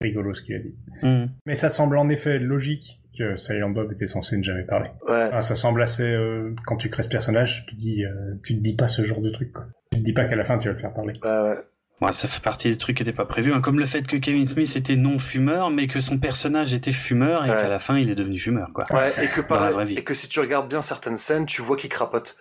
rigolo 0.00 0.34
ce 0.34 0.42
qu'il 0.42 0.54
a 0.54 0.58
dit. 0.60 0.74
Hmm. 1.02 1.26
Mais 1.46 1.54
ça 1.54 1.68
semble 1.68 1.98
en 1.98 2.08
effet 2.08 2.38
logique 2.38 3.00
que 3.16 3.36
Silent 3.36 3.70
Bob 3.70 3.92
était 3.92 4.06
censé 4.06 4.36
ne 4.36 4.42
jamais 4.42 4.62
parler. 4.64 4.90
Ouais. 5.08 5.24
Enfin, 5.28 5.40
ça 5.40 5.56
semble 5.56 5.82
assez... 5.82 6.04
euh, 6.08 6.54
quand 6.66 6.76
tu 6.76 6.88
crées 6.88 7.02
ce 7.02 7.08
personnage, 7.08 7.66
tu 7.66 7.74
te 7.74 7.80
dis, 7.80 8.04
euh, 8.04 8.34
tu 8.44 8.54
te 8.56 8.60
dis 8.60 8.76
pas 8.76 8.86
ce 8.88 9.04
genre 9.04 9.20
de 9.20 9.30
truc, 9.30 9.52
quoi. 9.52 9.64
Tu 9.92 9.98
te 9.98 10.04
dis 10.04 10.12
pas 10.12 10.24
qu'à 10.24 10.36
la 10.36 10.44
fin, 10.44 10.58
tu 10.58 10.68
vas 10.68 10.74
le 10.74 10.78
faire 10.78 10.92
parler. 10.94 11.14
Ouais, 11.24 11.28
ouais. 11.50 11.56
Ouais, 12.00 12.12
ça 12.12 12.28
fait 12.28 12.40
partie 12.42 12.70
des 12.70 12.76
trucs 12.76 12.96
qui 12.96 13.02
n'étaient 13.02 13.16
pas 13.16 13.24
prévus, 13.24 13.52
hein, 13.52 13.60
comme 13.60 13.80
le 13.80 13.86
fait 13.86 14.06
que 14.06 14.16
Kevin 14.16 14.46
Smith 14.46 14.72
était 14.76 14.94
non 14.94 15.18
fumeur, 15.18 15.70
mais 15.70 15.88
que 15.88 15.98
son 15.98 16.18
personnage 16.18 16.72
était 16.72 16.92
fumeur 16.92 17.44
et 17.44 17.50
Ouais. 17.50 17.56
qu'à 17.56 17.66
la 17.68 17.80
fin 17.80 17.98
il 17.98 18.08
est 18.08 18.14
devenu 18.14 18.38
fumeur, 18.38 18.68
quoi. 18.72 18.84
Ouais, 18.92 19.12
et 19.20 19.26
que 19.26 19.40
Dans 19.40 19.56
la 19.56 19.62
vraie 19.62 19.70
pareil, 19.72 19.88
vie. 19.88 19.94
et 19.98 20.04
que 20.04 20.14
si 20.14 20.28
tu 20.28 20.38
regardes 20.38 20.68
bien 20.68 20.80
certaines 20.80 21.16
scènes, 21.16 21.44
tu 21.46 21.60
vois 21.60 21.76
qu'il 21.76 21.90
crapote. 21.90 22.36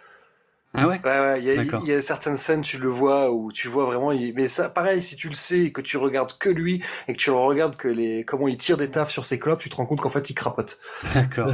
Ah 0.77 0.87
ouais 0.87 1.01
Ouais, 1.03 1.19
ouais, 1.19 1.39
il 1.39 1.45
y 1.45 1.49
a, 1.51 1.55
il 1.81 1.87
y 1.87 1.93
a 1.93 2.01
certaines 2.01 2.37
scènes, 2.37 2.61
tu 2.61 2.77
le 2.77 2.87
vois, 2.89 3.31
où 3.31 3.51
tu 3.51 3.67
vois 3.67 3.85
vraiment, 3.85 4.11
il- 4.11 4.33
mais 4.35 4.47
ça, 4.47 4.69
pareil, 4.69 5.01
si 5.01 5.15
tu 5.15 5.27
le 5.27 5.33
sais, 5.33 5.59
et 5.61 5.71
que 5.71 5.81
tu 5.81 5.97
regardes 5.97 6.37
que 6.37 6.49
lui, 6.49 6.83
et 7.07 7.13
que 7.13 7.17
tu 7.17 7.29
le 7.31 7.35
regardes 7.37 7.75
que 7.75 7.87
les, 7.87 8.23
comment 8.25 8.47
il 8.47 8.57
tire 8.57 8.77
des 8.77 8.89
taffes 8.91 9.09
sur 9.11 9.25
ses 9.25 9.39
clopes, 9.39 9.59
tu 9.59 9.69
te 9.69 9.75
rends 9.75 9.85
compte 9.85 9.99
qu'en 10.01 10.09
fait, 10.09 10.29
il 10.29 10.33
crapote. 10.35 10.79
D'accord. 11.13 11.51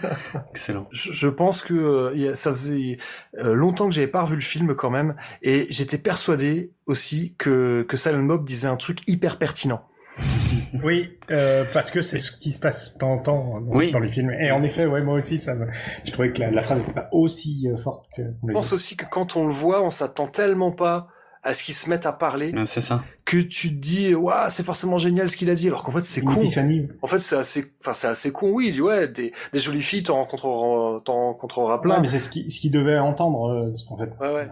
Excellent. 0.50 0.86
Je, 0.92 1.12
je 1.12 1.28
pense 1.28 1.62
que 1.62 1.74
euh, 1.74 2.34
ça 2.34 2.50
faisait 2.50 2.98
euh, 3.38 3.54
longtemps 3.54 3.88
que 3.88 3.94
j'avais 3.94 4.06
pas 4.06 4.22
revu 4.22 4.36
le 4.36 4.40
film 4.40 4.74
quand 4.74 4.90
même, 4.90 5.16
et 5.42 5.66
j'étais 5.70 5.98
persuadé 5.98 6.70
aussi 6.86 7.34
que, 7.38 7.84
que 7.88 7.96
Silent 7.96 8.22
Bob 8.24 8.44
disait 8.44 8.68
un 8.68 8.76
truc 8.76 9.00
hyper 9.08 9.38
pertinent. 9.38 9.86
Oui, 10.82 11.16
euh, 11.30 11.64
parce 11.72 11.90
que 11.90 12.02
c'est 12.02 12.18
ce 12.18 12.32
qui 12.32 12.52
se 12.52 12.58
passe 12.58 12.96
temps 12.98 13.18
temps 13.18 13.60
dans, 13.60 13.76
Oui. 13.76 13.92
dans 13.92 13.98
les 13.98 14.10
films. 14.10 14.30
Et 14.30 14.50
en 14.50 14.62
effet, 14.62 14.84
ouais, 14.86 15.02
moi 15.02 15.14
aussi, 15.14 15.38
ça 15.38 15.54
me... 15.54 15.66
je 16.04 16.12
trouvais 16.12 16.32
que 16.32 16.40
la, 16.40 16.50
la 16.50 16.62
phrase 16.62 16.82
était 16.84 16.92
pas 16.94 17.08
aussi 17.12 17.68
euh, 17.68 17.76
forte 17.82 18.06
que. 18.16 18.22
Je 18.46 18.52
pense 18.52 18.72
aussi 18.72 18.96
que 18.96 19.04
quand 19.10 19.36
on 19.36 19.46
le 19.46 19.52
voit, 19.52 19.82
on 19.82 19.90
s'attend 19.90 20.26
tellement 20.26 20.72
pas 20.72 21.08
à 21.42 21.52
ce 21.54 21.62
qu'il 21.62 21.74
se 21.74 21.88
mette 21.88 22.06
à 22.06 22.12
parler 22.12 22.52
C'est 22.66 22.80
ça. 22.80 23.04
que 23.24 23.36
tu 23.36 23.68
te 23.70 23.74
dis 23.80 24.16
waouh 24.16 24.46
c'est 24.50 24.64
forcément 24.64 24.96
génial 24.98 25.28
ce 25.28 25.36
qu'il 25.36 25.48
a 25.48 25.54
dit 25.54 25.68
alors 25.68 25.84
qu'en 25.84 25.92
fait 25.92 26.04
c'est 26.04 26.20
con 26.22 26.40
épiphanie. 26.40 26.88
en 27.02 27.06
fait 27.06 27.20
c'est 27.20 27.36
assez 27.36 27.72
enfin 27.80 27.92
c'est 27.92 28.08
assez 28.08 28.32
con 28.32 28.50
oui 28.50 28.66
il 28.70 28.72
dit 28.72 28.80
ouais 28.80 29.06
des, 29.06 29.32
des 29.52 29.58
jolies 29.60 29.80
filles 29.80 30.02
t'en 30.02 30.16
rencontreras 30.16 31.02
t'en 31.04 31.14
rencontreras 31.14 31.78
plein 31.78 31.94
Ouais, 31.96 32.00
mais 32.00 32.08
c'est 32.08 32.18
ce 32.18 32.30
qu'il 32.30 32.50
ce 32.50 32.58
qu'il 32.58 32.72
devait 32.72 32.98
entendre, 32.98 33.48
euh, 33.52 33.70
en 33.90 33.96
fait. 33.96 34.10
ouais 34.20 34.34
ouais 34.34 34.48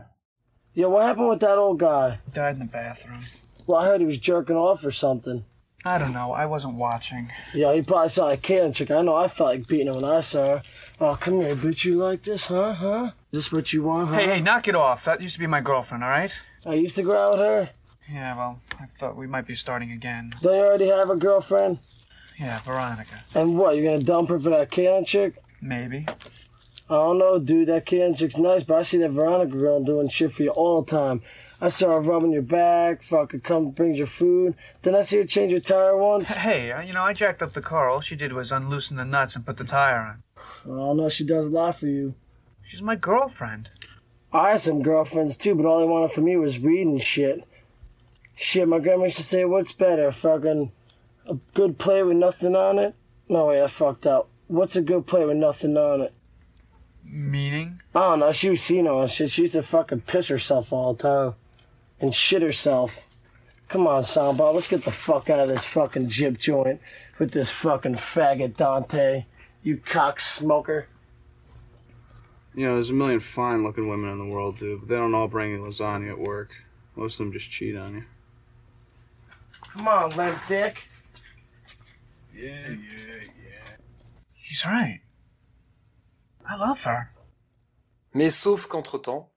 Yo, 0.77 0.89
what 0.89 1.03
happened 1.05 1.29
with 1.31 1.41
that 1.41 1.57
old 1.59 1.81
guy? 1.81 2.17
Died 2.33 2.61
in 2.61 2.67
the 2.67 2.71
bathroom. 2.71 3.19
Well, 3.67 3.81
I 3.83 3.87
heard 3.89 4.01
he 4.01 4.07
was 4.07 4.21
jerking 4.23 4.55
off 4.57 4.85
or 4.85 4.93
something. 4.93 5.43
I 5.87 5.99
don't 5.99 6.15
know. 6.15 6.33
I 6.33 6.47
wasn't 6.47 6.77
watching. 6.77 7.31
Yeah, 7.53 7.73
you 7.73 7.83
probably 7.83 8.09
saw 8.09 8.31
a 8.31 8.39
can 8.39 8.73
chick. 8.73 8.91
I 8.91 9.03
know 9.03 9.15
I 9.15 9.29
felt 9.29 9.51
like 9.51 9.67
beating 9.67 9.89
her 9.89 9.93
when 9.93 10.05
I 10.05 10.21
saw 10.21 10.47
her. 10.47 10.63
Oh, 10.99 11.17
come 11.21 11.43
here, 11.43 11.55
bitch. 11.55 11.85
You 11.85 11.97
like 11.97 12.23
this, 12.23 12.47
huh? 12.47 12.73
Huh? 12.73 13.11
Is 13.33 13.45
this 13.45 13.53
what 13.53 13.73
you 13.73 13.83
want, 13.83 14.09
huh? 14.09 14.15
Hey, 14.15 14.27
hey, 14.27 14.41
knock 14.41 14.67
it 14.67 14.75
off. 14.75 15.05
That 15.05 15.23
used 15.23 15.35
to 15.35 15.41
be 15.41 15.47
my 15.47 15.61
girlfriend, 15.61 16.03
all 16.03 16.09
right? 16.09 16.33
I 16.65 16.75
used 16.75 16.97
to 16.97 17.03
go 17.03 17.19
out 17.19 17.33
with 17.33 17.41
her. 17.41 17.71
Yeah, 18.11 18.35
well, 18.37 18.61
I 18.81 18.87
thought 18.99 19.17
we 19.17 19.27
might 19.27 19.47
be 19.47 19.55
starting 19.55 19.93
again. 19.93 20.33
Don't 20.41 20.55
you 20.55 20.63
already 20.63 20.89
have 20.89 21.11
a 21.11 21.17
girlfriend? 21.17 21.79
Yeah, 22.39 22.61
Veronica. 22.61 23.23
And 23.35 23.59
what, 23.59 23.77
you 23.77 23.85
gonna 23.85 24.01
dump 24.01 24.31
her 24.31 24.41
for 24.41 24.51
that 24.51 24.71
can 24.71 25.05
chick? 25.05 25.35
Maybe. 25.61 26.07
I 26.89 26.95
don't 26.95 27.19
know, 27.19 27.39
dude. 27.39 27.69
That 27.69 27.87
can 27.87 28.15
chick's 28.15 28.37
nice, 28.37 28.65
but 28.65 28.79
I 28.79 28.83
see 28.83 28.99
that 28.99 29.11
Veronica 29.11 29.57
girl 29.57 29.83
doing 29.83 30.09
shit 30.09 30.33
for 30.33 30.43
you 30.43 30.51
all 30.51 30.83
the 30.83 30.91
time. 30.91 31.23
I 31.65 31.69
saw 31.69 31.93
her 31.93 32.01
rubbing 32.01 32.33
your 32.33 32.43
back, 32.43 33.03
fucking 33.03 33.41
come 33.41 33.71
brings 33.71 33.97
your 33.97 34.07
food. 34.07 34.55
Then 34.83 34.95
I 34.95 35.01
see 35.01 35.17
her 35.17 35.25
change 35.25 35.51
your 35.51 35.61
tire 35.61 35.97
once. 35.97 36.29
Hey, 36.29 36.71
uh, 36.71 36.83
you 36.83 36.93
know, 36.93 37.03
I 37.03 37.15
jacked 37.15 37.43
up 37.43 37.55
the 37.55 37.63
car. 37.63 37.89
All 37.89 38.03
she 38.03 38.17
did 38.17 38.35
was 38.35 38.53
unloosen 38.53 38.99
the 38.99 39.05
nuts 39.07 39.35
and 39.35 39.47
put 39.47 39.57
the 39.57 39.65
tire 39.65 39.97
on. 39.97 40.23
I 40.67 40.77
don't 40.77 40.99
know, 40.99 41.09
she 41.09 41.25
does 41.25 41.47
a 41.47 41.51
lot 41.51 41.79
for 41.81 41.87
you. 41.87 42.17
She's 42.69 42.83
my 42.83 42.97
girlfriend. 42.97 43.71
I 44.31 44.51
had 44.51 44.61
some 44.61 44.83
girlfriends 44.83 45.39
too, 45.39 45.55
but 45.55 45.65
all 45.65 45.81
they 45.81 45.87
wanted 45.87 46.13
from 46.13 46.25
me 46.25 46.37
was 46.37 46.59
reading 46.59 46.99
shit. 46.99 47.43
Shit, 48.35 48.69
my 48.69 48.79
grandma 48.79 49.05
used 49.05 49.17
to 49.17 49.23
say, 49.23 49.47
what's 49.47 49.73
better, 49.73 50.13
fucking 50.13 50.71
a 51.27 51.35
good 51.55 51.79
play 51.79 52.03
with 52.03 52.19
nothing 52.19 52.55
on 52.55 52.79
it? 52.79 52.95
No, 53.31 53.47
wait, 53.47 53.63
I 53.63 53.69
fucked 53.69 54.07
up. 54.07 54.29
What's 54.49 54.77
a 54.77 54.83
good 54.83 55.07
play 55.07 55.25
with 55.25 55.39
nothing 55.39 55.79
on 55.79 56.03
it? 56.03 56.13
Meaning? 57.03 57.81
I 57.95 58.01
don't 58.01 58.19
know, 58.19 58.33
she 58.33 58.51
was 58.51 58.61
seen 58.61 58.87
on 58.87 59.09
shit. 59.09 59.31
She 59.31 59.43
used 59.43 59.55
to 59.55 59.63
fucking 59.63 60.03
piss 60.03 60.29
herself 60.29 60.71
all 60.71 60.93
the 60.93 61.03
time. 61.03 61.35
And 62.05 62.15
shit 62.15 62.43
herself. 62.43 63.09
Come 63.71 63.87
on, 63.87 64.03
Soundbar, 64.03 64.53
let's 64.53 64.69
get 64.69 64.85
the 64.85 64.91
fuck 64.91 65.31
out 65.31 65.39
of 65.41 65.49
this 65.49 65.65
fucking 65.65 66.11
jib 66.11 66.39
joint 66.39 66.79
with 67.19 67.31
this 67.31 67.49
fucking 67.49 67.95
faggot 67.95 68.59
Dante. 68.59 69.25
You 69.63 69.79
cock 69.79 70.21
smoker. 70.21 70.87
You 72.55 72.67
know, 72.67 72.75
there's 72.75 72.91
a 72.91 72.93
million 72.93 73.21
fine 73.21 73.65
looking 73.65 73.89
women 73.89 74.11
in 74.11 74.19
the 74.19 74.27
world, 74.27 74.59
dude, 74.59 74.81
but 74.81 74.91
they 74.91 74.97
don't 74.97 75.15
all 75.15 75.29
bring 75.29 75.53
you 75.53 75.61
lasagna 75.61 76.11
at 76.11 76.19
work. 76.19 76.51
Most 76.95 77.19
of 77.19 77.25
them 77.25 77.33
just 77.33 77.51
cheat 77.51 77.75
on 77.75 77.95
you. 77.95 78.05
Come 79.73 79.89
on, 79.89 80.11
limp 80.11 80.39
dick. 80.47 80.87
Yeah, 82.37 82.69
yeah, 82.69 82.77
yeah. 83.09 83.77
He's 84.37 84.67
right. 84.67 85.01
I 86.47 86.57
love 86.57 86.85
her. 86.85 87.15
mais 88.15 88.31
sauf 88.31 88.69
qu'entre 88.69 88.99
temps 88.99 89.29
euh, 89.33 89.34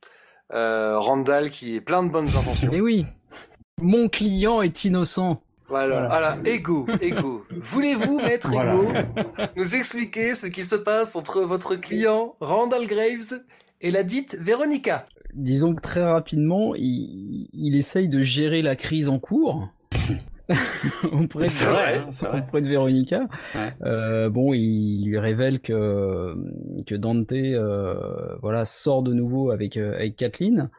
Randall 0.52 1.50
qui 1.50 1.76
est 1.76 1.82
plein 1.82 2.04
de 2.04 2.10
bonnes 2.10 2.36
intentions. 2.36 2.70
Mais 2.72 2.82
oui, 2.82 3.06
mon 3.82 4.10
client 4.10 4.62
est 4.62 4.86
innocent. 4.86 5.42
voilà. 5.68 6.08
Voilà. 6.08 6.38
Ego 6.46 6.88
Ego. 7.02 7.46
Voulez-vous 7.52 8.20
maître 8.20 8.50
Voilà. 8.50 8.74
Ego 8.74 8.88
nous 9.56 9.76
expliquer 9.76 10.36
ce 10.36 10.48
qui 10.48 10.64
se 10.64 10.76
passe 10.76 11.16
entre 11.16 11.42
votre 11.42 11.76
client 11.76 12.36
Randall 12.40 12.88
Graves 12.88 13.42
et 13.82 13.92
la 13.92 14.04
dite 14.04 14.38
Véronica? 14.40 15.08
Disons 15.34 15.76
que 15.76 15.82
très 15.82 16.04
rapidement, 16.04 16.74
il, 16.76 17.50
il 17.54 17.76
essaye 17.76 18.08
de 18.10 18.22
gérer 18.22 18.62
la 18.62 18.76
crise 18.76 19.10
en 19.10 19.20
cours. 19.20 19.70
auprès, 21.12 21.46
de, 21.46 21.66
vrai, 21.70 21.98
hein, 21.98 22.40
auprès 22.46 22.62
de 22.62 22.68
Véronica. 22.70 23.28
Euh, 23.84 24.30
bon, 24.30 24.54
il 24.54 25.06
lui 25.06 25.20
révèle 25.20 25.60
que, 25.60 26.36
que 26.86 26.96
Dante 26.96 27.32
euh, 27.34 28.36
voilà, 28.42 28.66
sort 28.66 29.04
de 29.04 29.14
nouveau 29.14 29.52
avec, 29.52 29.78
euh, 29.78 29.94
avec 29.96 30.16
Kathleen. 30.16 30.70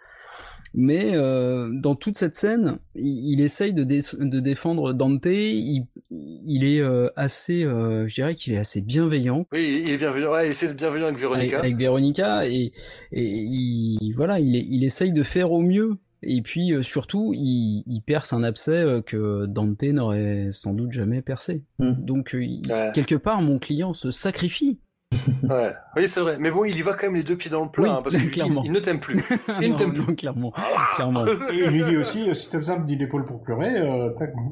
Mais 0.74 1.16
euh, 1.16 1.70
dans 1.72 1.94
toute 1.94 2.18
cette 2.18 2.36
scène, 2.36 2.78
il, 2.94 3.32
il 3.32 3.40
essaye 3.40 3.72
de, 3.72 3.84
dé- 3.84 4.02
de 4.18 4.38
défendre 4.40 4.92
Dante. 4.92 5.24
Il, 5.26 5.86
il 6.10 6.64
est 6.64 6.80
euh, 6.80 7.08
assez, 7.16 7.64
euh, 7.64 8.06
je 8.06 8.14
dirais 8.14 8.34
qu'il 8.34 8.52
est 8.52 8.58
assez 8.58 8.82
bienveillant 8.82 9.46
oui 9.52 9.82
il 9.84 9.90
est 9.90 9.96
bienvenu 9.96 10.26
ouais 10.26 10.46
il 10.46 10.50
essaie 10.50 10.68
de 10.68 10.74
bienvenue 10.74 11.04
avec 11.04 11.14
avec, 11.14 11.20
Véronica 11.20 11.58
avec 11.58 11.76
Véronica 11.76 12.46
et, 12.46 12.72
et 13.12 13.24
il, 13.24 14.12
voilà, 14.14 14.40
il, 14.40 14.54
il 14.56 14.84
essaye 14.84 15.12
de 15.12 15.22
faire 15.22 15.52
au 15.52 15.62
mieux. 15.62 15.96
Et 16.22 16.42
puis 16.42 16.72
euh, 16.72 16.82
surtout, 16.82 17.32
il, 17.34 17.84
il 17.86 18.00
perce 18.02 18.32
un 18.32 18.42
abcès 18.42 18.72
euh, 18.72 19.02
que 19.02 19.46
Dante 19.46 19.82
n'aurait 19.84 20.48
sans 20.50 20.72
doute 20.74 20.92
jamais 20.92 21.22
percé. 21.22 21.62
Donc 21.78 22.34
euh, 22.34 22.42
il- 22.44 22.70
Ouais. 22.70 22.90
quelque 22.92 23.14
part, 23.14 23.40
mon 23.42 23.58
client 23.58 23.94
se 23.94 24.10
sacrifie. 24.10 24.78
ouais 25.48 25.72
oui 25.96 26.06
c'est 26.06 26.20
vrai 26.20 26.36
mais 26.38 26.50
bon 26.50 26.64
il 26.66 26.76
y 26.76 26.82
va 26.82 26.92
quand 26.92 27.06
même 27.06 27.16
les 27.16 27.22
deux 27.22 27.36
pieds 27.36 27.50
dans 27.50 27.64
le 27.64 27.70
plat 27.70 27.84
Oui, 27.84 27.90
hein, 27.90 28.00
parce 28.02 28.14
qu'il 28.16 28.24
lui 28.26 28.30
dit, 28.30 28.40
clairement. 28.40 28.62
il 28.64 28.72
ne 28.72 28.78
t'aime 28.78 29.00
plus 29.00 29.24
il 29.62 29.72
ne 29.72 29.76
t'aime 29.78 29.92
plus 29.92 30.14
clairement, 30.14 30.52
clairement. 30.96 31.24
Et 31.50 31.56
il 31.56 31.70
lui 31.70 31.82
dit 31.84 31.96
aussi, 31.96 32.28
euh, 32.28 32.34
si 32.34 32.50
t'as 32.50 32.58
besoin 32.58 32.78
d'une 32.80 33.00
épaule 33.00 33.24
pour 33.24 33.42
pleurer, 33.42 33.74
euh, 33.78 34.10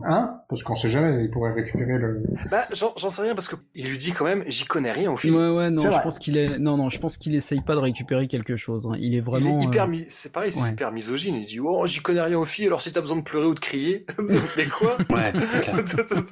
hein 0.09 0.41
Parce 0.49 0.63
qu'on 0.63 0.75
sait 0.77 0.89
jamais, 0.89 1.25
il 1.25 1.31
pourrait 1.31 1.53
récupérer 1.53 1.99
le... 1.99 2.23
bah 2.51 2.67
j'en 2.73 3.11
sais 3.11 3.23
rien 3.23 3.35
parce 3.35 3.49
que 3.49 3.57
il 3.75 3.89
lui 3.91 3.99
dit 3.99 4.13
quand 4.13 4.25
même 4.25 4.45
j'y 4.47 4.65
connais 4.65 4.93
rien 4.93 5.11
au 5.13 5.17
film 5.17 5.37
Ouais, 5.37 5.51
ouais, 5.51 5.71
non, 5.71 5.83
je 5.83 5.89
vrai. 5.89 6.03
pense 6.03 6.19
qu'il 6.19 6.39
est, 6.39 6.59
non, 6.59 6.77
non, 6.79 6.89
je 6.89 6.99
pense 6.99 7.17
qu'il 7.19 7.35
essaye 7.35 7.61
pas 7.61 7.75
de 7.75 7.81
récupérer 7.81 8.27
quelque 8.27 8.57
chose. 8.57 8.87
hein. 8.91 8.97
Il 8.99 9.13
est 9.15 9.19
Il 9.19 9.23
vraiment. 9.23 9.59
est 9.61 9.65
hyper, 9.65 9.85
euh, 9.85 9.89
mi- 9.89 10.07
c'est 10.09 10.33
pareil, 10.33 10.53
c'est 10.53 10.63
ouais. 10.63 10.71
hyper 10.71 10.91
misogyne. 10.91 11.35
Il 11.37 11.47
dit, 11.47 11.61
oh, 11.61 11.85
j'y 11.85 12.01
connais 12.01 12.23
rien 12.23 12.39
aux 12.39 12.45
filles, 12.47 12.67
alors 12.67 12.81
si 12.81 12.93
t'as 12.93 13.01
besoin 13.03 13.19
de 13.19 13.23
pleurer 13.25 13.47
ou 13.47 13.55
de 13.55 13.61
crier, 13.61 14.07
mais 14.57 14.65
quoi? 14.67 14.97
Ouais, 15.11 15.33
c'est 15.41 15.61
clair. 15.61 15.77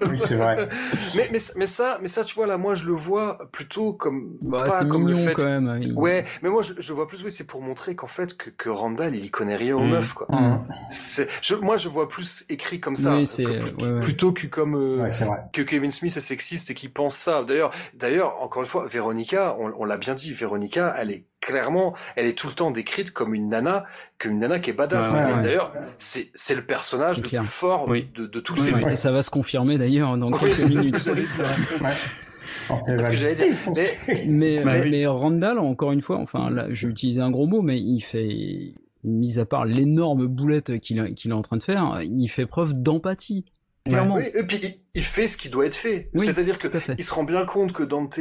Oui, 0.08 0.18
c'est 0.18 0.36
vrai. 0.36 0.68
mais, 1.14 1.28
mais, 1.32 1.38
mais 1.56 1.66
ça, 1.66 1.98
mais 2.00 2.08
ça, 2.08 2.24
tu 2.24 2.34
vois, 2.34 2.46
là, 2.46 2.56
moi, 2.56 2.74
je 2.74 2.86
le 2.86 2.92
vois 2.94 3.38
plutôt 3.52 3.92
comme 3.92 4.13
comme 4.14 4.50
Bah, 4.50 4.64
pas 4.64 4.84
comme 4.84 5.08
le 5.08 5.14
fait 5.14 5.34
quand 5.34 5.44
même. 5.44 5.78
Il- 5.82 5.92
ouais 5.94 6.24
mais 6.42 6.48
moi 6.48 6.62
je, 6.62 6.72
je 6.78 6.92
vois 6.92 7.06
plus 7.08 7.22
oui 7.24 7.30
c'est 7.30 7.46
pour 7.46 7.60
montrer 7.62 7.94
qu'en 7.96 8.06
fait 8.06 8.36
que, 8.36 8.50
que 8.50 8.68
Randall 8.68 9.14
il 9.16 9.24
y 9.24 9.30
connaît 9.30 9.56
rien 9.56 9.76
aux 9.76 9.80
Mm. 9.84 9.90
meufs 9.90 10.14
quoi 10.14 10.26
Mm. 10.30 10.64
c'est 10.90 11.28
je, 11.42 11.54
moi 11.56 11.76
je 11.76 11.88
vois 11.88 12.08
plus 12.08 12.44
écrit 12.48 12.80
comme 12.80 12.96
ça 12.96 13.16
Oui, 13.16 13.26
c'est- 13.26 13.44
que- 13.44 13.74
ouais, 13.82 13.92
ouais. 13.94 14.00
plutôt 14.00 14.32
que 14.32 14.46
comme 14.46 14.74
euh, 14.76 15.02
Ouais, 15.02 15.10
c'est 15.10 15.24
vrai. 15.24 15.38
que 15.52 15.62
Kevin 15.62 15.90
Smith 15.90 16.16
est 16.16 16.20
sexiste 16.20 16.70
et 16.70 16.74
qu'il 16.74 16.92
pense 16.92 17.14
ça 17.16 17.42
d'ailleurs 17.44 17.70
d'ailleurs 17.94 18.40
encore 18.42 18.62
une 18.62 18.68
fois 18.68 18.86
Véronica 18.86 19.56
on, 19.58 19.72
on 19.78 19.84
l'a 19.84 19.96
bien 19.96 20.14
dit 20.14 20.32
Véronica 20.32 20.94
elle 20.98 21.10
est 21.10 21.24
clairement 21.40 21.94
elle 22.16 22.26
est 22.26 22.38
tout 22.38 22.46
le 22.48 22.54
temps 22.54 22.70
décrite 22.70 23.10
comme 23.10 23.34
une 23.34 23.48
nana 23.48 23.84
comme 24.18 24.32
une 24.32 24.38
nana 24.38 24.60
qui 24.60 24.70
est 24.70 24.72
badass 24.72 25.12
Ouais, 25.12 25.18
ouais, 25.24 25.30
Et 25.30 25.34
ouais. 25.34 25.40
d'ailleurs 25.40 25.72
c'est 25.98 26.30
c'est 26.34 26.54
le 26.54 26.62
personnage 26.64 27.20
le 27.22 27.28
plus 27.28 27.38
fort 27.46 27.86
Oui. 27.88 28.08
de, 28.14 28.26
de 28.26 28.40
tout 28.40 28.54
le 28.54 28.60
Oui, 28.62 28.66
film 28.68 28.88
Et 28.88 28.96
ça 28.96 29.10
va 29.12 29.20
se 29.22 29.30
confirmer 29.30 29.76
d'ailleurs 29.76 30.16
dans 30.16 30.30
quelques 30.30 30.58
minutes. 30.74 31.08
Oh, 32.70 32.74
elle 32.86 32.96
Parce 32.96 33.08
va 33.08 33.10
que 33.14 33.16
j'allais 33.16 33.34
dire, 33.34 33.46
défoncer. 33.48 33.88
mais- 34.08 34.24
Mais, 34.26 34.64
Bah 34.64 34.72
mais, 34.74 34.82
oui. 34.82 34.90
mais 34.90 35.06
Randall, 35.06 35.58
encore 35.58 35.92
une 35.92 36.00
fois, 36.00 36.18
enfin 36.18 36.50
là, 36.50 36.66
j'ai 36.70 36.88
utilisé 36.88 37.20
un 37.20 37.30
gros 37.30 37.46
mot, 37.46 37.62
mais 37.62 37.78
il 37.80 38.00
fait, 38.00 38.72
mis 39.04 39.38
à 39.38 39.44
part 39.44 39.64
l'énorme 39.66 40.26
boulette 40.26 40.78
qu'il 40.80 41.14
qu'il 41.14 41.30
est 41.30 41.34
en 41.34 41.42
train 41.42 41.56
de 41.58 41.62
faire, 41.62 42.00
il 42.02 42.28
fait 42.28 42.46
preuve 42.46 42.72
d'empathie. 42.74 43.44
Clairement. 43.84 44.14
Oui, 44.16 44.24
et 44.34 44.42
puis 44.44 44.60
il, 44.62 44.74
il 44.94 45.02
fait 45.02 45.26
ce 45.28 45.36
qui 45.36 45.50
doit 45.50 45.66
être 45.66 45.74
fait. 45.74 46.08
Oui, 46.14 46.24
C'est-à-dire 46.24 46.58
que 46.58 46.68
à 46.68 46.80
il 46.96 47.04
se 47.04 47.12
rend 47.12 47.24
bien 47.24 47.44
compte 47.44 47.72
que 47.74 47.82
Dante 47.82 48.18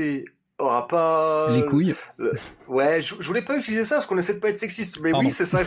aura 0.65 0.87
pas 0.87 1.49
Les 1.51 1.65
couilles. 1.65 1.95
Euh, 2.19 2.31
ouais, 2.67 3.01
je, 3.01 3.15
je 3.19 3.27
voulais 3.27 3.41
pas 3.41 3.57
utiliser 3.57 3.83
ça 3.83 3.95
parce 3.95 4.05
qu'on 4.05 4.17
essaie 4.17 4.33
de 4.33 4.39
pas 4.39 4.49
être 4.49 4.59
sexiste, 4.59 4.99
mais 5.01 5.11
Pardon. 5.11 5.25
oui, 5.25 5.31
c'est 5.31 5.45
ça. 5.45 5.61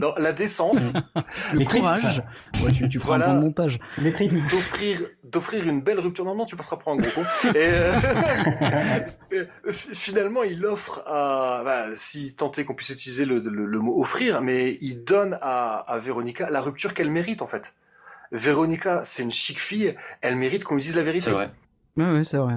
Dans 0.00 0.14
la 0.16 0.32
décence, 0.32 0.94
Le 1.52 1.64
courage. 1.64 2.22
Ouais, 2.64 2.72
tu, 2.72 2.88
tu 2.88 2.98
feras 2.98 3.16
Voilà. 3.18 3.32
un 3.32 3.34
bon 3.36 3.42
montage. 3.46 3.78
Les 3.98 4.12
d'offrir 4.50 5.02
d'offrir 5.24 5.66
une 5.66 5.80
belle 5.82 5.98
rupture. 6.00 6.24
Non, 6.24 6.34
non, 6.34 6.44
tu 6.46 6.56
passeras 6.56 6.76
pour 6.76 6.92
un 6.92 6.96
gros 6.96 7.10
con. 7.10 7.24
Et 7.54 7.54
euh, 7.56 7.92
euh, 9.32 9.44
finalement, 9.72 10.42
il 10.42 10.64
offre 10.66 11.02
à, 11.06 11.62
bah, 11.64 11.86
si 11.94 12.36
tant 12.36 12.50
est 12.52 12.64
qu'on 12.64 12.74
puisse 12.74 12.90
utiliser 12.90 13.24
le, 13.24 13.38
le, 13.40 13.66
le 13.66 13.78
mot 13.78 14.00
offrir, 14.00 14.40
mais 14.42 14.76
il 14.80 15.04
donne 15.04 15.38
à, 15.42 15.76
à 15.78 15.98
Véronica 15.98 16.48
la 16.50 16.60
rupture 16.60 16.94
qu'elle 16.94 17.10
mérite 17.10 17.42
en 17.42 17.46
fait. 17.46 17.74
Véronica, 18.32 19.00
c'est 19.04 19.22
une 19.22 19.30
chic 19.32 19.60
fille, 19.60 19.94
elle 20.20 20.36
mérite 20.36 20.64
qu'on 20.64 20.74
lui 20.74 20.82
dise 20.82 20.96
la 20.96 21.02
vérité. 21.04 21.26
C'est 21.26 21.30
vrai. 21.30 21.50
Ouais, 21.96 22.10
ouais, 22.12 22.24
c'est 22.24 22.36
vrai. 22.38 22.54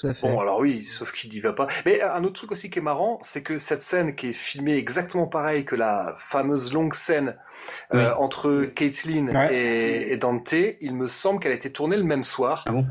Tout 0.00 0.08
à 0.08 0.14
fait. 0.14 0.28
Bon, 0.28 0.40
alors 0.40 0.58
oui, 0.60 0.84
sauf 0.84 1.12
qu'il 1.12 1.32
y 1.34 1.40
va 1.40 1.52
pas. 1.52 1.66
Mais 1.86 2.00
un 2.02 2.22
autre 2.24 2.34
truc 2.34 2.52
aussi 2.52 2.70
qui 2.70 2.78
est 2.78 2.82
marrant, 2.82 3.18
c'est 3.22 3.42
que 3.42 3.58
cette 3.58 3.82
scène 3.82 4.14
qui 4.14 4.28
est 4.28 4.32
filmée 4.32 4.76
exactement 4.76 5.26
pareil 5.26 5.64
que 5.64 5.74
la 5.76 6.14
fameuse 6.18 6.72
longue 6.72 6.94
scène 6.94 7.36
euh, 7.94 8.12
entre 8.18 8.64
Caitlyn 8.64 9.28
Ouais. 9.28 9.54
et, 9.54 10.12
et 10.12 10.16
Dante, 10.16 10.52
il 10.80 10.94
me 10.94 11.06
semble 11.06 11.40
qu'elle 11.40 11.52
a 11.52 11.56
été 11.56 11.70
tournée 11.72 11.96
le 11.96 12.04
même 12.04 12.22
soir. 12.22 12.64
Ah 12.66 12.72
bon? 12.72 12.86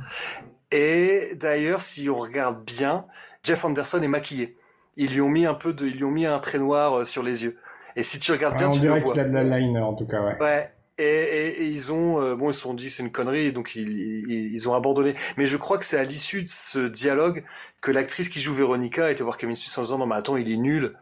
Et 0.71 1.31
d'ailleurs, 1.35 1.81
si 1.81 2.09
on 2.09 2.15
regarde 2.15 2.63
bien, 2.65 3.05
Jeff 3.43 3.63
Anderson 3.63 4.01
est 4.01 4.07
maquillé. 4.07 4.57
Ils 4.97 5.13
lui 5.13 5.21
ont 5.21 5.29
mis 5.29 5.45
un 5.45 5.53
peu 5.53 5.73
de, 5.73 5.85
ils 5.87 5.95
lui 5.95 6.03
ont 6.03 6.11
mis 6.11 6.25
un 6.25 6.39
trait 6.39 6.57
noir 6.59 6.99
euh, 6.99 7.03
sur 7.05 7.23
les 7.23 7.43
yeux. 7.43 7.57
Et 7.95 8.03
si 8.03 8.19
tu 8.19 8.31
regardes 8.31 8.53
Ouais, 8.55 8.59
bien, 8.59 8.67
on 8.69 8.71
tu 8.71 8.77
le 8.79 8.81
dirait 8.87 8.99
vois. 8.99 9.13
qu'il 9.13 9.21
a 9.21 9.25
de 9.25 9.33
la 9.33 9.43
line 9.43 9.77
en 9.77 9.93
tout 9.93 10.05
cas, 10.05 10.21
ouais. 10.21 10.37
Ouais. 10.39 10.71
Et, 10.99 11.03
et- 11.03 11.61
et 11.63 11.67
ils 11.67 11.91
ont, 11.93 12.19
euh, 12.19 12.35
bon, 12.35 12.49
ils 12.49 12.53
se 12.53 12.61
sont 12.61 12.73
dit 12.73 12.89
c'est 12.89 13.03
une 13.03 13.11
connerie, 13.11 13.51
donc 13.53 13.75
ils, 13.75 13.87
ils, 13.89 14.51
ils 14.53 14.69
ont 14.69 14.73
abandonné. 14.73 15.13
Mais 15.37 15.45
je 15.45 15.55
crois 15.57 15.77
que 15.77 15.85
c'est 15.85 15.99
à 15.99 16.03
l'issue 16.03 16.43
de 16.43 16.49
ce 16.49 16.87
dialogue 16.87 17.43
que 17.81 17.91
l'actrice 17.91 18.29
qui 18.29 18.39
joue 18.39 18.53
Véronica 18.55 19.05
a 19.05 19.11
été 19.11 19.23
voir 19.23 19.37
Kevin 19.37 19.55
Smith 19.55 19.77
en 19.77 19.81
disant 19.83 19.97
non 19.99 20.07
mais 20.07 20.15
attends 20.15 20.37
il 20.37 20.51
est 20.51 20.57
nul. 20.57 20.95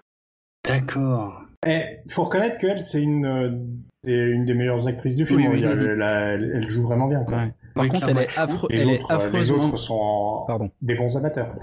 D'accord. 0.67 1.43
Et 1.67 1.99
faut 2.09 2.23
reconnaître 2.23 2.57
qu'elle, 2.57 2.83
c'est 2.83 3.01
une, 3.01 3.25
euh, 3.25 3.51
c'est 4.03 4.11
une 4.11 4.45
des 4.45 4.53
meilleures 4.53 4.85
actrices 4.87 5.15
du 5.15 5.25
film. 5.25 5.39
Oui, 5.39 5.47
oui, 5.47 5.59
oui. 5.59 5.63
elle, 5.63 6.01
elle- 6.01 6.51
elle 6.55 6.69
joue 6.69 6.83
vraiment 6.83 7.07
bien. 7.07 7.23
Quoi. 7.23 7.37
Ouais. 7.37 7.53
Par 7.73 7.83
Oui, 7.83 7.89
contre, 7.89 8.09
elle 8.09 8.17
est, 8.19 8.37
affre- 8.37 8.67
Les, 8.69 8.79
elle 8.81 8.89
est 8.89 8.99
autres, 8.99 9.11
euh, 9.11 9.17
les 9.17 9.25
affreusement... 9.25 9.63
autres 9.65 9.77
sont 9.77 9.93
en- 9.95 10.45
Pardon. 10.45 10.71
des 10.81 10.95
bons 10.95 11.15
amateurs. 11.17 11.55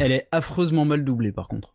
Elle 0.00 0.12
est 0.12 0.26
affreusement 0.32 0.84
mal 0.84 1.04
doublée, 1.04 1.32
par 1.32 1.48
contre. 1.48 1.74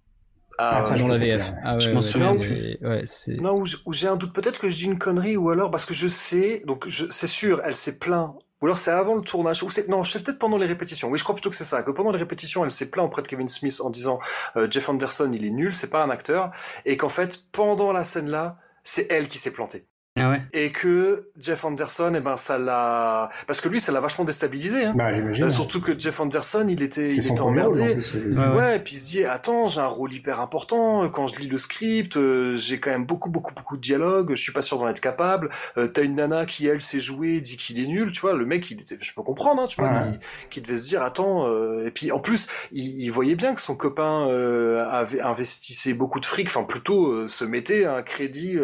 Ah, 0.57 0.81
ça, 0.81 0.91
ouais. 0.93 0.97
je 0.97 1.03
dans 1.03 1.07
la 1.09 1.17
VF. 1.17 1.53
Ah 1.63 1.73
ouais, 1.75 1.79
Je 1.79 1.89
m'en 1.91 1.97
ouais, 1.97 2.01
souviens 2.01 2.35
c'est- 2.39 2.85
Ouais, 2.85 3.01
c'est... 3.05 3.35
Non, 3.35 3.61
où 3.85 3.93
j'ai 3.93 4.07
un 4.07 4.15
doute. 4.15 4.34
Peut-être 4.34 4.59
que 4.59 4.69
je 4.69 4.75
dis 4.75 4.85
une 4.85 4.97
connerie 4.97 5.38
ou 5.38 5.49
alors 5.49 5.69
parce 5.71 5.85
que 5.85 5.93
je 5.93 6.07
sais, 6.07 6.63
donc 6.65 6.88
je, 6.88 7.05
c'est 7.09 7.27
sûr, 7.27 7.61
elle 7.63 7.75
s'est 7.75 7.99
plaint. 7.99 8.31
Ou 8.61 8.65
alors 8.65 8.79
c'est 8.79 8.89
avant 8.89 9.13
le 9.13 9.21
tournage, 9.21 9.61
ou 9.61 9.69
c'est 9.69 9.88
non, 9.88 10.03
c'est 10.03 10.23
peut-être 10.23 10.39
pendant 10.39 10.57
les 10.57 10.65
répétitions. 10.65 11.09
Oui, 11.09 11.19
je 11.19 11.23
crois 11.23 11.35
plutôt 11.35 11.51
que 11.51 11.55
c'est 11.55 11.63
ça. 11.63 11.84
Que 11.84 11.91
pendant 11.91 12.11
les 12.11 12.17
répétitions, 12.17 12.63
elle 12.63 12.71
s'est 12.71 12.89
plaint 12.89 13.05
auprès 13.05 13.21
de 13.21 13.27
Kevin 13.27 13.47
Smith 13.49 13.79
en 13.84 13.91
disant 13.91 14.19
euh, 14.55 14.67
Jeff 14.69 14.89
Anderson, 14.89 15.29
il 15.31 15.45
est 15.45 15.51
nul, 15.51 15.75
c'est 15.75 15.91
pas 15.91 16.03
un 16.03 16.09
acteur, 16.09 16.51
et 16.85 16.97
qu'en 16.97 17.09
fait 17.09 17.43
pendant 17.51 17.91
la 17.91 18.03
scène 18.03 18.29
là, 18.31 18.57
c'est 18.84 19.11
elle 19.11 19.27
qui 19.27 19.38
s'est 19.38 19.51
plantée. 19.53 19.85
Ah 20.19 20.30
ouais. 20.31 20.41
Et 20.53 20.72
que 20.72 21.27
Jeff 21.39 21.64
Anderson, 21.65 22.14
eh 22.15 22.19
ben 22.19 22.38
ça 22.38 22.57
l'a, 22.57 23.30
parce 23.45 23.61
que 23.61 23.69
lui, 23.69 23.80
ça 23.80 23.91
l'a 23.91 23.99
vachement 23.99 24.26
déstabilisé. 24.26 24.85
Hein. 24.85 24.94
Bah, 24.95 25.14
j'imagine. 25.14 25.45
Euh, 25.45 25.49
surtout 25.49 25.81
que 25.81 25.98
Jeff 25.98 26.19
Anderson, 26.19 26.65
il 26.69 26.81
était, 26.81 27.03
il 27.03 27.19
était 27.19 27.35
premier 27.35 27.61
rôle, 27.61 27.80
en 27.80 27.84
emmerdé. 27.84 27.94
plus. 27.95 28.14
Ouais, 28.15 28.48
Ouais, 28.48 28.56
ouais. 28.56 28.76
et 28.77 28.80
puis 28.80 28.95
il 28.95 28.99
se 28.99 29.06
dit 29.06 29.23
attends, 29.26 29.68
j'ai 29.68 29.81
un 29.81 29.85
rôle 29.88 30.14
hyper 30.14 30.39
important. 30.41 31.03
euh, 31.03 31.10
Quand 31.10 31.27
je 31.27 31.39
lis 31.39 31.48
le 31.48 31.57
script, 31.57 32.18
euh, 32.18 32.53
j'ai 32.56 32.80
quand 32.80 32.91
même 32.91 33.06
beaucoup, 33.06 33.30
beaucoup, 33.30 33.53
beaucoup 33.53 33.76
de 33.77 33.81
dialogues. 33.81 34.31
Je 34.31 34.41
suis 34.41 34.53
pas 34.53 34.61
sûr 34.61 34.80
d'en 34.80 34.88
être 34.89 35.02
capable. 35.02 35.49
Euh, 35.77 35.88
T'as 35.88 36.03
une 36.03 36.15
nana 36.15 36.45
qui 36.45 36.68
elle 36.68 36.81
sait 36.81 36.99
jouer, 36.99 37.41
dit 37.41 37.57
qu'il 37.57 37.80
est 37.80 37.88
nul. 37.88 38.11
Tu 38.11 38.22
vois, 38.22 38.34
le 38.34 38.45
mec, 38.45 38.69
il 38.72 38.81
était, 38.81 38.98
je 39.02 39.14
peux 39.14 39.22
comprendre, 39.23 39.61
hein, 39.61 39.65
tu 39.68 39.80
vois, 39.81 39.89
Ouais. 39.91 40.19
qui, 40.49 40.61
devait 40.61 40.77
se 40.77 40.85
dire 40.88 41.02
attends. 41.03 41.48
euh, 41.48 41.85
et 41.88 41.91
puis 41.91 42.11
en 42.11 42.19
plus, 42.19 42.48
il, 42.72 43.02
il 43.02 43.10
voyait 43.11 43.35
bien 43.35 43.53
que 43.56 43.61
son 43.61 43.76
copain 43.76 44.27
euh, 44.30 44.85
avait 44.89 45.22
investissait 45.22 45.94
beaucoup 45.94 46.19
de 46.19 46.26
fric. 46.26 46.48
Enfin, 46.48 46.64
plutôt 46.64 47.11
euh, 47.11 47.27
se 47.27 47.45
mettait 47.45 47.85
un 47.85 48.02
crédit. 48.02 48.57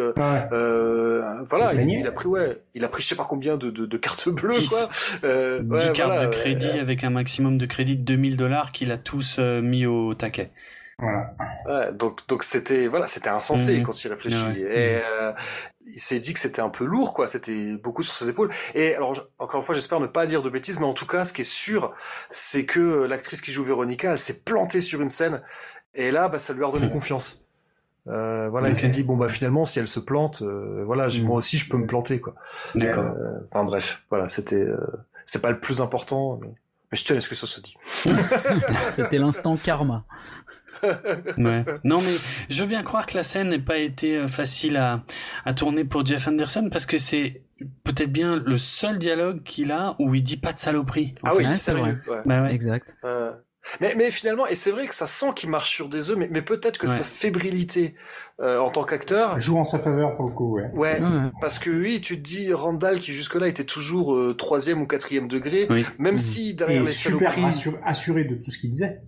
Voilà, 1.49 1.73
Il 1.73 2.07
a 2.07 2.11
pris 2.11 2.27
ouais, 2.27 2.61
il 2.75 2.83
a 2.85 2.89
pris 2.89 3.01
je 3.03 3.07
sais 3.09 3.15
pas 3.15 3.25
combien 3.27 3.57
de, 3.57 3.69
de, 3.69 3.85
de 3.85 3.97
cartes 3.97 4.29
bleues 4.29 4.51
Dix. 4.59 4.69
quoi. 4.69 4.89
Euh, 5.23 5.59
10 5.61 5.69
ouais, 5.71 5.91
cartes 5.93 6.11
voilà, 6.11 6.25
de 6.27 6.31
crédit 6.31 6.67
euh, 6.67 6.81
avec 6.81 7.03
un 7.03 7.09
maximum 7.09 7.57
de 7.57 7.65
crédit 7.65 7.97
de 7.97 8.03
2000 8.03 8.37
dollars 8.37 8.71
qu'il 8.71 8.91
a 8.91 8.97
tous 8.97 9.37
euh, 9.39 9.61
mis 9.61 9.85
au 9.85 10.13
taquet. 10.13 10.51
Voilà. 10.99 11.33
Ouais, 11.67 11.91
donc 11.93 12.19
donc 12.27 12.43
c'était 12.43 12.87
voilà, 12.87 13.07
c'était 13.07 13.29
insensé 13.29 13.77
Mhm. 13.79 13.83
quand 13.83 14.03
il 14.03 14.07
réfléchit. 14.09 14.37
Ouais. 14.45 14.59
Et 14.59 15.01
euh, 15.03 15.31
il 15.93 15.99
s'est 15.99 16.19
dit 16.19 16.33
que 16.33 16.39
c'était 16.39 16.61
un 16.61 16.69
peu 16.69 16.85
lourd, 16.85 17.13
quoi. 17.13 17.27
C'était 17.27 17.73
beaucoup 17.73 18.03
sur 18.03 18.13
ses 18.13 18.29
épaules. 18.29 18.51
Et 18.75 18.95
alors 18.95 19.27
encore 19.39 19.59
une 19.59 19.65
fois, 19.65 19.75
j'espère 19.75 19.99
ne 19.99 20.07
pas 20.07 20.25
dire 20.25 20.41
de 20.43 20.49
bêtises, 20.49 20.79
mais 20.79 20.85
en 20.85 20.93
tout 20.93 21.07
cas, 21.07 21.25
ce 21.25 21.33
qui 21.33 21.41
est 21.41 21.43
sûr, 21.43 21.93
c'est 22.29 22.65
que 22.65 22.79
l'actrice 23.05 23.41
qui 23.41 23.51
joue 23.51 23.63
Véronica, 23.63 24.11
elle 24.11 24.19
s'est 24.19 24.43
plantée 24.43 24.81
sur 24.81 25.01
une 25.01 25.09
scène. 25.09 25.41
Et 25.95 26.09
là, 26.11 26.29
bah, 26.29 26.39
ça 26.39 26.53
lui 26.53 26.63
a 26.63 26.67
redonné 26.67 26.89
confiance. 26.91 27.47
Euh, 28.07 28.49
voilà, 28.49 28.67
il 28.69 28.75
s'est 28.75 28.89
dit 28.89 29.03
bon 29.03 29.15
bah 29.15 29.29
finalement, 29.29 29.63
si 29.65 29.79
elle 29.79 29.87
se 29.87 29.99
plante, 30.01 30.41
euh, 30.41 30.83
voilà, 30.85 31.07
Mhm. 31.07 31.23
moi 31.23 31.37
aussi, 31.37 31.57
je 31.57 31.69
peux 31.69 31.77
me 31.77 31.87
planter, 31.87 32.19
quoi. 32.19 32.35
D'accord. 32.75 33.05
Euh, 33.05 33.39
enfin 33.51 33.63
bref, 33.63 34.03
voilà, 34.09 34.27
c'était 34.27 34.55
euh, 34.61 34.77
c'est 35.25 35.41
pas 35.41 35.51
le 35.51 35.59
plus 35.59 35.79
important, 35.81 36.37
mais, 36.41 36.49
mais 36.91 36.97
je 36.97 37.05
tiens 37.05 37.15
à 37.15 37.21
ce 37.21 37.29
que 37.29 37.35
ça 37.35 37.47
se 37.47 37.61
dit. 37.61 37.75
C'était 38.91 39.17
l'instant 39.17 39.55
karma. 39.55 40.03
Ouais. 41.37 41.63
Non, 41.85 41.97
mais 42.01 42.11
je 42.49 42.61
veux 42.61 42.67
bien 42.67 42.83
croire 42.83 43.05
que 43.05 43.15
la 43.15 43.23
scène 43.23 43.49
n'ait 43.51 43.59
pas 43.59 43.77
été 43.77 44.27
facile 44.27 44.75
à, 44.75 45.01
à 45.45 45.53
tourner 45.53 45.85
pour 45.85 46.05
Jeff 46.05 46.27
Anderson 46.27 46.67
parce 46.69 46.85
que 46.85 46.97
c'est 46.97 47.41
peut-être 47.85 48.11
bien 48.11 48.35
le 48.35 48.57
seul 48.57 48.99
dialogue 48.99 49.43
qu'il 49.43 49.71
a 49.71 49.95
où 49.99 50.13
il 50.13 50.23
dit 50.25 50.35
pas 50.35 50.51
de 50.51 50.57
saloperie. 50.57 51.15
Ah 51.23 51.31
oui. 51.37 51.45
Ouais, 51.45 51.51
c'est 51.55 51.71
sérieux. 51.71 52.01
ouais. 52.05 52.17
Bah 52.25 52.41
ouais. 52.43 52.53
Exact. 52.53 52.97
Mais, 53.81 53.95
mais 53.95 54.11
finalement, 54.11 54.45
et 54.47 54.55
c'est 54.55 54.71
vrai 54.71 54.87
que 54.87 54.93
ça 54.93 55.07
sent 55.07 55.27
qu'il 55.35 55.49
marche 55.49 55.69
sur 55.69 55.87
des 55.89 56.09
œufs, 56.09 56.17
mais, 56.17 56.27
mais 56.29 56.41
peut-être 56.41 56.77
que 56.77 56.87
Ouais. 56.87 56.93
sa 56.93 57.03
fébrilité 57.03 57.95
euh, 58.41 58.59
en 58.59 58.69
tant 58.69 58.83
qu'acteur, 58.83 59.39
Joue 59.39 59.57
en 59.57 59.63
sa 59.63 59.79
faveur 59.79 60.15
pour 60.17 60.27
le 60.27 60.33
coup, 60.33 60.55
ouais. 60.55 60.69
ouais, 60.73 60.99
Ouais. 61.01 61.31
parce 61.39 61.59
que 61.59 61.69
oui, 61.69 62.01
tu 62.01 62.17
te 62.17 62.21
dis 62.21 62.51
Randall 62.51 62.99
qui 62.99 63.13
jusque-là 63.13 63.47
était 63.47 63.63
toujours 63.63 64.15
euh, 64.15 64.33
troisième 64.35 64.81
ou 64.81 64.87
quatrième 64.87 65.27
degré, 65.27 65.67
Oui. 65.69 65.85
même 65.97 66.13
Mhm. 66.15 66.19
si 66.19 66.53
derrière 66.55 66.81
Et 66.83 66.85
les 66.85 66.91
super 66.91 67.31
saloperies, 67.31 67.45
assuré, 67.45 67.77
assuré 67.85 68.23
de 68.25 68.35
tout 68.35 68.51
ce 68.51 68.57
qu'il 68.59 68.69
disait. 68.69 68.99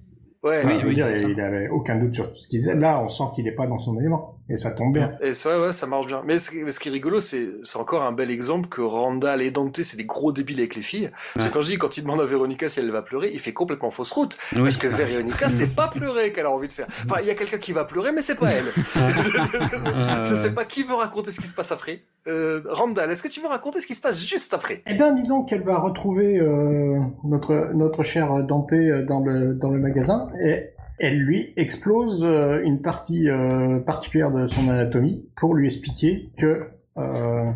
ouais, 0.43 0.61
Oui, 0.63 0.65
Enfin, 0.65 0.79
je 0.79 0.83
veux 0.83 0.89
oui, 0.89 0.95
dire, 0.95 1.05
ça. 1.05 1.17
il 1.17 1.41
avait 1.41 1.67
aucun 1.69 1.95
doute 1.97 2.13
sur 2.13 2.29
tout 2.31 2.35
ce 2.39 2.47
qu'il 2.47 2.59
disait. 2.59 2.75
Là, 2.75 3.01
on 3.03 3.09
sent 3.09 3.23
qu'il 3.35 3.47
est 3.47 3.55
pas 3.55 3.67
dans 3.67 3.79
son 3.79 3.99
élément. 3.99 4.34
Et 4.47 4.57
ça 4.57 4.71
tombe 4.71 4.93
bien. 4.93 5.13
Et 5.21 5.33
ça, 5.33 5.59
ouais, 5.59 5.73
ça 5.73 5.87
marche 5.87 6.05
bien. 6.05 6.21
Mais 6.25 6.37
ce, 6.37 6.51
qui- 6.51 6.63
mais 6.63 6.69
ce 6.71 6.79
qui 6.79 6.89
est 6.89 6.91
rigolo, 6.91 7.19
c'est, 7.19 7.49
c'est 7.63 7.79
encore 7.79 8.03
un 8.03 8.11
bel 8.11 8.29
exemple 8.29 8.69
que 8.69 8.81
Randall 8.81 9.41
et 9.41 9.49
Dante, 9.49 9.81
c'est 9.81 9.97
des 9.97 10.05
gros 10.05 10.31
débiles 10.31 10.59
avec 10.59 10.75
les 10.75 10.83
filles. 10.83 11.09
Parce 11.33 11.47
que 11.47 11.53
quand 11.53 11.61
je 11.63 11.69
dis, 11.69 11.77
quand 11.79 11.97
il 11.97 12.01
demande 12.03 12.21
à 12.21 12.25
Véronica 12.25 12.69
si 12.69 12.79
elle 12.79 12.91
va 12.91 13.01
pleurer, 13.01 13.31
il 13.33 13.39
fait 13.39 13.53
complètement 13.53 13.89
fausse 13.89 14.11
route. 14.11 14.37
Oui. 14.53 14.61
Parce 14.61 14.77
que 14.77 14.87
Véronica, 14.87 15.49
c'est 15.49 15.75
pas 15.75 15.87
pleurer 15.87 16.31
qu'elle 16.31 16.45
a 16.45 16.51
envie 16.51 16.67
de 16.67 16.73
faire. 16.73 16.87
Enfin, 17.05 17.21
il 17.21 17.27
y 17.27 17.31
a 17.31 17.35
quelqu'un 17.35 17.57
qui 17.57 17.71
va 17.73 17.85
pleurer, 17.85 18.11
mais 18.11 18.21
c'est 18.21 18.35
pas 18.39 18.51
elle. 18.51 18.65
je 20.25 20.35
sais 20.35 20.51
pas 20.51 20.65
qui 20.65 20.83
veut 20.83 20.93
raconter 20.95 21.31
ce 21.31 21.39
qui 21.41 21.47
se 21.47 21.55
passe 21.55 21.71
après. 21.71 22.01
Euh, 22.27 22.61
Randall, 22.69 23.11
est-ce 23.11 23.23
que 23.23 23.27
tu 23.27 23.39
veux 23.41 23.47
raconter 23.47 23.79
ce 23.79 23.87
qui 23.87 23.93
se 23.95 24.01
passe 24.01 24.23
juste 24.23 24.53
après? 24.53 24.81
Eh 24.87 24.93
ben, 24.95 25.13
disons 25.13 25.43
qu'elle 25.43 25.61
va 25.63 25.77
retrouver 25.79 26.37
euh, 26.39 26.99
notre 27.23 27.71
notre 27.73 28.03
cher 28.03 28.43
Dante 28.43 28.73
euh, 28.73 29.03
dans 29.05 29.19
le 29.23 29.53
dans 29.53 29.69
le 29.71 29.79
magasin 29.79 30.29
et 30.43 30.69
elle 30.99 31.17
lui 31.17 31.53
explose 31.57 32.23
euh, 32.25 32.61
une 32.63 32.81
partie 32.81 33.29
euh, 33.29 33.79
particulière 33.79 34.31
de 34.31 34.47
son 34.47 34.69
anatomie 34.69 35.25
pour 35.35 35.53
lui 35.55 35.65
expliquer 35.65 36.29
que 36.37 36.67
euh, 36.97 37.51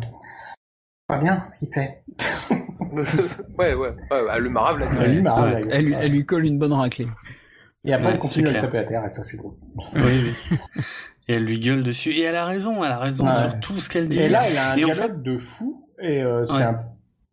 pas 1.06 1.18
bien 1.18 1.44
ce 1.46 1.58
qu'il 1.58 1.72
fait. 1.72 2.02
ouais, 3.58 3.74
ouais, 3.74 3.74
ouais, 3.74 4.22
ouais, 4.22 4.38
le 4.38 4.50
marave 4.50 4.78
la 4.78 4.86
gueule. 4.86 5.02
Elle 5.04 5.12
lui 5.20 5.22
Ouais. 5.28 5.64
Elle, 5.70 5.84
lui- 5.86 5.94
elle 5.94 6.12
lui 6.12 6.26
colle 6.26 6.44
une 6.46 6.58
bonne 6.58 6.72
raclée. 6.72 7.06
Et 7.84 7.92
après, 7.94 8.08
Ouais, 8.08 8.14
elle 8.14 8.20
continue 8.20 8.48
à 8.48 8.52
le 8.52 8.60
taper 8.60 8.78
à 8.78 8.84
terre 8.84 9.04
et 9.06 9.10
ça 9.10 9.22
c'est 9.24 9.36
drôle. 9.38 9.54
Oui, 9.94 10.34
oui. 10.50 10.58
Et 11.28 11.34
elle 11.34 11.44
lui 11.44 11.60
gueule 11.60 11.82
dessus. 11.84 12.10
Et 12.10 12.22
elle 12.22 12.34
a 12.36 12.44
raison, 12.44 12.82
elle 12.84 12.90
a 12.90 12.98
raison 12.98 13.24
Ouais. 13.26 13.34
sur 13.38 13.60
tout 13.60 13.78
ce 13.78 13.88
qu'elle 13.88 14.08
dit. 14.08 14.18
Et 14.18 14.28
là, 14.28 14.42
elle 14.48 14.58
a 14.58 14.72
un 14.72 14.76
Et 14.76 14.84
en 14.84 14.88
dialogue 14.88 15.22
de 15.22 15.38
fou 15.38 15.86
et 16.02 16.22
euh, 16.22 16.44
c'est 16.44 16.56
Ouais. 16.56 16.62
un 16.64 16.80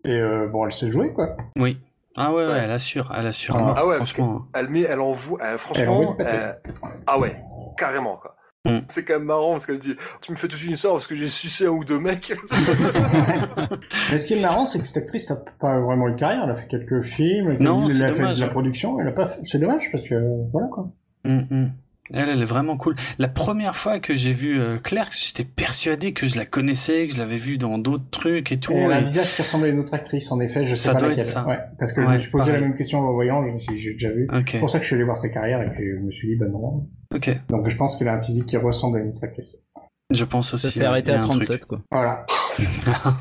et 0.05 0.11
euh, 0.11 0.47
bon, 0.47 0.65
elle 0.65 0.71
sait 0.71 0.91
jouer 0.91 1.11
quoi. 1.13 1.35
Oui. 1.57 1.79
Ah 2.17 2.33
ouais, 2.33 2.45
ouais, 2.45 2.51
Ouais. 2.51 2.59
elle 2.63 2.71
assure, 2.71 3.13
elle 3.17 3.27
assure. 3.27 3.55
Ah. 3.57 3.73
Ah 3.77 3.85
ouais, 3.85 3.97
parce 3.97 4.11
franchement. 4.11 4.47
Elle 4.55 4.69
met, 4.69 4.81
elle 4.81 4.99
envoie, 4.99 5.39
elle- 5.41 5.51
Elle 5.53 5.57
franchement, 5.59 6.13
patate. 6.15 6.33
euh, 6.33 6.71
ah 7.05 7.19
ouais, 7.19 7.35
carrément 7.77 8.17
quoi. 8.17 8.33
Mm. 8.65 8.79
C'est 8.87 9.05
quand 9.05 9.13
même 9.13 9.23
marrant 9.23 9.51
parce 9.51 9.65
qu'elle 9.65 9.77
dit, 9.79 9.95
tu 10.19 10.31
me 10.31 10.35
fais 10.35 10.47
toute 10.49 10.61
une 10.63 10.73
histoire 10.73 10.95
parce 10.95 11.07
que 11.07 11.15
j'ai 11.15 11.27
sucé 11.27 11.67
un 11.67 11.69
ou 11.69 11.85
deux 11.85 11.99
mecs. 11.99 12.33
Mais 14.11 14.17
ce 14.17 14.27
qui 14.27 14.33
est 14.33 14.41
marrant, 14.41 14.65
c'est 14.67 14.79
que 14.79 14.87
cette 14.87 15.03
actrice 15.03 15.29
n'a 15.29 15.37
pas 15.59 15.79
vraiment 15.79 16.07
une 16.07 16.15
carrière. 16.15 16.43
Elle 16.43 16.51
a 16.51 16.55
fait 16.55 16.67
quelques 16.67 17.01
films, 17.03 17.51
elle, 17.51 17.63
Non, 17.63 17.87
elle 17.87 18.03
a 18.03 18.13
fait 18.13 18.33
de 18.35 18.41
la 18.41 18.47
production. 18.47 18.99
Elle 18.99 19.07
a 19.07 19.11
pas. 19.11 19.27
fait- 19.27 19.39
C'est 19.45 19.59
dommage 19.59 19.89
parce 19.91 20.03
que 20.07 20.15
voilà 20.51 20.67
quoi. 20.67 20.89
Mm, 21.23 21.41
mm. 21.49 21.71
Elle, 22.13 22.29
elle 22.29 22.41
est 22.41 22.45
vraiment 22.45 22.77
cool. 22.77 22.95
La 23.17 23.27
première 23.27 23.75
fois 23.75 23.99
que 23.99 24.15
j'ai 24.15 24.33
vu 24.33 24.59
euh, 24.59 24.77
Clerks, 24.77 25.27
j'étais 25.27 25.43
persuadé 25.43 26.13
que 26.13 26.27
je 26.27 26.37
la 26.37 26.45
connaissais, 26.45 27.07
que 27.07 27.13
je 27.13 27.19
l'avais 27.19 27.37
vue 27.37 27.57
dans 27.57 27.77
d'autres 27.77 28.09
trucs 28.11 28.51
et 28.51 28.59
tout. 28.59 28.73
Et 28.73 28.77
elle 28.77 28.93
a 28.93 28.97
un 28.97 29.01
visage 29.01 29.35
qui 29.35 29.41
ressemble 29.41 29.65
à 29.65 29.69
une 29.69 29.79
autre 29.79 29.93
actrice, 29.93 30.31
en 30.31 30.39
effet. 30.39 30.65
Je 30.65 30.75
sais 30.75 30.87
Ça 30.87 30.93
pas 30.93 30.99
doit 30.99 31.09
laquelle. 31.09 31.25
être 31.25 31.31
ça. 31.31 31.45
Ouais, 31.45 31.59
parce 31.77 31.93
que 31.93 32.01
je 32.01 32.07
me 32.07 32.17
suis 32.17 32.31
posé 32.31 32.45
pareil. 32.45 32.61
la 32.61 32.67
même 32.67 32.77
question 32.77 32.99
en 32.99 33.13
voyant. 33.13 33.45
Je 33.45 33.51
me 33.51 33.59
suis, 33.59 33.75
dit, 33.75 33.81
j'ai 33.81 33.93
déjà 33.93 34.11
vu. 34.11 34.27
Ok. 34.33 34.49
C'est 34.51 34.59
pour 34.59 34.69
ça 34.69 34.79
que 34.79 34.83
je 34.83 34.87
suis 34.87 34.95
allé 34.95 35.03
voir 35.03 35.17
sa 35.17 35.29
carrière 35.29 35.61
et 35.61 35.75
que 35.75 35.83
je 35.83 36.01
me 36.01 36.11
suis 36.11 36.29
dit, 36.29 36.35
bah 36.35 36.47
non. 36.47 36.87
Ok. 37.13 37.29
Donc 37.49 37.67
je 37.67 37.75
pense 37.75 37.97
qu'elle 37.97 38.09
a 38.09 38.13
un 38.13 38.21
physique 38.21 38.45
qui 38.45 38.57
ressemble 38.57 38.99
à 38.99 39.01
une 39.01 39.09
autre 39.09 39.23
actrice. 39.23 39.63
Je 40.11 40.23
pense 40.23 40.53
aussi. 40.53 40.67
Ça 40.67 40.71
s'est 40.71 40.79
ouais, 40.81 40.85
arrêté 40.85 41.11
à 41.11 41.17
un 41.17 41.21
truc. 41.21 41.43
37, 41.43 41.65
quoi. 41.65 41.81
Voilà. 41.91 42.25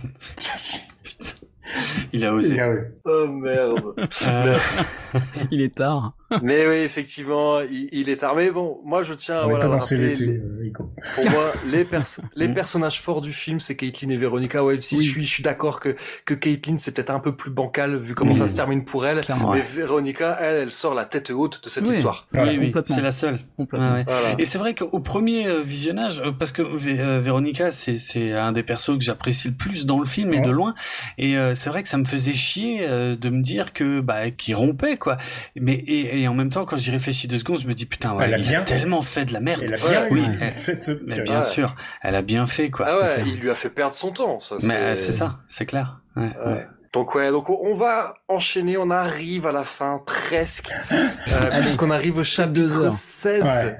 Il 2.16 2.26
a 2.26 2.34
osé. 2.34 2.55
Il 2.55 2.60
a- 2.60 2.72
oh 3.05 3.26
merde. 3.28 3.94
Euh, 4.26 4.59
Il 5.51 5.60
est 5.62 5.74
tard. 5.74 6.12
Mais 6.43 6.66
oui, 6.66 6.76
effectivement, 6.76 7.60
il, 7.60 7.88
il 7.93 8.09
est 8.09 8.16
tard. 8.16 8.34
Mais 8.34 8.51
bon, 8.51 8.80
moi 8.84 9.02
je 9.05 9.14
tiens 9.14 9.44
voilà, 9.47 9.72
à 9.72 9.80
ces 9.80 9.94
rappeler 9.97 10.16
les- 10.16 10.38
euh. 10.38 10.72
Pour 11.14 11.30
moi, 11.30 11.52
les, 11.68 11.84
perso- 11.84 12.22
les 12.36 12.48
personnages 12.48 13.01
forts 13.01 13.20
du 13.20 13.32
film, 13.32 13.60
c'est 13.60 13.76
Caitlyn 13.76 14.10
et 14.10 14.16
Veronica. 14.16 14.64
Ouais, 14.64 14.80
si 14.80 14.97
Oui. 14.97 15.05
je 15.05 15.10
suis, 15.12 15.24
je 15.24 15.30
suis 15.30 15.43
d'accord 15.43 15.78
que 15.80 15.94
que 16.24 16.34
Caitlyn 16.34 16.76
c'est 16.78 16.94
peut-être 16.94 17.10
un 17.10 17.20
peu 17.20 17.36
plus 17.36 17.51
bancal 17.51 17.97
vu 17.97 18.14
comment 18.14 18.32
Oui. 18.32 18.36
ça 18.36 18.47
se 18.48 18.56
termine 18.56 18.84
pour 18.84 19.06
elle. 19.06 19.20
Clairement. 19.20 19.52
Mais 19.52 19.60
Veronica, 19.60 20.36
elle, 20.40 20.62
elle 20.62 20.70
sort 20.72 20.94
la 20.94 21.05
tête 21.05 21.30
haute 21.30 21.62
de 21.62 21.68
cette 21.68 21.86
Oui. 21.86 21.94
histoire. 21.94 22.26
Voilà, 22.32 22.52
oui, 22.52 22.72
oui, 22.74 22.82
c'est 22.84 23.01
la 23.01 23.12
seule. 23.12 23.38
Complètement. 23.56 23.90
Ouais, 23.93 23.97
ouais. 23.98 24.05
Voilà. 24.06 24.34
Et 24.38 24.44
c'est 24.44 24.59
vrai 24.59 24.74
qu'au 24.74 25.01
premier 25.01 25.47
euh, 25.47 25.60
visionnage, 25.62 26.22
parce 26.38 26.51
que 26.52 26.62
Vé- 26.62 26.98
euh, 27.01 27.20
Véronica, 27.20 27.70
c'est 27.70 27.97
c'est 27.98 28.32
un 28.32 28.51
des 28.52 28.62
persos 28.64 28.98
que 28.98 29.05
j'apprécie 29.05 29.48
le 29.48 29.55
plus 29.55 29.86
dans 29.86 30.01
le 30.01 30.06
film 30.06 30.32
et 30.34 30.38
Ouais. 30.40 30.43
de 30.47 30.51
loin. 30.51 30.74
Et 31.18 31.36
euh, 31.38 31.55
c'est 31.55 31.70
vrai 31.70 31.82
que 31.84 31.88
ça 31.88 31.98
me 31.98 32.05
faisait 32.06 32.32
chier 32.32 32.78
euh, 32.82 33.16
de 33.16 33.28
me 33.28 33.42
dire 33.42 33.72
que 33.72 34.00
bah 34.00 34.30
qu'il 34.30 34.54
rompait 34.54 34.96
quoi. 34.96 35.18
Mais 35.56 35.74
et, 35.74 36.22
et 36.22 36.28
en 36.28 36.34
même 36.34 36.50
temps, 36.50 36.64
quand 36.64 36.76
j'y 36.78 36.90
réfléchis 36.90 37.28
deux 37.28 37.38
secondes, 37.38 37.60
je 37.60 37.68
me 37.68 37.74
dis 37.74 37.86
putain, 37.86 38.14
ouais, 38.14 38.24
Elle 38.26 38.34
a 38.34 38.38
il 38.38 38.44
bien- 38.48 38.60
a 38.60 38.64
tellement 38.64 39.02
fait 39.02 39.24
de 39.26 39.32
la 39.32 39.40
merde. 39.40 39.62
Elle 39.64 39.74
a 39.74 39.76
bien 39.76 40.06
oui, 40.10 40.22
elle- 40.40 40.50
fait 40.50 40.82
ce 40.82 40.92
Mais 41.06 41.20
bien 41.20 41.38
Ouais. 41.40 41.42
sûr, 41.42 41.74
elle 42.02 42.14
a 42.14 42.22
bien 42.22 42.46
fait 42.46 42.70
quoi. 42.70 42.86
Ah 42.88 43.00
ouais, 43.00 43.22
il 43.26 43.36
lui 43.40 43.50
a 43.50 43.54
fait 43.54 43.70
perdre 43.70 43.94
son 43.94 44.12
temps. 44.12 44.40
Ça, 44.40 44.56
Mais 44.62 44.74
euh, 44.74 44.96
c'est 44.96 45.12
ça, 45.12 45.40
c'est 45.48 45.66
clair. 45.66 46.00
Ouais, 46.16 46.30
Ouais. 46.46 46.66
Donc 46.97 47.14
ouais, 47.14 47.31
donc 47.31 47.51
on- 47.51 47.74
va 47.74 48.14
enchaîner, 48.27 48.78
on 48.78 48.90
arrive 48.90 49.47
à 49.47 49.52
la 49.52 49.64
fin 49.64 50.01
presque, 50.06 50.70
euh, 50.90 51.60
puisqu'on 51.60 51.90
arrive 51.90 52.16
au 52.16 52.24
chapitre 52.24 52.85
heures. 52.85 52.93
16, 52.93 53.43
Ouais. 53.43 53.77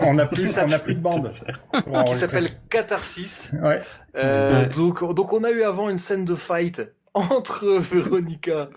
on 0.00 0.18
a 0.18 0.26
plus, 0.26 0.52
Qui 0.52 0.58
on 0.60 0.72
a 0.72 0.78
plus 0.78 0.94
de 0.94 1.00
bande. 1.00 1.26
Qui 2.06 2.14
s'appelle 2.14 2.48
Catharsis. 2.68 3.52
Ouais. 3.62 3.80
Euh, 4.16 4.64
Ouais. 4.64 4.68
donc, 4.68 5.14
donc 5.14 5.32
on 5.32 5.42
a 5.42 5.50
eu 5.50 5.62
avant 5.62 5.88
une 5.88 5.96
scène 5.96 6.26
de 6.26 6.34
fight 6.34 6.82
entre 7.18 7.66
Veronica 7.78 8.70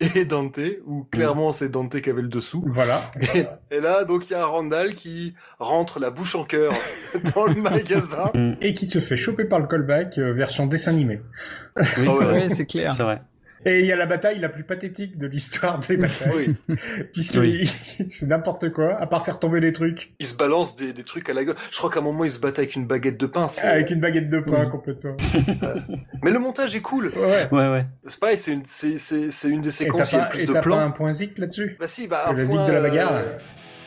et 0.00 0.24
Dante, 0.24 0.60
où 0.86 1.04
clairement 1.04 1.52
c'est 1.52 1.68
Dante 1.68 2.00
qui 2.00 2.10
avait 2.10 2.22
le 2.22 2.28
dessous. 2.28 2.64
Voilà. 2.66 3.02
Et, 3.34 3.46
et 3.70 3.80
là, 3.80 4.04
donc 4.04 4.28
il 4.28 4.32
y 4.32 4.36
a 4.36 4.44
Randall 4.44 4.94
qui 4.94 5.34
rentre 5.58 6.00
la 6.00 6.10
bouche 6.10 6.34
en 6.34 6.44
cœur 6.44 6.72
dans 7.34 7.46
le 7.46 7.60
magasin. 7.60 8.32
Et 8.60 8.74
qui 8.74 8.86
se 8.86 9.00
fait 9.00 9.16
choper 9.16 9.44
par 9.44 9.58
le 9.58 9.66
callback 9.66 10.18
euh, 10.18 10.32
version 10.32 10.66
dessin 10.66 10.92
animé. 10.92 11.20
Oui, 11.76 11.84
c'est 11.84 12.08
ouais. 12.08 12.24
vrai. 12.24 12.32
Ouais, 12.42 12.48
c'est 12.48 12.66
clair. 12.66 12.92
C'est 12.96 13.02
vrai. 13.02 13.20
Et 13.64 13.80
il 13.80 13.86
y 13.86 13.92
a 13.92 13.96
la 13.96 14.06
bataille 14.06 14.38
la 14.38 14.48
plus 14.48 14.62
pathétique 14.64 15.18
de 15.18 15.26
l'histoire 15.26 15.78
des 15.80 15.96
batailles. 15.96 16.54
Oui, 16.68 16.76
Puisque 17.12 17.36
Oui. 17.36 17.68
c'est 18.08 18.26
n'importe 18.26 18.70
quoi, 18.72 18.96
à 19.00 19.06
part 19.06 19.24
faire 19.24 19.38
tomber 19.38 19.60
des 19.60 19.72
trucs 19.72 20.12
il 20.20 20.26
se 20.26 20.36
balance 20.36 20.76
des, 20.76 20.92
des 20.92 21.02
trucs 21.02 21.28
à 21.30 21.32
la 21.32 21.44
gueule. 21.44 21.56
Je 21.72 21.76
crois 21.78 21.90
qu'à 21.90 22.00
un 22.00 22.02
moment 22.02 22.24
il 22.24 22.30
se 22.30 22.38
battait 22.38 22.60
avec 22.60 22.76
une 22.76 22.86
baguette 22.86 23.18
de 23.18 23.26
pain. 23.26 23.46
c'est- 23.46 23.66
avec 23.66 23.90
une 23.90 24.00
baguette 24.00 24.30
de 24.30 24.40
pain 24.40 24.66
complètement. 24.66 25.16
Mais 26.22 26.30
le 26.30 26.38
montage 26.38 26.76
est 26.76 26.80
cool. 26.80 27.12
Ouais. 27.16 27.48
Ouais, 27.50 27.68
ouais. 27.70 27.86
C'est 28.06 28.20
pareil, 28.20 28.36
c'est 28.36 28.52
une, 28.52 28.62
c'est, 28.64 29.48
une 29.48 29.62
des 29.62 29.70
séquences, 29.70 30.12
il 30.12 30.16
y 30.16 30.18
a 30.20 30.24
le 30.24 30.28
plus 30.30 30.42
et 30.42 30.46
de 30.46 30.52
t'as 30.52 30.60
plans. 30.60 30.76
pas 30.76 30.82
un 30.82 30.90
point 30.90 31.12
zik 31.12 31.38
là-dessus 31.38 31.76
Bah 31.80 31.86
si, 31.86 32.06
bah 32.06 32.24
un 32.26 32.32
la 32.32 32.34
point, 32.34 32.44
zig 32.44 32.64
de 32.66 32.72
la 32.72 32.80
bagarre. 32.80 33.12
euh, 33.14 33.38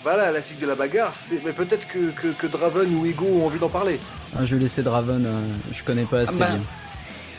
Voilà, 0.04 0.32
la 0.32 0.42
zig 0.42 0.60
de 0.60 0.68
la 0.68 0.76
bagarre, 0.76 1.14
c'est, 1.14 1.40
mais 1.46 1.52
peut-être 1.54 1.88
que, 1.88 2.12
que, 2.12 2.28
que 2.30 2.48
Draven 2.48 2.94
ou 2.96 3.06
Ego 3.06 3.26
ont 3.26 3.46
envie 3.46 3.60
d'en 3.60 3.70
parler. 3.70 4.00
Ah, 4.38 4.46
je 4.46 4.56
vais 4.56 4.62
laisser 4.64 4.82
Draven, 4.84 5.26
euh, 5.26 5.40
je 5.74 5.84
connais 5.84 6.04
pas 6.06 6.20
assez 6.22 6.36
Ah 6.42 6.46
bah, 6.46 6.52
bien. 6.56 6.64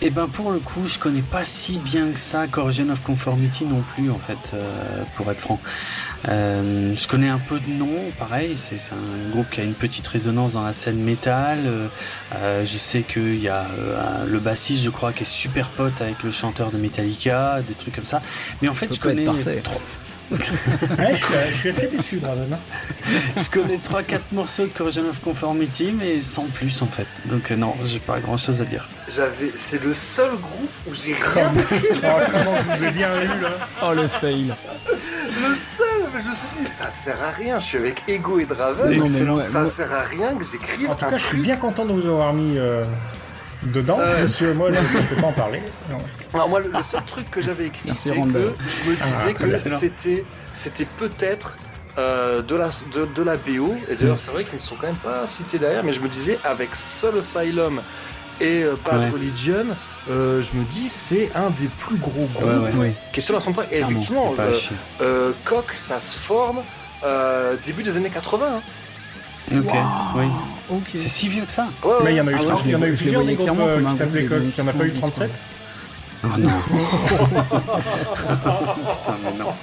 Et 0.03 0.09
ben 0.11 0.29
pour 0.29 0.51
le 0.51 0.61
coup, 0.61 0.87
je 0.87 0.99
connais 0.99 1.21
pas 1.21 1.45
si 1.45 1.77
bien 1.77 2.11
que 2.11 2.19
ça 2.19 2.47
Corrosion 2.47 2.89
of 2.91 3.03
Conformity 3.03 3.65
non 3.65 3.83
plus 3.95 4.11
en 4.11 4.19
fait, 4.19 4.55
euh, 4.55 5.03
pour 5.17 5.31
être 5.31 5.41
franc. 5.41 5.61
Euh, 6.29 6.95
je 6.95 7.09
connais 7.09 7.29
un 7.29 7.39
peu 7.39 7.59
de 7.61 7.71
nom, 7.71 7.95
pareil, 8.19 8.57
c'est 8.57 8.77
un 8.93 9.31
groupe 9.31 9.49
qui 9.51 9.61
a 9.61 9.65
une 9.65 9.75
petite 9.75 10.07
résonance 10.07 10.53
dans 10.53 10.65
la 10.65 10.73
scène 10.73 11.01
métal. 11.03 11.59
Euh, 12.35 12.65
je 12.67 12.79
sais 12.79 13.03
qu'il 13.03 13.41
y 13.41 13.49
a 13.49 13.67
euh, 13.79 14.27
le 14.27 14.39
bassiste, 14.39 14.83
je 14.83 14.91
crois, 14.91 15.13
qui 15.13 15.23
est 15.23 15.27
super 15.27 15.69
pote 15.69 16.01
avec 16.01 16.23
le 16.23 16.33
chanteur 16.33 16.71
de 16.71 16.79
Metallica, 16.79 17.61
des 17.67 17.75
trucs 17.75 17.95
comme 17.95 18.05
ça. 18.05 18.23
Mais 18.61 18.69
en 18.69 18.75
fait, 18.75 18.93
je 18.93 19.01
connais 19.01 19.25
parfait. 19.25 19.63
Ouais, 20.31 21.15
je, 21.16 21.16
suis, 21.16 21.35
je 21.52 21.55
suis 21.59 21.69
assez 21.70 21.86
déçu, 21.89 22.16
Draven. 22.19 22.52
hein. 22.52 22.59
je 23.36 23.51
connais 23.51 23.78
trois 23.78 24.02
quatre 24.02 24.31
morceaux 24.32 24.65
de 24.65 24.69
Corrosion 24.69 25.02
of 25.11 25.20
Conformity, 25.20 25.93
mais 25.97 26.20
sans 26.20 26.44
plus 26.44 26.81
en 26.82 26.86
fait. 26.86 27.07
Donc 27.27 27.51
euh, 27.51 27.57
non, 27.57 27.74
j'ai 27.85 27.98
pas 27.98 28.20
grand 28.20 28.36
chose 28.36 28.62
à 28.62 28.65
dire. 28.65 28.86
J'avais, 29.09 29.51
c'est 29.57 29.82
le 29.82 29.93
seul 29.93 30.31
groupe 30.31 30.70
où 30.89 30.94
j'ai 30.94 31.15
rien 31.15 31.52
Oh, 31.57 32.20
comment 32.31 32.55
je 32.62 32.77
vous 32.78 32.85
ai 32.85 32.90
bien 32.93 33.23
eu 33.23 33.40
là 33.40 33.69
Oh 33.82 33.93
le 33.93 34.07
fail. 34.07 34.55
Le 34.89 35.55
seul, 35.57 35.86
mais 36.15 36.20
je 36.23 36.28
me 36.28 36.35
suis 36.35 36.65
dit, 36.65 36.70
ça 36.70 36.90
sert 36.90 37.20
à 37.23 37.31
rien. 37.31 37.59
Je 37.59 37.65
suis 37.65 37.78
avec 37.78 38.02
Ego 38.07 38.39
et 38.39 38.44
Draven. 38.47 38.93
Non, 38.93 39.36
mais 39.36 39.43
ça 39.43 39.66
sert 39.66 39.93
à 39.93 40.02
rien 40.02 40.35
que 40.36 40.44
j'écrive 40.44 40.90
En 40.90 40.94
tout 40.94 41.05
un 41.07 41.11
cas, 41.11 41.16
je 41.16 41.24
suis 41.24 41.40
bien 41.40 41.57
content 41.57 41.85
de 41.85 41.93
vous 41.93 42.07
avoir 42.07 42.32
mis 42.32 42.57
euh, 42.59 42.85
dedans, 43.62 43.97
parce 43.99 44.37
que 44.37 44.53
moi, 44.53 44.70
là, 44.70 44.81
je 44.82 44.99
ne 44.99 45.03
peux 45.07 45.16
pas 45.16 45.27
en 45.28 45.32
parler. 45.32 45.62
Non. 45.91 45.99
Alors 46.35 46.49
moi, 46.49 46.61
le, 46.61 46.70
le 46.70 46.82
seul 46.82 47.05
truc 47.05 47.31
que 47.31 47.41
j'avais 47.41 47.66
écrit, 47.66 47.93
c'est 47.97 48.11
que 48.11 48.16
je 48.69 48.91
me 48.91 48.97
disais 48.97 49.28
Ah, 49.28 49.32
que 49.35 49.55
c'était, 49.59 50.24
c'était 50.53 50.87
peut-être 50.99 51.57
euh, 51.99 52.43
de 52.43 52.55
la 52.57 52.69
de, 52.95 53.07
de 53.15 53.23
la 53.23 53.37
BO. 53.37 53.74
Et 53.91 53.97
d'ailleurs, 53.97 54.19
c'est 54.19 54.31
vrai 54.31 54.45
qu'ils 54.45 54.55
ne 54.57 54.61
sont 54.61 54.77
quand 54.77 54.87
même 54.87 54.97
pas 54.97 55.27
cités 55.27 55.59
derrière, 55.59 55.85
mais 55.85 55.93
je 55.93 56.01
me 56.01 56.09
disais 56.09 56.39
avec 56.45 56.74
Soul 56.74 57.19
Asylum 57.19 57.81
et 58.41 58.62
euh, 58.65 58.74
Bad 58.85 59.01
Ouais. 59.01 59.11
Religion, 59.11 59.66
euh, 60.11 60.41
je 60.41 60.57
me 60.57 60.65
dis 60.65 60.89
c'est 60.89 61.31
un 61.35 61.51
des 61.51 61.66
plus 61.69 61.97
gros 61.97 62.27
groupes 62.32 62.47
Ouais, 62.47 62.55
ouais. 62.57 62.70
Oui. 62.78 62.93
qui 63.12 63.20
est 63.20 63.23
sur 63.23 63.35
la 63.35 63.41
soundtrack. 63.41 63.69
Et 63.73 63.81
effectivement, 63.81 64.35
euh, 64.39 64.55
euh, 65.03 65.32
Coq, 65.45 65.73
ça 65.77 66.01
se 66.01 66.19
forme 66.19 66.61
euh, 67.05 67.57
début 67.65 67.82
des 67.82 67.97
années 67.99 68.09
80. 68.11 68.47
hein. 68.47 68.62
Ok, 69.53 69.75
oui. 70.17 70.27
C'est 70.95 71.09
si 71.09 71.29
vieux 71.29 71.45
que 71.45 71.51
ça 71.53 71.67
Ouais, 71.83 71.91
ouais. 71.91 71.97
Mais 72.05 72.12
il 72.12 72.17
y 72.17 72.21
en 72.21 72.29
a 72.29 72.33
eu, 72.33 72.37
Ah 72.39 72.43
il 72.65 72.71
y 72.71 72.77
en 72.77 72.83
a 72.83 72.87
eu 72.87 72.95
plusieurs 72.95 73.25
des 73.25 73.35
groupes 73.35 73.59
euh, 73.61 73.85
qui 73.85 73.93
s'appelaient 73.97 74.25
Coq. 74.27 74.43
Il 74.43 74.53
n'y 74.62 74.69
en 74.69 74.73
a 74.73 74.75
pas 74.77 74.85
eu 74.85 74.93
90, 74.93 75.01
37 75.01 75.43
Oh 76.23 76.27
non 76.39 76.51
Putain, 78.91 79.17
mais 79.25 79.33
non. 79.39 79.51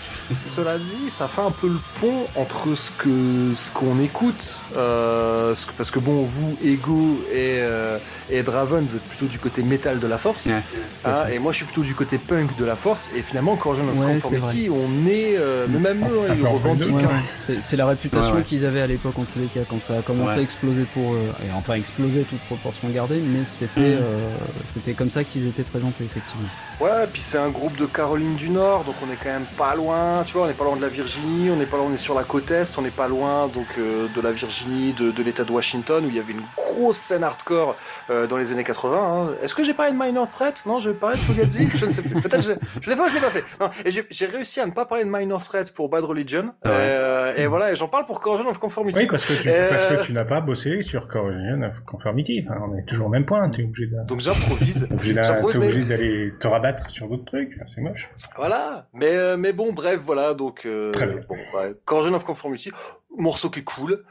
Cela 0.44 0.78
dit, 0.78 1.10
ça 1.10 1.28
fait 1.28 1.42
un 1.42 1.50
peu 1.50 1.68
le 1.68 1.78
pont 2.00 2.26
entre 2.36 2.74
ce 2.74 2.90
que 2.90 3.52
ce 3.54 3.70
qu'on 3.70 4.00
écoute, 4.00 4.60
euh, 4.76 5.54
ce 5.54 5.66
que- 5.66 5.72
parce 5.72 5.90
que 5.90 5.98
bon, 5.98 6.22
vous, 6.22 6.56
Ego 6.64 7.20
et, 7.30 7.58
euh, 7.60 7.98
et 8.30 8.42
Draven, 8.42 8.86
vous 8.86 8.96
êtes 8.96 9.02
plutôt 9.04 9.26
du 9.26 9.38
côté 9.38 9.62
métal 9.62 9.98
de 10.00 10.06
la 10.06 10.16
force, 10.18 10.46
Ouais. 10.46 10.62
hein, 11.04 11.26
et 11.32 11.38
moi 11.38 11.52
je 11.52 11.56
suis 11.58 11.64
plutôt 11.66 11.82
du 11.82 11.94
côté 11.94 12.18
punk 12.18 12.56
de 12.56 12.64
la 12.64 12.76
force. 12.76 13.10
Et 13.16 13.22
finalement, 13.22 13.56
quand 13.56 13.74
je 13.74 13.82
of 13.82 13.98
Ouais, 13.98 14.14
Conformity, 14.20 14.68
on 14.70 15.06
est, 15.06 15.36
euh, 15.36 15.66
mais 15.68 15.78
même 15.78 16.02
eux, 16.04 16.20
hein, 16.30 16.34
ils 16.38 16.46
revendiquent. 16.46 16.90
hein. 17.02 17.20
ouais. 17.48 17.60
C'est 17.60 17.76
la 17.76 17.86
réputation 17.86 18.32
Ouais, 18.32 18.38
ouais. 18.38 18.44
qu'ils 18.44 18.64
avaient 18.64 18.80
à 18.82 18.86
l'époque 18.86 19.18
en 19.18 19.24
tous 19.24 19.38
les 19.38 19.46
cas 19.46 19.60
quand 19.68 19.80
ça 19.80 19.98
a 19.98 20.02
commencé 20.02 20.32
Ouais. 20.34 20.38
à 20.38 20.42
exploser 20.42 20.84
pour 20.94 21.14
eux. 21.14 21.18
Et 21.46 21.52
enfin 21.52 21.74
exploser 21.74 22.22
toute 22.22 22.40
proportion 22.42 22.88
gardée, 22.90 23.20
mais 23.20 23.44
c'était 23.44 23.70
euh, 23.80 24.28
c'était 24.72 24.92
comme 24.92 25.10
ça 25.10 25.24
qu'ils 25.24 25.46
étaient 25.46 25.62
présentés 25.62 26.04
effectivement. 26.04 26.48
Ouais, 26.80 27.06
puis 27.12 27.20
c'est 27.20 27.36
un 27.38 27.50
groupe 27.50 27.76
de 27.76 27.84
Caroline 27.84 28.36
du 28.36 28.48
Nord, 28.48 28.84
donc 28.84 28.94
on 29.06 29.12
est 29.12 29.16
quand 29.22 29.28
même 29.30 29.44
pas 29.58 29.74
loin, 29.74 29.89
tu 30.26 30.34
vois, 30.34 30.44
on 30.44 30.46
n'est 30.48 30.54
pas 30.54 30.64
loin 30.64 30.76
de 30.76 30.82
la 30.82 30.88
Virginie, 30.88 31.50
on 31.50 31.56
n'est 31.56 31.66
pas 31.66 31.76
loin, 31.76 31.86
on 31.90 31.92
est 31.94 31.96
sur 31.96 32.14
la 32.14 32.24
côte 32.24 32.50
est, 32.50 32.76
on 32.78 32.82
n'est 32.82 32.90
pas 32.90 33.08
loin 33.08 33.48
donc 33.48 33.66
euh, 33.78 34.06
de 34.14 34.20
la 34.20 34.32
Virginie, 34.32 34.92
de, 34.92 35.10
de 35.10 35.22
l'État 35.22 35.44
de 35.44 35.52
Washington, 35.52 36.04
où 36.04 36.08
il 36.08 36.16
y 36.16 36.18
avait 36.18 36.32
une 36.32 36.42
grosse 36.56 36.96
scène 36.98 37.24
hardcore 37.24 37.76
euh, 38.10 38.26
dans 38.26 38.36
les 38.36 38.52
années 38.52 38.64
80. 38.64 38.98
hein. 38.98 39.34
Est-ce 39.42 39.54
que 39.54 39.64
j'ai 39.64 39.74
parlé 39.74 39.92
de 39.92 39.98
Minor 39.98 40.28
Threat? 40.28 40.62
Non, 40.66 40.78
je 40.80 40.90
vais 40.90 40.96
parler 40.96 41.16
de 41.16 41.22
Fugazi? 41.22 41.68
Je 41.74 41.86
ne 41.86 41.90
sais 41.90 42.02
plus. 42.02 42.20
Peut-être 42.20 42.42
je, 42.42 42.52
je 42.80 42.90
l'ai 42.90 42.96
fait 42.96 43.02
ou 43.02 43.08
je 43.08 43.14
l'ai 43.14 43.20
pas 43.20 43.30
fait. 43.30 43.44
Non, 43.60 43.70
et 43.84 43.90
j'ai 43.90 44.04
j'ai 44.10 44.26
réussi 44.26 44.60
à 44.60 44.66
ne 44.66 44.72
pas 44.72 44.84
parler 44.86 45.04
de 45.04 45.10
Minor 45.10 45.42
Threat 45.42 45.72
pour 45.72 45.88
Bad 45.88 46.04
Religion. 46.04 46.52
Ah 46.64 46.68
ouais. 46.70 46.74
Euh, 46.78 47.34
et 47.36 47.46
voilà, 47.46 47.72
et 47.72 47.74
j'en 47.74 47.88
parle 47.88 48.06
pour 48.06 48.20
Corrosion 48.20 48.48
of 48.48 48.58
Conformity. 48.58 48.98
Oui, 49.00 49.06
parce 49.06 49.24
que 49.24 49.42
tu, 49.42 49.48
Euh, 49.48 49.68
parce 49.68 49.86
que 49.86 50.06
tu 50.06 50.12
n'as 50.12 50.24
pas 50.24 50.40
bossé 50.40 50.82
sur 50.82 51.08
Corrosion 51.08 51.62
of 51.62 51.74
Conformity. 51.86 52.44
Enfin, 52.48 52.60
on 52.68 52.76
est 52.76 52.84
toujours 52.86 53.06
au 53.06 53.10
même 53.10 53.24
point. 53.26 53.48
Tu 53.50 53.62
es 53.62 53.64
obligé 53.64 53.86
de- 53.86 54.06
Donc 54.06 54.20
j'improvise. 54.20 54.86
t'es 54.88 54.94
obligé 54.94 55.14
t'es 55.14 55.58
mais- 55.58 55.84
d'aller 55.84 56.32
te 56.38 56.46
rabattre 56.48 56.90
sur 56.90 57.08
d'autres 57.08 57.24
trucs. 57.24 57.50
Enfin, 57.56 57.64
c'est 57.74 57.80
moche. 57.80 58.08
Voilà. 58.36 58.86
Mais, 58.92 59.36
mais 59.36 59.52
bon, 59.52 59.72
bref, 59.80 59.98
voilà. 60.00 60.34
Donc, 60.34 60.66
euh, 60.66 60.90
Très 60.92 61.06
bien. 61.06 61.20
bon, 61.28 61.36
ouais, 61.54 61.74
Corrosion 61.84 62.14
of 62.14 62.24
Conformity, 62.24 62.70
morceau 63.16 63.50
qui 63.50 63.60
est 63.60 63.64
cool. 63.64 64.04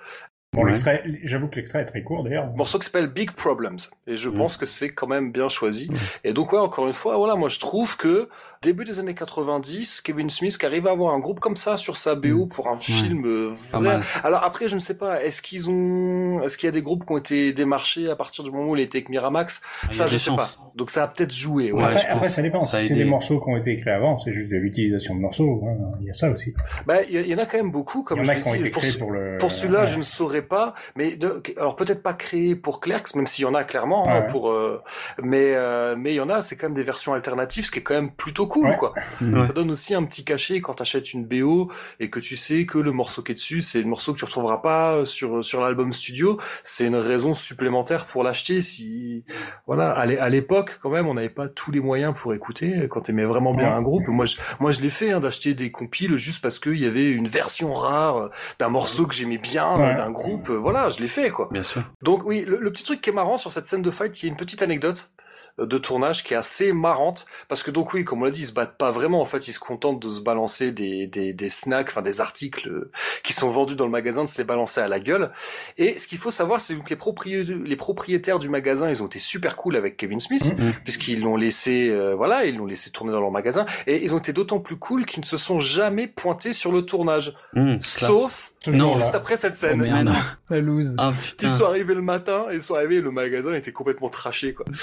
Bon, 0.51 0.63
Ouais. 0.63 0.69
l'extrait, 0.71 1.03
j'avoue 1.23 1.47
que 1.47 1.57
l'extrait 1.57 1.81
est 1.83 1.85
très 1.85 2.01
court 2.01 2.23
d'ailleurs. 2.23 2.47
morceau 2.55 2.79
qui 2.79 2.85
s'appelle 2.85 3.05
Big 3.07 3.31
Problems 3.33 3.77
et 4.07 4.17
je 4.17 4.29
Mm. 4.29 4.33
pense 4.33 4.57
que 4.57 4.65
c'est 4.65 4.89
quand 4.89 5.05
même 5.05 5.31
bien 5.31 5.47
choisi 5.47 5.91
et 6.23 6.33
donc 6.33 6.53
ouais 6.53 6.57
encore 6.59 6.87
une 6.87 6.93
fois 6.93 7.17
voilà 7.17 7.35
moi 7.35 7.49
je 7.49 7.59
trouve 7.59 7.97
que 7.97 8.27
début 8.61 8.83
des 8.83 8.99
années 8.99 9.13
90 9.13 10.01
Kevin 10.01 10.29
Smith 10.29 10.57
qui 10.57 10.65
arrive 10.65 10.85
à 10.87 10.91
avoir 10.91 11.13
un 11.13 11.19
groupe 11.19 11.39
comme 11.39 11.55
ça 11.55 11.77
sur 11.77 11.95
sa 11.95 12.15
BO 12.15 12.45
pour 12.45 12.67
un 12.67 12.77
film 12.77 13.25
euh, 13.25 13.53
vrai 13.71 14.01
alors 14.23 14.43
après 14.43 14.67
je 14.67 14.75
ne 14.75 14.81
sais 14.81 14.97
pas 14.97 15.23
est-ce 15.23 15.41
qu'ils 15.41 15.69
ont 15.69 16.43
est-ce 16.43 16.57
qu'il 16.57 16.67
y 16.67 16.69
a 16.69 16.73
des 16.73 16.81
groupes 16.81 17.05
qui 17.05 17.13
ont 17.13 17.17
été 17.17 17.53
démarchés 17.53 18.09
à 18.09 18.17
partir 18.17 18.43
du 18.43 18.51
moment 18.51 18.71
où 18.71 18.75
il 18.75 18.81
était 18.81 18.97
avec 18.97 19.07
Miramax? 19.09 19.61
Ah, 19.83 19.87
ça 19.91 20.07
je 20.07 20.11
des 20.13 20.19
sais 20.19 20.25
chances. 20.31 20.55
pas 20.57 20.71
donc 20.75 20.89
ça 20.91 21.03
a 21.03 21.07
peut-être 21.07 21.33
joué 21.33 21.71
ouais. 21.71 21.83
après, 21.83 22.05
après, 22.07 22.29
ça 22.29 22.41
dépend. 22.41 22.63
Ça 22.63 22.77
a 22.77 22.79
si 22.79 22.87
c'est 22.89 22.93
des 22.95 23.03
morceaux 23.03 23.39
qui 23.41 23.49
ont 23.49 23.57
été 23.57 23.71
écrits 23.71 23.89
avant, 23.89 24.17
c'est 24.19 24.31
juste 24.31 24.49
de 24.49 24.55
l'utilisation 24.55 25.13
de 25.15 25.19
morceaux. 25.19 25.61
hein. 25.65 25.75
Il 25.99 26.07
y 26.07 26.09
a 26.09 26.13
ça 26.13 26.29
aussi. 26.29 26.53
Bah, 26.85 27.01
il 27.09 27.19
y, 27.19 27.29
y 27.31 27.35
en 27.35 27.37
a 27.37 27.45
quand 27.45 27.57
même 27.57 27.71
beaucoup, 27.71 28.03
comme 28.03 28.19
Il 28.19 28.21
y 28.21 28.23
en 28.23 28.25
je 28.27 28.31
a 28.31 28.35
l'ai 28.35 28.41
qui 28.43 28.47
ont 28.49 28.53
dit. 28.53 28.59
été 28.61 28.69
pour, 28.69 28.81
créés 28.81 28.97
pour 28.97 29.11
le- 29.11 29.37
pour 29.39 29.51
celui-là, 29.51 29.81
ouais. 29.81 29.87
je 29.87 29.97
ne 29.97 30.03
saurais 30.03 30.43
pas, 30.43 30.75
mais 30.95 31.17
de- 31.17 31.41
alors 31.57 31.75
peut-être 31.75 32.01
pas 32.01 32.13
créé 32.13 32.55
pour 32.55 32.79
Clerks, 32.79 33.13
même 33.15 33.25
s'il 33.25 33.43
y 33.43 33.45
en 33.47 33.55
a 33.55 33.65
clairement, 33.65 34.07
hein, 34.07 34.21
pour, 34.21 34.51
euh, 34.51 34.81
mais 35.21 35.53
euh, 35.55 35.95
mais 35.97 36.11
il 36.13 36.15
y 36.15 36.21
en 36.21 36.29
a, 36.29 36.41
c'est 36.41 36.55
quand 36.55 36.67
même 36.67 36.75
des 36.75 36.83
versions 36.83 37.13
alternatives, 37.13 37.65
ce 37.65 37.71
qui 37.71 37.79
est 37.79 37.83
quand 37.83 37.95
même 37.95 38.11
plutôt 38.11 38.47
cool, 38.49 38.67
Ouais. 38.67 38.75
quoi. 38.75 38.93
Ouais. 39.21 39.47
Ça 39.47 39.53
donne 39.53 39.71
aussi 39.71 39.95
un 39.95 40.03
petit 40.03 40.25
cachet 40.25 40.59
quand 40.59 40.73
t'achètes 40.73 41.13
une 41.13 41.25
BO 41.25 41.71
et 42.01 42.09
que 42.09 42.19
tu 42.19 42.35
sais 42.35 42.65
que 42.65 42.77
le 42.77 42.91
morceau 42.91 43.21
qui 43.23 43.31
est 43.31 43.35
dessus, 43.35 43.61
c'est 43.61 43.81
le 43.81 43.87
morceau 43.87 44.11
que 44.13 44.17
tu 44.19 44.25
retrouveras 44.25 44.57
pas 44.57 45.05
sur 45.05 45.43
sur 45.45 45.61
l'album 45.61 45.93
studio. 45.93 46.37
C'est 46.63 46.87
une 46.87 46.95
raison 46.97 47.33
supplémentaire 47.33 48.05
pour 48.05 48.23
l'acheter. 48.23 48.61
Si 48.61 49.23
voilà, 49.67 49.91
à 49.91 50.05
l'é- 50.05 50.17
à 50.19 50.27
l'époque 50.29 50.79
quand 50.81 50.89
même, 50.89 51.07
on 51.07 51.13
n'avait 51.13 51.29
pas 51.29 51.47
tous 51.47 51.71
les 51.71 51.79
moyens 51.79 52.13
pour 52.19 52.33
écouter. 52.33 52.87
Quand 52.89 53.01
t'aimais 53.01 53.25
vraiment 53.25 53.53
bien 53.53 53.69
Ouais. 53.69 53.75
un 53.75 53.81
groupe, 53.81 54.07
moi 54.09 54.25
je 54.25 54.37
moi 54.59 54.71
je 54.71 54.81
l'ai 54.81 54.89
fait 54.89 55.11
hein, 55.11 55.19
d'acheter 55.19 55.53
des 55.53 55.71
compiles 55.71 56.17
juste 56.17 56.41
parce 56.41 56.59
qu'il 56.59 56.79
y 56.79 56.85
avait 56.85 57.09
une 57.09 57.27
version 57.27 57.73
rare 57.73 58.17
euh, 58.17 58.29
d'un 58.59 58.69
morceau 58.69 59.05
que 59.07 59.13
j'aimais 59.13 59.37
bien 59.37 59.75
Ouais. 59.77 59.91
euh, 59.91 59.95
d'un 59.95 60.11
groupe. 60.11 60.49
Euh, 60.49 60.57
Voilà, 60.57 60.89
je 60.89 60.99
l'ai 60.99 61.07
fait 61.07 61.29
quoi. 61.29 61.47
Bien 61.51 61.63
sûr. 61.63 61.81
Donc 62.01 62.25
oui, 62.25 62.43
le, 62.45 62.57
le 62.59 62.71
petit 62.71 62.83
truc 62.83 63.01
qui 63.01 63.09
est 63.09 63.13
marrant 63.13 63.37
sur 63.37 63.51
cette 63.51 63.65
scène 63.65 63.81
de 63.81 63.91
fight, 63.91 64.21
il 64.21 64.25
y 64.25 64.29
a 64.29 64.31
une 64.31 64.37
petite 64.37 64.61
anecdote 64.61 65.09
euh, 65.19 65.23
de 65.65 65.77
tournage 65.77 66.23
qui 66.23 66.33
est 66.33 66.37
assez 66.37 66.71
marrante. 66.73 67.25
Parce 67.47 67.63
que 67.63 67.71
donc 67.71 67.93
oui 67.93 68.03
comme 68.05 68.21
on 68.21 68.25
l'a 68.25 68.31
dit 68.31 68.41
ils 68.41 68.45
se 68.45 68.53
battent 68.53 68.77
pas 68.77 68.91
vraiment. 68.91 69.21
En 69.21 69.25
fait 69.25 69.47
ils 69.47 69.53
se 69.53 69.59
contentent 69.59 70.01
de 70.01 70.09
se 70.09 70.19
balancer 70.21 70.71
des, 70.71 71.07
des, 71.07 71.33
des 71.33 71.49
snacks 71.49 71.87
enfin 71.89 72.01
des 72.01 72.21
articles 72.21 72.67
euh, 72.69 72.91
qui 73.23 73.33
sont 73.33 73.49
vendus 73.49 73.75
dans 73.75 73.85
le 73.85 73.91
magasin 73.91 74.23
de 74.23 74.29
se 74.29 74.37
les 74.39 74.43
balancer 74.43 74.81
à 74.81 74.87
la 74.87 74.99
gueule. 74.99 75.31
Et 75.77 75.97
ce 75.97 76.07
qu'il 76.07 76.17
faut 76.17 76.31
savoir 76.31 76.61
c'est 76.61 76.75
que 76.75 76.89
les, 76.89 76.95
propri- 76.95 77.43
les 77.43 77.75
propriétaires 77.75 78.39
du 78.39 78.49
magasin 78.49 78.89
ils 78.89 79.01
ont 79.03 79.07
été 79.07 79.19
super 79.19 79.55
cool 79.55 79.75
avec 79.75 79.97
Kevin 79.97 80.19
Smith 80.19 80.55
Mhm. 80.57 80.73
puisqu'ils 80.83 81.21
l'ont 81.21 81.35
laissé 81.35 81.89
euh, 81.89 82.15
voilà 82.15 82.45
ils 82.45 82.55
l'ont 82.55 82.65
laissé 82.65 82.91
tourner 82.91 83.11
dans 83.11 83.21
leur 83.21 83.31
magasin. 83.31 83.65
Et 83.87 84.03
ils 84.03 84.13
ont 84.13 84.19
été 84.19 84.33
d'autant 84.33 84.59
plus 84.59 84.77
cool 84.77 85.05
qu'ils 85.05 85.21
ne 85.21 85.25
se 85.25 85.37
sont 85.37 85.59
jamais 85.59 86.07
pointés 86.07 86.53
sur 86.53 86.71
le 86.71 86.83
tournage. 86.83 87.33
Classe. 87.53 87.85
sauf 87.85 88.53
Non. 88.67 88.93
juste 88.97 89.15
après 89.15 89.37
cette 89.37 89.53
Oh, 89.53 89.57
scène 89.57 89.77
Mais 89.81 90.03
non. 90.03 90.11
La 90.49 90.59
loose. 90.59 90.95
Ah 90.97 91.11
putain. 91.13 91.47
ils 91.47 91.49
sont 91.53 91.65
arrivés 91.65 91.93
le 91.93 92.01
matin 92.01 92.47
et 92.51 92.55
ils 92.55 92.61
sont 92.61 92.75
arrivés 92.75 92.99
le 93.01 93.11
magasin 93.11 93.53
était 93.53 93.71
complètement 93.71 94.09
traché 94.09 94.53
quoi. 94.53 94.65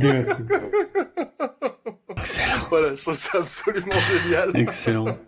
Excellent. 0.00 0.70
voilà 2.70 2.94
je 2.94 3.02
trouve 3.02 3.14
ça 3.14 3.38
absolument 3.38 3.94
génial 4.22 4.50
Excellent. 4.56 5.18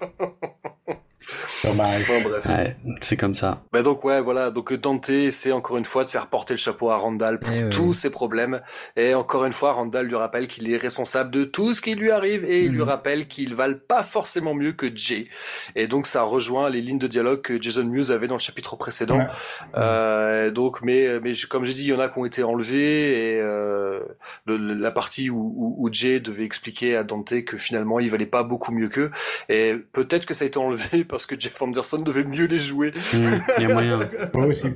Dommage. 1.65 2.07
Bon, 2.07 2.23
bref. 2.23 2.45
Ouais, 2.47 2.77
c'est 3.01 3.17
comme 3.17 3.35
ça. 3.35 3.63
Bah 3.73 3.83
donc 3.83 4.05
ouais 4.05 4.21
voilà 4.21 4.51
donc 4.51 4.73
euh, 4.73 4.79
Dante 4.79 5.11
c'est 5.31 5.53
encore 5.53 5.77
une 5.79 5.85
fois 5.85 6.05
de 6.05 6.09
faire 6.11 6.27
porter 6.29 6.55
le 6.55 6.59
chapeau 6.59 6.91
à 6.91 6.97
Randall 6.97 7.39
pour 7.41 7.53
Eh 7.55 7.63
ouais. 7.65 7.71
tous 7.71 7.95
ses 7.95 8.11
problèmes 8.11 8.61
et 8.97 9.15
encore 9.15 9.45
une 9.45 9.53
fois 9.53 9.73
Randall 9.73 10.07
lui 10.07 10.17
rappelle 10.17 10.47
qu'il 10.49 10.71
est 10.71 10.77
responsable 10.77 11.31
de 11.31 11.45
tout 11.45 11.75
ce 11.75 11.81
qui 11.81 11.95
lui 11.95 12.11
arrive 12.11 12.45
et 12.45 12.63
il 12.65 12.71
lui 12.73 12.79
Mhm. 12.83 12.89
rappelle 12.89 13.27
qu'ils 13.29 13.55
valent 13.55 13.79
pas 13.89 14.03
forcément 14.03 14.55
mieux 14.55 14.73
que 14.73 14.87
Jay 14.95 15.29
et 15.75 15.87
donc 15.87 16.07
ça 16.07 16.23
rejoint 16.23 16.69
les 16.71 16.81
lignes 16.81 16.99
de 16.99 17.07
dialogue 17.07 17.41
que 17.41 17.61
Jason 17.61 17.85
Mewes 17.85 18.11
avait 18.11 18.27
dans 18.27 18.35
le 18.37 18.41
chapitre 18.41 18.77
précédent 18.77 19.19
Ouais. 19.19 19.27
Euh, 19.77 20.51
donc 20.51 20.83
mais 20.83 21.21
mais 21.21 21.33
comme 21.49 21.65
j'ai 21.65 21.73
dit 21.73 21.83
il 21.85 21.89
y 21.89 21.93
en 21.95 22.01
a 22.01 22.09
qui 22.09 22.19
ont 22.19 22.25
été 22.25 22.43
enlevés 22.43 23.35
et 23.35 23.41
euh, 23.41 24.01
le- 24.47 24.57
la 24.75 24.91
partie 24.91 25.31
où, 25.31 25.39
où, 25.57 25.75
où 25.79 25.93
Jay 25.93 26.21
devait 26.21 26.45
expliquer 26.45 26.97
à 26.97 27.05
Dante 27.05 27.45
que 27.45 27.57
finalement 27.59 27.99
il 28.01 28.11
valait 28.11 28.27
pas 28.27 28.43
beaucoup 28.43 28.73
mieux 28.73 28.89
qu'eux 28.89 29.11
et 29.49 29.75
peut-être 29.93 30.27
que 30.27 30.35
ça 30.35 30.45
a 30.45 30.49
été 30.49 30.59
enlevé 30.59 31.05
parce 31.15 31.27
que 31.27 31.39
Jeff 31.39 31.63
Anderson 31.63 31.99
devait 31.99 32.25
mieux 32.25 32.47
les 32.47 32.59
jouer 32.59 32.91
Mmh, 33.13 33.19
Il 33.59 33.63
y 33.63 33.67
a 33.67 33.73
moyen. 33.73 34.01
Ouais, 34.35 34.47
aussi. 34.47 34.69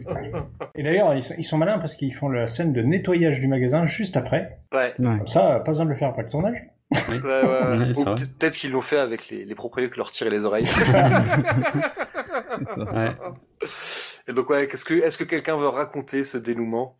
Et 0.76 0.82
d'ailleurs, 0.84 1.12
ils 1.14 1.24
sont, 1.24 1.34
ils 1.36 1.42
sont 1.44 1.58
malins 1.58 1.78
parce 1.80 1.96
qu'ils 1.96 2.14
font 2.14 2.28
la 2.28 2.46
scène 2.46 2.72
de 2.72 2.80
nettoyage 2.80 3.40
du 3.40 3.48
magasin 3.48 3.86
juste 3.86 4.16
après. 4.16 4.60
ouais 4.72 4.94
Ouais. 5.00 5.18
Comme 5.18 5.26
ça, 5.26 5.60
pas 5.64 5.72
besoin 5.72 5.84
de 5.84 5.90
le 5.90 5.96
faire 5.96 6.08
après 6.10 6.22
le 6.22 6.28
tournage. 6.28 6.58
Ouais, 6.92 6.98
ouais, 7.08 7.20
ouais. 7.20 7.76
Ouais, 7.78 7.90
Ou 7.90 7.94
c'est 7.94 8.02
vrai. 8.04 8.14
peut- 8.14 8.26
peut-être 8.38 8.54
qu'ils 8.54 8.70
l'ont 8.70 8.80
fait 8.80 8.98
avec 8.98 9.28
les, 9.30 9.44
les 9.44 9.54
propriétaires 9.56 9.92
qui 9.92 9.98
leur 9.98 10.10
tiraient 10.12 10.30
les 10.30 10.44
oreilles. 10.44 10.64
C'est 10.64 10.84
ça. 10.84 11.08
Ouais. 12.94 13.10
Et 14.28 14.32
donc 14.32 14.48
ouais, 14.50 14.66
qu'est-ce 14.68 14.84
que 14.84 14.94
est-ce 14.94 15.18
que 15.18 15.24
quelqu'un 15.24 15.56
veut 15.56 15.68
raconter 15.68 16.24
ce 16.24 16.38
dénouement? 16.38 16.96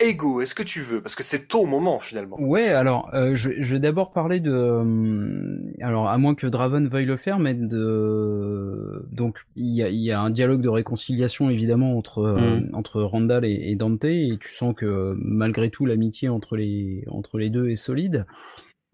Ego, 0.00 0.40
est-ce 0.40 0.54
que 0.54 0.62
tu 0.62 0.80
veux? 0.80 1.00
Parce 1.00 1.14
que 1.14 1.22
c'est 1.22 1.48
ton 1.48 1.66
moment 1.66 1.98
finalement. 1.98 2.36
Ouais, 2.40 2.68
alors 2.68 3.10
euh, 3.14 3.34
je, 3.34 3.50
je 3.58 3.74
vais 3.74 3.80
d'abord 3.80 4.12
parler 4.12 4.38
de, 4.40 4.52
euh, 4.52 5.56
alors 5.80 6.08
à 6.08 6.16
moins 6.18 6.34
que 6.34 6.46
Draven 6.46 6.86
veuille 6.86 7.06
le 7.06 7.16
faire, 7.16 7.38
mais 7.38 7.54
de, 7.54 9.06
donc 9.10 9.38
il 9.56 9.74
y 9.74 9.82
a, 9.82 9.88
il 9.88 9.98
y 10.00 10.12
a 10.12 10.20
un 10.20 10.30
dialogue 10.30 10.60
de 10.60 10.68
réconciliation 10.68 11.50
évidemment 11.50 11.96
entre 11.96 12.18
euh, 12.20 12.60
Mm. 12.60 12.74
entre 12.74 13.02
Randall 13.02 13.44
et, 13.44 13.70
et 13.70 13.74
Dante, 13.76 14.04
et 14.04 14.36
tu 14.40 14.54
sens 14.54 14.74
que 14.76 15.14
malgré 15.18 15.70
tout 15.70 15.84
l'amitié 15.86 16.28
entre 16.28 16.56
les 16.56 17.04
entre 17.08 17.38
les 17.38 17.50
deux 17.50 17.70
est 17.70 17.76
solide, 17.76 18.24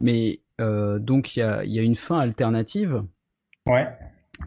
mais 0.01 0.41
euh, 0.61 0.99
donc 0.99 1.37
il 1.37 1.41
y 1.41 1.43
a 1.43 1.65
il 1.65 1.73
y 1.73 1.79
a 1.79 1.83
une 1.83 1.97
fin 1.97 2.19
alternative. 2.19 3.03
Ouais. 3.67 3.87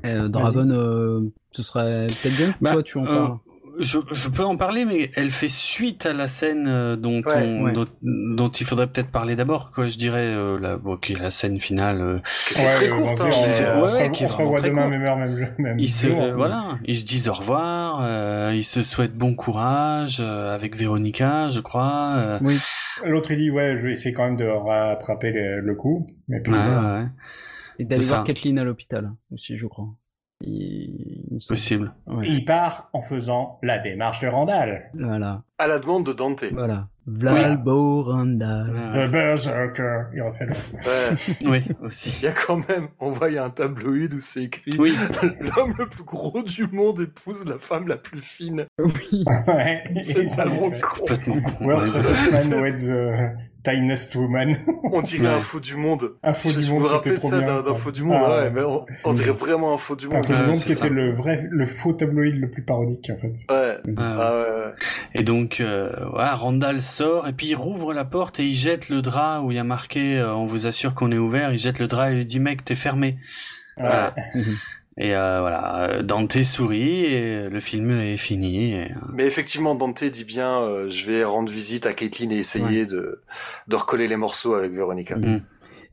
Euh, 0.05 0.27
Draven, 0.27 0.71
euh, 0.71 1.21
ce 1.51 1.63
serait 1.63 2.07
peut-être 2.21 2.35
bien 2.38 2.51
que 2.51 2.57
Bah, 2.61 2.73
toi 2.73 2.84
tu 2.84 2.97
en 2.99 3.03
euh, 3.03 3.07
parles. 3.07 3.38
Je, 3.80 3.97
je 4.11 4.27
peux 4.30 4.43
en 4.43 4.57
parler, 4.57 4.84
mais 4.85 5.10
elle 5.15 5.31
fait 5.31 5.47
suite 5.47 6.06
à 6.06 6.14
la 6.14 6.27
scène 6.27 6.68
euh, 6.68 6.95
dont, 6.95 7.22
Ouais, 7.23 7.34
on- 7.35 7.64
ouais. 7.64 7.72
dont, 7.73 7.85
dont 8.01 8.49
il 8.49 8.65
faudrait 8.65 8.88
peut-être 8.88 9.10
parler 9.11 9.35
d'abord. 9.35 9.72
Quoi, 9.72 9.88
je 9.88 9.97
dirais 9.97 10.26
euh, 10.27 10.60
la, 10.60 10.77
bon, 10.77 10.97
qui 10.97 11.14
est 11.14 11.19
la 11.19 11.31
scène 11.31 11.60
finale. 11.60 12.01
euh, 12.01 12.19
Qui 12.47 12.56
très 12.56 12.89
courte. 12.89 13.22
hein, 13.22 13.30
c'est- 13.31 13.64
euh, 13.65 13.81
on 13.84 13.88
se 13.88 13.95
ouais, 13.95 14.11
qui 14.11 14.23
est 14.23 14.27
on 14.27 14.30
se 14.30 14.38
revoit 14.38 14.57
très 14.57 14.69
demain, 14.69 14.81
court. 14.81 14.91
même 14.91 15.03
heure, 15.03 15.18
même, 15.18 15.56
même 15.57 15.80
ils 15.80 15.89
se, 15.89 16.07
jour. 16.07 16.22
euh, 16.22 16.34
voilà, 16.35 16.77
ils 16.85 16.97
se 16.97 17.06
disent 17.06 17.30
au 17.30 17.34
revoir. 17.34 17.99
euh, 18.03 18.51
ils 18.56 18.64
se 18.65 18.84
souhaitent 18.84 19.15
bon 19.15 19.34
courage 19.35 20.18
euh, 20.19 20.53
avec 20.53 20.76
Véronica, 20.76 21.49
je 21.49 21.60
crois. 21.60 22.15
euh, 22.18 22.39
Oui. 22.41 22.57
L'autre, 23.06 23.31
il 23.31 23.38
dit, 23.38 23.49
ouais, 23.51 23.77
je 23.77 23.85
vais 23.88 23.93
essayer 23.93 24.14
quand 24.14 24.26
même 24.26 24.35
de 24.38 24.45
rattraper 24.45 25.31
le, 25.31 25.61
le 25.61 25.76
coup. 25.76 26.07
Mais 26.27 26.41
puis, 26.41 26.51
ouais, 26.51 27.06
Et 27.80 27.85
d'aller 27.85 28.03
voir 28.03 28.19
ça. 28.19 28.23
Kathleen 28.26 28.60
à 28.60 28.64
l'hôpital 28.65 29.11
aussi, 29.31 29.57
je 29.57 29.68
crois. 29.68 29.88
Il- 30.41 31.40
possible. 31.48 31.94
Part 32.45 32.90
en 32.94 33.02
faisant 33.02 33.60
la 33.64 33.78
démarche 33.80 34.22
de 34.22 34.28
Randall. 34.28 34.90
Voilà, 34.94 35.44
à 35.57 35.68
la 35.68 35.80
demande 35.80 36.06
de 36.06 36.14
Dante. 36.14 36.44
voilà. 36.52 36.88
Valbo 37.11 38.03
Randall. 38.03 38.70
Ouais, 38.72 39.07
The 39.07 39.11
Berserker. 39.11 40.03
Il 40.14 40.22
refait 40.22 40.45
le... 40.45 40.52
Ouais. 40.53 41.48
oui, 41.49 41.64
aussi. 41.82 42.16
Il 42.22 42.26
y 42.26 42.28
a 42.28 42.34
quand 42.34 42.57
même, 42.70 42.90
on 42.99 43.10
voit, 43.11 43.30
il 43.30 43.36
y 43.36 43.38
a 43.40 43.45
un 43.45 43.49
tabloïd 43.49 44.14
où 44.14 44.20
c'est 44.20 44.44
écrit 44.44 44.76
Oui, 44.78 44.94
L'homme 45.57 45.74
le 45.80 45.88
plus 45.88 46.03
gros 46.03 46.44
du 46.44 46.68
monde 46.68 46.99
épouse 47.02 47.45
la 47.48 47.57
femme 47.57 47.88
la 47.88 47.98
plus 47.98 48.22
fine. 48.22 48.66
Oui. 48.78 49.24
ouais. 49.48 49.84
C'est 50.02 50.28
tellement 50.36 50.70
con. 50.70 50.99
complètement 50.99 51.41
con. 51.41 51.68
Richest 51.76 52.49
Man 52.52 52.61
with 52.61 52.76
the 52.76 53.32
tiniest 53.64 54.15
woman. 54.15 54.56
On 54.91 55.02
dirait 55.02 55.27
Ouais. 55.27 55.34
un 55.36 55.40
faux 55.40 55.60
du 55.60 55.76
monde. 55.76 56.15
Un 56.23 56.34
faux 56.34 56.52
du 56.52 56.69
monde, 56.72 56.88
c'était 56.88 57.15
trop 57.18 57.30
ça 57.30 57.38
bien, 57.40 57.48
d'un 57.48 57.60
ça. 57.60 57.69
d'un 57.72 57.76
faux 57.76 57.91
du 57.91 58.03
monde, 58.03 58.22
Ah, 58.23 58.30
ouais, 58.30 58.36
ouais. 58.44 58.49
mais 58.52 58.61
on, 58.61 58.86
on 59.03 59.14
dirait 59.14 59.31
vraiment 59.31 59.73
un 59.73 59.77
faux 59.77 59.95
du 59.95 60.07
Un 60.07 60.10
monde. 60.15 60.26
faux 60.26 60.34
du 60.34 60.41
monde 60.44 60.56
qui 60.60 60.73
ça. 60.73 60.86
était 60.86 60.94
le 60.94 61.14
vrai, 61.14 61.45
le 61.49 61.68
faux 61.68 61.94
tabloïd 61.94 62.36
le 62.40 62.49
plus 62.49 62.64
parodique, 62.64 63.11
en 63.14 63.18
fait. 63.19 63.34
Ouais. 63.53 63.77
Ah 63.98 64.34
ouais. 64.40 64.72
Et 65.14 65.23
donc, 65.23 65.60
euh, 65.60 65.91
voilà, 66.11 66.36
Randall 66.36 66.81
sort 66.81 67.27
et 67.27 67.34
puis 67.34 67.48
il 67.48 67.56
rouvre 67.56 67.94
la 67.94 68.06
porte 68.06 68.40
et 68.40 68.45
il 68.45 68.56
jette 68.56 68.90
le 68.90 69.02
drap 69.02 69.41
où 69.44 69.52
il 69.52 69.56
y 69.56 69.60
a 69.60 69.64
marqué 69.64 70.18
euh, 70.18 70.34
"On 70.36 70.45
vous 70.45 70.65
assure 70.68 70.95
qu'on 70.95 71.11
est 71.11 71.18
ouvert". 71.18 71.52
Il 71.52 71.60
jette 71.60 71.80
le 71.80 71.88
drap 71.88 72.11
et 72.11 72.19
il 72.19 72.26
dit 72.26 72.40
"Mec, 72.40 72.64
t'es 72.65 72.76
fermé". 72.76 73.18
Voilà. 73.77 74.15
Et 75.01 75.15
euh, 75.15 75.39
voilà, 75.39 75.89
euh, 75.91 76.03
Dante 76.03 76.43
sourit 76.43 77.05
et 77.05 77.47
le 77.49 77.59
film 77.61 77.89
est 77.91 78.17
fini. 78.17 78.73
et, 78.73 78.91
euh, 78.91 78.95
Mais 79.13 79.26
effectivement, 79.26 79.73
Dante 79.73 80.03
dit 80.03 80.26
bien, 80.26 80.61
euh, 80.61 80.89
je 80.89 81.05
vais 81.05 81.23
rendre 81.23 81.49
visite 81.51 81.85
à 81.85 81.93
Caitlin 81.93 82.30
et 82.31 82.38
essayer 82.39 82.85
de, 82.85 83.21
de 83.69 83.76
recoller 83.77 84.07
les 84.07 84.17
morceaux 84.17 84.55
avec 84.55 84.73
Veronica. 84.73 85.15
Mm. 85.15 85.41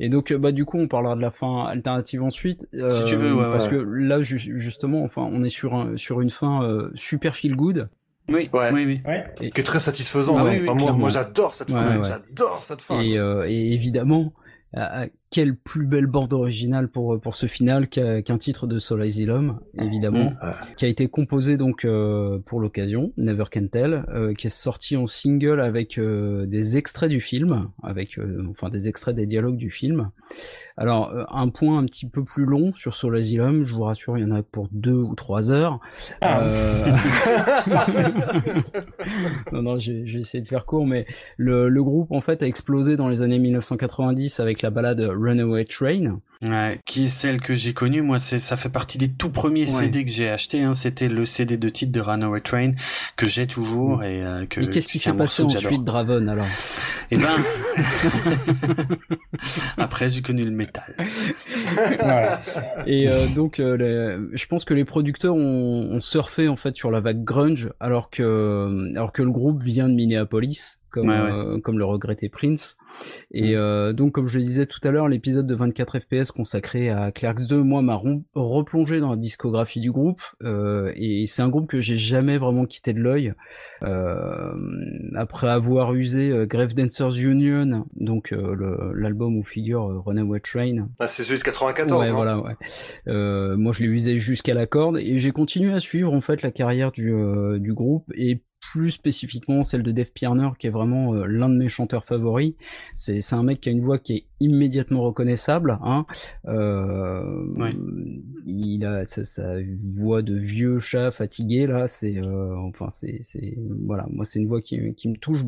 Et 0.01 0.09
donc, 0.09 0.33
bah, 0.35 0.51
du 0.53 0.65
coup, 0.65 0.79
on 0.79 0.89
parlera 0.89 1.15
de 1.15 1.21
la 1.23 1.31
fin 1.31 1.65
alternative 1.67 2.23
ensuite. 2.23 2.67
euh, 2.75 3.05
tu 3.05 3.15
veux, 3.15 3.33
ouais, 3.33 3.49
Parce 3.51 3.65
ouais. 3.67 3.71
que 3.71 3.77
là, 3.77 4.21
ju- 4.21 4.59
justement, 4.59 5.05
enfin, 5.05 5.23
on 5.31 5.43
est 5.45 5.49
sur, 5.51 5.75
un, 5.75 5.97
sur 5.97 6.21
une 6.21 6.31
fin 6.31 6.65
euh, 6.65 6.91
super 6.95 7.37
feel 7.37 7.55
good. 7.57 7.89
Oui, 8.29 8.51
Ouais. 8.53 8.73
oui, 8.73 8.85
oui. 8.87 9.01
Ouais. 9.07 9.25
Et, 9.41 9.51
Qui 9.51 9.61
est 9.61 9.65
très 9.65 9.79
satisfaisant. 9.79 10.35
Ah 10.37 10.41
hein. 10.43 10.49
oui, 10.51 10.59
oui, 10.63 10.69
Enfin, 10.69 10.93
moi, 10.93 11.09
j'adore 11.11 11.55
cette 11.55 11.71
fin. 11.71 12.03
J'adore 12.03 12.59
cette 12.65 12.83
fin. 12.83 13.01
et, 13.01 13.17
euh, 13.17 13.47
et 13.49 13.73
évidemment, 13.73 14.33
euh, 14.77 15.07
quelle 15.37 15.55
plus 15.55 15.85
belle 15.87 16.07
bande 16.07 16.33
originale 16.33 16.89
pour 16.89 17.21
pour 17.21 17.37
ce 17.37 17.45
final 17.45 17.89
qu'un 17.89 18.39
titre 18.39 18.67
de 18.67 18.79
Soul 18.79 19.03
Asylum, 19.03 19.61
évidemment, 19.79 20.31
Mmh. 20.31 20.75
qui 20.79 20.87
a 20.87 20.89
été 20.89 21.09
composé 21.09 21.59
donc 21.59 21.85
euh, 21.85 22.39
pour 22.47 22.59
l'occasion, 22.59 23.13
Never 23.19 23.45
Can 23.53 23.67
Tell, 23.71 24.07
euh, 24.09 24.33
qui 24.33 24.47
est 24.47 24.51
sorti 24.51 24.97
en 24.97 25.07
single 25.07 25.61
avec 25.61 25.99
euh, 25.99 26.47
des 26.47 26.79
extraits 26.79 27.11
du 27.11 27.21
film, 27.21 27.69
avec 27.83 28.19
euh, 28.19 28.47
enfin 28.49 28.71
des 28.71 28.89
extraits 28.89 29.15
des 29.15 29.27
dialogues 29.27 29.59
du 29.59 29.69
film. 29.71 30.11
Alors 30.79 31.11
euh, 31.11 31.25
un 31.31 31.49
point 31.49 31.79
un 31.79 31.85
petit 31.85 32.07
peu 32.09 32.25
plus 32.25 32.45
long 32.45 32.73
sur 32.75 32.95
Soul 32.95 33.17
Asylum, 33.17 33.65
je 33.65 33.75
vous 33.75 33.83
rassure, 33.83 34.17
il 34.17 34.23
y 34.23 34.25
en 34.25 34.31
a 34.35 34.43
pour 34.43 34.69
deux 34.73 34.93
ou 34.93 35.15
trois 35.15 35.51
heures. 35.53 35.81
Ah. 36.23 36.41
Euh, 36.41 36.87
non, 39.53 39.63
non, 39.63 39.79
j'ai 39.79 40.07
j'ai 40.07 40.19
essayé 40.19 40.43
de 40.43 40.49
faire 40.49 40.65
court, 40.67 40.87
mais 40.87 41.07
le, 41.37 41.69
le 41.69 41.85
groupe 41.85 42.11
en 42.13 42.21
fait 42.21 42.43
a 42.43 42.47
explosé 42.47 42.97
dans 42.97 43.09
les 43.09 43.23
années 43.23 43.39
1990 43.39 44.41
avec 44.41 44.63
la 44.63 44.71
balade 44.71 45.01
Runaway 45.27 45.65
Train. 45.65 46.21
Ouais, 46.43 46.81
qui 46.85 47.07
est 47.07 47.09
celle 47.09 47.41
que 47.41 47.55
j'ai 47.55 47.73
connue. 47.73 48.03
Moi, 48.03 48.19
c'est 48.19 48.39
ça 48.39 48.59
fait 48.59 48.69
partie 48.69 48.99
des 48.99 49.11
tout 49.11 49.31
premiers 49.31 49.63
Ouais. 49.73 49.85
CD 49.85 50.05
que 50.05 50.11
j'ai 50.11 50.29
acheté. 50.29 50.63
Hein. 50.63 50.75
C'était 50.75 51.09
le 51.09 51.25
CD 51.25 51.57
de 51.57 51.69
titre 51.71 51.93
de 51.93 52.01
Runaway 52.01 52.41
Train 52.43 52.73
que 53.17 53.27
j'ai 53.27 53.47
toujours 53.47 54.03
et 54.05 54.23
euh, 54.23 54.45
que. 54.45 54.61
mais 54.61 54.69
qu'est-ce 54.69 54.87
qui 54.89 54.99
s'est 54.99 55.15
passé 55.15 55.43
ensuite, 55.43 55.83
Draven 55.83 56.29
alors 56.29 56.47
Eh 57.11 57.17
ben, 57.17 57.29
après 59.79 60.09
j'ai 60.11 60.23
connu 60.23 60.45
le 60.45 60.51
métal. 60.51 60.95
Voilà. 62.01 62.41
Et 62.87 63.09
euh, 63.09 63.27
donc, 63.35 63.61
euh, 63.61 63.77
les- 63.77 64.37
je 64.37 64.47
pense 64.47 64.65
que 64.65 64.75
les 64.75 64.85
producteurs 64.85 65.35
ont, 65.35 65.89
ont 65.93 66.01
surfé 66.01 66.49
en 66.49 66.57
fait 66.57 66.77
sur 66.77 66.91
la 66.91 67.01
vague 67.01 67.25
grunge, 67.25 67.71
alors 67.81 68.11
que 68.11 68.93
alors 68.95 69.13
que 69.13 69.23
le 69.23 69.31
groupe 69.31 69.63
vient 69.63 69.89
de 69.89 69.95
Minneapolis, 69.95 70.79
comme 71.01 71.09
Ouais, 71.11 71.21
ouais. 71.21 71.31
euh, 71.31 71.61
comme 71.61 71.79
le 71.79 71.85
regrettait 71.85 72.29
Prince. 72.29 72.77
Et 73.31 73.55
euh, 73.57 73.93
donc, 73.93 74.13
comme 74.13 74.27
je 74.29 74.39
le 74.39 74.45
disais 74.45 74.67
tout 74.67 74.81
à 74.85 74.91
l'heure, 74.91 75.09
l'épisode 75.09 75.47
de 75.47 75.55
24 75.55 75.99
FPS 75.99 76.31
consacré 76.33 76.89
à 76.91 77.11
Clerks 77.13 77.47
2, 77.49 77.63
moi, 77.63 77.83
m'a 77.83 78.01
replongé 78.35 79.01
dans 79.01 79.11
la 79.11 79.17
discographie 79.17 79.81
du 79.81 79.93
groupe. 79.93 80.21
euh, 80.43 80.93
et 80.97 81.27
c'est 81.27 81.43
un 81.43 81.49
groupe 81.49 81.69
que 81.69 81.81
j'ai 81.81 81.97
jamais 81.99 82.39
vraiment 82.39 82.65
quitté 82.65 82.93
de 82.93 83.01
l'œil. 83.01 83.35
Euh, 83.83 84.53
après 85.17 85.49
avoir 85.49 85.95
usé 85.95 86.31
euh, 86.31 86.47
Grave 86.47 86.75
Dancers 86.75 87.19
Union, 87.19 87.85
donc 87.97 88.33
euh, 88.33 88.93
l'album 88.95 89.37
où 89.37 89.43
figure 89.43 89.83
euh, 89.91 89.99
Runaway 90.01 90.41
Train, 90.41 90.89
Ah, 90.99 91.07
c'est 91.07 91.25
celui 91.25 91.39
de 91.39 91.45
94. 91.45 92.01
Ouais, 92.01 92.09
hein. 92.09 92.13
voilà, 92.15 92.41
ouais. 92.41 92.55
Euh, 93.09 93.57
moi, 93.57 93.73
je 93.73 93.83
l'ai 93.83 93.89
usé 93.89 94.17
jusqu'à 94.17 94.55
la 94.55 94.67
corde 94.67 94.97
et 94.99 95.19
j'ai 95.19 95.31
continué 95.33 95.73
à 95.73 95.81
suivre 95.81 96.13
en 96.13 96.21
fait 96.21 96.43
la 96.43 96.51
carrière 96.51 96.93
du, 96.93 97.13
euh, 97.13 97.59
du 97.59 97.75
groupe 97.75 98.05
et 98.15 98.43
plus 98.73 98.91
spécifiquement 98.91 99.63
celle 99.63 99.83
de 99.83 99.93
Dave 99.93 100.11
Pirner 100.13 100.51
qui 100.59 100.67
est 100.67 100.71
vraiment 100.71 101.15
euh, 101.15 101.27
l'un 101.27 101.49
de 101.49 101.57
mes 101.57 101.69
chanteurs 101.69 102.05
favoris. 102.05 102.55
C'est 102.95 103.21
un 103.33 103.43
mec 103.43 103.61
qui 103.61 103.69
a 103.69 103.73
une 103.73 103.81
voix 103.81 103.99
qui 103.99 104.15
est 104.15 104.25
immédiatement 104.41 105.03
reconnaissable. 105.03 105.79
Hein. 105.83 106.07
Euh, 106.47 107.45
Il 108.47 108.85
a 108.85 109.07
sa, 109.07 109.25
sa 109.25 109.57
voix 109.83 110.23
de 110.23 110.37
vieux 110.37 110.79
chat 110.79 111.11
fatigué 111.11 111.67
là. 111.67 111.89
C'est 111.89 112.19
euh, 112.19 112.57
enfin 112.57 112.89
c'est 112.91 113.21
voilà. 113.85 114.07
Moi, 114.11 114.25
c'est 114.25 114.39
une 114.39 114.47
voix 114.47 114.63
qui, 114.63 114.95
qui 114.95 115.09
me 115.09 115.17
touche 115.17 115.45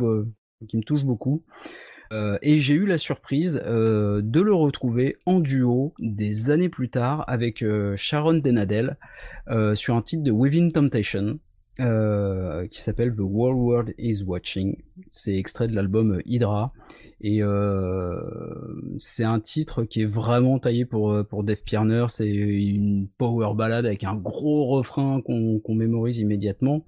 qui 0.68 0.76
me 0.76 0.82
touche 0.82 1.04
beaucoup. 1.04 1.42
Euh, 2.12 2.38
et 2.40 2.58
j'ai 2.58 2.74
eu 2.74 2.86
la 2.86 2.98
surprise 2.98 3.60
euh, 3.64 4.22
de 4.22 4.40
le 4.40 4.54
retrouver 4.54 5.16
en 5.26 5.40
duo 5.40 5.94
des 5.98 6.50
années 6.50 6.70
plus 6.70 6.88
tard 6.88 7.24
avec 7.28 7.62
euh, 7.62 7.96
Sharon 7.96 8.34
Denadel 8.38 8.96
sur 9.74 9.96
un 9.96 10.02
titre 10.02 10.22
de 10.22 10.30
Within 10.30 10.68
Temptation 10.68 11.38
euh, 11.80 12.66
qui 12.66 12.80
s'appelle 12.80 13.14
The 13.14 13.20
Whole 13.20 13.54
World 13.54 13.94
Is 13.98 14.22
Watching. 14.24 14.76
C'est 15.10 15.36
extrait 15.36 15.68
de 15.68 15.74
l'album 15.74 16.20
Hydra 16.26 16.68
et 17.20 17.42
euh, 17.42 18.20
c'est 18.98 19.24
un 19.24 19.40
titre 19.40 19.84
qui 19.84 20.02
est 20.02 20.06
vraiment 20.06 20.58
taillé 20.58 20.84
pour 20.84 21.12
euh, 21.12 21.22
pour 21.22 21.44
Dave 21.44 21.62
Pirner. 21.64 22.06
C'est 22.08 22.28
une 22.28 23.08
power 23.18 23.54
ballade 23.54 23.86
avec 23.86 24.04
un 24.04 24.14
gros 24.14 24.66
refrain 24.66 25.20
qu'on 25.20 25.58
qu'on 25.60 25.74
mémorise 25.74 26.18
immédiatement. 26.18 26.84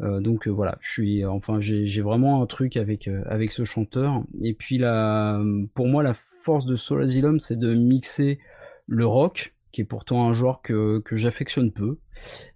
Euh, 0.00 0.20
donc 0.20 0.46
euh, 0.46 0.50
voilà, 0.50 0.76
je 0.80 0.90
suis, 0.90 1.24
enfin, 1.24 1.58
j'ai 1.60 2.02
vraiment 2.02 2.42
un 2.42 2.46
truc 2.46 2.76
avec 2.76 3.08
avec 3.26 3.52
ce 3.52 3.64
chanteur. 3.64 4.22
Et 4.42 4.54
puis 4.54 4.78
la, 4.78 5.42
pour 5.74 5.88
moi, 5.88 6.02
la 6.02 6.14
force 6.14 6.66
de 6.66 6.76
Soul 6.76 7.02
Asylum, 7.02 7.40
c'est 7.40 7.58
de 7.58 7.74
mixer 7.74 8.38
le 8.86 9.06
rock, 9.06 9.54
qui 9.72 9.82
est 9.82 9.84
pourtant 9.84 10.28
un 10.28 10.32
genre 10.32 10.62
que 10.62 11.00
que 11.00 11.16
j'affectionne 11.16 11.72
peu, 11.72 11.98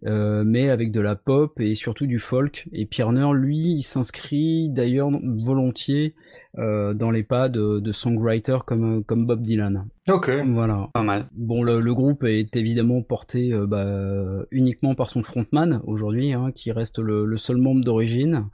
euh, 0.06 0.42
mais 0.44 0.70
avec 0.70 0.92
de 0.92 1.00
la 1.00 1.16
pop 1.16 1.60
et 1.60 1.74
surtout 1.74 2.06
du 2.06 2.18
folk. 2.18 2.68
Et 2.72 2.86
Pirner, 2.86 3.28
lui, 3.34 3.58
il 3.58 3.82
s'inscrit 3.82 4.68
d'ailleurs 4.70 5.10
volontiers 5.22 6.14
euh, 6.58 6.94
dans 6.94 7.10
les 7.10 7.22
pas 7.22 7.48
de, 7.48 7.80
de 7.80 7.92
songwriters 7.92 8.64
comme 8.64 9.04
comme 9.04 9.26
Bob 9.26 9.42
Dylan. 9.42 9.86
Ok. 10.10 10.30
Voilà. 10.46 10.88
Pas 10.92 11.02
mal. 11.02 11.26
Bon, 11.32 11.62
le, 11.62 11.80
le 11.80 11.94
groupe 11.94 12.24
est 12.24 12.56
évidemment 12.56 13.02
porté 13.02 13.52
euh, 13.52 13.66
bah, 13.66 14.44
uniquement 14.50 14.94
par 14.94 15.10
son 15.10 15.22
frontman 15.22 15.80
aujourd'hui, 15.86 16.32
hein, 16.32 16.50
qui 16.54 16.72
reste 16.72 16.98
le, 16.98 17.24
le 17.24 17.36
seul 17.36 17.56
membre 17.56 17.84
d'origine. 17.84 18.46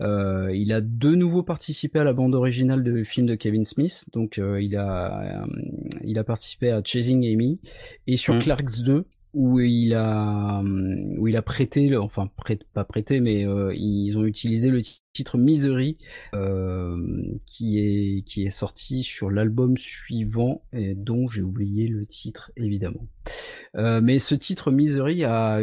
Euh, 0.00 0.50
il 0.54 0.72
a 0.72 0.80
de 0.80 1.14
nouveau 1.14 1.42
participé 1.42 1.98
à 1.98 2.04
la 2.04 2.12
bande 2.12 2.34
originale 2.34 2.82
du 2.82 3.04
film 3.04 3.26
de 3.26 3.34
Kevin 3.34 3.64
Smith, 3.64 4.04
donc 4.12 4.38
euh, 4.38 4.60
il 4.60 4.76
a 4.76 5.42
euh, 5.42 5.46
il 6.04 6.18
a 6.18 6.24
participé 6.24 6.70
à 6.70 6.82
Chasing 6.84 7.24
Amy 7.26 7.60
et 8.06 8.16
sur 8.16 8.34
Mm. 8.34 8.38
Clerks 8.40 8.82
2 8.84 9.04
où 9.32 9.60
il 9.60 9.94
a 9.94 10.62
où 11.18 11.28
il 11.28 11.36
a 11.36 11.42
prêté, 11.42 11.96
enfin 11.96 12.30
pas 12.72 12.84
prêté, 12.84 13.20
mais 13.20 13.46
euh, 13.46 13.72
ils 13.74 14.16
ont 14.16 14.24
utilisé 14.24 14.70
le 14.70 14.82
ti- 14.82 15.02
titre 15.12 15.38
Misery 15.38 15.98
euh, 16.34 16.96
qui 17.46 17.78
est 17.78 18.22
qui 18.26 18.44
est 18.44 18.50
sorti 18.50 19.02
sur 19.02 19.30
l'album 19.30 19.76
suivant 19.76 20.62
et 20.72 20.94
dont 20.94 21.28
j'ai 21.28 21.42
oublié 21.42 21.86
le 21.88 22.06
titre 22.06 22.50
évidemment. 22.56 23.06
Euh, 23.76 24.00
mais 24.02 24.18
ce 24.18 24.34
titre 24.34 24.70
Misery 24.70 25.24
a 25.24 25.60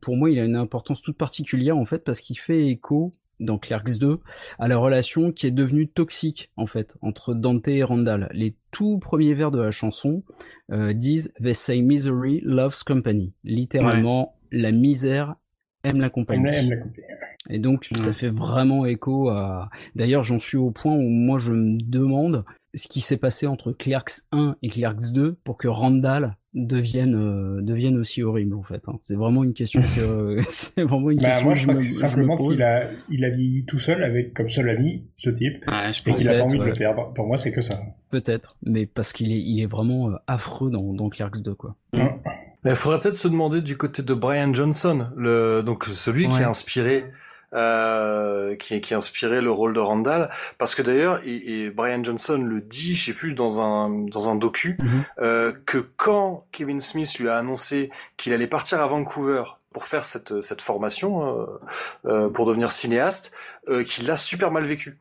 pour 0.00 0.16
moi 0.16 0.30
il 0.30 0.38
a 0.38 0.44
une 0.44 0.56
importance 0.56 1.02
toute 1.02 1.18
particulière 1.18 1.76
en 1.76 1.84
fait 1.84 2.04
parce 2.04 2.20
qu'il 2.20 2.38
fait 2.38 2.66
écho 2.68 3.12
dans 3.40 3.58
Clerks 3.58 3.98
2 3.98 4.20
à 4.58 4.68
la 4.68 4.76
relation 4.76 5.32
qui 5.32 5.46
est 5.46 5.50
devenue 5.50 5.88
toxique 5.88 6.50
en 6.56 6.66
fait 6.66 6.96
entre 7.02 7.34
Dante 7.34 7.66
et 7.68 7.82
Randall. 7.82 8.28
Les 8.32 8.54
tout 8.70 8.98
premiers 8.98 9.34
vers 9.34 9.50
de 9.50 9.60
la 9.60 9.70
chanson 9.70 10.22
euh, 10.72 10.92
disent 10.92 11.32
They 11.42 11.54
say 11.54 11.82
misery 11.82 12.40
loves 12.44 12.84
company. 12.86 13.32
Littéralement, 13.44 14.36
la 14.52 14.72
misère 14.72 15.34
aime 15.84 16.00
la 16.00 16.10
compagnie. 16.10 16.46
Aime 16.46 16.52
la- 16.52 16.60
aime 16.60 16.70
la 16.70 16.76
compagnie. 16.76 16.96
Et 17.48 17.58
donc, 17.58 17.88
ça 17.96 18.12
fait 18.12 18.28
vraiment 18.28 18.84
écho 18.84 19.30
à. 19.30 19.70
D'ailleurs, 19.96 20.22
j'en 20.22 20.38
suis 20.38 20.58
au 20.58 20.70
point 20.70 20.94
où 20.94 21.08
moi 21.08 21.38
je 21.38 21.52
me 21.52 21.78
demande 21.82 22.44
ce 22.74 22.86
qui 22.86 23.00
s'est 23.00 23.16
passé 23.16 23.46
entre 23.46 23.72
Clerks 23.72 24.20
1 24.30 24.56
et 24.62 24.68
Clerks 24.68 25.12
2 25.12 25.38
pour 25.42 25.56
que 25.56 25.66
Randall 25.66 26.36
devienne 26.52 27.14
euh, 27.14 27.62
devienne 27.62 27.96
aussi 27.96 28.22
horrible 28.22 28.54
en 28.54 28.62
fait. 28.62 28.82
hein. 28.88 28.94
C'est 28.98 29.14
vraiment 29.14 29.44
une 29.44 29.54
question 29.54 29.80
que 29.94 30.38
c'est 30.48 30.82
vraiment 30.82 31.10
une 31.10 31.18
Bah, 31.20 31.28
question 31.30 31.46
moi, 31.46 31.54
je 31.54 31.60
je 31.60 31.66
crois 31.66 31.74
me, 31.74 31.78
que 31.80 31.84
je 31.86 31.92
c'est 31.92 32.04
me 32.04 32.08
simplement 32.08 32.36
pose. 32.36 32.52
qu'il 32.56 32.62
a, 32.64 32.90
il 33.08 33.24
a 33.24 33.30
vieilli 33.30 33.64
tout 33.66 33.78
seul 33.78 34.02
avec 34.02 34.34
comme 34.34 34.50
seul 34.50 34.68
ami 34.68 35.04
ce 35.16 35.30
type 35.30 35.64
Ouais, 35.68 35.92
je 35.92 36.10
et 36.10 36.14
qu'il 36.14 36.28
a 36.28 36.32
pas 36.38 36.42
envie 36.44 36.58
de 36.58 36.64
le 36.64 36.72
perdre. 36.72 37.12
Pour 37.14 37.26
moi, 37.26 37.38
c'est 37.38 37.52
que 37.52 37.62
ça. 37.62 37.80
Peut-être, 38.10 38.56
mais 38.64 38.86
parce 38.86 39.12
qu'il 39.12 39.30
est 39.32 39.40
il 39.40 39.60
est 39.62 39.66
vraiment 39.66 40.10
euh, 40.10 40.14
affreux 40.26 40.70
dans 40.70 40.92
dans 40.92 41.08
Clerks 41.08 41.42
2 41.42 41.54
quoi. 41.54 41.70
Mais 41.94 42.72
il 42.72 42.76
faudrait 42.76 42.98
peut-être 43.00 43.14
se 43.14 43.28
demander 43.28 43.62
du 43.62 43.76
côté 43.78 44.02
de 44.02 44.12
Brian 44.12 44.52
Johnson, 44.52 45.06
le 45.16 45.62
donc 45.62 45.84
celui 45.86 46.28
qui 46.28 46.42
a 46.42 46.48
inspiré 46.48 47.04
euh, 47.52 48.56
qui, 48.56 48.80
qui 48.80 48.94
a 48.94 48.96
inspiré 48.96 49.40
le 49.40 49.50
rôle 49.50 49.72
de 49.72 49.80
Randall, 49.80 50.30
parce 50.58 50.74
que 50.74 50.82
d'ailleurs, 50.82 51.20
et, 51.24 51.64
et 51.64 51.70
Brian 51.70 52.02
Johnson 52.02 52.38
le 52.38 52.60
dit, 52.60 52.94
je 52.94 53.06
sais 53.06 53.12
plus 53.12 53.34
dans 53.34 53.60
un 53.60 53.90
dans 53.90 54.30
un 54.30 54.36
docu, 54.36 54.78
euh, 55.18 55.52
que 55.66 55.78
quand 55.78 56.46
Kevin 56.52 56.80
Smith 56.80 57.18
lui 57.18 57.28
a 57.28 57.36
annoncé 57.36 57.90
qu'il 58.16 58.32
allait 58.32 58.46
partir 58.46 58.80
à 58.80 58.86
Vancouver 58.86 59.42
pour 59.72 59.84
faire 59.84 60.04
cette 60.04 60.40
cette 60.40 60.62
formation 60.62 61.40
euh, 61.40 61.46
euh, 62.06 62.28
pour 62.28 62.46
devenir 62.46 62.70
cinéaste, 62.70 63.32
euh, 63.68 63.84
qu'il 63.84 64.06
l'a 64.06 64.16
super 64.16 64.50
mal 64.50 64.64
vécu. 64.64 64.98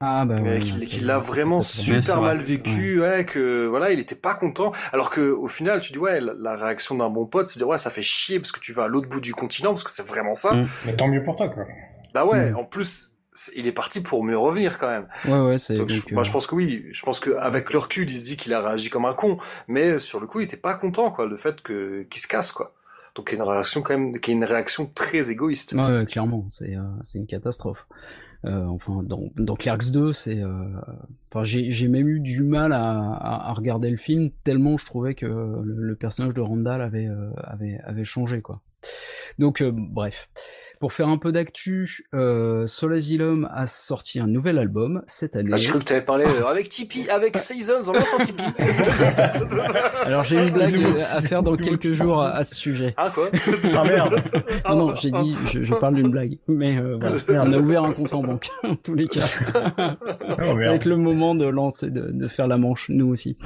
Ah 0.00 0.26
bah 0.26 0.34
Euh, 0.38 0.42
ouais, 0.42 0.58
qu'il 0.58 0.78
qu'il 0.80 1.06
l'a 1.06 1.18
vraiment 1.18 1.62
super 1.62 2.20
mal 2.20 2.38
vécu, 2.38 3.00
ouais. 3.00 3.24
que 3.24 3.66
voilà, 3.66 3.90
il 3.92 3.98
était 3.98 4.14
pas 4.14 4.34
content. 4.34 4.72
Alors 4.92 5.08
que 5.08 5.30
au 5.30 5.48
final, 5.48 5.80
tu 5.80 5.92
dis 5.92 5.98
ouais, 5.98 6.20
la, 6.20 6.34
la 6.34 6.54
réaction 6.54 6.96
d'un 6.96 7.08
bon 7.08 7.24
pote, 7.26 7.48
c'est 7.48 7.58
de 7.58 7.64
dire 7.64 7.68
ouais, 7.68 7.78
ça 7.78 7.90
fait 7.90 8.02
chier 8.02 8.38
parce 8.38 8.52
que 8.52 8.60
tu 8.60 8.72
vas 8.74 8.84
à 8.84 8.88
l'autre 8.88 9.08
bout 9.08 9.20
du 9.22 9.32
continent, 9.34 9.70
parce 9.70 9.84
que 9.84 9.90
c'est 9.90 10.06
vraiment 10.06 10.34
ça. 10.34 10.52
Mm. 10.52 10.68
Mais 10.84 10.96
tant 10.96 11.08
mieux 11.08 11.24
pour 11.24 11.36
toi, 11.36 11.48
quoi. 11.48 11.64
Bah 12.12 12.26
ouais, 12.26 12.50
Mm. 12.50 12.56
en 12.58 12.64
plus, 12.64 13.12
il 13.54 13.66
est 13.66 13.72
parti 13.72 14.02
pour 14.02 14.22
mieux 14.22 14.36
revenir 14.36 14.78
quand 14.78 14.88
même. 14.88 15.08
Ouais 15.26 15.40
ouais, 15.40 15.58
c'est 15.58 15.76
je- 15.76 16.02
moi, 16.12 16.20
euh, 16.20 16.24
je 16.24 16.30
pense 16.30 16.46
que 16.46 16.54
oui. 16.54 16.84
Je 16.92 17.02
pense 17.02 17.18
qu'avec 17.18 17.72
le 17.72 17.78
recul, 17.78 18.10
il 18.10 18.16
se 18.18 18.24
dit 18.24 18.36
qu'il 18.36 18.52
a 18.52 18.60
réagi 18.60 18.90
comme 18.90 19.06
un 19.06 19.14
con, 19.14 19.38
mais 19.66 19.98
sur 19.98 20.20
le 20.20 20.26
coup, 20.26 20.40
il 20.40 20.44
était 20.44 20.56
pas 20.58 20.74
content, 20.74 21.10
quoi, 21.10 21.24
le 21.26 21.38
fait 21.38 21.62
que 21.62 22.02
qu'il 22.10 22.20
se 22.20 22.28
casse, 22.28 22.52
quoi. 22.52 22.74
Donc, 23.14 23.30
il 23.32 23.38
y 23.38 23.40
a 23.40 23.42
une 23.44 23.48
réaction 23.50 23.80
quand 23.80 23.96
même, 23.96 24.20
qui 24.20 24.30
est 24.30 24.34
une 24.34 24.44
réaction 24.44 24.84
très 24.94 25.30
égoïste. 25.30 25.72
Ouais, 25.72 25.90
ouais, 25.90 26.04
clairement, 26.04 26.44
c'est 26.50 26.76
euh, 26.76 26.82
c'est 27.02 27.16
une 27.16 27.26
catastrophe. 27.26 27.86
Euh, 28.46 28.64
enfin, 28.66 29.02
dans, 29.02 29.30
dans 29.36 29.54
Clerks 29.56 29.90
2, 29.92 30.12
c'est. 30.12 30.40
euh, 30.42 30.68
Enfin, 31.32 31.42
j'ai 31.44 31.88
même 31.88 32.08
eu 32.08 32.20
du 32.20 32.42
mal 32.42 32.72
à, 32.72 32.80
à, 33.12 33.50
à 33.50 33.52
regarder 33.52 33.90
le 33.90 33.96
film 33.98 34.30
tellement 34.44 34.78
je 34.78 34.86
trouvais 34.86 35.14
que 35.14 35.26
le, 35.26 35.62
le 35.62 35.96
personnage 35.96 36.32
de 36.34 36.40
Randall 36.40 36.80
avait, 36.80 37.08
euh, 37.08 37.30
avait, 37.42 37.78
avait 37.84 38.04
changé, 38.04 38.40
quoi. 38.40 38.62
Donc, 39.38 39.62
bref. 39.62 40.28
Pour 40.80 40.92
faire 40.92 41.08
un 41.08 41.16
peu 41.18 41.32
d'actu, 41.32 42.06
euh, 42.14 42.66
Soul 42.66 42.94
Asylum 42.94 43.48
a 43.52 43.66
sorti 43.66 44.20
un 44.20 44.26
nouvel 44.26 44.58
album 44.58 45.02
cette 45.06 45.34
année. 45.36 45.50
Ah, 45.52 45.56
je 45.56 45.68
crois 45.68 45.80
que 45.80 45.86
tu 45.86 45.92
avais 45.94 46.04
parlé 46.04 46.24
euh, 46.26 46.46
avec 46.46 46.68
Tipeee, 46.68 47.08
avec 47.10 47.38
Seasons, 47.38 47.88
en 47.88 47.92
lançant 47.94 48.18
Tipeee. 48.18 48.44
Alors 50.04 50.24
j'ai 50.24 50.42
une 50.46 50.50
blague 50.52 50.70
à 51.00 51.20
faire 51.22 51.42
dans 51.42 51.56
quelques 51.56 51.92
jours 51.92 52.22
à, 52.22 52.32
à 52.32 52.42
ce 52.42 52.54
sujet. 52.54 52.94
Ah 52.96 53.10
quoi 53.14 53.30
Ah 53.74 53.82
merde. 53.84 54.22
Non, 54.68 54.76
non, 54.76 54.94
j'ai 54.96 55.10
dit, 55.10 55.34
je, 55.46 55.62
je 55.62 55.74
parle 55.74 55.94
d'une 55.94 56.10
blague. 56.10 56.38
Mais 56.46 56.78
euh, 56.78 56.98
voilà, 57.00 57.44
on 57.44 57.52
a 57.52 57.58
ouvert 57.58 57.84
un 57.84 57.92
compte 57.92 58.14
en 58.14 58.22
banque, 58.22 58.48
en 58.62 58.76
tous 58.76 58.94
les 58.94 59.08
cas. 59.08 59.20
Ça 59.20 59.96
va 60.36 60.74
être 60.74 60.84
le 60.84 60.96
moment 60.96 61.34
de 61.34 61.46
lancer, 61.46 61.90
de, 61.90 62.10
de 62.12 62.28
faire 62.28 62.46
la 62.48 62.58
manche, 62.58 62.88
nous 62.90 63.08
aussi. 63.08 63.36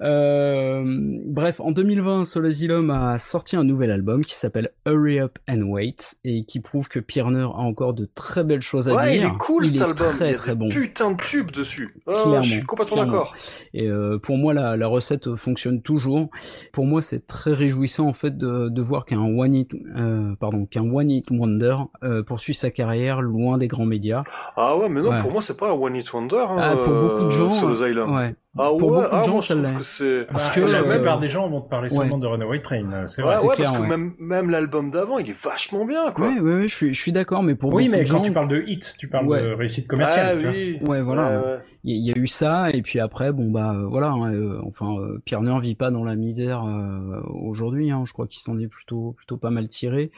Euh, 0.00 0.82
bref, 1.26 1.60
en 1.60 1.72
2020, 1.72 2.24
Soul 2.24 2.46
Asylum 2.46 2.90
a 2.90 3.18
sorti 3.18 3.56
un 3.56 3.64
nouvel 3.64 3.90
album 3.90 4.24
qui 4.24 4.34
s'appelle 4.34 4.70
Hurry 4.86 5.20
Up 5.20 5.38
and 5.48 5.62
Wait 5.62 6.16
et 6.24 6.44
qui 6.44 6.60
prouve 6.70 6.88
que 6.88 6.98
Pirner 7.00 7.42
a 7.42 7.58
encore 7.58 7.94
de 7.94 8.08
très 8.14 8.44
belles 8.44 8.62
choses 8.62 8.88
à 8.88 8.94
Ouais, 8.94 9.12
dire. 9.12 9.22
il 9.30 9.34
est 9.34 9.38
cool 9.38 9.64
Il 9.66 9.70
cet 9.70 9.80
est 9.80 9.84
album. 9.84 10.06
Très 10.16 10.28
il 10.28 10.30
y 10.32 10.34
a 10.34 10.38
très 10.38 10.52
des 10.52 10.56
bon. 10.58 10.68
putain 10.68 11.10
de 11.10 11.16
tubes 11.16 11.50
dessus. 11.50 11.94
Clairement, 12.06 12.42
je 12.42 12.50
suis 12.52 12.62
complètement 12.64 13.04
d'accord. 13.04 13.34
Et 13.74 13.88
euh, 13.88 14.18
pour 14.18 14.38
moi, 14.38 14.54
la, 14.54 14.76
la 14.76 14.86
recette 14.86 15.34
fonctionne 15.34 15.82
toujours. 15.82 16.28
Pour 16.72 16.86
moi, 16.86 17.02
c'est 17.02 17.26
très 17.26 17.52
réjouissant 17.52 18.06
en 18.06 18.12
fait 18.14 18.38
de, 18.38 18.68
de 18.68 18.82
voir 18.82 19.04
qu'un 19.04 19.20
one 19.20 19.54
hit, 19.54 19.70
euh, 19.96 20.34
pardon, 20.38 20.64
qu'un 20.66 20.82
one 20.90 21.10
hit 21.10 21.26
wonder 21.30 21.76
euh, 22.04 22.22
poursuit 22.22 22.54
sa 22.54 22.70
carrière 22.70 23.20
loin 23.20 23.58
des 23.58 23.68
grands 23.68 23.84
médias. 23.86 24.22
Ah 24.56 24.76
ouais, 24.76 24.88
mais 24.88 25.02
non, 25.02 25.10
Ouais. 25.10 25.18
pour 25.18 25.32
moi, 25.32 25.42
c'est 25.42 25.56
pas 25.56 25.68
un 25.68 25.72
One 25.72 25.96
Hit 25.96 26.12
Wonder. 26.12 26.36
Hein, 26.48 26.56
Ah, 26.60 26.76
pour 26.76 26.92
beaucoup 26.92 27.24
de 27.24 27.30
gens, 27.30 27.48
euh, 27.64 27.68
euh, 27.68 27.72
Asylum. 27.72 28.14
ouais. 28.14 28.34
Ah 28.58 28.70
Pour 28.76 28.90
ouais, 28.90 29.02
beaucoup 29.02 29.02
de 29.02 29.08
ah, 29.12 29.22
gens, 29.22 29.54
l'est. 29.54 29.74
que 29.76 29.82
c'est. 29.84 30.26
Parce 30.32 30.48
Bah, 30.48 30.54
que, 30.54 30.60
la 30.72 30.80
euh, 30.80 30.96
plupart 30.96 31.20
des 31.20 31.28
gens 31.28 31.48
vont 31.48 31.60
te 31.60 31.68
parler 31.68 31.88
ouais. 31.92 31.96
seulement 31.96 32.18
de 32.18 32.26
Runaway 32.26 32.60
Train, 32.60 32.92
euh, 32.92 33.06
c'est 33.06 33.22
Ouais, 33.22 33.32
vrai. 33.32 33.46
ouais, 33.46 33.54
clair, 33.54 33.68
parce 33.70 33.76
que 33.78 33.82
ouais. 33.82 33.88
même, 33.96 34.14
même 34.18 34.50
l'album 34.50 34.90
d'avant, 34.90 35.18
il 35.18 35.30
est 35.30 35.40
vachement 35.44 35.84
bien, 35.84 36.10
quoi. 36.10 36.26
Ouais, 36.26 36.40
ouais, 36.40 36.54
ouais, 36.62 36.68
je 36.68 36.74
suis, 36.74 36.92
je 36.92 37.00
suis 37.00 37.12
d'accord, 37.12 37.44
mais 37.44 37.54
pour 37.54 37.72
Oui, 37.72 37.84
beaucoup 37.84 37.96
mais 37.98 38.04
de 38.04 38.10
quand 38.10 38.18
gens, 38.18 38.24
tu 38.24 38.32
parles 38.32 38.48
de 38.48 38.64
hit, 38.66 38.96
tu 38.98 39.06
parles 39.08 39.28
Ouais. 39.28 39.40
de 39.40 39.52
réussite 39.52 39.86
commerciale. 39.86 40.36
Ah 40.38 40.40
tu 40.40 40.44
vois. 40.46 40.52
oui. 40.52 40.78
Ouais, 40.84 41.00
voilà. 41.00 41.28
Ouais, 41.30 41.36
ouais. 41.46 41.58
Il 41.84 41.96
y, 42.04 42.12
a 42.12 42.16
eu 42.18 42.26
ça, 42.26 42.70
et 42.70 42.82
puis 42.82 42.98
après, 42.98 43.32
bon 43.32 43.50
bah 43.50 43.72
euh, 43.74 43.86
voilà. 43.86 44.08
hein, 44.10 44.34
euh, 44.34 44.60
enfin, 44.66 44.96
euh, 44.98 45.22
Pirner 45.24 45.58
vit 45.60 45.76
pas 45.76 45.90
dans 45.92 46.04
la 46.04 46.16
misère 46.16 46.62
euh, 46.66 47.20
aujourd'hui. 47.32 47.90
Hein, 47.92 48.02
je 48.04 48.12
crois 48.12 48.26
qu'il 48.26 48.40
s'en 48.42 48.58
est 48.58 48.66
plutôt, 48.66 49.12
plutôt 49.16 49.36
pas 49.38 49.50
mal 49.50 49.68
tiré. 49.68 50.10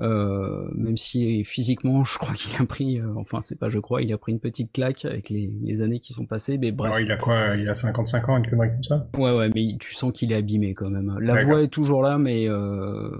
Euh, 0.00 0.68
même 0.74 0.96
si 0.96 1.44
physiquement, 1.44 2.04
je 2.04 2.18
crois 2.18 2.34
qu'il 2.34 2.60
a 2.60 2.66
pris, 2.66 2.98
euh, 2.98 3.14
enfin 3.16 3.40
c'est 3.40 3.58
pas 3.58 3.68
je 3.68 3.78
crois, 3.78 4.02
il 4.02 4.12
a 4.12 4.18
pris 4.18 4.32
une 4.32 4.40
petite 4.40 4.72
claque 4.72 5.04
avec 5.04 5.30
les, 5.30 5.52
les 5.62 5.82
années 5.82 6.00
qui 6.00 6.12
sont 6.12 6.26
passées. 6.26 6.58
Mais 6.58 6.72
bref. 6.72 6.92
Ouais, 6.92 7.04
il 7.04 7.12
a 7.12 7.16
quoi 7.16 7.56
Il 7.56 7.68
a 7.68 7.74
55 7.74 8.28
ans, 8.28 8.36
une 8.38 8.46
connerie 8.48 8.70
comme 8.70 8.82
ça? 8.82 9.06
Ouais, 9.16 9.36
ouais, 9.36 9.50
mais 9.54 9.76
tu 9.78 9.94
sens 9.94 10.12
qu'il 10.12 10.32
est 10.32 10.36
abîmé 10.36 10.74
quand 10.74 10.90
même. 10.90 11.16
La 11.20 11.44
voix 11.44 11.62
est 11.62 11.68
toujours 11.68 12.02
là, 12.02 12.18
mais 12.18 12.48
euh, 12.48 13.10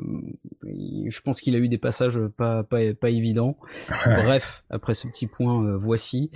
je 0.63 1.21
pense 1.21 1.41
qu'il 1.41 1.55
a 1.55 1.59
eu 1.59 1.69
des 1.69 1.79
passages 1.79 2.19
pas, 2.37 2.65
pas, 2.65 2.81
pas 2.95 3.11
évidents. 3.11 3.57
Bref, 4.05 4.65
après 4.71 4.95
ce 4.95 5.07
petit 5.07 5.27
point, 5.27 5.65
euh, 5.65 5.77
voici. 5.77 6.31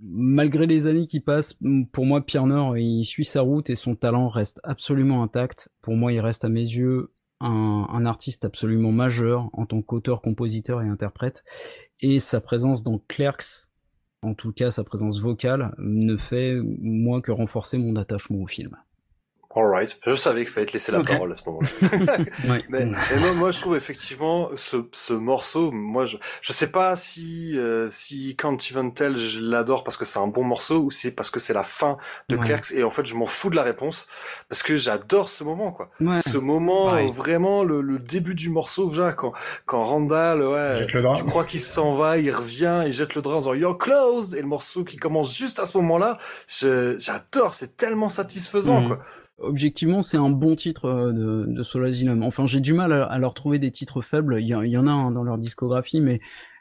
Malgré 0.00 0.66
les 0.66 0.86
années 0.86 1.06
qui 1.06 1.20
passent, 1.20 1.56
pour 1.92 2.06
moi, 2.06 2.24
Pirner, 2.24 2.80
il 2.80 3.04
suit 3.04 3.24
sa 3.24 3.40
route 3.42 3.70
et 3.70 3.74
son 3.74 3.94
talent 3.94 4.28
reste 4.28 4.60
absolument 4.64 5.22
intact. 5.22 5.68
Pour 5.82 5.94
moi, 5.96 6.12
il 6.12 6.20
reste 6.20 6.44
à 6.44 6.48
mes 6.48 6.60
yeux 6.60 7.10
un, 7.42 7.86
un 7.90 8.06
artiste 8.06 8.44
absolument 8.44 8.92
majeur 8.92 9.50
en 9.52 9.66
tant 9.66 9.82
qu'auteur, 9.82 10.20
compositeur 10.22 10.82
et 10.82 10.88
interprète. 10.88 11.44
Et 12.00 12.18
sa 12.18 12.40
présence 12.40 12.82
dans 12.82 13.00
Clerks, 13.08 13.68
en 14.22 14.34
tout 14.34 14.52
cas 14.52 14.70
sa 14.70 14.84
présence 14.84 15.20
vocale, 15.20 15.74
ne 15.78 16.16
fait 16.16 16.60
moins 16.80 17.20
que 17.20 17.32
renforcer 17.32 17.78
mon 17.78 17.96
attachement 17.96 18.38
au 18.38 18.46
film. 18.46 18.76
Alright. 19.54 19.98
Je 20.06 20.12
savais 20.14 20.44
qu'il 20.44 20.52
fallait 20.52 20.66
te 20.66 20.72
laisser 20.72 20.92
la 20.92 21.02
parole 21.02 21.30
à 21.30 21.34
ce 21.34 21.42
moment-là. 21.48 21.68
Ouais. 22.48 22.64
Mais, 22.70 22.86
mais 22.86 23.20
moi, 23.20 23.32
moi, 23.32 23.50
je 23.50 23.60
trouve 23.60 23.76
effectivement 23.76 24.48
ce, 24.56 24.78
ce 24.92 25.12
morceau, 25.12 25.70
moi, 25.70 26.04
je, 26.06 26.16
je 26.40 26.52
sais 26.52 26.70
pas 26.70 26.96
si, 26.96 27.56
euh, 27.58 27.86
si 27.88 28.34
Can't 28.36 28.56
Even 28.70 28.94
Tell, 28.94 29.16
je 29.16 29.40
l'adore 29.40 29.84
parce 29.84 29.96
que 29.98 30.04
c'est 30.06 30.18
un 30.18 30.26
bon 30.26 30.42
morceau 30.44 30.78
ou 30.80 30.90
c'est 30.90 31.14
parce 31.14 31.30
que 31.30 31.38
c'est 31.38 31.52
la 31.54 31.62
fin 31.62 31.98
de 32.30 32.36
Ouais. 32.36 32.44
Clerks 32.46 32.72
et 32.74 32.82
en 32.82 32.90
fait, 32.90 33.04
je 33.06 33.14
m'en 33.14 33.26
fous 33.26 33.50
de 33.50 33.56
la 33.56 33.62
réponse 33.62 34.08
parce 34.48 34.62
que 34.62 34.74
j'adore 34.76 35.28
ce 35.28 35.44
moment, 35.44 35.70
quoi. 35.70 35.90
Ouais. 36.00 36.20
Ce 36.22 36.38
moment, 36.38 36.92
euh, 36.94 37.10
vraiment, 37.10 37.62
le, 37.62 37.82
le 37.82 37.98
début 37.98 38.34
du 38.34 38.48
morceau, 38.48 38.88
déjà, 38.88 39.12
quand, 39.12 39.32
quand 39.66 39.82
Randall, 39.82 40.42
ouais, 40.42 40.76
Jette 40.78 40.94
le 40.94 41.02
drap. 41.02 41.14
tu 41.16 41.24
crois 41.24 41.44
qu'il 41.44 41.60
s'en 41.60 41.94
va, 41.94 42.16
il 42.16 42.30
revient, 42.30 42.84
il 42.86 42.92
jette 42.92 43.14
le 43.14 43.20
drap 43.22 43.34
en 43.36 43.38
disant 43.40 43.54
You're 43.54 43.76
closed, 43.76 44.34
et 44.34 44.40
le 44.40 44.46
morceau 44.48 44.82
qui 44.84 44.96
commence 44.96 45.36
juste 45.36 45.58
à 45.60 45.66
ce 45.66 45.76
moment-là, 45.78 46.18
je- 46.48 46.96
j'adore, 46.98 47.52
c'est 47.54 47.76
tellement 47.76 48.08
satisfaisant, 48.08 48.80
Mhm. 48.80 48.88
quoi. 48.88 48.98
Objectivement, 49.38 50.02
c'est 50.02 50.16
un 50.18 50.30
bon 50.30 50.54
titre 50.54 50.84
euh, 50.86 51.12
de, 51.12 51.46
de 51.52 51.62
Soul 51.62 51.86
Asylum. 51.86 52.22
Enfin, 52.22 52.46
j'ai 52.46 52.60
du 52.60 52.74
mal 52.74 52.92
à, 52.92 53.04
à 53.06 53.18
leur 53.18 53.34
trouver 53.34 53.58
des 53.58 53.70
titres 53.70 54.00
faibles. 54.02 54.36
Il 54.40 54.46
y, 54.46 54.54
en- 54.54 54.62
il 54.62 54.70
y 54.70 54.76
en 54.76 54.86
a 54.86 54.90
un 54.92 55.10
dans 55.10 55.24
leur 55.24 55.38
discographie, 55.38 56.00
mais 56.00 56.20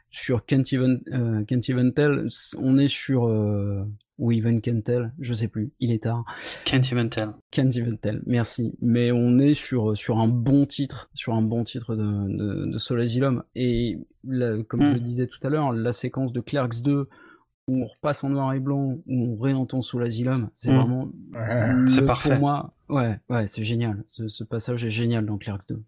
sur 0.10 0.45
Can't 0.45 0.64
Even, 0.73 0.99
euh, 1.14 1.43
Even 1.69 1.93
Tell, 1.93 2.27
on 2.57 2.77
est 2.77 2.88
sur 2.89 3.27
euh, 3.27 3.84
ou 4.18 4.31
Even 4.31 4.61
Can't 4.61 4.81
Tell, 4.81 5.14
je 5.19 5.34
sais 5.34 5.48
plus. 5.48 5.72
Il 5.80 5.91
est 5.91 6.03
tard. 6.03 6.26
Can't 6.65 6.81
even 6.91 7.10
tell. 7.10 7.30
Can't 7.52 7.69
Even 7.76 7.98
Tell, 7.98 8.22
merci. 8.26 8.73
Mais 8.81 9.11
on 9.11 9.38
est 9.39 9.53
sur 9.53 9.95
sur 9.98 10.18
un 10.19 10.27
bon 10.27 10.65
titre, 10.65 11.10
sur 11.14 11.34
un 11.34 11.41
bon 11.41 11.64
titre 11.64 11.95
de 11.95 12.03
de, 12.03 12.72
de 12.72 12.77
Soul 12.77 13.02
Asylum. 13.02 13.43
Et 13.56 13.99
la- 14.26 14.61
comme 14.64 14.81
je 14.84 14.89
Mm. 14.91 14.93
le 14.95 14.99
disais 14.99 15.27
tout 15.27 15.39
à 15.43 15.49
l'heure, 15.49 15.72
la 15.72 15.91
séquence 15.93 16.34
de 16.34 16.41
Clerks 16.41 16.81
2 16.84 17.07
où 17.67 17.83
on 17.83 17.88
repasse 17.88 18.23
en 18.23 18.29
noir 18.29 18.53
et 18.53 18.59
blanc, 18.59 18.97
où 19.07 19.38
on 19.38 19.38
réentend 19.41 19.81
Soul 19.81 20.03
Asylum, 20.03 20.49
c'est 20.53 20.71
Mm. 20.71 20.75
vraiment 20.77 21.09
Ouais. 21.33 21.88
C'est 21.88 22.05
parfait. 22.05 22.29
Pour 22.31 22.39
moi, 22.39 22.73
ouais, 22.89 23.17
ouais, 23.29 23.47
c'est 23.47 23.63
génial. 23.63 24.03
Ce, 24.07 24.27
ce 24.27 24.43
passage 24.43 24.83
est 24.83 24.89
génial 24.89 25.25
dans 25.25 25.38
Clerks 25.38 25.67
2. 25.69 25.81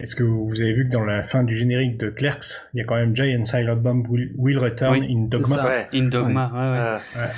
Est-ce 0.00 0.16
que 0.16 0.24
vous 0.24 0.60
avez 0.60 0.72
vu 0.72 0.88
que 0.88 0.92
dans 0.92 1.04
la 1.04 1.22
fin 1.22 1.44
du 1.44 1.54
générique 1.54 1.96
de 1.96 2.10
Clerks, 2.10 2.68
il 2.74 2.78
y 2.78 2.80
a 2.80 2.84
quand 2.84 2.96
même 2.96 3.14
Jay 3.14 3.36
and 3.38 3.44
Silent 3.44 3.76
Bomb 3.76 4.04
will, 4.08 4.32
will 4.36 4.58
return 4.58 4.92
Oui, 4.92 5.06
in 5.14 5.28
Dogma? 5.28 5.46
ça. 5.54 5.64
Ouais. 5.64 5.88
In 5.94 6.04
Dogma, 6.08 6.50
ouais, 6.52 7.20
ouais. 7.20 7.28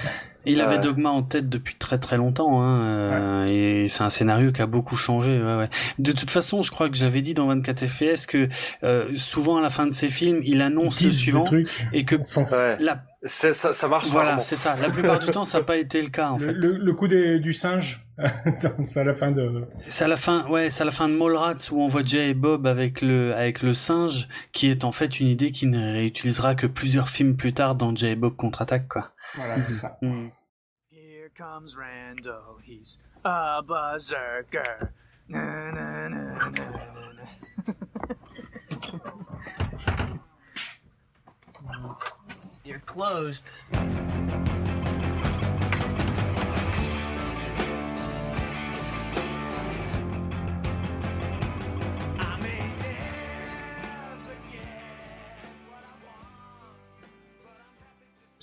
Ouais. 0.46 0.52
Il 0.52 0.60
avait 0.60 0.76
Ouais. 0.76 0.80
Dogma 0.82 1.10
en 1.10 1.22
tête 1.22 1.48
depuis 1.48 1.74
très 1.76 1.98
très 1.98 2.16
longtemps, 2.16 2.60
hein, 2.62 2.80
euh, 2.82 3.46
et 3.84 3.88
c'est 3.88 4.02
un 4.02 4.10
scénario 4.10 4.52
qui 4.52 4.60
a 4.62 4.66
beaucoup 4.66 4.96
changé. 4.96 5.40
Ouais, 5.42 5.56
ouais. 5.56 5.70
De 5.98 6.12
toute 6.12 6.30
façon, 6.30 6.62
je 6.62 6.70
crois 6.70 6.88
que 6.90 6.96
j'avais 6.96 7.22
dit 7.22 7.34
dans 7.34 7.46
24 7.46 7.86
FPS 7.86 8.26
que 8.26 8.48
euh, 8.82 9.08
souvent 9.16 9.56
à 9.56 9.60
la 9.60 9.70
fin 9.70 9.86
de 9.86 9.92
ses 9.92 10.08
films, 10.08 10.40
il 10.44 10.60
annonce 10.62 11.02
le 11.02 11.10
suivant 11.10 11.44
et 11.92 12.04
que 12.04 12.16
sans- 12.22 12.52
ouais. 12.52 12.76
la, 12.80 13.02
ça, 13.24 13.52
ça 13.54 13.88
marche 13.88 14.08
voilà, 14.08 14.40
c'est 14.40 14.56
ça. 14.56 14.76
La 14.82 14.90
plupart 14.90 15.18
du 15.18 15.26
temps, 15.30 15.44
ça 15.44 15.58
n'a 15.58 15.64
pas 15.64 15.76
été 15.78 16.02
le 16.02 16.08
cas 16.08 16.28
en 16.30 16.38
le, 16.38 16.46
fait. 16.46 16.52
le- 16.52 16.76
le 16.76 16.92
coup 16.92 17.08
des- 17.08 17.38
du 17.38 17.52
singe, 17.54 18.04
c'est 18.84 19.00
à 19.00 19.04
la 19.04 19.14
fin 19.14 19.30
de. 19.30 19.64
C'est 19.88 20.04
à 20.04 20.08
la 20.08 20.16
fin, 20.16 20.46
ouais, 20.48 20.68
c'est 20.70 20.82
à 20.82 20.84
la 20.84 20.90
fin 20.92 21.08
de 21.08 21.14
Mallrats 21.14 21.54
où 21.72 21.80
on 21.82 21.88
voit 21.88 22.04
Jay 22.04 22.30
et 22.30 22.34
Bob 22.34 22.66
avec 22.66 23.00
le 23.00 23.34
avec 23.34 23.62
le 23.62 23.72
singe, 23.74 24.28
qui 24.52 24.68
est 24.68 24.84
en 24.84 24.92
fait 24.92 25.20
une 25.20 25.28
idée 25.28 25.52
qui 25.52 25.66
ne 25.66 25.92
réutilisera 25.94 26.54
que 26.54 26.66
plusieurs 26.66 27.08
films 27.08 27.36
plus 27.36 27.52
tard 27.54 27.74
dans 27.74 27.94
Jay 27.96 28.12
et 28.12 28.16
Bob 28.16 28.36
contre-attaque, 28.36 28.88
quoi. 28.88 29.10
Voilà, 29.36 29.60
c'est 29.60 29.74
ça. 29.74 29.98
Mm. 30.00 30.28
Here 30.90 31.30
comes 31.36 31.74
Rando, 31.74 32.60
he's 32.62 32.98
a 33.24 33.62
berserker. 33.62 34.92
Na, 35.28 35.70
na, 35.72 36.08
na, 36.08 36.38
na, 36.38 36.50
na, 36.50 37.12
na. 37.12 37.24
You're 42.64 42.78
closed. 42.80 43.44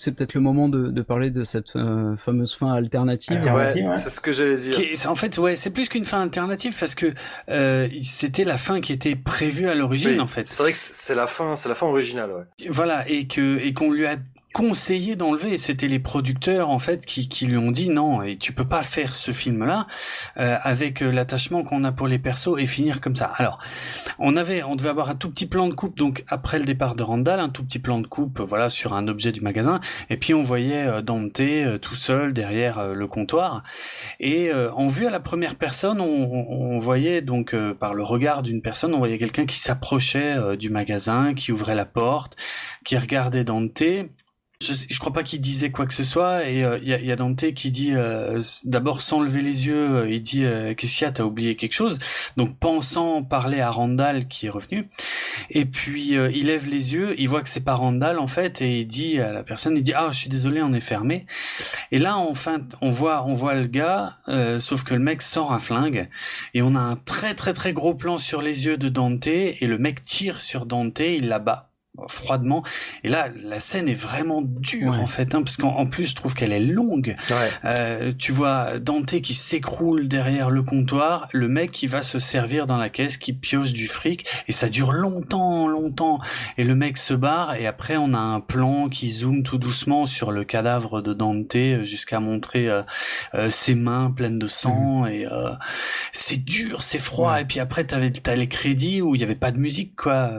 C'est 0.04 0.14
peut-être 0.14 0.34
le 0.34 0.42
moment 0.42 0.68
de, 0.68 0.88
de 0.90 1.02
parler 1.04 1.30
de 1.30 1.44
cette 1.44 1.76
euh, 1.76 2.18
fameuse 2.18 2.56
fin 2.56 2.74
alternative. 2.74 3.38
Alternative. 3.38 3.86
Ouais, 3.86 3.98
c'est 3.98 4.10
ce 4.10 4.20
que 4.20 4.32
j'allais 4.32 4.58
dire. 4.58 4.80
Est- 4.80 5.06
en 5.06 5.14
fait, 5.16 5.38
ouais, 5.38 5.56
c'est 5.56 5.70
plus 5.70 5.90
qu'une 5.90 6.06
fin 6.06 6.24
alternative 6.24 6.76
parce 6.80 6.96
que 6.96 7.14
euh, 7.50 7.88
c'était 8.04 8.44
la 8.44 8.58
fin 8.58 8.82
qui 8.82 8.94
était 8.94 9.16
prévue 9.16 9.70
à 9.70 9.76
l'origine, 9.76 10.14
Oui, 10.14 10.20
en 10.20 10.26
fait. 10.26 10.48
C'est 10.48 10.64
vrai 10.64 10.72
que 10.72 10.78
c'est 10.80 11.14
la 11.14 11.28
fin, 11.28 11.56
c'est 11.56 11.70
la 11.70 11.76
fin 11.76 11.86
originale, 11.86 12.32
ouais. 12.32 12.68
Voilà, 12.68 13.08
et 13.08 13.28
que 13.28 13.60
et 13.60 13.74
qu'on 13.74 13.92
lui 13.92 14.08
a 14.08 14.18
conseillé 14.54 15.16
d'enlever. 15.16 15.58
C'était 15.58 15.88
les 15.88 16.00
producteurs 16.00 16.70
en 16.70 16.80
fait 16.80 17.06
qui, 17.06 17.30
qui 17.30 17.46
lui 17.48 17.58
ont 17.58 17.72
dit 17.72 17.90
non, 17.90 18.22
et 18.22 18.38
tu 18.38 18.54
peux 18.54 18.68
pas 18.68 18.84
faire 18.84 19.14
ce 19.16 19.32
film-là 19.32 19.88
euh, 20.38 20.58
avec 20.62 21.02
euh, 21.02 21.12
l'attachement 21.12 21.64
qu'on 21.64 21.84
a 21.84 21.92
pour 21.92 22.08
les 22.08 22.20
persos 22.20 22.58
et 22.60 22.68
finir 22.68 23.02
comme 23.02 23.16
ça. 23.16 23.32
Alors, 23.38 23.60
on 24.20 24.36
avait, 24.38 24.64
on 24.64 24.76
devait 24.76 24.90
avoir 24.90 25.10
un 25.10 25.16
tout 25.16 25.30
petit 25.30 25.46
plan 25.46 25.68
de 25.68 25.74
coupe 25.74 25.98
donc 25.98 26.24
après 26.28 26.60
le 26.60 26.66
départ 26.66 26.96
de 26.96 27.04
Randall, 27.04 27.40
un 27.40 27.50
tout 27.50 27.64
petit 27.64 27.80
plan 27.80 28.00
de 28.00 28.08
coupe, 28.08 28.40
euh, 28.40 28.44
voilà, 28.44 28.70
sur 28.70 28.94
un 28.94 29.08
objet 29.08 29.32
du 29.32 29.42
magasin, 29.42 29.80
et 30.10 30.18
puis 30.18 30.34
on 30.34 30.44
voyait 30.44 30.86
euh, 30.86 31.02
Dante 31.02 31.42
tout 31.82 31.96
seul 31.96 32.34
derrière 32.34 32.88
le 32.94 33.08
comptoir, 33.08 33.64
et 34.20 34.50
euh, 34.50 34.72
en 34.74 34.88
vue 34.88 35.08
à 35.08 35.10
la 35.10 35.20
première 35.20 35.56
personne, 35.56 36.00
on, 36.02 36.06
on- 36.06 36.80
voyait 36.80 37.22
donc 37.22 37.54
euh, 37.54 37.74
par 37.74 37.94
le 37.94 38.04
regard 38.04 38.42
d'une 38.42 38.62
personne, 38.62 38.94
on 38.96 38.98
voyait 38.98 39.18
quelqu'un 39.20 39.46
qui 39.46 39.60
s'approchait 39.60 40.58
du 40.58 40.70
magasin, 40.70 41.34
qui 41.36 41.52
ouvrait 41.52 41.76
la 41.76 41.86
porte, 41.86 42.36
qui 42.84 42.98
regardait 42.98 43.44
Dante. 43.44 43.84
Je, 44.62 44.74
je 44.90 45.00
crois 45.00 45.12
pas 45.12 45.24
qu'il 45.24 45.42
disait 45.42 45.72
quoi 45.72 45.86
que 45.88 45.94
ce 45.94 46.04
soit 46.04 46.48
et 46.48 46.60
il 46.60 46.64
euh, 46.64 46.78
y, 46.80 46.94
a, 46.94 47.00
y, 47.02 47.12
a, 47.12 47.16
Dante 47.16 47.54
qui 47.54 47.72
dit 47.72 47.94
euh, 47.94 48.42
d'abord 48.64 49.02
sans 49.02 49.20
lever 49.20 49.42
les 49.42 49.68
yeux 49.68 49.96
euh, 49.96 50.10
il 50.10 50.22
dit 50.22 50.46
qu'est-ce 50.78 50.98
qu'il 50.98 51.06
y 51.06 51.10
a 51.10 51.12
t'as 51.12 51.24
oublié 51.24 51.56
quelque 51.56 51.74
chose. 51.74 52.00
Donc 52.38 52.58
pensant 52.58 53.24
parler 53.24 53.60
à 53.60 53.72
Randall 53.72 54.28
qui 54.28 54.46
est 54.46 54.50
revenu 54.50 54.90
et 55.50 55.66
puis 55.66 56.10
il 56.14 56.46
lève 56.46 56.68
les 56.68 56.94
yeux 56.94 57.16
il 57.20 57.28
voit 57.28 57.42
que 57.42 57.50
c'est 57.50 57.64
pas 57.64 57.74
Randall 57.74 58.20
en 58.20 58.28
fait 58.28 58.62
et 58.62 58.82
il 58.82 58.88
dit 58.88 59.20
à 59.20 59.32
la 59.32 59.44
personne 59.44 59.76
il 59.76 59.84
dit 59.84 59.94
ah 59.94 60.10
je 60.12 60.20
suis 60.20 60.30
désolé 60.30 60.62
on 60.62 60.74
est 60.74 60.80
fermé. 60.80 61.26
Et 61.92 61.98
là 61.98 62.18
enfin 62.18 62.62
on 62.82 62.92
voit 62.92 63.26
on 63.26 63.34
voit 63.34 63.56
le 63.56 63.68
gars 63.68 64.18
sauf 64.60 64.84
que 64.84 64.94
le 64.94 65.00
mec 65.00 65.22
sort 65.22 65.52
un 65.52 65.60
flingue 65.60 66.08
et 66.54 66.62
on 66.62 66.76
a 66.76 66.80
un 66.80 66.96
très 66.96 67.34
très 67.34 67.54
très 67.54 67.74
gros 67.74 67.96
plan 67.96 68.18
sur 68.18 68.42
les 68.42 68.66
yeux 68.66 68.78
de 68.78 68.90
Dante 68.90 69.28
et 69.28 69.58
le 69.62 69.78
mec 69.78 70.06
tire 70.06 70.40
sur 70.40 70.66
Dante 70.66 71.00
il 71.00 71.28
la 71.28 71.40
bat 71.40 71.71
froidement. 72.08 72.64
Et 73.04 73.10
là 73.10 73.30
la 73.44 73.60
scène 73.60 73.90
est 73.90 73.94
vraiment 73.94 74.42
dure 74.42 75.00
en 75.00 75.08
fait 75.08 75.36
hein, 75.36 75.44
parce 75.44 75.58
qu'en 75.58 75.86
plus 75.86 76.08
je 76.08 76.16
trouve 76.16 76.34
qu'elle 76.34 76.54
est 76.54 76.60
longue. 76.60 77.18
Euh, 77.66 78.14
tu 78.18 78.32
vois 78.32 78.80
Dante 78.80 79.22
qui 79.22 79.34
s'écroule 79.34 80.08
derrière 80.08 80.50
le 80.50 80.64
comptoir 80.64 81.28
le 81.34 81.48
mec 81.48 81.72
qui 81.72 81.88
va 81.88 82.02
se 82.02 82.20
servir 82.20 82.66
dans 82.66 82.78
la 82.78 82.90
caisse 82.90 83.18
qui 83.18 83.34
pioche 83.34 83.74
du 83.74 83.88
fric 83.88 84.26
et 84.48 84.52
ça 84.52 84.70
dure 84.70 84.94
longtemps 84.94 85.68
longtemps. 85.68 86.20
Et 86.58 86.64
le 86.64 86.76
mec 86.76 86.98
se 86.98 87.14
barre 87.14 87.56
et 87.56 87.68
après 87.68 87.98
on 87.98 88.14
a 88.14 88.20
un 88.20 88.40
plan 88.40 88.88
qui 88.88 89.12
zoome 89.12 89.44
tout 89.44 89.58
doucement 89.58 90.06
sur 90.06 90.32
le 90.32 90.46
cadavre 90.46 91.02
de 91.02 91.14
Dante 91.14 91.58
jusqu'à 91.84 92.20
montrer 92.20 92.70
euh, 92.70 92.84
euh, 93.34 93.50
ses 93.50 93.76
mains 93.76 94.12
pleines 94.12 94.40
de 94.40 94.48
sang 94.48 95.02
mhm. 95.02 95.08
et 95.08 95.28
c'est 96.14 96.44
dur 96.44 96.84
c'est 96.84 97.00
froid. 97.00 97.42
Et 97.42 97.46
puis 97.46 97.60
après 97.60 97.84
t'avais 97.84 98.12
t'as 98.12 98.36
les 98.36 98.48
crédits 98.48 99.02
où 99.02 99.14
il 99.14 99.22
y 99.22 99.24
avait 99.26 99.36
pas 99.36 99.52
de 99.52 99.58
musique 99.58 99.96
quoi 99.98 100.32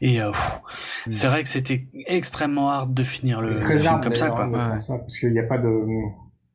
et 0.00 0.20
Hmm. 0.30 1.10
c'est 1.10 1.26
vrai 1.28 1.42
que 1.42 1.48
c'était 1.48 1.86
extrêmement 2.06 2.70
hard 2.70 2.94
de 2.94 3.02
finir 3.02 3.40
le, 3.40 3.58
très 3.58 3.78
film 3.78 4.00
comme 4.00 4.14
ça, 4.14 4.28
quoi. 4.30 4.44
Hein, 4.44 4.78
parce 4.78 5.18
qu'il 5.18 5.32
n'y 5.32 5.38
a 5.38 5.44
pas 5.44 5.58
de, 5.58 5.68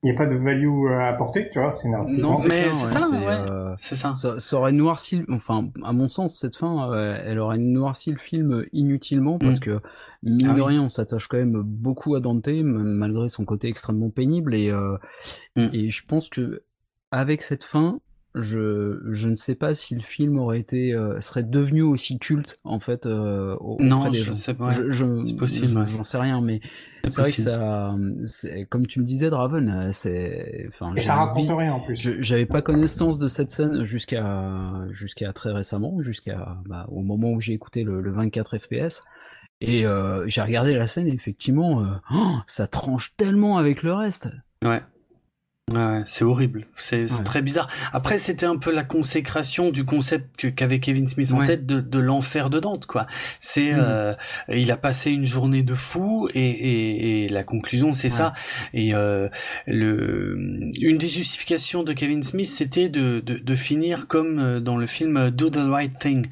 il 0.03 0.07
n'y 0.07 0.11
a 0.11 0.17
pas 0.17 0.25
de 0.25 0.35
value 0.35 0.87
à 0.91 1.07
apporter, 1.07 1.49
tu 1.49 1.59
vois, 1.59 1.73
c'est 1.75 1.87
Non, 1.87 2.35
mais 2.49 2.73
c'est 2.73 2.99
ça, 2.99 3.09
ouais. 3.09 3.75
c'est 3.77 3.95
ça. 3.95 4.13
ça. 4.13 4.57
aurait 4.57 4.73
noirci, 4.73 5.23
enfin, 5.29 5.69
à 5.81 5.93
mon 5.93 6.09
sens, 6.09 6.37
cette 6.37 6.57
fin, 6.57 6.91
euh, 6.91 7.17
elle 7.23 7.39
aurait 7.39 7.57
noirci 7.57 8.11
le 8.11 8.17
film 8.17 8.65
inutilement 8.73 9.39
parce 9.39 9.57
hmm. 9.57 9.63
que, 9.63 9.79
mine 10.21 10.49
ah 10.51 10.53
de 10.55 10.61
rien, 10.61 10.81
on 10.81 10.89
s'attache 10.89 11.27
quand 11.27 11.37
même 11.37 11.61
beaucoup 11.63 12.15
à 12.15 12.19
Dante, 12.19 12.49
malgré 12.49 13.29
son 13.29 13.45
côté 13.45 13.69
extrêmement 13.69 14.09
pénible 14.09 14.53
et, 14.55 14.69
euh, 14.69 14.97
hmm. 15.55 15.69
et 15.71 15.89
je 15.89 16.05
pense 16.05 16.27
que, 16.27 16.63
avec 17.11 17.41
cette 17.41 17.63
fin, 17.63 18.01
je, 18.35 18.99
je 19.11 19.27
ne 19.27 19.35
sais 19.35 19.53
pas 19.53 19.75
si 19.75 19.95
le 19.95 20.01
film 20.01 20.39
aurait 20.39 20.59
été 20.59 20.93
euh, 20.93 21.19
serait 21.21 21.43
devenu 21.43 21.83
aussi 21.83 22.17
culte 22.17 22.57
en 22.63 22.79
fait 22.79 23.05
euh, 23.05 23.55
non 23.79 24.11
je 24.11 24.33
sais 24.33 24.55
pas. 24.55 24.71
C'est 24.73 25.35
possible 25.35 25.85
j'en 25.87 26.03
sais 26.03 26.17
rien 26.17 26.41
mais 26.41 26.59
c'est 27.09 27.21
vrai 27.21 27.31
que 27.31 27.41
ça 27.41 27.95
comme 28.69 28.87
tu 28.87 29.01
me 29.01 29.05
disais 29.05 29.29
Draven 29.29 29.69
euh, 29.69 29.89
c'est 29.91 30.67
enfin 30.69 30.93
ça 30.97 31.15
raconte 31.15 31.47
rien 31.49 31.73
en 31.73 31.79
plus. 31.79 31.95
j'avais 31.95 32.47
pas 32.47 32.63
connaissance 32.63 33.19
de 33.19 33.27
cette 33.27 33.51
scène 33.51 33.83
jusqu'à 33.83 34.71
jusqu'à 34.89 35.31
très 35.31 35.51
récemment 35.51 36.01
jusqu'à 36.01 36.57
bah, 36.65 36.87
au 36.91 37.01
moment 37.01 37.31
où 37.31 37.39
j'ai 37.39 37.53
écouté 37.53 37.83
le, 37.83 38.11
24 38.11 38.57
fps 38.57 39.01
et 39.61 39.85
euh, 39.85 40.27
j'ai 40.27 40.41
regardé 40.41 40.73
la 40.73 40.87
scène 40.87 41.07
et 41.07 41.13
effectivement 41.13 41.85
oh, 42.11 42.37
ça 42.47 42.65
tranche 42.67 43.15
tellement 43.15 43.57
avec 43.57 43.83
le 43.83 43.93
reste. 43.93 44.29
Ouais 44.63 44.81
Ouais, 45.71 46.03
c'est 46.07 46.25
horrible, 46.25 46.67
c'est 46.75 47.05
très 47.23 47.41
bizarre. 47.41 47.69
Après, 47.93 48.17
c'était 48.17 48.45
un 48.45 48.57
peu 48.57 48.69
la 48.69 48.83
consécration 48.83 49.71
du 49.71 49.85
concept 49.85 50.53
qu'avait 50.53 50.81
Kevin 50.81 51.07
Smith 51.07 51.31
en 51.31 51.45
tête 51.45 51.65
de, 51.65 51.79
de 51.79 51.99
l'enfer 51.99 52.49
de 52.49 52.59
Dante, 52.59 52.85
quoi. 52.85 53.07
C'est, 53.39 53.71
mhm. 53.71 53.79
euh, 53.81 54.13
il 54.49 54.69
a 54.73 54.77
passé 54.77 55.11
une 55.11 55.23
journée 55.23 55.63
de 55.63 55.73
fou 55.73 56.27
et, 56.33 56.41
et, 56.41 57.23
et 57.23 57.29
la 57.29 57.45
conclusion, 57.45 57.93
c'est 57.93 58.09
ça. 58.09 58.33
Et 58.73 58.93
euh, 58.93 59.29
le, 59.65 60.35
une 60.81 60.97
des 60.97 61.07
justifications 61.07 61.83
de 61.83 61.93
Kevin 61.93 62.23
Smith, 62.23 62.47
c'était 62.47 62.89
de, 62.89 63.21
de, 63.21 63.37
de, 63.37 63.55
finir 63.55 64.07
comme 64.07 64.39
euh, 64.39 64.59
dans 64.59 64.75
le 64.75 64.85
film 64.85 65.31
Do 65.31 65.49
the 65.49 65.65
Right 65.65 65.97
Thing 65.97 66.27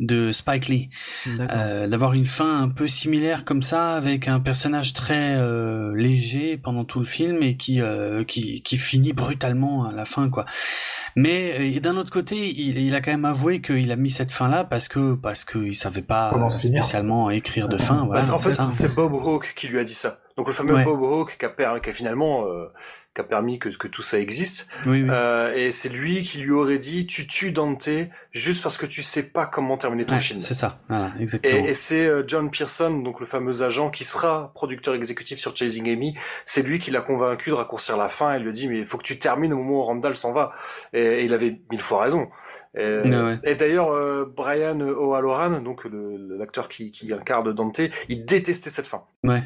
de 0.00 0.32
Spike 0.32 0.68
Lee, 0.68 0.88
euh, 1.26 1.86
d'avoir 1.86 2.14
une 2.14 2.24
fin 2.24 2.62
un 2.62 2.70
peu 2.70 2.88
similaire 2.88 3.44
comme 3.44 3.62
ça, 3.62 3.94
avec 3.94 4.26
un 4.26 4.40
personnage 4.40 4.94
très 4.94 5.36
euh, 5.36 5.94
léger 5.94 6.56
pendant 6.56 6.86
tout 6.86 6.98
le 6.98 7.04
film 7.04 7.42
et 7.42 7.56
qui, 7.56 7.80
qui 8.26 8.62
qui 8.69 8.69
finit 8.78 9.12
brutalement 9.12 9.86
à 9.86 9.92
la 9.92 10.04
fin, 10.04 10.30
quoi. 10.30 10.44
Mais 11.16 11.76
euh, 11.76 11.80
d'un 11.80 11.96
autre 11.96 12.10
côté, 12.10 12.36
il, 12.36 12.78
il, 12.78 12.94
a 12.94 13.00
quand 13.00 13.10
même 13.10 13.24
avoué 13.24 13.60
qu'il 13.60 13.90
a 13.90 13.96
mis 13.96 14.10
cette 14.10 14.32
fin 14.32 14.48
là 14.48 14.64
parce 14.64 14.88
que 14.88 15.14
parce 15.14 15.44
qu'il 15.44 15.76
savait 15.76 16.02
pas 16.02 16.32
spécialement 16.50 17.30
écrire 17.30 17.68
de 17.68 17.78
fin. 17.78 18.04
Voilà, 18.06 18.24
bah, 18.24 18.34
en 18.34 18.38
fait, 18.38 18.52
c'est 18.52 18.94
Bob 18.94 19.14
Hawke 19.14 19.54
qui 19.56 19.68
lui 19.68 19.78
a 19.78 19.84
dit 19.84 19.94
ça. 19.94 20.20
Donc 20.36 20.46
le 20.46 20.52
fameux 20.52 20.82
Bob 20.84 21.02
Hawke 21.02 21.36
qui 21.38 21.44
a, 21.44 21.80
qui 21.80 21.90
a 21.90 21.92
finalement 21.92 22.46
euh, 22.46 22.72
qui 23.14 23.20
a 23.20 23.24
permis 23.24 23.58
que, 23.58 23.68
que 23.68 23.88
tout 23.88 24.02
ça 24.02 24.20
existe. 24.20 24.70
Oui, 24.86 25.02
oui. 25.02 25.08
Euh, 25.10 25.52
et 25.52 25.72
c'est 25.72 25.88
lui 25.88 26.22
qui 26.22 26.38
lui 26.38 26.52
aurait 26.52 26.78
dit 26.78 27.06
tu 27.06 27.26
tues 27.26 27.50
Dante 27.50 27.88
juste 28.30 28.62
parce 28.62 28.78
que 28.78 28.86
tu 28.86 29.02
sais 29.02 29.24
pas 29.30 29.46
comment 29.46 29.76
terminer 29.76 30.04
ton 30.04 30.18
film. 30.18 30.38
C'est 30.38 30.54
ça, 30.54 30.80
voilà, 30.88 31.12
exactement. 31.18 31.66
Et, 31.66 31.70
et 31.70 31.74
c'est 31.74 32.06
euh, 32.06 32.22
John 32.26 32.50
Pearson, 32.50 32.98
donc 32.98 33.18
le 33.18 33.26
fameux 33.26 33.62
agent 33.62 33.90
qui 33.90 34.04
sera 34.04 34.52
producteur 34.54 34.94
exécutif 34.94 35.40
sur 35.40 35.56
Chasing 35.56 35.90
Amy, 35.90 36.16
c'est 36.44 36.62
lui 36.62 36.78
qui 36.78 36.92
l'a 36.92 37.00
convaincu 37.00 37.50
de 37.50 37.56
raccourcir 37.56 37.96
la 37.96 38.08
fin 38.08 38.34
et 38.34 38.38
lui 38.38 38.52
dit 38.52 38.68
mais 38.68 38.78
il 38.78 38.86
faut 38.86 38.98
que 38.98 39.02
tu 39.02 39.18
termines 39.18 39.52
au 39.52 39.56
moment 39.56 39.78
où 39.78 39.82
Randall 39.82 40.14
s'en 40.14 40.32
va. 40.32 40.52
Et, 40.92 41.24
il 41.24 41.34
avait 41.34 41.60
mille 41.70 41.80
fois 41.80 42.02
raison. 42.02 42.28
Et, 42.76 43.00
et 43.42 43.54
d'ailleurs 43.56 43.90
euh, 43.90 44.32
Brian 44.36 44.78
O'Halloran, 44.80 45.60
donc 45.60 45.84
l'acteur 45.90 46.68
qui, 46.68 46.92
qui 46.92 47.12
incarne 47.12 47.52
Dante, 47.52 47.80
il 48.08 48.24
détestait 48.24 48.70
cette 48.70 48.86
fin. 48.86 49.02
Ouais. 49.24 49.42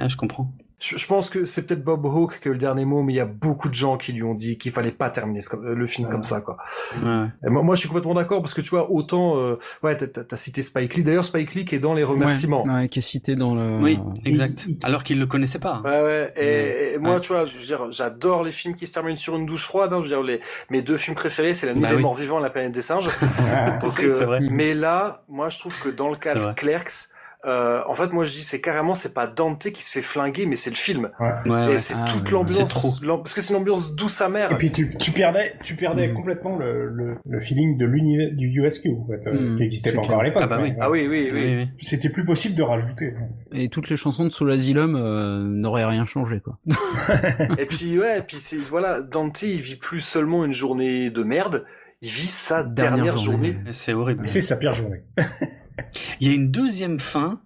Ah, 0.00 0.08
je 0.08 0.16
comprends. 0.16 0.50
Je, 0.80 1.06
pense 1.06 1.28
que 1.28 1.44
c'est 1.44 1.66
peut-être 1.66 1.84
Bob 1.84 2.06
Hawke 2.06 2.40
qui 2.40 2.48
a 2.48 2.52
le 2.52 2.56
dernier 2.56 2.86
mot, 2.86 3.02
mais 3.02 3.12
il 3.12 3.16
y 3.16 3.20
a 3.20 3.26
beaucoup 3.26 3.68
de 3.68 3.74
gens 3.74 3.98
qui 3.98 4.12
lui 4.12 4.22
ont 4.22 4.34
dit 4.34 4.56
qu'il 4.56 4.72
fallait 4.72 4.90
pas 4.90 5.10
terminer 5.10 5.40
le 5.62 5.86
film 5.86 6.08
comme 6.08 6.22
ça, 6.22 6.40
quoi. 6.40 6.56
moi, 7.42 7.74
je 7.74 7.80
suis 7.80 7.88
complètement 7.88 8.14
d'accord 8.14 8.40
parce 8.40 8.54
que 8.54 8.62
tu 8.62 8.70
vois, 8.70 8.90
autant, 8.90 9.36
euh, 9.38 9.58
ouais, 9.82 9.94
t'as 9.96 10.22
as 10.30 10.36
cité 10.36 10.62
Spike 10.62 10.94
Lee. 10.94 11.04
D'ailleurs, 11.04 11.26
Spike 11.26 11.54
Lee 11.54 11.64
qui 11.66 11.74
est 11.74 11.80
dans 11.80 11.92
les 11.92 12.02
remerciements. 12.02 12.64
Ouais, 12.64 12.88
qui 12.88 13.00
est 13.00 13.02
cité 13.02 13.36
dans 13.36 13.54
le. 13.54 13.78
Oui, 13.78 13.98
exact. 14.24 14.66
Alors 14.82 15.04
qu'il 15.04 15.18
le 15.18 15.26
connaissait 15.26 15.58
pas. 15.58 15.82
Ouais, 15.84 16.02
ouais. 16.02 16.32
Et, 16.94 16.98
moi, 16.98 17.20
tu 17.20 17.32
vois, 17.32 17.44
je 17.44 17.58
veux 17.58 17.64
dire, 17.64 17.90
j'adore 17.90 18.42
les 18.42 18.52
films 18.52 18.74
qui 18.74 18.86
se 18.86 18.94
terminent 18.94 19.16
sur 19.16 19.36
une 19.36 19.44
douche 19.44 19.64
froide. 19.64 19.92
Hein, 19.92 19.98
je 20.02 20.08
veux 20.08 20.16
dire, 20.16 20.22
les, 20.22 20.40
mes 20.70 20.80
deux 20.80 20.96
films 20.96 21.16
préférés, 21.16 21.52
c'est 21.52 21.66
La 21.66 21.74
Nuit 21.74 21.82
bah 21.82 21.94
des 21.94 21.96
Morts 21.96 22.14
Vivants, 22.14 22.38
La 22.38 22.50
Planète 22.50 22.72
des 22.72 22.82
Singes. 22.82 23.10
Donc, 23.82 24.00
euh, 24.00 24.24
vrai. 24.24 24.40
Mais 24.40 24.72
là, 24.72 25.24
moi, 25.28 25.50
je 25.50 25.58
trouve 25.58 25.78
que 25.78 25.90
dans 25.90 26.08
le 26.08 26.16
cas 26.16 26.34
de 26.34 26.54
Clerks 26.54 27.10
euh, 27.46 27.80
en 27.86 27.94
fait, 27.94 28.12
moi 28.12 28.24
je 28.24 28.32
dis 28.32 28.42
c'est 28.42 28.60
carrément 28.60 28.92
c'est 28.92 29.14
pas 29.14 29.26
Dante 29.26 29.70
qui 29.70 29.82
se 29.82 29.90
fait 29.90 30.02
flinguer, 30.02 30.44
mais 30.44 30.56
c'est 30.56 30.70
le 30.70 30.76
film. 30.76 31.10
Ouais. 31.18 31.72
et 31.72 31.78
c'est 31.78 31.94
ah, 31.96 32.04
toute 32.04 32.30
l'ambiance, 32.30 33.00
parce 33.02 33.32
que 33.32 33.40
c'est 33.40 33.54
une 33.54 33.60
ambiance 33.60 33.94
douce 33.94 34.20
amère. 34.20 34.52
Et 34.52 34.58
puis 34.58 34.72
tu, 34.72 34.94
tu 34.98 35.10
perdais, 35.10 35.54
tu 35.62 35.74
perdais 35.74 36.08
mm. 36.08 36.14
complètement 36.14 36.56
le, 36.56 36.88
le, 36.88 37.16
le, 37.24 37.40
feeling 37.40 37.78
de 37.78 37.86
l'univers 37.86 38.30
du 38.32 38.48
USQ 38.48 38.90
en 38.90 39.06
fait, 39.06 39.26
euh, 39.26 39.32
mm. 39.52 39.56
qui 39.56 39.62
n'existait 39.62 39.92
pas 39.92 40.00
encore 40.00 40.20
à 40.20 40.24
l'époque. 40.24 40.42
Ah, 40.44 40.48
bah 40.48 40.58
oui. 40.60 40.74
ah 40.80 40.90
oui, 40.90 41.06
oui, 41.08 41.30
oui. 41.32 41.68
C'était 41.80 42.10
plus 42.10 42.26
possible 42.26 42.56
de 42.56 42.62
rajouter. 42.62 43.14
Et 43.52 43.70
toutes 43.70 43.88
les 43.88 43.96
chansons 43.96 44.24
de 44.24 44.30
Sous 44.30 44.44
l'Asylum 44.44 44.96
euh, 44.96 45.42
n'auraient 45.42 45.86
rien 45.86 46.04
changé 46.04 46.40
quoi. 46.40 46.58
et 47.58 47.64
puis 47.64 47.98
ouais, 47.98 48.18
et 48.18 48.22
puis 48.22 48.36
c'est 48.36 48.58
voilà, 48.58 49.00
Dante 49.00 49.42
il 49.42 49.60
vit 49.60 49.76
plus 49.76 50.00
seulement 50.00 50.44
une 50.44 50.52
journée 50.52 51.08
de 51.08 51.22
merde, 51.22 51.64
il 52.02 52.10
vit 52.10 52.26
sa 52.26 52.64
dernière, 52.64 53.16
journée. 53.16 53.52
journée. 53.52 53.72
C'est 53.72 53.94
horrible. 53.94 54.28
C'est 54.28 54.42
sa 54.42 54.56
pire 54.56 54.72
journée. 54.72 55.04
Il 56.20 56.28
y 56.28 56.30
a 56.30 56.34
une 56.34 56.50
deuxième 56.50 56.98
fin 56.98 57.40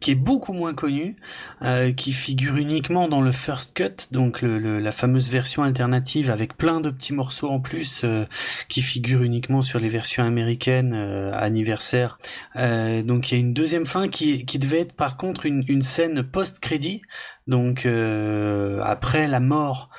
qui 0.00 0.10
est 0.10 0.16
beaucoup 0.16 0.52
moins 0.52 0.74
connue, 0.74 1.16
euh, 1.62 1.92
qui 1.92 2.12
figure 2.12 2.56
uniquement 2.56 3.08
dans 3.08 3.20
le 3.20 3.32
first 3.32 3.76
cut, 3.76 4.08
donc 4.10 4.42
le, 4.42 4.78
la 4.78 4.92
fameuse 4.92 5.30
version 5.30 5.62
alternative 5.62 6.30
avec 6.30 6.56
plein 6.56 6.80
de 6.80 6.90
petits 6.90 7.12
morceaux 7.12 7.48
en 7.48 7.60
plus, 7.60 8.02
euh, 8.04 8.24
qui 8.68 8.82
figure 8.82 9.22
uniquement 9.22 9.62
sur 9.62 9.78
les 9.78 9.88
versions 9.88 10.24
américaines 10.24 10.94
euh, 10.94 11.32
anniversaire. 11.34 12.18
Euh, 12.56 13.02
donc 13.02 13.30
il 13.30 13.34
y 13.34 13.36
a 13.36 13.40
une 13.40 13.54
deuxième 13.54 13.86
fin 13.86 14.08
qui, 14.08 14.44
qui 14.44 14.58
devait 14.58 14.80
être 14.80 14.94
par 14.94 15.16
contre 15.16 15.46
une, 15.46 15.64
une 15.68 15.82
scène 15.82 16.22
post-crédit, 16.22 17.02
donc 17.46 17.86
après 17.86 19.26
la 19.26 19.40
mort 19.40 19.90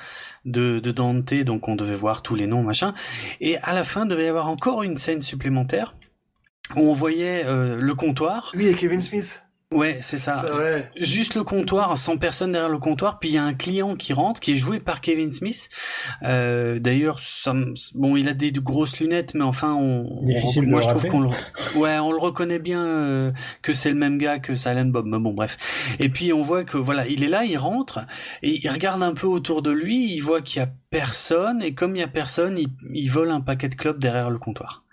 de, 0.44 0.78
de 0.78 0.92
Dante, 0.92 1.34
donc 1.34 1.68
on 1.68 1.76
devait 1.76 1.94
voir 1.94 2.22
tous 2.22 2.34
les 2.34 2.46
noms 2.46 2.62
machin, 2.62 2.94
et 3.40 3.58
à 3.58 3.72
la 3.72 3.84
fin 3.84 4.06
devait 4.06 4.26
y 4.26 4.28
avoir 4.28 4.48
encore 4.48 4.82
une 4.82 4.96
scène 4.96 5.22
supplémentaire 5.22 5.94
où 6.76 6.80
on 6.80 6.94
voyait 6.94 7.44
euh, 7.44 7.78
le 7.80 7.94
comptoir. 7.94 8.52
Oui, 8.54 8.68
et 8.68 8.74
Kevin 8.74 9.00
Smith. 9.00 9.42
Ouais, 9.72 9.98
c'est 10.02 10.18
ça. 10.18 10.44
Juste 10.94 11.34
le 11.34 11.42
comptoir, 11.42 11.98
sans 11.98 12.16
personne 12.16 12.52
derrière 12.52 12.70
le 12.70 12.78
comptoir, 12.78 13.18
puis 13.18 13.30
il 13.30 13.34
y 13.34 13.38
a 13.38 13.42
un 13.42 13.54
client 13.54 13.96
qui 13.96 14.12
rentre, 14.12 14.40
qui 14.40 14.52
est 14.52 14.56
joué 14.56 14.78
par 14.78 15.00
Kevin 15.00 15.32
Smith. 15.32 15.68
Euh, 16.22 16.78
D'ailleurs, 16.78 17.20
bon, 17.94 18.16
il 18.16 18.28
a 18.28 18.34
des 18.34 18.52
grosses 18.52 19.00
lunettes, 19.00 19.34
mais 19.34 19.42
enfin, 19.42 19.74
on, 19.74 20.22
moi 20.62 20.80
je 20.80 20.88
trouve 20.88 21.06
qu'on 21.08 21.20
le, 21.20 21.28
ouais, 21.76 21.98
on 21.98 22.12
le 22.12 22.18
reconnaît 22.18 22.60
bien 22.60 22.84
euh, 22.84 23.32
que 23.62 23.72
c'est 23.72 23.90
le 23.90 23.96
même 23.96 24.16
gars 24.18 24.38
que 24.38 24.54
Silent 24.54 24.86
Bob. 24.86 25.06
Mais 25.06 25.18
bon, 25.18 25.32
bref. 25.32 25.58
Et 25.98 26.08
puis 26.08 26.32
on 26.32 26.42
voit 26.42 26.62
que 26.62 26.76
voilà, 26.76 27.08
il 27.08 27.24
est 27.24 27.28
là, 27.28 27.44
il 27.44 27.58
rentre, 27.58 28.00
et 28.42 28.60
il 28.62 28.70
regarde 28.70 29.02
un 29.02 29.14
peu 29.14 29.26
autour 29.26 29.60
de 29.60 29.72
lui, 29.72 30.14
il 30.14 30.20
voit 30.20 30.40
qu'il 30.40 30.60
y 30.60 30.62
a 30.62 30.68
personne, 30.90 31.62
et 31.62 31.74
comme 31.74 31.96
il 31.96 32.00
y 32.00 32.04
a 32.04 32.08
personne, 32.08 32.58
il, 32.58 32.68
il 32.92 33.08
vole 33.08 33.32
un 33.32 33.40
paquet 33.40 33.68
de 33.68 33.74
clopes 33.74 33.98
derrière 33.98 34.30
le 34.30 34.38
comptoir. 34.38 34.83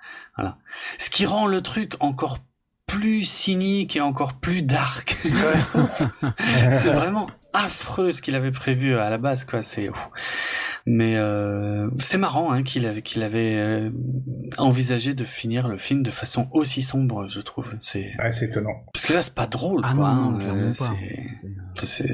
Voilà. 0.41 0.57
Ce 0.97 1.09
qui 1.09 1.25
rend 1.25 1.45
le 1.45 1.61
truc 1.61 1.93
encore 1.99 2.39
plus 2.87 3.23
cynique 3.23 3.95
et 3.95 4.01
encore 4.01 4.33
plus 4.33 4.63
dark. 4.63 5.17
c'est 6.71 6.91
vraiment 6.91 7.29
affreux 7.53 8.11
ce 8.11 8.21
qu'il 8.21 8.35
avait 8.35 8.51
prévu 8.51 8.95
à 8.95 9.09
la 9.09 9.17
base, 9.17 9.45
quoi. 9.45 9.63
C'est 9.63 9.89
mais 10.87 11.15
euh, 11.15 11.89
c'est 11.99 12.17
marrant 12.17 12.51
hein, 12.51 12.63
qu'il 12.63 12.87
avait 12.87 13.03
qu'il 13.03 13.21
avait 13.21 13.55
euh, 13.55 13.91
envisagé 14.57 15.13
de 15.13 15.23
finir 15.23 15.67
le 15.67 15.77
film 15.77 16.01
de 16.01 16.09
façon 16.09 16.47
aussi 16.53 16.81
sombre, 16.81 17.27
je 17.29 17.39
trouve. 17.41 17.67
C'est 17.81 18.11
ouais, 18.19 18.31
c'est 18.31 18.45
étonnant. 18.45 18.83
Parce 18.93 19.05
que 19.05 19.13
là, 19.13 19.21
c'est 19.21 19.35
pas 19.35 19.45
drôle, 19.47 19.81
Ah 19.83 19.93
quoi. 19.95 20.13
non, 20.13 20.39
hein, 20.39 20.73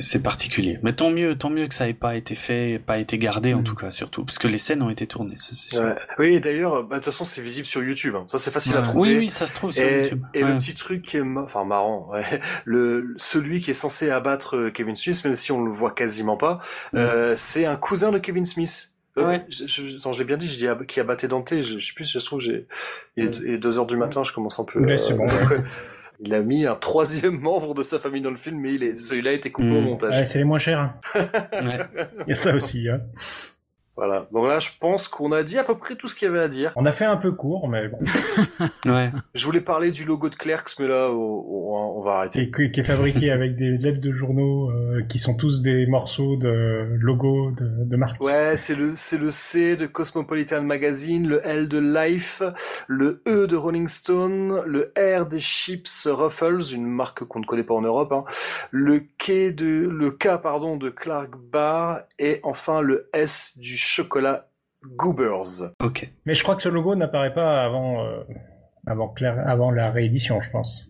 c'est- 0.01 0.19
particulier. 0.19 0.80
Mais 0.83 0.91
tant 0.91 1.11
mieux, 1.11 1.38
tant 1.38 1.49
mieux 1.49 1.67
que 1.67 1.75
ça 1.75 1.88
ait 1.88 1.93
pas 1.93 2.16
été 2.16 2.35
fait, 2.35 2.82
pas 2.85 2.98
été 2.98 3.17
gardé 3.17 3.53
Mm. 3.53 3.59
en 3.59 3.64
tout 3.64 3.75
cas, 3.75 3.91
surtout 3.91 4.25
parce 4.25 4.38
que 4.40 4.48
les 4.48 4.57
scènes 4.57 4.82
ont 4.82 4.90
été 4.90 5.07
tournées. 5.07 5.38
ça, 5.38 5.49
c'est 5.56 5.69
sûr. 5.69 5.80
Ouais. 5.82 5.95
Oui, 6.19 6.40
d'ailleurs, 6.41 6.83
bah, 6.83 6.95
de 6.98 7.03
toute 7.03 7.06
façon, 7.06 7.24
c'est 7.24 7.41
visible 7.41 7.67
sur 7.67 7.83
YouTube. 7.83 8.16
hein. 8.17 8.25
Ça, 8.27 8.38
c'est 8.38 8.51
facile 8.51 8.75
à 8.77 8.82
trouver. 8.82 9.11
Oui, 9.11 9.17
oui, 9.17 9.30
ça 9.30 9.45
se 9.48 9.53
trouve 9.53 9.72
sur 9.72 9.83
et, 9.83 10.03
YouTube. 10.03 10.22
Et 10.33 10.43
Ouais. 10.43 10.51
le 10.51 10.57
petit 10.57 10.75
truc 10.75 11.03
qui 11.03 11.17
est, 11.17 11.22
ma- 11.24 11.41
enfin, 11.43 11.64
marrant, 11.64 12.09
ouais. 12.11 12.22
le 12.66 13.14
celui 13.17 13.61
qui 13.61 13.72
est 13.72 13.75
censé 13.75 14.09
abattre 14.09 14.57
euh, 14.57 14.69
Kevin 14.72 14.95
Smith, 14.95 15.16
même 15.27 15.33
si 15.35 15.51
on 15.51 15.64
le 15.64 15.72
voit 15.72 15.91
quasiment 15.91 16.38
pas, 16.38 16.59
euh, 16.95 17.33
c'est 17.35 17.65
un 17.65 17.75
cousin 17.75 18.11
de 18.11 18.17
Kevin 18.17 18.45
Smith. 18.45 18.91
Euh, 19.17 19.25
Ouais. 19.25 19.45
je, 19.49 19.65
je, 19.67 19.97
attends, 19.97 20.11
je 20.11 20.19
l'ai 20.19 20.25
bien 20.25 20.38
dit, 20.38 20.47
je 20.47 20.57
dis 20.57 20.67
ab- 20.67 20.85
qui 20.85 20.99
abattait 20.99 21.27
Dante. 21.27 21.49
Je, 21.61 21.80
je 21.80 21.85
sais 21.88 21.93
plus, 21.95 22.03
si 22.03 22.11
se 22.19 22.25
trouve, 22.25 22.39
j'ai, 22.39 22.67
il 23.15 23.25
est, 23.25 23.38
il 23.38 23.53
est 23.56 23.57
deux 23.57 23.80
heures 23.80 23.88
du 23.88 23.97
matin, 23.97 24.23
je 24.23 24.31
commence 24.31 24.59
un 24.59 24.64
peu. 24.64 24.97
C'est 24.97 25.15
bon, 25.15 25.25
ouais. 25.49 25.64
Il 26.19 26.33
a 26.33 26.41
mis 26.41 26.65
un 26.65 26.75
troisième 26.75 27.39
membre 27.39 27.73
de 27.75 27.81
sa 27.83 27.99
famille 27.99 28.22
dans 28.22 28.30
le 28.31 28.35
film, 28.38 28.59
mais 28.59 28.73
il 28.73 28.83
est, 28.83 28.95
celui-là 28.95 29.31
a 29.31 29.33
été 29.33 29.51
coupé 29.51 29.69
au 29.69 29.81
montage. 29.81 30.17
Ouais, 30.17 30.25
c'est 30.25 30.38
les 30.39 30.43
moins 30.43 30.57
chers. 30.59 30.80
hein. 30.80 30.93
Il 32.27 32.30
y 32.30 32.31
a 32.31 32.35
ça 32.35 32.53
aussi. 32.56 32.88
Hein. 32.89 33.01
Voilà. 33.98 34.27
Donc 34.32 34.48
là, 34.48 34.59
je 34.59 34.69
pense 34.80 35.08
qu'on 35.08 35.32
a 35.32 35.42
dit 35.42 35.58
à 35.58 35.64
peu 35.64 35.76
près 35.76 35.95
tout 35.95 36.08
ce 36.08 36.16
qu'il 36.16 36.27
y 36.27 36.30
avait 36.30 36.40
à 36.40 36.48
dire. 36.48 36.72
On 36.76 36.85
a 36.85 36.92
fait 36.92 37.06
un 37.06 37.17
peu 37.17 37.32
court, 37.32 37.67
mais 37.67 37.88
bon. 37.88 37.98
Ouais. 38.85 39.11
Je 39.34 39.45
voulais 39.45 39.61
parler 39.61 39.92
du 39.92 40.06
logo 40.06 40.30
de 40.30 40.35
Clerks, 40.35 40.80
mais 40.80 40.88
là, 40.88 41.09
on, 41.11 42.01
va 42.01 42.17
arrêter. 42.17 42.42
Et 42.42 42.51
qui 42.51 42.72
qui 42.72 42.80
est 42.80 42.84
fabriqué 42.84 43.32
avec 43.38 43.56
des 43.56 43.77
lettres 43.77 44.00
de 44.00 44.11
journaux 44.11 44.69
euh, 44.69 45.03
qui 45.09 45.19
sont 45.19 45.35
tous 45.35 45.61
des 45.61 45.88
morceaux 45.88 46.38
de 46.38 46.88
logo 47.00 47.51
de, 47.51 47.85
de 47.85 47.95
marque. 47.98 48.22
Ouais, 48.24 48.56
c'est 48.56 48.76
le 48.76 48.92
c'est 48.95 49.17
le 49.17 49.32
C 49.32 49.76
de 49.76 49.88
Cosmopolitan 49.88 50.61
Magazine, 50.61 51.27
le 51.27 51.45
L 51.45 51.67
de 51.67 51.80
Life, 51.80 52.43
le 52.88 53.22
E 53.27 53.48
de 53.48 53.56
Rolling 53.56 53.88
Stone, 53.88 54.61
le 54.66 54.93
R 54.98 55.26
des 55.26 55.40
Chips 55.40 56.08
Ruffles, 56.09 56.74
une 56.74 56.85
marque 56.85 57.24
qu'on 57.24 57.40
ne 57.40 57.45
connaît 57.45 57.64
pas 57.64 57.74
en 57.74 57.82
Europe, 57.82 58.11
hein, 58.11 58.24
le 58.72 59.00
K 59.00 59.53
de 59.56 59.88
le 59.90 60.11
K 60.11 60.42
pardon 60.42 60.77
de 60.77 60.90
Clark 60.90 61.32
Bar 61.51 62.01
et 62.19 62.40
enfin 62.43 62.82
le 62.82 63.09
S 63.14 63.58
du 63.58 63.76
chocolat 63.88 64.49
Goobers. 64.95 65.72
Ok. 65.83 66.09
Mais 66.25 66.33
je 66.35 66.43
crois 66.43 66.56
que 66.56 66.61
ce 66.61 66.69
logo 66.69 66.95
n'apparaît 66.95 67.33
pas 67.33 67.64
avant, 67.64 68.03
euh, 68.06 68.22
avant, 68.85 69.09
Claire- 69.09 69.43
avant 69.48 69.72
la 69.72 69.91
réédition, 69.91 70.40
je 70.41 70.49
pense. 70.51 70.90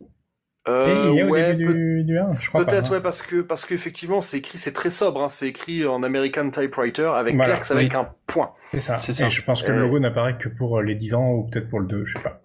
Euh, 0.67 0.88
Et 1.08 1.11
il 1.11 1.16
y 1.16 1.22
a 1.22 1.26
au 1.26 1.30
ouais, 1.30 1.56
début 1.56 1.74
du, 1.74 2.03
du 2.03 2.19
1, 2.19 2.34
je 2.42 2.50
crois 2.50 2.66
pas. 2.66 2.72
Peut-être 2.72 2.92
hein. 2.92 2.95
ouais 2.98 3.01
parce 3.01 3.22
que 3.22 3.40
parce 3.40 3.66
qu'effectivement 3.66 4.19
c'est 4.19 4.40
écrit 4.40 4.58
c'est 4.58 4.74
très 4.74 4.90
sobre 4.90 5.24
hein, 5.24 5.30
c'est 5.30 5.48
écrit 5.48 5.85
en 5.85 6.03
American 6.03 6.50
typewriter 6.50 7.06
avec 7.16 7.35
Voilà. 7.38 7.53
Clerks 7.53 7.72
avec 7.72 7.93
Oui. 7.93 7.98
un 7.98 8.09
point. 8.27 8.51
C'est 8.72 8.82
ça. 8.82 8.98
C'est 8.98 9.14
ça. 9.14 9.27
Et 9.27 9.30
je 9.30 9.42
pense 9.45 9.64
que 9.64 9.72
Euh, 9.72 9.76
le 9.76 9.82
logo 9.84 10.00
n'apparaît 10.00 10.38
que 10.38 10.50
pour 10.50 10.80
euh, 10.80 10.84
les 10.84 10.95
10 10.95 11.14
ans 11.14 11.30
ou 11.32 11.48
peut-être 11.50 11.69
pour 11.69 11.80
le 11.80 11.88
2, 11.88 12.03
je 12.06 12.17
sais 12.17 12.19
pas. 12.24 12.42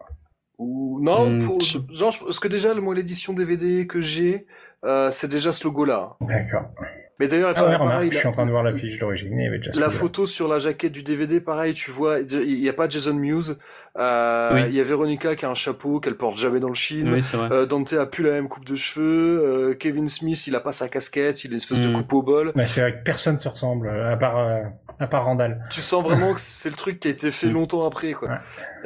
Ou 0.59 1.01
non, 1.03 1.31
Hmm, 1.31 1.45
pour- 1.47 1.61
genre 1.61 2.13
parce 2.21 2.39
que 2.39 2.47
déjà 2.47 2.73
le 2.75 2.81
moi 2.81 2.95
l'édition 2.95 3.33
DVD 3.33 3.89
que 3.89 4.01
j'ai 4.01 4.47
euh, 4.85 5.11
c'est 5.11 5.29
déjà 5.29 5.51
ce 5.51 5.65
logo 5.65 5.85
là. 5.85 6.15
D'accord. 6.21 6.67
Mais 7.21 7.29
d'ailleurs 7.29 7.53
Ah 7.55 7.65
ouais, 7.69 7.79
pareil, 7.79 8.11
je 8.11 8.17
suis 8.19 8.27
en 8.27 8.33
train 8.33 8.47
de 8.47 8.51
voir 8.51 8.63
la 8.65 8.73
fiche 8.75 8.99
d'origine, 8.99 9.39
il 9.39 9.45
y 9.45 9.47
avait 9.47 9.59
déjà 9.59 9.79
La 9.79 9.91
photo 9.91 10.27
sur 10.27 10.49
la 10.49 10.59
jaquette 10.59 10.93
du 10.93 11.03
DVD, 11.03 11.41
pareil, 11.41 11.75
tu 11.75 11.91
vois, 11.91 12.19
il 12.21 12.59
y 12.59 12.69
a 12.69 12.73
pas 12.73 12.89
Jason 12.89 13.15
Mewes. 13.15 13.57
Euh, 13.99 14.51
Oui. 14.55 14.63
Il 14.69 14.75
y 14.75 14.81
a 14.81 14.83
Veronica 14.83 15.37
qui 15.37 15.45
a 15.45 15.51
un 15.51 15.55
chapeau 15.55 16.01
qu'elle 16.01 16.17
porte 16.17 16.39
jamais 16.39 16.59
dans 16.59 16.69
le 16.71 16.75
film. 16.75 17.13
Oui. 17.13 17.21
Euh, 17.35 17.67
Dante 17.67 17.93
a 17.93 18.07
plus 18.07 18.25
la 18.25 18.31
même 18.33 18.49
coupe 18.49 18.65
de 18.65 18.75
cheveux. 18.77 19.41
Euh, 19.45 19.75
Kevin 19.75 20.09
Smith, 20.09 20.47
il 20.47 20.57
a 20.57 20.61
pas 20.61 20.73
sa 20.73 20.89
casquette, 20.89 21.45
il 21.45 21.49
a 21.49 21.51
une 21.53 21.57
espèce 21.59 21.81
de 21.81 21.89
Mm. 21.89 21.93
coupe 21.93 22.13
au 22.15 22.23
bol. 22.23 22.53
Ouais, 22.57 22.67
c'est 22.67 22.81
vrai 22.81 22.95
que 22.99 23.03
personne 23.05 23.39
se 23.39 23.49
ressemble, 23.49 23.89
euh, 23.89 24.11
à 24.13 24.17
part, 24.17 24.39
euh, 24.39 24.63
à 24.99 25.07
part 25.07 25.25
Randall. 25.27 25.63
Tu 25.71 25.81
sens 25.83 26.03
vraiment 26.03 26.33
que 26.35 26.41
c'est 26.41 26.71
le 26.71 26.77
truc 26.77 26.99
qui 27.01 27.09
a 27.09 27.11
été 27.11 27.31
fait 27.31 27.49
Mm. 27.49 27.53
longtemps 27.53 27.87
après, 27.87 28.13
quoi. 28.15 28.31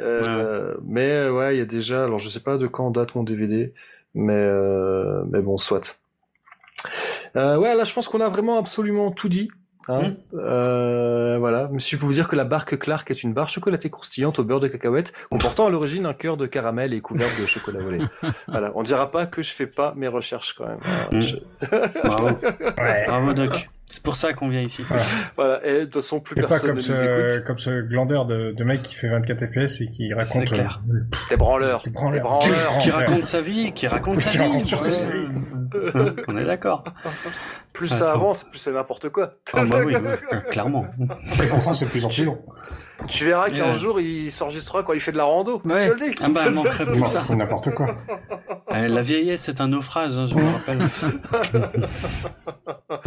Euh, 0.01 0.75
Mais 0.85 1.29
ouais, 1.29 1.55
il 1.55 1.59
y 1.59 1.61
a 1.61 1.65
déjà. 1.65 2.03
Alors 2.03 2.19
je 2.19 2.27
sais 2.29 2.41
pas 2.41 2.57
de 2.57 2.67
quand 2.67 2.91
date 2.91 3.15
mon 3.15 3.23
DVD, 3.23 3.73
mais 4.13 4.33
euh, 4.35 5.23
mais 5.31 5.39
bon, 5.41 5.57
soit. 5.57 5.97
Euh, 7.35 7.57
ouais, 7.57 7.75
là 7.75 7.83
je 7.83 7.93
pense 7.93 8.07
qu'on 8.07 8.21
a 8.21 8.29
vraiment 8.29 8.57
absolument 8.59 9.11
tout 9.11 9.29
dit. 9.29 9.49
Hein. 9.89 10.15
Euh, 10.33 11.37
voilà, 11.39 11.69
mais 11.71 11.79
si 11.79 11.95
je 11.95 11.99
peux 12.01 12.05
vous 12.05 12.11
dire 12.13 12.27
que 12.27 12.35
la 12.35 12.43
barque 12.43 12.77
Clark 12.77 13.09
est 13.09 13.23
une 13.23 13.33
barre 13.33 13.47
chocolatée 13.47 13.89
croustillante 13.89 14.37
au 14.37 14.43
beurre 14.43 14.59
de 14.59 14.67
cacahuète, 14.67 15.13
comportant 15.29 15.67
à 15.67 15.69
l'origine 15.69 16.05
un 16.05 16.13
cœur 16.13 16.35
de 16.35 16.45
caramel 16.45 16.93
et 16.93 16.99
couverte 16.99 17.39
de 17.39 17.45
chocolat 17.45 17.79
volé. 17.79 17.99
voilà, 18.49 18.71
on 18.75 18.83
dira 18.83 19.09
pas 19.11 19.25
que 19.27 19.41
je 19.41 19.51
fais 19.51 19.67
pas 19.67 19.93
mes 19.95 20.09
recherches 20.09 20.53
quand 20.57 20.67
même. 20.67 20.79
Mm. 21.13 21.21
je- 21.21 21.37
Bravo. 22.03 22.27
Ouais. 22.79 23.05
Bravo 23.07 23.33
Doc. 23.33 23.69
C'est 23.89 24.03
pour 24.03 24.17
ça 24.17 24.33
qu'on 24.33 24.49
vient 24.49 24.61
ici. 24.61 24.83
Voilà, 25.37 25.65
et 25.65 25.79
de 25.79 25.83
toute 25.85 25.93
façon 25.95 26.19
plus 26.19 26.35
C'est 26.35 26.41
pas 26.41 26.47
personne 26.49 26.69
comme 26.71 26.77
ne 26.79 26.81
nous 26.83 27.03
écoute. 27.21 27.31
ce, 27.31 27.39
comme 27.47 27.57
ce 27.59 27.81
glandeur 27.81 28.25
de, 28.25 28.51
de 28.51 28.63
mec 28.65 28.81
qui 28.81 28.93
fait 28.95 29.07
24 29.07 29.45
FPS 29.47 29.79
et 29.81 29.87
qui 29.89 30.13
raconte. 30.13 30.27
C'est 30.27 30.45
clair. 30.45 30.81
euh, 30.89 30.99
Des 31.29 31.37
branleurs, 31.37 31.83
Des 31.85 31.89
branleurs. 31.91 32.11
des 32.13 32.19
branleurs. 32.19 32.77
Qui 32.81 32.91
raconte 32.91 33.23
sa 33.25 33.39
vie, 33.39 33.71
qui 33.71 33.87
raconte 33.87 34.19
sa 34.19 34.31
Qui 34.31 34.37
vie. 34.39 34.43
raconte 34.43 34.81
Ouais. 34.81 34.91
sa 34.91 35.05
vie. 35.05 36.15
On 36.27 36.37
est 36.37 36.45
d'accord. 36.45 36.83
Plus 37.77 37.87
ça 37.87 38.11
avance, 38.11 38.43
plus 38.43 38.57
c'est 38.59 38.71
n'importe 38.71 39.09
quoi. 39.09 39.33
Ah 39.53 39.63
bah 39.65 39.81
oui, 39.85 39.95
oui, 39.95 40.37
clairement. 40.51 40.85
Et 41.43 41.47
pourtant, 41.47 41.73
c'est 41.75 41.85
plus 41.85 42.03
en 42.03 42.09
plus 42.09 42.25
long. 42.25 42.39
Tu 43.07 43.25
verras 43.25 43.49
qu'un 43.51 43.67
Ouais. 43.67 43.73
jour 43.73 44.01
il 44.01 44.31
s'enregistrera 44.31 44.81
quand 44.81 44.93
il 44.93 44.99
fait 44.99 45.11
de 45.11 45.17
la 45.17 45.25
rando. 45.25 45.61
Ouais. 45.63 45.83
Je 45.85 45.89
te 45.91 46.03
le 46.03 46.09
dis. 46.09 46.15
Ah 46.19 46.25
bah, 46.33 46.41
elle 46.47 46.53
manquerait 46.55 46.85
plus 46.85 46.97
Non, 46.99 47.05
ça. 47.07 47.23
ou 47.29 47.35
n'importe 47.35 47.71
quoi. 47.75 47.95
Euh, 48.69 48.89
La 48.89 49.01
vieillesse 49.01 49.43
c'est 49.43 49.61
un 49.61 49.69
naufrage, 49.69 50.17
hein, 50.17 50.27
je 50.27 50.33
vous 50.33 50.51
rappelle. 50.51 50.81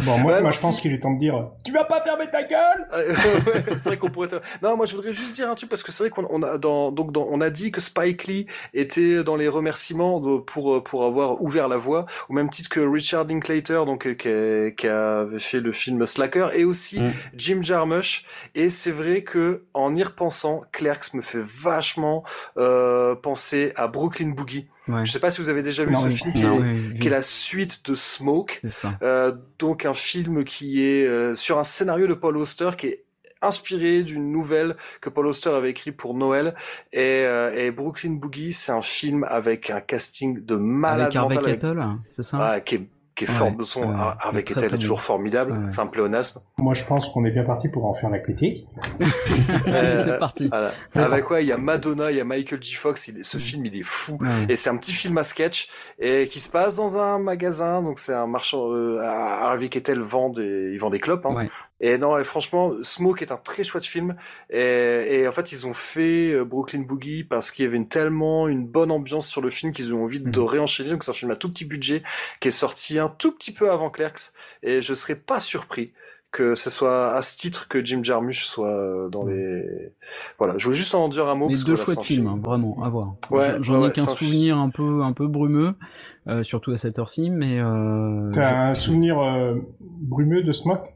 Bon, 0.05 0.17
moi, 0.17 0.33
Ouais, 0.33 0.41
moi 0.41 0.41
non, 0.41 0.51
je 0.51 0.59
pense 0.59 0.79
qu'il 0.79 0.93
est 0.93 0.99
temps 0.99 1.11
de 1.13 1.19
dire 1.19 1.49
Tu 1.65 1.71
vas 1.71 1.83
pas 1.83 2.01
fermer 2.01 2.29
ta 2.31 2.43
gueule 2.43 2.87
Euh, 2.93 3.09
ouais, 3.13 3.63
c'est 3.77 3.89
vrai 3.89 3.97
qu'on 3.97 4.09
pourrait. 4.09 4.27
te- 4.27 4.35
Non, 4.63 4.75
moi 4.77 4.85
je 4.85 4.95
voudrais 4.95 5.13
juste 5.13 5.35
dire 5.35 5.49
un 5.49 5.55
truc 5.55 5.69
parce 5.69 5.83
que 5.83 5.91
c'est 5.91 6.05
vrai 6.05 6.09
qu'on 6.09 6.25
on 6.29 6.41
a 6.43 6.57
dans 6.57 6.91
donc 6.91 7.11
dans, 7.11 7.27
on 7.29 7.41
a 7.41 7.49
dit 7.49 7.71
que 7.71 7.81
Spike 7.81 8.25
Lee 8.25 8.47
était 8.73 9.23
dans 9.23 9.35
les 9.35 9.47
remerciements 9.47 10.21
pour 10.45 10.81
pour 10.83 11.05
avoir 11.05 11.41
ouvert 11.41 11.67
la 11.67 11.77
voie 11.77 12.05
au 12.29 12.33
même 12.33 12.49
titre 12.49 12.69
que 12.69 12.79
Richard 12.79 13.25
Linklater 13.25 13.85
donc 13.85 14.05
euh, 14.07 14.13
qui, 14.15 14.29
qui 14.69 14.87
avait 14.87 15.39
fait 15.39 15.59
le 15.59 15.71
film 15.71 16.05
Slacker 16.05 16.49
et 16.53 16.63
aussi 16.65 16.99
Mm. 17.01 17.11
Jim 17.35 17.59
Jarmusch 17.61 18.25
et 18.55 18.69
c'est 18.69 18.91
vrai 18.91 19.23
que 19.23 19.63
en 19.73 19.93
y 19.93 20.03
repensant 20.03 20.61
Clerks 20.71 21.13
me 21.13 21.21
fait 21.21 21.41
vachement 21.43 22.23
euh, 22.57 23.15
penser 23.15 23.73
à 23.75 23.87
Brooklyn 23.87 24.29
Boogie. 24.29 24.67
Ouais. 24.87 25.05
Je 25.05 25.11
sais 25.11 25.19
pas 25.19 25.31
si 25.31 25.41
vous 25.41 25.49
avez 25.49 25.63
déjà 25.63 25.83
vu 25.85 25.91
Non, 25.91 26.01
ce 26.01 26.07
oui. 26.07 26.15
film 26.15 26.33
qui 26.33 26.41
Non. 26.43 26.63
est, 26.63 26.99
qui 26.99 27.09
la 27.09 27.21
suite 27.21 27.89
de 27.89 27.95
Smoke. 27.95 28.59
Euh, 29.01 29.31
donc 29.59 29.85
un 29.85 29.93
film 29.93 30.43
qui 30.43 30.83
est 30.83 31.05
euh, 31.05 31.33
sur 31.35 31.59
un 31.59 31.63
scénario 31.63 32.07
de 32.07 32.13
Paul 32.13 32.37
Auster 32.37 32.71
qui 32.77 32.87
est 32.87 33.03
inspiré 33.43 34.03
d'une 34.03 34.31
nouvelle 34.31 34.75
que 35.01 35.09
Paul 35.09 35.25
Auster 35.25 35.49
avait 35.49 35.71
écrit 35.71 35.91
pour 35.91 36.13
Noël 36.13 36.53
et, 36.93 36.99
euh, 37.25 37.51
et 37.55 37.71
Brooklyn 37.71 38.11
Boogie 38.11 38.53
c'est 38.53 38.71
un 38.71 38.83
film 38.83 39.23
avec 39.23 39.71
un 39.71 39.81
casting 39.81 40.45
de 40.45 40.55
malade 40.57 41.07
Avec 41.07 41.15
Harvey 41.15 41.35
mental 41.35 41.49
avec- 41.49 41.61
Kettle, 41.61 41.83
c'est 42.09 42.21
ça? 42.23 42.37
Ah, 42.39 42.59
qui 42.59 42.75
est, 42.75 42.87
qui 43.15 43.25
est 43.25 43.27
Ouais, 43.29 43.33
fort 43.33 43.51
de 43.51 43.63
son 43.63 43.93
très, 44.19 44.43
Keitel 44.43 44.67
très 44.69 44.75
est 44.77 44.79
toujours 44.79 45.01
formidable 45.01 45.51
Ouais. 45.51 45.57
c'est 45.69 45.81
un 45.81 45.87
pléonasme 45.87 46.39
Moi, 46.57 46.73
je 46.73 46.85
pense 46.85 47.09
qu'on 47.09 47.25
est 47.25 47.31
bien 47.31 47.43
parti 47.43 47.67
pour 47.69 47.85
en 47.85 47.93
faire 47.93 48.09
la 48.09 48.19
critique. 48.19 48.67
Allez, 49.65 49.89
Euh, 49.89 49.95
c'est 49.97 50.17
parti. 50.17 50.47
voilà. 50.49 50.71
avec 50.95 51.25
quoi 51.25 51.41
il 51.41 51.47
y 51.47 51.51
a 51.51 51.57
Madonna 51.57 52.11
il 52.11 52.17
y 52.17 52.21
a 52.21 52.23
Michael 52.23 52.61
J 52.63 52.75
Fox 52.75 53.07
il 53.09 53.19
est- 53.19 53.23
ce 53.23 53.37
film 53.37 53.65
il 53.65 53.75
est 53.77 53.83
fou 53.83 54.17
Ouais. 54.21 54.27
Et 54.49 54.55
c'est 54.55 54.69
un 54.69 54.77
petit 54.77 54.93
film 54.93 55.17
à 55.17 55.23
sketch 55.23 55.69
et 55.99 56.27
qui 56.27 56.39
se 56.39 56.49
passe 56.49 56.77
dans 56.77 56.97
un 56.97 57.19
magasin. 57.19 57.81
Donc 57.81 57.99
c'est 57.99 58.13
un 58.13 58.27
marchand. 58.27 58.71
Euh, 58.71 58.99
Harvey 59.01 59.69
Keitel 59.69 59.99
vend 60.01 60.29
des, 60.29 60.71
il 60.73 60.79
vend 60.79 60.89
des 60.89 60.99
clopes. 60.99 61.25
Hein. 61.25 61.47
Et 61.83 61.97
non, 61.97 62.17
et 62.17 62.23
franchement, 62.23 62.71
Smoke 62.83 63.21
est 63.23 63.31
un 63.31 63.37
très 63.37 63.63
chouette 63.63 63.85
film. 63.85 64.15
Et, 64.51 64.59
et 65.21 65.27
en 65.27 65.31
fait, 65.31 65.51
ils 65.51 65.65
ont 65.67 65.73
fait 65.73 66.31
euh, 66.31 66.45
Brooklyn 66.45 66.81
Boogie 66.81 67.23
parce 67.23 67.49
qu'il 67.51 67.65
y 67.65 67.67
avait 67.67 67.77
une, 67.77 67.87
tellement 67.87 68.47
une 68.47 68.65
bonne 68.67 68.91
ambiance 68.91 69.27
sur 69.27 69.41
le 69.41 69.49
film 69.49 69.73
qu'ils 69.73 69.93
ont 69.93 70.03
envie 70.03 70.19
de 70.21 70.39
Mhm. 70.39 70.45
réenchaîner. 70.47 70.91
Donc 70.91 71.03
c'est 71.03 71.11
un 71.11 71.15
film 71.15 71.31
à 71.31 71.35
tout 71.35 71.49
petit 71.49 71.65
budget 71.65 72.03
qui 72.39 72.47
est 72.49 72.51
sorti 72.51 72.99
un 72.99 73.09
tout 73.09 73.31
petit 73.31 73.51
peu 73.51 73.71
avant 73.71 73.89
Clerks. 73.89 74.31
Et 74.63 74.81
je 74.81 74.93
serais 74.93 75.15
pas 75.15 75.39
surpris 75.39 75.91
que 76.31 76.55
ce 76.55 76.69
soit 76.69 77.13
à 77.13 77.21
ce 77.21 77.35
titre 77.35 77.67
que 77.67 77.83
Jim 77.83 78.01
Jarmusch 78.03 78.45
soit 78.45 78.69
euh, 78.69 79.09
dans 79.09 79.25
les. 79.25 79.91
Voilà, 80.37 80.57
je 80.57 80.63
voulais 80.65 80.77
juste 80.77 80.95
en 80.95 81.09
dire 81.09 81.27
un 81.27 81.35
mot. 81.35 81.47
Mais 81.47 81.55
parce 81.55 81.65
deux 81.65 81.75
chouettes 81.75 81.99
films, 82.01 82.25
film- 82.25 82.33
hein, 82.35 82.39
vraiment, 82.41 82.77
à 82.83 82.89
voir. 82.89 83.15
Ouais, 83.31 83.57
J'en- 83.61 83.81
ouais, 83.81 83.89
ai 83.89 83.91
qu'un 83.91 84.05
souvenir 84.05 84.57
un 84.57 84.69
peu, 84.69 85.01
un 85.03 85.11
peu 85.11 85.27
brumeux, 85.27 85.73
euh, 86.27 86.41
surtout 86.43 86.71
à 86.71 86.77
cette 86.77 86.99
heure-ci, 86.99 87.29
mais. 87.31 87.59
Euh, 87.59 88.29
T'as 88.31 88.69
un 88.69 88.75
souvenir 88.75 89.19
euh, 89.19 89.55
brumeux 89.81 90.43
de 90.43 90.51
Smoke? 90.53 90.87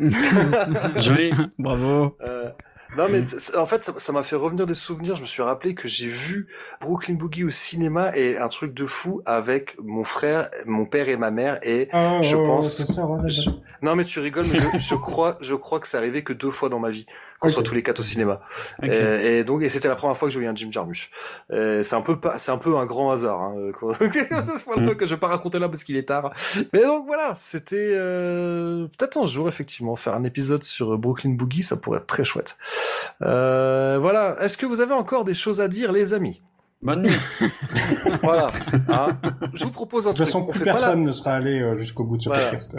Joli. 0.96 1.32
Bravo. 1.58 2.16
Euh, 2.28 2.50
non 2.96 3.08
mais 3.10 3.24
en 3.56 3.66
fait 3.66 3.82
ça 3.84 4.12
m'a 4.12 4.22
fait 4.22 4.36
revenir 4.36 4.66
des 4.66 4.74
souvenirs. 4.74 5.16
Je 5.16 5.22
me 5.22 5.26
suis 5.26 5.42
rappelé 5.42 5.74
que 5.74 5.88
j'ai 5.88 6.08
vu 6.08 6.46
Brooklyn 6.80 7.14
Boogie 7.14 7.42
au 7.44 7.50
cinéma 7.50 8.16
et 8.16 8.38
un 8.38 8.48
truc 8.48 8.72
de 8.72 8.86
fou 8.86 9.20
avec 9.26 9.76
mon 9.82 10.04
frère, 10.04 10.48
mon 10.66 10.84
père 10.86 11.08
et 11.08 11.16
ma 11.16 11.32
mère 11.32 11.58
et 11.64 11.88
Ah, 11.92 12.18
je 12.22 12.36
pense. 12.36 12.76
c'est 12.76 12.92
ça, 12.92 13.04
ouais, 13.04 13.28
je- 13.28 13.50
Non 13.82 13.96
mais 13.96 14.04
tu 14.04 14.20
rigoles, 14.20 14.46
mais 14.46 14.58
je, 14.58 14.78
je 14.78 14.94
crois, 14.94 15.38
je 15.40 15.54
crois 15.56 15.80
que 15.80 15.88
c'est 15.88 15.96
arrivé 15.96 16.22
que 16.22 16.32
deux 16.32 16.52
fois 16.52 16.68
dans 16.68 16.78
ma 16.78 16.90
vie 16.90 17.06
qu'on 17.44 17.52
soit 17.54 17.62
tous 17.62 17.74
les 17.74 17.82
quatre 17.82 18.00
au 18.00 18.02
cinéma. 18.02 18.40
Ok. 18.82 18.88
Et, 18.88 19.38
et 19.38 19.44
donc, 19.44 19.62
et 19.62 19.68
c'était 19.68 19.88
la 19.88 19.96
première 19.96 20.16
fois 20.16 20.28
que 20.28 20.32
je 20.32 20.38
voyais 20.38 20.50
un 20.50 20.54
Jim 20.56 20.68
Jarmusch. 20.70 21.10
Euh, 21.50 21.82
c'est 21.82 21.96
un 21.96 22.00
peu 22.02 22.18
pas, 22.18 22.38
c'est 22.38 22.52
un 22.52 22.58
peu 22.58 22.76
un 22.76 22.86
grand 22.86 23.10
hasard, 23.12 23.40
hein, 23.40 23.54
quoi. 23.78 23.92
Voilà, 24.66 24.94
que 24.94 25.06
je 25.06 25.14
vais 25.14 25.20
pas 25.20 25.28
raconter 25.28 25.58
là 25.58 25.68
parce 25.68 25.84
qu'il 25.84 25.96
est 25.96 26.08
tard. 26.08 26.32
Mais 26.72 26.80
donc 26.82 27.06
voilà, 27.06 27.34
c'était 27.36 27.94
euh, 27.96 28.86
peut-être 28.98 29.18
un 29.18 29.24
jour 29.24 29.48
effectivement 29.48 29.96
faire 29.96 30.14
un 30.14 30.24
épisode 30.24 30.64
sur 30.64 30.96
Brooklyn 30.98 31.30
Boogie, 31.30 31.62
ça 31.62 31.76
pourrait 31.76 31.98
être 31.98 32.06
très 32.06 32.24
chouette. 32.24 32.56
Euh, 33.22 33.98
voilà. 34.00 34.36
Est-ce 34.40 34.56
que 34.56 34.66
vous 34.66 34.80
avez 34.80 34.94
encore 34.94 35.24
des 35.24 35.34
choses 35.34 35.60
à 35.60 35.68
dire, 35.68 35.92
les 35.92 36.14
amis? 36.14 36.42
Bonne 36.82 37.02
nuit. 37.02 37.16
voilà. 38.22 38.48
Hein 38.88 39.16
je 39.54 39.64
vous 39.64 39.70
propose 39.70 40.06
un 40.06 40.12
De 40.12 40.16
toute 40.16 40.26
truc. 40.26 40.26
façon, 40.26 40.46
On 40.46 40.50
plus 40.50 40.58
fait 40.60 40.64
pas 40.66 40.72
la- 40.72 40.78
personne 40.78 41.02
ne 41.04 41.12
sera 41.12 41.32
allé 41.32 41.60
euh, 41.60 41.76
jusqu'au 41.76 42.04
bout 42.04 42.16
de 42.18 42.22
ce 42.22 42.28
Voilà. 42.28 42.44
podcast. 42.50 42.76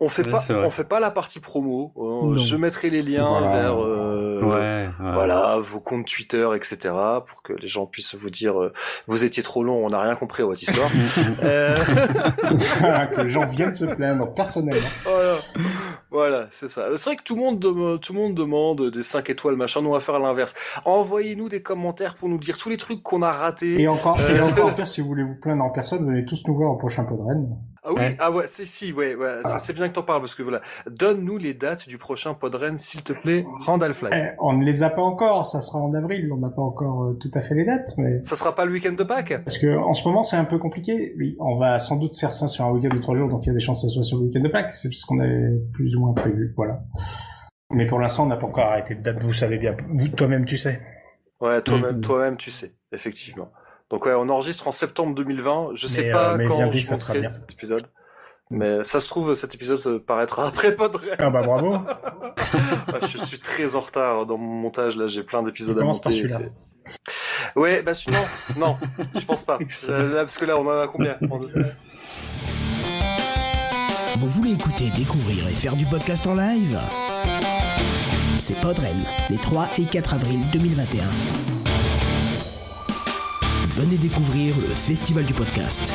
On 0.00 0.06
fait 0.08 0.24
Ouais, 0.24 0.30
pas, 0.30 0.44
on 0.64 0.70
fait 0.70 0.84
pas 0.84 1.00
la 1.00 1.10
partie 1.10 1.40
promo. 1.40 1.92
Euh, 1.96 2.36
je 2.36 2.56
mettrai 2.56 2.88
les 2.88 3.02
liens 3.02 3.28
Voilà. 3.28 3.52
vers, 3.62 3.82
euh, 3.82 4.40
Ouais, 4.42 4.88
ouais. 5.04 5.12
voilà, 5.12 5.56
vos 5.60 5.80
comptes 5.80 6.06
Twitter, 6.06 6.48
etc., 6.54 6.94
pour 7.26 7.42
que 7.42 7.52
les 7.52 7.66
gens 7.66 7.84
puissent 7.86 8.14
vous 8.14 8.30
dire, 8.30 8.60
euh, 8.62 8.72
vous 9.08 9.24
étiez 9.24 9.42
trop 9.42 9.64
long, 9.64 9.84
on 9.84 9.90
n'a 9.90 10.00
rien 10.00 10.14
compris 10.14 10.44
à 10.44 10.46
votre 10.46 10.62
histoire. 10.62 10.88
Euh, 11.42 11.76
que 13.14 13.20
les 13.22 13.30
gens 13.30 13.46
viennent 13.46 13.74
se 13.74 13.84
plaindre 13.86 14.32
personnellement. 14.34 14.86
voilà, 15.04 15.36
voilà, 16.10 16.46
c'est 16.50 16.68
ça. 16.68 16.86
C'est 16.96 17.10
vrai 17.10 17.16
que 17.16 17.22
tout 17.24 17.34
le 17.34 17.42
monde, 17.42 17.60
tout 18.00 18.12
le 18.12 18.18
monde 18.18 18.34
demande 18.34 18.90
des 18.90 19.02
5 19.02 19.28
étoiles, 19.30 19.56
machin. 19.56 19.82
Nous 19.82 19.88
on 19.90 19.92
va 19.94 20.00
faire 20.00 20.18
l'inverse. 20.20 20.54
Envoyez-nous 20.84 21.48
des 21.48 21.60
commentaires 21.62 22.14
pour 22.14 22.28
nous 22.28 22.38
dire 22.38 22.56
tous 22.56 22.68
les 22.70 22.76
trucs 22.76 23.02
qu'on 23.02 23.22
a 23.22 23.32
ratés. 23.32 23.80
Et 23.80 23.88
encore, 23.88 24.20
et 24.20 24.38
Euh, 24.38 24.44
encore 24.44 24.74
pire, 24.76 24.86
si 24.88 25.00
vous 25.00 25.08
voulez 25.08 25.24
vous 25.24 25.34
plaindre 25.40 25.64
en 25.64 25.70
personne, 25.70 26.06
venez 26.06 26.24
tous 26.24 26.42
nous 26.46 26.54
voir 26.56 26.70
au 26.72 26.76
prochain 26.76 27.04
Podren. 27.04 27.48
Ah 27.84 27.92
oui, 27.94 28.02
ah 28.18 28.30
ouais, 28.30 28.44
c'est 28.46 28.66
si, 28.66 28.92
ouais, 28.92 29.14
ouais, 29.14 29.34
Ah. 29.44 29.58
c'est- 29.58 29.72
bien 29.72 29.88
que 29.88 29.94
t'en 29.94 30.02
parles 30.02 30.20
parce 30.20 30.34
que 30.34 30.42
voilà, 30.42 30.60
donne-nous 30.90 31.38
les 31.38 31.54
dates 31.54 31.88
du 31.88 31.96
prochain 31.98 32.34
Podren, 32.34 32.76
s'il 32.76 33.02
te 33.02 33.12
plaît, 33.12 33.46
Randall 33.60 33.94
Fly. 33.94 34.10
Eh, 34.12 34.30
on 34.40 34.52
ne 34.54 34.64
les 34.64 34.82
a 34.82 34.90
pas 34.90 35.02
encore, 35.02 35.46
ça 35.46 35.60
sera 35.60 35.78
en 35.78 35.94
avril, 35.94 36.30
on 36.32 36.38
n'a 36.38 36.50
pas 36.50 36.62
encore 36.62 37.04
euh, 37.04 37.12
tout 37.20 37.30
à 37.34 37.40
fait 37.40 37.54
les 37.54 37.64
dates, 37.64 37.94
mais... 37.96 38.22
Ça 38.24 38.34
sera 38.36 38.54
pas 38.54 38.64
le 38.64 38.72
week-end 38.72 38.92
de 38.92 39.04
Pâques? 39.04 39.34
Parce 39.44 39.58
que 39.58 39.76
en 39.76 39.94
ce 39.94 40.06
moment 40.08 40.24
c'est 40.24 40.36
un 40.36 40.44
peu 40.44 40.58
compliqué. 40.58 41.14
Oui, 41.18 41.36
on 41.40 41.56
va 41.56 41.78
sans 41.78 41.96
doute 41.96 42.18
faire 42.18 42.34
ça 42.34 42.48
sur 42.48 42.64
un 42.64 42.70
week-end 42.72 42.94
de 42.94 43.00
trois 43.00 43.16
jours, 43.16 43.28
donc 43.28 43.44
il 43.44 43.48
y 43.48 43.50
a 43.50 43.54
des 43.54 43.60
chances 43.60 43.82
que 43.82 43.88
ce 43.88 43.94
soit 43.94 44.04
sur 44.04 44.18
le 44.18 44.24
week-end 44.24 44.40
de 44.40 44.48
Pâques. 44.48 44.74
C'est 44.74 44.92
ce 44.92 45.06
qu'on 45.06 45.20
avait 45.20 45.48
plus 45.72 45.94
ou 45.96 46.00
moins 46.00 46.14
prévu, 46.14 46.52
voilà. 46.56 46.80
Mais 47.70 47.86
pour 47.86 47.98
l'instant, 48.00 48.24
on 48.24 48.28
n'a 48.28 48.36
pas 48.36 48.46
encore 48.46 48.64
arrêté 48.66 48.94
de 48.94 49.02
date. 49.02 49.22
Vous 49.22 49.34
savez 49.34 49.58
bien, 49.58 49.76
vous 49.88 50.08
toi-même 50.08 50.44
tu 50.46 50.56
sais. 50.58 50.80
Ouais, 51.40 51.62
toi-même, 51.62 51.98
Mm. 51.98 52.00
toi-même, 52.00 52.36
tu 52.36 52.50
sais, 52.50 52.72
effectivement. 52.92 53.50
Donc 53.90 54.06
ouais, 54.06 54.12
on 54.14 54.28
enregistre 54.28 54.68
en 54.68 54.72
septembre 54.72 55.14
2020. 55.14 55.70
Je 55.74 55.86
sais 55.86 56.02
Mais, 56.02 56.12
pas 56.12 56.32
euh, 56.32 56.36
mais 56.36 56.46
quand 56.46 56.70
je 56.72 56.80
ça 56.94 57.14
bien. 57.14 57.28
cet 57.28 57.52
épisode. 57.52 57.86
Mais 58.50 58.82
ça 58.82 59.00
se 59.00 59.08
trouve, 59.08 59.34
cet 59.34 59.54
épisode 59.54 59.78
ça 59.78 59.90
paraîtra 60.06 60.46
après 60.48 60.74
Podren. 60.74 61.16
Ah 61.18 61.30
bah 61.30 61.42
bravo. 61.42 61.72
Ouais, 61.72 61.78
je 63.08 63.18
suis 63.18 63.38
très 63.40 63.76
en 63.76 63.80
retard 63.80 64.26
dans 64.26 64.38
mon 64.38 64.54
montage 64.60 64.96
là, 64.96 65.06
j'ai 65.06 65.22
plein 65.22 65.42
d'épisodes 65.42 65.78
à 65.78 65.82
monter. 65.82 66.24
Ouais, 67.56 67.82
bah 67.82 67.92
non, 68.10 68.24
non, 68.56 68.78
je 69.14 69.24
pense 69.24 69.42
pas. 69.42 69.58
Euh, 69.88 70.14
là, 70.14 70.20
parce 70.20 70.38
que 70.38 70.44
là, 70.44 70.58
on 70.58 70.66
en 70.66 70.80
a 70.80 70.88
combien 70.88 71.18
Vous 74.16 74.28
voulez 74.28 74.52
écouter, 74.52 74.90
découvrir 74.90 75.46
et 75.48 75.52
faire 75.52 75.76
du 75.76 75.86
podcast 75.86 76.26
en 76.26 76.34
live? 76.34 76.78
C'est 78.38 78.58
Podren, 78.60 78.96
les 79.30 79.36
3 79.36 79.68
et 79.78 79.84
4 79.84 80.14
avril 80.14 80.40
2021. 80.52 81.57
Venez 83.78 83.96
découvrir 83.96 84.54
le 84.56 84.68
Festival 84.74 85.24
du 85.24 85.32
podcast. 85.32 85.94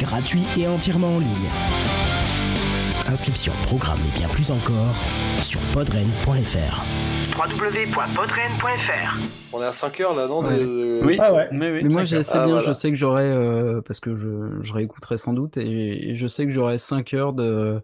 Gratuit 0.00 0.44
et 0.58 0.66
entièrement 0.66 1.14
en 1.14 1.18
ligne. 1.18 1.48
Inscription, 3.08 3.52
programme 3.66 3.98
et 4.08 4.18
bien 4.18 4.28
plus 4.28 4.50
encore 4.50 4.94
sur 5.42 5.60
podren.fr. 5.72 6.82
www.podren.fr 7.36 9.18
On 9.52 9.62
est 9.62 9.66
à 9.66 9.72
5 9.72 10.00
heures 10.00 10.14
là, 10.14 10.26
non 10.26 10.40
Ouais. 10.44 10.56
de- 10.58 11.00
Oui. 11.04 11.18
Ah 11.20 11.32
ouais. 11.34 11.48
Mais 11.52 11.70
oui. 11.72 11.80
Mais 11.84 11.88
moi, 11.90 12.04
j'ai 12.04 12.18
assez 12.18 12.36
Ah, 12.38 12.44
bien, 12.44 12.54
voilà. 12.54 12.68
je 12.68 12.72
sais 12.72 12.90
que 12.90 12.96
j'aurai, 12.96 13.24
euh, 13.24 13.80
parce 13.86 14.00
que 14.00 14.14
je, 14.16 14.28
je 14.60 14.72
réécouterai 14.72 15.16
sans 15.16 15.32
doute, 15.32 15.56
et, 15.56 16.10
et 16.10 16.14
je 16.14 16.26
sais 16.26 16.44
que 16.46 16.52
j'aurai 16.52 16.78
5 16.78 17.12
heures 17.14 17.32
de, 17.32 17.80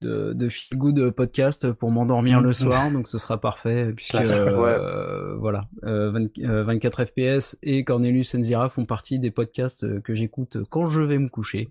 de, 0.00 0.32
de 0.32 0.48
feel 0.48 0.78
good 0.78 1.10
podcast 1.10 1.72
pour 1.72 1.90
m'endormir 1.90 2.40
le 2.40 2.52
soir, 2.52 2.90
donc 2.90 3.08
ce 3.08 3.18
sera 3.18 3.38
parfait, 3.40 3.92
puisque 3.94 4.12
Classe. 4.12 4.30
euh, 4.30 5.34
voilà, 5.38 5.66
euh, 5.84 6.10
20 6.10 6.28
euh, 6.44 6.64
24 6.64 7.04
FPS 7.06 7.56
et 7.62 7.84
Cornelius 7.84 8.34
Enzira 8.34 8.68
font 8.68 8.84
partie 8.84 9.18
des 9.18 9.30
podcasts 9.30 9.84
euh, 9.84 10.00
que 10.00 10.14
j'écoute 10.14 10.58
quand 10.70 10.86
je 10.86 11.00
vais 11.00 11.18
me 11.18 11.28
coucher. 11.28 11.70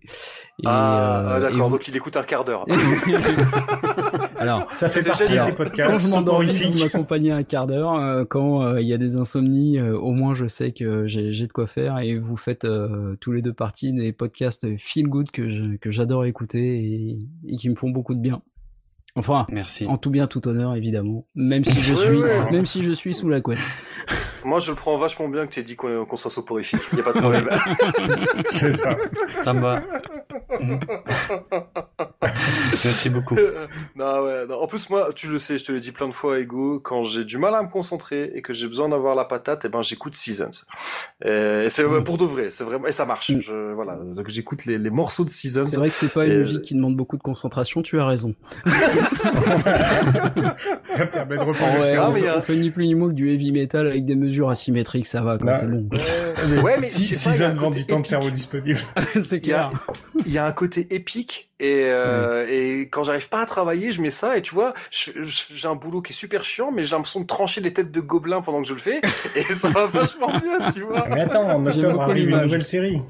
Et, 0.60 0.64
Ah, 0.66 1.20
euh, 1.20 1.34
ah, 1.36 1.40
d'accord, 1.40 1.70
vous- 1.70 1.78
donc 1.78 1.88
il 1.88 1.96
écoute 1.96 2.18
un 2.18 2.24
quart 2.24 2.44
d'heure. 2.44 2.66
Alors, 4.40 4.68
Ça 4.76 4.90
fait 4.90 5.04
partie 5.04 5.28
des 5.28 5.36
quand 5.38 5.54
podcasts 5.56 6.06
je 6.08 6.12
m'endormis, 6.12 6.48
vous 6.72 6.84
m'accompagnez 6.84 7.32
un 7.32 7.44
quart 7.44 7.68
d'heure. 7.68 7.96
euh, 7.96 8.26
quand 8.26 8.64
euh, 8.64 8.82
il 8.82 8.88
y 8.88 8.94
a 8.94 8.98
des 8.98 9.18
insomnies, 9.18 9.80
euh, 9.80 9.98
au 9.98 10.12
moins 10.12 10.34
je 10.34 10.48
sais 10.48 10.72
que 10.72 11.08
j'ai 11.08 11.32
de 11.48 11.52
quoi 11.52 11.68
faire. 11.68 12.00
Et 12.00 12.18
vous 12.18 12.38
faites 12.38 12.66
euh, 12.66 13.16
tous 13.20 13.32
les 13.32 13.42
deux 13.42 13.54
partie 13.54 13.94
des 13.94 14.12
podcasts 14.14 14.78
feel 14.78 15.08
good 15.08 15.32
que 15.32 15.92
j'adore 15.92 16.26
écouter 16.26 16.60
et, 16.60 17.18
et 17.48 17.56
qui 17.58 17.70
me 17.70 17.76
font 17.76 17.90
beaucoup 17.90 18.14
de 18.16 18.20
bien. 18.22 18.42
Enfin, 19.16 19.48
Merci. 19.50 19.88
en 19.88 19.98
tout 19.98 20.12
bien, 20.12 20.28
tout 20.28 20.48
honneur, 20.48 20.76
évidemment. 20.76 21.26
Même 21.34 21.66
si 21.66 21.82
je 21.82 21.96
suis, 21.96 22.18
oui. 22.18 22.30
même 22.52 22.68
si 22.68 22.84
je 22.84 22.92
suis 22.92 23.16
sous 23.16 23.28
la 23.30 23.42
couette. 23.42 23.58
Moi, 24.46 24.60
je 24.60 24.70
le 24.70 24.76
prends 24.78 24.96
vachement 24.96 25.28
bien 25.28 25.48
que 25.48 25.52
tu 25.52 25.60
aies 25.60 25.64
dit 25.64 25.76
qu'on 25.76 26.06
soit 26.16 26.30
soporifique. 26.30 26.80
Il 26.94 27.00
y 27.00 27.02
a 27.02 27.04
pas 27.04 27.14
de 27.14 27.18
problème. 27.20 27.50
C'est 28.46 28.78
ça. 28.78 28.96
Ça 29.44 29.54
me 29.54 29.60
va. 29.62 29.82
Merci 32.72 33.10
beaucoup. 33.10 33.36
non, 33.96 34.24
ouais, 34.24 34.46
non. 34.48 34.62
En 34.62 34.68
plus, 34.68 34.90
moi, 34.90 35.10
tu 35.16 35.28
le 35.30 35.40
sais, 35.40 35.58
je 35.58 35.66
te 35.66 35.72
l'ai 35.72 35.80
dit 35.80 35.92
plein 35.92 36.08
de 36.08 36.14
fois, 36.14 36.40
Ego, 36.40 36.80
quand 36.80 37.04
j'ai 37.04 37.26
du 37.26 37.38
mal 37.38 37.56
à 37.56 37.64
me 37.64 37.70
concentrer 37.70 38.32
et 38.36 38.42
que 38.42 38.54
j'ai 38.54 38.68
besoin 38.68 38.90
d'avoir 38.90 39.16
la 39.16 39.26
patate, 39.26 39.66
et 39.66 39.70
ben, 39.70 39.82
j'écoute 39.82 40.16
Seasons. 40.16 40.50
Et, 41.26 41.66
c'est 41.70 41.84
Mm. 41.88 42.04
pour 42.04 42.18
de 42.18 42.26
vrai, 42.26 42.50
c'est 42.50 42.64
vraiment, 42.64 42.88
et 42.88 42.92
ça 42.92 43.06
marche. 43.06 43.32
Je, 43.40 43.74
voilà. 43.74 43.96
Donc, 43.96 44.28
j'écoute 44.30 44.66
les, 44.66 44.78
les 44.78 44.90
morceaux 44.90 45.26
de 45.26 45.30
Seasons. 45.30 45.66
C'est 45.66 45.78
vrai 45.78 45.90
que 45.90 45.96
c'est 45.96 46.14
pas 46.14 46.26
une 46.26 46.34
Et- 46.34 46.38
musique 46.40 46.62
qui 46.64 46.76
demande 46.76 46.96
beaucoup 46.96 47.18
de 47.18 47.24
concentration. 47.24 47.82
Tu 47.82 48.00
as 48.00 48.06
raison. 48.06 48.36
Ça 48.66 48.72
permet 51.08 51.36
de 51.38 51.42
reposer 51.42 51.64
Ouais, 51.64 51.76
le 51.76 51.82
Ah, 51.82 51.84
cerveau. 51.84 52.12
on, 52.12 52.16
y 52.18 52.22
fait, 52.22 52.28
a- 52.30 52.38
on 52.38 52.42
fait 52.42 52.56
ni 52.56 52.70
plus 52.72 52.88
ni 52.88 52.96
moins 52.96 53.10
que 53.10 53.14
du 53.14 53.30
heavy 53.32 53.52
metal 53.52 53.88
avec 53.88 54.06
des 54.06 54.16
mesures 54.16 54.50
asymétriques. 54.50 55.08
Ça 55.08 55.22
va, 55.22 55.38
quoi. 55.38 55.48
Bah, 55.48 55.54
c'est 55.60 55.68
bon. 55.70 55.88
Mais 56.50 56.62
Ouais, 56.62 56.78
mais 56.80 56.88
si, 56.88 57.06
je 57.08 57.14
sais 57.14 57.30
pas, 57.32 57.36
il 57.36 57.40
y 57.40 57.44
a 57.44 57.48
un 57.48 57.52
Season 57.52 57.62
vend 57.66 57.72
du 57.72 57.86
temps 57.86 58.00
de 58.00 58.06
cerveau 58.06 58.30
disponible. 58.30 58.80
c'est 59.20 59.38
Il 59.38 59.48
y, 59.50 59.54
a, 59.54 59.70
clair. 59.70 59.88
il 60.26 60.32
y 60.38 60.40
a 60.40 60.46
un 60.46 60.52
côté 60.52 60.88
épique 60.94 61.50
et, 61.60 61.86
euh, 61.86 62.46
et 62.50 62.88
quand 62.90 63.04
j'arrive 63.04 63.30
pas 63.30 63.42
à 63.42 63.46
travailler, 63.46 63.92
je 63.92 64.02
mets 64.02 64.10
ça 64.10 64.38
et 64.38 64.42
tu 64.42 64.54
vois, 64.54 64.74
j'ai 64.92 65.68
un 65.68 65.76
boulot 65.76 66.02
qui 66.02 66.14
est 66.14 66.16
super 66.16 66.44
chiant, 66.44 66.72
mais 66.72 66.84
j'ai 66.84 66.96
l'impression 66.96 67.20
de 67.20 67.26
trancher 67.26 67.62
les 67.62 67.74
têtes 67.74 67.92
de 67.92 68.02
gobelins 68.02 68.42
pendant 68.42 68.62
que 68.62 68.68
je 68.68 68.74
le 68.74 68.80
fais 68.80 69.02
et 69.36 69.42
ça 69.44 69.70
va 69.70 69.88
vachement 69.88 70.38
bien, 70.40 70.72
tu 70.72 70.82
vois. 70.82 71.08
Mais 71.10 71.22
attends, 71.22 71.44
en 71.44 71.70
J'aime 71.70 71.86
octobre 71.86 72.06
beaucoup 72.06 72.18
une 72.18 72.42
nouvelle 72.42 72.66
série. 72.66 73.02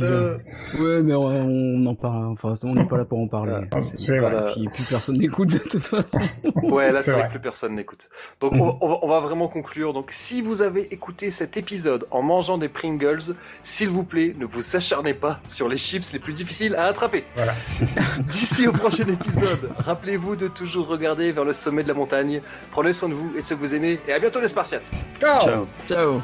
Euh, 0.00 0.38
Ouais, 0.80 1.02
mais 1.02 1.14
on, 1.14 1.26
on 1.26 1.86
en 1.86 1.94
parle. 1.94 2.26
Enfin, 2.32 2.54
on 2.64 2.74
n'est 2.74 2.86
pas 2.86 2.96
là 2.96 3.04
pour 3.04 3.18
en 3.18 3.28
parler. 3.28 3.52
Ah, 3.72 3.78
C'est- 3.96 4.18
voilà. 4.18 4.52
Puis 4.52 4.68
plus 4.68 4.84
personne 4.88 5.16
n'écoute 5.18 5.50
de 5.52 5.58
toute 5.58 5.84
façon. 5.86 6.18
Ouais, 6.62 6.90
là 6.92 7.02
C'est 7.02 7.10
vrai 7.10 7.20
vrai. 7.20 7.28
que 7.28 7.32
plus 7.34 7.40
personne 7.42 7.74
n'écoute. 7.74 8.08
Donc 8.40 8.52
on, 8.54 8.66
va- 8.66 8.76
on 8.80 8.88
va, 8.88 8.98
on 9.02 9.08
va 9.08 9.20
vraiment 9.20 9.48
conclure. 9.48 9.92
Donc 9.92 10.10
si 10.12 10.40
vous 10.40 10.62
avez 10.62 10.92
écouté 10.94 11.30
cet 11.30 11.56
épisode 11.56 12.06
en 12.10 12.22
mangeant 12.22 12.56
des 12.58 12.68
Pringles, 12.68 13.34
s'il 13.62 13.88
vous 13.90 14.04
plaît, 14.04 14.34
ne 14.38 14.46
vous 14.46 14.76
acharnez 14.76 15.14
pas 15.14 15.40
sur 15.44 15.68
les 15.68 15.76
chips 15.76 16.12
les 16.12 16.18
plus 16.18 16.32
difficiles 16.32 16.74
à 16.76 16.84
attraper. 16.84 17.24
Voilà. 17.34 17.52
D'ici 18.28 18.66
au 18.66 18.72
prochain 18.72 19.06
épisode, 19.08 19.70
rappelez-vous 19.78 20.36
de 20.36 20.48
toujours 20.48 20.88
regarder 20.88 21.32
vers 21.32 21.44
le 21.44 21.52
sommet 21.52 21.82
de 21.82 21.88
la 21.88 21.94
montagne. 21.94 22.40
Prenez 22.70 22.92
soin 22.92 23.08
de 23.08 23.14
vous 23.14 23.30
et 23.36 23.40
de 23.40 23.44
ceux 23.46 23.56
que 23.56 23.60
vous 23.60 23.74
aimez. 23.74 23.98
Et 24.08 24.12
à 24.12 24.18
bientôt 24.18 24.40
les 24.40 24.48
Spartiates. 24.48 24.90
Ciao. 25.20 25.40
Ciao. 25.40 25.66
Ciao. 25.86 26.22